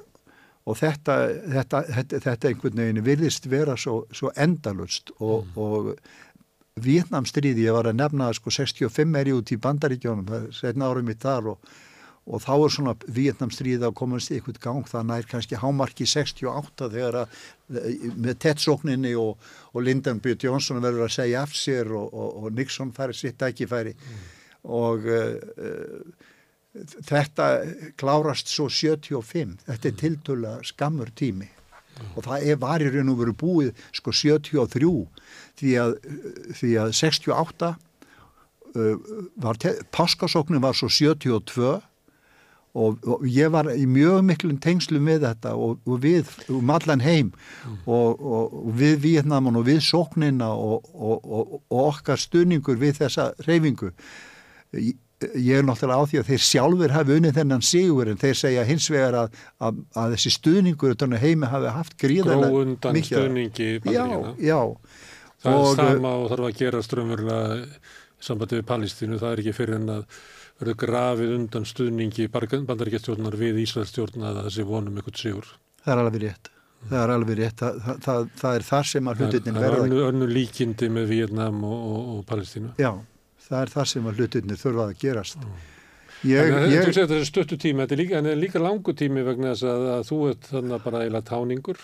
og 0.64 0.78
þetta, 0.80 1.16
þetta, 1.52 1.82
þetta, 1.92 2.20
þetta 2.26 2.50
einhvern 2.50 2.84
veginn 2.84 3.04
virðist 3.04 3.48
vera 3.52 3.76
svo, 3.80 4.02
svo 4.16 4.32
endalust 4.40 5.12
og, 5.20 5.50
og 5.60 5.92
Vietnamstríði, 6.84 7.68
ég 7.68 7.76
var 7.76 7.86
að 7.86 8.00
nefna 8.00 8.32
sko 8.34 8.50
65 8.50 9.18
er 9.20 9.30
ég 9.30 9.36
út 9.38 9.52
í 9.54 9.60
bandaríkjónum, 9.62 10.26
það 10.26 10.46
er 10.48 10.56
setna 10.56 10.88
árum 10.90 11.06
mitt 11.06 11.22
þar 11.22 11.52
og, 11.52 11.74
og 12.24 12.40
þá 12.40 12.52
er 12.54 12.72
svona 12.72 12.94
Vietnamstríði 13.04 13.84
að 13.84 13.96
komast 13.98 14.32
eitthvað 14.32 14.60
gang, 14.64 14.86
það 14.88 15.08
nær 15.10 15.26
kannski 15.28 15.58
hámarki 15.60 16.06
68 16.08 16.88
þegar 16.94 17.18
að 17.20 17.40
með 17.68 18.38
tettsókninni 18.44 19.14
og, 19.20 19.36
og 19.72 19.84
Lyndon 19.84 20.20
B. 20.24 20.32
Johnson 20.40 20.80
verður 20.84 21.06
að 21.06 21.16
segja 21.18 21.42
af 21.44 21.52
sér 21.56 21.92
og, 21.92 22.08
og, 22.12 22.30
og 22.44 22.56
Nixon 22.56 22.92
færi 22.96 23.16
sitt 23.16 23.36
tækifæri. 23.40 23.92
Og 24.64 25.04
uh, 25.04 25.36
uh, 25.60 26.24
þetta 27.04 27.50
klárast 28.00 28.48
svo 28.52 28.70
75, 28.72 29.58
þetta 29.68 29.90
er 29.90 29.98
tiltöla 30.00 30.56
skammur 30.64 31.12
tími. 31.16 31.50
Og 32.16 32.24
það 32.26 32.48
er, 32.48 32.58
var 32.58 32.82
í 32.82 32.90
raun 32.90 33.12
og 33.12 33.20
veru 33.20 33.36
búið 33.38 33.84
sko 33.94 34.12
73 34.16 34.88
því 35.60 35.74
að, 35.78 35.98
því 36.58 36.70
að 36.82 36.94
68 36.98 37.74
uh, 37.74 38.94
var, 39.44 39.60
páskasóknin 39.94 40.64
var 40.64 40.76
svo 40.76 40.88
72 40.90 41.76
og, 42.74 42.98
og 43.06 43.22
ég 43.30 43.52
var 43.54 43.68
í 43.70 43.86
mjög 43.86 44.24
miklum 44.26 44.58
tengslum 44.62 45.06
við 45.06 45.24
þetta 45.28 45.54
og, 45.54 45.78
og 45.86 46.02
við 46.02 46.30
um 46.52 46.72
allan 46.74 47.04
heim. 47.04 47.30
Mm. 47.64 47.78
og, 47.86 48.26
og 48.34 48.74
við 48.80 49.00
Vietnamun 49.04 49.60
og 49.60 49.68
við 49.68 49.80
sóknina 49.86 50.50
og 50.54 51.62
okkar 51.70 52.20
stuðningur 52.20 52.80
við 52.80 53.00
þessa 53.04 53.30
reyfingu 53.46 53.92
ég, 54.74 54.94
ég 55.38 55.58
er 55.60 55.66
náttúrulega 55.66 56.02
á 56.02 56.08
því 56.10 56.20
að 56.20 56.30
þeir 56.32 56.44
sjálfur 56.48 56.94
hafi 56.94 57.16
unnið 57.18 57.38
þennan 57.38 57.64
sigur 57.64 58.10
en 58.10 58.20
þeir 58.20 58.38
segja 58.38 58.68
hins 58.68 58.90
vegar 58.90 59.18
að, 59.22 59.42
að, 59.62 59.82
að 60.02 60.16
þessi 60.16 60.34
stuðningur 60.38 61.18
heimi 61.22 61.50
hafi 61.50 61.74
haft 61.78 61.98
gríðarlega 62.00 62.50
gróðundan 62.50 63.02
stuðningi 63.06 63.70
já, 63.86 64.06
já. 64.38 64.60
Það 65.44 65.60
er 65.60 65.76
sama 65.78 66.14
og 66.22 66.30
þarf 66.32 66.48
að 66.48 66.58
gera 66.58 66.80
strömmurlega 66.82 67.44
sambandi 68.24 68.60
við 68.60 68.68
Palestínu, 68.68 69.20
það 69.20 69.34
er 69.34 69.42
ekki 69.42 69.56
fyrir 69.56 69.78
en 69.78 69.90
að 69.98 70.04
verður 70.64 70.80
grafið 70.80 71.36
undan 71.36 71.68
stuðningi 71.68 72.26
bandaríkjastjórnar 72.32 73.36
við 73.38 73.60
Ísraelstjórna 73.64 74.30
að 74.30 74.42
þessi 74.48 74.66
vonum 74.68 74.98
eitthvað 74.98 75.20
sigur. 75.20 75.50
Það 75.84 75.94
er 75.94 76.02
alveg 76.02 76.22
rétt. 76.24 76.50
Það 76.84 77.02
er 77.02 77.12
alveg 77.14 77.38
rétt. 77.40 77.60
Það, 77.60 77.76
það, 77.84 78.00
það, 78.06 78.26
það 78.40 78.58
er 78.58 78.66
þar 78.68 78.88
sem 78.90 79.10
að 79.10 79.22
hlutinni 79.22 79.54
verða. 79.58 79.82
Það 79.82 79.94
er 79.98 80.08
önnu 80.08 80.28
líkindi 80.30 80.90
með 80.92 81.12
Vietnam 81.12 81.62
og, 81.68 81.84
og, 81.90 82.00
og 82.14 82.24
Palestínu. 82.28 82.72
Já, 82.80 82.90
það 83.46 83.60
er 83.60 83.72
þar 83.74 83.90
sem 83.92 84.10
að 84.10 84.20
hlutinni 84.20 84.58
þurfa 84.60 84.88
að 84.88 84.98
gerast. 85.04 85.48
Ég, 86.24 86.48
en, 86.48 86.70
ég, 86.72 86.86
segir 86.86 87.02
þetta 87.02 87.18
er 87.18 87.26
stöttu 87.28 87.58
tími, 87.60 87.84
þetta 87.84 87.96
er 87.96 88.00
líka, 88.00 88.20
er 88.24 88.38
líka 88.40 88.60
langu 88.62 88.94
tími 88.96 89.24
vegna 89.26 89.50
þess 89.52 89.66
að, 89.68 89.82
að 89.92 90.06
þú 90.08 90.20
ert 90.30 90.46
þannig 90.48 90.84
bara 90.86 91.02
eila 91.04 91.20
táningur, 91.28 91.82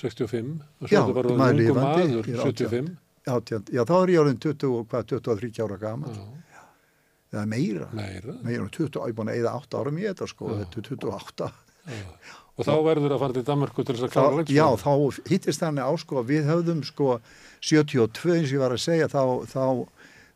65, 0.00 0.48
og 0.82 0.88
svo 0.88 0.96
er 0.96 1.04
þetta 1.04 1.18
bara 1.20 1.34
ungu 1.36 1.76
maður, 1.78 2.30
75. 2.40 2.88
Já, 3.24 3.36
já, 3.46 3.84
þá 3.86 3.94
er 4.00 4.10
ég 4.10 4.24
árið 4.24 4.40
20, 4.48 4.74
hvað, 4.90 5.06
23 5.14 5.62
ára 5.68 5.78
gaman. 5.84 6.18
Já 6.18 6.44
eða 7.34 7.44
meira, 7.50 7.90
meira, 7.96 8.38
meira 8.44 8.64
20, 8.70 8.98
ég 9.02 9.12
er 9.12 9.18
búin 9.18 9.32
að 9.32 9.42
eða 9.42 9.54
8 9.60 9.80
árum 9.80 10.00
í 10.00 10.06
þetta 10.08 10.30
sko, 10.30 10.50
þetta 10.62 10.80
er 10.80 10.90
28 10.90 11.50
og 12.54 12.66
þá 12.68 12.74
verður 12.86 13.14
að 13.16 13.22
fara 13.24 13.34
til 13.34 13.44
Danmarku 13.48 13.82
til 13.82 13.96
þess 13.96 14.06
að 14.06 14.12
klára 14.14 14.38
leikspil 14.38 14.56
já, 14.56 14.66
þá 14.78 14.92
hittist 15.30 15.62
þannig 15.64 15.88
á 15.90 15.92
sko, 16.00 16.22
við 16.26 16.50
höfðum 16.50 16.82
sko 16.86 17.08
72 17.64 18.36
eins 18.36 18.50
og 18.52 18.54
ég 18.54 18.62
var 18.62 18.74
að 18.76 18.84
segja 18.84 19.10
þá, 19.10 19.22
þá, 19.50 19.64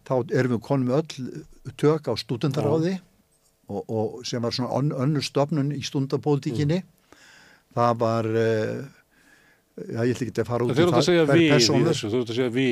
þá 0.09 0.15
erum 0.41 0.57
við 0.57 0.63
konum 0.67 0.95
öll 0.99 1.37
tök 1.79 2.11
á 2.11 2.15
studendaráði 2.19 2.97
og, 3.69 3.83
og 3.87 4.21
sem 4.27 4.43
var 4.43 4.57
svona 4.57 4.75
ön, 4.81 4.93
önnur 4.97 5.25
stofnun 5.25 5.71
í 5.77 5.83
stundapólitíkinni 5.87 6.81
mm. 6.83 7.23
það 7.79 8.01
var 8.03 8.31
uh, 8.33 8.98
já, 9.87 10.01
ég 10.05 10.13
ætla 10.15 10.27
ekki 10.27 10.43
að 10.43 10.49
fara 10.49 10.67
út 10.67 10.73
í 10.73 10.77
það 10.79 10.87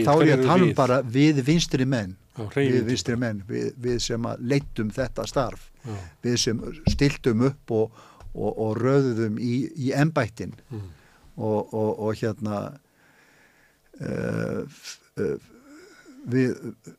þá 0.07 0.13
er 0.15 0.29
ég 0.29 0.35
að 0.37 0.45
tala 0.47 0.67
um 0.67 0.75
bara 0.77 1.01
við 1.17 1.43
vinstri 1.47 1.87
menn. 1.89 2.15
Við 2.53 2.83
vinstri 2.91 3.17
menn, 3.21 3.41
við, 3.49 3.71
við 3.81 3.99
sem 4.05 4.29
að 4.29 4.45
leittum 4.53 4.91
þetta 4.93 5.25
starf, 5.29 5.71
Já. 5.87 5.95
við 6.27 6.37
sem 6.43 6.63
stiltum 6.93 7.47
upp 7.49 7.73
og, 7.73 8.03
og, 8.35 8.51
og 8.51 8.73
röðum 8.83 9.39
í, 9.41 9.55
í 9.87 9.93
ennbættin 9.97 10.53
mm. 10.69 10.87
og, 11.41 11.73
og 11.73 12.11
hérna 12.21 12.61
uh, 14.05 14.81
uh, 15.17 15.37
við, 16.27 16.55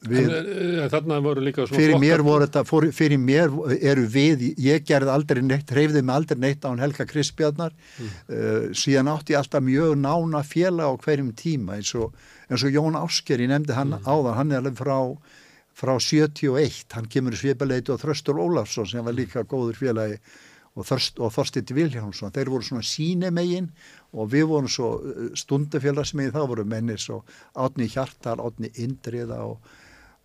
við 0.07 0.29
en, 0.31 1.11
voru 1.25 1.43
líka 1.43 1.65
fyrir 1.69 1.99
mér 2.01 2.23
voru 2.25 2.47
þetta, 2.47 2.63
for, 2.67 2.87
fyrir 2.95 3.19
mér 3.21 3.51
eru 3.77 4.05
við, 4.11 4.45
ég 4.63 4.85
gerði 4.87 5.13
aldrei 5.13 5.43
neitt 5.45 5.73
hreyfði 5.73 6.03
mig 6.03 6.15
aldrei 6.15 6.41
neitt 6.45 6.63
á 6.63 6.71
hann 6.71 6.81
Helga 6.83 7.07
Krispjarnar 7.09 7.75
mm. 7.75 8.15
uh, 8.31 8.69
síðan 8.77 9.11
átti 9.11 9.35
ég 9.35 9.41
alltaf 9.41 9.65
mjög 9.65 9.97
nána 9.99 10.43
fjela 10.47 10.87
á 10.87 10.93
hverjum 10.95 11.33
tíma 11.37 11.77
eins 11.77 11.93
og 11.97 12.15
eins 12.47 12.63
og 12.63 12.71
Jón 12.71 12.95
Ásker, 12.99 13.43
ég 13.43 13.51
nefndi 13.51 13.75
hann 13.75 13.97
mm. 13.97 14.07
áðan, 14.07 14.37
hann 14.39 14.53
er 14.53 14.61
alveg 14.61 14.77
frá, 14.79 14.99
frá 15.75 15.95
71, 15.99 16.85
hann 16.95 17.09
kemur 17.11 17.35
í 17.35 17.41
svipaleiti 17.41 17.91
og 17.91 17.99
Þröstur 18.03 18.39
Ólafsson 18.39 18.87
sem 18.87 19.03
var 19.03 19.17
líka 19.17 19.43
góður 19.47 19.75
Þörst, 20.85 21.17
og 21.17 21.31
Þorstitt 21.33 21.71
Viljánsson, 21.73 22.29
þeir 22.35 22.51
voru 22.53 22.65
svona 22.65 22.85
sínemegin 22.85 23.71
og 24.13 24.31
við 24.31 24.47
vorum 24.51 24.69
svo 24.71 24.93
uh, 24.99 25.27
stundafélagsmegin, 25.37 26.35
þá 26.35 26.47
voru 26.47 26.65
mennis 26.67 27.07
og 27.13 27.27
átni 27.59 27.89
hjartar, 27.91 28.41
átni 28.43 28.71
indriða 28.83 29.41
og, 29.47 29.71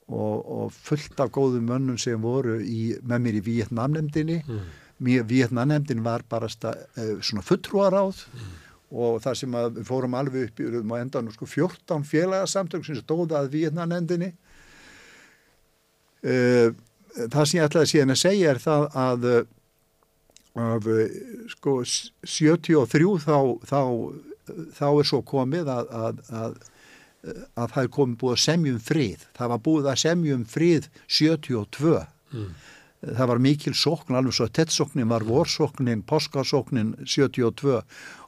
og, 0.08 0.36
og 0.56 0.76
fullt 0.76 1.20
af 1.22 1.32
góðum 1.34 1.70
mönnum 1.70 1.98
sem 2.00 2.20
voru 2.22 2.60
í, 2.62 2.94
með 3.02 3.26
mér 3.26 3.40
í 3.40 3.46
Vietnamnemdini 3.48 4.42
mm. 4.42 4.62
Vietnamnemdin 5.02 6.04
var 6.04 6.22
bara 6.30 6.50
sta, 6.50 6.76
uh, 6.94 7.16
svona 7.24 7.42
fulltrúaráð. 7.46 8.22
Mm. 8.36 8.52
Og 8.92 9.22
það 9.24 9.36
sem 9.40 9.54
við 9.56 9.84
fórum 9.88 10.14
alveg 10.18 10.50
upp 10.50 10.58
í 10.60 10.66
um 10.82 10.90
að 10.92 11.02
enda 11.06 11.22
nú 11.24 11.32
sko 11.32 11.46
14 11.48 12.02
félagasamtök 12.04 12.84
sem 12.84 12.98
stóða 13.00 13.40
að 13.40 13.54
Víetnanendinni 13.54 14.34
uh, 16.28 16.74
það 17.32 17.46
sem 17.46 17.58
ég 17.58 17.66
ætlaði 17.66 17.90
síðan 17.92 18.14
að 18.14 18.20
segja 18.22 18.52
er 18.52 18.60
það 18.62 18.86
að, 19.02 19.26
að 20.58 20.90
sko 21.54 21.78
73 21.84 23.14
þá, 23.24 23.38
þá, 23.64 23.80
þá 24.76 24.86
er 24.90 25.08
svo 25.08 25.22
komið 25.24 25.72
að, 25.72 25.96
að, 26.04 26.22
að 26.42 26.60
að 27.22 27.68
það 27.70 27.84
er 27.84 27.90
komið 27.94 28.14
búið 28.18 28.32
að 28.34 28.40
semjum 28.42 28.78
frið 28.82 29.26
það 29.38 29.50
var 29.52 29.60
búið 29.62 29.88
að 29.92 30.00
semjum 30.02 30.40
frið 30.50 30.88
72 31.06 32.00
mm 32.34 32.48
það 33.02 33.28
var 33.32 33.40
mikil 33.42 33.74
sókn, 33.74 34.16
alveg 34.16 34.36
svo 34.36 34.46
tettsóknin 34.54 35.10
var 35.10 35.24
vorsóknin, 35.26 36.04
páskasóknin 36.06 36.94
72 37.02 37.80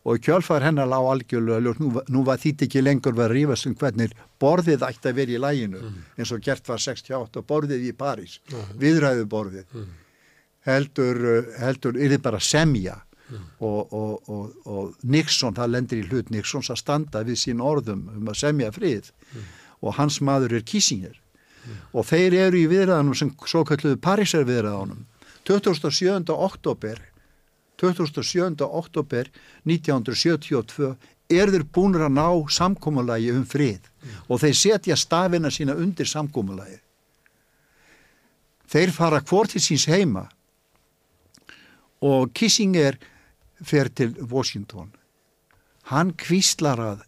og 0.04 0.20
kjálfar 0.24 0.64
hennar 0.66 0.88
lág 0.90 1.06
algjörlega, 1.12 1.74
nú, 1.78 2.02
nú 2.10 2.24
var 2.26 2.40
þýtt 2.42 2.66
ekki 2.66 2.82
lengur 2.82 3.14
verið 3.14 3.30
að 3.30 3.36
rífast 3.38 3.68
um 3.70 3.76
hvernig 3.78 4.16
borðið 4.42 4.86
ætti 4.88 5.10
að 5.10 5.20
vera 5.20 5.36
í 5.36 5.42
læginu, 5.44 5.82
mm. 5.82 6.00
eins 6.18 6.32
og 6.34 6.42
gert 6.44 6.68
var 6.68 6.82
68 6.82 7.40
og 7.40 7.46
borðið 7.48 7.86
í 7.86 7.92
París 7.96 8.40
mm. 8.50 8.74
viðræðu 8.82 9.28
borðið 9.30 9.68
mm. 9.70 9.92
Heldur, 10.64 11.18
heldur, 11.60 11.98
er 11.98 12.14
þið 12.14 12.22
bara 12.24 12.40
semja 12.42 12.96
mm. 13.28 13.44
og, 13.58 13.92
og, 13.92 14.30
og, 14.32 14.54
og 14.64 15.08
Nixon, 15.10 15.56
það 15.56 15.74
lendir 15.74 16.02
í 16.02 16.06
hlut 16.08 16.32
Nixons 16.32 16.70
að 16.72 16.80
standa 16.80 17.24
við 17.26 17.40
sín 17.44 17.62
orðum 17.64 18.06
um 18.14 18.32
að 18.32 18.40
semja 18.42 18.72
frið 18.74 19.10
mm. 19.12 19.48
og 19.84 19.98
hans 19.98 20.20
maður 20.24 20.58
er 20.58 20.66
Kissinger 20.68 21.16
mm. 21.16 21.80
og 21.92 22.06
þeir 22.10 22.38
eru 22.46 22.60
í 22.62 22.68
viðræðanum 22.72 23.18
sem 23.18 23.32
svo 23.46 23.64
kalluðu 23.68 24.00
Parísar 24.04 24.46
viðræðanum 24.48 25.04
27. 25.44 26.32
oktober 26.32 27.02
27. 27.80 28.62
oktober 28.64 29.28
1972 29.66 30.94
er 31.32 31.50
þeir 31.50 31.64
búinur 31.72 32.06
að 32.06 32.16
ná 32.16 32.28
samkómalagi 32.52 33.32
um 33.34 33.44
frið 33.48 33.90
og 34.28 34.40
þeir 34.42 34.56
setja 34.56 34.96
stafina 34.96 35.52
sína 35.52 35.76
undir 35.76 36.08
samkómalagi 36.08 36.80
þeir 38.70 38.92
fara 38.92 39.20
hvort 39.24 39.54
til 39.54 39.62
síns 39.64 39.86
heima 39.90 40.28
og 42.04 42.32
Kissinger 42.36 42.98
fer 43.64 43.88
til 43.88 44.14
Washington 44.30 44.92
hann 45.90 46.12
kvíslar 46.20 46.80
að 46.80 47.02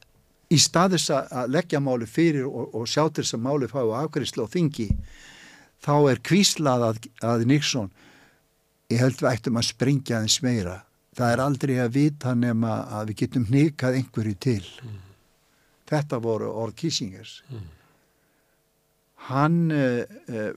í 0.52 0.58
staðis 0.62 1.08
að 1.10 1.50
leggja 1.50 1.80
máli 1.82 2.06
fyrir 2.06 2.46
og, 2.46 2.74
og 2.76 2.88
sjá 2.88 3.06
til 3.08 3.24
þess 3.24 3.36
að 3.38 3.46
máli 3.46 3.70
fái 3.70 3.82
afgriðslu 4.02 4.44
og 4.44 4.52
þingi 4.52 4.88
þá 5.82 5.94
er 6.12 6.20
kvíslað 6.28 6.84
að, 6.90 7.00
að 7.26 7.46
Nixon 7.50 7.90
ég 8.92 9.02
held 9.02 9.18
við 9.20 9.30
ættum 9.32 9.58
að 9.58 9.70
springja 9.70 10.22
þess 10.24 10.44
meira 10.46 10.76
það 11.16 11.32
er 11.32 11.42
aldrei 11.42 11.74
að 11.82 11.96
vita 11.96 12.34
nema 12.36 12.76
að 12.98 13.10
við 13.10 13.20
getum 13.24 13.48
nýkað 13.50 13.98
einhverju 14.00 14.36
til 14.46 14.62
mm. 14.62 15.00
þetta 15.90 16.20
voru 16.22 16.52
orð 16.52 16.76
Kissingers 16.82 17.40
mm. 17.50 17.64
hann 19.30 19.58
uh, 19.74 20.04
uh, 20.30 20.52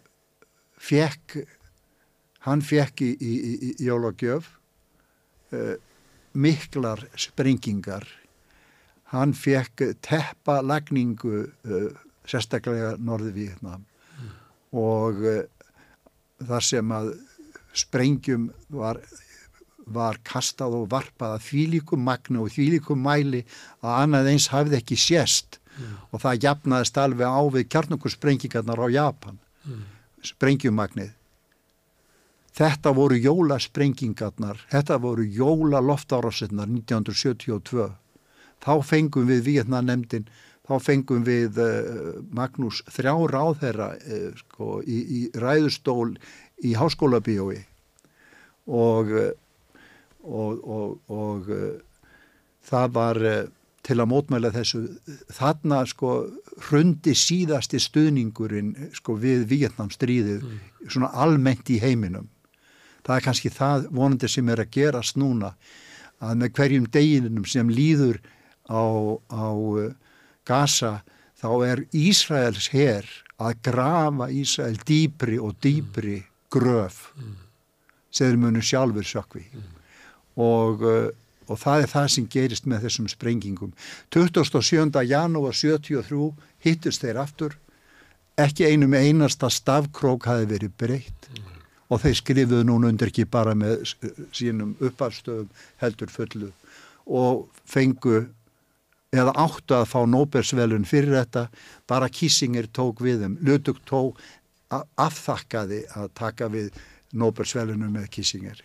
fekk 0.79 1.39
hann 2.47 2.63
fekk 2.63 3.03
í, 3.03 3.11
í, 3.19 3.33
í, 3.35 3.53
í 3.75 3.87
Jólagjöf 3.89 4.51
uh, 5.55 5.75
miklar 6.39 7.03
sprengingar 7.19 8.07
hann 9.13 9.33
fekk 9.33 9.89
teppalagningu 10.05 11.41
uh, 11.43 11.87
sérstaklega 12.29 12.93
norði 13.01 13.33
Víetnam 13.35 13.83
mm. 13.83 14.35
og 14.79 15.23
uh, 15.25 15.41
þar 16.47 16.65
sem 16.65 16.93
að 16.95 17.13
sprengjum 17.79 18.49
var, 18.73 19.01
var 19.89 20.19
kastað 20.25 20.77
og 20.79 20.89
varpað 20.93 21.37
að 21.37 21.45
þvílikum 21.49 22.03
magna 22.05 22.43
og 22.43 22.53
þvílikum 22.53 23.01
mæli 23.03 23.43
að 23.83 23.95
annað 24.05 24.31
eins 24.33 24.49
hafði 24.53 24.79
ekki 24.79 24.97
sérst 24.99 25.59
mm. 25.75 25.95
og 26.13 26.23
það 26.23 26.43
jafnaðist 26.47 26.99
alveg 27.01 27.29
á 27.29 27.41
við 27.53 27.69
kjarnunkursprengingarnar 27.75 28.83
á 28.85 28.87
Japan 28.95 29.39
mm. 29.65 29.85
sprengjumagnið 30.31 31.15
Þetta 32.59 32.91
voru 32.91 33.15
jólasprengingarnar, 33.15 34.57
þetta 34.67 34.97
voru 34.99 35.23
jólaloftárásinnar 35.23 36.67
1972 36.67 37.85
þá 38.59 38.73
fengum 38.83 39.29
við 39.29 39.45
Víetnanemdin, 39.45 40.25
þá 40.67 40.73
fengum 40.83 41.23
við 41.23 41.59
uh, 41.63 42.17
Magnús 42.35 42.81
þrjá 42.91 43.13
ráðherra 43.31 43.93
uh, 43.95 44.25
sko, 44.41 44.81
í, 44.83 44.97
í 44.99 45.21
ræðustól 45.39 46.17
í 46.59 46.73
háskólabíói. 46.75 47.61
Og, 48.67 49.13
uh, 49.15 49.31
og, 50.27 50.59
og, 50.59 50.99
og 51.07 51.47
það 52.67 52.91
var 52.97 53.21
uh, 53.23 53.37
til 53.87 53.97
að 54.03 54.09
mótmæla 54.11 54.51
þessu 54.53 54.81
þarna 55.31 55.79
sko 55.87 56.17
hrundi 56.67 57.15
síðasti 57.15 57.79
stuðningurinn 57.79 58.75
sko 58.99 59.15
við 59.17 59.47
Vietnamstríðið 59.53 60.43
mm. 60.43 60.59
svona 60.91 61.13
almennt 61.23 61.71
í 61.71 61.79
heiminum 61.79 62.27
það 63.05 63.15
er 63.15 63.25
kannski 63.27 63.51
það 63.53 63.87
vonandi 63.91 64.29
sem 64.31 64.49
er 64.49 64.63
að 64.63 64.73
gerast 64.75 65.19
núna 65.19 65.53
að 66.19 66.41
með 66.41 66.53
hverjum 66.57 66.89
deginum 66.91 67.47
sem 67.47 67.71
líður 67.71 68.19
á, 68.67 68.83
á 69.31 69.47
uh, 69.55 69.91
Gaza 70.47 70.99
þá 71.39 71.49
er 71.69 71.85
Ísraels 71.95 72.69
herr 72.73 73.07
að 73.39 73.61
grafa 73.69 74.27
Ísrael 74.35 74.79
dýpri 74.85 75.39
og 75.39 75.55
dýpri 75.63 76.19
gröf 76.51 77.09
sem 78.09 78.27
þeir 78.27 78.39
munu 78.41 78.61
sjálfur 78.65 79.07
sökvi 79.07 79.45
og 80.39 80.83
uh, 80.83 81.09
og 81.49 81.57
það 81.57 81.83
er 81.83 81.91
það 81.93 82.07
sem 82.13 82.27
gerist 82.29 82.67
með 82.69 82.85
þessum 82.85 83.09
sprengingum. 83.09 83.71
27. 84.13 85.01
janúar 85.09 85.57
73 85.57 86.29
hittust 86.65 87.05
þeir 87.05 87.21
aftur, 87.23 87.55
ekki 88.39 88.69
einu 88.69 88.89
með 88.91 89.09
einasta 89.09 89.49
stafkrók 89.51 90.29
hafi 90.29 90.49
verið 90.53 90.75
breytt. 90.79 91.29
Og 91.89 92.01
þeir 92.03 92.17
skrifuðu 92.19 92.65
núna 92.69 92.91
undir 92.91 93.09
ekki 93.09 93.25
bara 93.29 93.55
með 93.57 93.85
sínum 94.35 94.75
uppafstöðum 94.77 95.49
heldur 95.81 96.11
fullu. 96.13 96.51
Og 97.09 97.47
fengu 97.65 98.27
eða 99.09 99.33
áttu 99.41 99.73
að 99.73 99.87
fá 99.89 99.99
Nóbersvelun 100.05 100.85
fyrir 100.85 101.15
þetta, 101.17 101.47
bara 101.89 102.11
Kissinger 102.13 102.69
tók 102.69 103.01
við 103.01 103.23
þeim, 103.23 103.37
Ludug 103.41 103.81
tók 103.89 104.19
afþakkaði 104.69 105.83
að 105.97 106.11
taka 106.17 106.49
við 106.53 106.69
Nóbersvelunum 107.17 107.95
með 107.97 108.11
Kissinger. 108.13 108.61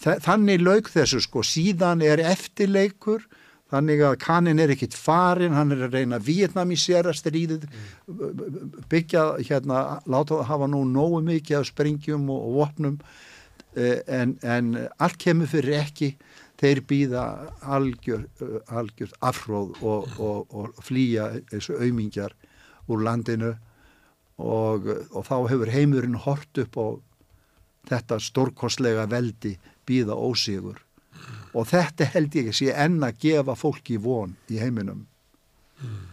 Þannig 0.00 0.62
lauk 0.64 0.88
þessu 0.88 1.20
sko, 1.20 1.44
síðan 1.44 2.00
er 2.00 2.22
eftirleikur 2.24 3.26
þannig 3.70 4.02
að 4.04 4.18
kannin 4.24 4.60
er 4.62 4.72
ekkit 4.74 4.96
farin 4.98 5.54
hann 5.54 5.74
er 5.74 5.86
að 5.86 5.96
reyna 5.98 6.18
að 6.18 6.28
vietnamisera 6.28 7.14
stríðið 7.14 7.66
byggja 8.90 9.24
hérna, 9.46 10.00
láta 10.10 10.42
hafa 10.48 10.68
nú 10.70 10.84
nógu 10.88 11.22
mikið 11.26 11.60
af 11.60 11.70
springjum 11.70 12.28
og, 12.30 12.46
og 12.48 12.58
vopnum 12.60 13.00
eh, 13.76 14.00
en, 14.06 14.36
en 14.42 14.76
allt 14.98 15.18
kemur 15.22 15.50
fyrir 15.50 15.80
ekki 15.84 16.14
þeir 16.60 16.82
býða 16.84 17.24
algjör, 17.62 18.26
algjör 18.68 19.14
afhróð 19.24 19.78
og, 19.80 20.10
og, 20.20 20.52
og 20.52 20.82
flýja 20.84 21.30
þessu 21.52 21.78
aumingjar 21.80 22.34
úr 22.90 23.04
landinu 23.06 23.54
og 24.40 24.88
þá 25.26 25.36
hefur 25.50 25.72
heimurinn 25.72 26.18
hort 26.20 26.60
upp 26.60 26.76
á 26.80 26.86
þetta 27.90 28.20
stórkostlega 28.20 29.06
veldi 29.10 29.56
býða 29.88 30.16
ósigur. 30.16 30.80
Og 31.54 31.66
þetta 31.70 32.06
held 32.14 32.36
ég 32.38 32.54
sé 32.54 32.70
enn 32.74 33.00
að 33.02 33.18
gefa 33.26 33.56
fólki 33.58 33.98
von 34.00 34.36
í 34.50 34.60
heiminum. 34.62 35.06
Mm. 35.80 36.06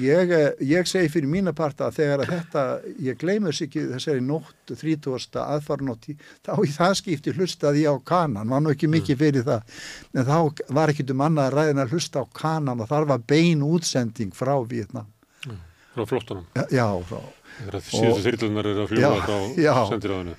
ég, 0.00 0.30
eh, 0.32 0.54
ég 0.68 0.88
segi 0.88 1.08
fyrir 1.12 1.28
mína 1.28 1.52
parta 1.56 1.88
að 1.88 1.98
þegar 1.98 2.22
að 2.22 2.32
þetta 2.32 2.62
ég 3.04 3.18
gleymur 3.20 3.56
sér 3.56 3.68
ekki 3.68 3.84
þessari 3.92 4.24
nótt 4.24 4.72
30. 4.72 5.38
aðfarnótti 5.42 6.16
þá 6.44 6.52
í 6.64 6.72
það 6.72 6.96
skipti 7.00 7.34
hlustaði 7.36 7.84
ég 7.84 7.96
á 7.96 7.96
kanan. 8.04 8.48
Var 8.48 8.64
nú 8.64 8.72
ekki 8.72 8.90
mikið 8.92 9.20
fyrir 9.22 9.46
það. 9.46 9.78
En 10.14 10.28
þá 10.28 10.38
var 10.80 10.92
ekkit 10.92 11.12
um 11.14 11.24
annað 11.24 11.60
að 11.72 11.94
hlusta 11.94 12.24
á 12.24 12.26
kanan 12.32 12.84
og 12.84 12.90
þar 12.90 13.08
var 13.12 13.24
bein 13.24 13.64
útsending 13.64 14.36
frá 14.36 14.56
Vietnam 14.68 15.08
mm. 15.46 15.60
frá 15.94 16.06
flottunum 16.06 16.46
já, 16.54 16.66
já. 16.72 17.20
Frá 17.58 17.80
síðustu 17.82 18.24
þyrlunar 18.26 18.70
eru 18.70 18.84
að 18.84 18.92
fljúa 18.92 19.14
frá 19.24 19.80
sendiráðinu 19.92 20.36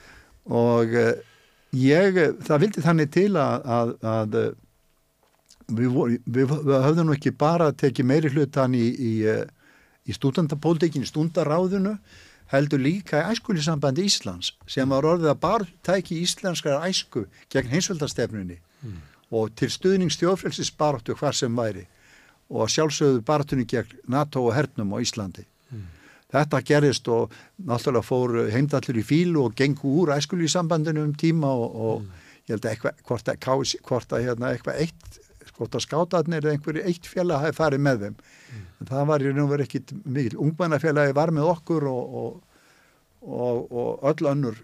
og 0.60 0.96
ég, 1.76 2.18
það 2.46 2.66
vildi 2.66 2.84
þannig 2.86 3.12
til 3.14 3.30
að, 3.38 3.70
að, 3.78 3.94
að 4.14 4.40
við, 5.70 6.00
við, 6.26 6.56
við 6.66 6.80
höfðum 6.88 7.14
ekki 7.16 7.36
bara 7.38 7.72
tekið 7.74 8.10
meiri 8.10 8.34
hlutan 8.34 8.76
í, 8.78 8.88
í, 8.90 9.14
í 10.10 10.18
stúdendapólitíkin, 10.18 11.06
í 11.06 11.10
stundaráðunu 11.10 11.96
heldur 12.50 12.82
líka 12.82 13.22
í 13.22 13.36
æskulisambandi 13.36 14.08
Íslands 14.10 14.54
sem 14.70 14.90
var 14.90 15.06
orðið 15.06 15.34
að 15.34 15.42
bara 15.44 15.70
tæki 15.86 16.18
íslenskar 16.24 16.82
æsku 16.88 17.28
gegn 17.54 17.70
heimsveldastefnunni 17.76 18.58
mm. 18.58 18.98
og 19.38 19.54
til 19.60 19.70
stuðningsstjóðfrelsis 19.74 20.74
baróttu 20.80 21.18
hvað 21.20 21.38
sem 21.44 21.62
væri 21.62 21.86
og 22.50 22.72
sjálfsögðu 22.74 23.22
baróttunni 23.28 23.68
gegn 23.70 24.02
NATO 24.10 24.48
og 24.48 24.56
hernum 24.58 24.98
á 24.98 25.02
Íslandi 25.04 25.46
þetta 26.34 26.62
gerist 26.66 27.08
og 27.12 27.34
náttúrulega 27.66 28.06
fór 28.06 28.36
heimdallur 28.54 29.00
í 29.02 29.06
fílu 29.06 29.46
og 29.48 29.56
gengu 29.58 29.96
úr 30.04 30.14
æskulu 30.18 30.46
í 30.46 30.52
sambandinu 30.52 31.06
um 31.08 31.16
tíma 31.18 31.50
og, 31.50 31.70
og 31.76 32.04
mm. 32.04 32.28
ég 32.46 32.56
held 32.56 32.66
að 32.66 32.74
eitthvað, 32.74 33.00
hvort 33.10 33.32
að, 33.32 33.48
hvort 33.88 34.14
að 34.18 34.28
hérna, 34.28 34.52
eitthvað 34.54 34.84
eitt, 34.86 35.22
hvort 35.58 35.76
að 35.76 35.86
skátaðnir 35.88 36.46
eða 36.46 36.58
einhverju 36.58 36.84
eitt 36.88 37.10
félag 37.10 37.46
hafi 37.46 37.58
farið 37.58 37.88
með 37.88 38.04
þeim. 38.06 38.20
Mm. 38.20 38.68
En 38.80 38.92
það 38.92 39.10
var 39.10 39.24
í 39.24 39.32
raun 39.32 39.42
og 39.44 39.50
verið 39.56 39.68
ekkit 39.68 39.96
mikil. 40.06 40.38
Ungmennafélagi 40.46 41.16
var 41.18 41.34
með 41.36 41.50
okkur 41.52 41.88
og, 41.90 42.14
og, 43.20 43.74
og 43.74 44.06
öll 44.12 44.30
önnur 44.30 44.60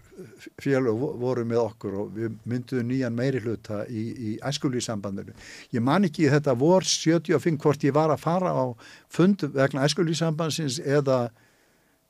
félag 0.62 1.02
voru 1.20 1.44
með 1.44 1.60
okkur 1.60 1.96
og 2.00 2.14
við 2.14 2.38
mynduðum 2.48 2.88
nýjan 2.88 3.18
meiri 3.18 3.42
hluta 3.44 3.82
í, 3.90 4.04
í 4.14 4.36
æskulu 4.46 4.78
í 4.78 4.86
sambandinu. 4.86 5.34
Ég 5.74 5.84
man 5.84 6.06
ekki 6.08 6.30
þetta 6.32 6.54
vor 6.56 6.86
75 6.86 7.58
hvort 7.60 7.84
ég 7.84 7.96
var 7.96 8.14
að 8.14 8.22
fara 8.22 8.54
á 8.54 8.64
fund 9.12 9.44
vegna 9.52 9.84
sambandsins 9.90 10.78
eða 10.80 11.26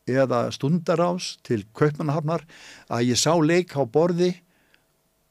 eða 0.06 0.46
stundarás 0.54 1.36
til 1.46 1.64
Kaupmannhafnar 1.76 2.46
að 2.88 3.08
ég 3.10 3.20
sá 3.20 3.32
leik 3.42 3.74
á 3.74 3.82
borði 3.82 4.32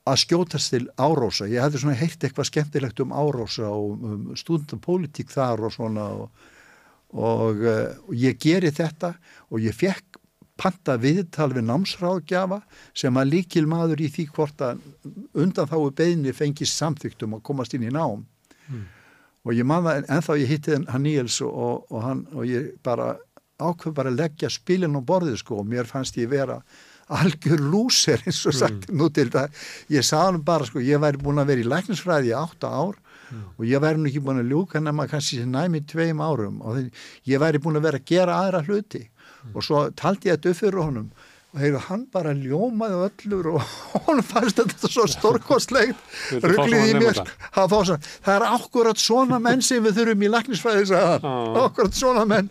að 0.06 0.20
skjótast 0.22 0.74
til 0.74 0.84
árósa. 1.02 1.48
Ég 1.50 1.64
hefði 1.64 1.82
svona 1.82 1.98
heilt 1.98 2.24
eitthvað 2.24 2.50
skemmtilegt 2.52 3.00
um 3.02 3.16
árósa 3.16 3.72
og 3.72 4.04
um 4.06 4.28
stundapólitík 4.38 5.32
þar 5.34 5.66
og 5.66 5.74
svona 5.74 6.10
og, 6.14 6.44
og, 7.16 7.66
og 8.06 8.14
ég 8.14 8.38
geri 8.42 8.70
þetta 8.76 9.16
og 9.50 9.64
ég 9.66 9.74
fekk 9.76 10.20
panta 10.60 10.96
viðtal 11.02 11.52
við 11.56 11.68
námsráðgjafa 11.68 12.62
sem 12.96 13.18
að 13.20 13.32
líkil 13.34 13.66
maður 13.68 14.06
í 14.06 14.10
því 14.12 14.26
hvort 14.36 14.62
að 14.64 14.84
undan 15.36 15.68
þá 15.68 15.78
beðinni 15.98 16.36
fengist 16.36 16.80
samþygtum 16.80 17.36
að 17.38 17.44
komast 17.50 17.76
inn 17.76 17.88
í 17.90 17.92
nám 17.94 18.24
mm. 18.70 18.86
og 19.44 19.58
ég 19.58 19.68
maður 19.68 20.08
ennþá 20.08 20.38
ég 20.40 20.54
hitti 20.54 20.78
hann 20.88 21.04
Níels 21.04 21.42
og, 21.44 21.90
og 21.92 22.06
hann 22.06 22.24
og 22.32 22.48
ég 22.48 22.72
bara 22.86 23.16
ákveð 23.62 23.96
bara 23.96 24.12
að 24.12 24.20
leggja 24.20 24.52
spilin 24.52 24.98
á 24.98 25.02
borðið 25.06 25.40
sko 25.42 25.62
og 25.62 25.70
mér 25.70 25.88
fannst 25.90 26.18
ég 26.20 26.30
vera 26.32 26.60
algjör 27.14 27.62
lúser 27.62 28.22
eins 28.26 28.42
og 28.50 28.56
sagt 28.58 28.88
mm. 28.90 28.98
nú 28.98 29.10
til 29.14 29.28
það, 29.34 29.54
ég 29.94 30.06
sagði 30.06 30.32
hann 30.32 30.46
bara 30.46 30.66
sko 30.68 30.82
ég 30.82 31.02
væri 31.02 31.22
búin 31.22 31.42
að 31.42 31.52
vera 31.52 31.62
í 31.62 31.68
lækningsfræði 31.70 32.32
í 32.32 32.38
átta 32.38 32.72
ár 32.72 32.98
mm. 32.98 33.44
og 33.60 33.68
ég 33.70 33.84
væri 33.84 34.02
nú 34.02 34.10
ekki 34.10 34.24
búin 34.26 34.42
að 34.42 34.50
ljúka 34.54 34.82
nema 34.82 35.06
kannski 35.12 35.46
næmi 35.46 35.84
tveim 35.86 36.24
árum 36.26 36.64
og 36.66 36.82
ég 37.30 37.44
væri 37.44 37.62
búin 37.62 37.78
að 37.78 37.88
vera 37.92 38.02
að 38.02 38.10
gera 38.10 38.42
aðra 38.42 38.66
hluti. 38.66 39.06
Mm. 39.06 39.54
og 39.54 39.66
svo 39.68 39.86
taldi 39.94 40.32
ég 40.32 40.40
þetta 40.40 40.52
upp 40.52 40.62
fyrir 40.64 40.82
honum 40.82 41.10
og 41.56 41.62
hefur 41.62 41.84
hann 41.86 42.02
bara 42.12 42.34
ljómaði 42.36 42.98
öllur 43.06 43.52
og 43.54 43.68
hann 44.08 44.24
fannst 44.26 44.58
þetta 44.60 44.90
svo 44.90 45.06
stórkostlegt. 45.08 46.02
Rugglið 46.44 46.90
í 46.90 46.96
mér 46.98 47.22
það 47.54 48.34
er 48.34 48.48
akkurat 48.50 49.00
svona 49.00 49.38
menn 49.40 49.62
sem 49.64 49.86
við 49.86 50.02
þurfum 50.02 50.26
í 50.26 50.34
lækningsfræði 50.34 51.04
akkurat 51.62 51.96
svona 51.96 52.26
menn 52.34 52.50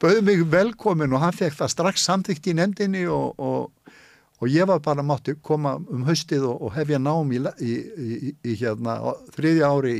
bauð 0.00 0.22
mig 0.22 0.44
velkomin 0.50 1.12
og 1.12 1.22
hann 1.24 1.36
fekk 1.36 1.56
það 1.58 1.72
strax 1.74 2.04
samþygt 2.06 2.50
í 2.50 2.54
nefndinni 2.58 3.04
og, 3.10 3.38
og, 3.38 3.92
og 4.38 4.52
ég 4.52 4.68
var 4.70 4.80
bara 4.84 5.02
mátti 5.02 5.34
koma 5.42 5.76
um 5.78 6.06
haustið 6.06 6.46
og, 6.48 6.62
og 6.68 6.74
hefja 6.76 7.00
nám 7.02 7.32
í, 7.34 7.42
í, 7.60 7.74
í, 7.74 8.32
í 8.46 8.56
hérna 8.60 8.98
þriðja 9.34 9.70
ári 9.74 9.94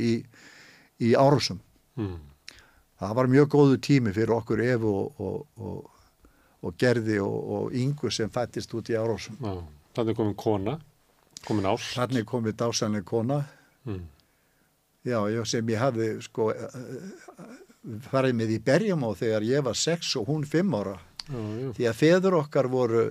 í 0.99 1.13
Árusum. 1.15 1.59
Mm. 1.99 2.17
Það 2.99 3.15
var 3.15 3.31
mjög 3.31 3.49
góðu 3.53 3.79
tími 3.79 4.11
fyrir 4.15 4.35
okkur 4.35 4.61
Efu 4.65 4.93
og 6.59 6.75
Gerði 6.79 7.19
og 7.23 7.75
Ingu 7.75 8.11
sem 8.11 8.31
fættist 8.31 8.73
út 8.75 8.91
í 8.91 8.97
Árusum. 8.99 9.39
Þannig 9.95 10.17
komin 10.17 10.35
kona, 10.39 10.75
komin 11.47 11.69
ást. 11.71 11.93
Þannig 11.95 12.27
komin 12.27 12.57
dásanlega 12.59 13.07
kona. 13.07 13.39
Mm. 13.87 14.03
Já, 15.07 15.19
sem 15.47 15.71
ég 15.71 15.79
hafði 15.79 16.09
sko 16.21 16.49
farið 18.09 18.35
með 18.35 18.55
í 18.57 18.59
berjum 18.63 19.05
á 19.07 19.09
þegar 19.15 19.45
ég 19.47 19.63
var 19.63 19.77
6 19.77 20.15
og 20.19 20.27
hún 20.27 20.43
5 20.47 20.75
ára 20.75 20.97
já, 20.99 21.39
já. 21.39 21.69
því 21.77 21.87
að 21.87 21.99
feður 21.99 22.37
okkar 22.41 22.67
voru 22.71 23.05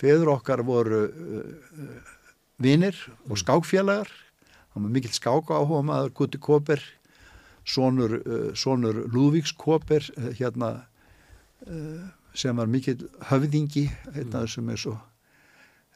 feður 0.00 0.32
okkar 0.36 0.62
voru 0.64 1.02
uh, 1.10 2.14
vinnir 2.60 2.96
og 3.26 3.34
mm. 3.34 3.42
skákfélagar 3.42 4.08
hann 4.72 4.86
var 4.86 4.94
mikill 4.94 5.12
skáka 5.12 5.58
áhuga 5.58 5.82
maður 5.84 6.14
Gutti 6.16 6.40
Kóper 6.40 6.80
sonur, 7.68 8.16
uh, 8.24 8.48
sonur 8.56 9.04
Lúvíks 9.12 9.52
Kóper 9.52 10.06
uh, 10.16 10.30
hérna 10.38 10.86
uh, 11.66 12.08
sem 12.32 12.56
var 12.56 12.70
mikill 12.70 13.08
höfðingi 13.28 13.90
hérna 14.14 14.46
mm. 14.46 14.52
sem 14.54 14.72
er 14.72 14.80
svo 14.80 14.96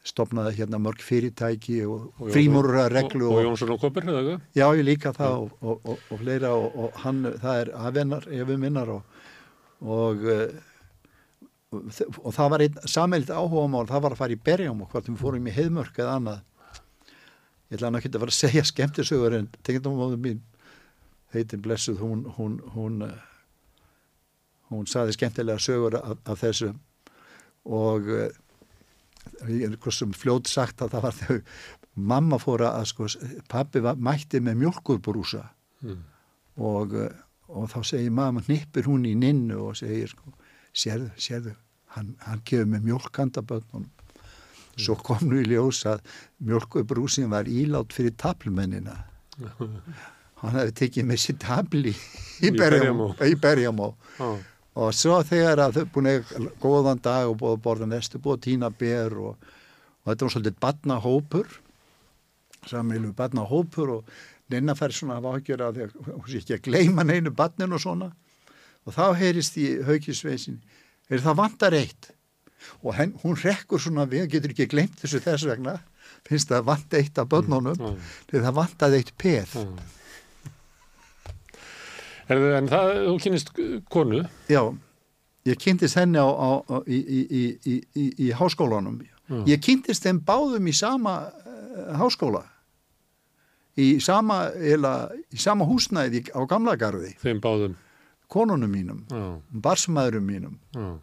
stopnaði 0.05 0.59
hérna 0.59 0.77
mörg 0.81 1.01
fyrirtæki 1.01 1.79
og, 1.89 2.11
og 2.21 2.29
frímúrura 2.33 2.85
reglu 2.93 3.25
og, 3.31 3.39
og 3.39 3.47
Jónsson 3.47 3.73
og 3.73 3.81
Koppir? 3.81 4.05
Já, 4.53 4.67
ég 4.77 4.85
líka 4.85 5.13
það 5.15 5.49
og, 5.65 5.89
og 5.89 6.19
fleira 6.21 6.53
og 6.55 6.99
hann, 7.01 7.23
það 7.41 7.61
er 7.63 7.73
aðvennar 7.79 8.29
ef 8.29 8.49
við 8.51 8.61
minnar 8.61 8.93
og 8.95 9.03
það 12.35 12.51
var 12.53 12.63
einn 12.65 12.81
sammeilitt 12.85 13.33
áhuga 13.33 13.67
mál, 13.71 13.87
það 13.89 14.03
var 14.05 14.15
að 14.15 14.21
fara 14.21 14.35
í 14.35 14.43
berjum 14.49 14.83
og 14.85 14.91
hvort 14.93 15.09
við 15.09 15.21
fórum 15.21 15.49
í 15.49 15.55
heimörk 15.55 15.97
eða 15.99 16.19
annað. 16.19 16.43
Ég 17.65 17.79
ætla 17.79 17.89
hann 17.89 17.97
að 17.97 18.19
fara 18.21 18.31
að 18.31 18.37
segja 18.37 18.63
skemmtisögur 18.69 19.39
en 19.39 19.49
tengdamóðu 19.65 20.19
mín 20.21 20.43
heitin 21.33 21.63
blessuð 21.65 21.99
hún 21.99 22.25
hún, 22.37 22.59
hún, 22.75 23.01
eh, 23.01 23.17
hún 24.69 24.85
saði 24.87 25.17
skemmtilega 25.17 25.59
sögur 25.59 25.97
af, 25.97 26.17
af 26.25 26.41
þessu. 26.43 26.75
Og 27.65 28.07
eh, 29.41 29.49
ég 29.61 29.65
er 29.71 29.77
hversum 29.81 30.13
fljótt 30.15 30.47
sagt 30.51 30.81
að 30.85 30.95
það 30.95 31.01
var 31.07 31.17
þau 31.19 31.37
mamma 31.95 32.37
fór 32.41 32.63
að 32.67 32.85
sko 32.91 33.07
pappi 33.51 33.79
var, 33.83 33.95
mætti 33.95 34.41
með 34.43 34.61
mjölkurbrúsa 34.65 35.45
Mm. 35.85 35.99
og, 36.57 36.93
eh, 36.95 37.11
og 37.51 37.67
þá 37.69 37.79
segir 37.85 38.11
mamma 38.15 38.41
hnippir 38.41 38.87
hún 38.87 39.03
í 39.05 39.11
ninnu 39.15 39.57
og 39.67 39.75
segir 39.77 40.07
sko, 40.09 40.31
sérðu, 40.73 41.09
sérðu 41.19 41.51
hann, 41.93 42.15
hann 42.25 42.41
gefur 42.47 42.65
með 42.71 42.87
mjölkandaböndunum 42.87 43.89
svo 44.79 44.95
kom 44.95 45.21
nú 45.29 45.37
í 45.43 45.45
ljós 45.51 45.83
að 45.85 46.01
mjölkubrúsin 46.43 47.29
var 47.29 47.45
ílátt 47.45 47.93
fyrir 47.93 48.15
tablmennina 48.17 48.95
hann 50.41 50.57
hefði 50.57 50.73
tekið 50.81 51.05
með 51.11 51.21
sér 51.27 51.37
tabli 51.43 51.93
í, 51.93 52.49
berjamó, 52.55 53.11
Berjamó. 53.43 53.91
Og 54.75 54.95
svo 54.95 55.19
þegar 55.23 55.61
að 55.65 55.77
þau 55.79 55.91
búin 55.95 56.09
að 56.11 56.33
góðan 56.63 57.01
dag 57.03 57.29
og 57.29 57.37
búið 57.39 57.55
að 57.55 57.61
borða 57.67 57.89
nestu 57.91 58.19
búið 58.19 58.37
að 58.37 58.45
týna 58.47 58.71
ber 58.75 59.15
og, 59.21 59.35
og 60.03 60.11
þetta 60.11 60.27
var 60.27 60.33
svolítið 60.35 60.59
badnahópur 60.65 61.53
samilu 62.69 63.13
badnahópur 63.15 63.93
og 63.99 64.15
neina 64.51 64.75
fær 64.77 64.93
svona 64.93 65.19
að 65.21 65.29
ágjör 65.31 65.63
að 65.65 65.79
því 65.79 65.85
að 65.85 66.11
hún 66.11 66.27
sé 66.29 66.41
ekki 66.41 66.57
að 66.57 66.65
gleyma 66.67 67.05
neinu 67.07 67.33
badnin 67.35 67.75
og 67.75 67.81
svona 67.81 68.11
og 68.85 68.93
þá 68.93 69.05
heyrist 69.21 69.57
í 69.61 69.69
haukisveisin 69.85 70.59
er 71.09 71.23
það 71.23 71.39
vantar 71.41 71.77
eitt 71.77 72.11
og 72.81 72.95
henn, 72.97 73.13
hún 73.21 73.37
rekkur 73.37 73.81
svona 73.81 74.07
við 74.09 74.27
getur 74.35 74.53
ekki 74.53 74.69
gleymt 74.71 74.97
þessu 75.01 75.21
þess 75.23 75.47
vegna 75.49 75.77
finnst 76.25 76.49
það 76.51 76.67
vant 76.69 76.97
eitt 76.97 77.21
af 77.21 77.29
börnunum 77.29 77.77
Já. 77.77 77.91
þegar 78.29 78.47
það 78.47 78.57
vantaði 78.59 79.01
eitt 79.01 79.13
peð 79.21 79.55
Já. 79.55 79.65
En 82.29 82.67
það, 82.71 82.91
þú 83.05 83.15
kynist 83.21 83.51
konu, 83.93 84.23
Já, 84.49 84.61
ég 85.45 85.59
kynntist 85.61 85.97
henni 85.99 86.17
á, 86.17 86.25
á, 86.25 86.49
á, 86.65 86.77
í, 86.89 86.97
í, 87.05 87.43
í, 87.69 87.75
í, 88.25 88.31
háskólanum. 88.33 88.97
Já. 89.29 89.41
Ég 89.51 89.61
kynntist 89.61 90.05
þeim 90.05 90.19
báðum 90.25 90.67
í 90.69 90.73
sama 90.73 91.15
uh, 91.29 91.93
háskóla, 92.01 92.43
í 93.77 93.99
sama, 94.01 94.47
eila, 94.57 94.95
í 95.33 95.37
sama 95.41 95.65
húsnæði 95.69 96.23
á 96.33 96.41
gamla 96.49 96.73
garði, 96.79 97.13
þeim 97.21 97.41
báðum. 97.43 97.75
konunum 98.31 98.71
mínum, 98.73 99.03
Já, 99.11 99.25
barsmaðurum 99.65 100.25
mínum. 100.25 100.57
já. 100.73 100.95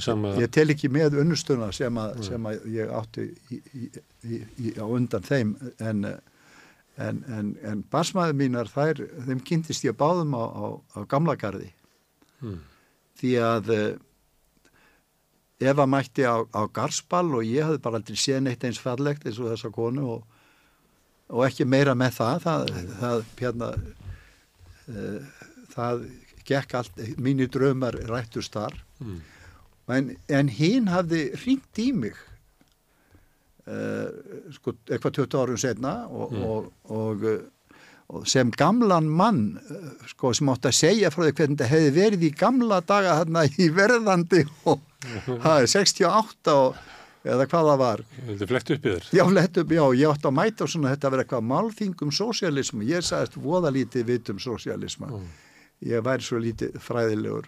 Sama, 0.00 0.30
Ég 0.38 0.48
tel 0.54 0.70
ekki 0.72 0.88
með 0.88 1.18
unnustuna 1.20 1.66
sem, 1.76 1.96
að, 2.00 2.20
sem 2.24 2.44
að 2.48 2.62
ég 2.72 2.92
átti 2.94 3.24
í, 3.52 3.56
í, 3.74 3.88
í, 4.24 4.38
í, 4.38 4.70
á 4.80 4.86
undan 4.86 5.26
þeim, 5.26 5.50
en, 5.82 6.06
en, 6.98 7.22
en, 7.28 7.52
en 7.66 7.82
barsmaður 7.92 8.36
mínar, 8.40 8.70
þær, 8.70 9.02
þeim 9.26 9.40
kynntist 9.46 9.84
ég 9.86 9.96
báðum 9.98 10.34
á, 10.36 10.44
á, 10.44 10.64
á 10.96 10.98
gamla 11.10 11.36
garði. 11.38 11.70
mm, 12.40 12.58
því 13.20 13.34
að 13.44 13.74
uh, 13.76 13.90
Eva 15.60 15.84
mætti 15.84 16.24
á, 16.24 16.40
á 16.40 16.62
Garsball 16.72 17.34
og 17.36 17.44
ég 17.44 17.66
hafði 17.68 17.82
bara 17.84 17.98
aldrei 18.00 18.16
séð 18.16 18.38
neitt 18.46 18.62
eins 18.64 18.80
fallegt 18.80 19.26
eins 19.28 19.36
og 19.42 19.50
þessa 19.52 19.68
konu 19.74 20.06
og, 20.14 20.38
og 21.28 21.42
ekki 21.44 21.66
meira 21.68 21.92
með 21.92 22.14
það. 22.16 22.46
Það, 22.46 22.70
það, 23.02 23.26
hérna, 23.42 23.68
uh, 24.88 25.44
það 25.74 26.06
gekk 26.48 26.78
allt, 26.80 27.04
mínir 27.20 27.52
draumar 27.52 27.98
rættust 28.08 28.56
þar. 28.56 28.78
Mm, 29.04 29.20
en, 29.96 30.10
en 30.32 30.52
hinn 30.56 30.88
hafði 30.88 31.26
ringt 31.44 31.82
í 31.82 31.90
mig 31.92 32.16
sko, 34.56 34.74
eitthvað 34.90 35.16
20 35.22 35.40
árum 35.44 35.58
setna 35.60 35.94
og, 36.08 36.32
Mm. 36.32 36.44
og, 36.44 36.70
og, 36.90 37.24
uh, 37.24 37.76
og 38.10 38.24
sem 38.26 38.50
gamlan 38.50 39.06
mann 39.08 39.42
uh, 39.70 39.90
sko, 40.10 40.32
sem 40.34 40.48
átti 40.50 40.70
að 40.72 40.78
segja 40.80 41.10
frá 41.14 41.24
því 41.28 41.34
hvernig 41.38 41.58
þetta 41.58 41.68
hefði 41.74 41.90
verið 41.98 42.24
í 42.26 42.30
gamla 42.40 42.80
daga 42.82 43.18
þarna 43.20 43.44
í 43.46 43.68
verðandi 43.76 44.44
og 44.66 44.80
það 45.44 45.60
er 45.62 45.68
68 45.74 46.54
og, 46.56 46.80
eða 47.24 47.46
hvað 47.52 47.68
það 47.70 47.78
var 47.84 48.02
vildi 48.26 48.46
flett 48.48 48.70
upp 48.74 48.86
í 48.88 48.94
þér. 48.96 49.06
já, 49.20 49.24
lett 49.36 49.58
upp, 49.62 49.72
já, 49.76 49.84
ég 50.00 50.10
átti 50.14 50.28
að 50.30 50.36
mæta 50.40 50.64
og 50.66 50.72
svona 50.72 50.92
þetta 50.94 51.10
vera 51.14 51.24
eitthvað 51.26 51.48
málþing 51.52 52.02
um 52.06 52.12
sósialismu 52.16 52.86
ég 52.88 53.04
sagðist 53.04 53.36
voða 53.44 53.70
lítið 53.76 54.04
vit 54.14 54.30
um 54.34 54.38
sósialisma 54.40 55.10
Mm. 55.12 55.26
ég 55.86 56.02
væri 56.04 56.26
svo 56.26 56.38
lítið 56.42 56.78
fræðilegur 56.80 57.46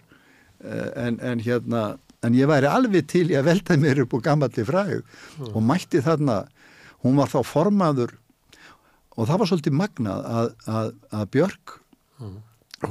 Eh, 0.63 0.89
en, 0.95 1.17
en 1.19 1.39
hérna 1.43 1.97
en 2.23 2.35
ég 2.37 2.47
væri 2.49 2.69
alveg 2.69 3.07
til 3.11 3.25
í 3.31 3.37
að 3.39 3.49
velta 3.51 3.77
mér 3.79 4.03
upp 4.05 4.13
úr 4.17 4.23
gammalli 4.25 4.65
fræð 4.67 5.01
og 5.51 5.61
mætti 5.63 6.01
þarna 6.05 6.41
hún 7.03 7.17
var 7.19 7.31
þá 7.31 7.39
formaður 7.45 8.15
og 9.17 9.27
það 9.29 9.39
var 9.43 9.49
svolítið 9.51 9.77
magnað 9.77 10.25
að, 10.39 10.51
að, 10.67 10.91
að 11.19 11.29
Björk 11.37 11.79
Mm. 12.21 12.35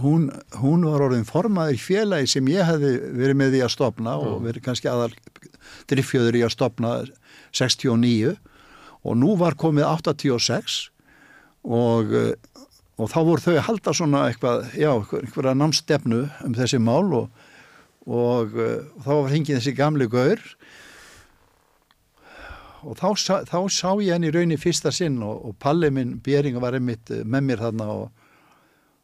hún, 0.02 0.24
hún 0.60 0.82
var 0.84 1.04
orðin 1.06 1.24
formaður 1.24 1.76
í 1.76 1.80
félagi 1.80 2.26
sem 2.28 2.48
ég 2.50 2.66
hefði 2.66 2.90
verið 3.16 3.36
með 3.38 3.52
því 3.54 3.60
að 3.62 3.70
stopna 3.72 4.14
og 4.18 4.42
verið 4.44 4.64
kannski 4.66 4.88
aðal 4.90 5.12
driffjöður 5.88 6.38
í 6.40 6.42
að 6.42 6.52
stopna 6.56 6.90
69 7.54 8.34
og 9.02 9.16
nú 9.20 9.36
var 9.40 9.56
komið 9.60 9.86
86 9.88 10.90
og, 11.62 12.12
eh, 12.18 12.34
og 12.98 13.10
þá 13.12 13.18
voru 13.28 13.44
þau 13.44 13.54
að 13.54 13.66
halda 13.68 13.94
svona 13.96 14.24
eitthvað, 14.28 14.66
já, 14.74 14.90
einhverja 14.90 15.54
námstefnu 15.62 16.20
um 16.44 16.58
þessi 16.58 16.82
mál 16.82 17.12
og, 17.22 17.41
og, 18.06 18.56
eh, 18.58 18.80
þá 19.04 19.10
var 19.18 19.30
hengið 19.32 19.58
þessi 19.60 19.74
gamli 19.78 20.08
gaur. 20.10 20.40
Og 22.82 22.96
þá, 22.98 23.08
sá- 23.14 23.44
þá 23.46 23.58
sá 23.70 23.90
ég 24.02 24.10
henni 24.16 24.30
í 24.32 24.34
raunni 24.34 24.56
fyrsta 24.58 24.90
sinn 24.94 25.20
og, 25.22 25.44
og 25.46 25.58
Palli 25.62 25.90
minn 25.94 26.16
Bering 26.24 26.58
var 26.62 26.74
einmitt 26.74 27.12
eh, 27.14 27.22
með 27.22 27.44
mér 27.50 27.62
þarna 27.62 27.86
og, 27.94 28.08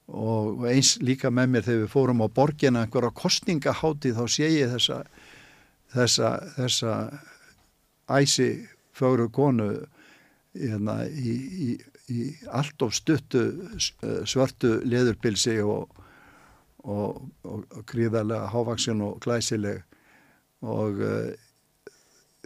og 0.08 0.64
eins 0.66 0.96
líka 1.04 1.30
með 1.30 1.52
mér 1.52 1.66
þegar 1.68 1.84
við 1.84 1.92
fórum 1.92 2.24
á 2.24 2.28
borgina 2.34 2.82
einhverja 2.86 3.12
kostningahátti 3.20 4.14
þá 4.16 4.24
sé 4.34 4.48
ég 4.50 4.72
þessa 4.74 5.02
þessa, 5.94 6.32
þessa 6.56 6.94
æsi 8.18 8.48
fögru 8.98 9.28
konu 9.32 9.68
hérna, 10.58 11.04
í, 11.06 11.36
í, 11.38 11.68
í 12.10 12.26
allt 12.50 12.82
of 12.82 12.96
stuttu 12.98 13.44
eh, 13.78 14.24
svörtu 14.26 14.80
leðurpilsi 14.90 15.60
og, 15.62 15.86
og, 16.88 17.20
og, 17.44 17.64
og 17.76 17.84
gríðarlega 17.90 18.48
hávaksin 18.52 19.04
og 19.04 19.20
glæsileg 19.24 19.84
og 20.64 21.02
uh, 21.04 21.30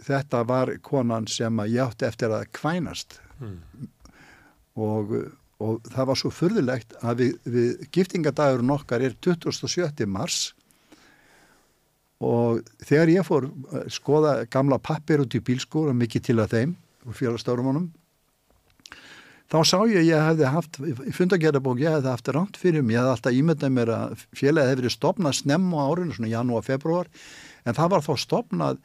þetta 0.03 0.43
var 0.47 0.75
konan 0.83 1.27
sem 1.31 1.63
að 1.63 1.77
ég 1.77 1.87
átti 1.87 2.09
eftir 2.09 2.33
að 2.35 2.49
kvænast 2.59 3.19
Mm. 3.43 3.87
og, 4.79 5.09
og 5.59 5.87
það 5.91 6.05
var 6.07 6.19
svo 6.19 6.29
furðulegt 6.31 6.93
að 7.01 7.23
við, 7.23 7.31
við 7.49 7.87
giftingadagurinn 7.95 8.73
okkar 8.75 9.03
er 9.03 9.15
27. 9.25 10.05
mars 10.07 10.53
og 12.23 12.61
þegar 12.85 13.11
ég 13.11 13.27
fór 13.27 13.49
að 13.49 13.89
skoða 13.91 14.35
gamla 14.53 14.79
pappir 14.79 15.25
út 15.25 15.35
í 15.35 15.41
bílskúr 15.43 15.91
og 15.91 15.99
mikið 15.99 16.27
til 16.29 16.37
að 16.39 16.55
þeim 16.55 16.75
og 17.03 17.17
félagsstörfumunum 17.19 17.89
þá 19.51 19.57
sá 19.67 19.77
ég 19.89 19.99
að 19.99 20.07
ég 20.07 20.23
hefði 20.27 20.47
haft 20.53 20.79
í 20.83 21.13
fundagerðabók 21.13 21.81
ég 21.83 21.93
hefði 21.97 22.09
haft 22.13 22.31
ránt 22.33 22.57
fyrir 22.57 22.81
mig, 22.85 22.95
ég 22.95 23.01
hefði 23.03 23.13
alltaf 23.15 23.37
ímyndað 23.37 23.73
mér 23.75 23.91
að 23.97 24.25
félagið 24.39 24.69
hefði 24.71 24.81
verið 24.83 24.95
stopnað 24.95 25.37
snemm 25.39 25.69
á 25.75 25.81
árinu, 25.89 26.15
svona 26.15 26.31
janúar, 26.31 26.65
februar 26.65 27.09
en 27.65 27.77
það 27.77 27.91
var 27.93 28.05
þá 28.07 28.13
stopnað 28.23 28.79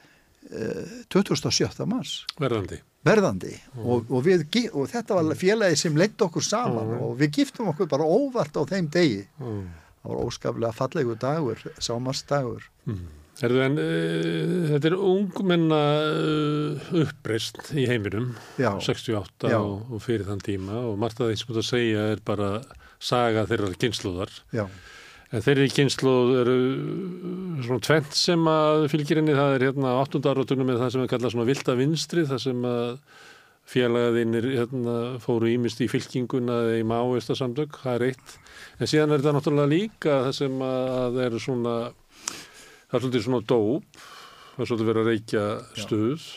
eh, 0.51 0.93
27. 1.15 1.87
mars 1.89 2.13
Verðandi. 2.41 2.81
verðandi 3.07 3.55
og, 3.81 4.09
og, 4.11 4.23
við, 4.27 4.45
og 4.75 4.89
þetta 4.93 5.19
var 5.21 5.35
félagi 5.41 5.77
sem 5.81 5.97
leitt 5.97 6.21
okkur 6.27 6.45
saman 6.45 6.95
og 6.99 7.17
við 7.21 7.39
giftum 7.41 7.71
okkur 7.73 7.89
bara 7.91 8.05
óvart 8.09 8.57
á 8.59 8.63
þeim 8.69 8.91
degi 8.93 9.25
Mm. 9.39 9.69
það 10.03 10.13
var 10.15 10.25
óskaplega 10.29 10.73
fallegu 10.77 11.15
dagur 11.21 11.59
sámarsdagur 11.83 12.69
Herðu, 13.39 13.61
en 13.63 13.79
uh, 13.79 14.67
þetta 14.73 14.91
er 14.91 14.97
ungmenna 14.99 15.81
uh, 16.11 16.89
uppreist 17.05 17.71
í 17.79 17.85
heiminum, 17.87 18.33
Já. 18.59 18.73
68 18.83 19.53
Já. 19.53 19.59
og, 19.61 19.85
og 19.95 20.03
fyrir 20.03 20.27
þann 20.27 20.43
tíma 20.43 20.81
og 20.89 20.99
margt 20.99 21.23
að 21.23 21.31
því 21.33 21.41
sem 21.43 21.55
þú 21.55 21.65
segja 21.69 22.07
er 22.17 22.23
bara 22.27 22.49
saga 22.99 23.47
þeirra 23.47 23.71
kynnslóðar. 23.79 24.33
já, 24.51 24.67
En 25.29 25.43
þeirri 25.45 25.69
kynnslóð 25.77 26.31
eru 26.41 26.57
uh, 26.59 27.63
svona 27.67 27.85
tvent 27.85 28.15
sem 28.17 28.47
að 28.51 28.87
fylgir 28.91 29.21
henni, 29.21 29.37
það 29.37 29.55
er 29.59 29.67
hérna 29.69 29.95
8. 30.03 30.23
áratunum 30.33 30.71
með 30.73 30.83
það 30.83 30.93
sem 30.95 31.03
er 31.05 31.11
kallað 31.13 31.35
svona 31.37 31.49
vilda 31.53 31.75
vinstri, 31.79 32.25
það 32.31 32.41
sem 32.49 32.65
að 32.65 32.87
félagaðinir 33.69 34.47
hérna, 34.55 34.95
fóru 35.21 35.51
ímist 35.53 35.83
í 35.85 35.89
fylkinguna 35.93 36.55
eða 36.65 36.79
í 36.81 36.85
máista 36.89 37.37
samtök, 37.37 37.77
það 37.83 37.99
er 37.99 38.05
eitt. 38.07 38.37
En 38.81 38.89
síðan 38.89 39.13
er 39.13 39.21
þetta 39.21 39.35
náttúrulega 39.37 39.73
líka 39.75 40.15
það 40.25 40.35
sem 40.39 40.63
að 40.65 41.19
eru 41.27 41.41
svona, 41.45 41.75
það 42.89 42.99
er 42.99 43.05
svolítið 43.05 43.25
svona 43.27 43.45
dóp, 43.53 44.03
það 44.55 44.63
er 44.65 44.71
svolítið 44.71 44.91
verið 44.91 45.03
að 45.03 45.11
reykja 45.13 45.47
stuð. 45.85 46.29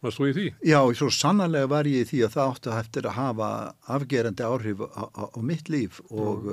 Varst 0.00 0.16
þú 0.16 0.26
í 0.30 0.34
því? 0.36 0.46
já, 0.64 0.78
svo 0.96 1.10
sannarlega 1.12 1.68
var 1.68 1.88
ég 1.88 2.06
í 2.06 2.08
því 2.08 2.20
að 2.24 2.34
það 2.34 2.52
áttu 2.54 2.70
eftir 2.72 3.08
að 3.10 3.16
hafa 3.18 3.48
afgerandi 3.96 4.46
áhrif 4.48 4.84
á, 4.88 5.04
á, 5.12 5.22
á 5.28 5.38
mitt 5.44 5.68
líf 5.68 5.98
og, 6.08 6.46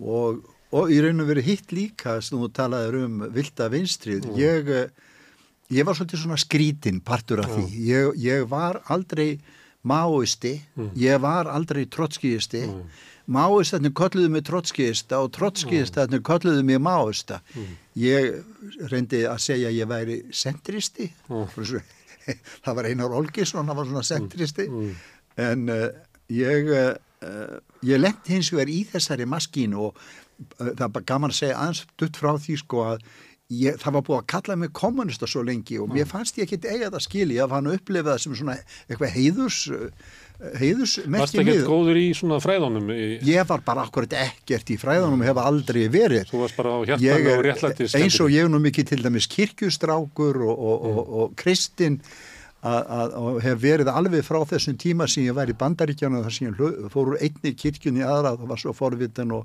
og, 0.00 0.38
og 0.72 0.94
í 0.94 1.02
raun 1.04 1.20
og 1.20 1.28
verið 1.28 1.50
hitt 1.50 1.74
líka 1.76 2.16
sem 2.24 2.40
þú 2.40 2.48
talaðir 2.56 2.96
um 3.02 3.26
vilda 3.34 3.68
vinstrið 3.74 4.30
ég, 4.40 4.72
eh, 4.72 5.12
ég 5.76 5.84
var 5.84 5.98
svolítið 5.98 6.24
svona 6.24 6.40
skrítin 6.40 7.02
partur 7.04 7.44
af 7.44 7.52
því. 7.52 7.66
Ég, 7.90 8.16
ég 8.24 8.48
var 8.48 8.80
aldrei 8.88 9.36
máisti, 9.84 10.56
ég 10.96 11.20
var 11.20 11.50
aldrei 11.52 11.84
trotskiisti. 11.92 12.64
Mm. 12.70 12.88
Máistatnir 13.24 13.94
kolluðu 13.96 14.28
mig 14.34 14.44
trotskiista 14.44 15.22
og 15.24 15.30
trotskiistatnir 15.32 16.20
kolluðu 16.26 16.64
mig 16.68 16.80
máista. 16.84 17.40
Ég 17.96 18.42
reyndi 18.90 19.22
að 19.24 19.38
segja 19.46 19.70
að 19.70 19.78
ég 19.78 19.88
væri 19.88 20.18
sentristi. 20.34 21.10
það 22.64 22.76
var 22.76 22.88
Einar 22.90 23.16
Olgisson, 23.16 23.66
það 23.66 23.80
var 23.80 23.88
svona 23.90 24.04
sentristi. 24.08 24.68
En 25.40 25.68
uh, 25.72 25.86
ég, 26.28 26.68
uh, 26.68 27.56
ég 27.82 28.00
lendi 28.00 28.36
hins 28.36 28.52
vegar 28.52 28.68
í 28.72 28.82
þessari 28.92 29.26
maskínu 29.28 29.86
og 29.88 29.96
uh, 29.96 30.74
það 30.74 30.88
bara 30.98 31.08
gaman 31.14 31.32
að 31.32 31.40
segja 31.40 31.60
aðeins 31.62 31.86
dutt 32.00 32.20
frá 32.20 32.34
því 32.36 32.58
sko 32.64 32.88
að 32.94 33.08
Ég, 33.52 33.76
það 33.76 33.92
var 33.92 34.02
búið 34.06 34.16
að 34.16 34.28
kalla 34.32 34.54
mig 34.56 34.70
kommunista 34.72 35.26
svo 35.28 35.42
lengi 35.44 35.76
og 35.76 35.90
mér 35.92 36.06
fannst 36.08 36.38
ég 36.40 36.46
ekki 36.48 36.64
eiga 36.64 36.88
það 36.94 37.02
skili 37.04 37.36
að 37.44 37.52
hann 37.52 37.66
upplifið 37.74 38.08
það 38.08 38.22
sem 38.22 38.36
svona 38.38 38.54
eitthvað 38.88 39.12
heiðus 39.12 39.58
heiðus 40.58 40.96
Varst 41.06 41.38
ekki 41.38 41.56
góður 41.66 42.00
í 42.00 42.06
svona 42.16 42.40
fræðunum? 42.42 42.90
Í... 42.90 43.08
Ég 43.28 43.46
var 43.48 43.62
bara 43.66 43.86
akkurat 43.86 44.16
ekkert 44.18 44.74
í 44.74 44.78
fræðunum 44.80 45.22
og 45.22 45.28
hefa 45.30 45.46
aldrei 45.50 45.82
verið 45.92 46.28
Þú 46.30 46.42
varst 46.42 46.58
bara 46.58 46.74
á 46.74 46.78
hjartan 46.90 47.28
og 47.34 47.44
réttlættis 47.46 47.96
Eins 47.98 48.20
og 48.22 48.32
ég 48.34 48.50
nú 48.50 48.60
mikið 48.64 48.92
til 48.92 49.02
dæmis 49.04 49.28
kirkjustrákur 49.30 50.40
og, 50.44 50.54
og, 50.54 50.74
mm. 50.74 50.98
og, 50.98 51.12
og 51.22 51.36
kristinn 51.40 52.00
og 52.64 53.42
hef 53.44 53.58
verið 53.60 53.90
alveg 53.92 54.24
frá 54.24 54.38
þessum 54.48 54.78
tíma 54.80 55.04
sem 55.10 55.26
ég 55.26 55.36
var 55.36 55.50
í 55.52 55.56
bandaríkjana 55.60 56.22
þar 56.24 56.32
sem 56.32 56.46
ég 56.48 56.88
fór 56.94 57.10
úr 57.12 57.18
einni 57.20 57.52
kirkjunni 57.60 58.00
aðra 58.00 58.38
það 58.38 58.52
var 58.54 58.62
svo 58.62 58.72
forvitin 58.72 59.34
og 59.36 59.44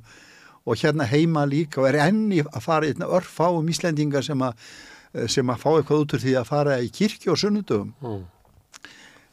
og 0.69 0.77
hérna 0.77 1.03
heima 1.03 1.45
líka 1.45 1.81
og 1.81 1.89
er 1.89 1.99
enni 2.07 2.41
að 2.43 2.63
fara 2.63 2.89
í 2.89 2.93
örfáum 2.93 3.69
íslendingar 3.71 4.25
sem 4.25 4.41
að, 4.43 4.67
sem 5.31 5.49
að 5.49 5.63
fá 5.63 5.69
eitthvað 5.71 6.03
út 6.03 6.15
úr 6.15 6.23
því 6.23 6.35
að 6.39 6.49
fara 6.49 6.77
í 6.83 6.91
kirkju 6.93 7.33
og 7.33 7.41
sunnudöfum 7.41 7.93
mm. 8.03 8.21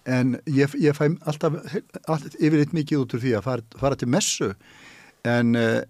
En 0.07 0.36
ég, 0.47 0.70
ég 0.78 0.94
fæ 0.97 1.09
alltaf, 1.26 1.59
alltaf 2.07 2.36
yfirleitt 2.39 2.75
mikið 2.76 3.02
út 3.02 3.17
úr 3.17 3.23
því 3.25 3.33
að 3.39 3.47
fara, 3.49 3.67
fara 3.81 3.99
til 3.99 4.09
messu. 4.12 4.52
En 5.26 5.59
uh, 5.59 5.83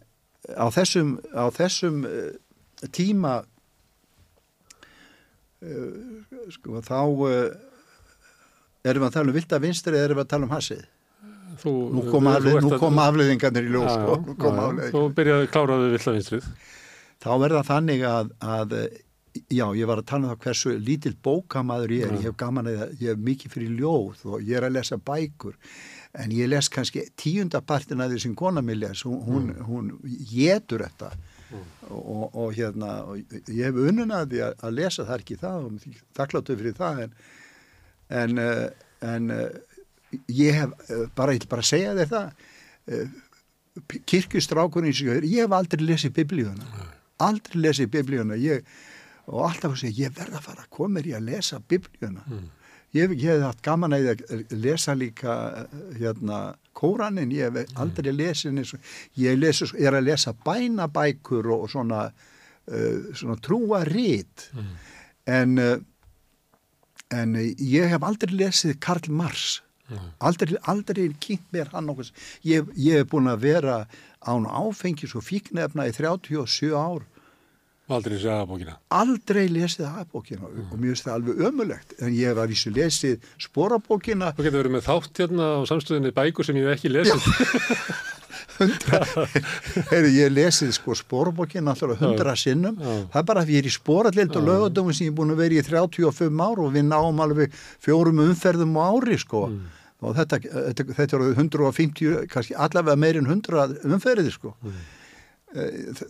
á 0.56 0.66
þessum, 0.72 1.16
á 1.36 1.44
þessum 1.52 2.02
uh, 2.08 2.32
tíma 2.96 3.38
uh, 5.60 5.92
sko 6.54 6.82
þá 6.84 7.00
erum 8.86 9.02
við 9.02 9.08
að 9.08 9.16
tala 9.18 9.32
um 9.32 9.36
vilda 9.36 9.62
vinstri 9.62 9.96
eða 9.96 10.10
erum 10.10 10.20
við 10.20 10.26
að 10.26 10.32
tala 10.32 10.48
um 10.48 10.54
hasið? 10.54 10.84
Þú, 11.56 11.72
nú 11.94 12.02
kom, 12.10 12.26
afleð, 12.28 12.58
nú 12.64 12.76
kom 12.80 12.98
afleðingarnir 13.00 13.68
í 13.68 13.70
ljós 13.72 13.88
já, 13.88 14.00
sko. 14.04 14.50
já, 14.52 14.90
Þú 14.92 15.02
byrjaði 15.16 15.46
kláraði 15.54 15.92
villavinstrið 15.94 16.48
Þá 17.22 17.30
verða 17.40 17.62
þannig 17.64 18.02
að, 18.04 18.32
að 18.44 18.74
já, 19.52 19.66
ég 19.76 19.88
var 19.88 20.02
að 20.02 20.08
tala 20.10 20.26
um 20.26 20.32
það 20.32 20.42
hversu 20.46 20.74
lítill 20.78 21.14
bókamaður 21.24 21.94
ég 21.96 22.06
er, 22.06 22.16
já. 22.16 22.18
ég 22.18 22.26
hef 22.30 22.40
gaman 22.40 22.70
að 22.72 22.82
ég 23.00 23.12
hef 23.12 23.22
mikið 23.28 23.54
fyrir 23.54 23.78
ljóð 23.80 24.26
og 24.32 24.42
ég 24.42 24.58
er 24.58 24.66
að 24.68 24.76
lesa 24.78 24.98
bækur. 24.98 25.56
En 26.16 26.32
ég 26.32 26.48
les 26.48 26.68
kannski 26.72 27.04
tíundapartin 27.20 28.00
að 28.00 28.14
því 28.14 28.20
sem 28.24 28.36
kona 28.38 28.62
mig 28.64 28.78
les. 28.80 29.02
Hún, 29.04 29.50
mm. 29.52 29.64
hún 29.68 29.90
getur 30.32 30.86
þetta. 30.86 31.12
Mm. 31.46 31.66
og, 31.94 32.22
og 32.34 32.54
hérna 32.56 32.88
og 33.06 33.34
ég 33.46 33.68
hef 33.68 33.76
unnaði 33.78 34.40
að, 34.42 34.56
að 34.66 34.72
lesa 34.80 35.04
það 35.06 35.20
ekki 35.20 35.36
það 35.38 35.66
og 35.68 35.84
þakkláttu 36.18 36.56
fyrir 36.58 36.74
það 36.74 37.02
en 37.06 37.12
en, 38.08 38.38
en 39.00 39.30
ég 40.30 40.54
hef 40.54 40.90
eh, 40.90 41.06
bara, 41.16 41.34
ég 41.34 41.44
vil 41.44 41.50
bara 41.50 41.64
segja 41.66 41.94
þér 41.96 42.10
það 42.12 42.28
eh, 42.86 43.06
er, 43.76 45.26
ég 45.26 45.42
hef 45.42 45.56
aldrei 45.56 45.84
lesið 45.84 46.14
biblíuna. 46.16 46.86
Aldrei 47.26 47.60
lesið 47.60 47.90
biblíuna. 47.92 48.38
Ég, 48.40 48.64
og 49.26 49.48
alltaf 49.48 49.74
að 49.74 49.80
segja, 49.82 50.06
ég 50.06 50.14
verða 50.16 50.40
að 50.40 50.46
fara 50.50 50.88
mér 50.92 51.10
í 51.10 51.16
að 51.16 51.26
lesa 51.30 51.58
biblíuna. 51.60 52.22
Mm. 52.26 52.46
ég, 52.94 53.16
ég 53.18 53.32
hef 53.32 53.42
haft 53.42 53.64
gaman 53.66 53.96
að 53.96 54.22
lesa 54.50 54.94
líka 54.94 55.34
hérna 55.98 56.56
kóranin, 56.76 57.32
ég 57.34 57.50
hef 57.50 57.66
mm. 57.66 57.80
aldrei 57.82 58.12
lesið 58.12 58.52
eins 58.52 58.74
og 58.76 58.94
ég 59.18 59.38
lesi, 59.38 59.68
er 59.78 59.98
að 59.98 60.08
lesa 60.10 60.32
bænabækur 60.46 61.50
og 61.56 61.68
svona, 61.70 62.06
uh, 62.70 63.12
svona 63.14 63.36
trúa 63.42 63.82
rít 63.88 64.48
mm. 64.54 64.72
en 65.26 65.58
uh, 65.58 65.76
en 67.14 67.36
ég 67.38 67.86
hef 67.90 68.02
aldrei 68.02 68.34
lesið 68.34 68.78
Karl 68.82 69.10
Marx. 69.14 69.60
Aldrei, 70.18 70.56
aldrei 70.66 71.12
kynnt 71.22 71.52
mér 71.54 71.68
hann 71.70 71.92
okkur 71.92 72.08
ég, 72.42 72.66
ég 72.74 73.04
hef 73.04 73.12
búin 73.12 73.30
að 73.30 73.44
vera 73.44 73.76
án 74.26 74.48
áfengis 74.50 75.14
og 75.14 75.22
fíknefna 75.22 75.86
í 75.86 75.92
37 75.94 76.72
ár 76.74 77.04
Aldrei 77.86 78.16
lesið 78.16 78.32
aðbókina? 78.34 78.72
Aldrei 78.98 79.44
lesið 79.52 79.86
aðbókina 79.86 80.48
mm. 80.48 80.66
og 80.72 80.80
mér 80.80 80.92
finnst 80.92 81.06
það 81.06 81.16
alveg 81.20 81.44
ömulegt 81.50 81.94
en 82.02 82.16
ég 82.16 82.34
var 82.34 82.50
í 82.50 82.58
svo 82.58 82.72
lesið 82.74 83.30
spórabókina 83.46 84.32
Þú 84.34 84.46
getur 84.46 84.62
verið 84.62 84.74
með 84.74 84.84
þátt 84.88 85.22
hérna 85.22 85.50
á 85.54 85.60
samstöðinni 85.70 86.12
bækur 86.16 86.48
sem 86.48 86.58
ég 86.58 86.66
hef 86.66 86.80
ekki 86.80 86.90
lesið 86.96 87.22
Hefur 88.56 90.10
ég 90.10 90.32
lesið 90.32 90.74
sko 90.74 90.96
spórabókina 90.98 91.76
alltaf 91.76 92.00
hundra 92.00 92.34
sinnum 92.40 92.74
já. 92.80 92.92
það 93.12 93.22
er 93.22 93.30
bara 93.30 93.44
að 93.44 93.54
ég 93.54 93.62
er 93.62 93.70
í 93.70 93.74
spórallild 93.76 94.38
og 94.40 94.46
lögadöfum 94.48 94.96
sem 94.96 95.06
ég 95.06 95.12
er 95.12 95.18
búin 95.20 95.34
að 95.36 95.42
vera 95.44 95.58
í 95.60 95.66
35 95.66 96.44
ár 96.48 96.62
og 96.64 96.74
við 96.74 96.86
náum 96.88 97.22
alveg 97.22 97.54
fjórum 97.84 98.24
umferðum 98.24 98.78
á 98.80 98.88
ári 98.88 99.18
sko 99.20 99.46
mm 99.52 99.74
og 100.04 100.16
þetta, 100.16 100.40
þetta, 100.44 100.86
þetta 100.98 101.16
eru 101.18 101.30
150, 101.32 102.26
kannski 102.32 102.56
allavega 102.66 102.98
meirinn 103.00 103.28
100 103.30 103.86
umferðið 103.88 104.34
sko. 104.34 104.52
Mm. 104.60 104.82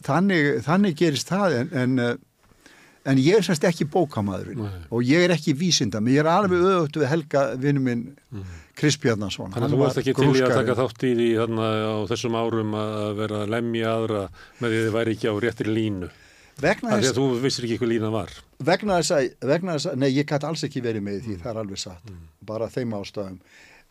Þannig, 0.06 0.48
þannig 0.66 0.96
gerist 0.98 1.30
það 1.30 1.56
en, 1.60 1.72
en, 1.82 1.98
eh, 2.02 2.72
en 3.06 3.20
ég 3.22 3.38
er 3.38 3.46
semst 3.46 3.64
ekki 3.68 3.86
bókamaðurinn 3.92 4.64
Nei. 4.64 4.84
og 4.90 5.06
ég 5.06 5.26
er 5.26 5.34
ekki 5.36 5.54
vísindam, 5.58 6.08
ég 6.10 6.22
er 6.22 6.30
alveg 6.30 6.64
auðvitað 6.64 7.04
við 7.04 7.12
Helga 7.12 7.44
vinnu 7.62 7.84
minn 7.84 8.04
mm. 8.34 8.54
Chris 8.76 8.98
Bjarnason. 9.00 9.52
Þannig 9.54 9.68
að 9.70 9.74
þú 9.74 9.82
varst 9.84 10.00
ekki 10.02 10.16
til 10.18 10.30
í 10.32 10.44
að 10.44 10.56
taka 10.58 10.78
þátt 10.82 11.06
í 11.08 11.12
því 11.16 11.28
þarna 11.40 11.70
á 11.72 11.96
þessum 12.10 12.38
árum 12.40 12.78
að 12.80 13.10
vera 13.22 13.42
að 13.44 13.52
lemja 13.54 13.92
aðra 13.94 14.24
með 14.60 14.74
því 14.74 14.82
þið 14.82 14.96
væri 14.98 15.16
ekki 15.16 15.30
á 15.30 15.34
réttir 15.46 15.72
línu. 15.72 16.10
Vegna 16.56 16.96
þess 16.96 17.12
að 17.12 17.18
þú 17.20 17.24
vissir 17.42 17.66
ekki 17.68 17.80
hvað 17.82 17.90
lína 17.92 18.10
var. 18.12 18.30
Vegna 18.64 18.98
þess 19.00 19.12
að, 19.12 19.30
vegna 19.48 19.76
þess 19.76 19.90
að, 19.90 19.96
nei 20.00 20.10
ég 20.10 20.28
gæti 20.28 20.48
alls 20.48 20.64
ekki 20.64 20.82
verið 20.84 21.04
með 21.04 21.18
því, 21.24 21.34
mm. 21.34 21.40
það 21.42 21.50
er 21.52 21.62
alveg 21.62 21.80
satt, 21.82 22.06
mm. 22.08 22.28
bara 22.48 22.68
þeim 22.72 22.94
ástöðum 22.96 23.40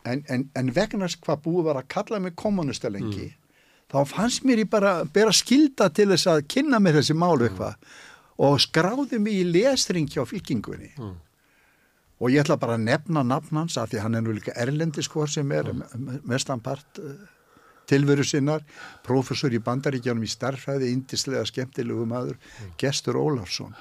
en, 0.06 0.22
en, 0.30 0.46
en 0.56 0.70
vegna 0.74 1.08
hvað 1.08 1.42
búið 1.44 1.68
var 1.68 1.80
að 1.80 1.90
kalla 1.92 2.20
mig 2.22 2.36
kommunista 2.38 2.90
lengi 2.92 3.28
mm. 3.30 3.34
Þá 3.92 4.00
fannst 4.10 4.46
mér 4.46 4.64
ég 4.64 4.70
bara 4.70 4.98
bera 5.04 5.34
skilda 5.34 5.88
til 5.94 6.08
þess 6.12 6.30
að 6.30 6.46
kynna 6.50 6.80
mér 6.82 7.00
þessi 7.00 7.16
málu 7.16 7.44
mm. 7.44 7.46
eitthvað 7.48 7.76
mm. 7.76 7.94
og 8.48 8.58
skráði 8.64 9.22
mig 9.22 9.40
í 9.40 9.46
lesring 9.48 10.10
hjá 10.10 10.24
fylkingunni 10.28 10.92
mm. 10.96 11.14
og 12.18 12.34
ég 12.34 12.42
ætla 12.42 12.58
bara 12.60 12.78
að 12.78 12.86
nefna 12.88 13.24
nafnans 13.26 13.78
af 13.80 13.92
því 13.92 14.04
hann 14.04 14.18
er 14.18 14.26
nú 14.26 14.36
líka 14.36 14.56
erlendiskor 14.58 15.30
sem 15.30 15.52
er 15.54 15.72
mm. 15.72 16.22
mestanpart 16.26 17.02
uh, 17.02 17.16
tilveru 17.86 18.24
sinnar, 18.26 18.64
professor 19.06 19.52
í 19.54 19.60
bandaríkjanum 19.62 20.24
í 20.26 20.30
starfræði, 20.30 20.88
indislega 20.90 21.44
skemmtilegu 21.46 22.08
maður, 22.10 22.34
mm. 22.34 22.72
Gestur 22.82 23.20
Ólafsson 23.20 23.76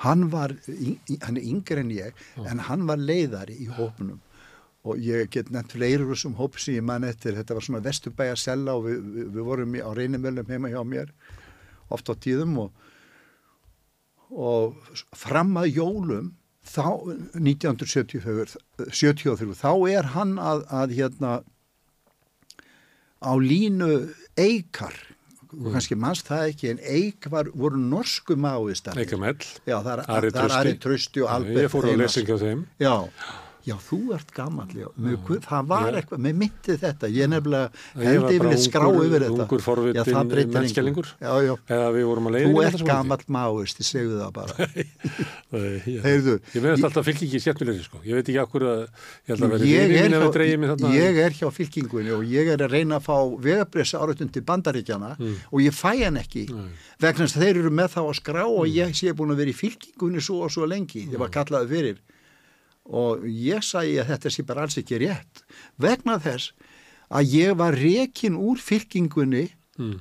hann 0.00 0.30
var, 0.32 0.54
hann 1.26 1.36
er 1.36 1.44
yngre 1.44 1.84
en 1.84 1.92
ég 1.92 2.26
en 2.48 2.62
hann 2.70 2.86
var 2.88 3.00
leiðari 3.00 3.58
í 3.60 3.68
hópunum 3.68 4.20
og 4.88 4.96
ég 5.04 5.28
get 5.32 5.50
nefnt 5.52 5.74
fleirur 5.76 6.16
sem 6.16 6.32
hóp 6.38 6.56
sem 6.60 6.74
ég 6.78 6.84
man 6.86 7.04
eftir, 7.04 7.34
þetta 7.36 7.54
var 7.56 7.64
svona 7.66 7.82
vesturbæja 7.84 8.36
sella 8.40 8.70
og 8.78 8.82
við, 8.86 8.98
við, 9.16 9.26
við 9.34 9.42
vorum 9.50 9.74
á 9.76 9.90
reynimöllum 9.96 10.48
heima 10.48 10.70
hjá 10.72 10.80
mér 10.88 11.08
oft 11.92 12.06
á 12.08 12.14
tíðum. 12.16 12.52
Og, 12.64 12.70
og 14.30 14.74
fram 15.16 15.56
að 15.60 15.66
jólum 15.74 16.32
þá 16.64 16.86
1973 17.36 19.52
þá 19.58 19.72
er 19.90 20.04
hann 20.14 20.38
að, 20.40 20.64
að 20.72 20.88
hérna 20.96 21.30
á 23.20 23.32
línu 23.36 24.08
eikar. 24.40 24.96
Mm. 25.50 25.72
kannski 25.74 25.96
mannst 25.98 26.28
það 26.28 26.48
ekki 26.52 26.68
en 26.70 26.78
eik 26.78 27.26
var, 27.26 27.50
voru 27.58 27.74
norsku 27.82 28.36
máistar 28.38 28.94
Eikamell, 29.02 29.42
Ari 29.66 30.30
Trösti 30.78 31.24
og 31.24 31.28
Albert 31.34 31.64
Ég 31.64 31.72
fór 31.72 31.88
á 31.90 31.98
lesing 31.98 32.30
á 32.30 32.38
þeim. 32.38 32.60
Já 32.78 33.10
já 33.66 33.74
þú 33.84 33.98
ert 34.16 34.30
gammal 34.34 34.66
það 34.70 35.66
var 35.70 35.98
eitthvað, 35.98 36.22
mér 36.24 36.36
myndi 36.40 36.76
þetta. 36.80 37.10
Ég 37.12 37.30
nefnilega 37.30 37.68
held 38.00 38.28
yfirlega 38.30 38.60
skrá 38.62 38.86
yfir 38.90 39.24
þetta. 39.26 39.34
ungur 39.36 39.64
forvitin 39.64 40.52
mennskjælingur 40.54 41.10
eða 41.20 41.90
við 41.94 42.06
vorum 42.08 42.30
að 42.30 42.36
leiða 42.36 42.50
þú 42.50 42.62
ert 42.66 42.84
gammal 42.88 43.20
máist, 43.36 43.82
ég 43.82 43.88
segju 43.88 44.18
það 44.20 44.32
bara. 44.38 44.68
Heyrðu, 46.06 46.36
ég 46.54 46.64
meðast 46.64 46.88
alltaf 46.88 47.08
fylkingi 47.08 47.42
skemmtilegri 47.42 47.84
sko, 47.84 48.02
ég 48.06 48.18
veit 48.18 48.28
ekki 48.30 48.40
okkur 48.44 48.66
að 48.70 48.82
ég 49.28 49.90
ég, 49.90 49.94
ég 50.96 51.20
er 51.24 51.36
hjá 51.36 51.48
fylkingunni 51.54 52.14
og 52.14 52.24
ég 52.28 52.52
er 52.54 52.64
að 52.64 52.76
reyna 52.76 53.00
að 53.00 53.08
fá 53.08 53.16
vegabresa 53.42 54.00
árautun 54.00 54.30
til 54.32 54.44
bandaríkjana 54.46 55.14
mm. 55.18 55.40
og 55.50 55.64
ég 55.64 55.76
fæ 55.76 55.92
hann 56.04 56.20
ekki 56.20 56.46
vegna 57.00 57.26
þess 57.26 57.36
að 57.36 57.44
þeir 57.44 57.60
eru 57.64 57.74
með 57.80 57.92
þá 57.96 58.00
að 58.04 58.14
skrá 58.20 58.44
og 58.46 58.70
ég 58.70 58.94
sé 58.96 59.14
búin 59.16 59.34
að 59.34 59.42
vera 59.42 59.52
í 59.52 59.58
fylkingunni 59.58 60.24
svo 60.24 60.44
og 60.46 60.54
svo 60.54 60.68
lengi, 60.70 61.06
ég 61.08 61.18
var 61.18 61.28
mm. 61.28 61.36
kallaði 61.36 61.70
fyrir 61.74 62.00
og 62.90 63.24
ég 63.26 63.62
sagði 63.64 64.00
að 64.02 64.12
þetta 64.14 64.32
sé 64.34 64.44
bara 64.46 64.66
alls 64.66 64.78
ekki 64.80 64.98
rétt. 65.00 65.44
Vegna 65.80 66.18
þess 66.22 66.52
að 67.10 67.34
ég 67.36 67.56
var 67.58 67.78
rekin 67.78 68.38
úr 68.38 68.58
fylkingunni 68.62 69.46
mm. 69.78 69.96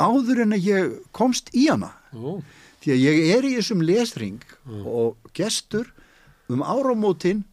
áður 0.00 0.44
en 0.46 0.56
að 0.56 0.68
ég 0.68 0.94
komst 1.16 1.52
í 1.56 1.68
hana. 1.70 1.92
Ó, 2.12 2.40
því 2.84 2.94
að 2.94 3.02
ég 3.06 3.20
er 3.36 3.48
í 3.48 3.56
þessum 3.58 3.84
lesring 3.86 4.40
og 4.84 5.32
gestur 5.36 5.92
um 6.52 6.64
áramótin 6.64 7.44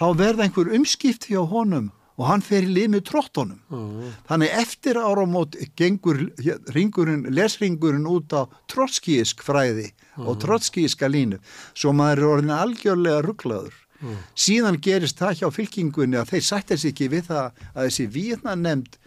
þá 0.00 0.06
verða 0.16 0.46
einhver 0.46 0.70
umskipt 0.76 1.28
hjá 1.28 1.42
honum 1.48 1.90
og 2.20 2.26
hann 2.28 2.44
fer 2.44 2.66
í 2.66 2.72
lið 2.72 2.90
með 2.94 3.04
trottonum. 3.08 3.60
Ó, 3.72 3.80
þannig 4.28 4.56
eftir 4.60 5.00
áramót 5.00 5.56
gengur 5.76 6.26
ringurinn, 6.72 7.26
lesringurinn 7.32 8.08
út 8.08 8.32
á 8.36 8.44
trotskíisk 8.68 9.44
fræði 9.44 9.90
og 10.20 10.36
trotskíiska 10.40 11.08
línu. 11.08 11.40
Svo 11.72 11.94
maður 11.96 12.20
er 12.20 12.32
orðin 12.34 12.56
algjörlega 12.56 13.24
rugglaður 13.24 13.79
ó, 14.00 14.14
síðan 14.34 14.80
gerist 14.82 15.20
það 15.20 15.42
hjá 15.42 15.50
fylkingunni 15.54 16.20
að 16.20 16.34
þeir 16.34 16.46
sætti 16.48 16.80
sig 16.80 16.94
ekki 16.94 17.10
við 17.12 17.30
það 17.30 17.64
að 17.74 17.86
þessi 17.86 18.08
víðna 18.16 18.56
nefnd 18.56 18.98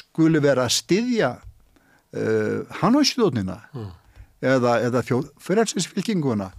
skuli 0.00 0.42
vera 0.42 0.68
að 0.68 0.76
styðja 0.78 1.32
uh, 1.40 2.78
Hanóistjónina 2.82 3.58
ó, 3.74 3.84
eða, 4.40 4.78
eða 4.86 5.04
frelsinsfylkinguna 5.40 6.50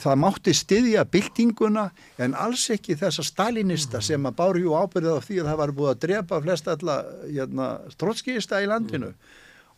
það 0.00 0.18
mátti 0.20 0.52
styðja 0.56 1.04
byltinguna 1.08 1.86
en 2.22 2.36
alls 2.36 2.66
ekki 2.72 2.96
þessa 3.00 3.24
stalinista 3.24 4.02
sem 4.04 4.28
að 4.28 4.36
báru 4.38 4.64
jú 4.66 4.76
ábyrðið 4.76 5.16
á 5.16 5.20
því 5.24 5.38
að 5.40 5.50
það 5.50 5.60
var 5.62 5.74
búið 5.78 5.92
að 5.92 6.00
drepa 6.04 6.40
flest 6.44 6.70
alla 6.72 6.96
hérna, 7.24 7.68
trotskista 7.96 8.60
í 8.62 8.68
landinu. 8.68 9.12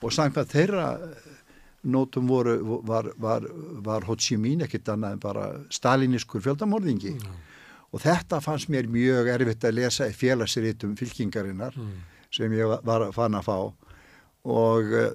Og 0.03 0.15
samkvæmt 0.15 0.55
þeirra 0.55 0.89
nótum 1.85 2.27
voru, 2.29 2.57
var, 2.87 3.13
var, 3.17 3.45
var 3.85 4.03
Ho 4.09 4.17
Chi 4.19 4.37
Minh 4.37 4.63
ekkert 4.67 4.89
annað 4.89 5.13
en 5.13 5.23
bara 5.23 5.45
staliniskur 5.71 6.43
fjöldamorðingi. 6.43 7.15
Og 7.93 8.03
þetta 8.03 8.41
fannst 8.45 8.69
mér 8.69 8.89
mjög 8.91 9.29
erfitt 9.33 9.65
að 9.65 9.79
lesa 9.79 10.09
í 10.11 10.13
félagsritum 10.17 10.97
fylkingarinnar 10.99 11.77
sem 12.31 12.53
ég 12.53 12.67
var- 12.85 13.07
að 13.07 13.15
fann 13.15 13.35
að 13.39 13.47
fá. 13.47 13.73
Og 14.45 14.93
uh, 14.93 15.11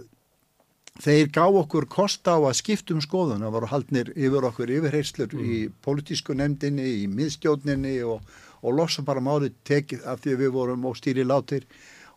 þeir 1.04 1.28
gá 1.34 1.44
okkur 1.46 1.86
kost 1.90 2.26
á 2.26 2.38
að 2.38 2.56
skiptum 2.58 3.02
skoðun, 3.02 3.42
það 3.46 3.54
voru 3.58 3.70
haldnir 3.72 4.10
yfir 4.16 4.48
okkur 4.50 4.70
yfirheyslur 4.74 5.36
í 5.42 5.60
pólitísku 5.84 6.34
nefndinni, 6.38 7.04
í 7.04 7.08
miðstjórninni 7.10 8.00
og, 8.08 8.22
og 8.64 8.74
losa 8.78 9.02
bara 9.06 9.22
málið 9.22 9.54
tekið 9.66 10.06
af 10.10 10.22
því 10.24 10.34
að 10.36 10.42
við 10.46 10.52
vorum 10.58 10.86
óstýri 10.90 11.26
látir 11.26 11.66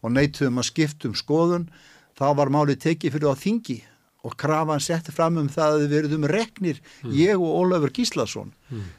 og 0.02 0.12
neituðum 0.12 0.60
að 0.62 0.68
skiptum 0.70 1.14
skoðun, 1.16 1.68
þá 2.16 2.32
var 2.36 2.48
málið 2.52 2.78
tekið 2.86 3.12
fyrir 3.16 3.32
á 3.32 3.36
þingi 3.36 3.78
og 4.26 4.34
krafan 4.40 4.82
setti 4.82 5.14
fram 5.14 5.38
um 5.38 5.48
það 5.52 5.76
að 5.76 5.84
við 5.84 5.94
verðum 5.94 6.26
reknir, 6.32 6.82
ég 7.14 7.38
og 7.38 7.60
Ólafur 7.62 7.94
Gíslason. 7.94 8.52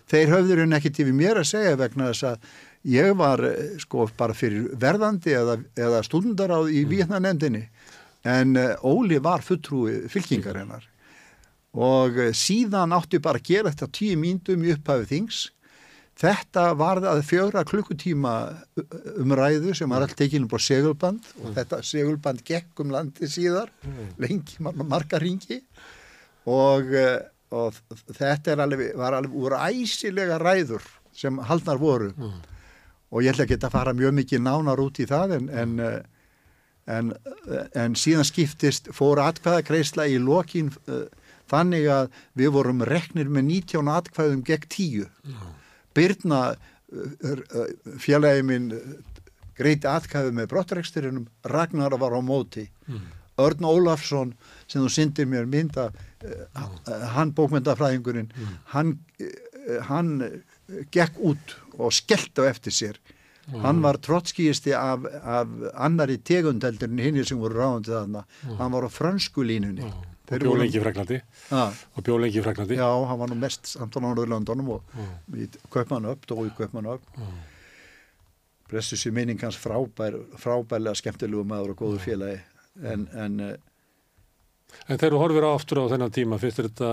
Þeir 0.08 0.34
höfður 0.34 0.64
henni 0.64 0.80
ekkert 0.80 1.02
yfir 1.04 1.18
mér 1.18 1.42
að 1.42 1.50
segja 1.52 1.80
vegna 1.80 2.12
þess 2.14 2.30
að 2.32 2.50
ég 2.88 3.14
var 3.20 3.44
eh, 3.44 3.76
sko 3.82 4.08
bara 4.18 4.36
fyrir 4.38 4.70
verðandi 4.80 5.34
eða, 5.36 5.58
eða 5.76 6.04
stundaráð 6.08 6.72
í 6.72 6.86
mm. 6.88 7.18
nefndinni 7.20 7.66
en 8.28 8.56
uh, 8.60 8.76
Óli 8.84 9.20
var 9.24 9.44
fulltrúi 9.46 10.08
fylkingarinnar. 10.12 10.88
Og 11.78 12.18
uh, 12.18 12.32
síðan 12.36 12.96
áttu 12.96 13.22
bara 13.24 13.40
að 13.42 13.52
gera 13.52 13.72
þetta 13.72 13.92
tíu 13.94 14.18
mínutum 14.20 14.66
í 14.66 14.74
upphæfið 14.76 15.12
þings 15.14 15.44
þetta 16.18 16.64
var 16.80 17.02
að 17.06 17.22
fjögra 17.28 17.64
klukkutíma 17.68 18.34
umræðu 19.22 19.76
sem 19.78 19.90
var 19.90 20.06
allt 20.06 20.18
tekinu 20.18 20.50
búið 20.50 20.66
segulband 20.68 21.30
og 21.44 21.54
þetta 21.58 21.82
segulband 21.86 22.44
gekk 22.48 22.84
um 22.84 22.94
landi 22.96 23.30
síðar 23.30 23.72
lengi, 24.18 24.58
mar 24.64 24.74
marga 24.82 25.22
ringi 25.22 25.62
og, 26.50 26.94
og 27.54 27.80
þetta 28.18 28.56
er 28.56 28.66
alveg, 28.66 28.94
var 28.98 29.18
alveg 29.20 29.38
úr 29.38 29.58
æsilega 29.62 30.40
ræður 30.42 30.86
sem 31.18 31.38
haldnar 31.50 31.80
voru. 31.82 32.12
Og 33.08 33.24
ég 33.24 33.32
ætla 33.32 33.46
ekki 33.48 33.58
að 33.62 33.74
fara 33.74 33.94
mjög 33.96 34.14
mikið 34.18 34.42
nánar 34.44 34.82
út 34.84 35.00
í 35.00 35.08
það 35.10 35.40
en, 35.40 35.50
en 35.50 36.04
En, 36.88 37.12
en 37.76 37.96
síðan 38.00 38.24
skiptist 38.24 38.86
fór 38.96 39.20
atkvæðakreisla 39.20 40.06
í 40.08 40.14
lokin 40.24 40.70
þannig 41.52 41.88
að 41.92 42.06
við 42.40 42.54
vorum 42.56 42.84
reknir 42.88 43.28
með 43.28 43.44
19 43.50 43.90
atkvæðum 43.92 44.44
gegn 44.48 44.70
10. 44.72 45.10
Byrna 45.98 46.42
uh, 46.54 47.04
uh, 47.34 47.68
félagi 48.02 48.46
minn 48.46 48.72
greiti 49.58 49.90
atkvæðu 49.90 50.36
með 50.38 50.52
brottreksturinnum, 50.54 51.28
Ragnar 51.50 51.96
var 51.98 52.14
á 52.14 52.22
móti. 52.22 52.68
Örn 53.38 53.66
Ólafsson 53.70 54.32
sem 54.70 54.82
þú 54.82 54.90
syndir 54.90 55.28
mér 55.30 55.46
mynda, 55.50 55.92
hann 57.14 57.34
bókmyndafræðingurinn, 57.38 58.32
hann, 58.74 58.96
hann 59.90 60.10
gekk 60.94 61.18
út 61.22 61.54
og 61.78 61.94
skellt 61.94 62.38
á 62.42 62.50
eftir 62.50 62.74
sér. 62.74 62.98
Hann 63.64 63.82
var 63.86 63.98
trotskíisti 64.04 64.74
af, 64.76 65.06
af 65.22 65.48
annari 65.74 66.18
tegundeldur 66.18 66.90
en 66.90 67.00
hinn 67.00 67.22
sem 67.26 67.38
voru 67.40 67.62
ráðandi 67.62 67.94
þarna. 67.94 68.26
Hann 68.60 68.74
var 68.74 68.86
á 68.86 68.92
fransku 68.92 69.46
línunni. 69.46 69.86
Og 70.28 70.42
bjó 70.44 70.56
lengi 70.60 70.80
í 70.80 70.84
Fraklandi 70.84 71.20
Ha, 71.52 71.62
og 71.96 72.04
bjó 72.08 72.18
lengi 72.20 72.42
í 72.42 72.44
Fraklandi 72.46 72.78
já, 72.80 72.88
hann 73.10 73.20
var 73.22 73.32
nú 73.32 73.38
mest 73.40 73.70
samt 73.72 73.96
á 73.96 74.00
Norðurlandunum 74.04 74.74
og 74.76 74.98
í 75.38 75.48
Kaupmann 75.74 76.10
upp, 76.12 76.28
dó 76.28 76.36
í 76.44 76.52
Kaupmann 76.58 76.90
upp. 76.98 77.08
Blessu 78.68 78.98
sér 79.00 79.16
minning 79.16 79.40
hans 79.40 79.56
frábær, 79.60 80.18
frábærlega 80.42 81.00
skemmtilegu 81.00 81.46
maður 81.48 81.72
og 81.76 81.82
góður 81.86 82.04
félagi. 82.04 82.42
En, 82.84 83.08
en 83.16 83.40
eh, 83.40 83.56
En 84.92 84.98
þegar 85.00 85.14
þú 85.16 85.20
horfir 85.22 85.46
aftur 85.48 85.80
á 85.80 85.86
þennan 85.94 86.12
tíma, 86.12 86.38
finnst 86.42 86.60
þetta 86.60 86.90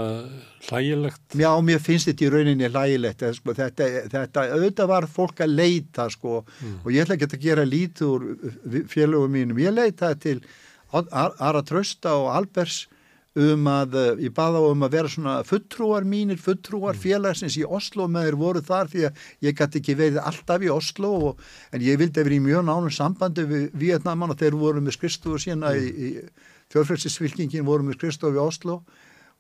hlægilegt? 0.69 1.25
Já, 1.35 1.51
mér 1.67 1.81
finnst 1.83 2.07
þetta 2.07 2.25
í 2.25 2.29
rauninni 2.31 2.69
hlægilegt. 2.71 3.25
Sko, 3.35 3.55
þetta, 3.59 3.89
þetta, 4.13 4.45
auðvitað 4.55 4.91
var 4.93 5.07
fólk 5.11 5.43
að 5.45 5.57
leita 5.59 6.07
sko, 6.15 6.37
og 6.47 6.89
ég 6.95 7.03
ætla 7.03 7.19
ekki 7.19 7.29
að 7.33 7.43
gera 7.43 7.67
eh, 7.67 8.79
félögum 8.95 9.35
mínum. 9.35 9.59
Ég 9.59 9.75
leitaði 9.75 10.21
til 10.23 10.37
Ar- 10.95 11.35
Ara 11.43 11.63
Trausta 11.67 12.15
og 12.23 12.31
Albers 12.37 12.85
um 13.35 13.67
að, 13.67 13.95
eh, 13.99 14.25
ég 14.29 14.35
baða 14.35 14.63
á 14.63 14.71
um 14.71 14.83
að 14.87 14.93
vera 14.95 15.09
svona 15.11 15.35
fulltrúar 15.47 16.05
mínir, 16.07 16.39
fulltrúar 16.39 16.95
félagsins 16.95 17.57
í 17.59 17.65
Oslo 17.67 18.07
með 18.07 18.29
þeir 18.29 18.37
voru 18.39 18.61
þar 18.63 18.91
því 18.93 19.07
að 19.09 19.23
ég 19.43 19.57
gæti 19.59 19.81
ekki 19.81 19.97
verið 19.99 20.21
alltaf 20.23 20.63
í 20.63 20.71
Oslo 20.71 21.11
og, 21.31 21.41
en 21.73 21.81
ég 21.83 21.99
vildi 21.99 22.23
verið 22.23 22.39
í 22.39 22.45
mjög 22.47 22.65
nánum 22.69 22.95
sambandi 22.95 23.43
við 23.51 23.71
Vietnamann 23.75 24.31
og 24.31 24.39
þeir 24.39 24.55
voru 24.55 24.81
með 24.81 24.99
skristofu 24.99 25.41
sína 25.43 25.75
í, 25.75 25.91
í 25.91 26.09
þjóðfrælsisfylkingin 26.71 27.67
voru 27.67 27.83
með 27.83 27.99
skristofu 27.99 28.39
í 28.39 28.45
Oslo 28.45 28.85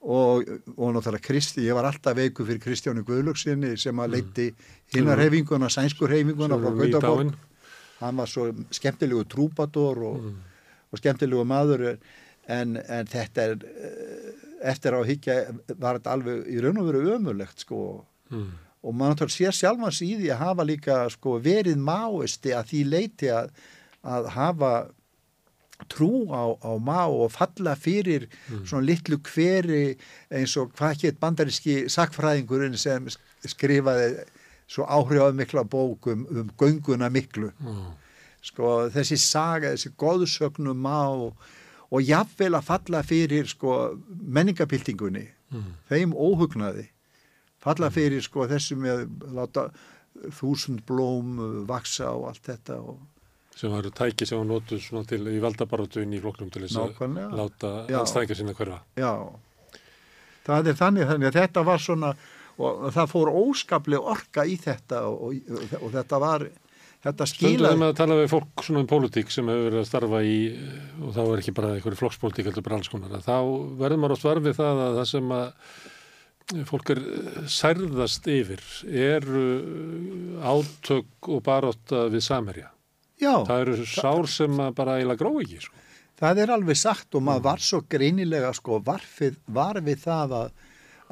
og, 0.02 0.42
og 0.76 0.90
náttúrulega 0.92 1.22
Kristi, 1.24 1.62
ég 1.64 1.78
var 1.78 1.86
alltaf 1.88 2.18
veiku 2.18 2.44
fyrir 2.44 2.60
Kristjánu 2.60 3.06
Guðlugsinni 3.06 3.76
sem 3.78 3.98
að 4.02 4.18
leiti 4.18 4.50
hinnar 4.92 5.22
hefinguna, 5.22 5.70
sænskur 5.70 6.12
hefinguna 6.12 6.58
frá 6.58 6.74
Gautaborg 6.82 7.38
hann 8.02 8.18
var 8.18 8.28
svo 8.28 8.50
skemmtilegu 8.74 9.24
trúpador 9.30 10.02
og, 10.10 10.28
og 10.90 11.00
skemmtilegu 11.00 11.46
maður 11.46 11.94
en, 12.48 12.76
en 12.76 13.06
þetta 13.06 13.42
er 13.42 13.54
eh, 13.64 14.32
eftir 14.72 14.92
á 14.96 14.98
að 15.00 15.08
higgja 15.12 15.34
var 15.78 15.98
þetta 15.98 16.12
alveg 16.16 16.46
í 16.52 16.60
raun 16.64 16.78
og 16.82 16.86
veru 16.90 17.06
ömulegt 17.18 17.64
sko 17.66 18.04
Mm. 18.32 18.46
og 18.82 18.94
maður 18.96 19.12
náttúrulega 19.14 19.36
sér 19.36 19.52
sjálfans 19.58 19.98
í 20.02 20.14
því 20.16 20.30
að 20.32 20.38
hafa 20.40 20.64
líka 20.64 20.94
sko 21.12 21.34
verið 21.44 21.76
máisti 21.76 22.54
að 22.56 22.70
því 22.70 22.80
leiti 22.88 23.28
að, 23.30 23.50
að 24.02 24.28
hafa 24.32 24.70
trú 25.92 26.24
á, 26.32 26.56
á 26.64 26.70
má 26.80 27.02
og 27.10 27.28
falla 27.34 27.74
fyrir 27.76 28.24
svona 28.64 28.86
litlu 28.86 29.18
hveri 29.28 29.96
eins 30.32 30.54
og 30.56 30.72
hvað 30.78 31.02
hétt 31.04 31.20
bandaríski 31.20 31.76
sakfræðingurinn 31.92 32.78
sem 32.80 33.06
skrifaði 33.44 34.24
svo 34.70 34.86
áhrifamikla 34.88 35.66
bók 35.68 36.08
um, 36.08 36.24
um 36.30 36.50
gönguna 36.58 37.10
miklu 37.12 37.52
Mm. 37.60 37.92
sko 38.40 38.88
þessi 38.94 39.16
saga, 39.20 39.74
þessi 39.76 39.92
góðsögnum 40.00 40.80
má 40.80 41.32
og, 41.90 42.00
jafnvel 42.02 42.54
að 42.58 42.66
falla 42.68 43.02
fyrir 43.06 43.46
sko 43.50 43.78
menningapiltingunni 44.08 45.28
Mm. 45.54 45.74
þeim 45.86 46.14
óhugnaði 46.18 46.88
falla 47.62 47.86
fyrir 47.94 48.22
sko 48.24 48.46
þessu 48.50 48.74
með 48.80 49.04
láta 49.36 49.68
þúsund 50.34 50.80
blóm 50.88 51.36
vaksa 51.68 52.08
og 52.10 52.24
allt 52.32 52.48
þetta 52.48 52.78
og 52.80 52.98
sem 53.54 53.70
var 53.70 53.86
tæki 53.94 54.26
sem 54.26 54.40
var 54.40 54.48
notuð 54.48 54.80
svona 54.82 55.06
til 55.06 55.20
í 55.30 55.36
valdabarátuinn 55.44 56.16
í 56.16 56.18
flokknum 56.24 56.50
til 56.50 56.64
þess 56.64 56.80
að 56.80 57.36
láta 57.38 57.70
anstæðingar 58.00 58.40
sinna 58.40 58.56
hverfa. 58.58 58.80
já 58.98 59.12
það 60.48 60.72
er 60.72 60.80
þannig, 60.80 61.06
þannig 61.12 61.30
að 61.30 61.38
þetta 61.38 61.64
var 61.70 61.84
svona 61.84 62.10
og 62.58 62.82
það 62.94 63.12
fór 63.14 63.30
óskaplega 63.44 64.10
orka 64.16 64.44
í 64.46 64.56
þetta 64.58 65.04
og, 65.10 65.38
og, 65.38 65.78
og 65.82 65.88
þetta 65.94 66.20
var 66.22 66.48
þetta 67.04 67.26
Stundum 67.28 67.54
skila 67.54 67.68
þegar 67.68 67.80
maður 67.82 67.96
tala 68.00 68.18
við 68.20 68.30
fólk 68.32 68.64
svona 68.66 68.82
um 68.84 68.90
pólitík 68.90 69.32
sem 69.32 69.48
hefur 69.50 69.66
verið 69.68 69.80
að 69.82 69.88
starfa 69.90 70.20
í 70.24 70.36
og 71.04 71.10
þá 71.16 71.22
er 71.24 71.42
ekki 71.42 71.56
bara 71.58 71.72
einhverju 71.76 72.00
flokkspólitík 72.00 72.48
heldur 72.50 72.64
bara 72.66 72.78
alls 72.80 72.92
konar 72.92 73.18
að 73.18 73.26
þá 73.28 73.36
verður 73.82 74.00
maður 74.02 74.16
á 74.16 74.22
svarfi 74.22 74.54
það 74.56 74.80
að 74.84 74.98
það 75.00 75.10
sem 75.12 75.34
að 75.38 75.48
fólk 76.68 76.90
er 76.92 77.00
særðast 77.48 78.26
yfir 78.28 78.60
eru 78.84 79.44
átök 80.44 81.30
og 81.32 81.40
baróta 81.46 82.04
við 82.12 82.24
samerja. 82.26 82.68
já, 83.20 83.44
Það 83.48 83.62
eru 83.62 83.86
sár 83.88 84.28
sem 84.28 84.60
að 84.60 84.74
bara 84.76 84.98
eiginlega 84.98 85.22
gró 85.22 85.40
ekki. 85.40 85.60
Sko. 85.64 85.80
það 86.20 86.42
er 86.42 86.52
alveg 86.54 86.76
sagt 86.78 87.14
og 87.14 87.24
maður 87.24 87.46
var 87.48 87.64
svo 87.64 87.80
greinilega 87.88 88.52
sko 88.54 88.80
varfið, 88.84 89.38
var 89.46 89.80
við 89.80 90.04
það 90.04 90.36
að, 90.40 90.52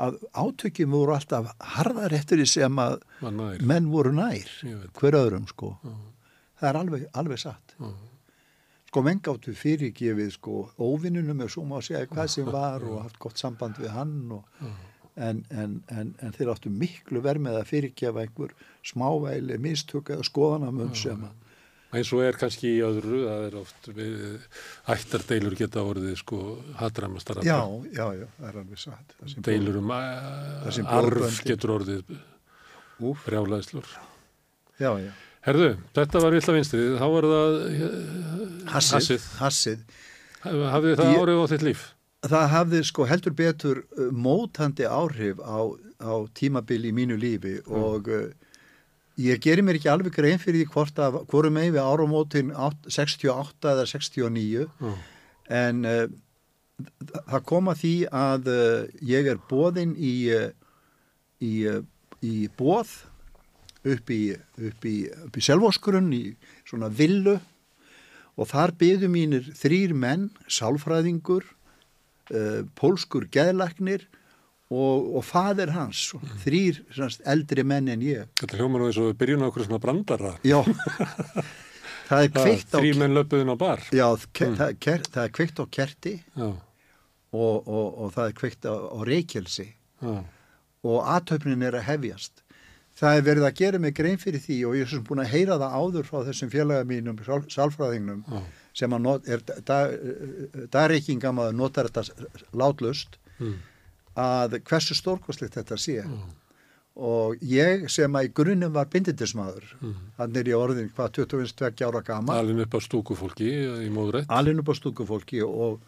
að 0.03 0.17
átökjum 0.35 0.95
voru 0.97 1.15
alltaf 1.17 1.51
harðar 1.77 2.15
eftir 2.17 2.41
því 2.43 2.47
sem 2.51 2.81
að 2.83 2.97
menn 3.71 3.91
voru 3.93 4.13
nær 4.17 4.49
hver 4.99 5.19
öðrum 5.19 5.45
sko. 5.51 5.77
Já. 5.83 5.93
það 6.61 6.71
er 6.71 6.79
alveg, 6.81 7.05
alveg 7.23 7.43
satt. 7.43 7.77
Já. 7.79 7.91
sko 8.91 9.03
menn 9.07 9.21
gáttu 9.25 9.55
fyrirgefið 9.57 10.33
sko 10.37 10.57
óvinnunum 10.79 11.45
eða 11.45 11.55
svo 11.55 11.67
má 11.69 11.79
segja 11.81 12.09
hvað 12.11 12.33
sem 12.35 12.51
var 12.51 12.85
og 12.89 13.05
haft 13.05 13.21
gott 13.23 13.39
samband 13.41 13.79
við 13.81 13.95
hann 13.95 14.17
og, 14.39 14.67
en, 15.15 15.45
en, 15.51 15.79
en, 15.93 16.15
en 16.21 16.35
þeir 16.37 16.55
áttu 16.55 16.73
miklu 16.73 17.23
verð 17.25 17.47
með 17.47 17.61
að 17.61 17.71
fyrirgefa 17.71 18.25
einhver 18.25 18.53
smávæli 18.89 19.59
mistök 19.61 20.13
eða 20.15 20.27
skoðanamun 20.29 20.95
sem 20.99 21.25
að 21.29 21.39
eins 21.93 22.11
og 22.17 22.23
er 22.25 22.39
kannski 22.41 22.71
í 22.77 22.83
öðru 22.87 23.23
það 23.27 23.43
er 23.49 23.57
oft 23.61 23.89
við, 23.97 24.47
ættardeilur 24.95 25.57
geta 25.59 25.83
orðið 25.85 26.15
sko 26.23 26.39
hatramastara 26.81 27.45
já, 27.45 27.59
já, 27.93 28.07
já, 28.17 28.27
það 28.39 28.49
er 28.49 28.61
alveg 28.63 28.81
satt. 28.81 29.17
Deilur 29.49 29.77
um 29.83 29.91
a- 29.93 30.71
arf 30.99 31.43
getur 31.45 31.75
orðið 31.79 32.15
Úff, 33.03 33.25
brjálæðslur 33.27 33.87
já, 34.79 34.91
já. 35.03 35.11
Herðu, 35.43 35.73
þetta 35.97 36.21
var 36.23 36.35
illa 36.39 36.53
vinstrið. 36.55 36.93
Þá 37.01 37.07
var 37.11 37.27
það 37.27 37.55
eh, 37.67 37.95
Hassið, 38.71 39.25
Hassið. 39.41 39.81
hafði 40.45 40.93
það 41.01 41.09
Ég- 41.11 41.19
árið 41.25 41.41
á 41.43 41.47
þitt 41.51 41.65
líf? 41.67 41.81
Það 42.23 42.45
hafði 42.53 42.81
sko 42.87 43.07
heldur 43.11 43.35
betur 43.35 43.81
uh, 43.99 44.05
mótandi 44.15 44.87
áhrif 44.87 45.41
á, 45.43 45.59
á 45.99 46.13
tímabil 46.39 46.79
í 46.87 46.93
mínu 46.95 47.17
lífi 47.19 47.57
og 47.67 48.07
uh, 48.07 48.29
ég 49.21 49.41
gerir 49.45 49.65
mér 49.65 49.77
ekki 49.79 49.91
alveg 49.93 50.15
grein 50.17 50.41
fyrir 50.41 50.63
því 50.63 50.73
hvort 50.73 51.01
að 51.05 51.19
hvorum 51.31 51.57
með 51.59 51.75
við 51.77 51.83
áramótin 51.85 52.53
átt- 52.57 52.89
68 52.89 53.69
eða 53.75 53.87
69 53.91 54.67
Já. 54.81 54.93
en 55.63 55.85
uh, 55.85 56.07
það 57.29 57.45
kom 57.51 57.69
að 57.73 57.81
því 57.83 57.95
að 58.09 58.51
uh, 58.53 58.87
ég 59.13 59.29
er 59.35 59.41
bóðinn 59.51 59.95
í, 60.01 60.15
uh, 60.33 60.51
í, 61.45 61.55
í 62.25 62.37
bóð 62.59 62.95
upp 63.83 64.11
í, 64.15 64.23
í, 64.63 64.97
selvóskurinn 65.43 66.13
í 66.15 66.23
svona 66.65 66.89
villu 66.89 67.37
og 68.39 68.49
þar 68.49 68.73
byðu 68.81 69.09
mínir 69.13 69.49
þrýr 69.59 69.93
menn, 69.93 70.31
sálfræðingur, 70.49 71.45
uh, 72.33 72.63
pólskur 72.79 73.27
geðlæknir 73.35 74.07
og, 74.73 75.09
og 75.19 75.25
fadir 75.27 75.73
hans, 75.75 76.07
þrýr 76.45 76.81
semst, 76.97 77.23
eldri 77.29 77.65
menn 77.67 77.91
en 77.93 78.05
ég. 78.05 78.31
Þetta 78.41 78.61
hljómar 78.61 78.83
nú 78.83 78.89
eins 78.89 79.01
og 79.01 79.11
við 79.11 79.19
byrjum 79.23 79.45
á 79.45 79.47
okkur 79.51 79.67
svona 79.67 79.83
brandara. 79.83 80.35
Já, 80.49 80.59
það 82.09 82.27
er 82.27 82.31
kveikt 82.37 82.73
á, 82.73 82.79
Þrý 82.79 82.93
menn 83.03 83.17
löpuðin 83.19 83.53
á 83.53 83.57
bar. 83.61 83.83
Já, 83.93 84.07
ke, 84.33 84.53
það, 84.59 84.77
er 84.95 85.09
það 85.09 85.25
er 85.25 85.35
kveikt 85.39 85.61
á 85.61 85.65
kerti 85.79 86.15
og, 86.41 86.57
og, 87.33 87.89
og 88.07 88.15
það 88.15 88.31
er 88.31 88.39
kveikt 88.41 88.69
á, 88.69 88.75
á 88.75 88.99
reykjelsi. 89.09 89.69
Og 90.83 91.05
aðtöfnin 91.15 91.63
er 91.67 91.79
að 91.79 91.87
hefjast. 91.91 92.43
Það 92.99 93.19
er 93.19 93.23
verið 93.25 93.47
að 93.49 93.61
gera 93.61 93.79
mig 93.81 93.95
grein 93.97 94.19
fyrir 94.21 94.43
því 94.43 94.57
og 94.69 94.75
ég 94.77 94.85
er 94.85 94.91
sem 94.91 95.05
búin 95.07 95.23
að 95.23 95.31
heyra 95.33 95.57
það 95.61 95.77
áður 95.81 96.09
frá 96.11 96.19
þessum 96.27 96.51
félaga 96.53 96.85
mínum, 96.85 97.17
já, 97.25 98.43
sem 98.77 98.93
að 98.93 99.05
not, 99.07 99.29
er 99.29 99.41
dagreikingamaður 100.73 101.57
notar 101.57 101.89
þetta 101.89 102.43
látlust 102.57 103.17
mm, 103.39 103.55
að 104.19 104.61
hversu 104.69 104.97
stórkostlegt 104.99 105.57
þetta 105.59 105.79
sé. 105.81 106.01
Já, 106.03 106.23
og 106.93 107.41
ég 107.41 107.87
sem 107.89 108.13
að 108.13 108.27
í 108.29 108.31
grunnum 108.37 108.73
var 108.75 108.89
bindindismadur 108.93 109.65
mm. 109.81 109.93
hann 110.19 110.35
er 110.37 110.49
í 110.51 110.53
orðin 110.53 110.91
hvað 110.93 111.23
22 111.23 111.87
ára 111.87 112.03
gama 112.05 112.37
Alin 112.37 112.61
upp 112.67 112.77
á 112.77 112.81
stúkufólki 112.85 113.49
í 113.87 113.89
móðrætt 113.93 114.29
alveg 114.29 114.61
upp 114.61 114.69
á 114.69 114.75
stúkufólki 114.77 115.41
og, 115.47 115.79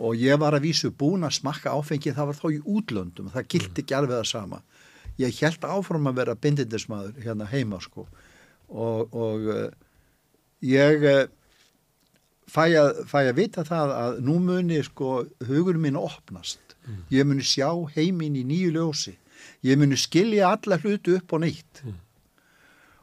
og 0.00 0.16
ég 0.16 0.40
var 0.40 0.56
að 0.56 0.64
vísu 0.70 0.88
búin 0.96 1.28
að 1.28 1.36
smakka 1.42 1.74
áfengi 1.76 2.14
það 2.16 2.30
var 2.30 2.40
þá 2.40 2.46
í 2.56 2.62
útlöndum 2.64 3.28
það 3.34 3.50
gildi 3.52 3.84
ekki 3.84 3.98
alveg 3.98 4.16
það 4.16 4.30
sama. 4.32 4.62
Ég 5.20 5.36
held 5.42 5.66
áfram 5.68 6.08
að 6.08 6.22
vera 6.22 6.38
bindindismadur 6.40 7.20
hérna 7.20 7.44
heima 7.50 7.76
sko. 7.84 8.06
Og, 8.70 9.12
og 9.12 9.48
uh, 9.50 9.66
ég 10.64 11.04
uh, 11.04 11.26
fæ, 12.48 12.64
að, 12.80 13.02
fæ 13.10 13.18
að 13.26 13.34
vita 13.36 13.64
það 13.68 13.92
að 13.98 14.20
nú 14.24 14.38
muni 14.40 14.80
sko 14.86 15.26
hugur 15.50 15.76
minn 15.76 16.00
opnast 16.00 16.69
ég 17.10 17.26
muni 17.26 17.42
sjá 17.42 17.70
heiminn 17.96 18.38
í 18.38 18.44
nýju 18.46 18.70
ljósi. 18.76 19.16
Ég 19.64 19.78
muni 19.80 19.96
skilja 19.96 20.52
alla 20.54 20.78
hlutu 20.80 21.16
upp 21.16 21.32
og 21.32 21.40
neitt 21.40 21.82
Mm. 21.84 21.94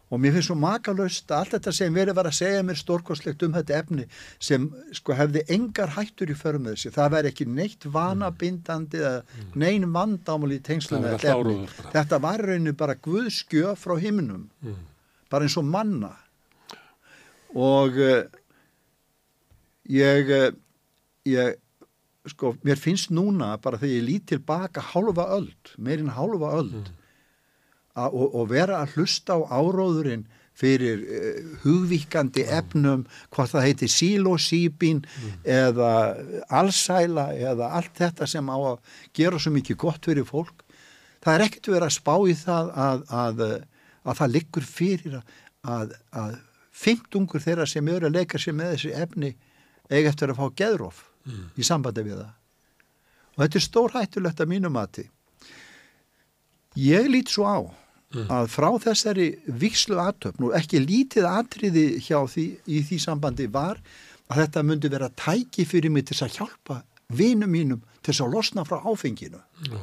og 0.09 0.19
mér 0.19 0.31
finnst 0.31 0.47
svo 0.47 0.55
makalöst 0.55 1.31
að 1.31 1.37
allt 1.37 1.53
þetta 1.55 1.71
sem 1.75 1.93
verið 1.93 2.15
var 2.15 2.27
að 2.29 2.37
segja 2.37 2.63
mér 2.63 2.77
stórkostlegt 2.79 3.43
um 3.43 3.53
þetta 3.53 3.79
efni 3.81 4.05
sem 4.39 4.69
sko 4.95 5.13
hefði 5.13 5.41
engar 5.49 5.89
hættur 5.97 6.31
í 6.31 6.35
förm 6.37 6.63
með 6.63 6.77
þessi 6.77 6.91
það 6.95 7.11
væri 7.11 7.31
ekki 7.33 7.45
neitt 7.45 7.87
vanabindandi 7.91 9.01
eða 9.01 9.49
nein 9.55 9.89
vandámul 9.91 10.53
í 10.55 10.61
er 10.63 11.19
þetta 11.91 12.21
var 12.23 12.39
rauninu 12.39 12.73
bara 12.73 12.95
guðskjöf 12.95 13.83
frá 13.83 13.97
himnum 13.99 14.49
mm. 14.61 14.79
bara 15.29 15.43
eins 15.43 15.57
og 15.57 15.67
manna. 15.67 16.13
Og 17.55 17.99
uh, 17.99 18.23
ég 19.91 20.31
uh, 20.31 20.51
ég 21.27 21.59
sko, 22.31 22.55
mér 22.65 22.79
finnst 22.79 23.11
núna 23.13 23.55
bara 23.63 23.79
þegar 23.81 23.95
ég 23.95 24.07
lít 24.07 24.25
tilbaka 24.31 24.83
hálfa 24.93 25.27
öld, 25.37 25.73
meirinn 25.77 26.13
hálfa 26.15 26.53
öld 26.59 26.89
a, 27.97 28.07
og, 28.07 28.27
og 28.33 28.49
vera 28.51 28.81
að 28.83 28.97
hlusta 28.97 29.37
á 29.37 29.39
áróðurinn 29.57 30.27
fyrir 30.57 31.03
uh, 31.05 31.41
hugvíkandi 31.63 32.47
efnum, 32.49 33.05
hvað 33.33 33.51
það 33.53 33.67
heiti 33.67 33.89
sílósíbín 33.93 35.03
eða 35.45 35.91
allsæla 36.49 37.29
eða 37.37 37.71
allt 37.77 37.97
þetta 37.99 38.29
sem 38.29 38.49
á 38.49 38.57
að 38.57 38.79
gera 39.17 39.41
svo 39.41 39.53
mikið 39.53 39.81
gott 39.85 40.09
fyrir 40.09 40.25
fólk. 40.27 40.65
Það 41.21 41.33
er 41.35 41.45
ekkert 41.47 41.71
verið 41.73 41.89
að 41.89 41.97
spá 41.97 42.15
í 42.25 42.35
það 42.37 42.71
að, 42.87 43.05
að, 43.21 43.43
að 44.07 44.19
það 44.21 44.33
liggur 44.33 44.67
fyrir 44.67 45.19
að, 45.19 45.93
að 46.13 46.39
fimmtungur 46.77 47.43
þeirra 47.43 47.65
sem 47.69 47.87
eru 47.89 48.09
að 48.09 48.19
leika 48.19 48.41
sér 48.41 48.57
með 48.57 48.75
þessi 48.75 48.95
efni 48.97 49.33
eiga 49.89 50.11
eftir 50.11 50.33
að 50.33 50.41
fá 50.41 50.57
geðróf 50.61 51.06
í 51.57 51.65
sambandi 51.65 52.05
við 52.05 52.21
það. 52.21 52.33
Og 53.35 53.43
þetta 53.43 53.59
er 53.59 53.65
stór 53.65 53.95
hættulegt 53.95 54.41
að 54.41 54.51
mínu 54.53 54.71
mati. 54.73 55.05
Ég 56.77 57.09
lít 57.09 57.31
svo 57.33 57.45
á 57.49 57.59
að 58.31 58.47
frá 58.53 58.69
þessari 58.79 59.27
vikslu 59.59 59.97
aðtöfn 59.99 60.47
og 60.47 60.55
ekki 60.57 60.79
lítið 60.79 61.27
atriði 61.27 61.87
hjá 61.99 62.21
því 62.29 62.45
í 62.65 62.83
því 62.87 62.99
sambandi 63.03 63.47
var 63.51 63.81
að 64.31 64.43
þetta 64.43 64.63
myndi 64.63 64.91
vera 64.91 65.09
tæki 65.09 65.65
fyrir 65.67 65.91
mig 65.91 66.07
til 66.07 66.17
að 66.23 66.39
hjálpa 66.39 66.81
vinum 67.13 67.51
mínum 67.51 67.83
til 68.03 68.15
að 68.23 68.33
losna 68.35 68.65
frá 68.67 68.79
áfenginu. 68.83 69.39
Já. 69.67 69.79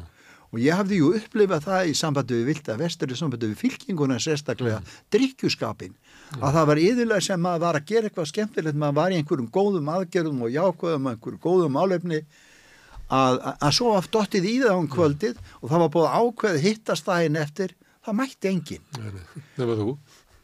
Og 0.55 0.61
ég 0.63 0.77
hafði 0.79 1.01
ju 1.01 1.11
upplifað 1.19 1.65
það 1.67 1.89
í 1.91 1.95
sambandi 1.99 2.37
við 2.39 2.49
vilda 2.53 2.77
vestur, 2.79 3.11
í 3.11 3.19
sambandi 3.19 3.49
við 3.51 3.63
fylkinguna 3.65 4.21
sérstaklega 4.23 4.81
drikkjuskapin. 5.11 5.97
Að 6.35 6.57
það 6.57 6.67
var 6.71 6.81
yðurlega 6.83 7.25
sem 7.25 7.45
maður 7.45 7.63
var 7.63 7.79
að 7.79 7.87
gera 7.91 8.09
eitthvað 8.09 8.31
skemmtilegt, 8.31 8.79
maður 8.81 8.99
var 8.99 9.13
í 9.13 9.19
einhverjum 9.21 9.51
góðum 9.55 9.91
aðgerðum 9.95 10.45
og 10.47 10.55
jákvæðum, 10.55 11.09
einhverjum 11.13 11.43
góðum 11.45 11.79
álefni 11.79 12.21
að, 12.25 13.39
að, 13.39 13.53
að 13.55 13.75
svo 13.79 13.93
aftur 13.95 14.19
dottið 14.19 14.49
í 14.51 14.55
það 14.65 14.79
um 14.81 14.89
kvöldið 14.95 15.43
og 15.61 15.69
það 15.69 15.85
var 15.85 15.93
búið 15.97 16.17
ákveð 16.19 16.63
hittast 16.65 17.11
daginn 17.11 17.43
eftir, 17.43 17.77
það 18.05 18.19
mætti 18.23 18.51
enginn. 18.51 18.89
Nei, 18.99 19.69
var 19.69 19.77
þú. 19.85 19.93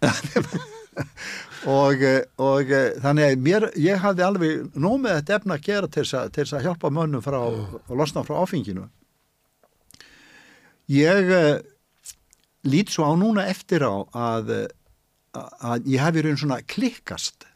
Og, 1.69 2.03
eh, 2.03 2.23
og 2.41 2.71
eh, 2.73 2.95
þannig 3.03 3.27
að 3.27 3.43
mér, 3.45 3.67
ég 3.79 4.01
hafði 4.01 4.25
alveg 4.25 4.79
nóg 4.81 5.03
með 5.03 5.19
þetta 5.19 5.37
efna 5.37 5.57
að 5.59 5.67
gera 5.67 5.91
til 5.93 6.05
þess 6.09 6.55
að, 6.57 6.65
hjálpa 6.65 6.91
mönnum 6.95 7.25
frá, 7.25 7.39
og 7.41 7.93
losna 7.97 8.25
frá 8.25 8.39
áfenginu. 8.41 8.87
Ég 10.91 11.29
uh, 11.31 11.61
lít 12.67 12.91
svo 12.91 13.07
á 13.07 13.15
núna 13.15 13.45
eftir 13.47 13.85
á 13.87 13.95
að, 14.11 14.51
að 15.37 15.87
ég 15.91 16.03
hef 16.03 16.17
í 16.19 16.25
raun 16.25 16.41
svona 16.41 16.61
klikkast. 16.67 17.47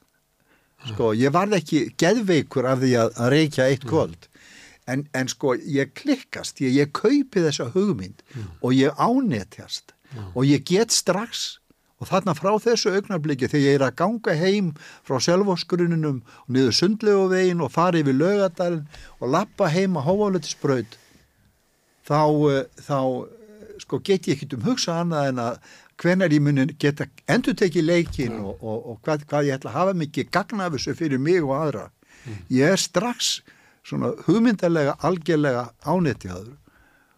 Sko, 0.85 1.15
ég 1.17 1.33
varð 1.33 1.57
ekki 1.59 1.87
geðveikur 2.01 2.69
af 2.69 2.83
því 2.83 2.93
að, 3.01 3.13
að 3.17 3.31
reykja 3.33 3.69
eitt 3.73 3.87
kvöld. 3.89 4.29
En, 4.91 5.07
en 5.17 5.31
sko, 5.33 5.55
ég 5.57 5.95
klikkast 5.97 6.61
ég, 6.61 6.75
ég 6.77 6.93
kaupi 6.93 7.41
þessa 7.41 7.71
hugmynd 7.73 8.21
og 8.61 8.75
ég 8.77 8.93
ánetjast 9.01 9.95
og 10.35 10.45
ég 10.45 10.65
get 10.69 10.93
strax. 10.93 11.55
Og 12.03 12.11
þarna 12.11 12.35
frá 12.37 12.51
þessu 12.61 12.91
augnabliki 12.93 13.49
þegar 13.49 13.65
ég 13.65 13.79
er 13.79 13.85
að 13.87 13.97
ganga 14.03 14.35
heim 14.37 14.73
frá 15.07 15.17
selvósgrunninum 15.25 16.19
og 16.27 16.53
niður 16.53 16.75
sundlegu 16.77 17.31
veginn 17.31 17.63
og 17.65 17.73
fara 17.73 18.03
yfir 18.03 18.19
lögadalinn 18.19 18.85
og 19.23 19.31
lappa 19.33 19.71
heim 19.73 19.97
á 19.97 20.03
hóvalötisbraut 20.05 20.99
þá, 22.05 22.21
eh, 22.51 22.67
þá 22.85 22.99
eh, 23.25 23.79
sko, 23.81 24.01
get 24.05 24.29
ég 24.29 24.37
ekkert 24.37 24.59
um 24.59 24.67
hugsa 24.69 24.99
annað 25.01 25.31
en 25.31 25.41
að 25.47 25.73
hvenar 26.03 26.33
ég 26.35 26.43
muni 26.43 26.67
geta 26.81 27.07
endur 27.31 27.55
tekið 27.59 27.85
leikin 27.87 28.35
og, 28.41 28.59
og, 28.63 28.79
og 28.93 28.99
hvað, 29.05 29.25
hvað 29.31 29.49
ég 29.51 29.59
ætla 29.59 29.71
að 29.71 29.79
hafa 29.79 29.95
mikið 30.03 30.31
gagna 30.35 30.67
af 30.67 30.75
þessu 30.77 30.95
fyrir 30.99 31.19
mig 31.23 31.43
og 31.45 31.55
aðra. 31.59 31.87
Ég 32.51 32.73
er 32.75 32.81
strax 32.81 33.41
svona 33.85 34.13
hugmyndarlega, 34.27 34.97
algjörlega 35.05 35.67
ánetjaður. 35.85 36.53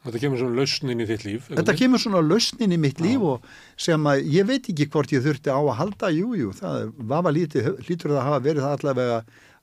Þetta 0.06 0.20
kemur 0.22 0.38
svona 0.38 0.54
lausnin 0.60 1.00
í 1.02 1.06
þitt 1.08 1.24
líf 1.26 1.46
Þetta 1.50 1.72
kemur 1.80 1.98
svona 1.98 2.20
lausnin 2.22 2.74
í 2.74 2.76
mitt 2.78 3.00
líf 3.02 3.22
og 3.26 3.46
sem 3.82 4.04
að 4.06 4.20
ég 4.30 4.46
veit 4.46 4.68
ekki 4.70 4.86
hvort 4.92 5.10
ég 5.10 5.24
þurfti 5.24 5.50
á 5.50 5.58
að 5.58 5.72
halda, 5.80 6.10
jújú, 6.14 6.36
jú, 6.44 6.52
það 6.54 6.92
var 7.10 7.34
lítið, 7.34 7.66
lítur 7.88 8.12
það 8.12 8.20
að 8.20 8.28
hafa 8.28 8.44
verið 8.44 8.62
það 8.66 8.76
allavega, 8.76 9.16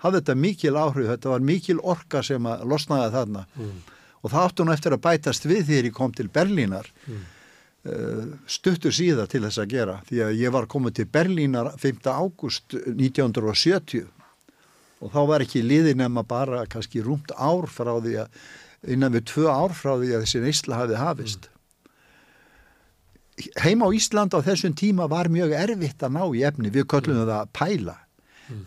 hafði 0.03 0.19
þetta 0.19 0.35
mikil 0.43 0.73
áhrif, 0.81 1.07
þetta 1.13 1.31
var 1.31 1.45
mikil 1.47 1.77
orka 1.95 2.23
sem 2.27 2.49
að 2.51 2.65
losnaði 2.73 3.13
þarna 3.15 3.45
Mm. 3.55 3.71
og 4.23 4.31
það 4.31 4.43
áttu 4.49 4.65
nú 4.67 4.73
eftir 4.75 4.93
að 4.97 5.01
bætast 5.07 5.47
við 5.47 5.63
þegar 5.69 5.87
ég 5.87 5.93
kom 5.95 6.11
til 6.11 6.27
Berlínar 6.27 6.91
Mm. 7.07 7.23
Uh, 7.89 8.25
stuttur 8.47 8.93
síðar 8.95 9.29
til 9.31 9.43
þess 9.45 9.61
að 9.63 9.71
gera 9.75 9.99
því 10.09 10.25
að 10.25 10.41
ég 10.41 10.53
var 10.55 10.69
komið 10.71 10.99
til 10.99 11.07
Berlínar 11.13 11.71
5. 11.81 12.03
ágúst 12.09 12.77
1970 12.77 14.05
og 15.03 15.11
þá 15.11 15.21
var 15.27 15.43
ekki 15.43 15.63
liði 15.65 15.95
nema 15.99 16.23
bara 16.23 16.63
kannski 16.69 17.03
rúmt 17.03 17.33
ár 17.35 17.67
frá 17.71 17.97
því 17.99 18.19
að 18.23 18.93
innan 18.93 19.15
við 19.15 19.27
tvö 19.31 19.49
ár 19.51 19.75
frá 19.75 19.95
því 19.97 20.13
að 20.13 20.23
þessi 20.25 20.43
neysla 20.43 20.79
hafið 20.81 20.99
hafist. 20.99 21.49
Heima 23.63 23.89
á 23.89 23.95
Ísland 23.95 24.35
á 24.35 24.39
þessum 24.45 24.75
tíma 24.77 25.07
var 25.09 25.31
mjög 25.31 25.55
erfitt 25.57 26.03
að 26.05 26.15
ná 26.15 26.23
í 26.29 26.43
efni, 26.45 26.69
við 26.69 26.87
köllum 26.91 27.23
það 27.23 27.35
að 27.39 27.53
pæla 27.55 27.95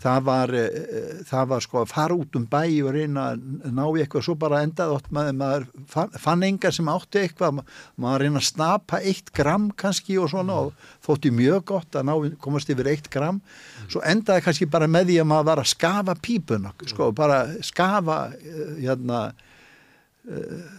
það 0.01 0.23
var, 0.25 0.53
uh, 0.57 1.19
það 1.27 1.49
var 1.51 1.63
sko 1.63 1.81
að 1.83 1.91
fara 1.91 2.17
út 2.17 2.37
um 2.37 2.45
bæ 2.49 2.61
og 2.87 2.93
reyna 2.95 3.25
að 3.33 3.73
ná 3.77 3.83
eitthvað 3.85 4.25
svo 4.25 4.35
bara 4.39 4.61
endað 4.65 4.95
ótt 4.97 5.09
maður, 5.13 5.37
maður 5.37 5.67
fann, 5.91 6.15
fann 6.23 6.45
enga 6.47 6.71
sem 6.73 6.91
átti 6.91 7.21
eitthvað 7.21 7.61
maður 7.95 8.25
reyna 8.25 8.41
að 8.41 8.47
snapa 8.49 9.01
eitt 9.01 9.31
gram 9.37 9.69
kannski 9.77 10.17
og 10.21 10.31
svona 10.33 10.59
og 10.65 10.87
þótti 11.05 11.33
mjög 11.37 11.65
gott 11.73 11.99
að 11.99 12.09
ná, 12.09 12.13
komast 12.43 12.71
yfir 12.73 12.91
eitt 12.93 13.09
gram. 13.13 13.41
Svo 13.87 14.01
endaði 14.05 14.45
kannski 14.47 14.69
bara 14.71 14.89
með 14.91 15.11
því 15.11 15.19
að 15.21 15.29
maður 15.33 15.49
var 15.51 15.63
að 15.63 15.73
skafa 15.73 16.17
pípun 16.27 16.71
sko 16.87 17.11
bara 17.15 17.41
skafa 17.65 18.19
uh, 18.33 18.71
hérna 18.81 19.23
uh, 19.29 20.69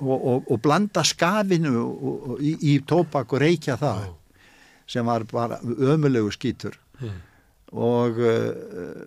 og, 0.00 0.16
og, 0.16 0.48
og 0.48 0.62
blanda 0.64 1.04
skafinu 1.06 1.76
og, 1.84 2.36
í, 2.40 2.56
í 2.72 2.78
tópak 2.88 3.36
og 3.36 3.44
reykja 3.44 3.76
það 3.80 4.08
sem 4.90 5.06
var 5.06 5.22
bara 5.30 5.60
ömulegu 5.62 6.32
skítur. 6.34 6.74
Mm 6.98 7.18
og 7.70 8.18
uh, 8.18 9.04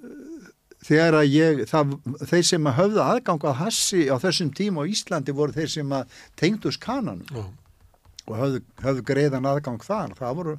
þegar 0.84 1.18
að 1.20 1.30
ég, 1.32 1.64
það, 1.70 1.98
þeir 2.30 2.46
sem 2.48 2.70
að 2.70 2.78
höfða 2.80 3.10
aðgang 3.14 3.46
að 3.50 3.60
hassi 3.60 4.06
á 4.08 4.16
þessum 4.22 4.52
tíma 4.56 4.84
á 4.84 4.92
Íslandi 4.92 5.36
voru 5.36 5.56
þeir 5.56 5.72
sem 5.76 5.96
að 5.96 6.18
tengdus 6.40 6.80
kananum. 6.82 7.28
Oh. 7.36 7.52
og 8.24 8.38
höfðu, 8.40 8.60
höfðu 8.80 9.06
greiðan 9.08 9.48
aðgang 9.50 9.82
þar, 9.84 10.14
það 10.16 10.38
voru 10.40 10.58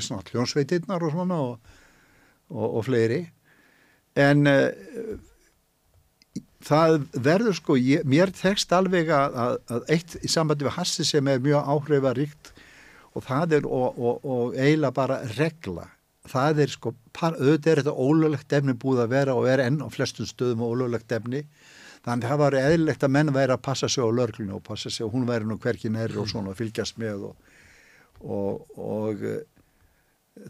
svona 0.00 0.22
hljónsveitirnar 0.30 1.02
og 1.02 1.10
svona 1.10 1.38
og, 1.42 1.72
og, 2.54 2.66
og 2.68 2.84
fleiri. 2.86 3.24
En 4.14 4.46
uh, 4.46 4.70
það 6.64 7.00
verður 7.18 7.58
sko, 7.58 7.78
ég, 7.80 8.06
mér 8.06 8.30
tekst 8.34 8.72
alveg 8.72 9.10
að, 9.10 9.40
að, 9.42 9.56
að 9.74 9.90
eitt 9.96 10.16
í 10.22 10.30
sambandi 10.30 10.68
við 10.68 10.78
hassi 10.78 11.06
sem 11.08 11.28
er 11.28 11.42
mjög 11.42 11.66
áhrifaríkt. 11.74 12.52
Og 13.14 13.22
það 13.22 13.58
er 13.60 13.66
og, 13.70 13.98
og 14.26 14.56
eiginlega 14.58 14.94
bara 14.94 15.20
regla 15.36 15.84
það 16.30 16.64
er 16.64 16.72
sko, 16.72 16.94
auðvitað 17.20 17.70
er 17.70 17.82
þetta 17.82 17.94
ólöglegt 17.94 18.58
efni 18.58 18.74
búið 18.80 19.04
að 19.04 19.14
vera 19.14 19.38
og 19.38 19.48
er 19.50 19.64
enn 19.66 19.80
á 19.84 19.88
flestum 19.92 20.28
stöðum 20.28 20.64
ólöglegt 20.64 21.12
efni. 21.12 21.44
Þannig 22.04 22.26
að 22.26 22.30
það 22.30 22.42
var 22.42 22.58
eðlilegt 22.60 23.06
að 23.06 23.14
menn 23.16 23.32
væri 23.32 23.54
að 23.54 23.64
passa 23.64 23.88
sig 23.88 24.04
á 24.04 24.08
lörglunu 24.12 24.58
og 24.58 24.64
passa 24.64 24.92
sig 24.92 25.06
og 25.06 25.14
hún 25.14 25.24
væri 25.28 25.48
nú 25.48 25.56
hverkin 25.60 25.96
er 25.96 26.12
og 26.20 26.28
svona 26.28 26.52
að 26.52 26.60
fylgjast 26.60 26.98
með 27.00 27.30
og, 27.30 27.52
og, 28.20 28.64
og 28.76 29.22
eh, 29.24 29.38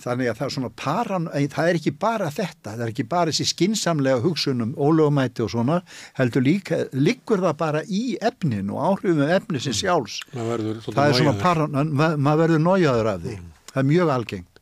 þannig 0.03 0.31
að 0.33 0.39
það 0.41 0.47
er 0.47 0.55
svona 0.57 0.71
paran, 0.81 1.29
það 1.31 1.69
er 1.69 1.79
ekki 1.79 1.93
bara 2.03 2.31
þetta, 2.35 2.73
það 2.73 2.83
er 2.87 2.95
ekki 2.95 3.07
bara 3.11 3.31
þessi 3.31 3.47
skinsamlega 3.53 4.23
hugsunum 4.25 4.73
ólögumæti 4.75 5.45
og 5.45 5.53
svona 5.55 5.79
heldur 6.19 6.43
líka, 6.43 6.81
liggur 6.97 7.45
það 7.45 7.61
bara 7.61 7.85
í 7.87 8.03
efnin 8.19 8.73
og 8.75 8.83
áhrifum 8.89 9.23
efni 9.29 9.63
sem 9.63 9.77
mm. 9.77 9.81
sjálfs. 9.83 10.19
Það 10.35 11.05
er 11.05 11.19
svona 11.21 11.37
paran, 11.39 11.95
maður 11.95 12.43
verður 12.47 12.67
nójaður 12.67 13.13
af 13.13 13.23
því, 13.27 13.39
mm. 13.39 13.55
það 13.71 13.83
er 13.85 13.91
mjög 13.93 14.15
algengt 14.17 14.54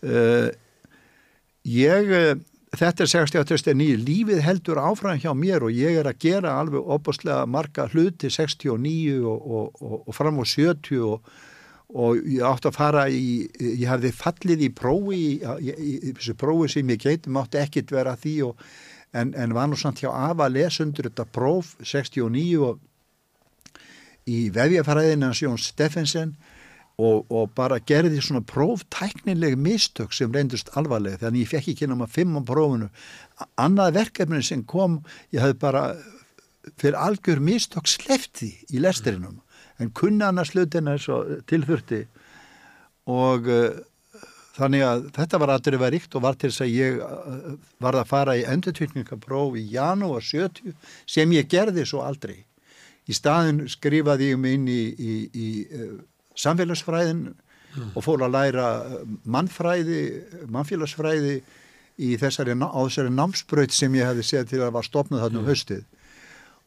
Uh, 0.00 0.48
ég, 1.68 2.10
uh, 2.14 2.32
þetta 2.76 3.04
er 3.04 3.12
69, 3.12 3.98
lífið 4.06 4.42
heldur 4.46 4.80
áfram 4.80 5.20
hjá 5.20 5.32
mér 5.36 5.66
og 5.66 5.76
ég 5.76 6.00
er 6.00 6.08
að 6.08 6.20
gera 6.24 6.56
alveg 6.60 6.80
opastlega 6.96 7.44
marga 7.50 7.88
hluti 7.92 8.30
69 8.32 9.20
og, 9.20 9.38
og, 9.38 9.80
og, 9.80 9.96
og 10.06 10.16
fram 10.16 10.40
á 10.40 10.44
70 10.46 11.00
og 11.90 12.20
ég 12.22 12.44
átti 12.46 12.70
að 12.70 12.76
fara 12.76 13.06
í, 13.10 13.48
ég 13.58 13.88
hafði 13.90 14.12
fallið 14.14 14.60
í 14.62 14.68
prófi, 14.70 15.18
í, 15.18 15.72
í, 15.74 15.94
í 16.10 16.12
þessu 16.14 16.36
prófi 16.38 16.70
sem 16.76 16.92
ég 16.94 17.02
geitum 17.02 17.40
átti 17.40 17.58
ekkit 17.58 17.90
vera 17.90 18.14
því 18.18 18.36
en, 18.46 19.32
en 19.34 19.56
var 19.56 19.66
nú 19.70 19.78
samt 19.78 20.02
hjá 20.02 20.12
Ava 20.12 20.46
lesundur 20.52 21.08
þetta 21.08 21.26
próf 21.26 21.74
69 21.82 22.62
og 22.62 22.78
í 24.30 24.46
vefjafæraðinans 24.54 25.42
Jón 25.42 25.58
Steffensen 25.58 26.36
og, 27.00 27.26
og 27.32 27.50
bara 27.56 27.80
gerði 27.86 28.20
svona 28.24 28.44
próftæknileg 28.46 29.56
mistök 29.60 30.14
sem 30.16 30.32
reyndust 30.34 30.72
alvarlega 30.78 31.24
þannig 31.24 31.46
ég 31.46 31.52
fekk 31.54 31.72
ekki 31.72 31.90
á 31.90 31.96
maður 31.96 32.16
fimm 32.16 32.38
á 32.38 32.42
prófunu 32.52 32.88
annað 33.60 33.96
verkefni 34.00 34.42
sem 34.44 34.64
kom 34.68 35.00
ég 35.32 35.44
hafði 35.44 35.60
bara 35.62 35.84
fyrir 36.76 36.98
algjör 37.00 37.40
mistök 37.44 37.88
slefti 37.88 38.52
í 38.70 38.82
lesturinnum 38.82 39.40
en 39.80 39.92
kunna 39.96 40.28
annars 40.28 40.52
slutina 40.52 40.98
tilþurti 41.48 42.04
og 43.10 43.48
uh, 43.48 43.80
þannig 44.58 44.84
að 44.84 45.08
þetta 45.16 45.40
var 45.40 45.54
aðrið 45.54 45.82
var 45.82 45.94
ríkt 45.94 46.16
og 46.16 46.24
var 46.26 46.38
til 46.38 46.50
þess 46.50 46.64
að 46.66 46.74
ég 46.74 47.00
uh, 47.04 47.56
var 47.82 47.98
að 47.98 48.10
fara 48.10 48.36
í 48.38 48.44
endurtvikningapróf 48.50 49.56
í 49.58 49.64
janúar 49.72 50.24
70 50.26 50.74
sem 51.08 51.36
ég 51.36 51.48
gerði 51.50 51.86
svo 51.88 52.04
aldrei. 52.04 52.44
Í 53.08 53.16
staðin 53.16 53.64
skrifaði 53.70 54.32
ég 54.32 54.40
mig 54.40 54.58
inn 54.58 54.68
í, 54.70 54.82
í, 54.92 55.14
í 55.32 55.48
uh, 55.72 55.96
samfélagsfræðin 56.40 57.22
mm. 57.30 57.90
og 57.94 58.04
fór 58.04 58.24
að 58.26 58.34
læra 58.36 58.68
mannfræði, 59.24 60.02
mannfélagsfræði 60.52 61.40
í 62.00 62.16
þessari, 62.20 62.56
á 62.56 62.80
þessari 62.80 63.12
námsbraut 63.12 63.74
sem 63.76 63.94
ég 63.98 64.08
hefði 64.08 64.26
séð 64.26 64.52
til 64.52 64.62
að 64.64 64.74
var 64.78 64.86
stopnað 64.86 65.26
þarna 65.26 65.40
um 65.40 65.44
mm. 65.44 65.52
haustið 65.52 65.86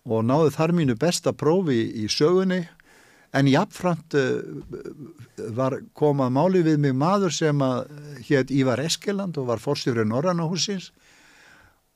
og 0.03 0.26
náðu 0.27 0.52
þar 0.53 0.74
mínu 0.76 0.95
besta 1.00 1.34
prófi 1.35 1.80
í 2.03 2.10
sögunni 2.11 2.64
en 3.34 3.50
jáfnframt 3.50 4.18
uh, 4.19 4.43
var 5.58 5.80
komað 5.98 6.35
máli 6.35 6.61
við 6.66 6.82
mig 6.84 6.95
maður 6.98 7.34
sem 7.34 7.64
að 7.66 7.88
hétt 8.27 8.53
Ívar 8.53 8.84
Eskeland 8.84 9.40
og 9.42 9.50
var 9.50 9.64
fórstjófrið 9.64 10.10
Norrannahúsins 10.11 10.92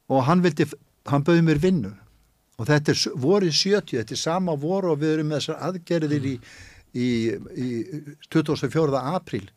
og 0.07 0.23
hann 0.25 0.41
vildi, 0.45 0.65
hann 1.11 1.25
bauði 1.27 1.43
mér 1.45 1.61
vinnu 1.61 1.93
og 2.57 2.65
þetta 2.65 2.93
er 2.93 3.19
vorið 3.22 3.53
70, 3.53 3.99
þetta 3.99 4.15
er 4.15 4.23
sama 4.23 4.56
voru 4.57 4.95
og 4.95 5.03
við 5.03 5.17
erum 5.17 5.30
með 5.30 5.43
þessar 5.43 5.61
aðgerðir 5.69 6.23
mm. 6.23 6.31
í 6.31 6.76
í, 6.95 7.09
í 7.57 7.69
24. 8.32 9.01
apríl. 9.17 9.48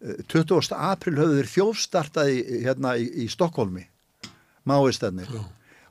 20. 0.00 0.72
apríl 0.72 1.16
höfðu 1.18 1.40
þeir 1.40 1.50
þjófstartaði 1.54 2.60
hérna 2.64 2.94
í, 2.96 3.08
í 3.24 3.26
Stokkólmi 3.28 3.84
máistennir 4.68 5.28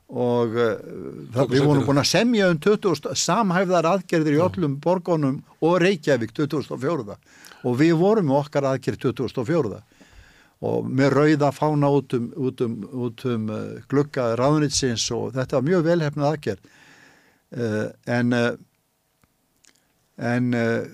og 0.09 0.55
uh, 0.57 1.45
við 1.51 1.61
vorum 1.67 1.85
búin 1.85 2.01
að 2.01 2.09
semja 2.09 2.47
um 2.49 2.57
20, 2.57 3.11
samhæfðar 3.13 3.85
aðgerðir 3.91 4.39
í 4.39 4.41
öllum 4.41 4.79
borgónum 4.81 5.37
og 5.61 5.77
Reykjavík 5.83 6.33
2004 6.33 7.17
og 7.67 7.77
við 7.77 7.93
vorum 7.99 8.33
okkar 8.39 8.65
aðgerð 8.71 9.03
2004 9.11 9.81
og 10.65 10.89
með 10.89 11.13
rauða 11.13 11.51
fána 11.55 11.91
út 11.93 12.17
um, 12.17 12.31
út 12.35 12.63
um, 12.65 12.79
út 13.05 13.25
um 13.29 13.45
uh, 13.53 13.59
glukka 13.91 14.31
ráðnitsins 14.39 15.05
og 15.15 15.35
þetta 15.37 15.59
var 15.59 15.67
mjög 15.69 15.85
velhefnað 15.85 16.33
aðgerð. 16.33 16.73
Uh, 17.49 17.85
en 18.09 18.33
en 18.33 18.57
uh, 20.19 20.85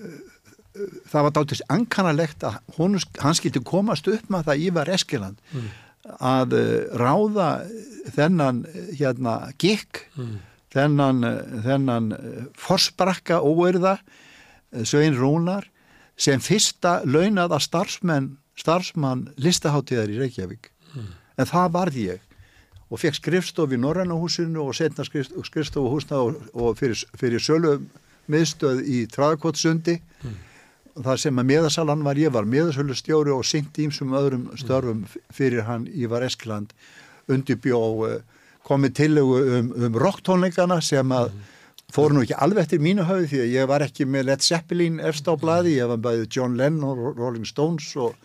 það 1.10 1.26
var 1.26 1.34
dálítið 1.36 1.62
ankanalegt 1.72 2.46
að 2.46 2.58
hún, 2.76 2.98
hann 3.22 3.38
skilti 3.38 3.62
komast 3.66 4.08
upp 4.12 4.30
með 4.32 4.50
það 4.50 4.64
Ívar 4.66 4.92
Eskiland 4.96 5.40
mm. 5.52 5.70
að 6.18 6.58
uh, 6.58 6.66
ráða 7.00 7.48
þennan 8.16 8.64
hérna 8.98 9.38
gikk 9.58 10.04
mm. 10.16 10.36
þennan, 10.76 11.24
þennan 11.64 12.12
forsprakka 12.60 13.40
óerða 13.42 13.96
Svein 14.84 15.16
Rúnar 15.16 15.68
sem 16.20 16.40
fyrsta 16.42 17.00
launaða 17.08 17.58
starfsmenn 17.62 18.34
starfsmann 18.56 19.28
listaháttíðar 19.40 20.12
í 20.12 20.20
Reykjavík 20.22 20.70
mm. 20.94 21.10
en 21.40 21.50
það 21.50 21.74
varði 21.76 22.06
ég 22.10 22.22
og 22.86 23.02
fekk 23.02 23.18
skrifstof 23.18 23.72
í 23.74 23.80
Norrannahúsinu 23.82 24.62
og 24.62 24.74
setna 24.78 25.04
skrifstof 25.06 25.88
húsna 25.90 26.22
og, 26.22 26.38
og 26.54 26.76
fyrir, 26.78 27.02
fyrir 27.18 27.42
sölu 27.42 27.78
miðstöð 28.32 28.82
í 28.84 29.02
Traðkotsundi 29.12 29.96
mm. 30.00 30.36
þar 31.06 31.20
sem 31.22 31.40
að 31.40 31.50
miðasalan 31.50 32.04
var 32.06 32.20
ég 32.20 32.32
var 32.34 32.48
miðasölu 32.48 32.96
stjóri 32.96 33.34
og 33.34 33.44
syngt 33.46 33.78
ímsum 33.82 34.14
öðrum 34.16 34.48
störfum 34.58 35.04
fyrir 35.34 35.66
hann 35.68 35.86
Ívar 35.90 36.26
Eskland 36.26 36.72
undirbjó 37.32 37.82
eh, 38.08 38.22
komið 38.66 38.96
tillögu 39.00 39.42
um, 39.58 39.68
um 39.86 40.00
rocktónleikana 40.02 40.80
sem 40.82 41.12
að 41.14 41.30
mm. 41.32 41.44
fóru 41.94 42.16
nú 42.16 42.24
ekki 42.24 42.38
alveg 42.38 42.66
eftir 42.66 42.82
mínu 42.82 43.06
höfu 43.06 43.30
því 43.30 43.44
að 43.44 43.54
ég 43.54 43.70
var 43.70 43.84
ekki 43.86 44.08
með 44.10 44.30
Led 44.30 44.46
Zeppelin 44.46 44.98
efst 45.02 45.30
á 45.30 45.34
bladi, 45.38 45.76
ég 45.78 45.90
var 45.92 46.02
bæðið 46.02 46.26
John 46.38 46.58
Lennon 46.58 46.98
og 46.98 47.20
Rolling 47.20 47.46
Stones 47.46 47.92
og 47.96 48.16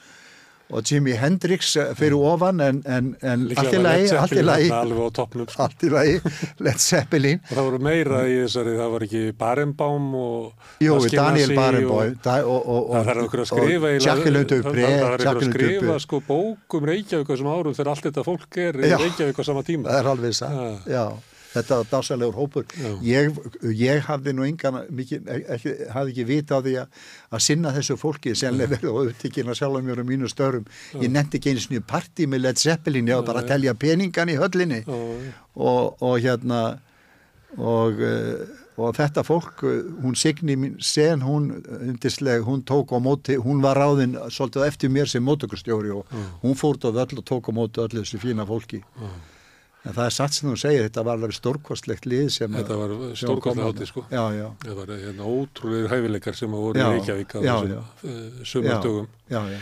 og 0.72 0.88
Jimi 0.88 1.14
Hendrix 1.20 1.74
fyrir 2.00 2.16
ofan 2.18 2.62
en, 2.64 2.82
en, 2.86 3.12
en 3.22 3.46
allt 3.60 3.76
í 3.76 3.82
lagi 3.82 4.10
allt 4.16 4.36
í 4.36 4.44
lagi, 4.46 4.70
sko. 4.72 5.66
allt 5.66 5.86
í 5.86 5.92
lagi 5.92 6.20
Led 6.64 6.82
Zeppelin. 6.82 7.42
Og 7.50 7.58
það 7.58 7.68
voru 7.68 7.82
meira 7.84 8.22
í 8.30 8.38
þessari, 8.44 8.76
það 8.80 8.94
var 8.96 9.08
ekki 9.08 9.24
Barenbaum 9.42 10.08
og 10.22 10.84
Jú, 10.84 11.00
Daniel 11.14 11.56
Barenbaum 11.58 12.16
það 12.24 13.12
er 13.16 13.24
okkur 13.26 13.44
að 13.46 13.52
skrifa 13.52 13.96
það 13.98 14.22
er 14.22 15.26
okkur 15.26 15.34
að 15.34 15.50
skrifa 15.50 16.00
sko 16.06 16.22
bókum 16.28 16.88
Reykjavík 16.92 17.36
sem 17.42 17.52
árum 17.52 17.76
þegar 17.76 17.94
allt 17.96 18.08
þetta 18.10 18.26
fólk 18.28 18.62
er 18.62 18.80
í 18.80 18.96
Reykjavík 18.96 19.42
á 19.42 19.44
sama 19.48 19.66
tíma. 19.68 19.90
Það 19.92 20.02
er 20.02 20.12
alveg 20.16 20.40
það, 20.40 20.64
já 20.92 21.06
þetta 21.52 21.80
var 21.82 21.90
dásalegur 21.92 22.38
hópur. 22.38 22.68
Ég, 23.06 23.40
ég 23.78 24.06
hafði 24.08 24.34
nú 24.36 24.46
engan 24.48 24.80
mikið, 24.92 25.32
ekki, 25.56 25.74
hafði 25.92 26.14
ekki 26.14 26.28
vita 26.28 26.60
á 26.60 26.64
því 26.64 26.76
að, 26.84 27.02
að 27.32 27.44
sinna 27.48 27.74
þessu 27.76 27.98
fólki 28.00 28.36
senlega 28.40 28.76
verið 28.76 28.94
og 28.94 29.12
upptíkina 29.12 29.56
sjálf 29.58 29.84
mér 29.86 30.04
og 30.04 30.08
mínu 30.10 30.32
störum 30.32 30.70
ég 31.02 31.12
nefndi 31.12 31.42
ekki 31.42 31.56
einu 31.56 31.66
snið 31.66 31.84
partí 31.90 32.30
með 32.30 32.46
Led 32.46 32.62
Zeppelin 32.62 33.12
ég 33.12 33.20
var 33.20 33.28
bara 33.28 33.44
að 33.44 33.52
telja 33.56 33.76
peningan 33.76 34.32
í 34.32 34.40
höllinni. 34.40 34.82
Og, 34.88 36.00
og 36.00 36.18
hérna 36.24 36.64
og 37.60 38.00
uh, 38.00 38.58
og 38.82 38.96
þetta 38.96 39.22
fólk, 39.28 39.66
uh, 39.68 39.82
hún 40.02 40.16
Signi 40.18 40.56
sen 40.82 41.22
hún 41.22 41.52
undisleg, 41.60 42.46
hún 42.48 42.64
tók 42.66 42.96
á 42.96 43.00
móti, 43.04 43.36
hún 43.36 43.60
var 43.62 43.78
ráðinn 43.78 44.16
svolítið 44.32 44.64
eftir 44.70 44.94
mér 44.94 45.12
sem 45.12 45.22
mótökustjóri 45.28 45.92
og 45.94 46.08
hún 46.42 46.56
fórt 46.58 46.88
á 46.88 46.90
völl 46.96 47.20
og 47.20 47.28
tók 47.28 47.52
á 47.52 47.54
móti 47.54 47.84
öllu 47.84 48.06
þessu 48.06 48.24
fína 48.24 48.48
fólki. 48.48 48.82
Mm 48.96 49.20
en 49.82 49.96
það 49.96 50.04
er 50.06 50.14
satt 50.14 50.36
sem 50.36 50.50
þú 50.50 50.58
segir, 50.62 50.84
þetta 50.86 51.04
var 51.08 51.18
alveg 51.18 51.34
stórkostlegt 51.34 52.06
lið 52.10 52.28
sem 52.36 52.54
þetta 52.54 52.76
var 52.78 52.92
stórkostlega 53.18 53.70
hátti 53.70 53.88
sko. 53.90 54.04
Já, 54.14 54.22
já. 54.36 54.46
þetta 54.62 54.76
var 54.78 54.92
hérna, 54.94 55.30
ótrúlega 55.32 55.90
hæfileikar 55.96 56.38
sem 56.38 56.54
að 56.54 56.68
voru 56.68 56.84
í 56.84 56.86
Reykjavík 56.92 57.34
á 57.34 57.40
þessum 57.42 57.74
uh, 57.80 58.46
sumartögum 58.52 59.10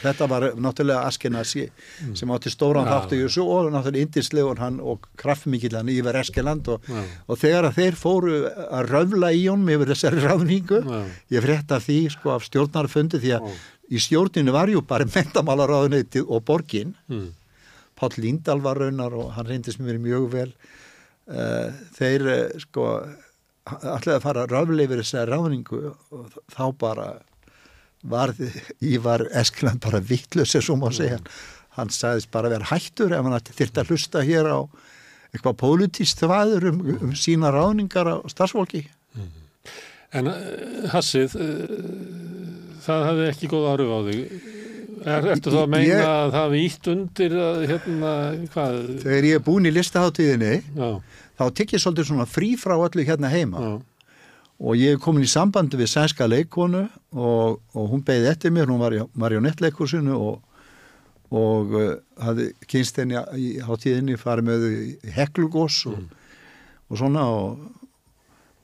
þetta 0.03 0.27
var 0.31 0.47
náttúrulega 0.59 1.05
Askenasi 1.07 1.65
mm. 1.69 2.13
sem 2.19 2.35
átti 2.35 2.51
stóran 2.51 2.89
þáttu 2.89 3.15
í 3.15 3.23
þessu 3.23 3.47
og 3.47 3.71
náttúrulega 3.71 4.09
indislegur 4.09 4.59
hann 4.63 4.83
og 4.83 5.07
kraftmikið 5.21 5.79
hann 5.79 5.93
yfir 5.93 6.21
Eskeland 6.23 6.71
og, 6.73 6.91
og 7.29 7.39
þegar 7.39 7.71
þeir 7.77 7.99
fóru 7.99 8.39
að 8.49 8.91
röfla 8.91 9.31
í 9.31 9.45
honum 9.47 9.71
yfir 9.77 9.93
þessari 9.93 10.23
ráðningu 10.27 10.83
ég 11.31 11.45
frétta 11.45 11.79
því 11.83 11.99
sko 12.17 12.35
af 12.35 12.47
stjórnarfundi 12.49 13.23
því 13.23 13.37
að 13.39 13.51
í 13.89 14.01
stjórninu 14.03 14.53
var 14.53 14.69
ju 14.69 14.83
bara 14.85 15.07
mentamálaráðunitið 15.09 16.27
og 16.27 16.43
borgin 16.45 16.97
mm 17.07 17.27
Páll 17.99 18.19
Líndal 18.23 18.61
var 18.63 18.79
raunar 18.79 19.15
og 19.17 19.33
hann 19.35 19.47
reyndist 19.49 19.81
mér 19.83 19.99
mjög 20.01 20.29
vel 20.33 20.49
uh, 20.49 21.71
þeir 21.97 22.27
uh, 22.27 22.59
sko 22.63 22.89
allir 23.69 24.15
að 24.15 24.23
fara 24.23 24.45
að 24.45 24.53
rafleifir 24.55 25.01
þess 25.03 25.17
að 25.19 25.31
ráðningu 25.33 25.81
og 26.15 26.37
þá 26.49 26.63
bara 26.79 27.07
var 28.09 28.31
Ívar 28.79 29.25
Eskland 29.35 29.83
bara 29.83 29.99
vittlös 29.99 30.55
sem 30.55 30.63
svo 30.63 30.77
má 30.79 30.87
segja 30.95 31.19
mm. 31.19 31.33
hann 31.75 31.91
sagðist 31.93 32.31
bara 32.31 32.51
vera 32.51 32.69
hættur 32.71 33.13
ef 33.13 33.25
hann 33.27 33.51
þurfti 33.51 33.83
að 33.83 33.91
hlusta 33.91 34.23
hér 34.25 34.47
á 34.47 34.59
eitthvað 35.29 35.59
pólitíst 35.59 36.23
þvaður 36.23 36.71
um, 36.71 36.79
um 36.95 37.11
sína 37.19 37.51
ráðningar 37.53 38.07
á 38.09 38.15
starfsfólki 38.31 38.85
mm. 38.87 39.35
En 40.17 40.25
Hassið 40.89 41.35
það 42.81 43.03
hefði 43.09 43.27
ekki 43.29 43.49
góð 43.51 43.67
áhrif 43.73 43.91
á 43.93 43.99
þig 44.07 44.47
Er, 45.09 45.27
ertu 45.33 45.53
þá 45.53 45.61
að 45.63 45.71
meina 45.73 45.87
ég, 45.87 46.01
að 46.05 46.33
það 46.35 46.55
er 46.55 46.63
ítt 46.63 46.89
undir 46.91 47.35
að, 47.43 47.61
hérna, 47.71 48.11
hvað? 48.53 48.75
Þegar 49.03 49.27
ég 49.29 49.39
er 49.39 49.45
búin 49.45 49.69
í 49.69 49.71
listaháttíðinni 49.73 50.51
þá 51.39 51.45
tek 51.55 51.73
ég 51.75 51.83
svolítið 51.83 52.09
svona 52.11 52.27
frí 52.29 52.51
frá 52.59 52.75
öllu 52.75 53.05
hérna 53.07 53.31
heima 53.31 53.63
Já. 53.63 53.71
og 54.59 54.77
ég 54.79 54.97
er 54.97 55.01
komin 55.01 55.25
í 55.25 55.31
sambandi 55.31 55.79
við 55.79 55.91
sænska 55.93 56.27
leikonu 56.29 56.85
og, 57.15 57.57
og 57.73 57.89
hún 57.93 58.03
beigði 58.05 58.31
eftir 58.33 58.53
mér, 58.53 58.69
hún 58.69 58.83
var 58.83 58.95
í 58.95 59.01
marionettleikursinu 59.19 60.17
og, 60.17 60.43
og 61.31 61.75
uh, 61.79 61.91
hafði 62.21 62.51
kynst 62.69 63.01
henni 63.01 63.19
í 63.39 63.51
háttíðinni 63.65 64.19
farið 64.19 64.51
með 64.51 64.69
heklugós 65.15 65.81
og, 65.89 65.97
mm. 65.97 66.31
og 66.89 67.03
svona 67.03 67.27
og 67.33 67.67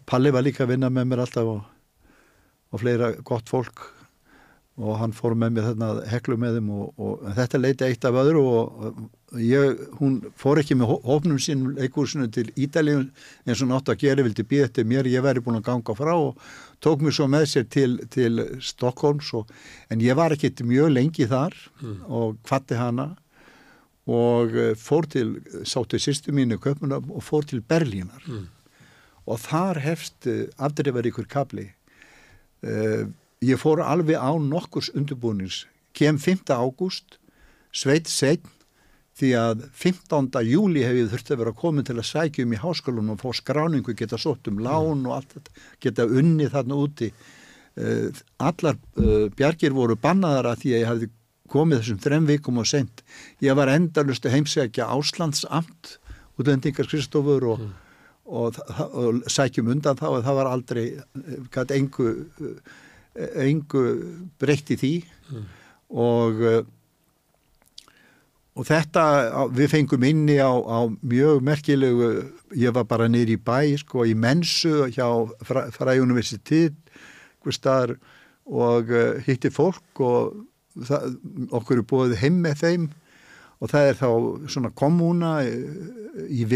Palli 0.06 0.30
var 0.30 0.44
líka 0.46 0.68
að 0.68 0.76
vinna 0.76 0.92
með 0.94 1.08
mér 1.10 1.24
alltaf 1.24 1.48
og 1.50 2.82
fleira 2.82 3.16
gott 3.26 3.50
fólk 3.50 3.95
og 4.76 4.98
hann 5.00 5.14
fór 5.16 5.38
með 5.40 5.54
mér 5.56 5.68
þarna 5.70 5.90
heklu 6.12 6.36
með 6.40 6.58
þeim 6.58 6.72
og, 6.76 6.88
og 7.00 7.22
þetta 7.38 7.60
leiti 7.62 7.86
eitt 7.88 8.08
af 8.08 8.18
öðru 8.20 8.42
og 8.44 9.40
ég, 9.40 9.80
hún 10.02 10.18
fór 10.40 10.60
ekki 10.60 10.76
með 10.76 10.92
hófnum 11.06 11.40
sín 11.40 11.64
leikursinu 11.78 12.28
til 12.36 12.50
Ídalíun 12.60 13.06
eins 13.48 13.64
og 13.64 13.72
nátt 13.72 13.94
að 13.94 14.02
gera 14.04 14.26
vildi 14.26 14.44
býða 14.44 14.68
þetta 14.68 14.88
mér, 14.92 15.08
ég 15.08 15.24
væri 15.24 15.44
búin 15.46 15.62
að 15.62 15.68
ganga 15.70 15.96
frá 15.96 16.12
og 16.18 16.44
tók 16.84 17.06
mér 17.06 17.16
svo 17.16 17.30
með 17.32 17.48
sér 17.54 17.70
til, 17.72 17.96
til 18.12 18.44
Stokkólms 18.60 19.32
og, 19.40 19.56
en 19.88 20.04
ég 20.04 20.20
var 20.20 20.36
ekki 20.36 20.52
mjög 20.68 20.92
lengi 20.92 21.30
þar 21.32 21.56
mm. 21.80 21.98
og 22.12 22.38
kvatti 22.44 22.80
hana 22.80 23.14
og 24.12 24.60
eh, 24.60 24.76
fór 24.76 25.08
til, 25.08 25.38
sáttu 25.64 26.04
sýstu 26.04 26.36
mínu 26.36 26.60
köpunum 26.60 27.16
og 27.16 27.24
fór 27.24 27.48
til 27.48 27.64
Berlínar 27.64 28.28
mm. 28.28 28.48
og 29.24 29.46
þar 29.48 29.86
hefst 29.88 30.28
eh, 30.28 30.50
afdreifar 30.60 31.08
ykkur 31.08 31.32
kapli 31.32 31.72
og 32.66 32.72
uh, 32.72 33.14
ég 33.44 33.60
fór 33.60 33.82
alveg 33.84 34.20
á 34.20 34.32
nokkurs 34.40 34.92
undirbúnings 34.96 35.66
kem 35.96 36.18
5. 36.18 36.52
ágúst 36.52 37.20
sveit 37.72 38.08
setn 38.12 38.52
því 39.16 39.32
að 39.40 39.62
15. 39.80 40.42
júli 40.44 40.84
hef 40.84 40.98
ég 40.98 41.12
þurfti 41.12 41.36
að 41.36 41.42
vera 41.44 41.56
komin 41.56 41.88
til 41.88 41.96
að 41.96 42.10
sækja 42.10 42.44
um 42.44 42.56
í 42.56 42.60
háskólanum 42.60 43.14
og 43.14 43.22
fá 43.22 43.40
skráningu, 43.40 43.96
geta 43.96 44.20
sótt 44.20 44.50
um 44.52 44.60
lán 44.60 45.06
og 45.08 45.14
allt 45.16 45.38
þetta, 45.38 45.54
geta 45.86 46.08
unni 46.20 46.50
þarna 46.52 46.80
úti 46.84 47.12
uh, 47.12 48.10
allar 48.44 48.76
uh, 49.00 49.30
bjargir 49.32 49.76
voru 49.76 49.96
bannaðara 49.96 50.58
því 50.60 50.74
að 50.74 50.82
ég 50.82 50.92
hafði 50.92 51.10
komið 51.52 51.82
þessum 51.82 52.02
þrem 52.04 52.28
vikum 52.28 52.60
og 52.60 52.68
sent 52.68 53.06
ég 53.44 53.56
var 53.56 53.72
endalust 53.72 54.28
að 54.28 54.36
heimsækja 54.36 54.90
Áslandsamt 54.92 55.96
útlendingar 56.36 56.90
Kristofur 56.90 57.48
og, 57.54 57.62
mm. 57.64 57.74
og, 58.26 58.60
og, 58.76 58.96
og 59.00 59.32
sækjum 59.32 59.72
undan 59.72 60.00
þá 60.00 60.10
og 60.10 60.26
það 60.26 60.40
var 60.42 60.52
aldrei, 60.52 60.86
gæt 61.56 61.72
engu 61.78 62.18
engu 63.16 63.84
breytti 64.42 64.78
því 64.80 64.94
mm. 65.32 65.46
og 66.06 66.42
eh, 66.44 66.64
og 68.56 68.64
þetta, 68.64 69.04
við 69.52 69.72
fengum 69.74 70.04
inni 70.08 70.38
á, 70.40 70.48
á 70.48 70.88
mjög 70.88 71.42
merkilegu, 71.44 72.10
ég 72.56 72.72
var 72.76 72.86
bara 72.88 73.10
nýri 73.12 73.36
í 73.36 73.42
bæ, 73.42 73.76
sko, 73.82 74.06
í 74.08 74.16
mensu 74.16 74.88
hjá 74.96 75.08
Fræuniversitet 75.76 76.78
staðar, 77.52 77.98
og 78.46 78.90
uh, 78.90 79.20
hitti 79.26 79.52
fólk 79.54 80.00
og 80.02 80.38
það, 80.88 81.18
okkur 81.54 81.82
er 81.82 81.88
búið 81.90 82.16
heim 82.22 82.40
með 82.46 82.62
þeim 82.62 82.88
og 83.60 83.72
það 83.72 83.90
er 83.90 84.00
þá 84.00 84.10
svona 84.54 84.72
kommuna 84.78 85.34
í, 85.46 85.54
í 86.42 86.48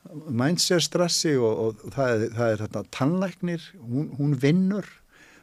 Vilmersdorf 0.00 0.30
Mænserstrassi 0.30 1.34
og, 1.36 1.58
og 1.58 1.92
það 1.94 2.10
er, 2.14 2.24
það 2.34 2.52
er 2.52 2.62
þetta 2.64 2.82
tannlæknir, 2.96 3.66
hún, 3.84 4.08
hún 4.18 4.34
vinnur, 4.40 4.86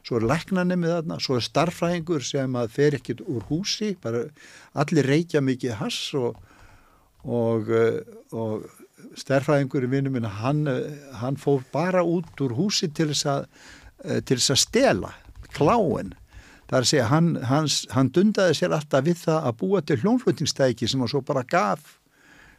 svo 0.05 0.17
er 0.17 0.27
læknanemi 0.27 0.89
þarna, 0.89 1.19
svo 1.21 1.37
er 1.37 1.45
starfræðingur 1.45 2.25
sem 2.25 2.57
að 2.57 2.73
fer 2.73 2.97
ekkit 2.97 3.21
úr 3.27 3.45
húsi, 3.51 3.93
bara 4.01 4.25
allir 4.73 5.07
reykja 5.07 5.43
mikið 5.45 5.77
hass 5.81 6.13
og, 6.17 6.39
og, 7.23 7.69
og 8.33 8.65
starfræðingur 9.19 9.85
í 9.85 9.91
vinnum 9.91 10.17
minna, 10.17 10.31
hann, 10.41 10.65
hann 11.21 11.37
fór 11.39 11.61
bara 11.73 12.03
út 12.03 12.41
úr 12.43 12.55
húsi 12.57 12.89
til 12.89 13.11
þess 13.13 13.29
að, 13.29 13.45
til 14.25 14.39
þess 14.39 14.55
að 14.55 14.63
stela 14.63 15.13
kláin. 15.53 16.15
Það 16.67 16.75
er 16.75 16.83
að 16.83 16.89
segja, 16.89 17.07
hann, 17.07 17.29
hans, 17.47 17.77
hann 17.93 18.09
dundaði 18.11 18.57
sér 18.57 18.73
alltaf 18.75 19.05
við 19.05 19.21
það 19.21 19.45
að 19.47 19.57
búa 19.61 19.85
til 19.85 20.01
hljónflutningstæki 20.01 20.89
sem 20.89 20.99
hann 21.03 21.13
svo 21.13 21.21
bara 21.23 21.45
gaf 21.47 21.96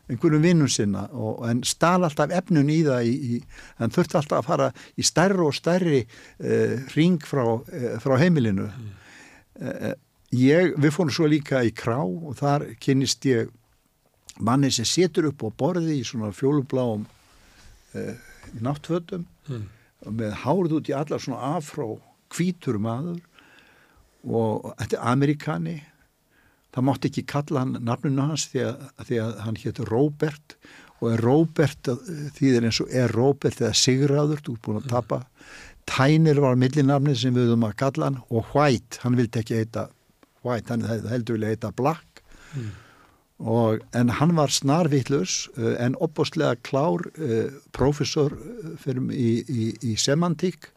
einhverjum 0.09 0.45
vinnum 0.45 0.71
sinna 0.73 1.07
og, 1.13 1.43
en 1.49 1.63
stál 1.67 2.07
alltaf 2.07 2.33
efnun 2.35 2.71
í 2.73 2.81
það 2.87 3.09
í, 3.09 3.15
í, 3.15 3.39
en 3.83 3.93
þurfti 3.95 4.19
alltaf 4.21 4.41
að 4.41 4.49
fara 4.49 4.69
í 4.97 5.07
stærri 5.07 5.45
og 5.45 5.57
stærri 5.57 6.01
uh, 6.05 6.75
ring 6.97 7.21
frá, 7.25 7.45
uh, 7.59 7.95
frá 8.03 8.17
heimilinu 8.23 8.69
mm. 8.69 8.91
uh, 9.63 9.93
ég, 10.35 10.75
við 10.77 10.95
fórum 10.97 11.15
svo 11.15 11.29
líka 11.31 11.63
í 11.67 11.75
krá 11.77 12.01
og 12.03 12.37
þar 12.41 12.69
kynist 12.81 13.29
ég 13.29 13.53
manni 14.39 14.71
sem 14.73 14.87
setur 14.89 15.33
upp 15.33 15.45
á 15.45 15.49
borði 15.65 15.99
í 15.99 16.07
svona 16.07 16.31
fjólubláum 16.35 17.09
í 17.99 18.61
náttfötum 18.63 19.25
mm. 19.49 19.65
með 20.15 20.37
hárið 20.45 20.77
út 20.79 20.91
í 20.93 20.95
allar 20.95 21.23
svona 21.23 21.57
afró 21.57 21.97
kvítur 22.31 22.79
maður 22.81 23.19
og 24.29 24.69
þetta 24.79 24.99
er 24.99 25.07
amerikani 25.11 25.77
það 26.75 26.87
mátti 26.89 27.11
ekki 27.11 27.25
kalla 27.29 27.65
hann 27.65 27.79
nafninu 27.85 28.27
hans 28.31 28.49
því 28.53 28.65
að, 28.69 28.85
því 29.09 29.21
að 29.25 29.39
hann 29.45 29.61
héttur 29.63 29.93
Róbert 29.93 30.57
og 30.99 31.13
er 31.13 31.23
Róbert 31.23 31.89
því 31.89 32.43
það 32.43 32.59
er 32.59 32.69
eins 32.69 32.81
og 32.83 32.97
er 33.03 33.15
Róbert 33.15 33.63
eða 33.63 33.77
Sigurðadur, 33.79 34.43
þú 34.45 34.57
er 34.57 34.65
búin 34.67 34.81
að 34.81 34.91
tapa. 34.91 35.21
Tænir 35.89 36.43
var 36.45 36.59
millinafnið 36.61 37.23
sem 37.23 37.37
við 37.37 37.49
höfum 37.49 37.69
að 37.69 37.79
kalla 37.85 38.11
hann 38.11 38.19
og 38.29 38.53
White, 38.55 39.01
hann 39.05 39.17
vildi 39.19 39.41
ekki 39.41 39.63
heita 39.63 39.89
White, 40.47 40.75
hann 40.75 41.09
heldur 41.09 41.39
vilja 41.39 41.55
heita 41.55 41.73
Black. 41.77 42.05
Mm. 42.57 42.69
og, 43.39 43.83
en 43.95 44.09
hann 44.19 44.33
var 44.35 44.51
snarvittlurs 44.51 45.35
eh, 45.59 45.75
en 45.85 45.95
opbóstlega 46.03 46.57
klár 46.65 47.05
uh, 47.21 47.45
eh, 47.45 49.03
í, 49.13 49.29
í, 49.45 49.67
í 49.85 49.97
semantík 50.01 50.71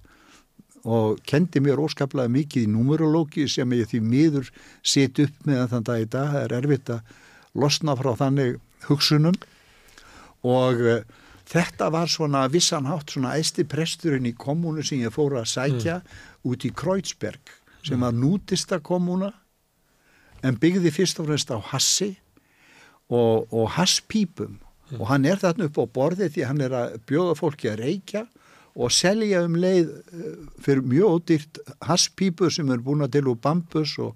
og 0.84 1.20
kendi 1.28 1.62
mér 1.62 1.82
óskaplega 1.82 2.32
mikið 2.32 2.66
í 2.66 2.72
numerológi 2.72 3.48
sem 3.50 3.70
ég 3.78 3.90
því 3.92 4.02
miður 4.02 4.52
set 4.82 5.20
upp 5.22 5.46
með 5.46 5.68
þann 5.74 5.88
dag 5.90 6.02
í 6.02 6.08
dag, 6.10 6.32
það 6.34 6.46
er 6.46 6.56
erfitt 6.58 6.94
að 6.96 7.18
losna 7.62 7.96
frá 8.00 8.14
þannig 8.18 8.58
hugsunum. 8.88 9.38
Og 10.48 10.82
uh, 10.82 11.04
þetta 11.52 11.92
var 11.94 12.10
svona 12.10 12.48
vissanhátt 12.50 13.14
svona 13.14 13.36
æsti 13.38 13.68
presturinn 13.70 14.30
í 14.30 14.34
kommunu 14.34 14.84
sem 14.86 15.04
ég 15.04 15.14
fór 15.14 15.38
að 15.38 15.52
sækja 15.54 16.00
mm. 16.02 16.18
út 16.50 16.66
í 16.66 16.74
Kreuzberg 16.74 17.54
sem 17.86 17.98
mm. 18.00 18.06
var 18.08 18.18
nútista 18.18 18.82
kommuna 18.82 19.32
en 20.42 20.58
byggði 20.58 20.90
fyrst 20.94 21.22
og 21.22 21.30
fremst 21.30 21.54
á 21.54 21.62
hassi 21.72 22.16
og, 23.12 23.46
og 23.54 23.70
hasspípum. 23.78 24.58
Og 24.98 25.06
hann 25.08 25.28
er 25.30 25.40
þarna 25.40 25.70
upp 25.70 25.78
á 25.78 25.86
borði 25.94 26.28
því 26.34 26.48
hann 26.50 26.64
er 26.66 26.74
að 26.76 26.96
bjóða 27.08 27.36
fólki 27.38 27.70
að 27.72 27.84
reykja 27.86 28.26
og 28.76 28.92
selja 28.96 29.44
um 29.46 29.56
leið 29.60 29.90
eh, 29.92 30.36
fyrir 30.64 30.86
mjög 30.88 31.16
ódýrt 31.18 31.62
hasspípu 31.88 32.52
sem 32.54 32.70
er 32.72 32.84
búin 32.84 33.04
að 33.04 33.18
til 33.18 33.28
úr 33.32 33.40
bambus 33.42 33.98
og, 34.00 34.16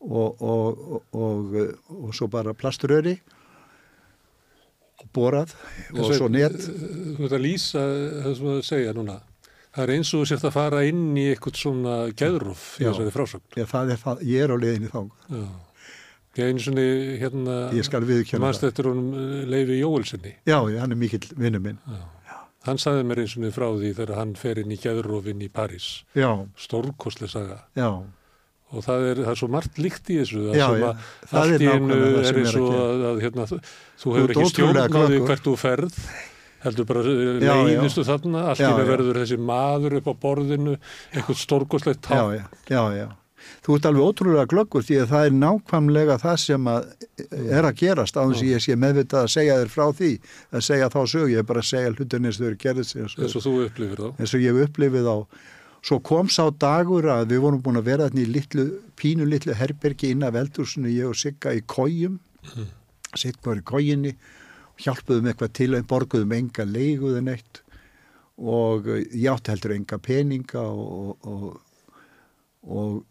og, 0.00 0.42
og, 0.42 1.02
og, 1.12 1.56
og 1.88 2.14
svo 2.14 2.28
bara 2.30 2.54
plasturöri 2.54 3.16
og 5.02 5.10
borað 5.16 5.54
og 5.98 6.14
svo 6.14 6.30
net 6.30 6.54
Þú 6.54 7.26
ert 7.26 7.36
að 7.38 7.44
lýsa 7.44 7.84
það 8.24 8.34
sem 8.38 8.50
þú 8.50 8.56
segja 8.66 8.94
núna. 8.96 9.20
Það 9.74 9.84
er 9.84 9.90
eins 9.96 10.10
og 10.14 10.22
þú 10.22 10.26
sért 10.30 10.44
að 10.46 10.54
fara 10.54 10.80
inn 10.86 11.04
í 11.18 11.28
eitthvað 11.32 11.56
svona 11.58 11.94
geðrúf 12.14 12.64
í 12.78 12.84
Já. 12.84 12.92
þessari 12.92 13.14
frásögn. 13.14 13.46
Já, 13.58 13.64
það 13.72 13.94
er 13.94 14.02
það, 14.04 14.20
ég 14.30 14.44
er 14.44 14.54
á 14.54 14.56
leiðinni 14.62 14.90
þá 14.92 15.00
Já. 15.34 15.46
Ég 16.34 16.50
einu 16.50 16.62
svona 16.62 16.84
hérna, 17.20 17.56
ég 17.78 17.86
skal 17.86 18.02
viðkjöna 18.06 18.42
mannst 18.42 18.62
það 18.62 18.70
eftir 18.72 18.88
honum 18.90 19.10
eh, 19.14 19.42
Leifi 19.50 19.76
Jóelsinni. 19.78 20.32
Já, 20.42 20.56
já, 20.66 20.78
hann 20.82 20.94
er 20.94 20.98
mikill 20.98 21.28
vinnu 21.38 21.60
minn 21.62 21.78
Hann 22.64 22.78
sagði 22.80 23.04
mér 23.04 23.20
eins 23.24 23.34
og 23.36 23.48
frá 23.52 23.66
því 23.76 23.90
þegar 23.98 24.18
hann 24.18 24.34
fer 24.40 24.60
inn 24.62 24.72
í 24.72 24.78
geðrúfinn 24.80 25.42
í 25.44 25.48
París. 25.52 25.88
Já, 26.16 26.30
Stórkostlega 26.56 27.30
saga. 27.34 27.58
já, 27.76 27.88
Og 28.74 28.82
það 28.82 29.04
er, 29.10 29.18
það 29.22 29.30
er 29.30 29.38
svo 29.38 29.48
margt 29.52 29.76
líkt 29.78 30.08
í 30.10 30.14
þessu. 30.18 30.40
Já, 30.56 30.64
já, 30.80 30.86
að 30.88 31.02
það 31.30 31.52
er 31.54 31.62
nákvæmlega 31.64 32.06
það 32.14 32.24
sem 32.30 32.38
er 32.40 32.46
gera. 32.48 32.78
að, 32.84 33.02
að 33.10 33.20
hérna, 33.22 33.44
þú, 33.50 33.58
þú 34.02 34.14
hefur 34.16 34.32
ekki 34.34 34.46
stjórn 34.50 34.70
ótrúlega 34.70 34.88
á 34.88 35.02
því 35.04 35.10
glöggur. 35.12 35.26
hvert 35.28 35.44
þú 35.44 35.54
ferð. 35.60 35.98
Heldur 36.64 36.86
bara 36.88 37.02
Já, 37.04 37.44
já. 37.44 37.54
leiðistu 37.68 38.04
þarna, 38.08 38.42
allt 38.50 38.62
í 38.62 38.64
Já, 38.64 38.70
já. 38.72 38.86
verður 38.88 39.18
þessi 39.20 39.36
maður 39.52 39.96
upp 40.00 40.06
á 40.08 40.14
borðinu, 40.24 40.74
eitthvað 41.12 41.38
stórkostlegt 41.44 42.08
já, 42.08 42.08
tá. 42.08 42.16
já, 42.32 42.44
já, 42.72 42.82
já 43.04 43.06
Þú 43.64 43.76
ert 43.78 43.88
alveg 43.88 44.08
ótrúlega 44.08 44.50
glöggur 44.50 44.84
því 44.84 44.98
að 45.02 45.10
það 45.14 45.26
er 45.28 45.36
nákvæmlega 45.40 46.16
það 46.20 46.36
sem 46.42 46.68
að 46.70 46.86
er 47.58 47.68
að 47.68 47.78
gerast 47.80 48.18
á 48.18 48.22
þess 48.22 48.42
að 48.42 48.50
ég 48.50 48.64
sé 48.64 48.76
meðvitað 48.76 49.24
að 49.24 49.32
segja 49.34 49.58
þér 49.62 49.72
frá 49.74 49.86
því 50.00 50.12
að 50.50 50.64
segja 50.68 50.92
þá 50.92 51.00
sög, 51.14 51.26
ég 51.32 51.42
er 51.42 51.48
bara 51.48 51.64
að 51.64 51.70
segja 51.70 51.94
hlutin 51.94 52.28
eins 52.28 52.38
og 52.38 52.44
þau 52.44 52.48
eru 52.50 52.62
gerðið 52.64 52.88
sig 52.90 53.02
eins 53.04 53.36
og 53.38 53.44
þú 53.46 53.54
upplifir 53.64 54.04
þá. 54.04 54.08
eins 54.20 54.34
og 54.34 54.44
ég 54.44 54.62
upplifið 54.66 55.10
á 55.10 55.16
svo 55.84 55.98
kom 56.00 56.30
sá 56.32 56.44
dagur 56.48 57.10
að 57.12 57.34
við 57.34 57.42
vorum 57.44 57.64
búin 57.64 57.80
að 57.80 57.90
vera 57.90 58.06
þarna 58.08 58.22
í 58.22 58.30
litlu, 58.32 58.64
pínu 58.96 59.26
litlu 59.28 59.56
herbergi 59.56 60.14
inn 60.14 60.24
af 60.24 60.38
eldhúsinu, 60.40 60.88
ég 60.92 61.10
og 61.10 61.18
Sigga 61.18 61.52
í 61.52 61.60
kójum 61.68 62.16
Sigga 63.14 63.50
var 63.50 63.60
í 63.60 63.66
kójinni 63.68 64.14
hjálpuðum 64.80 65.28
eitthvað 65.30 65.52
til 65.54 65.70
að 65.76 65.86
borguðum 65.90 66.32
enga 66.34 66.66
leiguðin 66.66 67.30
eitt 67.34 67.60
og 68.34 68.88
ég 68.90 69.28
átti 69.30 69.52
heldur 69.52 69.76
enga 69.76 69.98
peninga 70.02 70.64
og, 70.66 71.28
og, 71.30 71.60
og 72.66 73.04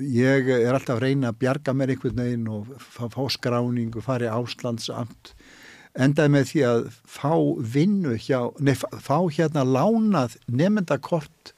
ég 0.00 0.48
er 0.50 0.72
alltaf 0.74 0.96
að 0.98 1.04
reyna 1.06 1.30
að 1.32 1.38
bjarga 1.44 1.74
mér 1.76 1.92
einhvern 1.94 2.18
veginn 2.22 2.48
og 2.50 2.70
fá, 2.82 3.22
skráning 3.30 3.94
og 3.94 4.02
fara 4.06 4.26
í 4.26 4.32
áslandsamt 4.34 5.34
endaði 5.94 6.32
með 6.34 6.48
því 6.50 6.62
að 6.66 6.86
fá 7.06 7.32
vinnu 7.76 8.16
hjá, 8.18 8.40
nei, 8.58 8.74
fá- 8.74 9.30
hérna 9.30 9.62
lánað 9.62 10.34
nefndakort 10.50 11.52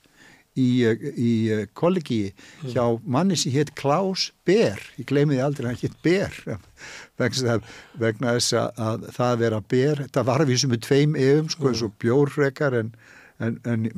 í, 0.56 0.84
í 0.84 1.30
kollegi 1.76 2.34
hjá 2.68 2.84
manni 3.04 3.36
sem 3.40 3.52
hétt 3.52 3.72
Klaus 3.76 4.30
Ber, 4.48 4.80
ég 5.00 5.08
gleymi 5.08 5.36
því 5.36 5.42
aldrei 5.44 5.70
hann 5.72 5.80
hétt 5.80 5.96
Ber 6.04 6.36
vegna 7.16 7.32
þess 7.32 7.48
að, 7.56 7.66
vegna 8.00 8.34
þess 8.36 8.52
að, 8.60 8.70
að 8.90 9.08
það 9.16 9.34
vera 9.46 9.60
Ber, 9.72 10.04
þetta 10.04 10.26
var 10.28 10.44
við 10.48 10.62
sem 10.64 10.76
er 10.76 10.82
tveim 10.84 11.16
efum 11.16 11.48
sko 11.56 11.72
eins 11.72 11.84
og 11.88 11.96
bjórrekar 12.04 12.76
en, 12.82 12.92
en, 13.40 13.56
en 13.68 13.88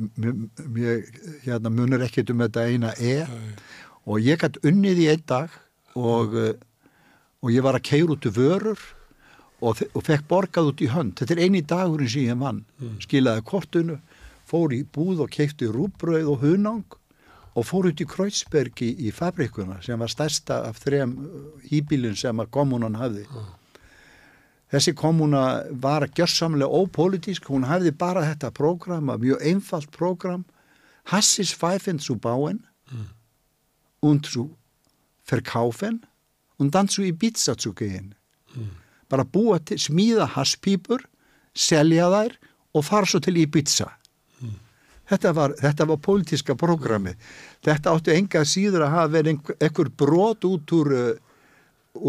mér 0.71 1.03
hérna 1.43 1.71
munur 1.71 2.03
ekkert 2.07 2.31
um 2.31 2.43
þetta 2.47 2.67
eina 2.71 2.95
e. 2.99 3.17
Og 3.23 3.88
ég 4.17 4.41
gætt 4.41 4.57
unnið 4.65 5.03
í 5.03 5.09
einn 5.11 5.25
dag 5.29 5.53
og, 5.93 6.33
eh, 6.33 6.55
og 7.45 7.51
ég 7.53 7.61
var 7.61 7.77
að 7.77 7.85
keira 7.91 8.15
út 8.15 8.25
vörur 8.33 8.79
og, 9.61 9.83
og 9.93 10.05
fekk 10.05 10.25
borgað 10.29 10.71
út 10.71 10.81
í 10.81 10.89
hönd. 10.89 11.17
Þetta 11.19 11.35
er 11.35 11.43
eini 11.45 11.61
dagurinn 11.61 12.09
sem 12.09 12.25
ég 12.25 12.39
vann. 12.39 12.63
Skilaði 13.03 13.45
kortinu, 13.45 13.99
fór 14.49 14.73
í 14.73 14.81
búð 14.83 15.25
og 15.25 15.29
keipti 15.35 15.69
rúbröð 15.69 16.31
og 16.31 16.41
hunang 16.41 16.97
og 17.53 17.65
fór 17.67 17.89
út 17.91 18.01
í 18.01 18.07
Kreutzberg 18.07 18.81
í, 18.81 18.93
í 19.09 19.13
fabrikuna 19.13 19.81
sem 19.85 19.99
var 19.99 20.09
stærsta 20.09 20.63
af 20.69 20.79
þrem 20.81 21.15
hýbílun 21.69 22.17
sem 22.17 22.39
að 22.39 22.51
kommunan 22.55 22.97
hafði. 22.97 23.25
Þessi 24.69 24.93
kommuna 24.93 25.43
var 25.81 26.05
gjörsamlega 26.13 26.69
ópolítisk, 26.69 27.49
hún 27.49 27.65
hafði 27.65 27.91
bara 27.97 28.25
þetta 28.27 28.51
prógram, 28.53 29.09
mjög 29.17 29.41
einfalt 29.41 29.89
prógram, 29.91 30.45
Hassis 31.09 31.55
Pfeifen 31.57 31.97
zu 31.97 32.15
bauen 32.21 32.61
und 33.99 34.25
zu 34.25 34.55
verkaufen 35.23 36.05
und 36.57 36.75
dann 36.75 36.87
zu 36.87 37.01
Ibiza 37.01 37.57
zu 37.57 37.73
gehen. 37.73 38.15
Bara 39.09 39.25
búa 39.25 39.57
til, 39.59 39.79
smíða 39.81 40.27
hasspípur, 40.35 41.01
selja 41.53 42.09
þær 42.13 42.35
og 42.77 42.85
fara 42.85 43.09
svo 43.09 43.21
til 43.23 43.39
Ibiza. 43.41 43.87
Þetta 45.09 45.31
var, 45.33 45.55
var 45.57 45.97
pólitíska 46.05 46.53
prógrami. 46.53 47.15
Þetta 47.65 47.95
áttu 47.95 48.13
enga 48.13 48.43
síður 48.45 48.85
að 48.85 48.93
hafa 48.93 49.13
verið 49.15 49.39
einhver, 49.57 49.89
brot 49.89 50.45
út 50.45 50.73
úr, 50.77 50.91
uh, 50.93 51.39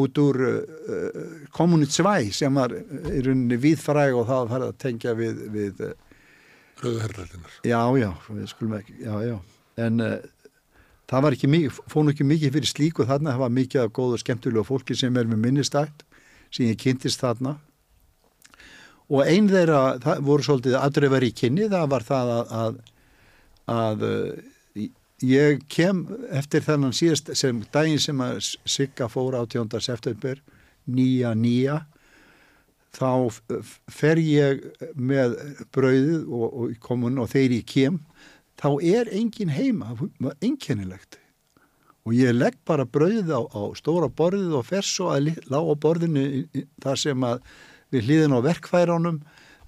út 0.02 0.20
úr 0.20 0.40
uh, 0.44 1.22
kommuni 1.56 1.88
2 1.88 2.28
sem 2.36 2.60
var 2.60 2.74
í 2.76 3.22
rauninni 3.24 3.56
viðfræg 3.62 4.18
og 4.18 4.28
það 4.28 4.52
var 4.52 4.66
að 4.66 4.76
tengja 4.84 5.16
við, 5.16 5.40
við 5.54 5.80
Rauðherralinnar. 6.80 7.56
Já, 7.68 7.80
já, 8.00 8.10
við 8.28 8.52
skulum 8.52 8.76
ekki, 8.78 8.94
já, 9.04 9.14
já, 9.24 9.34
en 9.84 10.04
uh, 10.04 10.14
það 11.10 11.24
var 11.24 11.36
ekki 11.36 11.50
mikið, 11.50 11.80
fónu 11.90 12.14
ekki 12.14 12.26
mikið 12.26 12.54
fyrir 12.56 12.70
slíku 12.70 13.06
þarna, 13.08 13.34
það 13.34 13.42
var 13.44 13.56
mikið 13.56 13.82
af 13.82 13.90
góðu 13.96 14.16
og 14.16 14.22
skemmtilegu 14.22 14.66
fólki 14.68 14.96
sem 14.98 15.16
er 15.18 15.28
með 15.30 15.42
minnistætt, 15.46 16.04
sem 16.54 16.70
ég 16.70 16.78
kynntist 16.80 17.22
þarna. 17.22 17.56
Og 19.10 19.26
einn 19.26 19.50
þeirra, 19.50 19.98
það 20.02 20.24
voru 20.28 20.46
svolítið 20.46 20.78
aðdreifar 20.78 21.26
í 21.26 21.32
kynni, 21.34 21.66
það 21.70 21.86
var 21.90 22.06
það 22.06 22.32
að, 22.36 22.52
að, 22.60 22.80
að 23.74 24.04
uh, 24.06 24.84
ég 25.26 25.64
kem 25.72 26.04
eftir 26.30 26.62
þennan 26.66 26.94
síðast, 26.94 27.32
sem 27.38 27.64
daginn 27.74 28.02
sem 28.02 28.22
að 28.22 28.38
Sigga 28.70 29.10
fór 29.10 29.40
18. 29.40 29.80
september, 29.82 30.38
nýja 30.90 31.34
nýja, 31.34 31.80
þá 32.94 33.10
fer 33.90 34.18
ég 34.22 34.62
með 34.98 35.36
brauðið 35.74 36.22
og, 36.26 36.46
og 36.46 36.78
komun 36.82 37.20
og 37.22 37.30
þegar 37.30 37.58
ég 37.58 37.68
kem 37.70 37.98
þá 38.60 38.68
er 38.84 39.10
engin 39.16 39.48
heima 39.54 39.94
einkennilegt. 40.44 41.18
Og 42.08 42.14
ég 42.16 42.32
legg 42.32 42.56
bara 42.68 42.84
brauðið 42.88 43.28
á, 43.32 43.40
á 43.44 43.62
stóra 43.76 44.08
borðið 44.08 44.54
og 44.56 44.64
fer 44.68 44.84
svo 44.86 45.10
að 45.12 45.24
li- 45.28 45.42
lá 45.52 45.60
á 45.60 45.74
borðinu 45.76 46.24
þar 46.80 46.96
sem 47.00 47.24
að 47.28 47.42
við 47.92 48.06
hlýðin 48.08 48.36
á 48.36 48.40
verkfærunum 48.46 49.18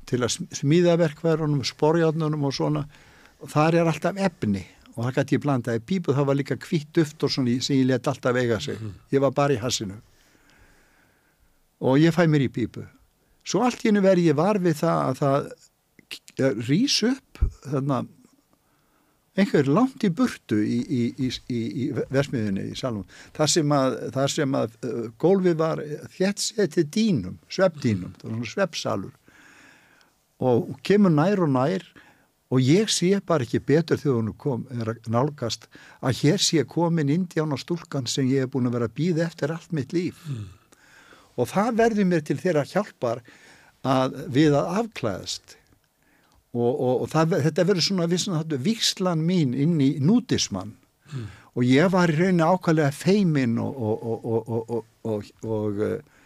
til 0.08 0.20
að 0.24 0.30
sm- 0.36 0.48
smíða 0.56 0.94
verkfærunum, 1.00 1.60
sporjárnunum 1.64 2.44
og 2.48 2.54
svona. 2.56 2.86
Og 3.42 3.50
þar 3.52 3.74
er 3.82 3.90
alltaf 3.90 4.16
efni. 4.16 4.64
Og 4.96 5.04
það 5.06 5.14
gæti 5.18 5.36
ég 5.36 5.42
blandaði 5.44 5.80
pípu, 5.88 6.12
það 6.16 6.26
var 6.28 6.36
líka 6.40 6.56
kvitt 6.60 6.88
duft 6.96 7.22
og 7.24 7.30
svona 7.32 7.54
sem 7.64 7.76
ég 7.80 7.86
let 7.88 8.08
alltaf 8.08 8.36
eiga 8.36 8.58
sig. 8.60 8.76
Ég 9.12 9.20
var 9.24 9.30
bara 9.32 9.54
í 9.56 9.60
hassinu. 9.60 9.96
Og 11.82 11.98
ég 11.98 12.12
fæ 12.14 12.26
mér 12.30 12.44
í 12.46 12.50
pípu. 12.52 12.84
Svo 13.44 13.62
allt 13.66 13.80
í 13.82 13.88
hennu 13.90 14.02
verði 14.04 14.28
ég 14.30 14.36
var 14.38 14.58
við 14.62 14.76
það 14.82 14.98
að 15.08 15.22
það 15.22 16.58
rís 16.68 16.98
upp 17.08 17.40
þannig 17.66 18.10
einhver 19.38 19.68
langt 19.70 20.04
í 20.04 20.10
burtu 20.12 20.58
í, 20.60 20.78
í, 20.82 21.02
í, 21.16 21.30
í, 21.48 21.60
í 21.84 21.88
versmiðinni 22.12 22.68
í 22.72 22.76
salum 22.76 23.06
þar 23.36 23.52
sem 23.54 23.74
að, 23.76 23.98
þar 24.12 24.34
sem 24.34 24.56
að 24.58 24.76
uh, 24.84 25.06
gólfið 25.22 25.58
var 25.62 25.82
þétt 26.12 26.44
setið 26.44 26.90
dýnum 26.92 27.38
sveppdýnum, 27.48 28.14
það 28.20 28.28
var 28.28 28.36
svona 28.36 28.52
sveppsalur 28.52 29.18
og 30.42 30.72
kemur 30.84 31.14
nær 31.14 31.44
og 31.46 31.52
nær 31.54 31.86
og 32.52 32.60
ég 32.60 32.90
sé 32.92 33.14
bara 33.24 33.46
ekki 33.46 33.62
betur 33.64 34.00
þegar 34.00 34.18
hún 34.18 34.34
kom, 34.36 34.66
er 34.76 34.92
að 34.92 35.08
nálgast 35.12 35.68
að 36.04 36.18
hér 36.20 36.42
sé 36.42 36.66
komin 36.68 37.12
indjána 37.12 37.56
stúlkan 37.60 38.08
sem 38.10 38.28
ég 38.28 38.44
hef 38.44 38.52
búin 38.52 38.68
að 38.68 38.76
vera 38.76 38.90
að 38.90 38.98
býða 38.98 39.24
eftir 39.30 39.54
allt 39.54 39.72
mitt 39.72 39.94
líf. 39.96 40.20
Og 41.40 41.48
það 41.48 41.78
verður 41.78 42.10
mér 42.10 42.26
til 42.28 42.36
þeirra 42.42 42.66
hjálpar 42.68 43.22
að 43.88 44.18
við 44.34 44.58
að 44.58 44.74
afklæðast 44.82 45.56
og, 46.52 46.72
og, 46.72 46.94
og 47.04 47.12
það, 47.12 47.38
þetta 47.46 47.66
verður 47.68 47.86
svona 47.86 48.08
vissan 48.10 48.38
þetta 48.40 48.64
vikslan 48.66 49.22
mín 49.24 49.54
inn 49.56 49.78
í 49.80 49.94
nútismann 50.04 50.74
og 51.52 51.64
ég 51.68 51.88
var 51.92 52.12
í 52.12 52.16
rauninni 52.16 52.44
ákvæðlega 52.44 52.92
feimin 52.96 53.58
og 53.60 53.80
og, 53.88 54.04
og, 54.08 54.52
og, 54.56 54.84
og, 55.04 55.32
og, 55.44 55.80
eh, 55.84 56.20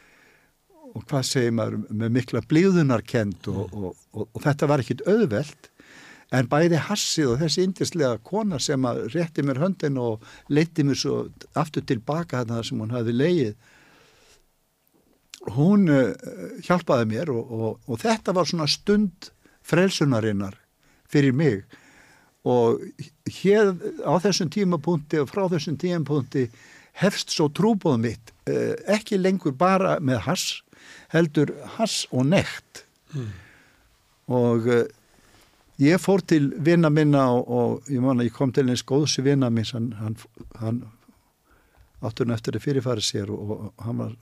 og 0.94 1.06
hvað 1.10 1.24
segir 1.28 1.54
maður 1.54 1.80
með 1.90 2.12
mikla 2.18 2.42
blíðunarkend 2.48 3.48
og 3.50 4.42
þetta 4.42 4.68
var 4.70 4.82
ekkit 4.82 5.02
auðvelt. 5.06 5.70
En 6.34 6.48
bæði 6.50 6.78
hassið 6.88 7.32
og 7.34 7.40
þessi 7.42 7.62
indislega 7.66 8.18
kona 8.26 8.58
sem 8.62 8.82
að 8.88 9.04
rétti 9.14 9.44
mér 9.46 9.60
höndin 9.62 9.98
og 10.02 10.24
leiti 10.50 10.82
mér 10.86 10.98
svo 10.98 11.18
aftur 11.54 11.84
tilbaka 11.86 12.42
þarna 12.42 12.64
sem 12.66 12.80
hún 12.82 12.94
hafi 12.94 13.14
leið 13.14 13.52
hún 15.54 15.86
uh, 15.92 16.10
hjálpaði 16.66 17.06
mér 17.12 17.30
og, 17.30 17.52
og, 17.52 17.76
og 17.86 18.00
þetta 18.02 18.34
var 18.34 18.48
svona 18.50 18.66
stund 18.70 19.30
frelsunarinnar 19.66 20.56
fyrir 21.10 21.34
mig. 21.36 21.64
Og 22.46 22.82
hér 23.40 23.74
á 24.06 24.14
þessum 24.22 24.50
tímapunkti 24.54 25.18
og 25.22 25.30
frá 25.32 25.46
þessum 25.50 25.78
tímapunkti 25.80 26.46
hefst 27.02 27.34
svo 27.34 27.48
trúbóð 27.52 27.98
mitt 28.04 28.32
uh, 28.48 28.74
ekki 28.86 29.18
lengur 29.18 29.56
bara 29.58 29.98
með 30.00 30.22
hass 30.28 30.60
heldur 31.12 31.52
hass 31.76 32.04
og 32.14 32.28
nekt. 32.30 32.84
Og 34.30 34.70
uh, 34.70 34.84
ég 35.82 36.00
fór 36.02 36.22
til 36.22 36.52
vinna 36.62 36.90
minna 36.90 37.26
og, 37.34 37.50
og 37.50 37.90
ég 37.90 38.02
man 38.02 38.22
ég 38.24 38.34
kom 38.34 38.54
til 38.54 38.68
eins 38.70 38.86
góðs 38.86 39.18
vinna 39.22 39.50
minn 39.50 39.68
hann, 39.72 39.92
hann, 40.00 40.16
hann 40.60 40.80
áttur 42.00 42.26
hann 42.26 42.36
eftir 42.36 42.56
að 42.56 42.66
fyrirfæra 42.66 43.04
sér 43.04 43.32
og, 43.34 43.50
og 43.50 43.84
hann 43.84 44.00
var 44.00 44.16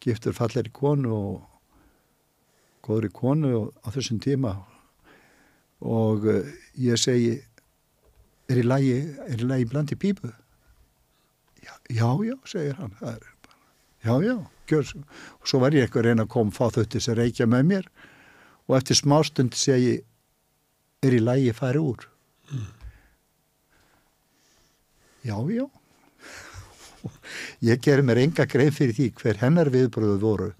giftur 0.00 0.34
falleri 0.34 0.72
konu 0.72 1.12
og 1.14 1.49
góðri 2.86 3.10
konu 3.14 3.52
og, 3.58 3.72
á 3.84 3.88
þessum 3.94 4.20
tíma 4.22 4.56
og 5.80 6.26
uh, 6.28 6.44
ég 6.76 7.00
segi 7.00 7.38
er 8.50 8.60
í 8.60 8.66
lagi, 8.66 8.94
er 9.28 9.40
í 9.40 9.48
lagi 9.48 9.68
bland 9.70 9.92
í 9.94 9.98
pípu? 10.00 10.30
Já, 11.60 11.74
já, 11.88 12.08
já 12.26 12.36
segir 12.48 12.78
hann. 12.80 12.94
Er 13.00 13.20
já, 14.04 14.14
já, 14.24 14.36
gjör 14.66 14.92
og 15.40 15.48
svo 15.48 15.60
var 15.60 15.76
ég 15.76 15.86
eitthvað 15.86 16.02
að 16.02 16.08
reyna 16.08 16.26
að 16.26 16.32
koma 16.34 16.54
fá 16.56 16.66
þau 16.68 16.84
til 16.84 16.98
þess 16.98 17.12
að 17.12 17.20
reykja 17.20 17.48
með 17.50 17.66
mér. 17.72 17.90
Og 18.68 18.76
eftir 18.78 18.98
smástund 18.98 19.56
segi 19.58 19.98
er 21.04 21.16
í 21.16 21.20
lagi 21.22 21.52
fari 21.56 21.82
úr? 21.82 22.06
Já, 25.24 25.36
já. 25.52 25.66
Ég 27.70 27.80
gerir 27.84 28.04
mér 28.06 28.22
enga 28.24 28.46
greið 28.48 28.72
fyrir 28.76 28.96
því 28.96 29.10
hver 29.20 29.40
hennar 29.42 29.70
viðbröðu 29.72 30.18
voru 30.22 30.50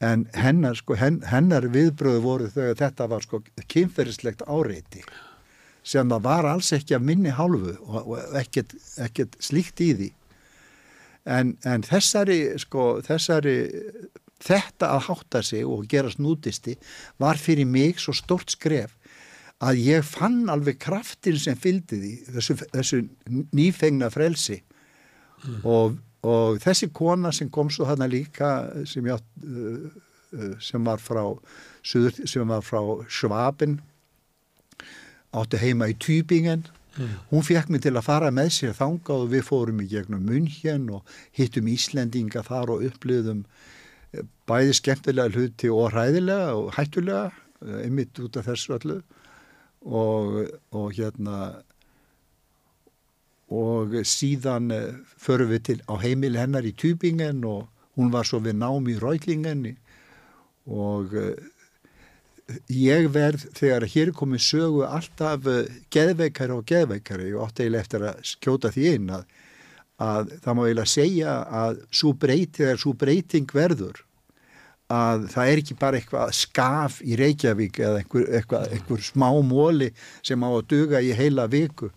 en 0.00 0.24
hennar, 0.32 0.78
sko, 0.78 0.96
hen, 0.96 1.20
hennar 1.28 1.66
viðbröðu 1.72 2.22
voru 2.24 2.48
þegar 2.52 2.78
þetta 2.78 3.08
var 3.10 3.26
sko 3.26 3.42
kynferðislegt 3.68 4.46
áreiti 4.48 5.04
sem 5.84 6.08
það 6.08 6.24
var 6.24 6.48
alls 6.48 6.70
ekki 6.76 6.96
af 6.96 7.04
minni 7.04 7.32
hálfu 7.32 7.74
og, 7.84 8.00
og 8.14 8.38
ekkert, 8.40 8.74
ekkert 9.00 9.36
slíkt 9.40 9.80
í 9.80 9.90
því. 9.96 10.08
En, 11.30 11.54
en 11.68 11.84
þessari 11.84 12.40
sko 12.60 13.00
þessari 13.04 13.56
þetta 14.40 14.94
að 14.94 15.04
hátta 15.08 15.42
sig 15.44 15.68
og 15.68 15.88
gera 15.90 16.12
snútisti 16.12 16.76
var 17.20 17.40
fyrir 17.40 17.68
mig 17.68 18.00
svo 18.00 18.14
stort 18.16 18.52
skref 18.52 18.96
að 19.60 19.82
ég 19.84 20.06
fann 20.06 20.48
alveg 20.52 20.78
kraftin 20.80 21.36
sem 21.40 21.58
fylgdi 21.60 21.98
því 22.00 22.12
þessu, 22.36 22.56
þessu 22.72 23.00
nýfengna 23.52 24.08
frelsi. 24.12 24.62
Og, 25.64 25.98
og 26.26 26.60
þessi 26.60 26.90
kona 26.92 27.32
sem 27.32 27.50
kom 27.52 27.70
svo 27.72 27.86
hana 27.88 28.08
líka 28.10 28.50
sem, 28.88 29.06
ég, 29.08 29.22
uh, 29.44 29.86
uh, 30.36 30.56
sem 30.60 30.84
var 30.84 31.00
frá 31.00 31.22
sem 31.82 32.48
var 32.48 32.64
frá 32.64 32.80
Schwaben 33.08 33.78
átti 35.32 35.60
heima 35.62 35.88
í 35.88 35.96
Tübingen 35.96 36.66
mm. 36.96 37.14
hún 37.30 37.46
fekk 37.46 37.70
mig 37.72 37.84
til 37.86 37.94
að 37.96 38.06
fara 38.08 38.32
með 38.34 38.52
sér 38.58 38.76
þangað 38.76 39.26
og 39.26 39.32
við 39.32 39.46
fórum 39.48 39.80
í 39.80 39.88
gegnum 39.88 40.26
München 40.28 40.90
og 40.92 41.08
hittum 41.36 41.70
Íslendinga 41.72 42.44
þar 42.46 42.74
og 42.76 42.84
upplöðum 42.90 43.46
bæði 44.50 44.74
skemmtilega 44.76 45.30
hluti 45.32 45.70
og 45.70 45.94
ræðilega 45.94 46.56
og 46.58 46.74
hættulega 46.76 47.30
einmitt 47.84 48.18
út 48.20 48.36
af 48.40 48.48
þessu 48.48 48.76
öllu 48.76 49.00
og, 49.86 50.50
og 50.74 50.92
hérna 50.96 51.62
og 53.50 53.94
síðan 54.06 54.70
förum 55.18 55.50
við 55.50 55.62
til 55.66 55.78
á 55.90 55.94
heimil 55.98 56.36
hennar 56.38 56.66
í 56.66 56.74
Tübingen 56.78 57.42
og 57.48 57.66
hún 57.98 58.12
var 58.14 58.28
svo 58.28 58.38
við 58.44 58.60
nám 58.60 58.86
í 58.86 58.98
Rautlingen 59.00 59.64
og 60.70 61.16
ég 62.70 63.08
verð 63.14 63.46
þegar 63.56 63.86
hér 63.90 64.10
er 64.10 64.16
komið 64.16 64.44
sögu 64.44 64.84
alltaf 64.86 65.46
geðveikari 65.92 66.56
og 66.56 66.66
geðveikari. 66.68 67.32
Og 67.34 67.46
átt 67.46 67.62
eiginlega 67.62 67.84
eftir 67.84 68.06
að 68.08 68.20
skjóta 68.32 68.70
því 68.74 68.86
inn 68.96 69.10
að, 69.14 69.24
að 70.02 70.36
það 70.44 70.56
má 70.56 70.62
eiginlega 70.64 70.94
segja 70.94 71.34
að 71.62 71.82
svo 71.90 72.14
breyting, 72.14 72.56
þegar 72.60 72.82
svo 72.84 72.94
breyting 73.04 73.54
verður 73.54 74.04
að 74.90 75.28
það 75.30 75.52
er 75.52 75.60
ekki 75.62 75.76
bara 75.78 76.00
eitthvað 76.00 76.32
skaf 76.34 76.98
í 77.06 77.16
Reykjavík 77.18 77.78
eða 77.78 78.00
einhver, 78.00 78.24
eitthvað, 78.40 78.72
einhver 78.74 79.04
smá 79.06 79.28
móli 79.46 79.92
sem 80.26 80.42
á 80.42 80.50
að 80.50 80.64
duga 80.72 81.02
í 81.04 81.12
heila 81.14 81.46
viku 81.50 81.92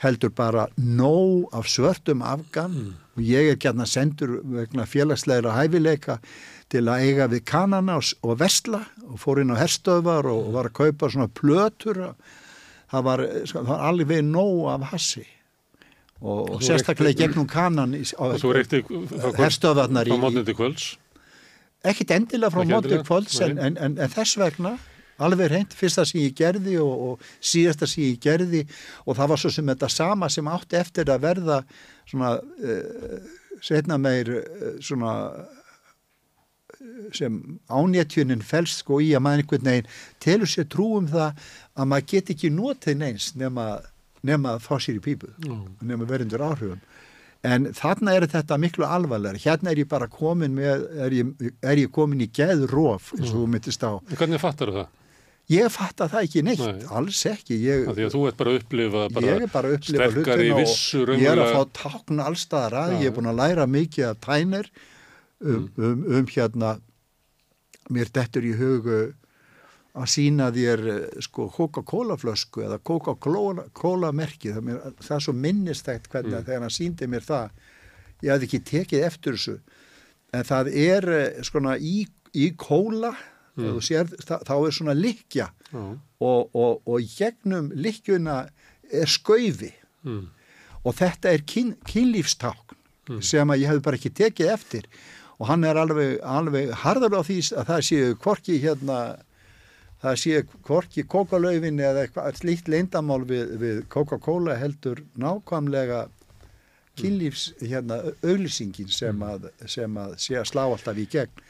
heldur 0.00 0.32
bara 0.32 0.66
nóg 0.76 1.48
af 1.52 1.68
svörtum 1.68 2.22
afgan. 2.22 2.70
Mm. 2.70 2.94
og 3.16 3.26
ég 3.26 3.50
er 3.52 3.56
gætna 3.60 3.84
sendur 3.86 4.40
vegna 4.44 4.86
félagsleira 4.88 5.52
hæfileika 5.52 6.18
til 6.70 6.88
að 6.88 7.02
eiga 7.04 7.26
við 7.28 7.44
kanana 7.44 7.98
og, 7.98 8.06
og 8.22 8.38
vestla 8.40 8.80
og 9.08 9.18
fór 9.20 9.42
inn 9.42 9.52
á 9.52 9.60
herstöðvar 9.60 10.28
og, 10.30 10.46
og 10.46 10.54
var 10.54 10.70
að 10.70 10.78
kaupa 10.78 11.10
svona 11.10 11.28
plötur. 11.28 12.14
Það 12.90 13.04
var, 13.06 13.24
það 13.52 13.68
var 13.68 13.84
alveg 13.90 14.24
nóg 14.24 14.70
af 14.72 14.88
hassi. 14.94 15.26
Og, 16.20 16.50
og 16.56 16.64
sérstaklega 16.64 17.10
reykti, 17.10 17.22
gegnum 17.22 17.46
kanan 17.48 17.94
herstöðvarnar 19.36 20.08
í 20.08 20.16
ekkit 21.80 22.10
endilega 22.12 22.52
frá 22.52 22.66
mótið 22.68 23.04
kvölds 23.08 23.38
en, 23.40 23.56
en, 23.56 23.78
en, 23.80 23.94
en 23.96 24.12
þess 24.12 24.36
vegna 24.36 24.74
alveg 25.26 25.52
reynd, 25.52 25.76
fyrsta 25.76 26.06
sem 26.08 26.22
ég 26.24 26.34
gerði 26.38 26.78
og, 26.82 27.06
og 27.06 27.28
síðasta 27.44 27.88
sem 27.90 28.08
ég 28.08 28.20
gerði. 28.22 28.64
Og 29.06 29.18
það 29.18 29.32
var 29.32 29.42
svo 29.44 29.54
sem 29.54 29.72
þetta 29.72 29.92
sama 29.92 30.30
sem 30.32 30.50
átti 30.50 30.80
eftir 30.80 31.12
að 31.12 31.24
verða 31.28 31.62
svona 32.08 32.36
uh, 32.40 33.32
setna 33.64 33.98
meir 34.00 34.34
uh, 34.40 34.76
svona 34.82 35.14
sem 37.12 37.38
ánéttjunin 37.68 38.42
fælst 38.44 38.84
sko 38.84 39.00
í 39.04 39.10
að 39.16 39.24
maður 39.24 39.42
einhvern 39.42 39.68
veginn 39.68 39.88
telur 40.22 40.50
sér 40.50 40.68
trú 40.70 40.86
um 40.98 41.08
það 41.10 41.42
að 41.76 41.90
maður 41.92 42.06
get 42.12 42.32
ekki 42.34 42.50
notið 42.54 43.00
neins 43.02 43.30
nema, 43.36 43.66
nema 44.26 44.54
að 44.56 44.64
fá 44.64 44.74
sér 44.80 45.00
í 45.00 45.04
pípu 45.04 45.32
mm. 45.44 45.64
nema 45.90 46.08
verðundur 46.08 46.44
áhrifum. 46.46 46.80
En 47.40 47.70
þarna 47.72 48.14
er 48.16 48.26
þetta 48.28 48.58
miklu 48.60 48.84
alvarlega 48.84 49.40
hérna 49.40 49.72
er 49.72 49.82
ég 49.82 49.88
bara 49.88 50.08
komin 50.12 50.56
með 50.56 50.86
er 51.06 51.16
ég, 51.16 51.52
er 51.64 51.80
ég 51.80 51.92
komin 51.92 52.24
í 52.24 52.28
geðróf 52.36 53.14
eins 53.16 53.30
og 53.30 53.38
þú 53.38 53.46
myndist 53.54 53.84
á. 53.84 53.92
Hvernig 54.12 54.42
fattar 54.42 54.72
þú 54.72 54.80
það? 54.80 54.96
Ég 55.50 55.66
fatta 55.74 56.06
það 56.10 56.26
ekki 56.28 56.42
neitt, 56.46 56.60
Nei. 56.62 56.84
alls 56.94 57.20
ekki. 57.26 57.56
Ég, 57.58 57.88
því 57.90 58.04
að 58.06 58.12
þú 58.14 58.20
ert 58.28 58.36
bara 58.38 58.52
að 58.52 58.58
upplifa 58.60 59.06
bara 59.10 59.26
ég 59.26 59.44
er 59.46 59.50
bara 59.50 59.70
að 59.70 59.78
upplifa 59.78 60.06
hlutina 60.12 60.58
og 60.60 61.10
ég 61.18 61.30
er 61.32 61.40
að 61.42 61.54
fá 61.56 61.62
tákn 61.80 62.22
allstaðar 62.22 62.76
að, 62.84 62.92
ég 63.00 63.10
er 63.10 63.16
búin 63.16 63.30
að 63.32 63.40
læra 63.40 63.66
mikið 63.66 64.06
af 64.06 64.20
tænir 64.26 64.68
um, 65.40 65.56
mm. 65.56 65.88
um, 65.88 66.04
um 66.20 66.28
hérna, 66.30 66.76
mér 67.90 68.12
dettur 68.14 68.46
í 68.46 68.52
hugu 68.60 69.00
að 69.90 70.06
sína 70.12 70.52
þér 70.54 70.84
sko 71.26 71.48
Coca-Cola 71.50 72.14
flösku 72.20 72.62
eða 72.62 72.78
Coca-Cola 72.86 74.12
merki, 74.14 74.52
það, 74.54 74.68
mér, 74.68 74.78
það 75.02 75.16
er 75.16 75.26
svo 75.26 75.34
minnistækt 75.34 76.06
hvernig 76.12 76.36
mm. 76.36 76.46
þegar 76.46 76.64
hann 76.68 76.76
síndi 76.76 77.10
mér 77.10 77.26
það, 77.26 77.58
ég 78.22 78.36
hafði 78.36 78.50
ekki 78.50 78.62
tekið 78.70 79.08
eftir 79.08 79.34
þessu, 79.34 79.58
en 80.30 80.46
það 80.46 80.72
er 80.86 81.10
skona 81.42 81.74
í, 81.74 82.04
í 82.38 82.52
kóla 82.54 83.16
mm. 83.60 83.84
sér, 83.84 84.10
þá 84.26 84.54
er 84.56 84.74
svona 84.76 84.96
likja 84.96 85.50
mm. 85.70 85.94
og, 86.24 86.50
og, 86.56 86.82
og 86.86 87.14
gegnum 87.16 87.70
likjuna 87.76 88.42
er 88.90 89.10
skauði 89.10 89.72
mm. 90.06 90.26
og 90.82 90.98
þetta 90.98 91.34
er 91.34 91.46
kyn, 91.46 91.74
kynlífstákn 91.88 92.76
mm. 93.10 93.24
sem 93.24 93.50
að 93.52 93.64
ég 93.64 93.72
hef 93.72 93.82
bara 93.86 94.00
ekki 94.00 94.12
tekið 94.22 94.54
eftir 94.54 94.88
og 95.40 95.48
hann 95.48 95.64
er 95.64 95.80
alveg, 95.80 96.18
alveg 96.20 96.72
harður 96.82 97.20
á 97.20 97.22
því 97.24 97.40
að 97.56 97.68
það 97.72 97.84
séu 97.88 98.14
kvorki 98.20 98.60
hérna 98.60 99.00
það 100.00 100.22
séu 100.22 100.44
kvorki 100.64 101.04
kókalöfin 101.08 101.80
eða 101.80 102.06
eitthvað 102.06 102.40
slíkt 102.40 102.70
leindamál 102.72 103.22
við, 103.28 103.54
við 103.60 103.82
Coca-Cola 103.92 104.56
heldur 104.60 105.02
nákvæmlega 105.20 106.06
kynlífs 107.00 107.50
hérna 107.60 108.00
auglýsingin 108.24 108.90
sem 108.92 109.16
mm. 109.16 109.28
að, 109.28 109.48
sem 109.70 109.98
að 110.00 110.16
sé 110.20 110.38
að 110.40 110.48
slá 110.52 110.64
alltaf 110.66 111.00
í 111.00 111.06
gegn 111.10 111.44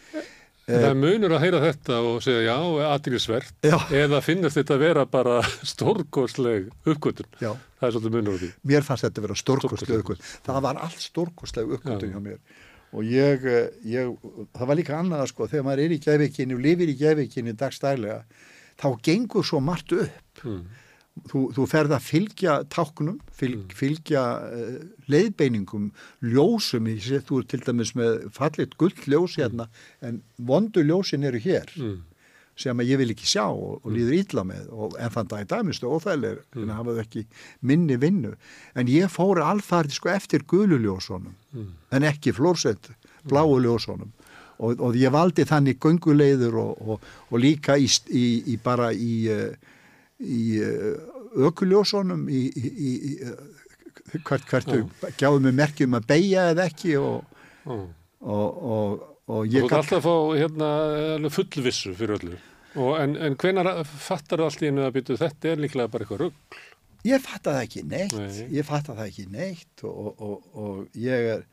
Það 0.70 0.86
er 0.88 0.98
munur 1.00 1.34
að 1.36 1.44
heyra 1.44 1.60
þetta 1.64 1.98
og 2.06 2.18
segja 2.24 2.40
já, 2.46 2.56
aðrýðisvert 2.90 3.68
eða 4.00 4.20
finnast 4.24 4.58
þetta 4.60 4.76
að 4.76 4.84
vera 4.84 5.04
bara 5.10 5.36
stórkosleg 5.72 6.70
uppgötun. 6.84 7.30
Já. 7.42 7.52
Það 7.80 7.88
er 7.88 7.94
svolítið 7.96 8.16
munur 8.16 8.36
á 8.36 8.40
því. 8.42 8.50
Mér 8.72 8.86
fannst 8.86 9.06
þetta 9.06 9.22
að 9.22 9.28
vera 9.28 9.38
stórkosleg 9.42 10.02
uppgötun. 10.02 10.34
Það 10.48 10.60
var 10.68 10.82
allt 10.86 11.06
stórkosleg 11.06 11.74
uppgötun 11.78 12.14
hjá 12.14 12.20
mér. 12.26 12.42
Og 12.90 13.06
ég, 13.06 13.44
ég, 13.86 14.14
það 14.56 14.70
var 14.72 14.78
líka 14.80 14.98
annað 14.98 15.28
sko, 15.30 15.46
þegar 15.50 15.66
maður 15.68 15.84
er 15.84 15.92
í 15.94 16.00
gæfikinu 16.02 16.56
og 16.56 16.64
lifir 16.64 16.90
í 16.90 16.96
gæfikinu 16.98 17.54
dagstælega, 17.58 18.22
þá 18.80 18.88
gengur 19.06 19.46
svo 19.46 19.60
margt 19.62 19.94
upp. 19.94 20.42
Mm 20.42 20.64
þú, 21.30 21.42
þú 21.56 21.66
ferð 21.70 21.94
að 21.96 22.06
fylgja 22.06 22.56
táknum, 22.72 23.18
fylg, 23.36 23.64
mm. 23.64 23.78
fylgja 23.78 24.22
uh, 24.44 24.76
leiðbeiningum, 25.10 25.88
ljósum, 26.32 26.90
sé, 27.02 27.22
þú 27.26 27.40
er 27.42 27.48
til 27.50 27.62
dæmis 27.66 27.94
með 27.98 28.28
fallit 28.36 28.76
gull 28.80 28.94
ljós 29.10 29.36
hérna, 29.40 29.68
en 30.04 30.22
vondu 30.36 30.84
ljósin 30.86 31.26
eru 31.28 31.40
hér 31.42 31.72
mm. 31.76 31.98
sem 32.60 32.82
að 32.82 32.92
ég 32.92 33.02
vil 33.02 33.14
ekki 33.14 33.28
sjá 33.32 33.46
og, 33.48 33.80
og 33.82 33.90
líður 33.94 34.18
ítla 34.20 34.46
með 34.48 34.70
og 34.70 34.96
en 35.00 35.14
þann 35.16 35.32
dag 35.32 35.44
í 35.44 35.50
dæmistu 35.54 35.90
óþægilegur, 35.90 36.44
mm. 36.54 36.62
en 36.64 36.76
hafaðu 36.76 37.04
ekki 37.04 37.26
minni 37.72 37.98
vinnu, 38.00 38.36
en 38.74 38.92
ég 38.92 39.12
fóru 39.12 39.44
alfarði 39.46 39.98
sko 39.98 40.14
eftir 40.14 40.46
gululjósunum 40.48 41.34
mm. 41.56 41.68
en 41.96 42.08
ekki 42.10 42.36
flórsett 42.36 42.92
bláu 43.28 43.58
ljósunum 43.60 44.12
og, 44.60 44.80
og 44.80 44.96
ég 44.98 45.12
valdi 45.12 45.46
þannig 45.48 45.80
gönguleiður 45.80 46.58
og, 46.60 47.04
og 47.30 47.40
líka 47.40 47.78
í, 47.80 47.88
í, 48.12 48.24
í 48.54 48.56
bara 48.62 48.90
í 48.92 49.12
uh, 49.32 49.76
í 50.20 50.44
ökuljósunum 51.48 52.26
í, 52.28 52.42
í, 52.50 52.90
í, 52.90 53.12
hvert 54.26 54.46
hvert 54.50 54.72
oh. 54.74 55.08
gjáðum 55.18 55.50
við 55.50 55.58
merkjum 55.60 55.96
að 55.98 56.08
beigja 56.10 56.48
eða 56.54 56.66
ekki 56.70 56.96
og, 57.00 57.40
og, 57.66 57.84
og, 58.20 59.06
og 59.30 59.44
Þú 59.44 59.52
ég 59.54 59.66
ert 59.66 59.76
alltaf 59.78 60.00
að 60.00 60.06
fá 60.08 60.40
hérna 60.40 61.32
fullvissu 61.32 61.94
fyrir 61.98 62.18
öllu. 62.18 62.40
Og 62.78 62.96
en, 63.00 63.16
en 63.18 63.36
hvenar 63.38 63.70
fattar 63.84 64.42
allt 64.44 64.62
í 64.62 64.70
einu 64.70 64.84
að 64.86 64.98
byrja 64.98 65.22
þetta 65.24 65.50
er 65.50 65.64
líklega 65.64 65.90
bara 65.90 66.06
eitthvað 66.06 66.22
rugg? 66.26 66.60
Ég 67.06 67.22
fatta 67.24 67.54
það 67.56 67.64
ekki 67.64 67.82
neitt, 67.88 68.14
Nei. 68.18 68.46
ég 68.58 68.66
fatta 68.68 68.94
það 68.98 69.06
ekki 69.08 69.26
neitt 69.32 69.84
og, 69.88 70.08
og, 70.20 70.48
og 70.52 70.98
ég 71.00 71.28
er, 71.34 71.44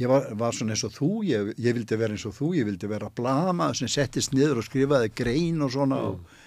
ég 0.00 0.08
var, 0.08 0.30
var 0.40 0.56
svona 0.56 0.72
eins 0.72 0.84
og 0.88 0.94
þú, 0.94 1.10
ég, 1.28 1.50
ég 1.60 1.76
vildi 1.76 1.98
vera 2.00 2.16
eins 2.16 2.24
og 2.28 2.32
þú, 2.38 2.54
ég 2.56 2.68
vildi 2.70 2.88
vera 2.88 3.10
blama 3.12 3.68
sem 3.76 3.90
settist 3.92 4.32
niður 4.32 4.62
og 4.62 4.66
skrifaði 4.66 5.12
grein 5.20 5.60
og 5.66 5.74
svona 5.74 6.00
og, 6.08 6.37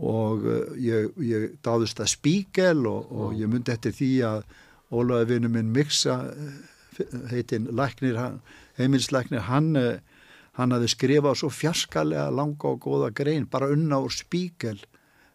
og 0.00 0.46
uh, 0.46 0.60
ég, 0.80 1.10
ég 1.26 1.56
dáðist 1.64 2.00
að 2.00 2.12
spíkel 2.14 2.86
og, 2.88 3.10
og 3.12 3.34
ég 3.36 3.50
myndi 3.50 3.74
eftir 3.74 3.96
því 3.96 4.12
að 4.28 4.44
Ólaði 4.92 5.30
vinnu 5.30 5.48
minn 5.48 5.70
Miksa, 5.72 6.18
heitinn 7.30 7.70
Læknir, 7.72 8.18
heimilslæknir, 8.76 9.46
hann, 9.48 9.70
uh, 9.80 10.26
hann 10.58 10.74
hafði 10.76 10.90
skrifað 10.92 11.38
svo 11.40 11.48
fjarskalega 11.52 12.26
langa 12.32 12.74
og 12.74 12.80
góða 12.84 13.12
grein, 13.16 13.46
bara 13.48 13.70
unna 13.72 14.02
úr 14.04 14.12
spíkel 14.12 14.80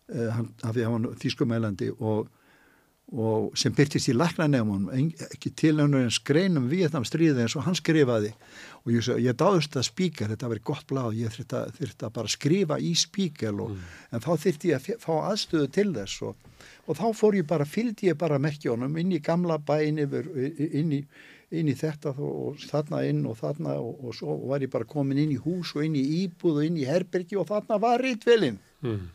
hann, 0.08 0.52
af 0.64 0.76
því 0.76 0.84
að 0.84 0.92
hann 0.92 1.08
var 1.10 1.18
þýskumælandi 1.24 1.90
og, 1.98 2.30
og 3.18 3.58
sem 3.58 3.74
byrtist 3.76 4.12
í 4.12 4.16
læknanemunum 4.16 5.10
ekki 5.28 5.52
til 5.58 5.78
hann 5.82 5.98
eins 6.00 6.22
greinum 6.24 6.70
við 6.72 6.92
þann 6.94 7.08
stríðið 7.08 7.44
eins 7.44 7.58
og 7.58 7.66
hann 7.68 7.78
skrifaði 7.78 8.34
og 8.88 8.92
ég, 8.96 9.12
ég 9.28 9.38
dáðust 9.38 9.76
að 9.76 9.88
spíker, 9.92 10.32
þetta 10.32 10.52
verið 10.56 10.68
gott 10.72 10.88
blað 10.88 11.20
ég 11.20 11.34
þurfti 11.36 11.60
að, 11.60 11.72
þyrfti 11.82 12.08
að 12.08 12.18
bara 12.18 12.34
skrifa 12.34 12.80
í 12.80 12.92
spíker 12.98 13.64
og, 13.68 13.78
en 14.12 14.24
þá 14.24 14.30
þyrfti 14.48 14.72
ég 14.72 14.92
að 14.92 15.02
fá 15.04 15.14
aðstöðu 15.20 15.72
til 15.76 15.90
þess 15.98 16.22
og, 16.30 16.52
og 16.88 17.02
þá 17.02 17.08
fór 17.20 17.42
ég 17.42 17.50
bara, 17.50 17.68
fylgdi 17.68 18.12
ég 18.12 18.20
bara 18.20 18.40
merkjónum 18.40 18.96
inn 19.02 19.12
í 19.12 19.20
gamla 19.24 19.60
bæin 19.60 20.00
yfir, 20.08 20.32
inn 20.72 21.02
í 21.02 21.04
inn 21.56 21.70
í 21.72 21.76
þetta 21.80 22.12
og 22.20 22.58
þarna 22.68 23.04
inn 23.08 23.22
og 23.28 23.38
þarna 23.40 23.78
og, 23.80 24.02
og 24.04 24.16
svo 24.18 24.34
var 24.50 24.64
ég 24.66 24.72
bara 24.72 24.88
komin 24.88 25.22
inn 25.22 25.32
í 25.32 25.40
hús 25.40 25.72
og 25.78 25.86
inn 25.86 25.96
í 25.96 26.04
íbúð 26.26 26.60
og 26.60 26.66
inn 26.68 26.80
í 26.82 26.88
herbergi 26.88 27.38
og 27.40 27.48
þarna 27.52 27.80
var 27.84 28.04
rítvelin 28.04 28.60
Mm. 28.78 29.08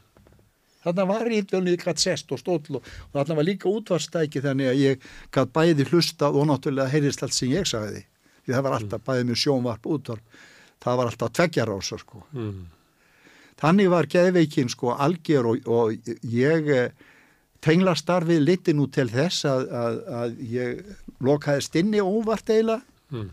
þarna 0.82 1.04
var 1.06 1.28
rítvelin 1.30 1.76
gætt 1.78 2.00
sest 2.02 2.32
og 2.34 2.40
stóll 2.40 2.80
og, 2.80 2.80
og 2.82 3.12
þarna 3.14 3.36
var 3.38 3.46
líka 3.46 3.68
útvarstæki 3.70 4.40
þannig 4.42 4.72
að 4.72 4.80
ég 4.80 5.04
gætt 5.30 5.52
bæði 5.54 5.86
hlustað 5.92 6.34
og 6.40 6.48
náttúrulega 6.50 6.90
heyrðist 6.90 7.22
allt 7.22 7.36
sem 7.36 7.52
ég 7.52 7.68
sagði 7.70 8.02
því 8.46 8.54
það 8.56 8.64
var 8.66 8.76
alltaf 8.78 9.04
bæði 9.06 9.26
með 9.30 9.40
sjónvarp 9.44 9.86
útvarp 9.86 10.38
það 10.82 10.96
var 11.00 11.10
alltaf 11.12 11.32
tveggjarása 11.38 11.98
sko 12.02 12.22
Mm. 12.32 12.62
þannig 13.62 13.90
var 13.92 14.06
geðveikin 14.10 14.68
sko 14.72 14.94
algjör 14.96 15.46
og, 15.52 15.68
og 15.68 16.12
ég 16.26 16.70
eh, 16.74 16.90
tenglastarfið 17.62 18.40
liti 18.42 18.72
nú 18.74 18.88
til 18.90 19.06
þess 19.12 19.44
að, 19.46 19.68
að, 19.70 19.98
að 20.22 20.40
ég 20.50 20.80
lokaðist 21.22 21.76
inni 21.78 22.00
óvart 22.02 22.50
eiginlega 22.50 22.82
Mm. 23.12 23.28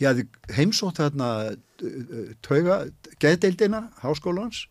ég 0.00 0.06
hafði 0.08 0.22
heimsótt 0.56 0.96
þarna 0.96 1.26
uh, 1.52 2.20
tauga 2.40 2.78
geðdeildina 3.20 3.82
háskólans 4.00 4.62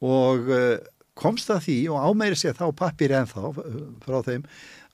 og 0.00 0.46
uh, 0.54 0.76
komst 1.18 1.50
að 1.50 1.64
því 1.66 1.76
og 1.90 2.04
ámeiri 2.12 2.38
sér 2.38 2.54
þá 2.54 2.68
pappir 2.78 3.10
ennþá 3.18 3.50
frá 4.04 4.18
þeim 4.22 4.44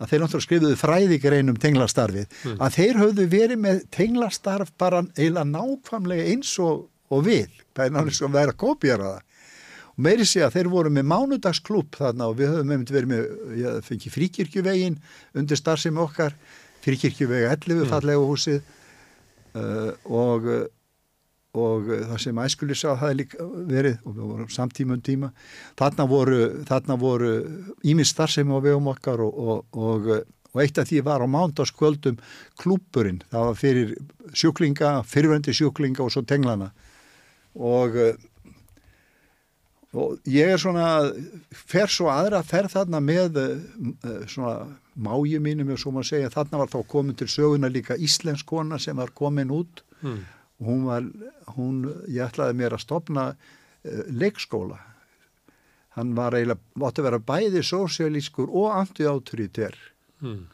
að 0.04 0.10
þeir 0.12 0.22
náttúrulega 0.22 0.46
skrifuðu 0.46 0.78
fræðigrein 0.80 1.52
um 1.52 1.60
tenglastarfið 1.60 2.40
að 2.54 2.74
þeir 2.78 3.00
höfðu 3.00 3.28
verið 3.32 3.62
með 3.64 3.84
tenglastarf 3.94 4.72
bara 4.80 5.04
eiginlega 5.16 5.46
nákvæmlega 5.50 6.26
eins 6.32 6.52
og, 6.62 6.84
og 7.10 7.24
við, 7.28 7.62
það 7.76 7.86
er 7.86 7.96
náttúrulega 7.96 8.28
að 8.28 8.36
vera 8.38 8.54
að 8.54 8.60
kópjara 8.64 9.14
það. 9.14 9.30
Og 9.94 10.02
meiri 10.02 10.24
sé 10.26 10.42
að 10.42 10.56
þeir 10.56 10.70
voru 10.72 10.90
með 10.90 11.04
mánudagsklúb 11.06 11.98
þarna 11.98 12.30
og 12.30 12.38
við 12.40 12.50
höfum 12.50 12.72
einmitt 12.74 12.92
verið 12.94 13.12
með, 13.12 13.26
ég 13.60 13.84
fengi 13.86 14.10
fríkirkjuvegin 14.10 14.96
undir 15.38 15.60
starfsemi 15.60 16.02
okkar, 16.02 16.34
fríkirkjuvegi 16.82 17.46
11 17.52 17.92
fallega 17.92 18.24
húsið 18.24 18.58
uh, 19.54 19.92
og, 20.10 20.48
og 21.54 21.90
uh, 21.90 22.04
það 22.10 22.22
sem 22.26 22.40
æskulis 22.44 22.84
á 22.86 22.92
það 23.00 23.16
líka 23.20 23.48
verið 23.70 23.98
og 24.02 24.16
við 24.16 24.30
vorum 24.32 24.52
samtímum 24.52 25.02
tíma 25.04 25.30
þarna 25.80 26.08
voru, 26.10 26.40
þarna 26.68 26.98
voru 27.00 27.34
ímið 27.86 28.10
starfsemi 28.10 28.54
á 28.54 28.60
vegum 28.64 28.90
okkar 28.92 29.22
og, 29.24 29.38
og, 29.38 29.78
og, 29.78 30.10
og 30.52 30.62
eitt 30.62 30.78
af 30.82 30.90
því 30.90 31.04
var 31.06 31.24
á 31.24 31.28
mándaskvöldum 31.30 32.20
klúpurinn, 32.60 33.22
það 33.30 33.48
var 33.48 33.58
fyrir 33.58 33.96
sjúklinga, 34.34 34.94
fyrirvendi 35.06 35.54
sjúklinga 35.54 36.04
og 36.04 36.14
svo 36.14 36.22
tenglana. 36.26 36.72
Og 37.54 37.94
uh, 37.94 38.14
og 39.94 40.18
ég 40.26 40.50
er 40.50 40.58
svona 40.58 40.86
fer 41.54 41.90
svo 41.92 42.08
aðra 42.10 42.40
ferð 42.46 42.74
þarna 42.74 43.00
með 43.02 43.38
uh, 43.38 44.24
svona 44.30 44.66
máju 44.94 45.40
mínum 45.42 45.70
og 45.74 45.80
svo 45.80 45.92
maður 45.94 46.10
segja. 46.10 46.32
Þarna 46.34 46.62
var 46.62 46.72
þá 46.72 46.78
komin 46.90 47.18
til 47.18 47.28
söguna 47.30 47.70
líka 47.70 47.98
íslensk 47.98 48.46
kona 48.50 48.78
sem 48.82 48.96
var 48.98 49.14
komin 49.14 49.52
út. 49.54 49.84
Mm. 50.02 50.22
Hún 50.62 50.84
var 50.86 51.06
hún, 51.56 51.82
ég 52.08 52.24
ætlaði 52.28 52.56
mér 52.60 52.76
að 52.76 52.84
stopna 52.84 53.28
uh, 53.34 54.02
leikskóla. 54.10 54.78
Hann 55.94 56.14
var 56.16 56.34
eiginlega, 56.34 56.60
mátti 56.82 57.02
vera 57.06 57.20
bæði 57.22 57.62
sósialískur 57.66 58.50
og 58.50 58.72
anti-autoriter 58.80 59.76
Mm. 60.24 60.46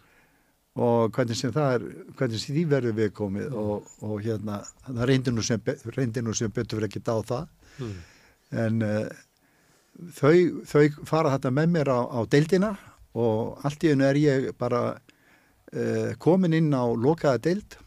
og 0.80 1.12
hvernig 1.14 1.36
sem 1.36 1.52
það 1.52 1.74
er 1.74 1.82
hvernig 2.16 2.40
sem 2.40 2.54
því 2.56 2.62
verður 2.70 2.94
við 2.96 3.10
komið 3.14 3.52
og, 3.60 3.90
og 4.02 4.22
hérna, 4.24 4.56
það 4.86 5.04
reyndi 5.10 5.34
nú 5.34 5.44
sem, 5.46 5.60
reyndi 5.94 6.22
nú 6.24 6.32
sem 6.34 6.50
betur 6.50 6.80
fyrir 6.80 6.88
ekki 6.88 7.02
á 7.06 7.16
það. 7.28 7.44
Mm. 7.78 7.98
en 8.64 8.82
uh, 8.82 9.10
þau, 10.16 10.34
þau 10.66 11.04
fara 11.06 11.34
þetta 11.36 11.52
með 11.54 11.70
mér 11.76 11.92
á, 11.92 12.00
á 12.08 12.20
deildina 12.32 12.72
og 13.14 13.60
allt 13.68 13.84
í 13.84 13.92
hennu 13.92 14.08
er 14.08 14.18
ég 14.18 14.48
bara 14.58 14.82
uh, 14.96 16.10
komin 16.18 16.56
inn 16.56 16.72
á 16.74 16.82
lokaða 16.88 17.42
deild 17.46 17.78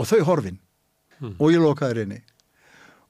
og 0.00 0.08
þau 0.10 0.20
horfin 0.26 0.58
Mm. 1.20 1.36
og 1.36 1.52
ég 1.52 1.60
lokaður 1.60 2.02
inni 2.04 2.20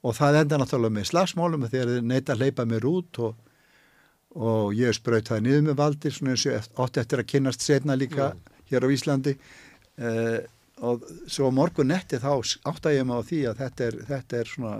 og 0.01 0.15
það 0.17 0.39
enda 0.41 0.59
náttúrulega 0.59 0.95
með 0.97 1.09
slagsmálum 1.11 1.67
þegar 1.69 1.91
þeir 1.93 2.07
neita 2.09 2.33
að 2.33 2.41
hleypa 2.43 2.65
mér 2.67 2.87
út 2.89 3.19
og, 3.21 3.35
og 4.35 4.73
ég 4.75 4.95
spraut 4.97 5.29
það 5.29 5.43
niður 5.45 5.67
með 5.67 5.77
valdir 5.81 6.15
svona 6.15 6.33
eins 6.33 6.45
og 6.47 6.55
ég 6.55 6.71
átti 6.85 7.03
eftir 7.03 7.21
að 7.21 7.29
kynnast 7.33 7.65
setna 7.65 7.97
líka 7.99 8.31
hér 8.71 8.87
á 8.87 8.89
Íslandi. 8.89 9.35
Uh, 10.01 10.39
og 10.81 11.05
svo 11.29 11.51
morgun 11.53 11.91
netti 11.91 12.17
þá 12.17 12.31
átta 12.65 12.93
ég 12.95 13.05
á 13.05 13.19
því 13.21 13.43
að 13.51 13.61
þetta 13.61 13.85
er, 13.85 13.99
þetta 14.09 14.39
er 14.39 14.49
svona 14.49 14.73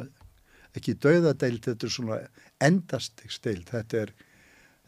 ekki 0.71 0.97
dauðadeild, 1.03 1.63
þetta 1.67 1.87
er 1.87 1.93
svona 1.93 2.19
endastigsteild, 2.63 3.67
þetta 3.69 4.05
er 4.07 4.13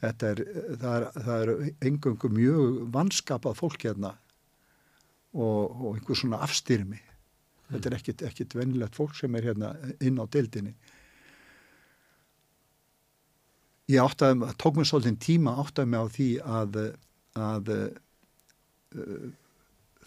þetta 0.03 0.33
er, 0.33 0.43
það 0.81 0.93
er, 0.95 1.07
það 1.25 1.43
er 1.43 1.87
engöngu 1.87 2.31
mjög 2.33 2.79
vanskapað 2.93 3.59
fólk 3.59 3.85
hérna 3.87 4.15
og, 5.33 5.69
og 5.69 5.89
einhver 5.93 6.19
svona 6.19 6.41
afstyrmi 6.43 6.99
þetta 7.71 7.89
er 7.89 7.95
ekkit, 7.99 8.25
ekkit 8.29 8.55
venilegt 8.57 8.95
fólk 8.99 9.15
sem 9.17 9.35
er 9.39 9.47
hérna 9.49 9.73
inn 10.03 10.19
á 10.19 10.25
deildinni 10.27 10.75
ég 13.91 13.99
áttaði, 14.03 14.47
tók 14.61 14.77
mér 14.79 14.87
svolítið 14.87 15.19
tíma 15.23 15.57
áttaði 15.63 15.91
mig 15.91 15.99
á 15.99 16.07
því 16.17 16.29
að 16.59 16.79
að 17.33 17.73
uh, 17.73 19.27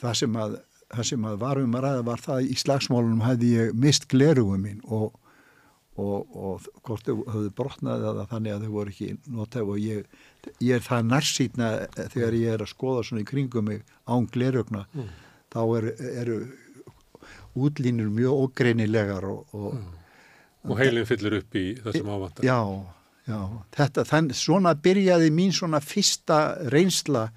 það 0.01 0.19
sem 0.23 0.41
að 0.41 0.57
það 0.87 1.07
sem 1.11 1.25
að 1.27 1.39
varum 1.43 1.75
að 1.77 1.85
ræða 1.85 2.03
var 2.07 2.21
það 2.23 2.45
í 2.47 2.57
slagsmálunum 2.63 3.23
hefði 3.27 3.49
ég 3.57 3.79
mist 3.83 4.05
glerugum 4.13 4.63
mín 4.63 4.79
og, 4.87 5.17
og, 5.99 6.37
og 6.39 6.69
hvort 6.87 7.09
þau 7.09 7.25
höfðu 7.33 7.51
brotnað 7.59 8.05
eða 8.13 8.27
þannig 8.31 8.55
að 8.55 8.67
þau 8.67 8.75
voru 8.77 8.95
ekki 8.95 9.09
notað 9.35 9.73
og 9.75 9.81
ég, 9.83 10.07
ég 10.63 10.79
er 10.79 10.85
það 10.87 11.09
nærsýtna 11.11 11.71
þegar 12.15 12.39
ég 12.39 12.55
er 12.55 12.63
að 12.63 12.71
skoða 12.71 13.03
svona 13.09 13.25
í 13.25 13.29
kringum 13.33 13.67
mig 13.73 13.83
án 14.07 14.31
glerugna 14.31 14.87
Mm. 14.95 15.11
þá 15.51 15.61
eru, 15.81 15.91
eru 16.23 16.39
útlínur 17.57 18.11
mjög 18.13 18.45
ógreinilegar 18.47 19.25
og, 19.31 19.47
og 19.55 19.77
Og 20.67 20.79
heilin 20.81 21.07
fyllir 21.07 21.37
upp 21.39 21.55
í 21.55 21.65
það 21.79 21.93
sem 21.95 22.09
ávantar. 22.11 22.45
já, 22.45 22.59
já. 23.29 23.41
Þetta, 23.77 24.05
þann, 24.09 24.31
svona 24.35 24.73
byrjaði 24.75 25.29
mín 25.31 25.53
svona 25.55 25.79
fyrsta 25.81 26.39
reynsla 26.75 27.29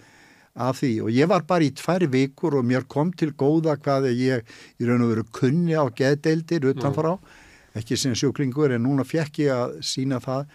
af 0.60 0.80
því 0.82 0.90
og 1.06 1.12
ég 1.14 1.30
var 1.30 1.44
bara 1.48 1.64
í 1.68 1.70
tvær 1.78 2.08
vikur 2.10 2.58
og 2.58 2.66
mér 2.66 2.88
kom 2.90 3.12
til 3.14 3.30
góða 3.38 3.76
hvað 3.78 4.10
ég 4.12 4.42
í 4.82 4.88
raun 4.90 5.06
og 5.06 5.12
veru 5.14 5.26
kunni 5.32 5.78
á 5.78 5.86
geðdeildir 5.94 6.66
utanfrá, 6.74 7.14
ekki 7.78 7.96
sem 8.02 8.16
sjúklingur 8.18 8.74
en 8.74 8.84
núna 8.88 9.06
fekk 9.06 9.40
ég 9.46 9.54
að 9.54 9.78
sína 9.86 10.18
það. 10.26 10.50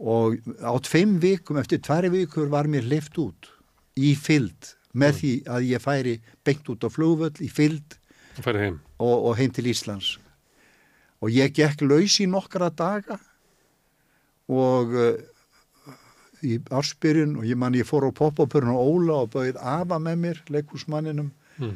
Og 0.00 0.36
á 0.60 0.72
tveim 0.84 1.16
vikum 1.20 1.56
eftir 1.60 1.80
tvær 1.84 2.06
vikur 2.12 2.52
var 2.52 2.68
mér 2.68 2.84
lift 2.88 3.16
út 3.20 3.48
í 3.96 4.12
fylld 4.16 4.74
með 4.92 5.16
því 5.22 5.32
að 5.56 5.66
ég 5.72 5.82
færi 5.82 6.14
beint 6.44 6.68
út 6.68 6.84
á 6.84 6.88
flugvöll 6.92 7.40
í 7.40 7.48
fylld. 7.48 7.96
Það 8.36 8.44
færi 8.44 8.62
heim. 8.66 8.78
Og, 9.00 9.16
og 9.30 9.36
heim 9.40 9.50
til 9.56 9.66
Íslands 9.72 10.14
og 11.20 11.32
ég 11.32 11.52
gekk 11.56 11.82
laus 11.88 12.20
í 12.22 12.28
nokkra 12.30 12.70
daga 12.72 13.18
og 14.50 14.94
uh, 14.96 15.20
í 16.44 16.56
ársbyrjun 16.72 17.34
og 17.40 17.44
ég 17.48 17.58
man 17.60 17.76
ég 17.76 17.84
fór 17.88 18.06
á 18.08 18.12
poppopurinn 18.16 18.72
og 18.72 18.80
Óla 18.94 19.18
og 19.26 19.32
bauð 19.34 19.58
afa 19.60 19.98
með 20.00 20.22
mér 20.26 20.42
leikúsmanninum 20.56 21.32
Mm. 21.60 21.74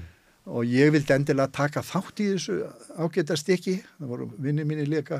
og 0.48 0.64
ég 0.64 0.88
vildi 0.94 1.12
endilega 1.12 1.50
taka 1.52 1.82
þátt 1.84 2.20
í 2.24 2.28
þessu 2.30 2.54
ágæta 2.96 3.34
stykki 3.36 3.74
það 3.98 4.08
voru 4.08 4.28
vinni 4.40 4.64
minni 4.64 4.86
leika 4.88 5.18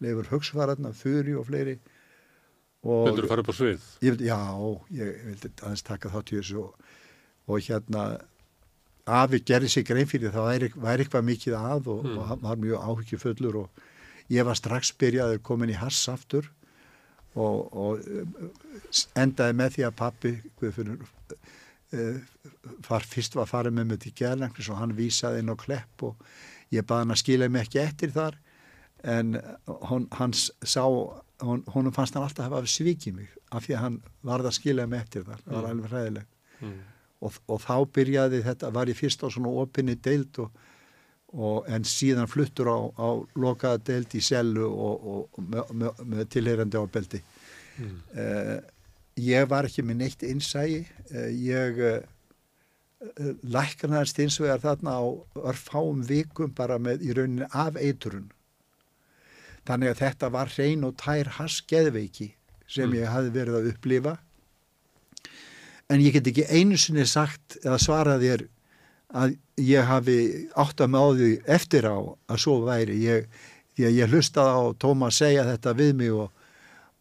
leifur 0.00 0.30
högsvararna, 0.30 0.94
Þuri 0.96 1.34
og 1.36 1.44
fleiri 1.50 1.74
Vildur 2.84 3.26
þú 3.26 3.28
fara 3.28 3.44
upp 3.44 3.50
á 3.52 3.56
svið? 3.58 3.84
ég 4.00 4.16
já, 4.24 4.38
ég 4.96 5.20
vildi 5.26 5.50
aðeins 5.60 5.84
taka 5.84 6.08
þátt 6.14 6.32
í 6.32 6.38
þessu 6.38 6.62
og, 6.62 6.72
og 7.44 7.60
hérna 7.66 8.06
afi 9.06 9.40
gerði 9.44 9.68
sig 9.68 9.84
grein 9.86 10.06
fyrir 10.08 10.32
það 10.32 10.46
væri, 10.48 10.68
væri 10.80 11.04
eitthvað 11.04 11.24
mikið 11.28 11.56
að 11.58 11.88
og, 11.92 12.04
Mm. 12.04 12.18
og 12.18 12.42
var 12.42 12.56
mjög 12.56 12.84
áhyggjufullur 12.88 13.56
og 13.56 13.70
ég 14.30 14.44
var 14.44 14.54
strax 14.56 14.92
byrjaður 14.98 15.42
komin 15.42 15.70
í 15.70 15.76
hass 15.76 16.08
aftur 16.08 16.48
og, 17.34 17.74
og 17.74 18.00
um, 18.08 18.50
endaði 19.16 19.52
með 19.58 19.74
því 19.76 19.84
að 19.88 19.96
pappi 19.98 20.32
uh, 21.92 22.16
far, 22.86 23.04
fyrst 23.04 23.36
var 23.36 23.46
farið 23.50 23.76
með 23.76 23.90
mig 23.92 24.00
til 24.04 24.14
gerlanglis 24.16 24.70
og 24.72 24.80
hann 24.80 24.96
vísaði 24.96 25.42
inn 25.42 25.52
á 25.52 25.56
klepp 25.58 26.02
og 26.08 26.16
ég 26.74 26.86
baði 26.88 27.04
hann 27.04 27.14
að 27.14 27.20
skila 27.22 27.48
mig 27.52 27.66
ekki 27.68 27.82
eftir 27.84 28.14
þar 28.14 28.38
en 29.04 29.36
hon, 29.90 30.08
hans 30.16 30.46
sá 30.64 30.80
hon, 31.44 31.62
honum 31.74 31.92
fannst 31.92 32.14
hann 32.16 32.24
alltaf 32.24 32.46
að 32.48 32.54
hafa 32.56 32.72
svikið 32.72 33.14
mig 33.18 33.28
af 33.52 33.66
því 33.66 33.76
að 33.76 33.82
hann 33.84 34.00
varð 34.24 34.48
að 34.48 34.56
skila 34.58 34.86
mig 34.88 35.02
eftir 35.04 35.26
þar 35.28 35.42
það 35.44 35.52
var 35.58 35.62
Mm. 35.64 35.70
alveg 35.74 35.90
hræðilegt 35.92 36.30
Mm. 36.62 36.78
Og, 37.24 37.40
og 37.48 37.60
þá 37.64 37.74
byrjaði 37.96 38.42
þetta, 38.44 38.70
var 38.74 38.90
ég 38.92 38.98
fyrst 38.98 39.24
á 39.24 39.28
svona 39.32 39.52
opinni 39.62 39.96
deild 40.04 40.38
og, 40.44 40.62
og 41.34 41.68
en 41.72 41.86
síðan 41.88 42.30
fluttur 42.30 42.70
á, 42.70 42.78
á 42.94 43.08
lokaða 43.40 43.82
deild 43.88 44.14
í 44.14 44.22
sellu 44.22 44.68
og, 44.68 45.40
með, 45.40 45.72
með, 45.72 46.02
með 46.12 46.28
tilheyrandi 46.34 46.80
ábeldi. 46.80 47.22
Mm. 47.80 47.96
Uh, 48.14 48.58
ég 49.24 49.48
var 49.50 49.66
ekki 49.66 49.82
með 49.86 50.00
neitt 50.02 50.22
innsægi, 50.26 50.84
uh, 51.10 51.30
ég 51.32 51.80
uh, 51.88 51.98
læknaðist 53.42 54.20
eins 54.22 54.38
og 54.40 54.48
er 54.52 54.62
þarna 54.62 54.94
á 55.00 55.04
örfáum 55.50 56.04
vikum 56.06 56.54
bara 56.54 56.78
með 56.78 57.02
í 57.08 57.16
rauninni 57.16 57.50
af 57.50 57.76
eiturun. 57.80 58.30
Þannig 59.64 59.94
að 59.94 60.00
þetta 60.02 60.30
var 60.32 60.52
hrein 60.52 60.84
og 60.86 60.96
tær 61.00 61.34
haskeðveiki 61.38 62.34
sem 62.68 62.88
Mm. 62.88 62.96
ég 63.00 63.12
hafði 63.12 63.30
verið 63.34 63.58
að 63.58 63.68
upplifa 63.72 64.14
en 65.90 66.00
ég 66.00 66.12
get 66.16 66.26
ekki 66.30 66.46
einu 66.48 66.76
sinni 66.80 67.04
sagt 67.06 67.58
eða 67.64 67.78
svarað 67.82 68.22
þér 68.24 68.44
að 69.14 69.34
ég 69.62 69.84
hafi 69.86 70.18
átt 70.58 70.80
að 70.82 70.90
með 70.94 71.04
á 71.04 71.08
því 71.18 71.32
eftir 71.58 71.86
á 71.86 71.96
að 72.02 72.40
svo 72.42 72.54
væri 72.66 72.96
ég, 73.04 73.26
því 73.76 73.84
að 73.90 73.98
ég 74.00 74.14
hlustaði 74.14 74.54
á 74.58 74.62
Tómas 74.82 75.18
segja 75.20 75.44
þetta 75.46 75.74
við 75.78 75.92
mig 76.00 76.14
og, 76.14 76.30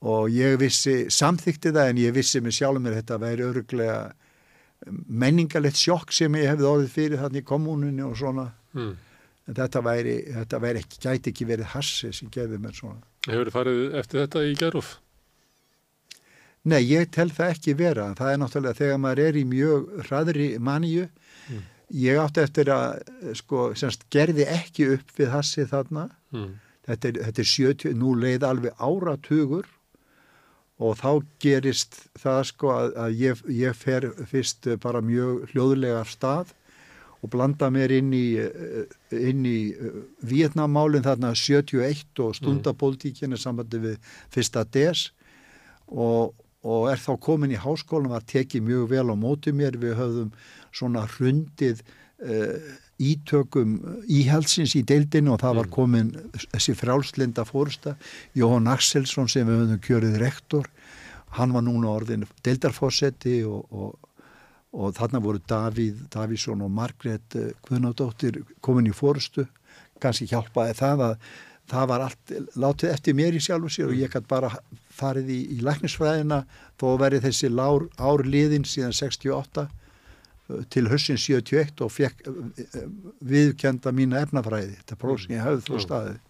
og 0.04 0.28
ég 0.34 0.58
vissi 0.62 0.98
samþykti 1.10 1.72
það 1.74 1.90
en 1.94 2.02
ég 2.04 2.14
vissi 2.14 2.42
mig 2.44 2.54
sjálf 2.54 2.82
mér 2.84 3.00
þetta 3.00 3.18
væri 3.24 3.48
öruglega 3.48 4.02
menningalegt 5.08 5.80
sjokk 5.80 6.12
sem 6.14 6.36
ég 6.36 6.50
hefði 6.52 6.68
orðið 6.68 6.92
fyrir 6.94 7.22
þannig 7.24 7.44
í 7.46 7.48
kommununni 7.54 8.04
og 8.06 8.18
svona 8.20 8.50
Mm. 8.74 8.96
en 9.46 9.54
þetta 9.54 9.82
væri, 9.86 10.14
þetta 10.34 10.60
væri 10.64 10.80
ekki, 10.82 10.98
gæti 11.04 11.30
ekki 11.30 11.46
verið 11.46 11.68
hassi 11.76 12.08
sem 12.12 12.30
gerði 12.34 12.58
mér 12.58 12.74
svona 12.74 13.04
Hefur 13.28 13.46
þið 13.46 13.54
farið 13.54 13.98
eftir 14.00 14.22
þetta 14.24 14.42
í 14.50 14.56
geruf? 14.58 14.88
Nei, 16.64 16.80
ég 16.88 17.10
tel 17.12 17.28
það 17.34 17.54
ekki 17.58 17.76
vera. 17.80 18.08
Það 18.16 18.32
er 18.32 18.42
náttúrulega 18.42 18.80
þegar 18.80 19.00
maður 19.04 19.22
er 19.26 19.38
í 19.40 19.46
mjög 19.52 19.88
hraðri 20.08 20.50
manju. 20.64 21.08
Mm. 21.52 21.64
Ég 22.04 22.20
átti 22.24 22.44
eftir 22.44 22.72
að, 22.74 23.02
sko, 23.38 23.66
semst, 23.78 24.06
gerði 24.14 24.48
ekki 24.50 24.88
upp 24.96 25.12
við 25.18 25.32
hassi 25.34 25.68
þarna. 25.70 26.08
Mm. 26.32 26.54
Þetta 26.88 27.10
er, 27.10 27.22
þetta 27.28 27.44
er 27.44 27.50
70, 27.52 27.96
nú 28.00 28.16
leið 28.20 28.48
alveg 28.48 28.80
áratugur 28.80 29.68
og 30.84 30.98
þá 31.00 31.10
gerist 31.44 32.00
það, 32.20 32.42
sko, 32.50 32.72
að, 32.74 32.96
að 33.04 33.20
ég, 33.22 33.44
ég 33.60 33.78
fer 33.78 34.10
fyrst 34.28 34.68
bara 34.84 35.04
mjög 35.06 35.52
hljóðlega 35.52 36.02
af 36.02 36.12
stað 36.12 36.54
og 37.24 37.32
blanda 37.32 37.70
mér 37.72 37.94
inn 37.96 38.12
í, 38.16 38.36
inn 39.16 39.46
í 39.48 39.60
Vietnamálinn 40.28 41.06
þarna 41.06 41.32
71 41.40 42.20
og 42.24 42.36
stundapolítíkinni 42.40 43.40
sambandi 43.40 43.80
við 43.80 44.16
fyrsta 44.34 44.66
des 44.76 45.06
og, 45.88 46.34
og 46.64 46.88
er 46.92 47.02
þá 47.02 47.12
komin 47.24 47.52
í 47.52 47.60
háskólan 47.60 48.12
var 48.14 48.24
tekið 48.28 48.64
mjög 48.70 48.88
vel 48.94 49.10
á 49.12 49.16
móti 49.20 49.52
mér. 49.56 49.76
Við 49.80 49.98
höfðum 50.00 50.32
svona 50.72 51.04
hrundið 51.16 51.84
uh, 51.84 52.56
ítökum 53.04 53.76
íhalsins 54.08 54.76
í 54.80 54.84
deildinu 54.88 55.34
og 55.34 55.42
það 55.44 55.60
var 55.60 55.70
komin 55.74 56.14
þessi 56.54 56.76
frjálslinda 56.80 57.44
fórsta 57.48 57.98
Jóhann 58.38 58.70
Axelsson 58.72 59.28
sem 59.32 59.48
við 59.50 59.64
höfðum 59.64 59.84
kjörið 59.88 60.20
rektor. 60.24 60.70
Hann 61.36 61.56
var 61.56 61.66
núna 61.66 61.92
orðin 61.92 62.28
deildarfósetti 62.46 63.42
og, 63.50 63.66
og, 63.74 63.98
og 64.78 64.94
þarna 64.96 65.24
voru 65.24 65.42
Davíð 65.50 66.06
Davíðsson 66.14 66.64
og 66.64 66.72
Margrét 66.72 67.40
uh, 67.40 67.52
Guðnádóttir 67.68 68.44
komin 68.64 68.88
í 68.88 68.96
fórstu 68.96 69.50
kannski 70.04 70.28
hjálpaði 70.32 70.76
það 70.80 71.04
að 71.10 71.28
það 71.72 71.88
var 71.90 72.04
allt 72.08 72.34
látið 72.60 72.92
eftir 72.92 73.16
mér 73.18 73.38
í 73.38 73.42
sjálfu 73.44 73.72
sér 73.72 73.92
og 73.92 74.00
ég 74.00 74.12
gæti 74.14 74.30
bara 74.30 74.50
farið 74.94 75.32
í, 75.34 75.40
í 75.56 75.58
læknisfræðina 75.64 76.44
þó 76.82 76.88
verið 77.02 77.26
þessi 77.28 77.50
lár, 77.54 77.88
ár 77.98 78.24
liðin 78.28 78.68
síðan 78.68 78.94
68 78.98 79.64
uh, 79.64 80.62
til 80.74 80.86
hössin 80.92 81.18
71 81.22 81.82
og 81.86 81.92
fekk 81.96 82.28
uh, 82.30 82.36
uh, 82.36 82.86
viðkenda 83.24 83.94
mína 83.96 84.22
efnafræði. 84.28 84.76
Þetta 84.82 85.00
próf 85.02 85.24
sem 85.24 85.38
ég 85.38 85.46
hafði 85.46 85.66
þó 85.70 85.74
Mm. 85.78 85.84
staðið. 85.88 86.22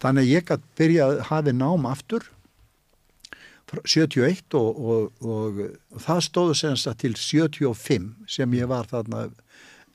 Þannig 0.00 0.22
að 0.24 0.32
ég 0.32 0.46
gæti 0.48 0.76
byrjað 0.80 1.10
að 1.18 1.24
hafi 1.30 1.52
nám 1.60 1.86
aftur 1.90 2.30
frá 3.70 3.80
71 3.86 4.56
og, 4.58 4.80
og, 4.80 5.12
og, 5.22 5.60
og 5.94 6.02
það 6.02 6.24
stóðu 6.26 6.56
senst 6.58 6.88
að 6.90 6.96
til 7.04 7.12
75 7.14 8.08
sem 8.26 8.56
ég 8.58 8.66
var 8.70 8.88
þarna 8.90 9.28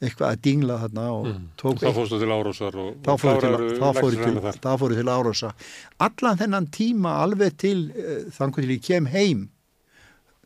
eitthvað 0.03 0.31
að 0.33 0.41
dingla 0.43 0.77
þarna 0.83 1.05
og 1.13 1.27
Mm. 1.29 1.47
tók 1.57 1.79
Þá 1.79 1.91
fórstu 1.95 2.19
til 2.19 2.31
Árósar 2.35 2.75
og, 2.75 2.95
þá 3.05 3.11
fóru 3.21 3.39
til, 3.41 4.39
til, 4.59 4.95
til 4.99 5.09
árása 5.09 5.51
allan 5.99 6.39
þennan 6.41 6.67
tíma 6.71 7.15
alveg 7.23 7.57
til 7.57 7.91
uh, 7.95 8.31
þannig 8.35 8.55
til 8.55 8.71
ég 8.75 8.83
kem 8.83 9.05
heim 9.05 9.49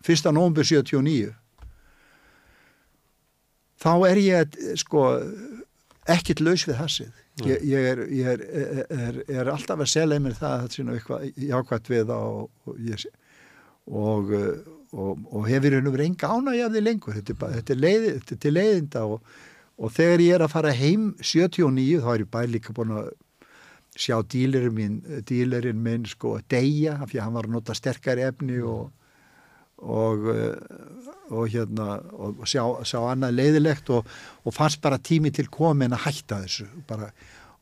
1. 0.05 0.31
nómur 0.31 0.63
79 0.63 1.33
þá 3.79 3.93
er 4.09 4.21
ég 4.21 4.59
eh, 4.59 4.75
sko 4.79 5.05
ekkit 6.09 6.41
laus 6.43 6.65
við 6.67 6.79
hassið 6.79 7.11
ég, 7.47 7.61
ég, 7.63 7.85
er, 7.93 8.01
ég 8.11 8.27
er, 8.33 8.41
er, 8.89 9.21
er 9.27 9.51
alltaf 9.53 9.79
að 9.79 9.91
selja 9.91 10.19
mér 10.19 10.35
það 10.37 10.53
að 10.53 10.61
þetta 10.65 10.75
sé 10.75 10.85
nú 10.85 10.95
eitthvað 10.97 11.45
jákvæmt 11.49 11.89
við 11.93 12.05
það 12.09 12.25
og, 12.29 12.49
og, 12.65 12.79
ég, 12.83 13.05
og, 13.87 14.33
uh, 14.35 14.78
og, 14.93 15.23
og 15.29 15.47
hefur 15.49 15.77
hennu 15.77 15.93
verið 15.93 16.11
enga 16.11 16.33
ánægjaði 16.35 16.83
lengur. 16.83 17.17
Þetta 17.19 17.33
er, 17.35 17.55
þetta 17.57 17.75
er, 17.75 17.81
leið, 17.85 18.05
þetta 18.29 18.49
er 18.49 18.55
leiðinda 18.55 19.05
og, 19.05 19.33
og 19.79 19.95
þegar 19.95 20.25
ég 20.25 20.37
er 20.37 20.45
að 20.45 20.53
fara 20.53 20.75
heim 20.75 21.09
79 21.21 22.03
þá 22.03 22.13
er 22.13 22.23
ég 22.23 22.31
bæði 22.35 22.53
líka 22.55 22.75
búin 22.77 22.95
að 22.99 23.09
sjá 23.99 24.15
dílerinn 24.31 24.75
minn, 24.75 25.01
dílerinn 25.27 25.81
minn 25.83 26.05
sko 26.07 26.37
deyja 26.51 26.99
af 26.99 27.11
því 27.11 27.19
að 27.19 27.25
hann 27.25 27.35
var 27.35 27.49
að 27.49 27.55
nota 27.57 27.75
sterkari 27.75 28.25
efni 28.27 28.61
og 28.63 28.87
og, 29.79 30.25
uh, 30.27 31.09
og 31.31 31.45
hérna 31.53 31.99
og 32.19 32.41
sjá, 32.49 32.63
sjá 32.83 32.99
annað 33.13 33.37
leiðilegt 33.37 33.91
og, 33.95 34.07
og 34.43 34.55
fannst 34.55 34.81
bara 34.83 34.99
tími 34.99 35.31
til 35.31 35.47
komin 35.47 35.95
að 35.95 36.03
hætta 36.07 36.41
þessu. 36.43 36.65
Bara, 36.87 37.07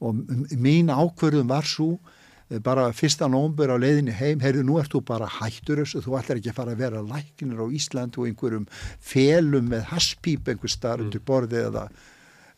og 0.02 0.18
mín 0.58 0.90
ákvörðum 0.94 1.50
var 1.50 1.68
svo 1.70 1.92
eh, 1.94 2.17
bara 2.64 2.86
fyrsta 2.96 3.28
nómbur 3.28 3.68
á 3.70 3.76
leiðinni 3.76 4.14
heim 4.16 4.40
heyrðu 4.40 4.64
nú 4.64 4.78
ert 4.80 4.92
þú 4.94 5.02
bara 5.06 5.28
hættur 5.28 5.82
þessu 5.84 6.00
þú 6.06 6.16
ætlar 6.20 6.40
ekki 6.40 6.52
að 6.54 6.60
fara 6.62 6.72
að 6.76 6.82
vera 6.86 7.02
læknir 7.04 7.60
á 7.60 7.66
Ísland 7.76 8.16
og 8.18 8.28
einhverjum 8.30 8.68
felum 9.04 9.68
með 9.74 9.84
hasspíp 9.92 10.48
einhver 10.48 10.72
starf 10.72 11.04
undir 11.04 11.20
borði 11.28 11.60
eða, 11.68 11.90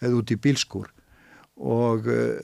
eða 0.02 0.20
út 0.22 0.30
í 0.36 0.38
bílskur 0.38 0.92
og 1.60 2.06
uh, 2.08 2.38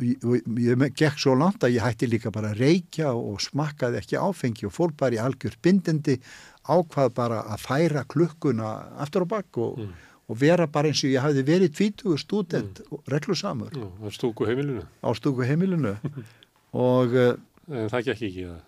ég, 0.00 0.86
gekk 0.96 1.18
svo 1.20 1.34
langt 1.36 1.66
að 1.66 1.74
ég 1.76 1.84
hætti 1.84 2.06
líka 2.08 2.30
bara 2.32 2.54
að 2.54 2.62
reykja 2.62 3.10
og 3.12 3.42
smakkaði 3.44 3.98
ekki 4.00 4.16
áfengi 4.22 4.64
og 4.70 4.72
fór 4.72 4.94
bara 4.96 5.18
í 5.18 5.20
algjör 5.20 5.58
bindindi 5.62 6.16
ákvað 6.64 7.10
bara 7.18 7.42
að 7.52 7.60
færa 7.66 8.06
klukkuna 8.08 8.70
aftur 9.04 9.26
á 9.26 9.32
bakk 9.34 9.58
og, 9.60 9.78
Mm. 9.84 9.92
og 10.32 10.38
vera 10.40 10.64
bara 10.66 10.88
eins 10.88 11.02
og 11.04 11.10
ég 11.12 11.20
hafði 11.20 11.42
verið 11.44 11.74
20 11.76 12.16
student 12.22 12.80
Mm. 12.80 12.86
og 12.96 13.02
reglusamur 13.12 13.68
Já, 13.76 13.84
á 13.84 14.08
stúku 14.08 14.46
heimilinu. 14.48 14.86
á 15.04 15.10
stúku 15.12 15.44
heimilinu 15.44 15.96
og 16.74 17.14
uh, 17.14 17.34
En 17.70 17.88
það 17.88 18.02
gekk 18.10 18.22
ekki 18.28 18.44
það. 18.50 18.62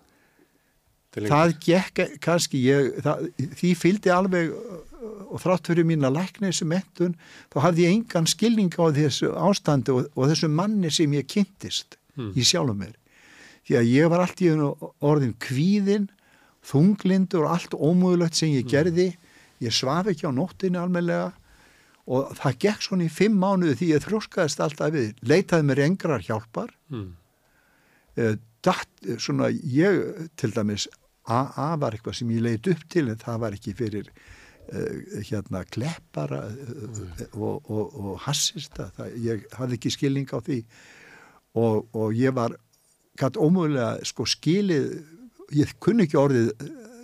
Það 1.17 1.52
gekk 1.65 2.01
kannski 2.25 2.59
ég, 2.65 2.86
það, 3.05 3.26
því 3.60 3.70
fylgdi 3.81 4.10
alveg 4.12 4.51
uh, 4.52 4.81
og 5.33 5.41
þrátt 5.43 5.68
fyrir 5.70 5.86
mína 5.89 6.10
læknesi 6.12 6.65
mentun 6.68 7.15
þá 7.52 7.57
hafði 7.67 7.86
ég 7.86 7.94
engan 7.97 8.26
skilning 8.28 8.73
á 8.76 8.85
þessu 8.97 9.31
ástandi 9.36 9.93
og, 9.94 10.09
og 10.17 10.28
þessu 10.33 10.49
manni 10.52 10.91
sem 10.93 11.12
ég 11.18 11.28
kynntist 11.31 11.99
Mm. 12.17 12.31
í 12.33 12.41
sjálfum 12.49 12.78
mér 12.81 12.94
því 13.68 13.75
að 13.76 13.89
ég 13.93 14.07
var 14.09 14.23
allt 14.25 14.39
í 14.41 14.47
orðin 15.05 15.35
kvíðin 15.36 16.07
þunglindur 16.65 17.43
og 17.44 17.51
allt 17.52 17.75
ómögulegt 17.76 18.39
sem 18.39 18.55
ég 18.55 18.65
gerði 18.73 19.10
ég 19.60 19.75
svaf 19.76 20.09
ekki 20.09 20.25
á 20.25 20.33
nóttinni 20.33 20.81
almenlega 20.81 21.35
og 22.09 22.33
það 22.39 22.57
gekk 22.65 22.86
svona 22.86 23.05
í 23.05 23.12
fimm 23.12 23.36
mánuði 23.43 23.76
því 23.83 23.91
ég 23.91 24.07
þróskaðist 24.07 24.62
alltaf 24.65 24.94
við 24.97 25.10
leitaði 25.28 25.68
mér 25.68 25.83
engrar 25.91 26.25
hjálpar 26.25 26.73
Mm. 26.89 27.10
Eh, 28.17 28.36
datt, 28.65 28.91
eh, 29.07 29.19
svona 29.19 29.51
ég 29.51 30.28
til 30.36 30.55
dæmis 30.57 30.89
AA 31.27 31.70
var 31.83 31.97
eitthvað 31.97 32.20
sem 32.20 32.35
ég 32.35 32.45
leit 32.45 32.69
upp 32.70 32.85
til 32.93 33.11
en 33.11 33.19
það 33.19 33.41
var 33.43 33.57
ekki 33.57 33.75
fyrir 33.75 34.11
uh, 34.11 35.23
hérna 35.27 35.65
kleppara 35.67 36.45
uh, 36.53 37.01
og, 37.35 37.67
og, 37.67 37.97
og 37.99 38.20
hassista. 38.27 38.93
Það, 38.95 39.17
ég 39.25 39.49
hafði 39.59 39.81
ekki 39.81 39.95
skilning 39.97 40.31
á 40.31 40.39
því. 40.39 40.61
Og, 41.59 41.89
og 41.97 42.15
ég 42.15 42.35
var 42.36 42.55
gætt 43.19 43.39
ómögulega 43.41 44.05
sko 44.07 44.27
skilið 44.28 44.91
ég 45.57 45.73
kunni 45.83 46.07
ekki 46.07 46.19
orðið 46.20 46.51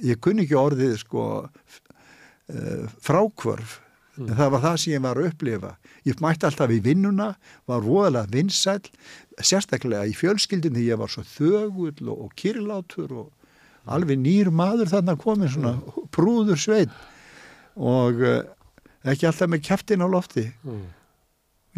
ég 0.02 0.20
kunni 0.22 0.44
ekki 0.46 0.58
orðið 0.58 0.98
sko 1.02 1.24
uh, 1.42 2.86
frákvörf 3.02 3.80
en 4.20 4.34
það 4.36 4.50
var 4.52 4.62
það 4.66 4.78
sem 4.82 4.92
ég 4.92 5.02
var 5.02 5.18
að 5.18 5.28
upplifa. 5.30 5.70
Ég 6.04 6.18
mætti 6.20 6.46
alltaf 6.46 6.72
í 6.74 6.80
vinnuna 6.84 7.30
var 7.70 7.84
voðalega 7.84 8.28
vinsæl 8.34 8.82
sérstaklega 9.48 10.06
í 10.10 10.14
fjölskyldin 10.16 10.74
því 10.76 10.86
ég 10.90 10.98
var 11.00 11.10
svo 11.12 11.22
þögull 11.26 12.08
og, 12.12 12.18
og 12.26 12.34
kyrlátur 12.38 13.12
og 13.24 13.30
alveg 13.92 14.18
nýr 14.22 14.50
maður 14.54 14.90
þarna 14.92 15.16
komin 15.18 15.50
svona 15.50 15.74
prúður 16.14 16.60
sveit 16.62 16.92
og 17.76 18.20
uh, 18.22 18.42
ekki 19.08 19.26
alltaf 19.30 19.48
með 19.50 19.64
kæftin 19.70 20.04
á 20.04 20.08
lofti 20.08 20.48
Mm. 20.62 20.84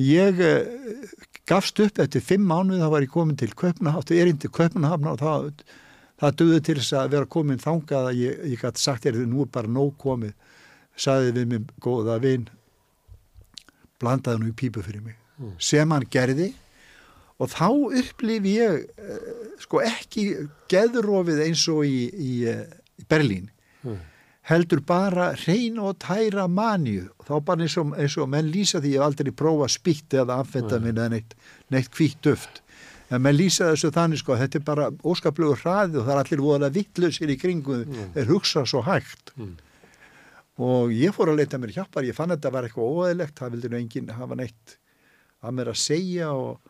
ég 0.02 0.40
uh, 0.42 1.06
gafst 1.46 1.78
upp 1.80 1.98
eftir 2.02 2.20
fimm 2.24 2.44
mánuð 2.50 2.82
þá 2.82 2.88
var 2.92 3.04
ég 3.06 3.12
komin 3.14 3.36
til 3.38 3.52
Köpnahafn 3.54 4.14
erinn 4.16 4.38
til 4.42 4.50
Köpnahafn 4.50 5.06
og 5.12 5.20
það, 5.22 5.48
það 6.20 6.36
duði 6.40 6.60
til 6.66 6.76
þess 6.80 6.92
að 6.98 7.12
vera 7.14 7.26
komin 7.36 7.62
þangað 7.62 8.08
að 8.10 8.18
ég, 8.24 8.40
ég 8.54 8.60
gæti 8.64 8.82
sagt 8.82 9.06
er 9.06 9.14
þið 9.20 9.30
nú 9.30 9.44
er 9.46 9.52
bara 9.54 9.70
nóg 9.70 9.94
komið 10.02 10.34
saði 10.96 11.32
við 11.36 11.48
minn 11.52 11.68
góða 11.82 12.18
vinn 12.22 12.44
blandaði 14.02 14.42
nú 14.42 14.50
í 14.52 14.56
pípu 14.56 14.82
fyrir 14.84 15.04
mig 15.04 15.20
Mm. 15.34 15.56
sem 15.58 15.90
hann 15.90 16.04
gerði 16.14 16.52
og 17.42 17.50
þá 17.50 17.66
upplifi 18.00 18.56
ég 18.60 18.84
uh, 18.98 19.28
sko 19.62 19.80
ekki 19.82 20.24
geðrofið 20.70 21.40
eins 21.48 21.64
og 21.72 21.84
í, 21.88 22.04
í, 22.10 22.32
uh, 22.50 22.64
í 23.00 23.06
Berlín. 23.10 23.50
Mm. 23.84 23.98
heldur 24.48 24.80
bara 24.84 25.30
hrein 25.40 25.78
og 25.80 25.94
tæra 26.04 26.44
manju 26.48 27.06
og 27.18 27.24
þá 27.28 27.32
bara 27.44 27.64
eins 27.64 27.74
og, 27.80 27.94
eins 27.96 28.14
og 28.20 28.28
menn 28.28 28.50
lýsa 28.52 28.80
því 28.80 28.90
ég 28.94 29.00
hef 29.00 29.06
aldrei 29.06 29.32
prófa 29.32 29.68
spýtt 29.72 30.16
eða 30.20 30.36
amfetamin 30.42 30.96
eða 30.98 31.08
neitt, 31.14 31.32
neitt 31.72 31.88
hvítt 31.96 32.20
duft. 32.24 32.60
En 33.12 33.20
menn 33.24 33.36
lýsa 33.36 33.70
þessu 33.72 33.90
þannig 33.92 34.20
sko 34.20 34.36
þetta 34.40 34.60
er 34.60 34.64
bara 34.64 34.86
óskaplegur 35.04 35.60
hraði 35.62 35.96
og 36.00 36.04
það 36.06 36.12
er 36.14 36.20
allir 36.22 36.42
voðalega 36.44 36.76
vittlausir 36.76 37.32
í 37.32 37.38
kringum 37.40 37.84
Mm. 37.84 38.10
þeir 38.16 38.28
hugsa 38.32 38.64
svo 38.68 38.82
hægt. 38.84 39.32
Mm. 39.36 39.56
og 40.60 40.92
ég 40.94 41.10
fór 41.16 41.32
að 41.32 41.40
leita 41.40 41.58
mér 41.58 41.72
hjálpar. 41.74 42.04
Ég 42.06 42.14
fann 42.14 42.30
að 42.30 42.38
þetta 42.38 42.52
var 42.54 42.68
eitthvað 42.68 42.92
óæðilegt 42.94 43.40
það 43.40 43.50
vildi 43.56 43.70
nú 43.72 43.78
enginn 43.80 44.12
hafa 44.14 44.36
neitt 44.38 44.76
að 45.42 45.56
mér 45.56 45.70
að 45.72 45.80
segja 45.82 46.28
og, 46.32 46.60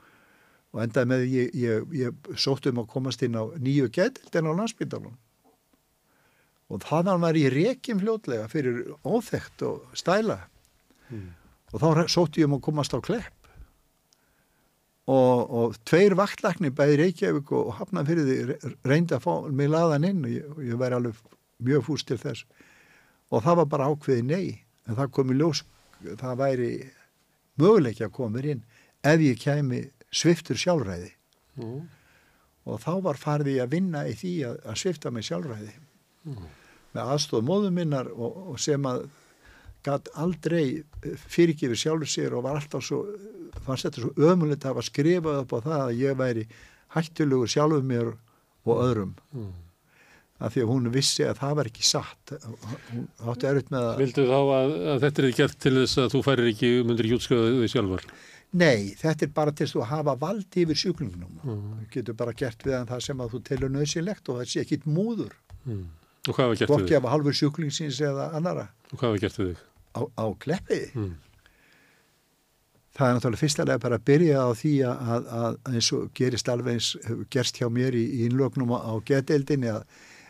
og 0.75 0.81
endaði 0.83 1.11
með 1.11 1.28
ég, 1.31 1.53
ég, 1.55 1.93
ég 1.94 2.33
sótt 2.41 2.67
um 2.67 2.83
að 2.83 2.91
komast 2.91 3.23
inn 3.23 3.39
á 3.39 3.47
nýju 3.62 3.93
getildin 3.94 4.51
á 4.51 4.53
landsbyndalun 4.59 5.15
og 6.73 6.83
þannig 6.83 7.23
var 7.23 7.39
ég 7.39 7.55
rekin 7.55 8.01
fljótlega 8.01 8.49
fyrir 8.51 8.83
óþekkt 9.07 9.62
og 9.69 9.97
stæla. 9.97 10.41
Mm. 11.12 11.33
og 11.75 11.83
þá 11.83 12.09
sótti 12.09 12.41
ég 12.41 12.49
um 12.49 12.57
að 12.57 12.65
komast 12.65 12.94
á 12.97 12.99
klepp. 13.05 13.51
Og, 15.05 15.51
og 15.53 15.75
tveir 15.85 16.15
vaktlækni 16.17 16.70
bæði 16.73 16.97
Reykjavík 17.03 17.51
og 17.53 17.75
hafna 17.77 18.07
fyrir 18.09 18.25
því 18.25 18.70
reyndi 18.89 19.12
að 19.12 19.27
fá 19.27 19.33
mig 19.53 19.69
laðan 19.69 20.07
inn 20.09 20.25
og 20.25 20.33
ég, 20.33 20.47
ég 20.70 20.81
væri 20.81 20.97
alveg 20.97 21.19
mjög 21.61 21.85
fúst 21.91 22.09
til 22.09 22.17
þess. 22.23 22.47
Og 23.28 23.44
það 23.44 23.61
var 23.61 23.69
bara 23.75 23.91
ákveði 23.93 24.25
nei. 24.25 24.47
En 24.89 24.97
það 24.97 25.12
kom 25.19 25.35
í 25.35 25.36
ljós 25.36 25.61
það 26.20 26.41
væri 26.41 26.70
möguleiki 27.61 28.07
að 28.07 28.15
koma 28.17 28.41
inn 28.41 28.65
ef 29.05 29.20
ég 29.20 29.41
kæmi 29.41 29.83
sviftur 30.15 30.59
sjálfræði 30.60 31.12
Mm. 31.55 31.84
og 32.67 32.81
þá 32.83 32.93
var 33.05 33.18
farið 33.20 33.52
ég 33.55 33.62
að 33.67 33.75
vinna 33.76 34.01
í 34.10 34.15
því 34.18 34.33
að, 34.49 34.57
að 34.67 34.78
svifta 34.81 35.10
mig 35.15 35.23
sjálfræði 35.28 35.75
Mm. 36.26 36.47
með 36.94 37.10
aðstóð 37.15 37.44
móðu 37.47 37.70
minnar 37.76 38.09
og, 38.15 38.39
og 38.55 38.59
sem 38.62 38.83
að 38.91 39.05
gæt 39.84 40.09
aldrei 40.17 40.83
fyrirgifir 41.28 41.76
sjálfur 41.76 42.09
sér 42.09 42.33
og 42.39 42.43
var 42.47 42.57
alltaf 42.59 42.83
svo 42.86 43.02
fannst 43.67 43.84
þetta 43.86 44.01
svo 44.07 44.12
ömulegt 44.31 44.65
að 44.65 44.73
hafa 44.73 44.86
skrifað 44.89 45.43
upp 45.43 45.52
á 45.55 45.59
það 45.67 45.83
að 45.84 45.99
ég 46.01 46.17
væri 46.18 46.47
hættulegur 46.97 47.51
sjálfur 47.52 47.84
mér 47.84 48.15
og 48.65 48.81
öðrum 48.86 49.12
Mm. 49.34 49.52
af 50.41 50.55
því 50.55 50.62
að 50.65 50.70
hún 50.73 50.91
vissi 50.93 51.23
að 51.28 51.39
það 51.39 51.55
var 51.60 51.68
ekki 51.70 51.84
satt 51.86 52.33
hún 52.91 53.05
átti 53.31 53.47
erfitt 53.47 53.70
með 53.70 53.84
að 53.93 53.99
Vildu 54.02 54.25
þá 54.26 54.39
að, 54.59 54.73
að 54.94 55.05
þetta 55.05 55.23
er 55.28 55.36
gert 55.39 55.59
til 55.62 55.75
þess 55.78 55.99
að 56.02 56.10
þú 56.17 56.23
færir 56.26 56.49
ekki 56.51 56.70
myndir 56.89 57.07
ekki 57.07 57.18
útskrifaði 57.20 57.60
því 57.62 57.68
sjálfar? 57.76 58.09
Nei, 58.55 58.94
þetta 59.00 59.26
er 59.26 59.33
bara 59.34 59.52
til 59.52 59.66
að 59.66 59.89
hafa 59.91 60.15
valdi 60.20 60.62
yfir 60.65 60.78
sjúklingnum 60.78 61.34
Mm. 61.44 61.62
þú 61.83 61.91
getur 61.97 62.15
bara 62.20 62.33
gert 62.33 62.62
við 62.65 62.86
það 62.89 63.00
sem 63.08 63.18
að 63.24 63.33
þú 63.34 63.42
telur 63.49 63.70
nöðsynlegt 63.74 64.28
og 64.31 64.39
það 64.41 64.50
sé 64.55 64.65
ekkit 64.65 64.86
múður 64.86 65.33
Mm. 65.66 65.86
Og 66.28 66.34
hvað 66.36 66.47
var 66.49 66.55
gert 66.57 66.68
við 66.68 66.74
hvorki 66.74 66.92
þig? 66.92 66.97
af 67.05 67.10
halvur 67.12 67.33
sjúklingsins 67.39 68.00
eða 68.00 68.31
annara 68.36 68.68
Og 68.92 68.99
hvað 69.00 69.10
var 69.15 69.18
gert 69.18 69.39
við 69.39 69.49
þig? 69.52 69.58
á, 69.94 70.00
á 70.18 70.26
kleppiði 70.39 70.91
Mm. 70.94 71.15
það 72.94 73.08
er 73.10 73.15
náttúrulega 73.18 73.42
fyrstulega 73.42 73.81
bara 73.83 73.99
að 73.99 74.05
byrja 74.08 74.39
á 74.47 74.50
því 74.55 74.73
að, 74.86 75.24
að, 75.42 75.57
eins 75.73 75.89
og 75.97 76.10
gerist 76.15 76.49
alveg 76.52 76.76
eins 76.76 76.91
hefur 77.07 77.24
gerst 77.34 77.57
hjá 77.58 77.68
mér 77.74 77.97
í, 77.99 78.05
í 78.07 78.28
innlögnum 78.28 78.70
á, 78.78 78.94
geteldinni 79.08 79.70
að 79.73 79.83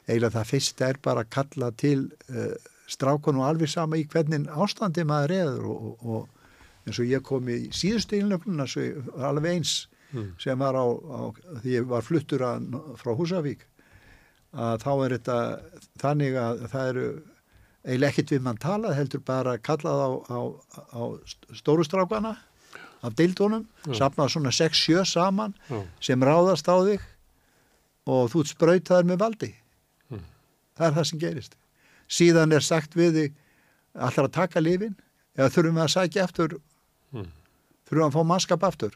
eiginlega 0.09 0.36
það 0.39 0.49
fyrsta 0.53 0.89
er 0.89 0.99
bara 1.05 1.25
að 1.25 1.31
kalla 1.36 1.70
til 1.77 1.99
uh, 2.33 2.55
strákunum 2.89 3.44
alveg 3.44 3.69
sama 3.73 3.97
í 4.01 4.07
hvernig 4.09 4.49
ástandi 4.49 5.05
maður 5.09 5.61
og, 5.65 5.77
og, 5.85 6.09
og 6.15 6.34
eins 6.87 6.99
og 7.01 7.07
ég 7.09 7.23
kom 7.25 7.49
í 7.49 7.59
síðustu 7.73 8.19
innlögnuna 8.21 8.67
alveg 9.29 9.53
eins 9.59 9.75
Mm. 10.15 10.29
sem 10.39 10.59
var 10.59 10.77
á, 10.79 10.85
á 10.87 11.21
því 11.59 11.71
ég 11.75 11.87
var 11.91 12.03
fluttur 12.07 12.39
að, 12.47 12.69
frá 13.01 13.17
Húsavík 13.19 13.65
að 14.55 14.77
þá 14.85 14.91
er 15.05 15.15
þetta 15.19 15.39
þannig 15.99 16.37
að 16.39 16.61
það 16.71 16.91
eru 16.93 17.07
eiginlega 17.85 18.11
ekkit 18.13 18.31
við 18.37 18.45
mann 18.45 18.61
talað 18.63 18.95
heldur 18.95 19.23
bara 19.27 19.57
kallað 19.59 19.99
á, 20.07 20.11
á, 20.31 20.41
á 20.95 21.03
stóru 21.59 21.83
strákana 21.85 22.37
af 23.03 23.17
deildunum, 23.19 23.67
Já. 23.91 23.95
safnað 24.07 24.31
svona 24.37 24.53
6-7 24.55 25.03
saman 25.05 25.57
Já. 25.69 25.83
sem 26.01 26.23
ráðast 26.23 26.71
á 26.71 26.77
þig 26.87 27.03
og 28.07 28.31
þú 28.31 28.45
ert 28.45 28.53
sprautaður 28.55 29.11
með 29.11 29.19
valdi 29.25 29.51
Mm. 30.13 30.23
það 30.79 30.87
er 30.87 30.93
það 31.01 31.09
sem 31.11 31.19
gerist 31.19 31.57
síðan 32.09 32.53
er 32.55 32.61
sagt 32.63 32.95
við 32.95 33.13
þig 33.19 33.35
allar 33.99 34.29
að 34.29 34.33
taka 34.39 34.61
lifin 34.63 34.95
eða 35.37 35.51
þurfum 35.51 35.75
við 35.75 35.85
að 35.89 35.95
sækja 35.99 36.23
eftir 36.29 36.57
Mm. 37.15 37.28
við 37.89 38.09
að 38.09 38.17
fá 38.17 38.23
mannskap 38.26 38.65
aftur 38.67 38.94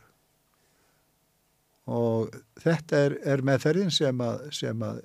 og 1.89 2.35
þetta 2.61 3.03
er, 3.07 3.17
er 3.25 3.45
meðferðin 3.47 3.93
sem 3.95 4.21
að, 4.21 4.49
sem 4.53 4.83
að 4.85 5.03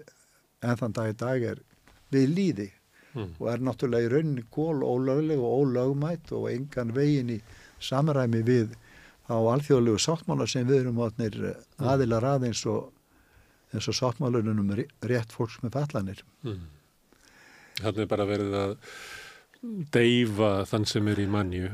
enn 0.63 0.79
þann 0.79 0.95
dag 0.97 1.11
í 1.13 1.19
dag 1.25 1.45
er 1.53 1.61
við 2.13 2.33
líði 2.37 2.71
Mm. 3.13 3.35
og 3.37 3.49
er 3.51 3.61
náttúrulega 3.61 4.07
í 4.07 4.09
rauninni 4.09 4.43
kól 4.49 4.79
ólögleg 4.81 5.37
og 5.37 5.67
ólögmætt 5.67 6.31
og 6.33 6.47
engan 6.49 6.93
veginn 6.95 7.29
í 7.29 7.39
samræmi 7.77 8.39
við 8.41 8.71
á 9.29 9.37
alþjóðlegu 9.37 10.01
sáttmála 10.01 10.47
sem 10.49 10.65
við 10.65 10.79
erum 10.79 11.01
átnir 11.05 11.35
aðilar 11.77 12.25
aðeins 12.25 12.63
og 12.65 12.89
eins 13.69 13.85
og 13.85 13.97
sáttmálunum 13.99 14.63
um 14.63 14.73
rétt 14.73 15.29
fólks 15.29 15.59
með 15.61 15.77
fallanir. 15.77 16.23
Mm. 16.41 16.65
Þannig 17.83 18.01
er 18.01 18.09
bara 18.15 18.25
verið 18.25 18.57
að 18.63 18.73
deyfa 19.93 20.51
þann 20.73 20.89
sem 20.89 21.13
er 21.13 21.21
í 21.21 21.29
mannju. 21.29 21.69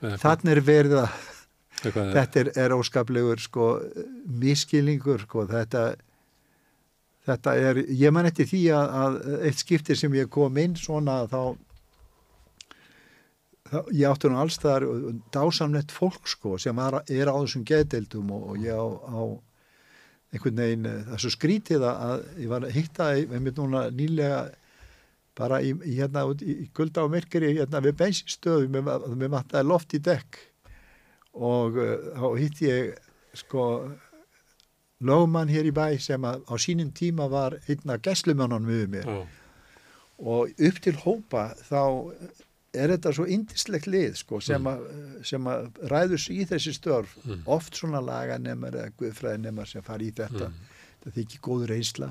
Þannig 0.00 0.52
er 0.56 0.62
verið 0.64 0.94
að 1.02 1.08
er- 1.84 2.12
þetta 2.14 2.40
er, 2.44 2.52
er 2.56 2.74
óskaplegur 2.76 3.40
sko 3.40 3.66
miskilningur 4.40 5.26
sko 5.26 5.46
þetta 5.48 5.82
þetta 7.28 7.54
er, 7.56 7.82
ég 7.92 8.12
man 8.12 8.28
eftir 8.28 8.48
því 8.48 8.62
að, 8.74 8.94
að 9.02 9.18
eitt 9.48 9.60
skipti 9.62 9.96
sem 9.96 10.14
ég 10.16 10.30
kom 10.32 10.56
inn 10.60 10.76
svona 10.78 11.20
þá, 11.30 11.42
þá 13.70 13.78
ég 13.92 14.08
átti 14.08 14.30
nú 14.32 14.40
allstaðar 14.40 14.86
dásamlegt 15.34 15.92
fólk 15.94 16.28
sko 16.32 16.56
sem 16.58 16.76
var, 16.76 17.02
er 17.06 17.30
á 17.30 17.36
þessum 17.36 17.66
geðdeildum 17.68 18.32
og, 18.34 18.48
og 18.54 18.64
ég 18.64 18.74
á, 18.74 18.88
á 18.88 19.20
einhvern 20.30 20.60
veginn, 20.62 20.86
eh, 20.86 21.04
það 21.06 21.16
er 21.16 21.22
svo 21.24 21.32
skrítið 21.34 21.84
að 21.90 22.24
ég 22.38 22.50
var 22.52 22.66
að 22.66 22.74
hitta 22.76 23.10
einmitt 23.18 23.58
núna 23.58 23.86
nýlega 23.94 24.42
bara 25.40 25.58
í, 25.64 25.72
í 25.88 25.96
hérna 25.98 26.26
í, 26.44 26.68
gulda 26.76 27.06
og 27.06 27.14
myrkri 27.16 27.54
hérna 27.56 27.80
við 27.84 27.96
bensinstöðum, 28.04 28.76
mér 29.16 29.32
vantaði 29.32 29.66
loft 29.70 29.96
í 29.96 30.02
dekk 30.04 30.38
og 31.34 31.76
uh, 31.80 31.96
þá 32.20 32.26
hitt 32.42 32.60
ég 32.66 32.94
sko 33.40 33.64
lögumann 35.00 35.48
hér 35.48 35.68
í 35.70 35.72
bæ 35.74 35.86
sem 36.02 36.24
að 36.28 36.42
á 36.44 36.54
sínum 36.60 36.90
tíma 36.96 37.28
var 37.32 37.56
einn 37.70 37.92
af 37.94 38.02
gæslumönnunum 38.04 38.68
við 38.68 38.86
mér 38.98 39.06
Já. 39.08 39.20
og 40.20 40.50
upp 40.68 40.80
til 40.84 40.96
hópa 41.06 41.46
þá 41.70 41.80
er 42.76 42.92
þetta 42.92 43.12
svo 43.16 43.24
indislegt 43.26 43.88
lið 43.90 44.18
sko, 44.20 44.38
sem, 44.44 44.66
að, 44.70 44.82
sem 45.26 45.46
að 45.50 45.70
ræður 45.90 46.20
sig 46.22 46.42
í 46.42 46.48
þessi 46.52 46.74
störf 46.76 47.16
Mm. 47.24 47.40
oft 47.50 47.74
svona 47.80 47.98
laganemar 48.04 48.76
eða 48.76 48.92
guðfræðinemar 49.00 49.66
sem 49.66 49.82
fari 49.82 50.10
í 50.10 50.14
þetta 50.14 50.50
Mm. 50.50 50.60
þetta 51.00 51.14
þykir 51.16 51.40
góð 51.48 51.64
reynsla 51.72 52.10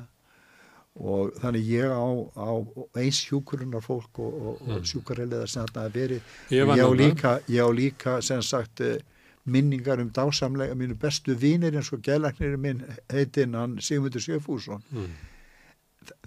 og 0.95 1.31
þannig 1.39 1.67
ég 1.69 1.91
á, 1.93 2.07
á 2.35 2.49
eins 2.97 3.19
hjúkurunar 3.29 3.81
fólk 3.85 4.19
og, 4.19 4.33
og, 4.33 4.61
og 4.61 4.79
Mm. 4.79 4.83
sjúkarreilega 4.85 5.47
sem 5.47 5.65
þetta 5.65 5.85
að 5.85 5.93
veri 5.93 6.21
Ég 6.49 6.67
ég 6.67 6.83
á 6.83 6.89
líka, 6.91 7.39
ég 7.47 7.61
á 7.63 7.69
líka 7.71 8.21
sem 8.21 8.41
sagt 8.41 8.81
eh, 8.81 8.97
minningar 9.45 9.99
um 10.01 10.09
dásamlega 10.11 10.75
mínu 10.75 10.97
bestu 10.99 11.35
vinir 11.35 11.73
eins 11.75 11.93
og 11.93 12.01
gælagnir 12.01 12.57
minn 12.57 12.83
heitinn 13.09 13.53
hann 13.55 13.77
Sigmundur 13.79 14.19
Sjöfússon 14.21 14.81
Mm. 14.91 15.07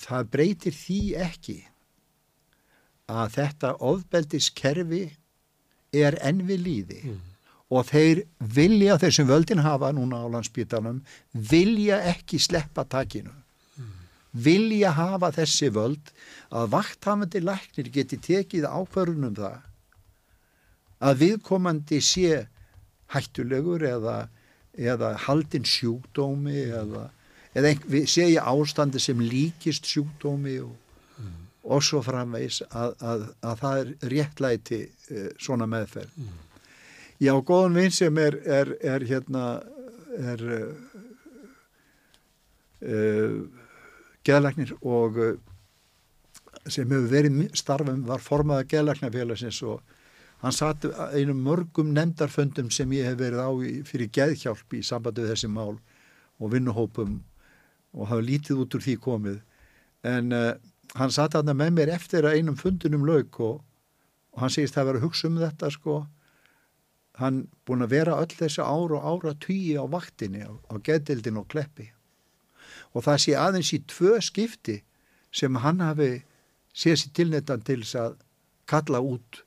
það 0.01 0.25
breytir 0.31 0.73
því 0.73 1.17
ekki 1.17 1.59
að 3.09 3.31
þetta 3.37 3.75
ofbeldiskerfi 3.81 5.11
er 5.93 6.17
enn 6.23 6.47
við 6.49 6.63
líði 6.65 7.03
Mm. 7.05 7.21
og 7.71 7.87
þeir 7.87 8.23
vilja, 8.41 8.97
þeir 8.99 9.13
sem 9.13 9.27
völdin 9.29 9.61
hafa 9.61 9.93
núna 9.93 10.23
á 10.25 10.27
landsbítanum, 10.33 11.03
vilja 11.35 12.01
ekki 12.15 12.39
sleppa 12.39 12.85
takinu. 12.85 13.31
Vilja 14.33 14.95
hafa 14.97 15.29
þessi 15.37 15.69
völd 15.75 16.13
að 16.53 16.71
vakthafandi 16.73 17.43
læknir 17.45 17.91
geti 17.93 18.17
tekið 18.17 18.65
ákvörðunum 18.65 19.37
það 19.37 19.61
að 21.03 21.19
viðkomandi 21.23 21.99
sé 22.05 22.45
hættulegur 23.13 23.85
eða, 23.87 24.17
eða 24.79 25.15
haldin 25.27 25.67
sjúkdómi 25.69 26.69
eða, 26.71 27.09
eða 27.53 27.73
ein, 27.73 28.07
sé 28.09 28.29
í 28.33 28.39
ástandi 28.41 29.03
sem 29.03 29.21
líkist 29.21 29.89
sjúkdómi 29.91 30.59
og, 30.65 30.77
mm. 31.19 31.35
og 31.75 31.85
svo 31.85 32.03
framvegs 32.07 32.63
að, 32.71 32.95
að, 33.01 33.27
að 33.43 33.65
það 33.65 33.83
er 33.83 33.93
réttlæti 34.15 34.81
uh, 34.87 35.29
svona 35.43 35.69
meðferð. 35.71 36.15
Mm. 36.17 36.39
Já, 37.23 37.35
góðan 37.47 37.79
vinn 37.79 37.95
sem 37.95 38.19
er, 38.19 38.39
er, 38.51 38.73
er 38.83 39.05
hérna 39.07 39.47
er 40.19 40.47
uh, 40.57 40.71
uh, 42.87 43.62
geðlagnir 44.27 44.75
og 44.83 45.19
sem 46.71 46.87
hefur 46.87 47.11
verið 47.11 47.43
starfum 47.59 48.05
var 48.07 48.23
formaða 48.23 48.67
geðlagnarfélagsins 48.71 49.61
og 49.67 49.83
hann 50.43 50.55
satt 50.55 50.87
einum 51.15 51.43
mörgum 51.43 51.93
nefndarföndum 51.95 52.71
sem 52.75 52.91
ég 52.97 53.09
hef 53.11 53.19
verið 53.21 53.43
á 53.43 53.51
fyrir 53.89 54.11
geðhjálp 54.15 54.75
í 54.79 54.83
sambandi 54.87 55.25
við 55.25 55.35
þessi 55.35 55.51
mál 55.51 55.77
og 56.39 56.53
vinnuhópum 56.55 57.21
og 57.93 58.09
hafa 58.11 58.27
lítið 58.27 58.65
út 58.65 58.77
úr 58.77 58.83
því 58.83 58.97
komið. 59.05 59.39
En 60.09 60.33
uh, 60.35 60.55
hann 60.99 61.15
satt 61.15 61.37
aðna 61.39 61.55
með 61.55 61.77
mér 61.77 61.95
eftir 61.95 62.27
að 62.27 62.39
einum 62.41 62.59
fundunum 62.59 63.07
lauk 63.07 63.39
og, 63.41 63.63
og 64.35 64.43
hann 64.43 64.55
segist 64.55 64.79
að 64.79 64.91
vera 64.91 65.03
að 65.03 65.07
hugsa 65.07 65.29
um 65.29 65.41
þetta 65.43 65.71
sko. 65.75 65.97
Hann 67.21 67.43
búin 67.69 67.85
að 67.85 67.95
vera 67.99 68.19
öll 68.23 68.33
þessi 68.33 68.65
ára 68.65 68.99
og 68.99 69.05
ára 69.07 69.35
tugi 69.39 69.77
á 69.79 69.85
vaktinni 69.85 70.47
á, 70.49 70.51
á 70.51 70.75
geðdildin 70.83 71.39
og 71.43 71.51
kleppi 71.53 71.91
og 72.93 73.07
það 73.07 73.23
sé 73.25 73.37
aðeins 73.39 73.73
í 73.77 73.81
tvö 73.89 74.19
skipti 74.25 74.83
sem 75.33 75.57
hann 75.65 75.81
hafi 75.81 76.13
séð 76.73 77.01
sér 77.01 77.17
tilnettan 77.17 77.65
til 77.65 77.81
þess 77.83 77.99
að 78.01 78.21
kalla 78.69 79.01
út 79.05 79.43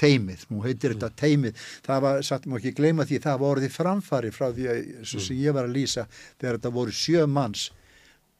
teimið, 0.00 0.46
nú 0.48 0.62
heitir 0.64 0.94
þetta 0.94 1.10
teimið 1.20 1.58
það 1.84 2.02
var, 2.06 2.22
satt 2.24 2.46
mér 2.48 2.62
ekki 2.62 2.76
gleyma 2.78 3.06
því 3.08 3.20
það 3.24 3.42
var 3.42 3.56
orðið 3.56 3.74
framfari 3.74 4.32
frá 4.32 4.46
því 4.56 4.68
að, 4.72 4.80
sem 5.04 5.20
mm. 5.20 5.40
ég 5.42 5.56
var 5.56 5.68
að 5.68 5.76
lýsa 5.76 6.06
þegar 6.40 6.56
þetta 6.58 6.72
voru 6.76 6.96
sjö 6.96 7.26
manns. 7.28 7.66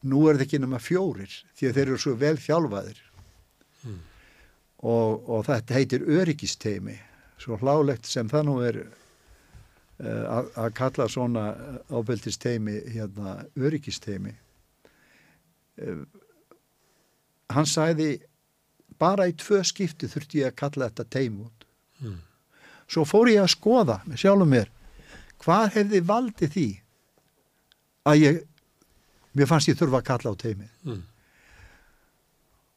Nú 0.09 0.23
er 0.25 0.39
þetta 0.39 0.47
ekki 0.47 0.63
nema 0.63 0.81
fjórir 0.81 1.35
því 1.59 1.69
að 1.69 1.77
þeir 1.77 1.87
eru 1.87 2.01
svo 2.01 2.15
vel 2.21 2.37
þjálfaðir. 2.41 3.03
Mm. 3.81 4.01
og, 4.85 5.29
og 5.33 5.45
þetta 5.47 5.77
heitir 5.77 6.03
öryggisteimi 6.05 6.99
svo 7.41 7.57
hlálegt 7.63 8.09
sem 8.09 8.29
það 8.29 8.43
nú 8.45 8.57
er 8.65 8.79
uh, 8.85 10.51
að 10.61 10.75
kalla 10.77 11.07
svona 11.09 11.45
ábeldisteimi 11.89 12.75
hérna 12.93 13.39
öryggisteimi 13.57 14.35
hann 17.51 17.69
sæði 17.69 18.11
bara 19.01 19.29
í 19.31 19.35
tvö 19.39 19.63
skipti 19.67 20.09
þurfti 20.11 20.43
ég 20.43 20.53
að 20.53 20.59
kalla 20.61 20.91
þetta 20.91 21.09
teim 21.17 21.41
út 21.47 21.67
mm. 22.03 22.19
svo 22.91 23.07
fór 23.09 23.31
ég 23.33 23.43
að 23.45 23.55
skoða 23.55 24.01
með 24.07 24.23
sjálfum 24.25 24.53
mér 24.55 24.71
hvað 25.41 25.77
hefði 25.79 26.03
valdið 26.11 26.55
því 26.57 26.69
að 28.11 28.25
ég 28.25 28.43
mér 29.37 29.51
fannst 29.51 29.71
ég 29.71 29.79
þurfa 29.79 30.03
að 30.03 30.09
kalla 30.11 30.35
á 30.35 30.43
teimi 30.43 30.69
mm. 30.85 31.01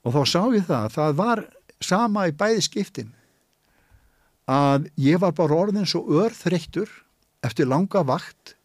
og 0.07 0.15
þá 0.15 0.22
sá 0.30 0.41
ég 0.56 0.65
það 0.69 0.90
það 0.98 1.19
var 1.19 1.43
sama 1.83 2.27
í 2.30 2.35
bæði 2.40 2.65
skiptin 2.69 3.14
að 4.49 4.90
ég 4.99 5.22
var 5.23 5.35
bara 5.35 5.61
orðin 5.65 5.88
svo 5.88 6.03
örþreyttur 6.23 6.91
eftir 7.43 7.67
langa 7.67 8.03
vakt 8.07 8.56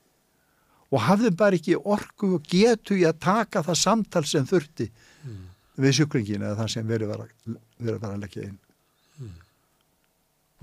og 0.88 1.04
hafði 1.04 1.32
bara 1.36 1.58
ekki 1.58 1.76
orku 1.76 2.34
og 2.38 2.48
getu 2.48 2.96
í 2.96 3.04
að 3.08 3.20
taka 3.24 3.62
það 3.66 3.80
samtal 3.82 4.24
sem 4.28 4.46
þurfti 4.48 4.88
mm. 4.88 5.42
við 5.84 5.98
sjúklingin 5.98 6.46
eða 6.46 6.62
það 6.62 6.72
sem 6.76 6.88
verið 6.88 7.12
var 7.12 7.26
að, 7.26 7.58
verið 7.76 8.00
var 8.04 8.14
að 8.14 8.24
leggja 8.24 8.46
inn. 8.48 8.58
Mm. 9.18 9.36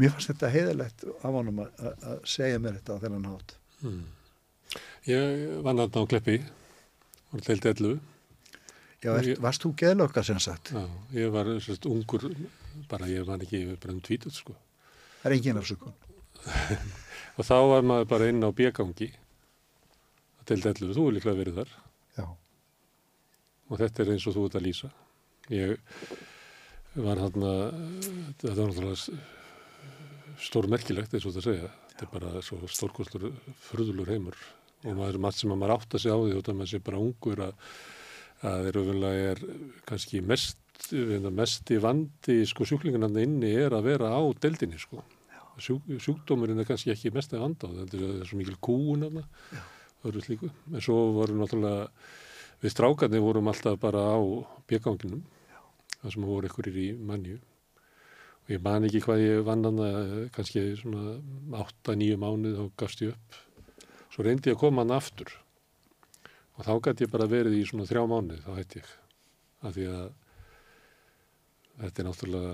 mér 0.01 0.15
fannst 0.15 0.31
þetta 0.31 0.51
heiðilegt 0.53 1.07
af 1.13 1.29
honum 1.29 1.63
að, 1.65 1.87
að 1.93 2.19
segja 2.35 2.59
mér 2.63 2.79
þetta 2.79 2.97
á 2.97 3.01
þennan 3.05 3.31
hát 3.33 3.57
mm. 3.83 4.03
Ég 5.05 5.41
var 5.61 5.75
náttúrulega 5.77 6.07
á 6.07 6.11
Kleppi 6.11 6.37
var 7.31 7.43
teilt 7.45 7.67
ellu 7.69 7.97
Já, 9.05 9.11
er, 9.19 9.27
ég, 9.29 9.41
varst 9.43 9.61
þú 9.61 9.73
geðlokka 9.77 10.23
sem 10.25 10.39
sagt? 10.41 10.71
Já, 10.73 10.85
ég 11.13 11.33
var 11.33 11.49
sérst 11.61 11.85
ungur 11.85 12.23
bara 12.89 13.09
ég 13.11 13.25
var 13.27 13.43
ekki 13.43 13.75
bara 13.77 13.93
um 13.93 14.01
tvítut 14.01 14.33
sko. 14.33 14.55
Það 15.21 15.29
er 15.29 15.35
engin 15.35 15.59
afsökun. 15.59 15.93
Og 17.37 17.45
þá 17.45 17.55
var 17.69 17.85
maður 17.85 18.09
bara 18.09 18.29
inn 18.31 18.41
á 18.41 18.49
bjegangi 18.55 19.11
teilt 20.49 20.69
ellu, 20.71 20.91
þú 20.95 21.07
er 21.07 21.17
líklega 21.17 21.39
verið 21.41 21.59
þar. 21.61 21.73
Já. 22.17 22.25
Og 23.69 23.81
þetta 23.81 24.03
er 24.03 24.11
eins 24.13 24.27
og 24.29 24.35
þú 24.35 24.45
ert 24.47 24.59
að 24.59 24.67
lýsa. 24.67 24.91
Ég 25.53 25.71
var 27.05 27.21
hann 27.21 27.47
að 27.49 27.63
þetta 28.41 28.51
var 28.51 28.69
náttúrulega 28.71 29.19
stórmerkilegt 30.45 31.15
eins 31.15 31.27
og 31.27 31.35
það 31.35 31.49
segja. 31.49 31.73
Þetta 31.91 32.07
er 32.07 32.13
bara 32.13 32.45
svo 32.45 32.61
stórkostlur 32.69 33.27
fröðulur 33.69 34.13
heimur. 34.13 34.39
Og 34.85 34.93
maður 34.93 35.17
er 35.17 35.23
maður 35.23 35.41
sem 35.41 35.53
maður 35.55 35.75
átt 35.77 35.97
að 35.97 36.03
segja 36.05 36.17
á 36.17 36.23
því 36.23 36.33
og 36.37 36.45
það 36.45 36.57
maður 36.59 36.73
sé 36.73 36.81
bara 36.85 37.03
ungur 37.03 37.45
að 37.47 37.69
að 38.45 38.65
þeir 38.65 38.79
auðvitað 38.79 39.19
er 39.25 39.43
kannski 39.87 40.21
mest, 40.21 40.89
mest 41.33 41.71
í 41.71 41.77
vandi 41.81 42.41
sko 42.49 42.67
sjúklingarnir 42.67 43.25
inni 43.25 43.53
er 43.63 43.75
að 43.75 43.87
vera 43.89 44.11
á 44.11 44.21
deldinni 44.41 44.79
sko. 44.81 45.03
Sjúk, 45.55 45.87
sjúkdómurinn 46.03 46.59
er 46.59 46.67
kannski 46.67 46.91
ekki 46.91 47.13
mest 47.15 47.31
að 47.31 47.45
vanda 47.45 47.69
þetta 47.71 47.99
er 48.09 48.27
svo 48.27 48.39
mikil 48.41 48.57
kúun 48.59 49.05
af 49.07 49.13
það 49.15 49.61
en 50.05 50.81
svo 50.81 50.99
voru 51.15 51.39
náttúrulega 51.39 51.89
við 52.61 52.73
strákarnir 52.73 53.23
vorum 53.25 53.49
alltaf 53.51 53.79
bara 53.81 54.05
á 54.15 54.19
bjöganginum 54.69 55.25
það 56.01 56.13
sem 56.13 56.25
voru 56.29 56.49
ykkurir 56.49 56.77
í 56.77 56.87
mannju 56.97 57.39
og 58.45 58.51
ég 58.53 58.61
man 58.61 58.85
ekki 58.85 59.01
hvað 59.01 59.23
ég 59.23 59.39
vann 59.45 59.65
hann 59.65 59.79
kannski 60.33 60.61
svona 60.77 61.15
8-9 61.63 62.17
mánuð 62.21 62.59
þá 62.59 62.65
gafst 62.77 63.01
ég 63.01 63.15
upp. 63.15 63.39
Svo 64.13 64.21
reyndi 64.25 64.51
ég 64.51 64.57
að 64.59 64.61
koma 64.61 64.83
hann 64.83 64.93
aftur. 64.93 65.31
Og 66.55 66.67
þá 66.67 66.73
gæti 66.85 67.07
ég 67.07 67.13
bara 67.15 67.27
verið 67.31 67.57
í 67.57 67.63
svona 67.65 67.87
þrjá 67.89 68.03
mánuð 68.11 68.43
þá 68.45 68.51
hætti 68.59 68.83
ég. 68.83 68.91
Af 69.65 69.73
því 69.73 69.87
að 69.95 70.05
þetta 71.81 72.03
er 72.03 72.07
náttúrulega 72.09 72.53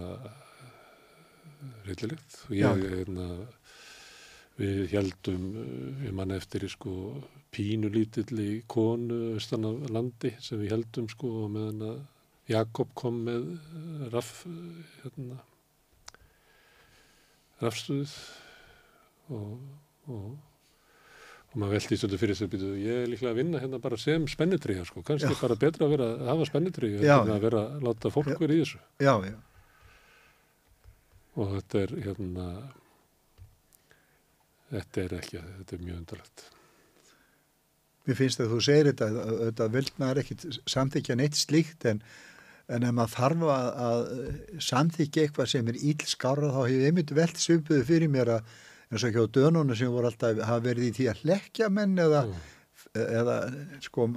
reyndilegt 1.89 2.39
og 2.47 2.55
ég 2.55 2.71
er 2.71 2.95
hérna 3.01 3.27
við 4.61 4.81
heldum 4.95 5.43
við 5.99 6.15
mann 6.15 6.31
eftir 6.37 6.63
sko 6.71 6.93
pínulítilli 7.51 8.63
konu 8.71 9.33
austan 9.35 9.67
af 9.67 9.89
landi 9.91 10.33
sem 10.39 10.61
við 10.61 10.75
heldum 10.77 11.09
sko 11.11 11.31
og 11.43 11.53
meðan 11.55 11.87
að 11.89 12.01
Jakob 12.51 12.93
kom 12.97 13.23
með 13.27 13.49
eh, 13.55 14.05
raff 14.13 14.45
hérna 15.01 15.41
raffstuðið 17.61 18.13
og, 19.35 19.59
og, 20.09 20.31
og 21.51 21.59
maður 21.59 21.75
veldi 21.75 21.99
svolítið 21.99 22.23
fyrir 22.23 22.39
sig 22.39 22.55
að 22.57 22.79
ég 22.81 23.03
er 23.03 23.11
líklega 23.11 23.33
að 23.35 23.41
vinna 23.41 23.61
hérna 23.61 23.81
bara 23.83 23.99
sem 24.01 24.25
spennitriða 24.31 24.87
sko, 24.89 25.03
kannski 25.05 25.33
já. 25.35 25.39
bara 25.43 25.59
betra 25.61 25.87
að 25.87 25.95
vera 25.95 26.09
að 26.15 26.31
hafa 26.31 26.49
spennitriða 26.49 27.19
en 27.19 27.33
að 27.35 27.45
vera 27.45 27.65
að 27.67 27.87
láta 27.87 28.13
fólk 28.13 28.31
vera 28.33 28.57
í 28.57 28.63
þessu 28.63 28.81
já, 29.03 29.13
já. 29.27 29.35
og 31.35 31.53
þetta 31.57 31.83
er 31.83 31.95
hérna 32.07 32.47
þetta 34.71 35.05
er 35.05 35.15
ekki, 35.19 35.45
þetta 35.59 35.77
er 35.77 35.85
mjög 35.85 36.01
undarlegt 36.01 36.49
mér 38.11 38.19
finnst 38.19 38.43
að 38.43 38.51
þú 38.53 38.59
segir 38.65 38.91
þetta, 38.91 39.07
þetta 39.45 39.69
vildnar 39.75 40.19
ekkit 40.21 40.45
samþykja 40.69 41.17
neitt 41.19 41.39
slíkt 41.39 41.87
en, 41.89 42.01
en 42.71 42.87
ef 42.87 42.97
maður 42.97 43.15
þarf 43.15 43.45
að, 43.55 43.69
að 43.87 44.65
samþykja 44.67 45.25
eitthvað 45.25 45.53
sem 45.53 45.71
er 45.71 45.79
ílskára 45.91 46.51
þá 46.51 46.59
hefur 46.61 46.89
einmitt 46.89 47.15
veld 47.15 47.41
svipuðu 47.41 47.87
fyrir 47.87 48.11
mér 48.11 48.35
að 48.37 48.51
eins 48.91 49.05
og 49.05 49.09
ekki 49.09 49.23
á 49.23 49.33
dönunum 49.37 49.77
sem 49.77 49.91
voru 49.91 50.09
alltaf 50.09 50.41
hafa 50.43 50.65
verið 50.65 50.89
í 50.89 50.95
því 50.97 51.07
að 51.11 51.23
leggja 51.29 51.69
menn 51.71 51.95
eða, 52.01 52.25
mm. 52.27 53.03
eða 53.21 53.37
sko 53.85 54.09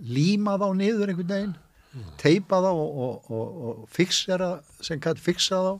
líma 0.00 0.56
þá 0.60 0.68
niður 0.78 1.12
einhvern 1.12 1.34
veginn 1.34 1.54
mm. 1.92 2.06
teipa 2.20 2.62
þá 2.64 2.70
og, 2.70 2.88
og, 2.88 3.28
og, 3.28 3.58
og 3.70 3.82
fixera 3.92 4.54
sem 4.80 5.00
kann 5.02 5.20
fixa 5.20 5.60
þá 5.66 5.72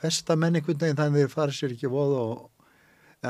festa 0.00 0.36
menn 0.36 0.60
einhvern 0.60 0.82
veginn 0.82 1.00
þannig 1.00 1.16
að 1.16 1.24
þeir 1.24 1.34
fara 1.38 1.56
sér 1.56 1.76
ekki 1.76 1.92
voð 1.92 2.18
og 2.20 2.34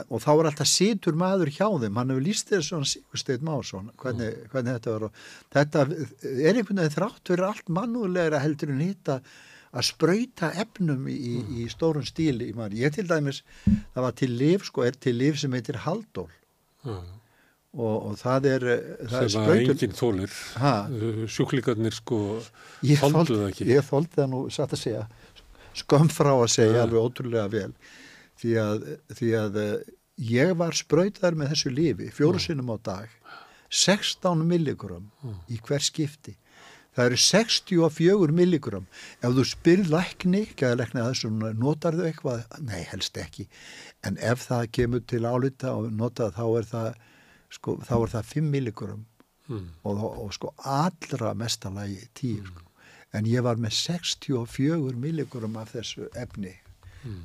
og 0.02 0.22
þá 0.22 0.30
er 0.32 0.48
alltaf 0.50 0.68
situr 0.70 1.16
maður 1.18 1.50
hjá 1.54 1.66
þeim. 1.68 1.98
Hann 2.00 2.12
hefur 2.12 2.24
líst 2.24 2.50
þér 2.50 2.62
svona 2.66 2.90
Sigursteinn 2.90 3.46
Másson 3.46 3.90
hvernig, 4.00 4.30
mm. 4.30 4.52
hvernig 4.52 4.78
þetta 4.78 4.94
var 4.94 5.08
og 5.08 5.18
þetta 5.54 5.82
er 5.86 6.60
einhvern 6.60 6.82
veginn 6.82 6.94
þrátt 6.96 7.32
fyrir 7.32 7.48
allt 7.48 7.74
mannúlegra 7.78 8.42
heldur 8.42 8.74
en 8.74 8.84
hitt 8.84 9.10
að 9.14 9.88
spröyta 9.88 10.52
efnum 10.62 11.08
í, 11.10 11.18
mm. 11.40 11.58
í 11.62 11.66
stórun 11.72 12.06
stíli. 12.06 12.52
Ég 12.78 12.94
til 12.94 13.06
dæmis, 13.10 13.42
það 13.66 14.06
var 14.06 14.16
til 14.20 14.30
liv 14.38 14.64
sko, 14.66 14.86
er 14.86 14.98
til 14.98 15.16
liv 15.18 15.38
sem 15.40 15.54
heitir 15.54 15.80
Haldól 15.84 16.30
mm. 16.86 17.02
og, 17.78 17.96
og 17.96 18.14
það 18.20 18.50
er 18.52 18.68
það 19.10 19.28
sem 19.34 19.48
var 19.48 19.62
enginn 19.62 19.98
þólir 19.98 20.38
sjúklingarnir 21.34 21.98
sko 21.98 22.22
þóldu 22.82 23.40
það 23.40 23.50
ekki. 23.50 23.68
ég 23.72 23.86
þóldi 23.86 24.18
það 24.20 24.32
nú 24.34 24.46
satt 24.54 24.76
að 24.76 24.84
segja 24.86 25.04
skömm 25.74 26.10
frá 26.12 26.32
að 26.36 26.50
segja 26.54 26.84
alveg 26.84 27.02
ótrúlega 27.02 27.50
vel 27.50 27.72
því 28.40 28.54
að, 28.62 28.86
því 29.18 29.32
að 29.40 29.58
eh, 29.62 29.74
ég 30.30 30.54
var 30.58 30.76
spröytar 30.78 31.36
með 31.38 31.54
þessu 31.54 31.74
lífi 31.74 32.10
fjóru 32.14 32.40
sinnum 32.42 32.72
á 32.74 32.78
dag 32.82 33.12
16 33.74 34.44
milligram 34.46 35.10
í 35.50 35.60
hver 35.64 35.82
skipti 35.82 36.36
Það 36.94 37.08
eru 37.08 37.16
64 37.18 38.34
milligram. 38.38 38.84
Ef 39.18 39.32
þú 39.34 39.42
spyrð 39.50 39.88
lækni, 39.90 40.44
gæðalækni 40.54 41.00
að 41.02 41.08
þessu, 41.08 41.30
notar 41.58 41.96
þau 41.98 42.04
eitthvað? 42.06 42.44
Nei, 42.62 42.84
helst 42.86 43.18
ekki. 43.18 43.48
En 44.06 44.14
ef 44.22 44.44
það 44.46 44.68
kemur 44.78 45.02
til 45.02 45.24
álita 45.26 45.72
og 45.74 45.88
nota 45.90 46.28
þá 46.36 46.44
er 46.60 46.68
það, 46.70 47.00
sko, 47.56 47.74
þá 47.82 47.94
er 47.96 48.12
það 48.14 48.30
5 48.36 48.52
milligram 48.54 49.02
Mm. 49.44 49.66
og, 49.84 49.98
og 50.24 50.30
sko 50.32 50.54
allra 50.64 51.34
mestalagi 51.36 51.98
10 52.16 52.46
sko. 52.48 52.62
En 53.12 53.26
ég 53.28 53.42
var 53.44 53.58
með 53.60 53.74
64 53.76 54.94
milligram 54.96 55.58
af 55.60 55.74
þessu 55.74 56.06
efni 56.16 56.54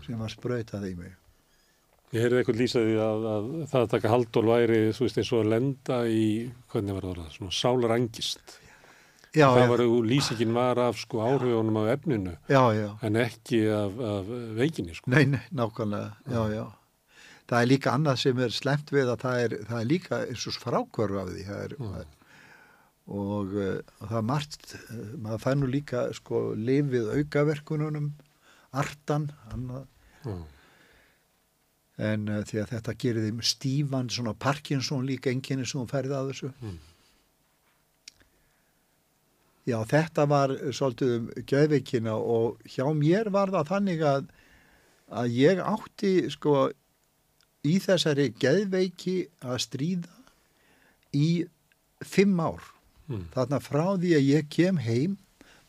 sem 0.06 0.20
var 0.20 0.32
sprautað 0.34 0.88
í 0.90 0.96
mig. 1.00 1.14
Ég 2.10 2.24
heyrði 2.26 2.40
eitthvað 2.42 2.58
lýsaði 2.64 2.96
að, 3.06 3.26
að 3.30 3.50
það 3.70 3.84
að 3.84 3.92
taka 3.92 4.10
haldól 4.16 4.46
væri, 4.50 4.80
þú 4.98 5.04
veist, 5.06 5.20
eins 5.22 5.30
og 5.36 5.44
að 5.44 5.52
lenda 5.54 6.00
í, 6.10 6.24
hvernig 6.74 6.96
var 6.98 7.06
það 7.06 7.12
orðað, 7.14 7.36
svona 7.36 7.56
sálarangist. 7.60 8.56
Já, 9.38 9.46
það 9.54 9.68
var, 9.70 9.84
lýsingin 10.10 10.56
var 10.56 10.80
af 10.82 10.98
sko 10.98 11.20
áhrifunum 11.22 11.76
af 11.84 11.92
efninu, 11.94 12.32
já, 12.50 12.64
já. 12.74 12.88
en 13.06 13.20
ekki 13.22 13.60
af, 13.70 14.00
af 14.14 14.32
veikinni, 14.58 14.96
sko. 14.98 15.12
Nei, 15.14 15.28
nei, 15.36 15.44
nákvæmlega, 15.54 16.16
já, 16.34 16.42
já. 16.56 16.64
Það 17.50 17.62
er 17.62 17.70
líka 17.70 17.94
annað 17.94 18.18
sem 18.24 18.42
er 18.46 18.52
slemt 18.58 18.90
við 18.94 19.12
að 19.14 19.22
það 19.28 19.44
er, 19.44 19.54
það 19.70 19.84
er 19.84 19.88
líka 19.92 20.18
eins 20.26 20.48
og 20.50 20.58
frákvörf 20.64 21.22
af 21.22 21.30
því. 21.36 21.46
Það 21.52 21.62
er, 21.68 21.76
Mm. 21.80 21.94
og, 23.10 23.54
uh, 23.58 23.78
og 24.02 24.10
það 24.10 24.18
er 24.20 24.26
margt, 24.30 24.74
uh, 24.94 25.06
maður 25.18 25.40
fær 25.46 25.56
nú 25.58 25.70
líka 25.70 26.02
sko 26.14 26.42
lifið 26.58 27.08
aukaverkununum, 27.20 28.12
artan, 28.72 29.30
Mm. 30.26 30.42
en 31.98 32.28
uh, 32.30 32.42
því 32.44 32.58
að 32.60 32.72
þetta 32.74 32.94
gerir 33.00 33.24
þeim 33.28 33.42
stífan, 33.44 34.10
svona 34.12 34.34
Parkinson 34.36 35.06
líka 35.08 35.32
enginni 35.32 35.66
sem 35.68 35.80
hún 35.80 35.88
færði 35.88 36.16
að 36.18 36.32
þessu. 36.34 36.50
Mm. 36.60 36.78
Já, 39.70 39.78
þetta 39.86 40.26
var 40.30 40.54
svolítið 40.74 41.14
um 41.16 41.26
geðveikina 41.48 42.16
og 42.18 42.60
hjá 42.68 42.86
mér 42.98 43.30
var 43.34 43.52
það 43.54 43.68
þannig 43.70 44.04
að, 44.08 44.30
að 45.22 45.32
ég 45.38 45.62
átti 45.62 46.14
sko 46.34 46.56
í 47.68 47.76
þessari 47.84 48.30
geðveiki 48.40 49.18
að 49.46 49.58
stríða 49.66 50.16
í 51.16 51.30
fimm 52.06 52.40
ár. 52.42 52.64
Mm. 53.10 53.26
Þarna 53.36 53.60
frá 53.62 53.86
því 54.00 54.14
að 54.18 54.28
ég 54.30 54.50
kem 54.54 54.80
heim 54.82 55.18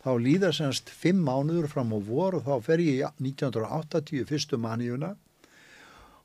þá 0.00 0.10
líða 0.16 0.52
semst 0.56 0.90
fimm 0.90 1.20
mánuður 1.26 1.68
fram 1.68 1.92
á 1.92 1.98
vor 2.00 2.38
og 2.38 2.46
þá 2.46 2.54
fer 2.64 2.82
ég 2.84 3.02
í 3.02 3.30
1980 3.30 4.28
fyrstu 4.28 4.60
manniuna 4.60 5.14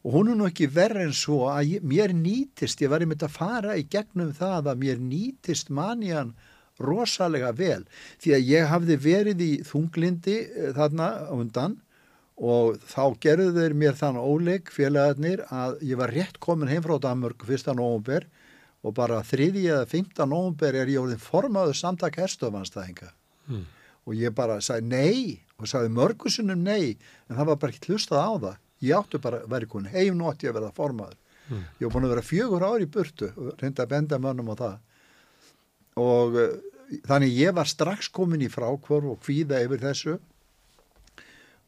og 0.06 0.14
hún 0.14 0.30
er 0.32 0.38
nú 0.38 0.46
ekki 0.48 0.68
verið 0.70 1.08
en 1.08 1.16
svo 1.18 1.48
að 1.50 1.72
ég, 1.76 1.86
mér 1.86 2.14
nýtist, 2.14 2.82
ég 2.84 2.92
var 2.92 3.02
einmitt 3.02 3.26
að 3.26 3.34
fara 3.40 3.74
í 3.76 3.88
gegnum 3.90 4.36
það 4.38 4.70
að 4.72 4.84
mér 4.84 5.02
nýtist 5.02 5.72
mannian 5.74 6.36
rosalega 6.78 7.50
vel. 7.56 7.86
Því 8.22 8.36
að 8.36 8.52
ég 8.52 8.70
hafði 8.70 9.00
verið 9.02 9.42
í 9.42 9.52
þunglindi 9.66 10.38
eh, 10.44 10.70
þarna 10.76 11.10
undan 11.34 11.80
og 12.36 12.78
þá 12.84 13.16
gerðu 13.24 13.52
þeir 13.56 13.78
mér 13.82 13.98
þann 13.98 14.20
óleik 14.20 14.70
félagarnir 14.76 15.46
að 15.50 15.80
ég 15.88 16.00
var 16.00 16.14
rétt 16.14 16.38
komin 16.44 16.70
heim 16.70 16.84
frá 16.84 17.00
Danmörk 17.02 17.48
fyrsta 17.48 17.74
nógumber 17.74 18.28
og 18.86 18.94
bara 18.94 19.24
þriði 19.26 19.70
eða 19.72 19.90
fymta 19.90 20.28
nógumber 20.28 20.76
er 20.76 20.92
ég 20.92 21.02
orðin 21.02 21.24
formaður 21.24 21.80
samtak 21.80 22.20
herstöfanstæðinga 22.20 23.14
Mm. 23.50 23.66
og 24.06 24.14
ég 24.18 24.34
bara 24.36 24.60
sagði 24.62 24.88
nei 24.90 25.40
og 25.60 25.68
sagði 25.70 25.90
mörgusunum 25.96 26.64
nei 26.64 26.98
en 27.30 27.36
það 27.38 27.46
var 27.52 27.56
bara 27.62 27.72
ekki 27.76 27.92
hlustað 27.94 28.22
á 28.26 28.32
það 28.46 28.56
ég 28.86 28.98
áttu 29.00 29.20
bara 29.22 29.40
að 29.44 29.50
vera 29.56 29.70
komin 29.72 29.92
heim 29.94 30.18
nú 30.18 30.28
átti 30.32 30.50
að 30.50 30.58
verða 30.62 30.74
formaður 30.78 31.22
Mm. 31.46 31.60
ég 31.78 31.86
var 31.86 31.92
búin 31.94 32.06
að 32.08 32.14
vera 32.16 32.22
fjögur 32.26 32.64
ár 32.66 32.82
í 32.82 32.86
burtu 32.90 33.28
og 33.38 33.60
reynda 33.62 33.84
að 33.86 33.90
benda 33.92 34.18
mönnum 34.18 34.48
á 34.50 34.56
það 34.58 34.78
og 36.02 36.38
uh, 36.42 36.56
þannig 37.06 37.36
ég 37.38 37.54
var 37.54 37.70
strax 37.70 38.08
komin 38.10 38.42
í 38.42 38.50
frákvörf 38.50 39.12
og 39.12 39.20
kvíða 39.22 39.60
yfir 39.62 39.84
þessu 39.84 40.16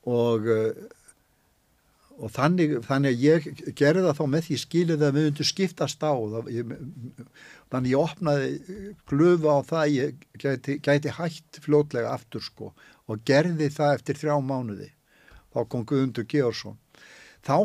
og 0.10 0.48
uh, 0.50 0.72
og 2.18 2.32
þannig, 2.34 2.78
þannig 2.88 3.14
að 3.14 3.24
ég 3.24 3.48
gerði 3.78 4.04
það 4.08 4.18
þá 4.18 4.24
með 4.34 4.46
því 4.48 4.58
skilið 4.64 5.04
að 5.06 5.18
við 5.18 5.28
undum 5.32 5.48
skiptast 5.48 6.02
á 6.02 6.14
það, 6.18 6.50
ég, 6.56 6.72
þannig 7.74 7.94
ég 7.94 8.04
opnaði 8.04 8.86
glöfu 9.12 9.54
á 9.54 9.60
það 9.68 9.94
ég 9.94 10.24
gæti, 10.42 10.78
gæti 10.82 11.14
hætt 11.20 11.60
fljótlega 11.62 12.14
aftur 12.16 12.46
sko 12.46 12.72
og 13.08 13.22
gerði 13.28 13.70
það 13.74 13.94
eftir 14.00 14.22
þrjá 14.24 14.38
mánuði. 14.44 14.90
Þá 15.54 15.60
kom 15.72 15.86
Guðundur 15.88 16.26
Georgsson. 16.30 16.78
Þá 17.46 17.56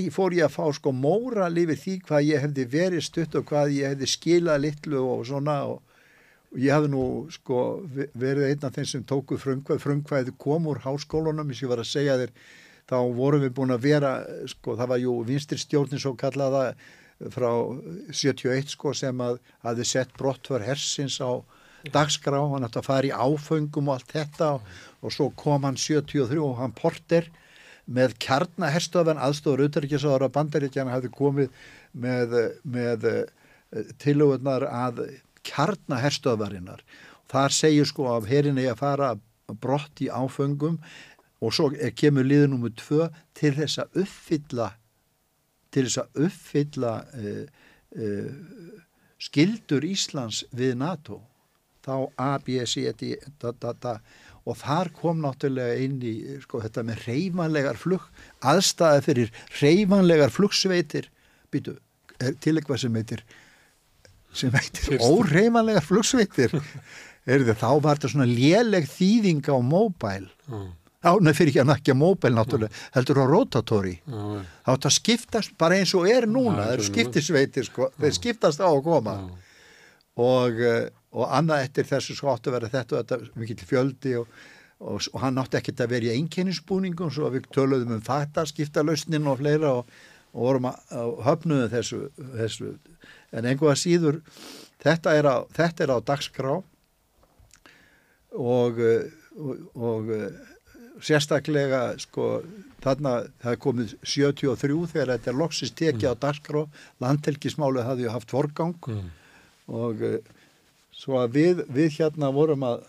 ég, 0.00 0.08
fór 0.10 0.34
ég 0.34 0.48
að 0.48 0.56
fá 0.56 0.64
sko 0.74 0.92
móra 0.92 1.46
lifið 1.52 1.82
því 1.82 1.98
hvað 2.08 2.24
ég 2.26 2.42
hefði 2.42 2.64
verið 2.72 3.04
stutt 3.06 3.36
og 3.38 3.44
hvað 3.48 3.76
ég 3.76 3.92
hefði 3.92 4.08
skilað 4.10 4.64
litlu 4.64 5.04
og 5.04 5.26
svona 5.28 5.58
og, 5.68 5.82
ég 6.56 6.72
hefði 6.72 6.90
nú 6.94 7.04
sko 7.32 7.58
verið 7.92 8.48
einn 8.48 8.64
af 8.64 8.74
þeim 8.74 8.88
sem 8.88 9.04
tóku 9.06 9.38
frumkvæð, 9.40 9.82
frumkvæði 9.84 10.34
kom 10.40 10.66
úr 10.70 10.80
háskólunum, 10.84 11.52
eins 11.52 11.60
og 11.60 11.68
ég 11.68 11.72
var 11.74 11.82
að 11.84 11.90
segja 11.92 12.16
þér 12.22 12.32
þá 12.88 12.96
vorum 13.16 13.44
við 13.44 13.54
búin 13.56 13.74
að 13.74 13.84
vera 13.84 14.12
sko, 14.48 14.76
það 14.78 14.90
var 14.92 15.02
jú 15.02 15.14
vinstri 15.28 15.60
stjórnin 15.60 16.02
svo 16.02 16.14
kallaða 16.18 16.72
frá 17.34 17.50
71 18.14 18.74
sko 18.74 18.94
sem 18.94 19.20
að 19.20 19.40
hafði 19.66 19.86
sett 19.90 20.14
brottför 20.18 20.64
hersins 20.64 21.18
á 21.18 21.42
dagskrá, 21.94 22.38
hann 22.52 22.66
ætti 22.66 22.80
að 22.80 22.88
fara 22.88 23.08
í 23.08 23.14
áföngum 23.14 23.90
og 23.90 23.98
allt 23.98 24.14
þetta 24.14 24.52
og, 24.56 24.72
og 25.02 25.14
svo 25.14 25.28
kom 25.38 25.66
hann 25.66 25.78
73 25.78 26.40
og 26.42 26.56
hann 26.58 26.74
porter 26.76 27.28
með 27.88 28.16
kjarnaherstöðan 28.22 29.20
aðstofur 29.24 29.64
auðverkjasáður 29.64 30.26
að 30.26 30.34
bandaríkjana 30.34 30.94
hafði 30.96 31.12
komið 31.14 31.60
með, 31.96 32.34
með 32.68 33.06
tilögurnar 34.02 34.66
að 34.68 35.04
kjarnaherstöðvarinnar. 35.48 36.82
Þar 37.28 37.54
segir 37.56 37.88
sko 37.88 38.10
að 38.12 38.28
herinni 38.32 38.66
að 38.68 38.82
fara 38.82 39.14
brott 39.62 40.02
í 40.04 40.10
áföngum 40.12 40.76
og 41.38 41.54
svo 41.54 41.70
kemur 41.98 42.26
liður 42.26 42.52
nummið 42.52 42.76
tvö 42.82 43.08
til 43.38 43.54
þess 43.58 43.82
að 43.84 44.02
uppfylla 44.04 44.68
til 45.74 45.84
þess 45.86 46.00
að 46.02 46.22
uppfylla 46.28 46.92
uh, 47.14 47.42
uh, 48.00 48.78
skildur 49.22 49.86
Íslands 49.86 50.44
við 50.56 50.76
NATO 50.80 51.20
þá 51.84 51.92
A, 52.20 52.30
B, 52.44 52.58
C, 52.68 52.84
D 52.98 53.14
da, 53.40 53.52
da, 53.52 53.72
da. 53.80 53.94
og 54.44 54.58
þar 54.60 54.90
kom 54.96 55.22
náttúrulega 55.24 55.78
inn 55.84 55.98
í 56.04 56.14
sko, 56.42 56.60
þetta 56.64 56.84
með 56.84 57.04
reyfanlegar 57.06 57.78
flug 57.80 58.04
aðstæði 58.44 59.04
fyrir 59.06 59.32
reyfanlegar 59.62 60.34
flugsveitir 60.34 61.08
býtu, 61.52 61.78
er 62.20 62.34
til 62.42 62.58
eitthvað 62.58 62.82
sem 62.84 62.98
heitir 62.98 63.24
sem 64.36 64.52
heitir 64.52 64.84
Fyrst. 64.90 65.06
óreyfanlegar 65.06 65.86
flugsveitir 65.86 66.58
er 67.30 67.46
þá 67.54 67.70
var 67.84 67.96
þetta 67.96 68.12
svona 68.12 68.28
léleg 68.28 68.90
þýðing 68.90 69.48
á 69.48 69.56
móbæl 69.62 70.28
Mm. 70.48 70.70
Já, 70.98 71.12
nei, 71.22 71.30
fyrir 71.30 71.52
ekki 71.52 71.60
að 71.62 71.68
nakja 71.68 71.94
móbæl 71.94 72.32
náttúrulega, 72.34 72.74
heldur 72.96 73.20
á 73.22 73.24
rotatóri. 73.30 73.92
Já, 74.02 74.18
já. 74.18 74.40
Þá 74.66 74.70
þetta 74.72 74.90
skiptast 74.96 75.52
bara 75.60 75.76
eins 75.78 75.92
og 75.94 76.08
er 76.10 76.26
núna, 76.26 76.64
það 76.64 76.72
eru 76.74 76.86
skiptisveitir, 76.88 77.68
sko, 77.68 77.86
þeir 78.02 78.16
skiptast 78.16 78.58
á 78.58 78.66
að 78.66 78.80
koma. 78.82 79.14
Og, 80.18 80.58
eh, 80.58 80.88
og 81.14 81.30
annað 81.38 81.68
eftir 81.68 81.86
þessu 81.86 82.16
svo 82.18 82.32
áttu 82.32 82.50
að 82.50 82.56
vera 82.58 82.72
þetta 82.72 82.96
og 82.96 83.04
þetta 83.04 83.38
mikill 83.38 83.68
fjöldi 83.70 84.16
og, 84.18 84.34
og, 84.82 84.98
og 85.12 85.22
hann 85.22 85.38
átti 85.38 85.60
ekkert 85.60 85.84
að 85.86 85.94
vera 85.94 86.10
í 86.10 86.18
einkennisbúningum, 86.18 87.14
svo 87.14 87.30
við 87.30 87.46
töluðum 87.54 87.94
um 88.00 88.02
þetta, 88.10 88.48
skiptalausnin 88.50 89.30
og 89.30 89.38
fleira 89.38 89.76
og, 89.78 89.94
og 90.34 90.48
vorum 90.48 90.68
að, 90.72 90.82
að 90.98 91.14
höfnuðu 91.28 91.70
þessu, 91.76 92.02
þessu. 92.34 92.74
En 93.30 93.46
einhvað 93.46 93.78
síður, 93.78 94.20
þetta 94.82 95.14
er 95.14 95.30
á, 95.30 95.36
þetta 95.54 95.86
er 95.86 95.94
á 95.94 95.98
dagskrá 96.10 96.58
og, 98.34 98.82
eh, 98.82 99.10
og, 99.38 99.66
og 99.78 100.14
eh, 100.18 100.47
sérstaklega 101.04 101.80
sko 102.02 102.28
þarna 102.82 103.12
það 103.42 103.52
er 103.52 103.60
komið 103.62 103.94
73 104.02 104.78
þegar 104.92 105.12
þetta 105.14 105.30
er 105.32 105.38
loksist 105.38 105.76
tekið 105.78 106.08
á 106.10 106.14
dagskrá. 106.24 106.64
Landhelgismálið 107.02 107.88
hafði 107.88 108.12
haft 108.14 108.30
forgang 108.34 108.76
Mm. 108.88 109.10
og 109.68 110.00
uh, 110.02 110.16
svo 110.96 111.18
að 111.20 111.34
við, 111.36 111.62
við 111.68 111.98
hérna 111.98 112.30
vorum 112.32 112.62
að 112.64 112.86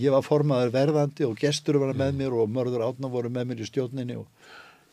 ég 0.00 0.12
var 0.14 0.24
formaður 0.24 0.72
verðandi 0.72 1.26
og 1.26 1.36
gestur 1.40 1.78
var 1.80 1.94
með 1.96 2.16
mér 2.18 2.34
og 2.36 2.50
mörður 2.52 2.86
átna 2.88 3.10
voru 3.12 3.30
með 3.32 3.50
mér 3.50 3.62
í 3.64 3.68
stjórninni 3.68 4.16
og 4.20 4.26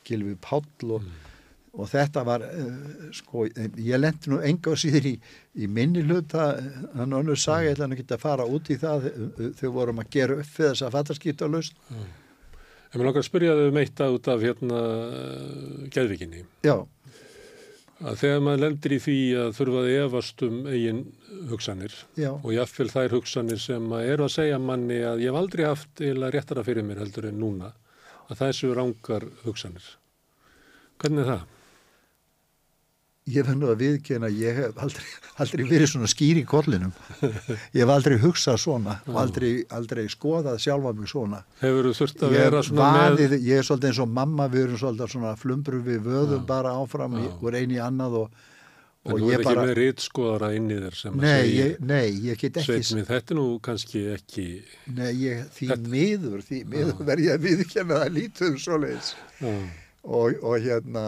Gilvi 0.07 0.35
Páll 0.41 0.93
og, 0.95 1.03
og 1.73 1.89
þetta 1.91 2.23
var 2.27 2.43
uh, 2.43 3.09
sko, 3.15 3.47
ég 3.49 3.99
lendi 3.99 4.31
nú 4.33 4.39
enga 4.43 4.75
síður 4.79 5.09
í, 5.11 5.15
í 5.55 5.67
minni 5.67 6.03
hluta. 6.03 6.51
Hann 6.95 7.13
önnur 7.13 7.39
ég 7.39 7.73
ætla 7.73 7.87
hann 7.87 7.97
að 7.99 8.17
fara 8.23 8.45
út 8.47 8.69
í 8.71 8.77
það. 8.79 9.11
Þau 9.59 9.69
vorum 9.75 9.99
að 10.03 10.09
gera 10.15 10.39
upp 10.39 10.49
fyrir 10.49 10.73
þess 10.73 10.87
að 10.87 10.97
fattaskýta 10.97 11.47
laust 11.51 11.75
En 12.89 12.97
mér 12.97 13.05
langar 13.09 13.21
að 13.21 13.27
spyrja 13.29 13.57
þau 13.57 13.67
um 13.69 13.77
eitt 13.83 13.99
út 14.05 14.27
af 14.33 14.41
hérna 14.41 14.79
geðvikinni. 15.93 16.45
já, 16.65 16.77
Að 17.99 18.15
þegar 18.21 18.43
maður 18.45 18.61
lendir 18.63 18.93
í 18.95 18.99
því 19.03 19.15
að 19.35 19.49
þurfa 19.57 19.79
að 19.83 19.89
efast 19.97 20.43
um 20.47 20.59
eigin 20.71 20.99
hugsanir 21.49 21.95
já, 22.15 22.29
og 22.31 22.53
jáfnvel 22.55 22.87
þær 22.93 23.15
hugsanir 23.17 23.59
sem 23.59 23.89
að 23.91 24.11
eru 24.13 24.23
að 24.23 24.35
segja 24.37 24.59
manni 24.63 25.01
að 25.03 25.23
ég 25.25 25.33
hef 25.33 25.39
aldrei 25.41 25.65
haft 25.67 26.03
eða 26.07 26.29
réttara 26.31 26.63
fyrir 26.63 26.87
mér 26.87 27.01
heldur 27.03 27.27
en 27.27 27.41
núna 27.43 27.73
að 28.29 28.39
það 28.39 28.53
séu 28.55 28.71
rángar 28.77 29.25
hugsanir. 29.43 29.83
Hvernig 31.03 31.25
er 31.25 31.31
það? 31.33 31.43
Ég 33.29 33.45
fennu 33.47 33.69
að 33.71 33.79
viðkjöna, 33.83 34.29
ég 34.33 34.59
hef 34.59 34.81
aldrei, 34.83 35.05
aldrei 35.43 35.63
verið 35.69 35.91
svona 35.93 36.09
skýr 36.11 36.41
í 36.41 36.43
kollinum. 36.49 36.91
Ég 37.21 37.81
hef 37.83 37.93
aldrei 37.93 38.17
hugsað 38.21 38.59
svona 38.63 38.97
og 39.07 39.17
aldrei, 39.21 39.51
aldrei 39.75 40.05
skoðað 40.11 40.59
sjálfa 40.63 40.93
mig 40.97 41.11
svona. 41.11 41.41
Hefur 41.63 41.89
þú 41.89 41.95
þurft 42.01 42.23
að 42.27 42.37
vera 42.37 42.61
svona 42.65 42.91
vaðið, 42.97 43.35
með... 43.35 43.49
ég 43.49 43.61
er 43.61 43.67
svolítið 43.69 43.91
eins 43.91 44.03
og 44.05 44.13
mamma, 44.19 44.47
við 44.53 44.67
erum 44.67 44.81
svolítið 44.83 45.15
svona 45.15 45.33
flumbru 45.39 45.81
við 45.85 46.05
vöðum 46.07 46.43
Já. 46.43 46.47
bara 46.53 46.77
áfram, 46.81 47.19
voru 47.41 47.61
eini 47.63 47.81
annað 47.83 48.23
og, 48.23 48.45
En 49.07 49.13
og 49.15 49.21
þú 49.21 49.29
er 49.31 49.37
ekki 49.39 49.47
bara, 49.47 49.61
með 49.63 49.77
rítskoðara 49.77 50.47
inn 50.57 50.65
í 50.75 50.77
þér 50.83 50.95
sem 50.99 51.13
að 51.13 51.21
nei, 51.23 51.29
segja, 51.39 51.67
ég, 51.69 51.77
nei, 51.87 52.07
ég 52.27 52.41
get 52.41 52.57
ekki, 52.59 52.65
Sveinn 52.83 52.97
minn, 52.97 53.05
þetta 53.07 53.31
er 53.31 53.37
nú 53.39 53.45
kannski 53.63 54.01
ekki... 54.11 54.47
nei, 54.97 55.11
ég, 55.21 55.45
því 55.55 55.69
Þetta- 55.69 55.91
miður, 55.93 56.41
því 56.49 56.59
miður 56.73 56.99
verð 57.07 57.23
ég 57.29 57.37
að 57.37 57.45
viðkjöna 57.47 57.99
það 58.01 58.11
lítið 58.17 58.49
um 58.49 58.57
svoleiðis. 58.65 59.13
Og, 59.39 60.35
og 60.43 60.65
hérna 60.67 61.05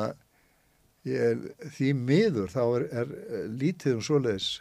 ég, 1.08 1.48
því 1.78 1.94
miður 1.98 2.52
þá 2.54 2.62
er, 2.66 2.86
er 3.04 3.16
eh, 3.22 3.48
lítið 3.62 3.98
um 3.98 4.06
svoleiðis. 4.06 4.52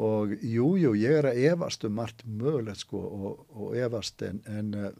Og 0.00 0.32
jú, 0.40 0.72
jú, 0.80 0.94
ég 0.96 1.18
er 1.20 1.28
að 1.28 1.42
efast 1.50 1.84
um 1.84 1.98
margt 1.98 2.22
mögulegt 2.24 2.86
sko 2.86 3.00
og, 3.04 3.46
og 3.52 3.76
efast 3.76 4.22
en, 4.24 4.40
en 4.48 4.74
eh, 4.78 4.92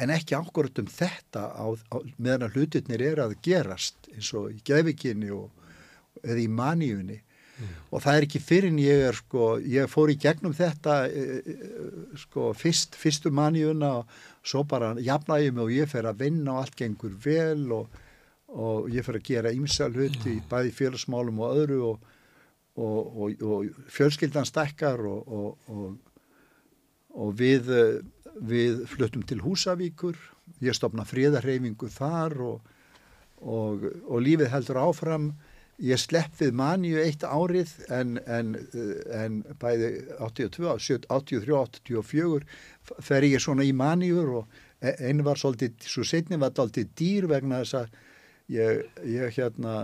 en 0.00 0.12
ekki 0.14 0.36
ákvörð 0.38 0.82
um 0.82 0.90
þetta 0.90 1.42
á, 1.52 1.66
á, 1.68 1.96
meðan 2.16 2.46
að 2.46 2.56
hlutirnir 2.56 3.02
eru 3.04 3.26
að 3.26 3.36
gerast 3.44 4.08
eins 4.14 4.30
og 4.36 4.48
í 4.54 4.60
geðvikinni 4.64 5.32
og 5.34 5.50
eða 6.24 6.40
í 6.40 6.48
maníunni. 6.48 7.20
Og 7.92 8.00
það 8.00 8.16
er 8.16 8.24
ekki 8.24 8.40
fyrir 8.40 8.70
en 8.70 8.78
ég 8.80 9.02
er 9.10 9.16
sko, 9.18 9.46
ég 9.60 9.90
fór 9.92 10.08
í 10.08 10.16
gegnum 10.20 10.54
þetta 10.56 10.94
e, 11.12 11.24
e, 11.44 11.56
sko 12.22 12.54
fyrst, 12.56 12.96
fyrstu 12.96 13.32
maníuna 13.36 13.90
og 13.98 14.14
svo 14.40 14.62
bara 14.64 14.94
mig 14.94 15.58
og 15.60 15.74
ég 15.74 15.90
fer 15.90 16.08
að 16.08 16.22
vinna 16.24 16.54
og 16.54 16.62
allt 16.62 16.78
gengur 16.78 17.12
vel 17.20 17.66
og, 17.76 17.98
og 18.50 18.88
ég 18.90 19.04
fer 19.06 19.18
að 19.18 19.26
gera 19.26 19.52
ýmsa 19.54 19.88
hluti 19.90 20.36
í 20.38 20.42
bæði 20.50 20.72
félagsmálum 20.74 21.38
og 21.42 21.60
öðru 21.62 21.80
og, 21.90 22.08
og, 22.80 23.20
og, 23.22 23.44
og 23.44 23.90
fjölskyldan 23.92 24.48
stækkar 24.48 25.02
og, 25.06 25.68
og, 25.70 25.94
og 27.14 27.36
við, 27.38 27.70
við 28.40 28.82
fluttum 28.90 29.22
til 29.26 29.40
Húsavíkur, 29.44 30.18
ég 30.64 30.74
stopna 30.76 31.06
fríðarreyfingu 31.06 31.90
þar 31.94 32.36
og, 32.46 32.74
og, 33.40 33.86
og 34.06 34.26
lífið 34.26 34.52
heldur 34.54 34.82
áfram. 34.82 35.30
Ég 35.80 35.96
slepp 35.96 36.34
við 36.36 36.50
maníu 36.52 36.98
eitt 37.00 37.22
árið 37.24 37.70
en, 37.88 38.18
en, 38.28 38.50
en 39.16 39.38
bæði 39.62 39.94
82, 40.20 41.06
83, 41.08 41.54
84 41.56 43.00
fer 43.00 43.24
ég 43.24 43.40
svona 43.40 43.64
í 43.64 43.72
maníur 43.72 44.34
og 44.42 44.58
e- 44.84 44.98
einu 45.08 45.24
var 45.24 45.40
svolítið, 45.40 45.78
svo 45.88 46.04
setni 46.04 46.36
var 46.36 46.52
svolítið 46.52 46.92
dýr 47.00 47.30
vegna 47.30 47.62
þess 47.62 47.78
að 47.80 47.96
ég, 48.50 48.82
ég 49.06 49.38
hérna 49.38 49.76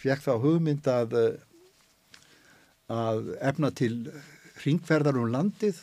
fekk 0.00 0.24
þá 0.24 0.32
hugmynd 0.42 0.88
að 0.90 1.16
eh, 1.20 1.38
að 2.90 3.34
efna 3.38 3.70
til 3.76 3.94
ringferðar 4.64 5.18
um 5.20 5.30
landið 5.30 5.78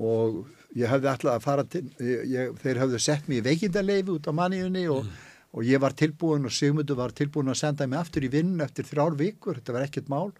og 0.00 0.42
ég 0.76 0.90
hefði 0.90 1.10
alltaf 1.10 1.32
að 1.34 1.44
fara 1.44 1.64
til, 1.70 1.84
ég, 2.00 2.54
þeir 2.60 2.80
hefðu 2.82 3.00
sett 3.02 3.28
mér 3.28 3.42
í 3.42 3.46
veikindarleifi 3.50 4.14
út 4.16 4.30
á 4.30 4.32
manniðunni 4.34 4.86
og, 4.92 5.06
og 5.54 5.66
ég 5.66 5.82
var 5.82 5.94
tilbúin 5.98 6.48
og 6.48 6.54
Sigmundur 6.54 6.98
var 6.98 7.14
tilbúin 7.16 7.52
að 7.52 7.60
senda 7.62 7.86
mig 7.86 8.00
aftur 8.00 8.26
í 8.26 8.32
vinn 8.32 8.58
eftir 8.64 8.88
þrjár 8.88 9.16
vikur, 9.18 9.60
þetta 9.60 9.76
var 9.76 9.86
ekkert 9.86 10.10
mál, 10.12 10.30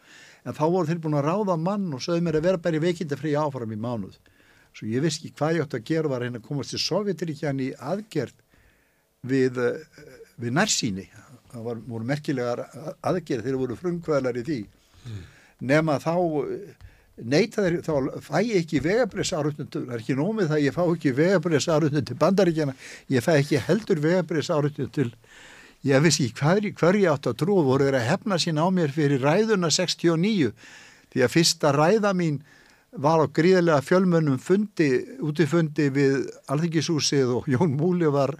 en 0.44 0.56
þá 0.56 0.64
voru 0.66 0.90
þeir 0.90 1.02
búin 1.04 1.18
að 1.20 1.26
ráða 1.28 1.56
mann 1.60 1.88
og 1.94 2.04
sögðu 2.04 2.26
mér 2.26 2.40
að 2.40 2.46
vera 2.48 2.62
bara 2.66 2.78
í 2.78 2.84
veikindafrí 2.84 3.34
áfram 3.38 3.74
í 3.74 3.80
mánuð. 3.80 4.18
Svo 4.74 4.86
ég 4.86 5.02
vissi 5.02 5.24
ekki 5.24 5.36
hvað 5.38 5.56
ég 5.56 5.66
átti 5.66 5.80
að 5.80 5.88
gera 5.88 6.10
var 6.10 6.22
að 6.22 6.28
reyna 6.28 6.40
að 6.40 6.46
komast 6.46 6.74
til 6.74 6.82
Sovjetiríkjan 6.82 7.62
í 7.62 7.72
aðgerð 7.74 8.36
við, 9.26 9.58
eh, 9.58 10.04
við 10.40 10.54
nærsýni. 10.58 11.08
Það 11.50 11.64
var, 11.66 11.80
voru 11.86 12.06
merkilegar 12.06 12.60
aðgerð 13.02 13.48
þeir 13.48 13.58
voru 13.58 13.76
frumkvæðlar 13.78 14.38
í 14.38 14.44
því. 14.46 14.60
Nema 15.60 15.98
þá 15.98 16.14
neyta 17.24 17.64
þeir, 17.64 17.78
þá 17.84 18.20
fæ 18.24 18.36
ég 18.44 18.58
ekki 18.62 18.82
vegabriðsárutnum, 18.84 19.68
það 19.72 19.94
er 19.94 20.02
ekki 20.02 20.16
nómið 20.18 20.50
það 20.50 20.56
að 20.56 20.64
ég 20.64 20.76
fá 20.76 20.82
ekki 20.84 21.12
vegabriðsárutnum 21.18 22.06
til 22.08 22.18
bandaríkjana, 22.20 22.76
ég 23.12 23.24
fæ 23.24 23.32
ekki 23.36 23.62
heldur 23.66 24.02
vegabriðsárutnum 24.04 24.92
til, 24.94 25.08
ég 25.86 26.04
vissi 26.04 26.30
hvað, 26.36 26.70
hver 26.78 27.00
átt 27.12 27.28
að 27.30 27.40
trúa, 27.42 27.66
voru 27.66 27.88
þeir 27.88 27.98
að 28.00 28.08
hefna 28.08 28.40
sín 28.40 28.62
á 28.62 28.66
mér 28.72 28.94
fyrir 28.94 29.24
ræðuna 29.24 29.70
69, 29.74 30.54
því 31.10 31.26
að 31.26 31.34
fyrsta 31.34 31.74
ræða 31.76 32.14
mín 32.16 32.40
var 32.90 33.22
á 33.22 33.26
gríðarlega 33.30 33.84
fjölmönnum 33.86 34.40
fundi, 34.42 34.90
úti 35.22 35.46
fundi 35.46 35.90
við 35.94 36.24
Alþingishúsið 36.50 37.36
og 37.36 37.50
Jón 37.50 37.76
Múli 37.78 38.10
var 38.10 38.34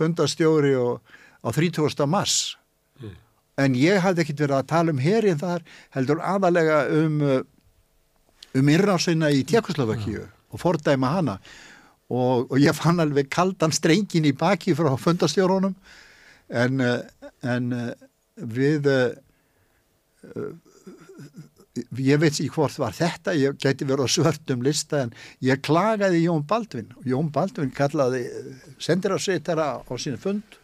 fundastjóri 0.00 0.74
og, 0.80 0.98
á 1.44 1.48
30. 1.52 2.06
mars. 2.08 2.56
En 3.60 3.74
ég 3.76 4.00
hafði 4.00 4.24
ekkert 4.24 4.44
verið 4.44 4.56
að 4.56 4.68
tala 4.70 4.92
um 4.94 5.00
herin 5.02 5.40
þar, 5.40 5.64
heldur 5.92 6.20
aðalega 6.24 6.78
um, 6.96 7.18
uh, 7.20 7.40
um 8.56 8.70
innrásina 8.72 9.28
í 9.34 9.42
Tjekkoslovakíu 9.48 10.22
og 10.24 10.62
fordæma 10.62 11.10
hana. 11.16 11.34
Og, 12.10 12.48
og 12.50 12.56
ég 12.58 12.74
fann 12.74 13.02
alveg 13.02 13.28
kaldan 13.30 13.74
strengin 13.74 14.26
í 14.26 14.32
baki 14.36 14.74
frá 14.78 14.90
fundastjórunum 14.98 15.76
en, 16.48 16.80
uh, 16.80 17.28
en 17.46 17.68
uh, 17.76 17.92
við 18.40 18.88
uh, 18.90 19.12
ég 21.78 22.18
veit 22.18 22.32
ekki 22.32 22.50
hvort 22.54 22.78
var 22.82 22.94
þetta, 22.96 23.34
ég 23.38 23.58
geti 23.62 23.86
verið 23.86 24.08
á 24.10 24.14
svörtum 24.14 24.64
lista 24.66 25.04
en 25.04 25.12
ég 25.44 25.60
klagaði 25.62 26.24
Jón 26.24 26.42
Baldvin. 26.48 26.90
Jón 27.06 27.30
Baldvin 27.34 27.70
kallaði 27.74 28.24
sendirafsveitara 28.82 29.68
á 29.86 29.92
sín 30.00 30.18
fund 30.20 30.58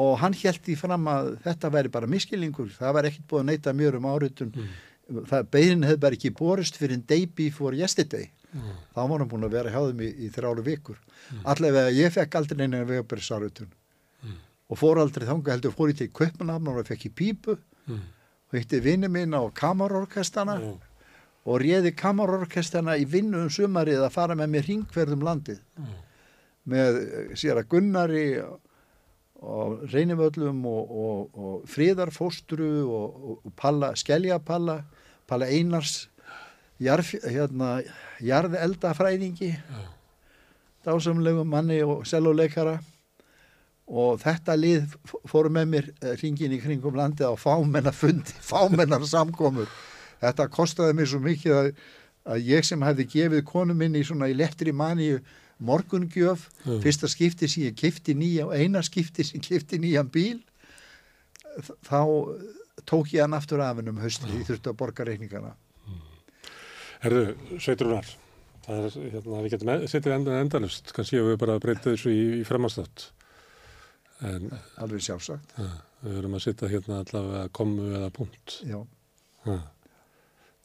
og 0.00 0.18
hann 0.20 0.36
held 0.36 0.68
í 0.68 0.76
fram 0.76 1.06
að 1.08 1.36
þetta 1.44 1.72
væri 1.72 1.92
bara 1.92 2.08
miskilningur, 2.10 2.72
það 2.76 2.96
var 2.96 3.08
ekkert 3.08 3.28
búið 3.30 3.42
að 3.42 3.48
neyta 3.50 3.72
mjög 3.76 3.94
um 3.96 4.08
áritun, 4.12 4.50
mm. 4.52 5.46
beinin 5.52 5.86
hefði 5.88 6.02
bara 6.02 6.18
ekki 6.18 6.32
borist 6.36 6.76
fyrir 6.76 6.98
en 6.98 7.06
day 7.08 7.24
before 7.24 7.76
yesterday, 7.76 8.26
mm. 8.52 8.74
þá 8.92 9.00
var 9.00 9.22
hann 9.22 9.30
búin 9.30 9.48
að 9.48 9.56
vera 9.56 9.72
hjá 9.72 9.80
þeim 9.86 10.02
í, 10.04 10.10
í 10.26 10.28
þrjáru 10.34 10.66
vikur. 10.66 11.00
Mm. 11.30 11.40
allavega 11.52 11.94
ég 11.96 12.12
fekk 12.12 12.36
aldrei 12.38 12.60
neina 12.60 12.84
vegabriðs 12.84 13.32
áritun 13.32 13.72
og 14.66 14.78
fór 14.78 15.00
aldrei 15.00 15.24
þanga 15.26 15.54
heldur 15.54 15.72
fór 15.74 15.92
ég 15.92 16.00
til 16.00 16.12
Köpmanafn 16.14 16.68
og 16.72 16.84
fekk 16.86 17.08
í 17.08 17.12
pípu 17.22 17.56
og 18.56 18.62
hitti 18.62 18.80
vinni 18.80 19.08
mín 19.12 19.36
á 19.36 19.44
kamarorkestana 19.52 20.56
Já. 20.56 20.72
og 21.44 21.60
réði 21.60 21.92
kamarorkestana 21.92 22.96
í 22.96 23.04
vinnu 23.04 23.44
um 23.44 23.50
sumarið 23.52 24.00
að 24.06 24.14
fara 24.14 24.36
með 24.38 24.52
mér 24.54 24.68
hringverðum 24.70 25.24
landið. 25.26 25.60
Með 26.64 27.00
eh, 27.02 27.34
sér 27.36 27.60
að 27.60 27.68
Gunnari 27.74 28.26
og, 28.40 29.84
Reynivöllum 29.92 30.64
og, 30.66 30.96
og, 31.04 31.36
og 31.36 31.68
Fríðarfóstru 31.68 32.70
og, 32.88 33.20
og, 33.36 33.52
Palla, 33.56 33.92
Skeljapalla 33.94 34.80
Palla 35.28 35.46
Einars 35.46 36.08
jarf, 36.80 37.12
hérna, 37.28 37.82
jarðeldafræðingi 38.24 39.52
dásamlegum 40.86 41.48
manni 41.50 41.82
og 41.84 42.06
seljuleikara 42.08 42.78
og 43.86 44.18
þetta 44.22 44.56
lið 44.58 44.96
f- 45.06 45.16
fóru 45.30 45.50
með 45.54 45.66
mér 45.72 45.90
ringin 46.22 46.52
í 46.56 46.60
kringum 46.62 46.96
landið 46.98 47.30
á 47.30 47.34
fámennar 47.38 47.94
fundi, 47.94 48.34
fámennar 48.52 49.04
samkomur. 49.06 49.68
Þetta 50.22 50.48
kostaði 50.50 50.96
mér 50.98 51.06
svo 51.10 51.20
mikið 51.22 51.54
að, 51.60 51.68
að 52.26 52.46
ég 52.50 52.64
sem 52.66 52.82
hefði 52.82 53.06
gefið 53.12 53.44
konu 53.46 53.74
minni 53.78 54.02
svona 54.04 54.26
í 54.32 54.34
lettri 54.34 54.72
mani 54.74 55.12
morgungjöf, 55.62 56.48
Mm. 56.66 56.80
fyrsta 56.82 57.08
skipti 57.08 57.46
sem 57.48 57.62
ég 57.68 57.76
kifti 57.78 58.12
nýja 58.18 58.44
og 58.48 58.52
eina 58.58 58.82
skipti 58.82 59.24
sem 59.24 59.40
kifti 59.40 59.78
nýjan 59.80 60.08
bíl, 60.12 60.40
þá 61.86 62.00
tók 62.84 63.12
ég 63.14 63.22
hann 63.24 63.32
aftur 63.38 63.62
af 63.64 63.78
henn 63.78 63.88
um 63.92 64.00
höstri, 64.02 64.34
ég 64.36 64.44
þurfti 64.48 64.68
að 64.72 64.76
borga 64.82 65.06
reikningana. 65.06 65.54
Herðu, 67.04 67.22
Sveitrunar, 67.62 68.08
það 68.66 68.84
er, 68.88 68.96
hérna, 69.14 69.40
við 69.44 69.54
getum 69.54 69.70
e- 69.76 69.88
setið 69.92 70.14
enda 70.16 70.36
endalust, 70.42 70.92
kannski 70.96 71.20
ef 71.20 71.28
við 71.30 71.38
bara 71.44 71.56
breyta 71.62 71.92
þessu 71.92 72.12
í, 72.12 72.22
í 72.40 72.44
framanstátt. 72.48 73.06
En 74.24 74.50
Alveg 74.80 75.02
sjálfsagt, 75.04 75.50
ja, 75.58 75.66
við 76.04 76.14
verum 76.16 76.36
að 76.38 76.44
setja 76.46 76.68
hérna 76.72 77.02
allavega 77.04 77.48
komu 77.52 77.90
eða 77.98 78.10
punkt. 78.16 78.60
já, 78.64 78.78
Ja. 79.46 79.58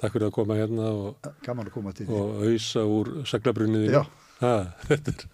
Takk 0.02 0.14
fyrir 0.16 0.30
að 0.30 0.34
koma 0.34 0.56
hérna 0.58 0.86
og, 0.90 1.28
gaman 1.46 1.68
að 1.68 1.74
koma 1.76 1.92
til 1.94 2.08
því. 2.08 2.14
og 2.18 2.40
auðsa 2.48 2.82
úr 2.90 3.10
seglabrunniði. 3.30 3.92
Já. 3.94 4.02
Ha, 4.42 4.54
þetta 4.88 5.12
er, 5.14 5.26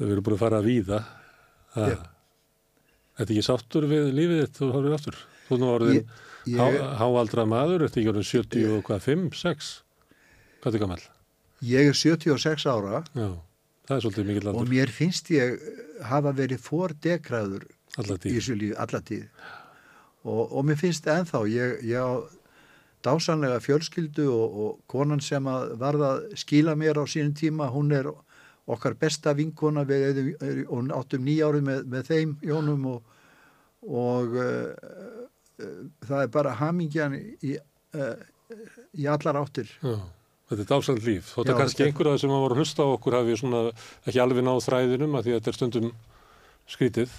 við 0.00 0.10
erum 0.12 0.24
búin 0.26 0.36
að 0.36 0.42
fara 0.42 0.58
að 0.60 0.66
víða. 0.68 0.98
Ha. 1.76 1.86
Já. 1.88 1.96
Þetta 3.16 3.24
er 3.30 3.32
ekki 3.36 3.46
sáttur 3.46 3.86
við 3.88 4.10
lífið 4.18 4.42
þitt, 4.42 4.58
þú 4.58 4.68
horfir 4.74 4.96
aftur. 4.98 5.16
Þú 5.48 5.54
er 5.56 5.62
nú 5.62 5.70
orðin 5.72 5.96
Ég- 5.96 6.12
ég- 6.52 6.60
há, 6.60 6.98
háaldra 7.00 7.46
maður, 7.48 7.86
þetta 7.86 7.96
er 7.96 8.02
ekki 8.02 8.12
orðin 8.12 8.28
70 8.28 8.76
og 8.76 8.84
hvað, 8.90 9.00
5, 9.06 9.24
6? 9.40 9.70
Hvað 10.62 10.74
er 10.74 10.82
gammal? 10.84 11.00
Ég 11.62 11.88
er 11.88 11.94
76 11.94 12.66
ára 12.66 13.04
Já, 13.14 13.30
það 13.88 13.96
er 13.96 14.04
svolítið 14.04 14.28
mikill 14.30 14.46
og 14.46 14.52
aldur, 14.54 14.70
mér 14.72 14.92
finnst 14.94 15.32
ég 15.34 15.66
hafa 16.08 16.34
verið 16.36 16.62
fordegraður 16.62 17.66
allar 18.00 18.22
í 18.22 18.36
þessu 18.36 18.56
lífi 18.58 18.78
allatíð 18.84 19.24
og, 20.22 20.44
og 20.46 20.64
mér 20.68 20.80
finnst 20.80 21.06
það 21.06 21.22
ennþá 21.22 21.42
ég, 21.52 21.74
ég 21.90 22.06
á 22.06 22.12
dásanlega 23.02 23.58
fjölskyldu 23.62 24.28
og, 24.30 24.60
og 24.64 24.76
konan 24.90 25.22
sem 25.24 25.46
að 25.50 25.74
varða 25.80 26.12
skila 26.38 26.76
mér 26.78 27.02
á 27.02 27.04
sínum 27.10 27.34
tíma 27.34 27.70
hún 27.74 27.90
er 27.94 28.08
okkar 28.70 28.94
besta 28.98 29.34
vinkona 29.34 29.84
við 29.88 30.04
erum, 30.10 30.30
er, 30.40 30.62
og 30.70 30.92
áttum 30.94 31.26
nýjárið 31.26 31.66
með, 31.66 31.84
með 31.90 32.10
þeim 32.10 32.34
Jónum 32.46 32.88
og, 32.92 33.14
og 33.82 34.36
uh, 34.38 34.68
uh, 35.58 35.80
það 36.06 36.18
er 36.20 36.32
bara 36.36 36.56
hamingjan 36.60 37.16
í, 37.18 37.56
uh, 37.98 38.14
í 38.94 39.08
allar 39.10 39.40
áttir. 39.42 39.72
Já. 39.82 39.96
Þetta 40.52 40.64
er 40.66 40.68
dásand 40.68 41.04
líf. 41.06 41.32
Já, 41.32 41.40
að 41.40 41.58
kannski 41.62 41.78
þetta- 41.80 41.88
einhverja 41.88 42.20
sem 42.20 42.30
að 42.30 42.42
voru 42.44 42.54
að 42.54 42.60
hlusta 42.60 42.84
á 42.84 42.88
okkur 42.92 43.14
hafi 43.16 43.36
svona 43.40 43.60
ekki 44.04 44.20
alveg 44.20 44.44
náð 44.44 44.58
þræðinum 44.66 45.16
að 45.16 45.24
því 45.24 45.32
að 45.32 45.38
þetta 45.38 45.52
er 45.52 45.58
stundum 45.58 45.92
skrítið 46.68 47.14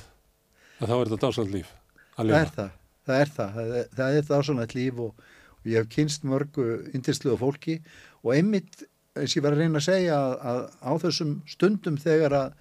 að 0.80 0.88
þá 0.92 0.96
er 1.00 1.08
þetta 1.10 1.22
dásand 1.26 1.54
líf. 1.54 1.72
Að 2.14 2.30
Það 2.30 2.40
er 2.44 2.52
það, 2.54 2.72
það 3.08 3.22
er 3.24 3.32
það, 3.34 3.56
það 3.98 4.18
er, 4.18 4.26
það 4.28 4.38
er 4.38 4.48
svona 4.50 4.68
líf 4.74 5.00
og, 5.02 5.24
og 5.58 5.66
ég 5.66 5.82
hef 5.82 5.90
kynst 5.96 6.28
mörgu 6.30 6.68
yndisluðu 6.94 7.40
fólki 7.42 7.80
og 8.22 8.36
einmitt 8.36 8.84
eins 9.18 9.34
ég 9.38 9.44
var 9.46 9.58
að 9.58 9.64
reyna 9.64 9.82
að 9.82 9.88
segja 9.88 10.20
að, 10.20 10.36
að 10.52 10.62
á 10.86 10.92
þessum 11.04 11.34
stundum 11.50 11.98
þegar 11.98 12.38
að 12.38 12.54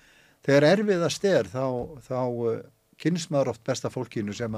þegar 0.47 0.67
erfiðast 0.73 1.29
er 1.29 1.49
þá, 1.53 1.67
þá 2.09 2.19
uh, 2.23 2.57
kynst 3.03 3.31
maður 3.31 3.53
oft 3.53 3.65
besta 3.67 3.91
fólkinu 3.93 4.35
sem, 4.37 4.57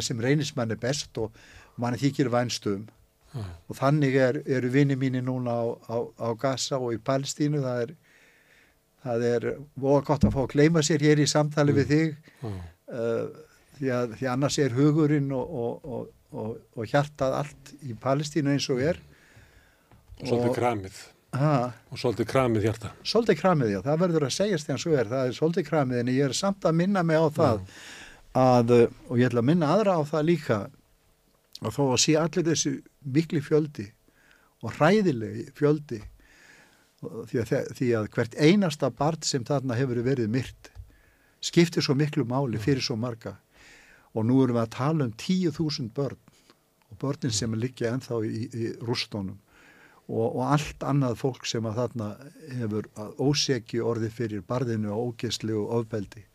sem 0.00 0.20
reynist 0.20 0.56
manni 0.56 0.76
best 0.80 1.18
og 1.20 1.36
manni 1.76 2.00
þykir 2.00 2.30
vænstum 2.32 2.88
Já. 3.32 3.44
og 3.68 3.76
þannig 3.78 4.16
er, 4.20 4.38
eru 4.44 4.68
vini 4.74 4.96
mínir 5.00 5.22
núna 5.24 5.54
á, 5.56 5.64
á, 5.88 5.96
á 6.20 6.28
Gaza 6.36 6.76
og 6.78 6.92
í 6.92 6.98
Palstínu 7.00 7.62
það 7.64 7.78
er, 7.86 7.94
það 9.06 9.24
er 9.30 9.46
voða 9.80 10.02
gott 10.10 10.26
að 10.28 10.34
fá 10.36 10.42
að 10.44 10.50
gleyma 10.52 10.82
sér 10.84 11.00
hér 11.06 11.22
í 11.24 11.28
samtali 11.30 11.72
við 11.78 11.88
þig 11.94 12.10
Já. 12.42 12.50
uh, 12.92 13.24
því, 13.78 13.88
að, 13.96 14.12
því 14.20 14.28
annars 14.34 14.58
er 14.62 14.76
hugurinn 14.76 15.32
og, 15.32 15.56
og, 15.64 16.04
og, 16.32 16.52
og, 16.76 16.84
hjartað 16.92 17.38
allt 17.40 17.72
í 17.88 17.96
Palestínu 18.04 18.52
eins 18.56 18.68
og 18.72 18.84
er 18.84 19.00
Og 20.22 20.28
svolítið 20.28 20.52
kramið. 20.60 21.00
ha, 21.40 21.54
Og 21.90 21.98
svolítið 21.98 22.28
kramið 22.30 22.62
hjarta. 22.68 22.92
svolítið 23.02 23.40
kramið 23.40 23.72
já, 23.72 23.80
það 23.88 24.02
verður 24.04 24.28
að 24.28 24.36
segjast 24.36 24.68
því 24.68 24.76
eins 24.76 24.86
og 24.86 24.98
er 25.00 25.08
það 25.10 25.26
er 25.30 25.34
svolítið 25.40 25.66
kramið 25.72 26.02
en 26.04 26.12
ég 26.12 26.28
er 26.28 26.36
samt 26.36 26.68
að 26.68 26.76
minna 26.78 27.02
mig 27.02 27.16
á 27.16 27.26
það 27.32 27.64
að, 28.36 28.76
og 29.08 29.18
ég 29.18 29.26
ætla 29.32 29.40
að 29.42 29.48
minna 29.50 29.72
aðra 29.74 29.96
á 29.98 30.02
það 30.12 30.28
líka 30.28 30.58
að 31.62 31.76
þó 31.76 31.82
að 31.88 32.00
sé 32.04 32.16
allir 32.18 32.48
þessi 32.50 32.72
mikli 33.14 33.42
fjöldi 33.44 33.88
og 34.62 34.76
hræðilegi 34.76 35.48
fjöldi 35.58 36.00
því 37.02 37.42
að, 37.42 37.54
því 37.78 37.88
að 37.98 38.08
hvert 38.14 38.38
einasta 38.38 38.90
barn 38.94 39.24
sem 39.26 39.44
þarna 39.46 39.78
hefur 39.78 40.02
verið 40.06 40.30
myrt 40.30 40.72
skiptir 41.42 41.82
svo 41.82 41.96
miklu 41.98 42.24
máli 42.28 42.60
fyrir 42.62 42.82
svo 42.84 42.96
marga. 42.96 43.36
Og 44.14 44.26
nú 44.28 44.42
erum 44.42 44.58
við 44.58 44.62
að 44.62 44.74
tala 44.76 45.06
um 45.08 45.14
10.000 45.18 45.90
börn 45.96 46.18
og 46.92 46.98
börnin 47.00 47.32
sem 47.34 47.54
liggja 47.56 47.94
ennþá 47.94 48.20
í, 48.28 48.42
í 48.52 48.72
rústónum 48.84 49.38
og, 50.12 50.26
og 50.26 50.42
allt 50.52 50.84
annað 50.84 51.16
fólk 51.22 51.46
sem 51.48 51.66
að 51.66 51.78
þarna 51.80 52.08
hefur 52.58 52.90
óseki 53.18 53.80
orði 53.80 54.10
fyrir 54.12 54.44
barðinu 54.46 54.92
og 54.92 55.12
ógeslu 55.12 55.56
og 55.62 55.72
ofbeldi 55.80 56.26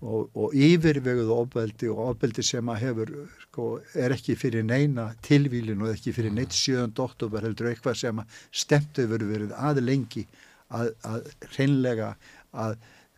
og, 0.00 0.30
og 0.36 0.54
yfirveguð 0.54 1.30
ofbeldi 1.32 1.88
og 1.92 2.02
ofbeldi 2.10 2.44
sem 2.44 2.68
að 2.68 2.82
hefur 2.82 3.12
sko, 3.46 3.68
er 3.94 4.14
ekki 4.16 4.36
fyrir 4.36 4.66
neina 4.66 5.08
tilvílin 5.24 5.82
og 5.82 5.94
ekki 5.94 6.12
fyrir 6.16 6.34
neitt 6.36 6.52
7. 6.56 6.90
oktober 6.92 7.46
heldur 7.46 7.70
eitthvað 7.70 7.96
sem 8.02 8.20
að 8.20 8.42
stemt 8.52 9.00
hefur 9.00 9.24
verið 9.24 9.56
að 9.56 9.80
lengi 9.86 10.26
að, 10.68 10.92
að 11.06 11.32
hreinlega 11.54 12.12
að 12.52 12.76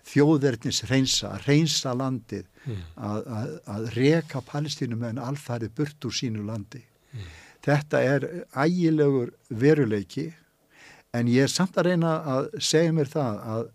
þjóðverðnis 0.09 0.85
reynsa, 0.89 1.35
að 1.35 1.51
reynsa 1.51 1.93
landið 1.97 2.47
Mm. 2.69 2.81
að, 3.01 3.29
að, 3.33 3.53
að 3.73 3.87
reka 3.97 4.41
palestínum 4.45 5.05
en 5.09 5.21
alfarið 5.23 5.73
burt 5.79 6.05
úr 6.05 6.15
sínu 6.15 6.45
landi. 6.45 6.83
Þetta 7.65 8.01
er 8.05 8.27
ægilegur 8.53 9.33
veruleiki 9.49 10.29
en 11.17 11.31
ég 11.33 11.47
er 11.47 11.53
samt 11.53 11.79
að 11.81 11.91
reyna 11.91 12.13
að 12.35 12.51
segja 12.61 12.93
mér 12.95 13.09
það 13.13 13.41
að, 13.55 13.71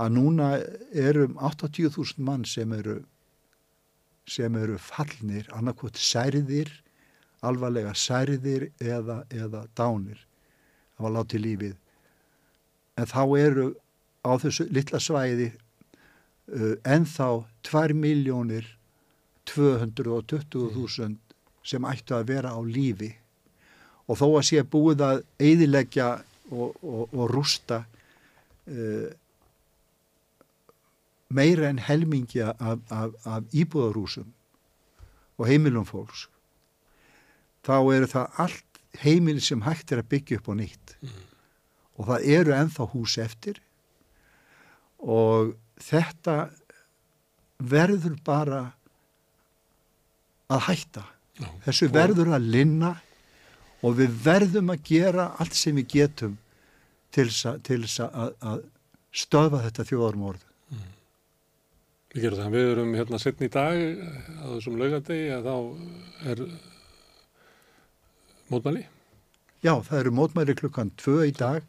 að 0.00 0.14
núna 0.16 0.50
erum 0.96 1.36
80.000 1.36 2.22
mann 2.24 2.46
sem 2.48 2.72
eru 2.72 3.00
sem 4.30 4.54
eru 4.56 4.76
fallnir, 4.78 5.48
annarkot 5.56 5.98
særðir, 5.98 6.70
alvarlega 7.42 7.94
særðir 7.98 8.68
eða, 8.78 9.24
eða 9.32 9.64
dánir. 9.74 10.20
Það 10.94 11.06
var 11.06 11.14
látið 11.16 11.42
lífið. 11.46 11.78
En 13.00 13.08
þá 13.10 13.22
eru 13.40 13.66
á 14.22 14.32
þessu 14.38 14.68
litla 14.70 15.00
svæði 15.02 15.48
uh, 15.50 16.76
ennþá 16.84 17.30
2 17.66 17.96
miljónir 17.96 18.68
220.000 19.50 21.16
sem 21.66 21.86
ættu 21.88 22.14
að 22.16 22.28
vera 22.30 22.52
á 22.54 22.60
lífi 22.62 23.10
og 24.06 24.18
þó 24.20 24.26
að 24.28 24.46
sé 24.48 24.62
búið 24.66 25.02
að 25.06 25.22
eyðileggja 25.40 26.10
og, 26.50 26.76
og, 26.82 27.02
og 27.14 27.24
rústa 27.32 27.82
uh, 27.82 29.08
meira 31.30 31.68
en 31.70 31.78
helmingja 31.78 32.52
af, 32.58 32.78
af, 32.90 33.10
af 33.24 33.42
íbúðarúsum 33.54 34.28
og 35.38 35.46
heimilum 35.48 35.86
fólks 35.88 36.26
þá 37.66 37.74
eru 37.94 38.08
það 38.10 38.40
allt 38.44 38.80
heimili 39.04 39.40
sem 39.44 39.62
hægt 39.62 39.92
er 39.92 40.00
að 40.02 40.08
byggja 40.10 40.38
upp 40.40 40.48
á 40.50 40.54
nýtt. 40.58 40.94
Og 42.00 42.08
það 42.08 42.24
eru 42.34 42.54
ennþá 42.56 42.86
hús 42.90 43.14
eftir. 43.22 43.60
Og 44.98 45.52
þetta 45.78 46.36
verður 47.60 48.16
bara 48.26 48.62
að 50.50 50.64
hætta. 50.66 51.04
Já. 51.40 51.46
þessu 51.64 51.86
Og- 51.88 51.94
verður 51.94 52.32
að 52.36 52.48
linna 52.50 52.90
og 53.86 53.94
við 53.96 54.16
verðum 54.24 54.72
að 54.74 54.82
gera 54.90 55.28
allt 55.38 55.54
sem 55.54 55.76
við 55.76 55.86
getum 55.94 56.34
til 57.12 57.28
þess 57.30 58.00
að, 58.02 58.64
stöðva 59.12 59.62
þetta 59.64 59.86
þjóðarmorð 59.88 60.42
Við 62.10 62.24
gerum 62.24 62.40
það. 62.40 62.54
Við 62.56 62.70
erum 62.72 62.94
hérna 62.98 63.18
setn 63.22 63.44
í 63.46 63.50
dag 63.54 63.82
á 64.42 64.44
þessum 64.56 64.78
laugadegi 64.80 65.28
að 65.36 65.44
þá 65.46 65.54
er 66.32 66.40
mótmæli. 68.50 68.86
Já, 69.62 69.74
það 69.84 69.98
eru 70.00 70.12
mótmæri 70.16 70.56
klukkan 70.58 70.90
tvö 71.00 71.20
í 71.28 71.34
dag 71.36 71.62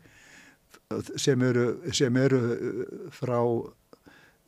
sem 1.20 1.42
eru, 1.46 1.66
sem 1.96 2.18
eru 2.20 2.40
uh, 2.42 3.06
frá 3.16 3.38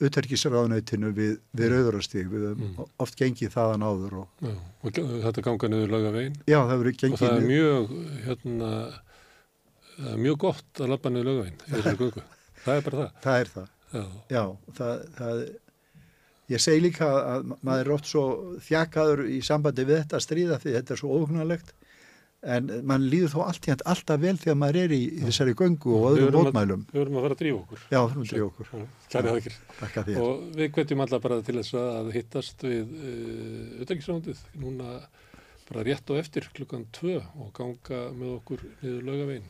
utarkisraðunætinu 0.03 1.11
við, 1.15 1.35
við 1.55 1.69
rauðurastíg. 1.71 2.27
Við 2.31 2.45
höfum 2.49 2.63
Mm. 2.73 2.87
oft 3.05 3.15
gengið 3.19 3.53
þaðan 3.53 3.85
áður 3.87 4.15
og 4.23 4.43
Já. 4.43 4.53
Og 4.83 4.97
þetta 5.23 5.43
ganga 5.45 5.69
niður 5.71 5.93
laugavegin. 5.93 6.35
já, 6.47 6.57
það 6.67 6.79
Og 6.79 6.97
gengið 7.03 7.21
það 7.21 7.37
er 7.37 7.47
mjög, 7.47 7.93
hérna, 8.25 8.71
er 10.09 10.17
mjög 10.25 10.37
gott 10.43 10.81
að 10.81 10.89
labba 10.89 11.09
niður 11.13 11.29
laugavegin. 11.29 12.23
Það 12.63 12.77
er 12.77 12.83
bara 12.87 12.97
það. 12.97 13.15
það 13.23 13.39
er 13.43 13.49
það. 13.53 13.69
Já. 13.93 14.03
Já, 14.31 14.43
það, 14.77 14.99
það 15.17 15.41
ég 16.51 16.59
segi 16.59 16.81
líka 16.83 17.07
að 17.07 17.45
ma- 17.51 17.57
maður 17.63 17.85
er 17.87 17.91
oft 17.95 18.05
svo 18.11 18.23
þjakaður 18.67 19.23
í 19.31 19.39
sambandi 19.45 19.85
við 19.87 20.01
þetta 20.03 20.19
að 20.19 20.25
stríða 20.27 20.59
því 20.63 20.73
þetta 20.79 20.93
er 20.97 20.99
svo 21.03 21.15
óhugnalegt 21.19 21.73
en 22.43 22.67
mann 22.83 23.05
líður 23.07 23.31
þó 23.31 23.39
allt 23.47 23.67
í 23.67 23.71
hægt 23.71 23.85
alltaf 23.87 24.19
vel 24.19 24.35
þegar 24.35 24.57
maður 24.59 24.79
er 24.83 24.91
í, 24.91 25.01
þessari 25.23 25.53
göngu 25.55 25.93
og 25.95 26.01
Við 26.03 26.09
öðrum 26.11 26.27
erum 26.27 26.39
að- 26.41 26.47
mótmælum. 26.49 26.81
Við 26.91 26.99
verum 26.99 27.15
að 27.19 27.23
fara 27.23 27.35
að 27.37 27.39
drífa 27.43 27.59
okkur. 27.61 27.83
Já, 27.93 27.99
það 28.03 28.17
er 28.23 28.27
til 28.33 28.41
okkur. 28.43 28.71
Kæri 29.13 29.31
þakkir. 29.37 29.55
Takk 29.79 29.95
þér. 30.09 30.17
Og 30.25 30.41
við 30.59 30.71
hvetjum 30.75 31.03
alla 31.05 31.19
bara 31.23 31.37
til 31.47 31.55
þess 31.61 31.77
að 31.79 32.09
hittast 32.17 32.65
við 32.67 32.91
uh, 32.99 33.81
utangisrándið 33.85 34.41
núna 34.59 34.89
bara 35.69 35.85
rétt 35.87 36.11
og 36.11 36.19
eftir 36.19 36.49
klukkan 36.53 36.83
tvö 36.91 37.15
og 37.39 37.53
ganga 37.55 38.01
með 38.11 38.33
okkur 38.41 38.65
niður 38.81 39.07
laugavegin. 39.07 39.47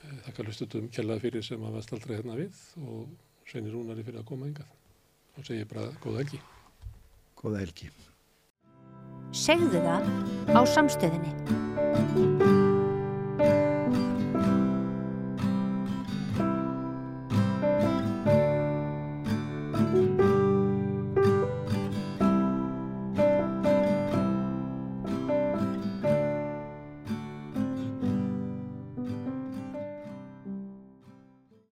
Uh, 0.00 0.16
þakka 0.30 0.46
hlustutum 0.48 0.88
kjallaði 0.96 1.26
fyrir 1.26 1.44
sem 1.44 1.60
að 1.68 1.76
staldra 1.84 2.16
hérna 2.16 2.38
við 2.40 2.56
og 2.80 3.04
Sveinir 3.52 3.76
Rúnari 3.76 4.00
fyrir 4.08 4.22
að 4.24 4.28
koma 4.32 4.48
engað 4.48 4.72
og 5.38 5.46
segi 5.46 5.64
bara 5.70 5.90
góða 6.02 6.22
helgi. 6.22 6.40
Góða 7.40 7.64
helgi. 7.64 7.90
Segðu 9.34 9.82
það 9.82 10.02
á 10.54 10.60
samstöðinni. 10.76 11.32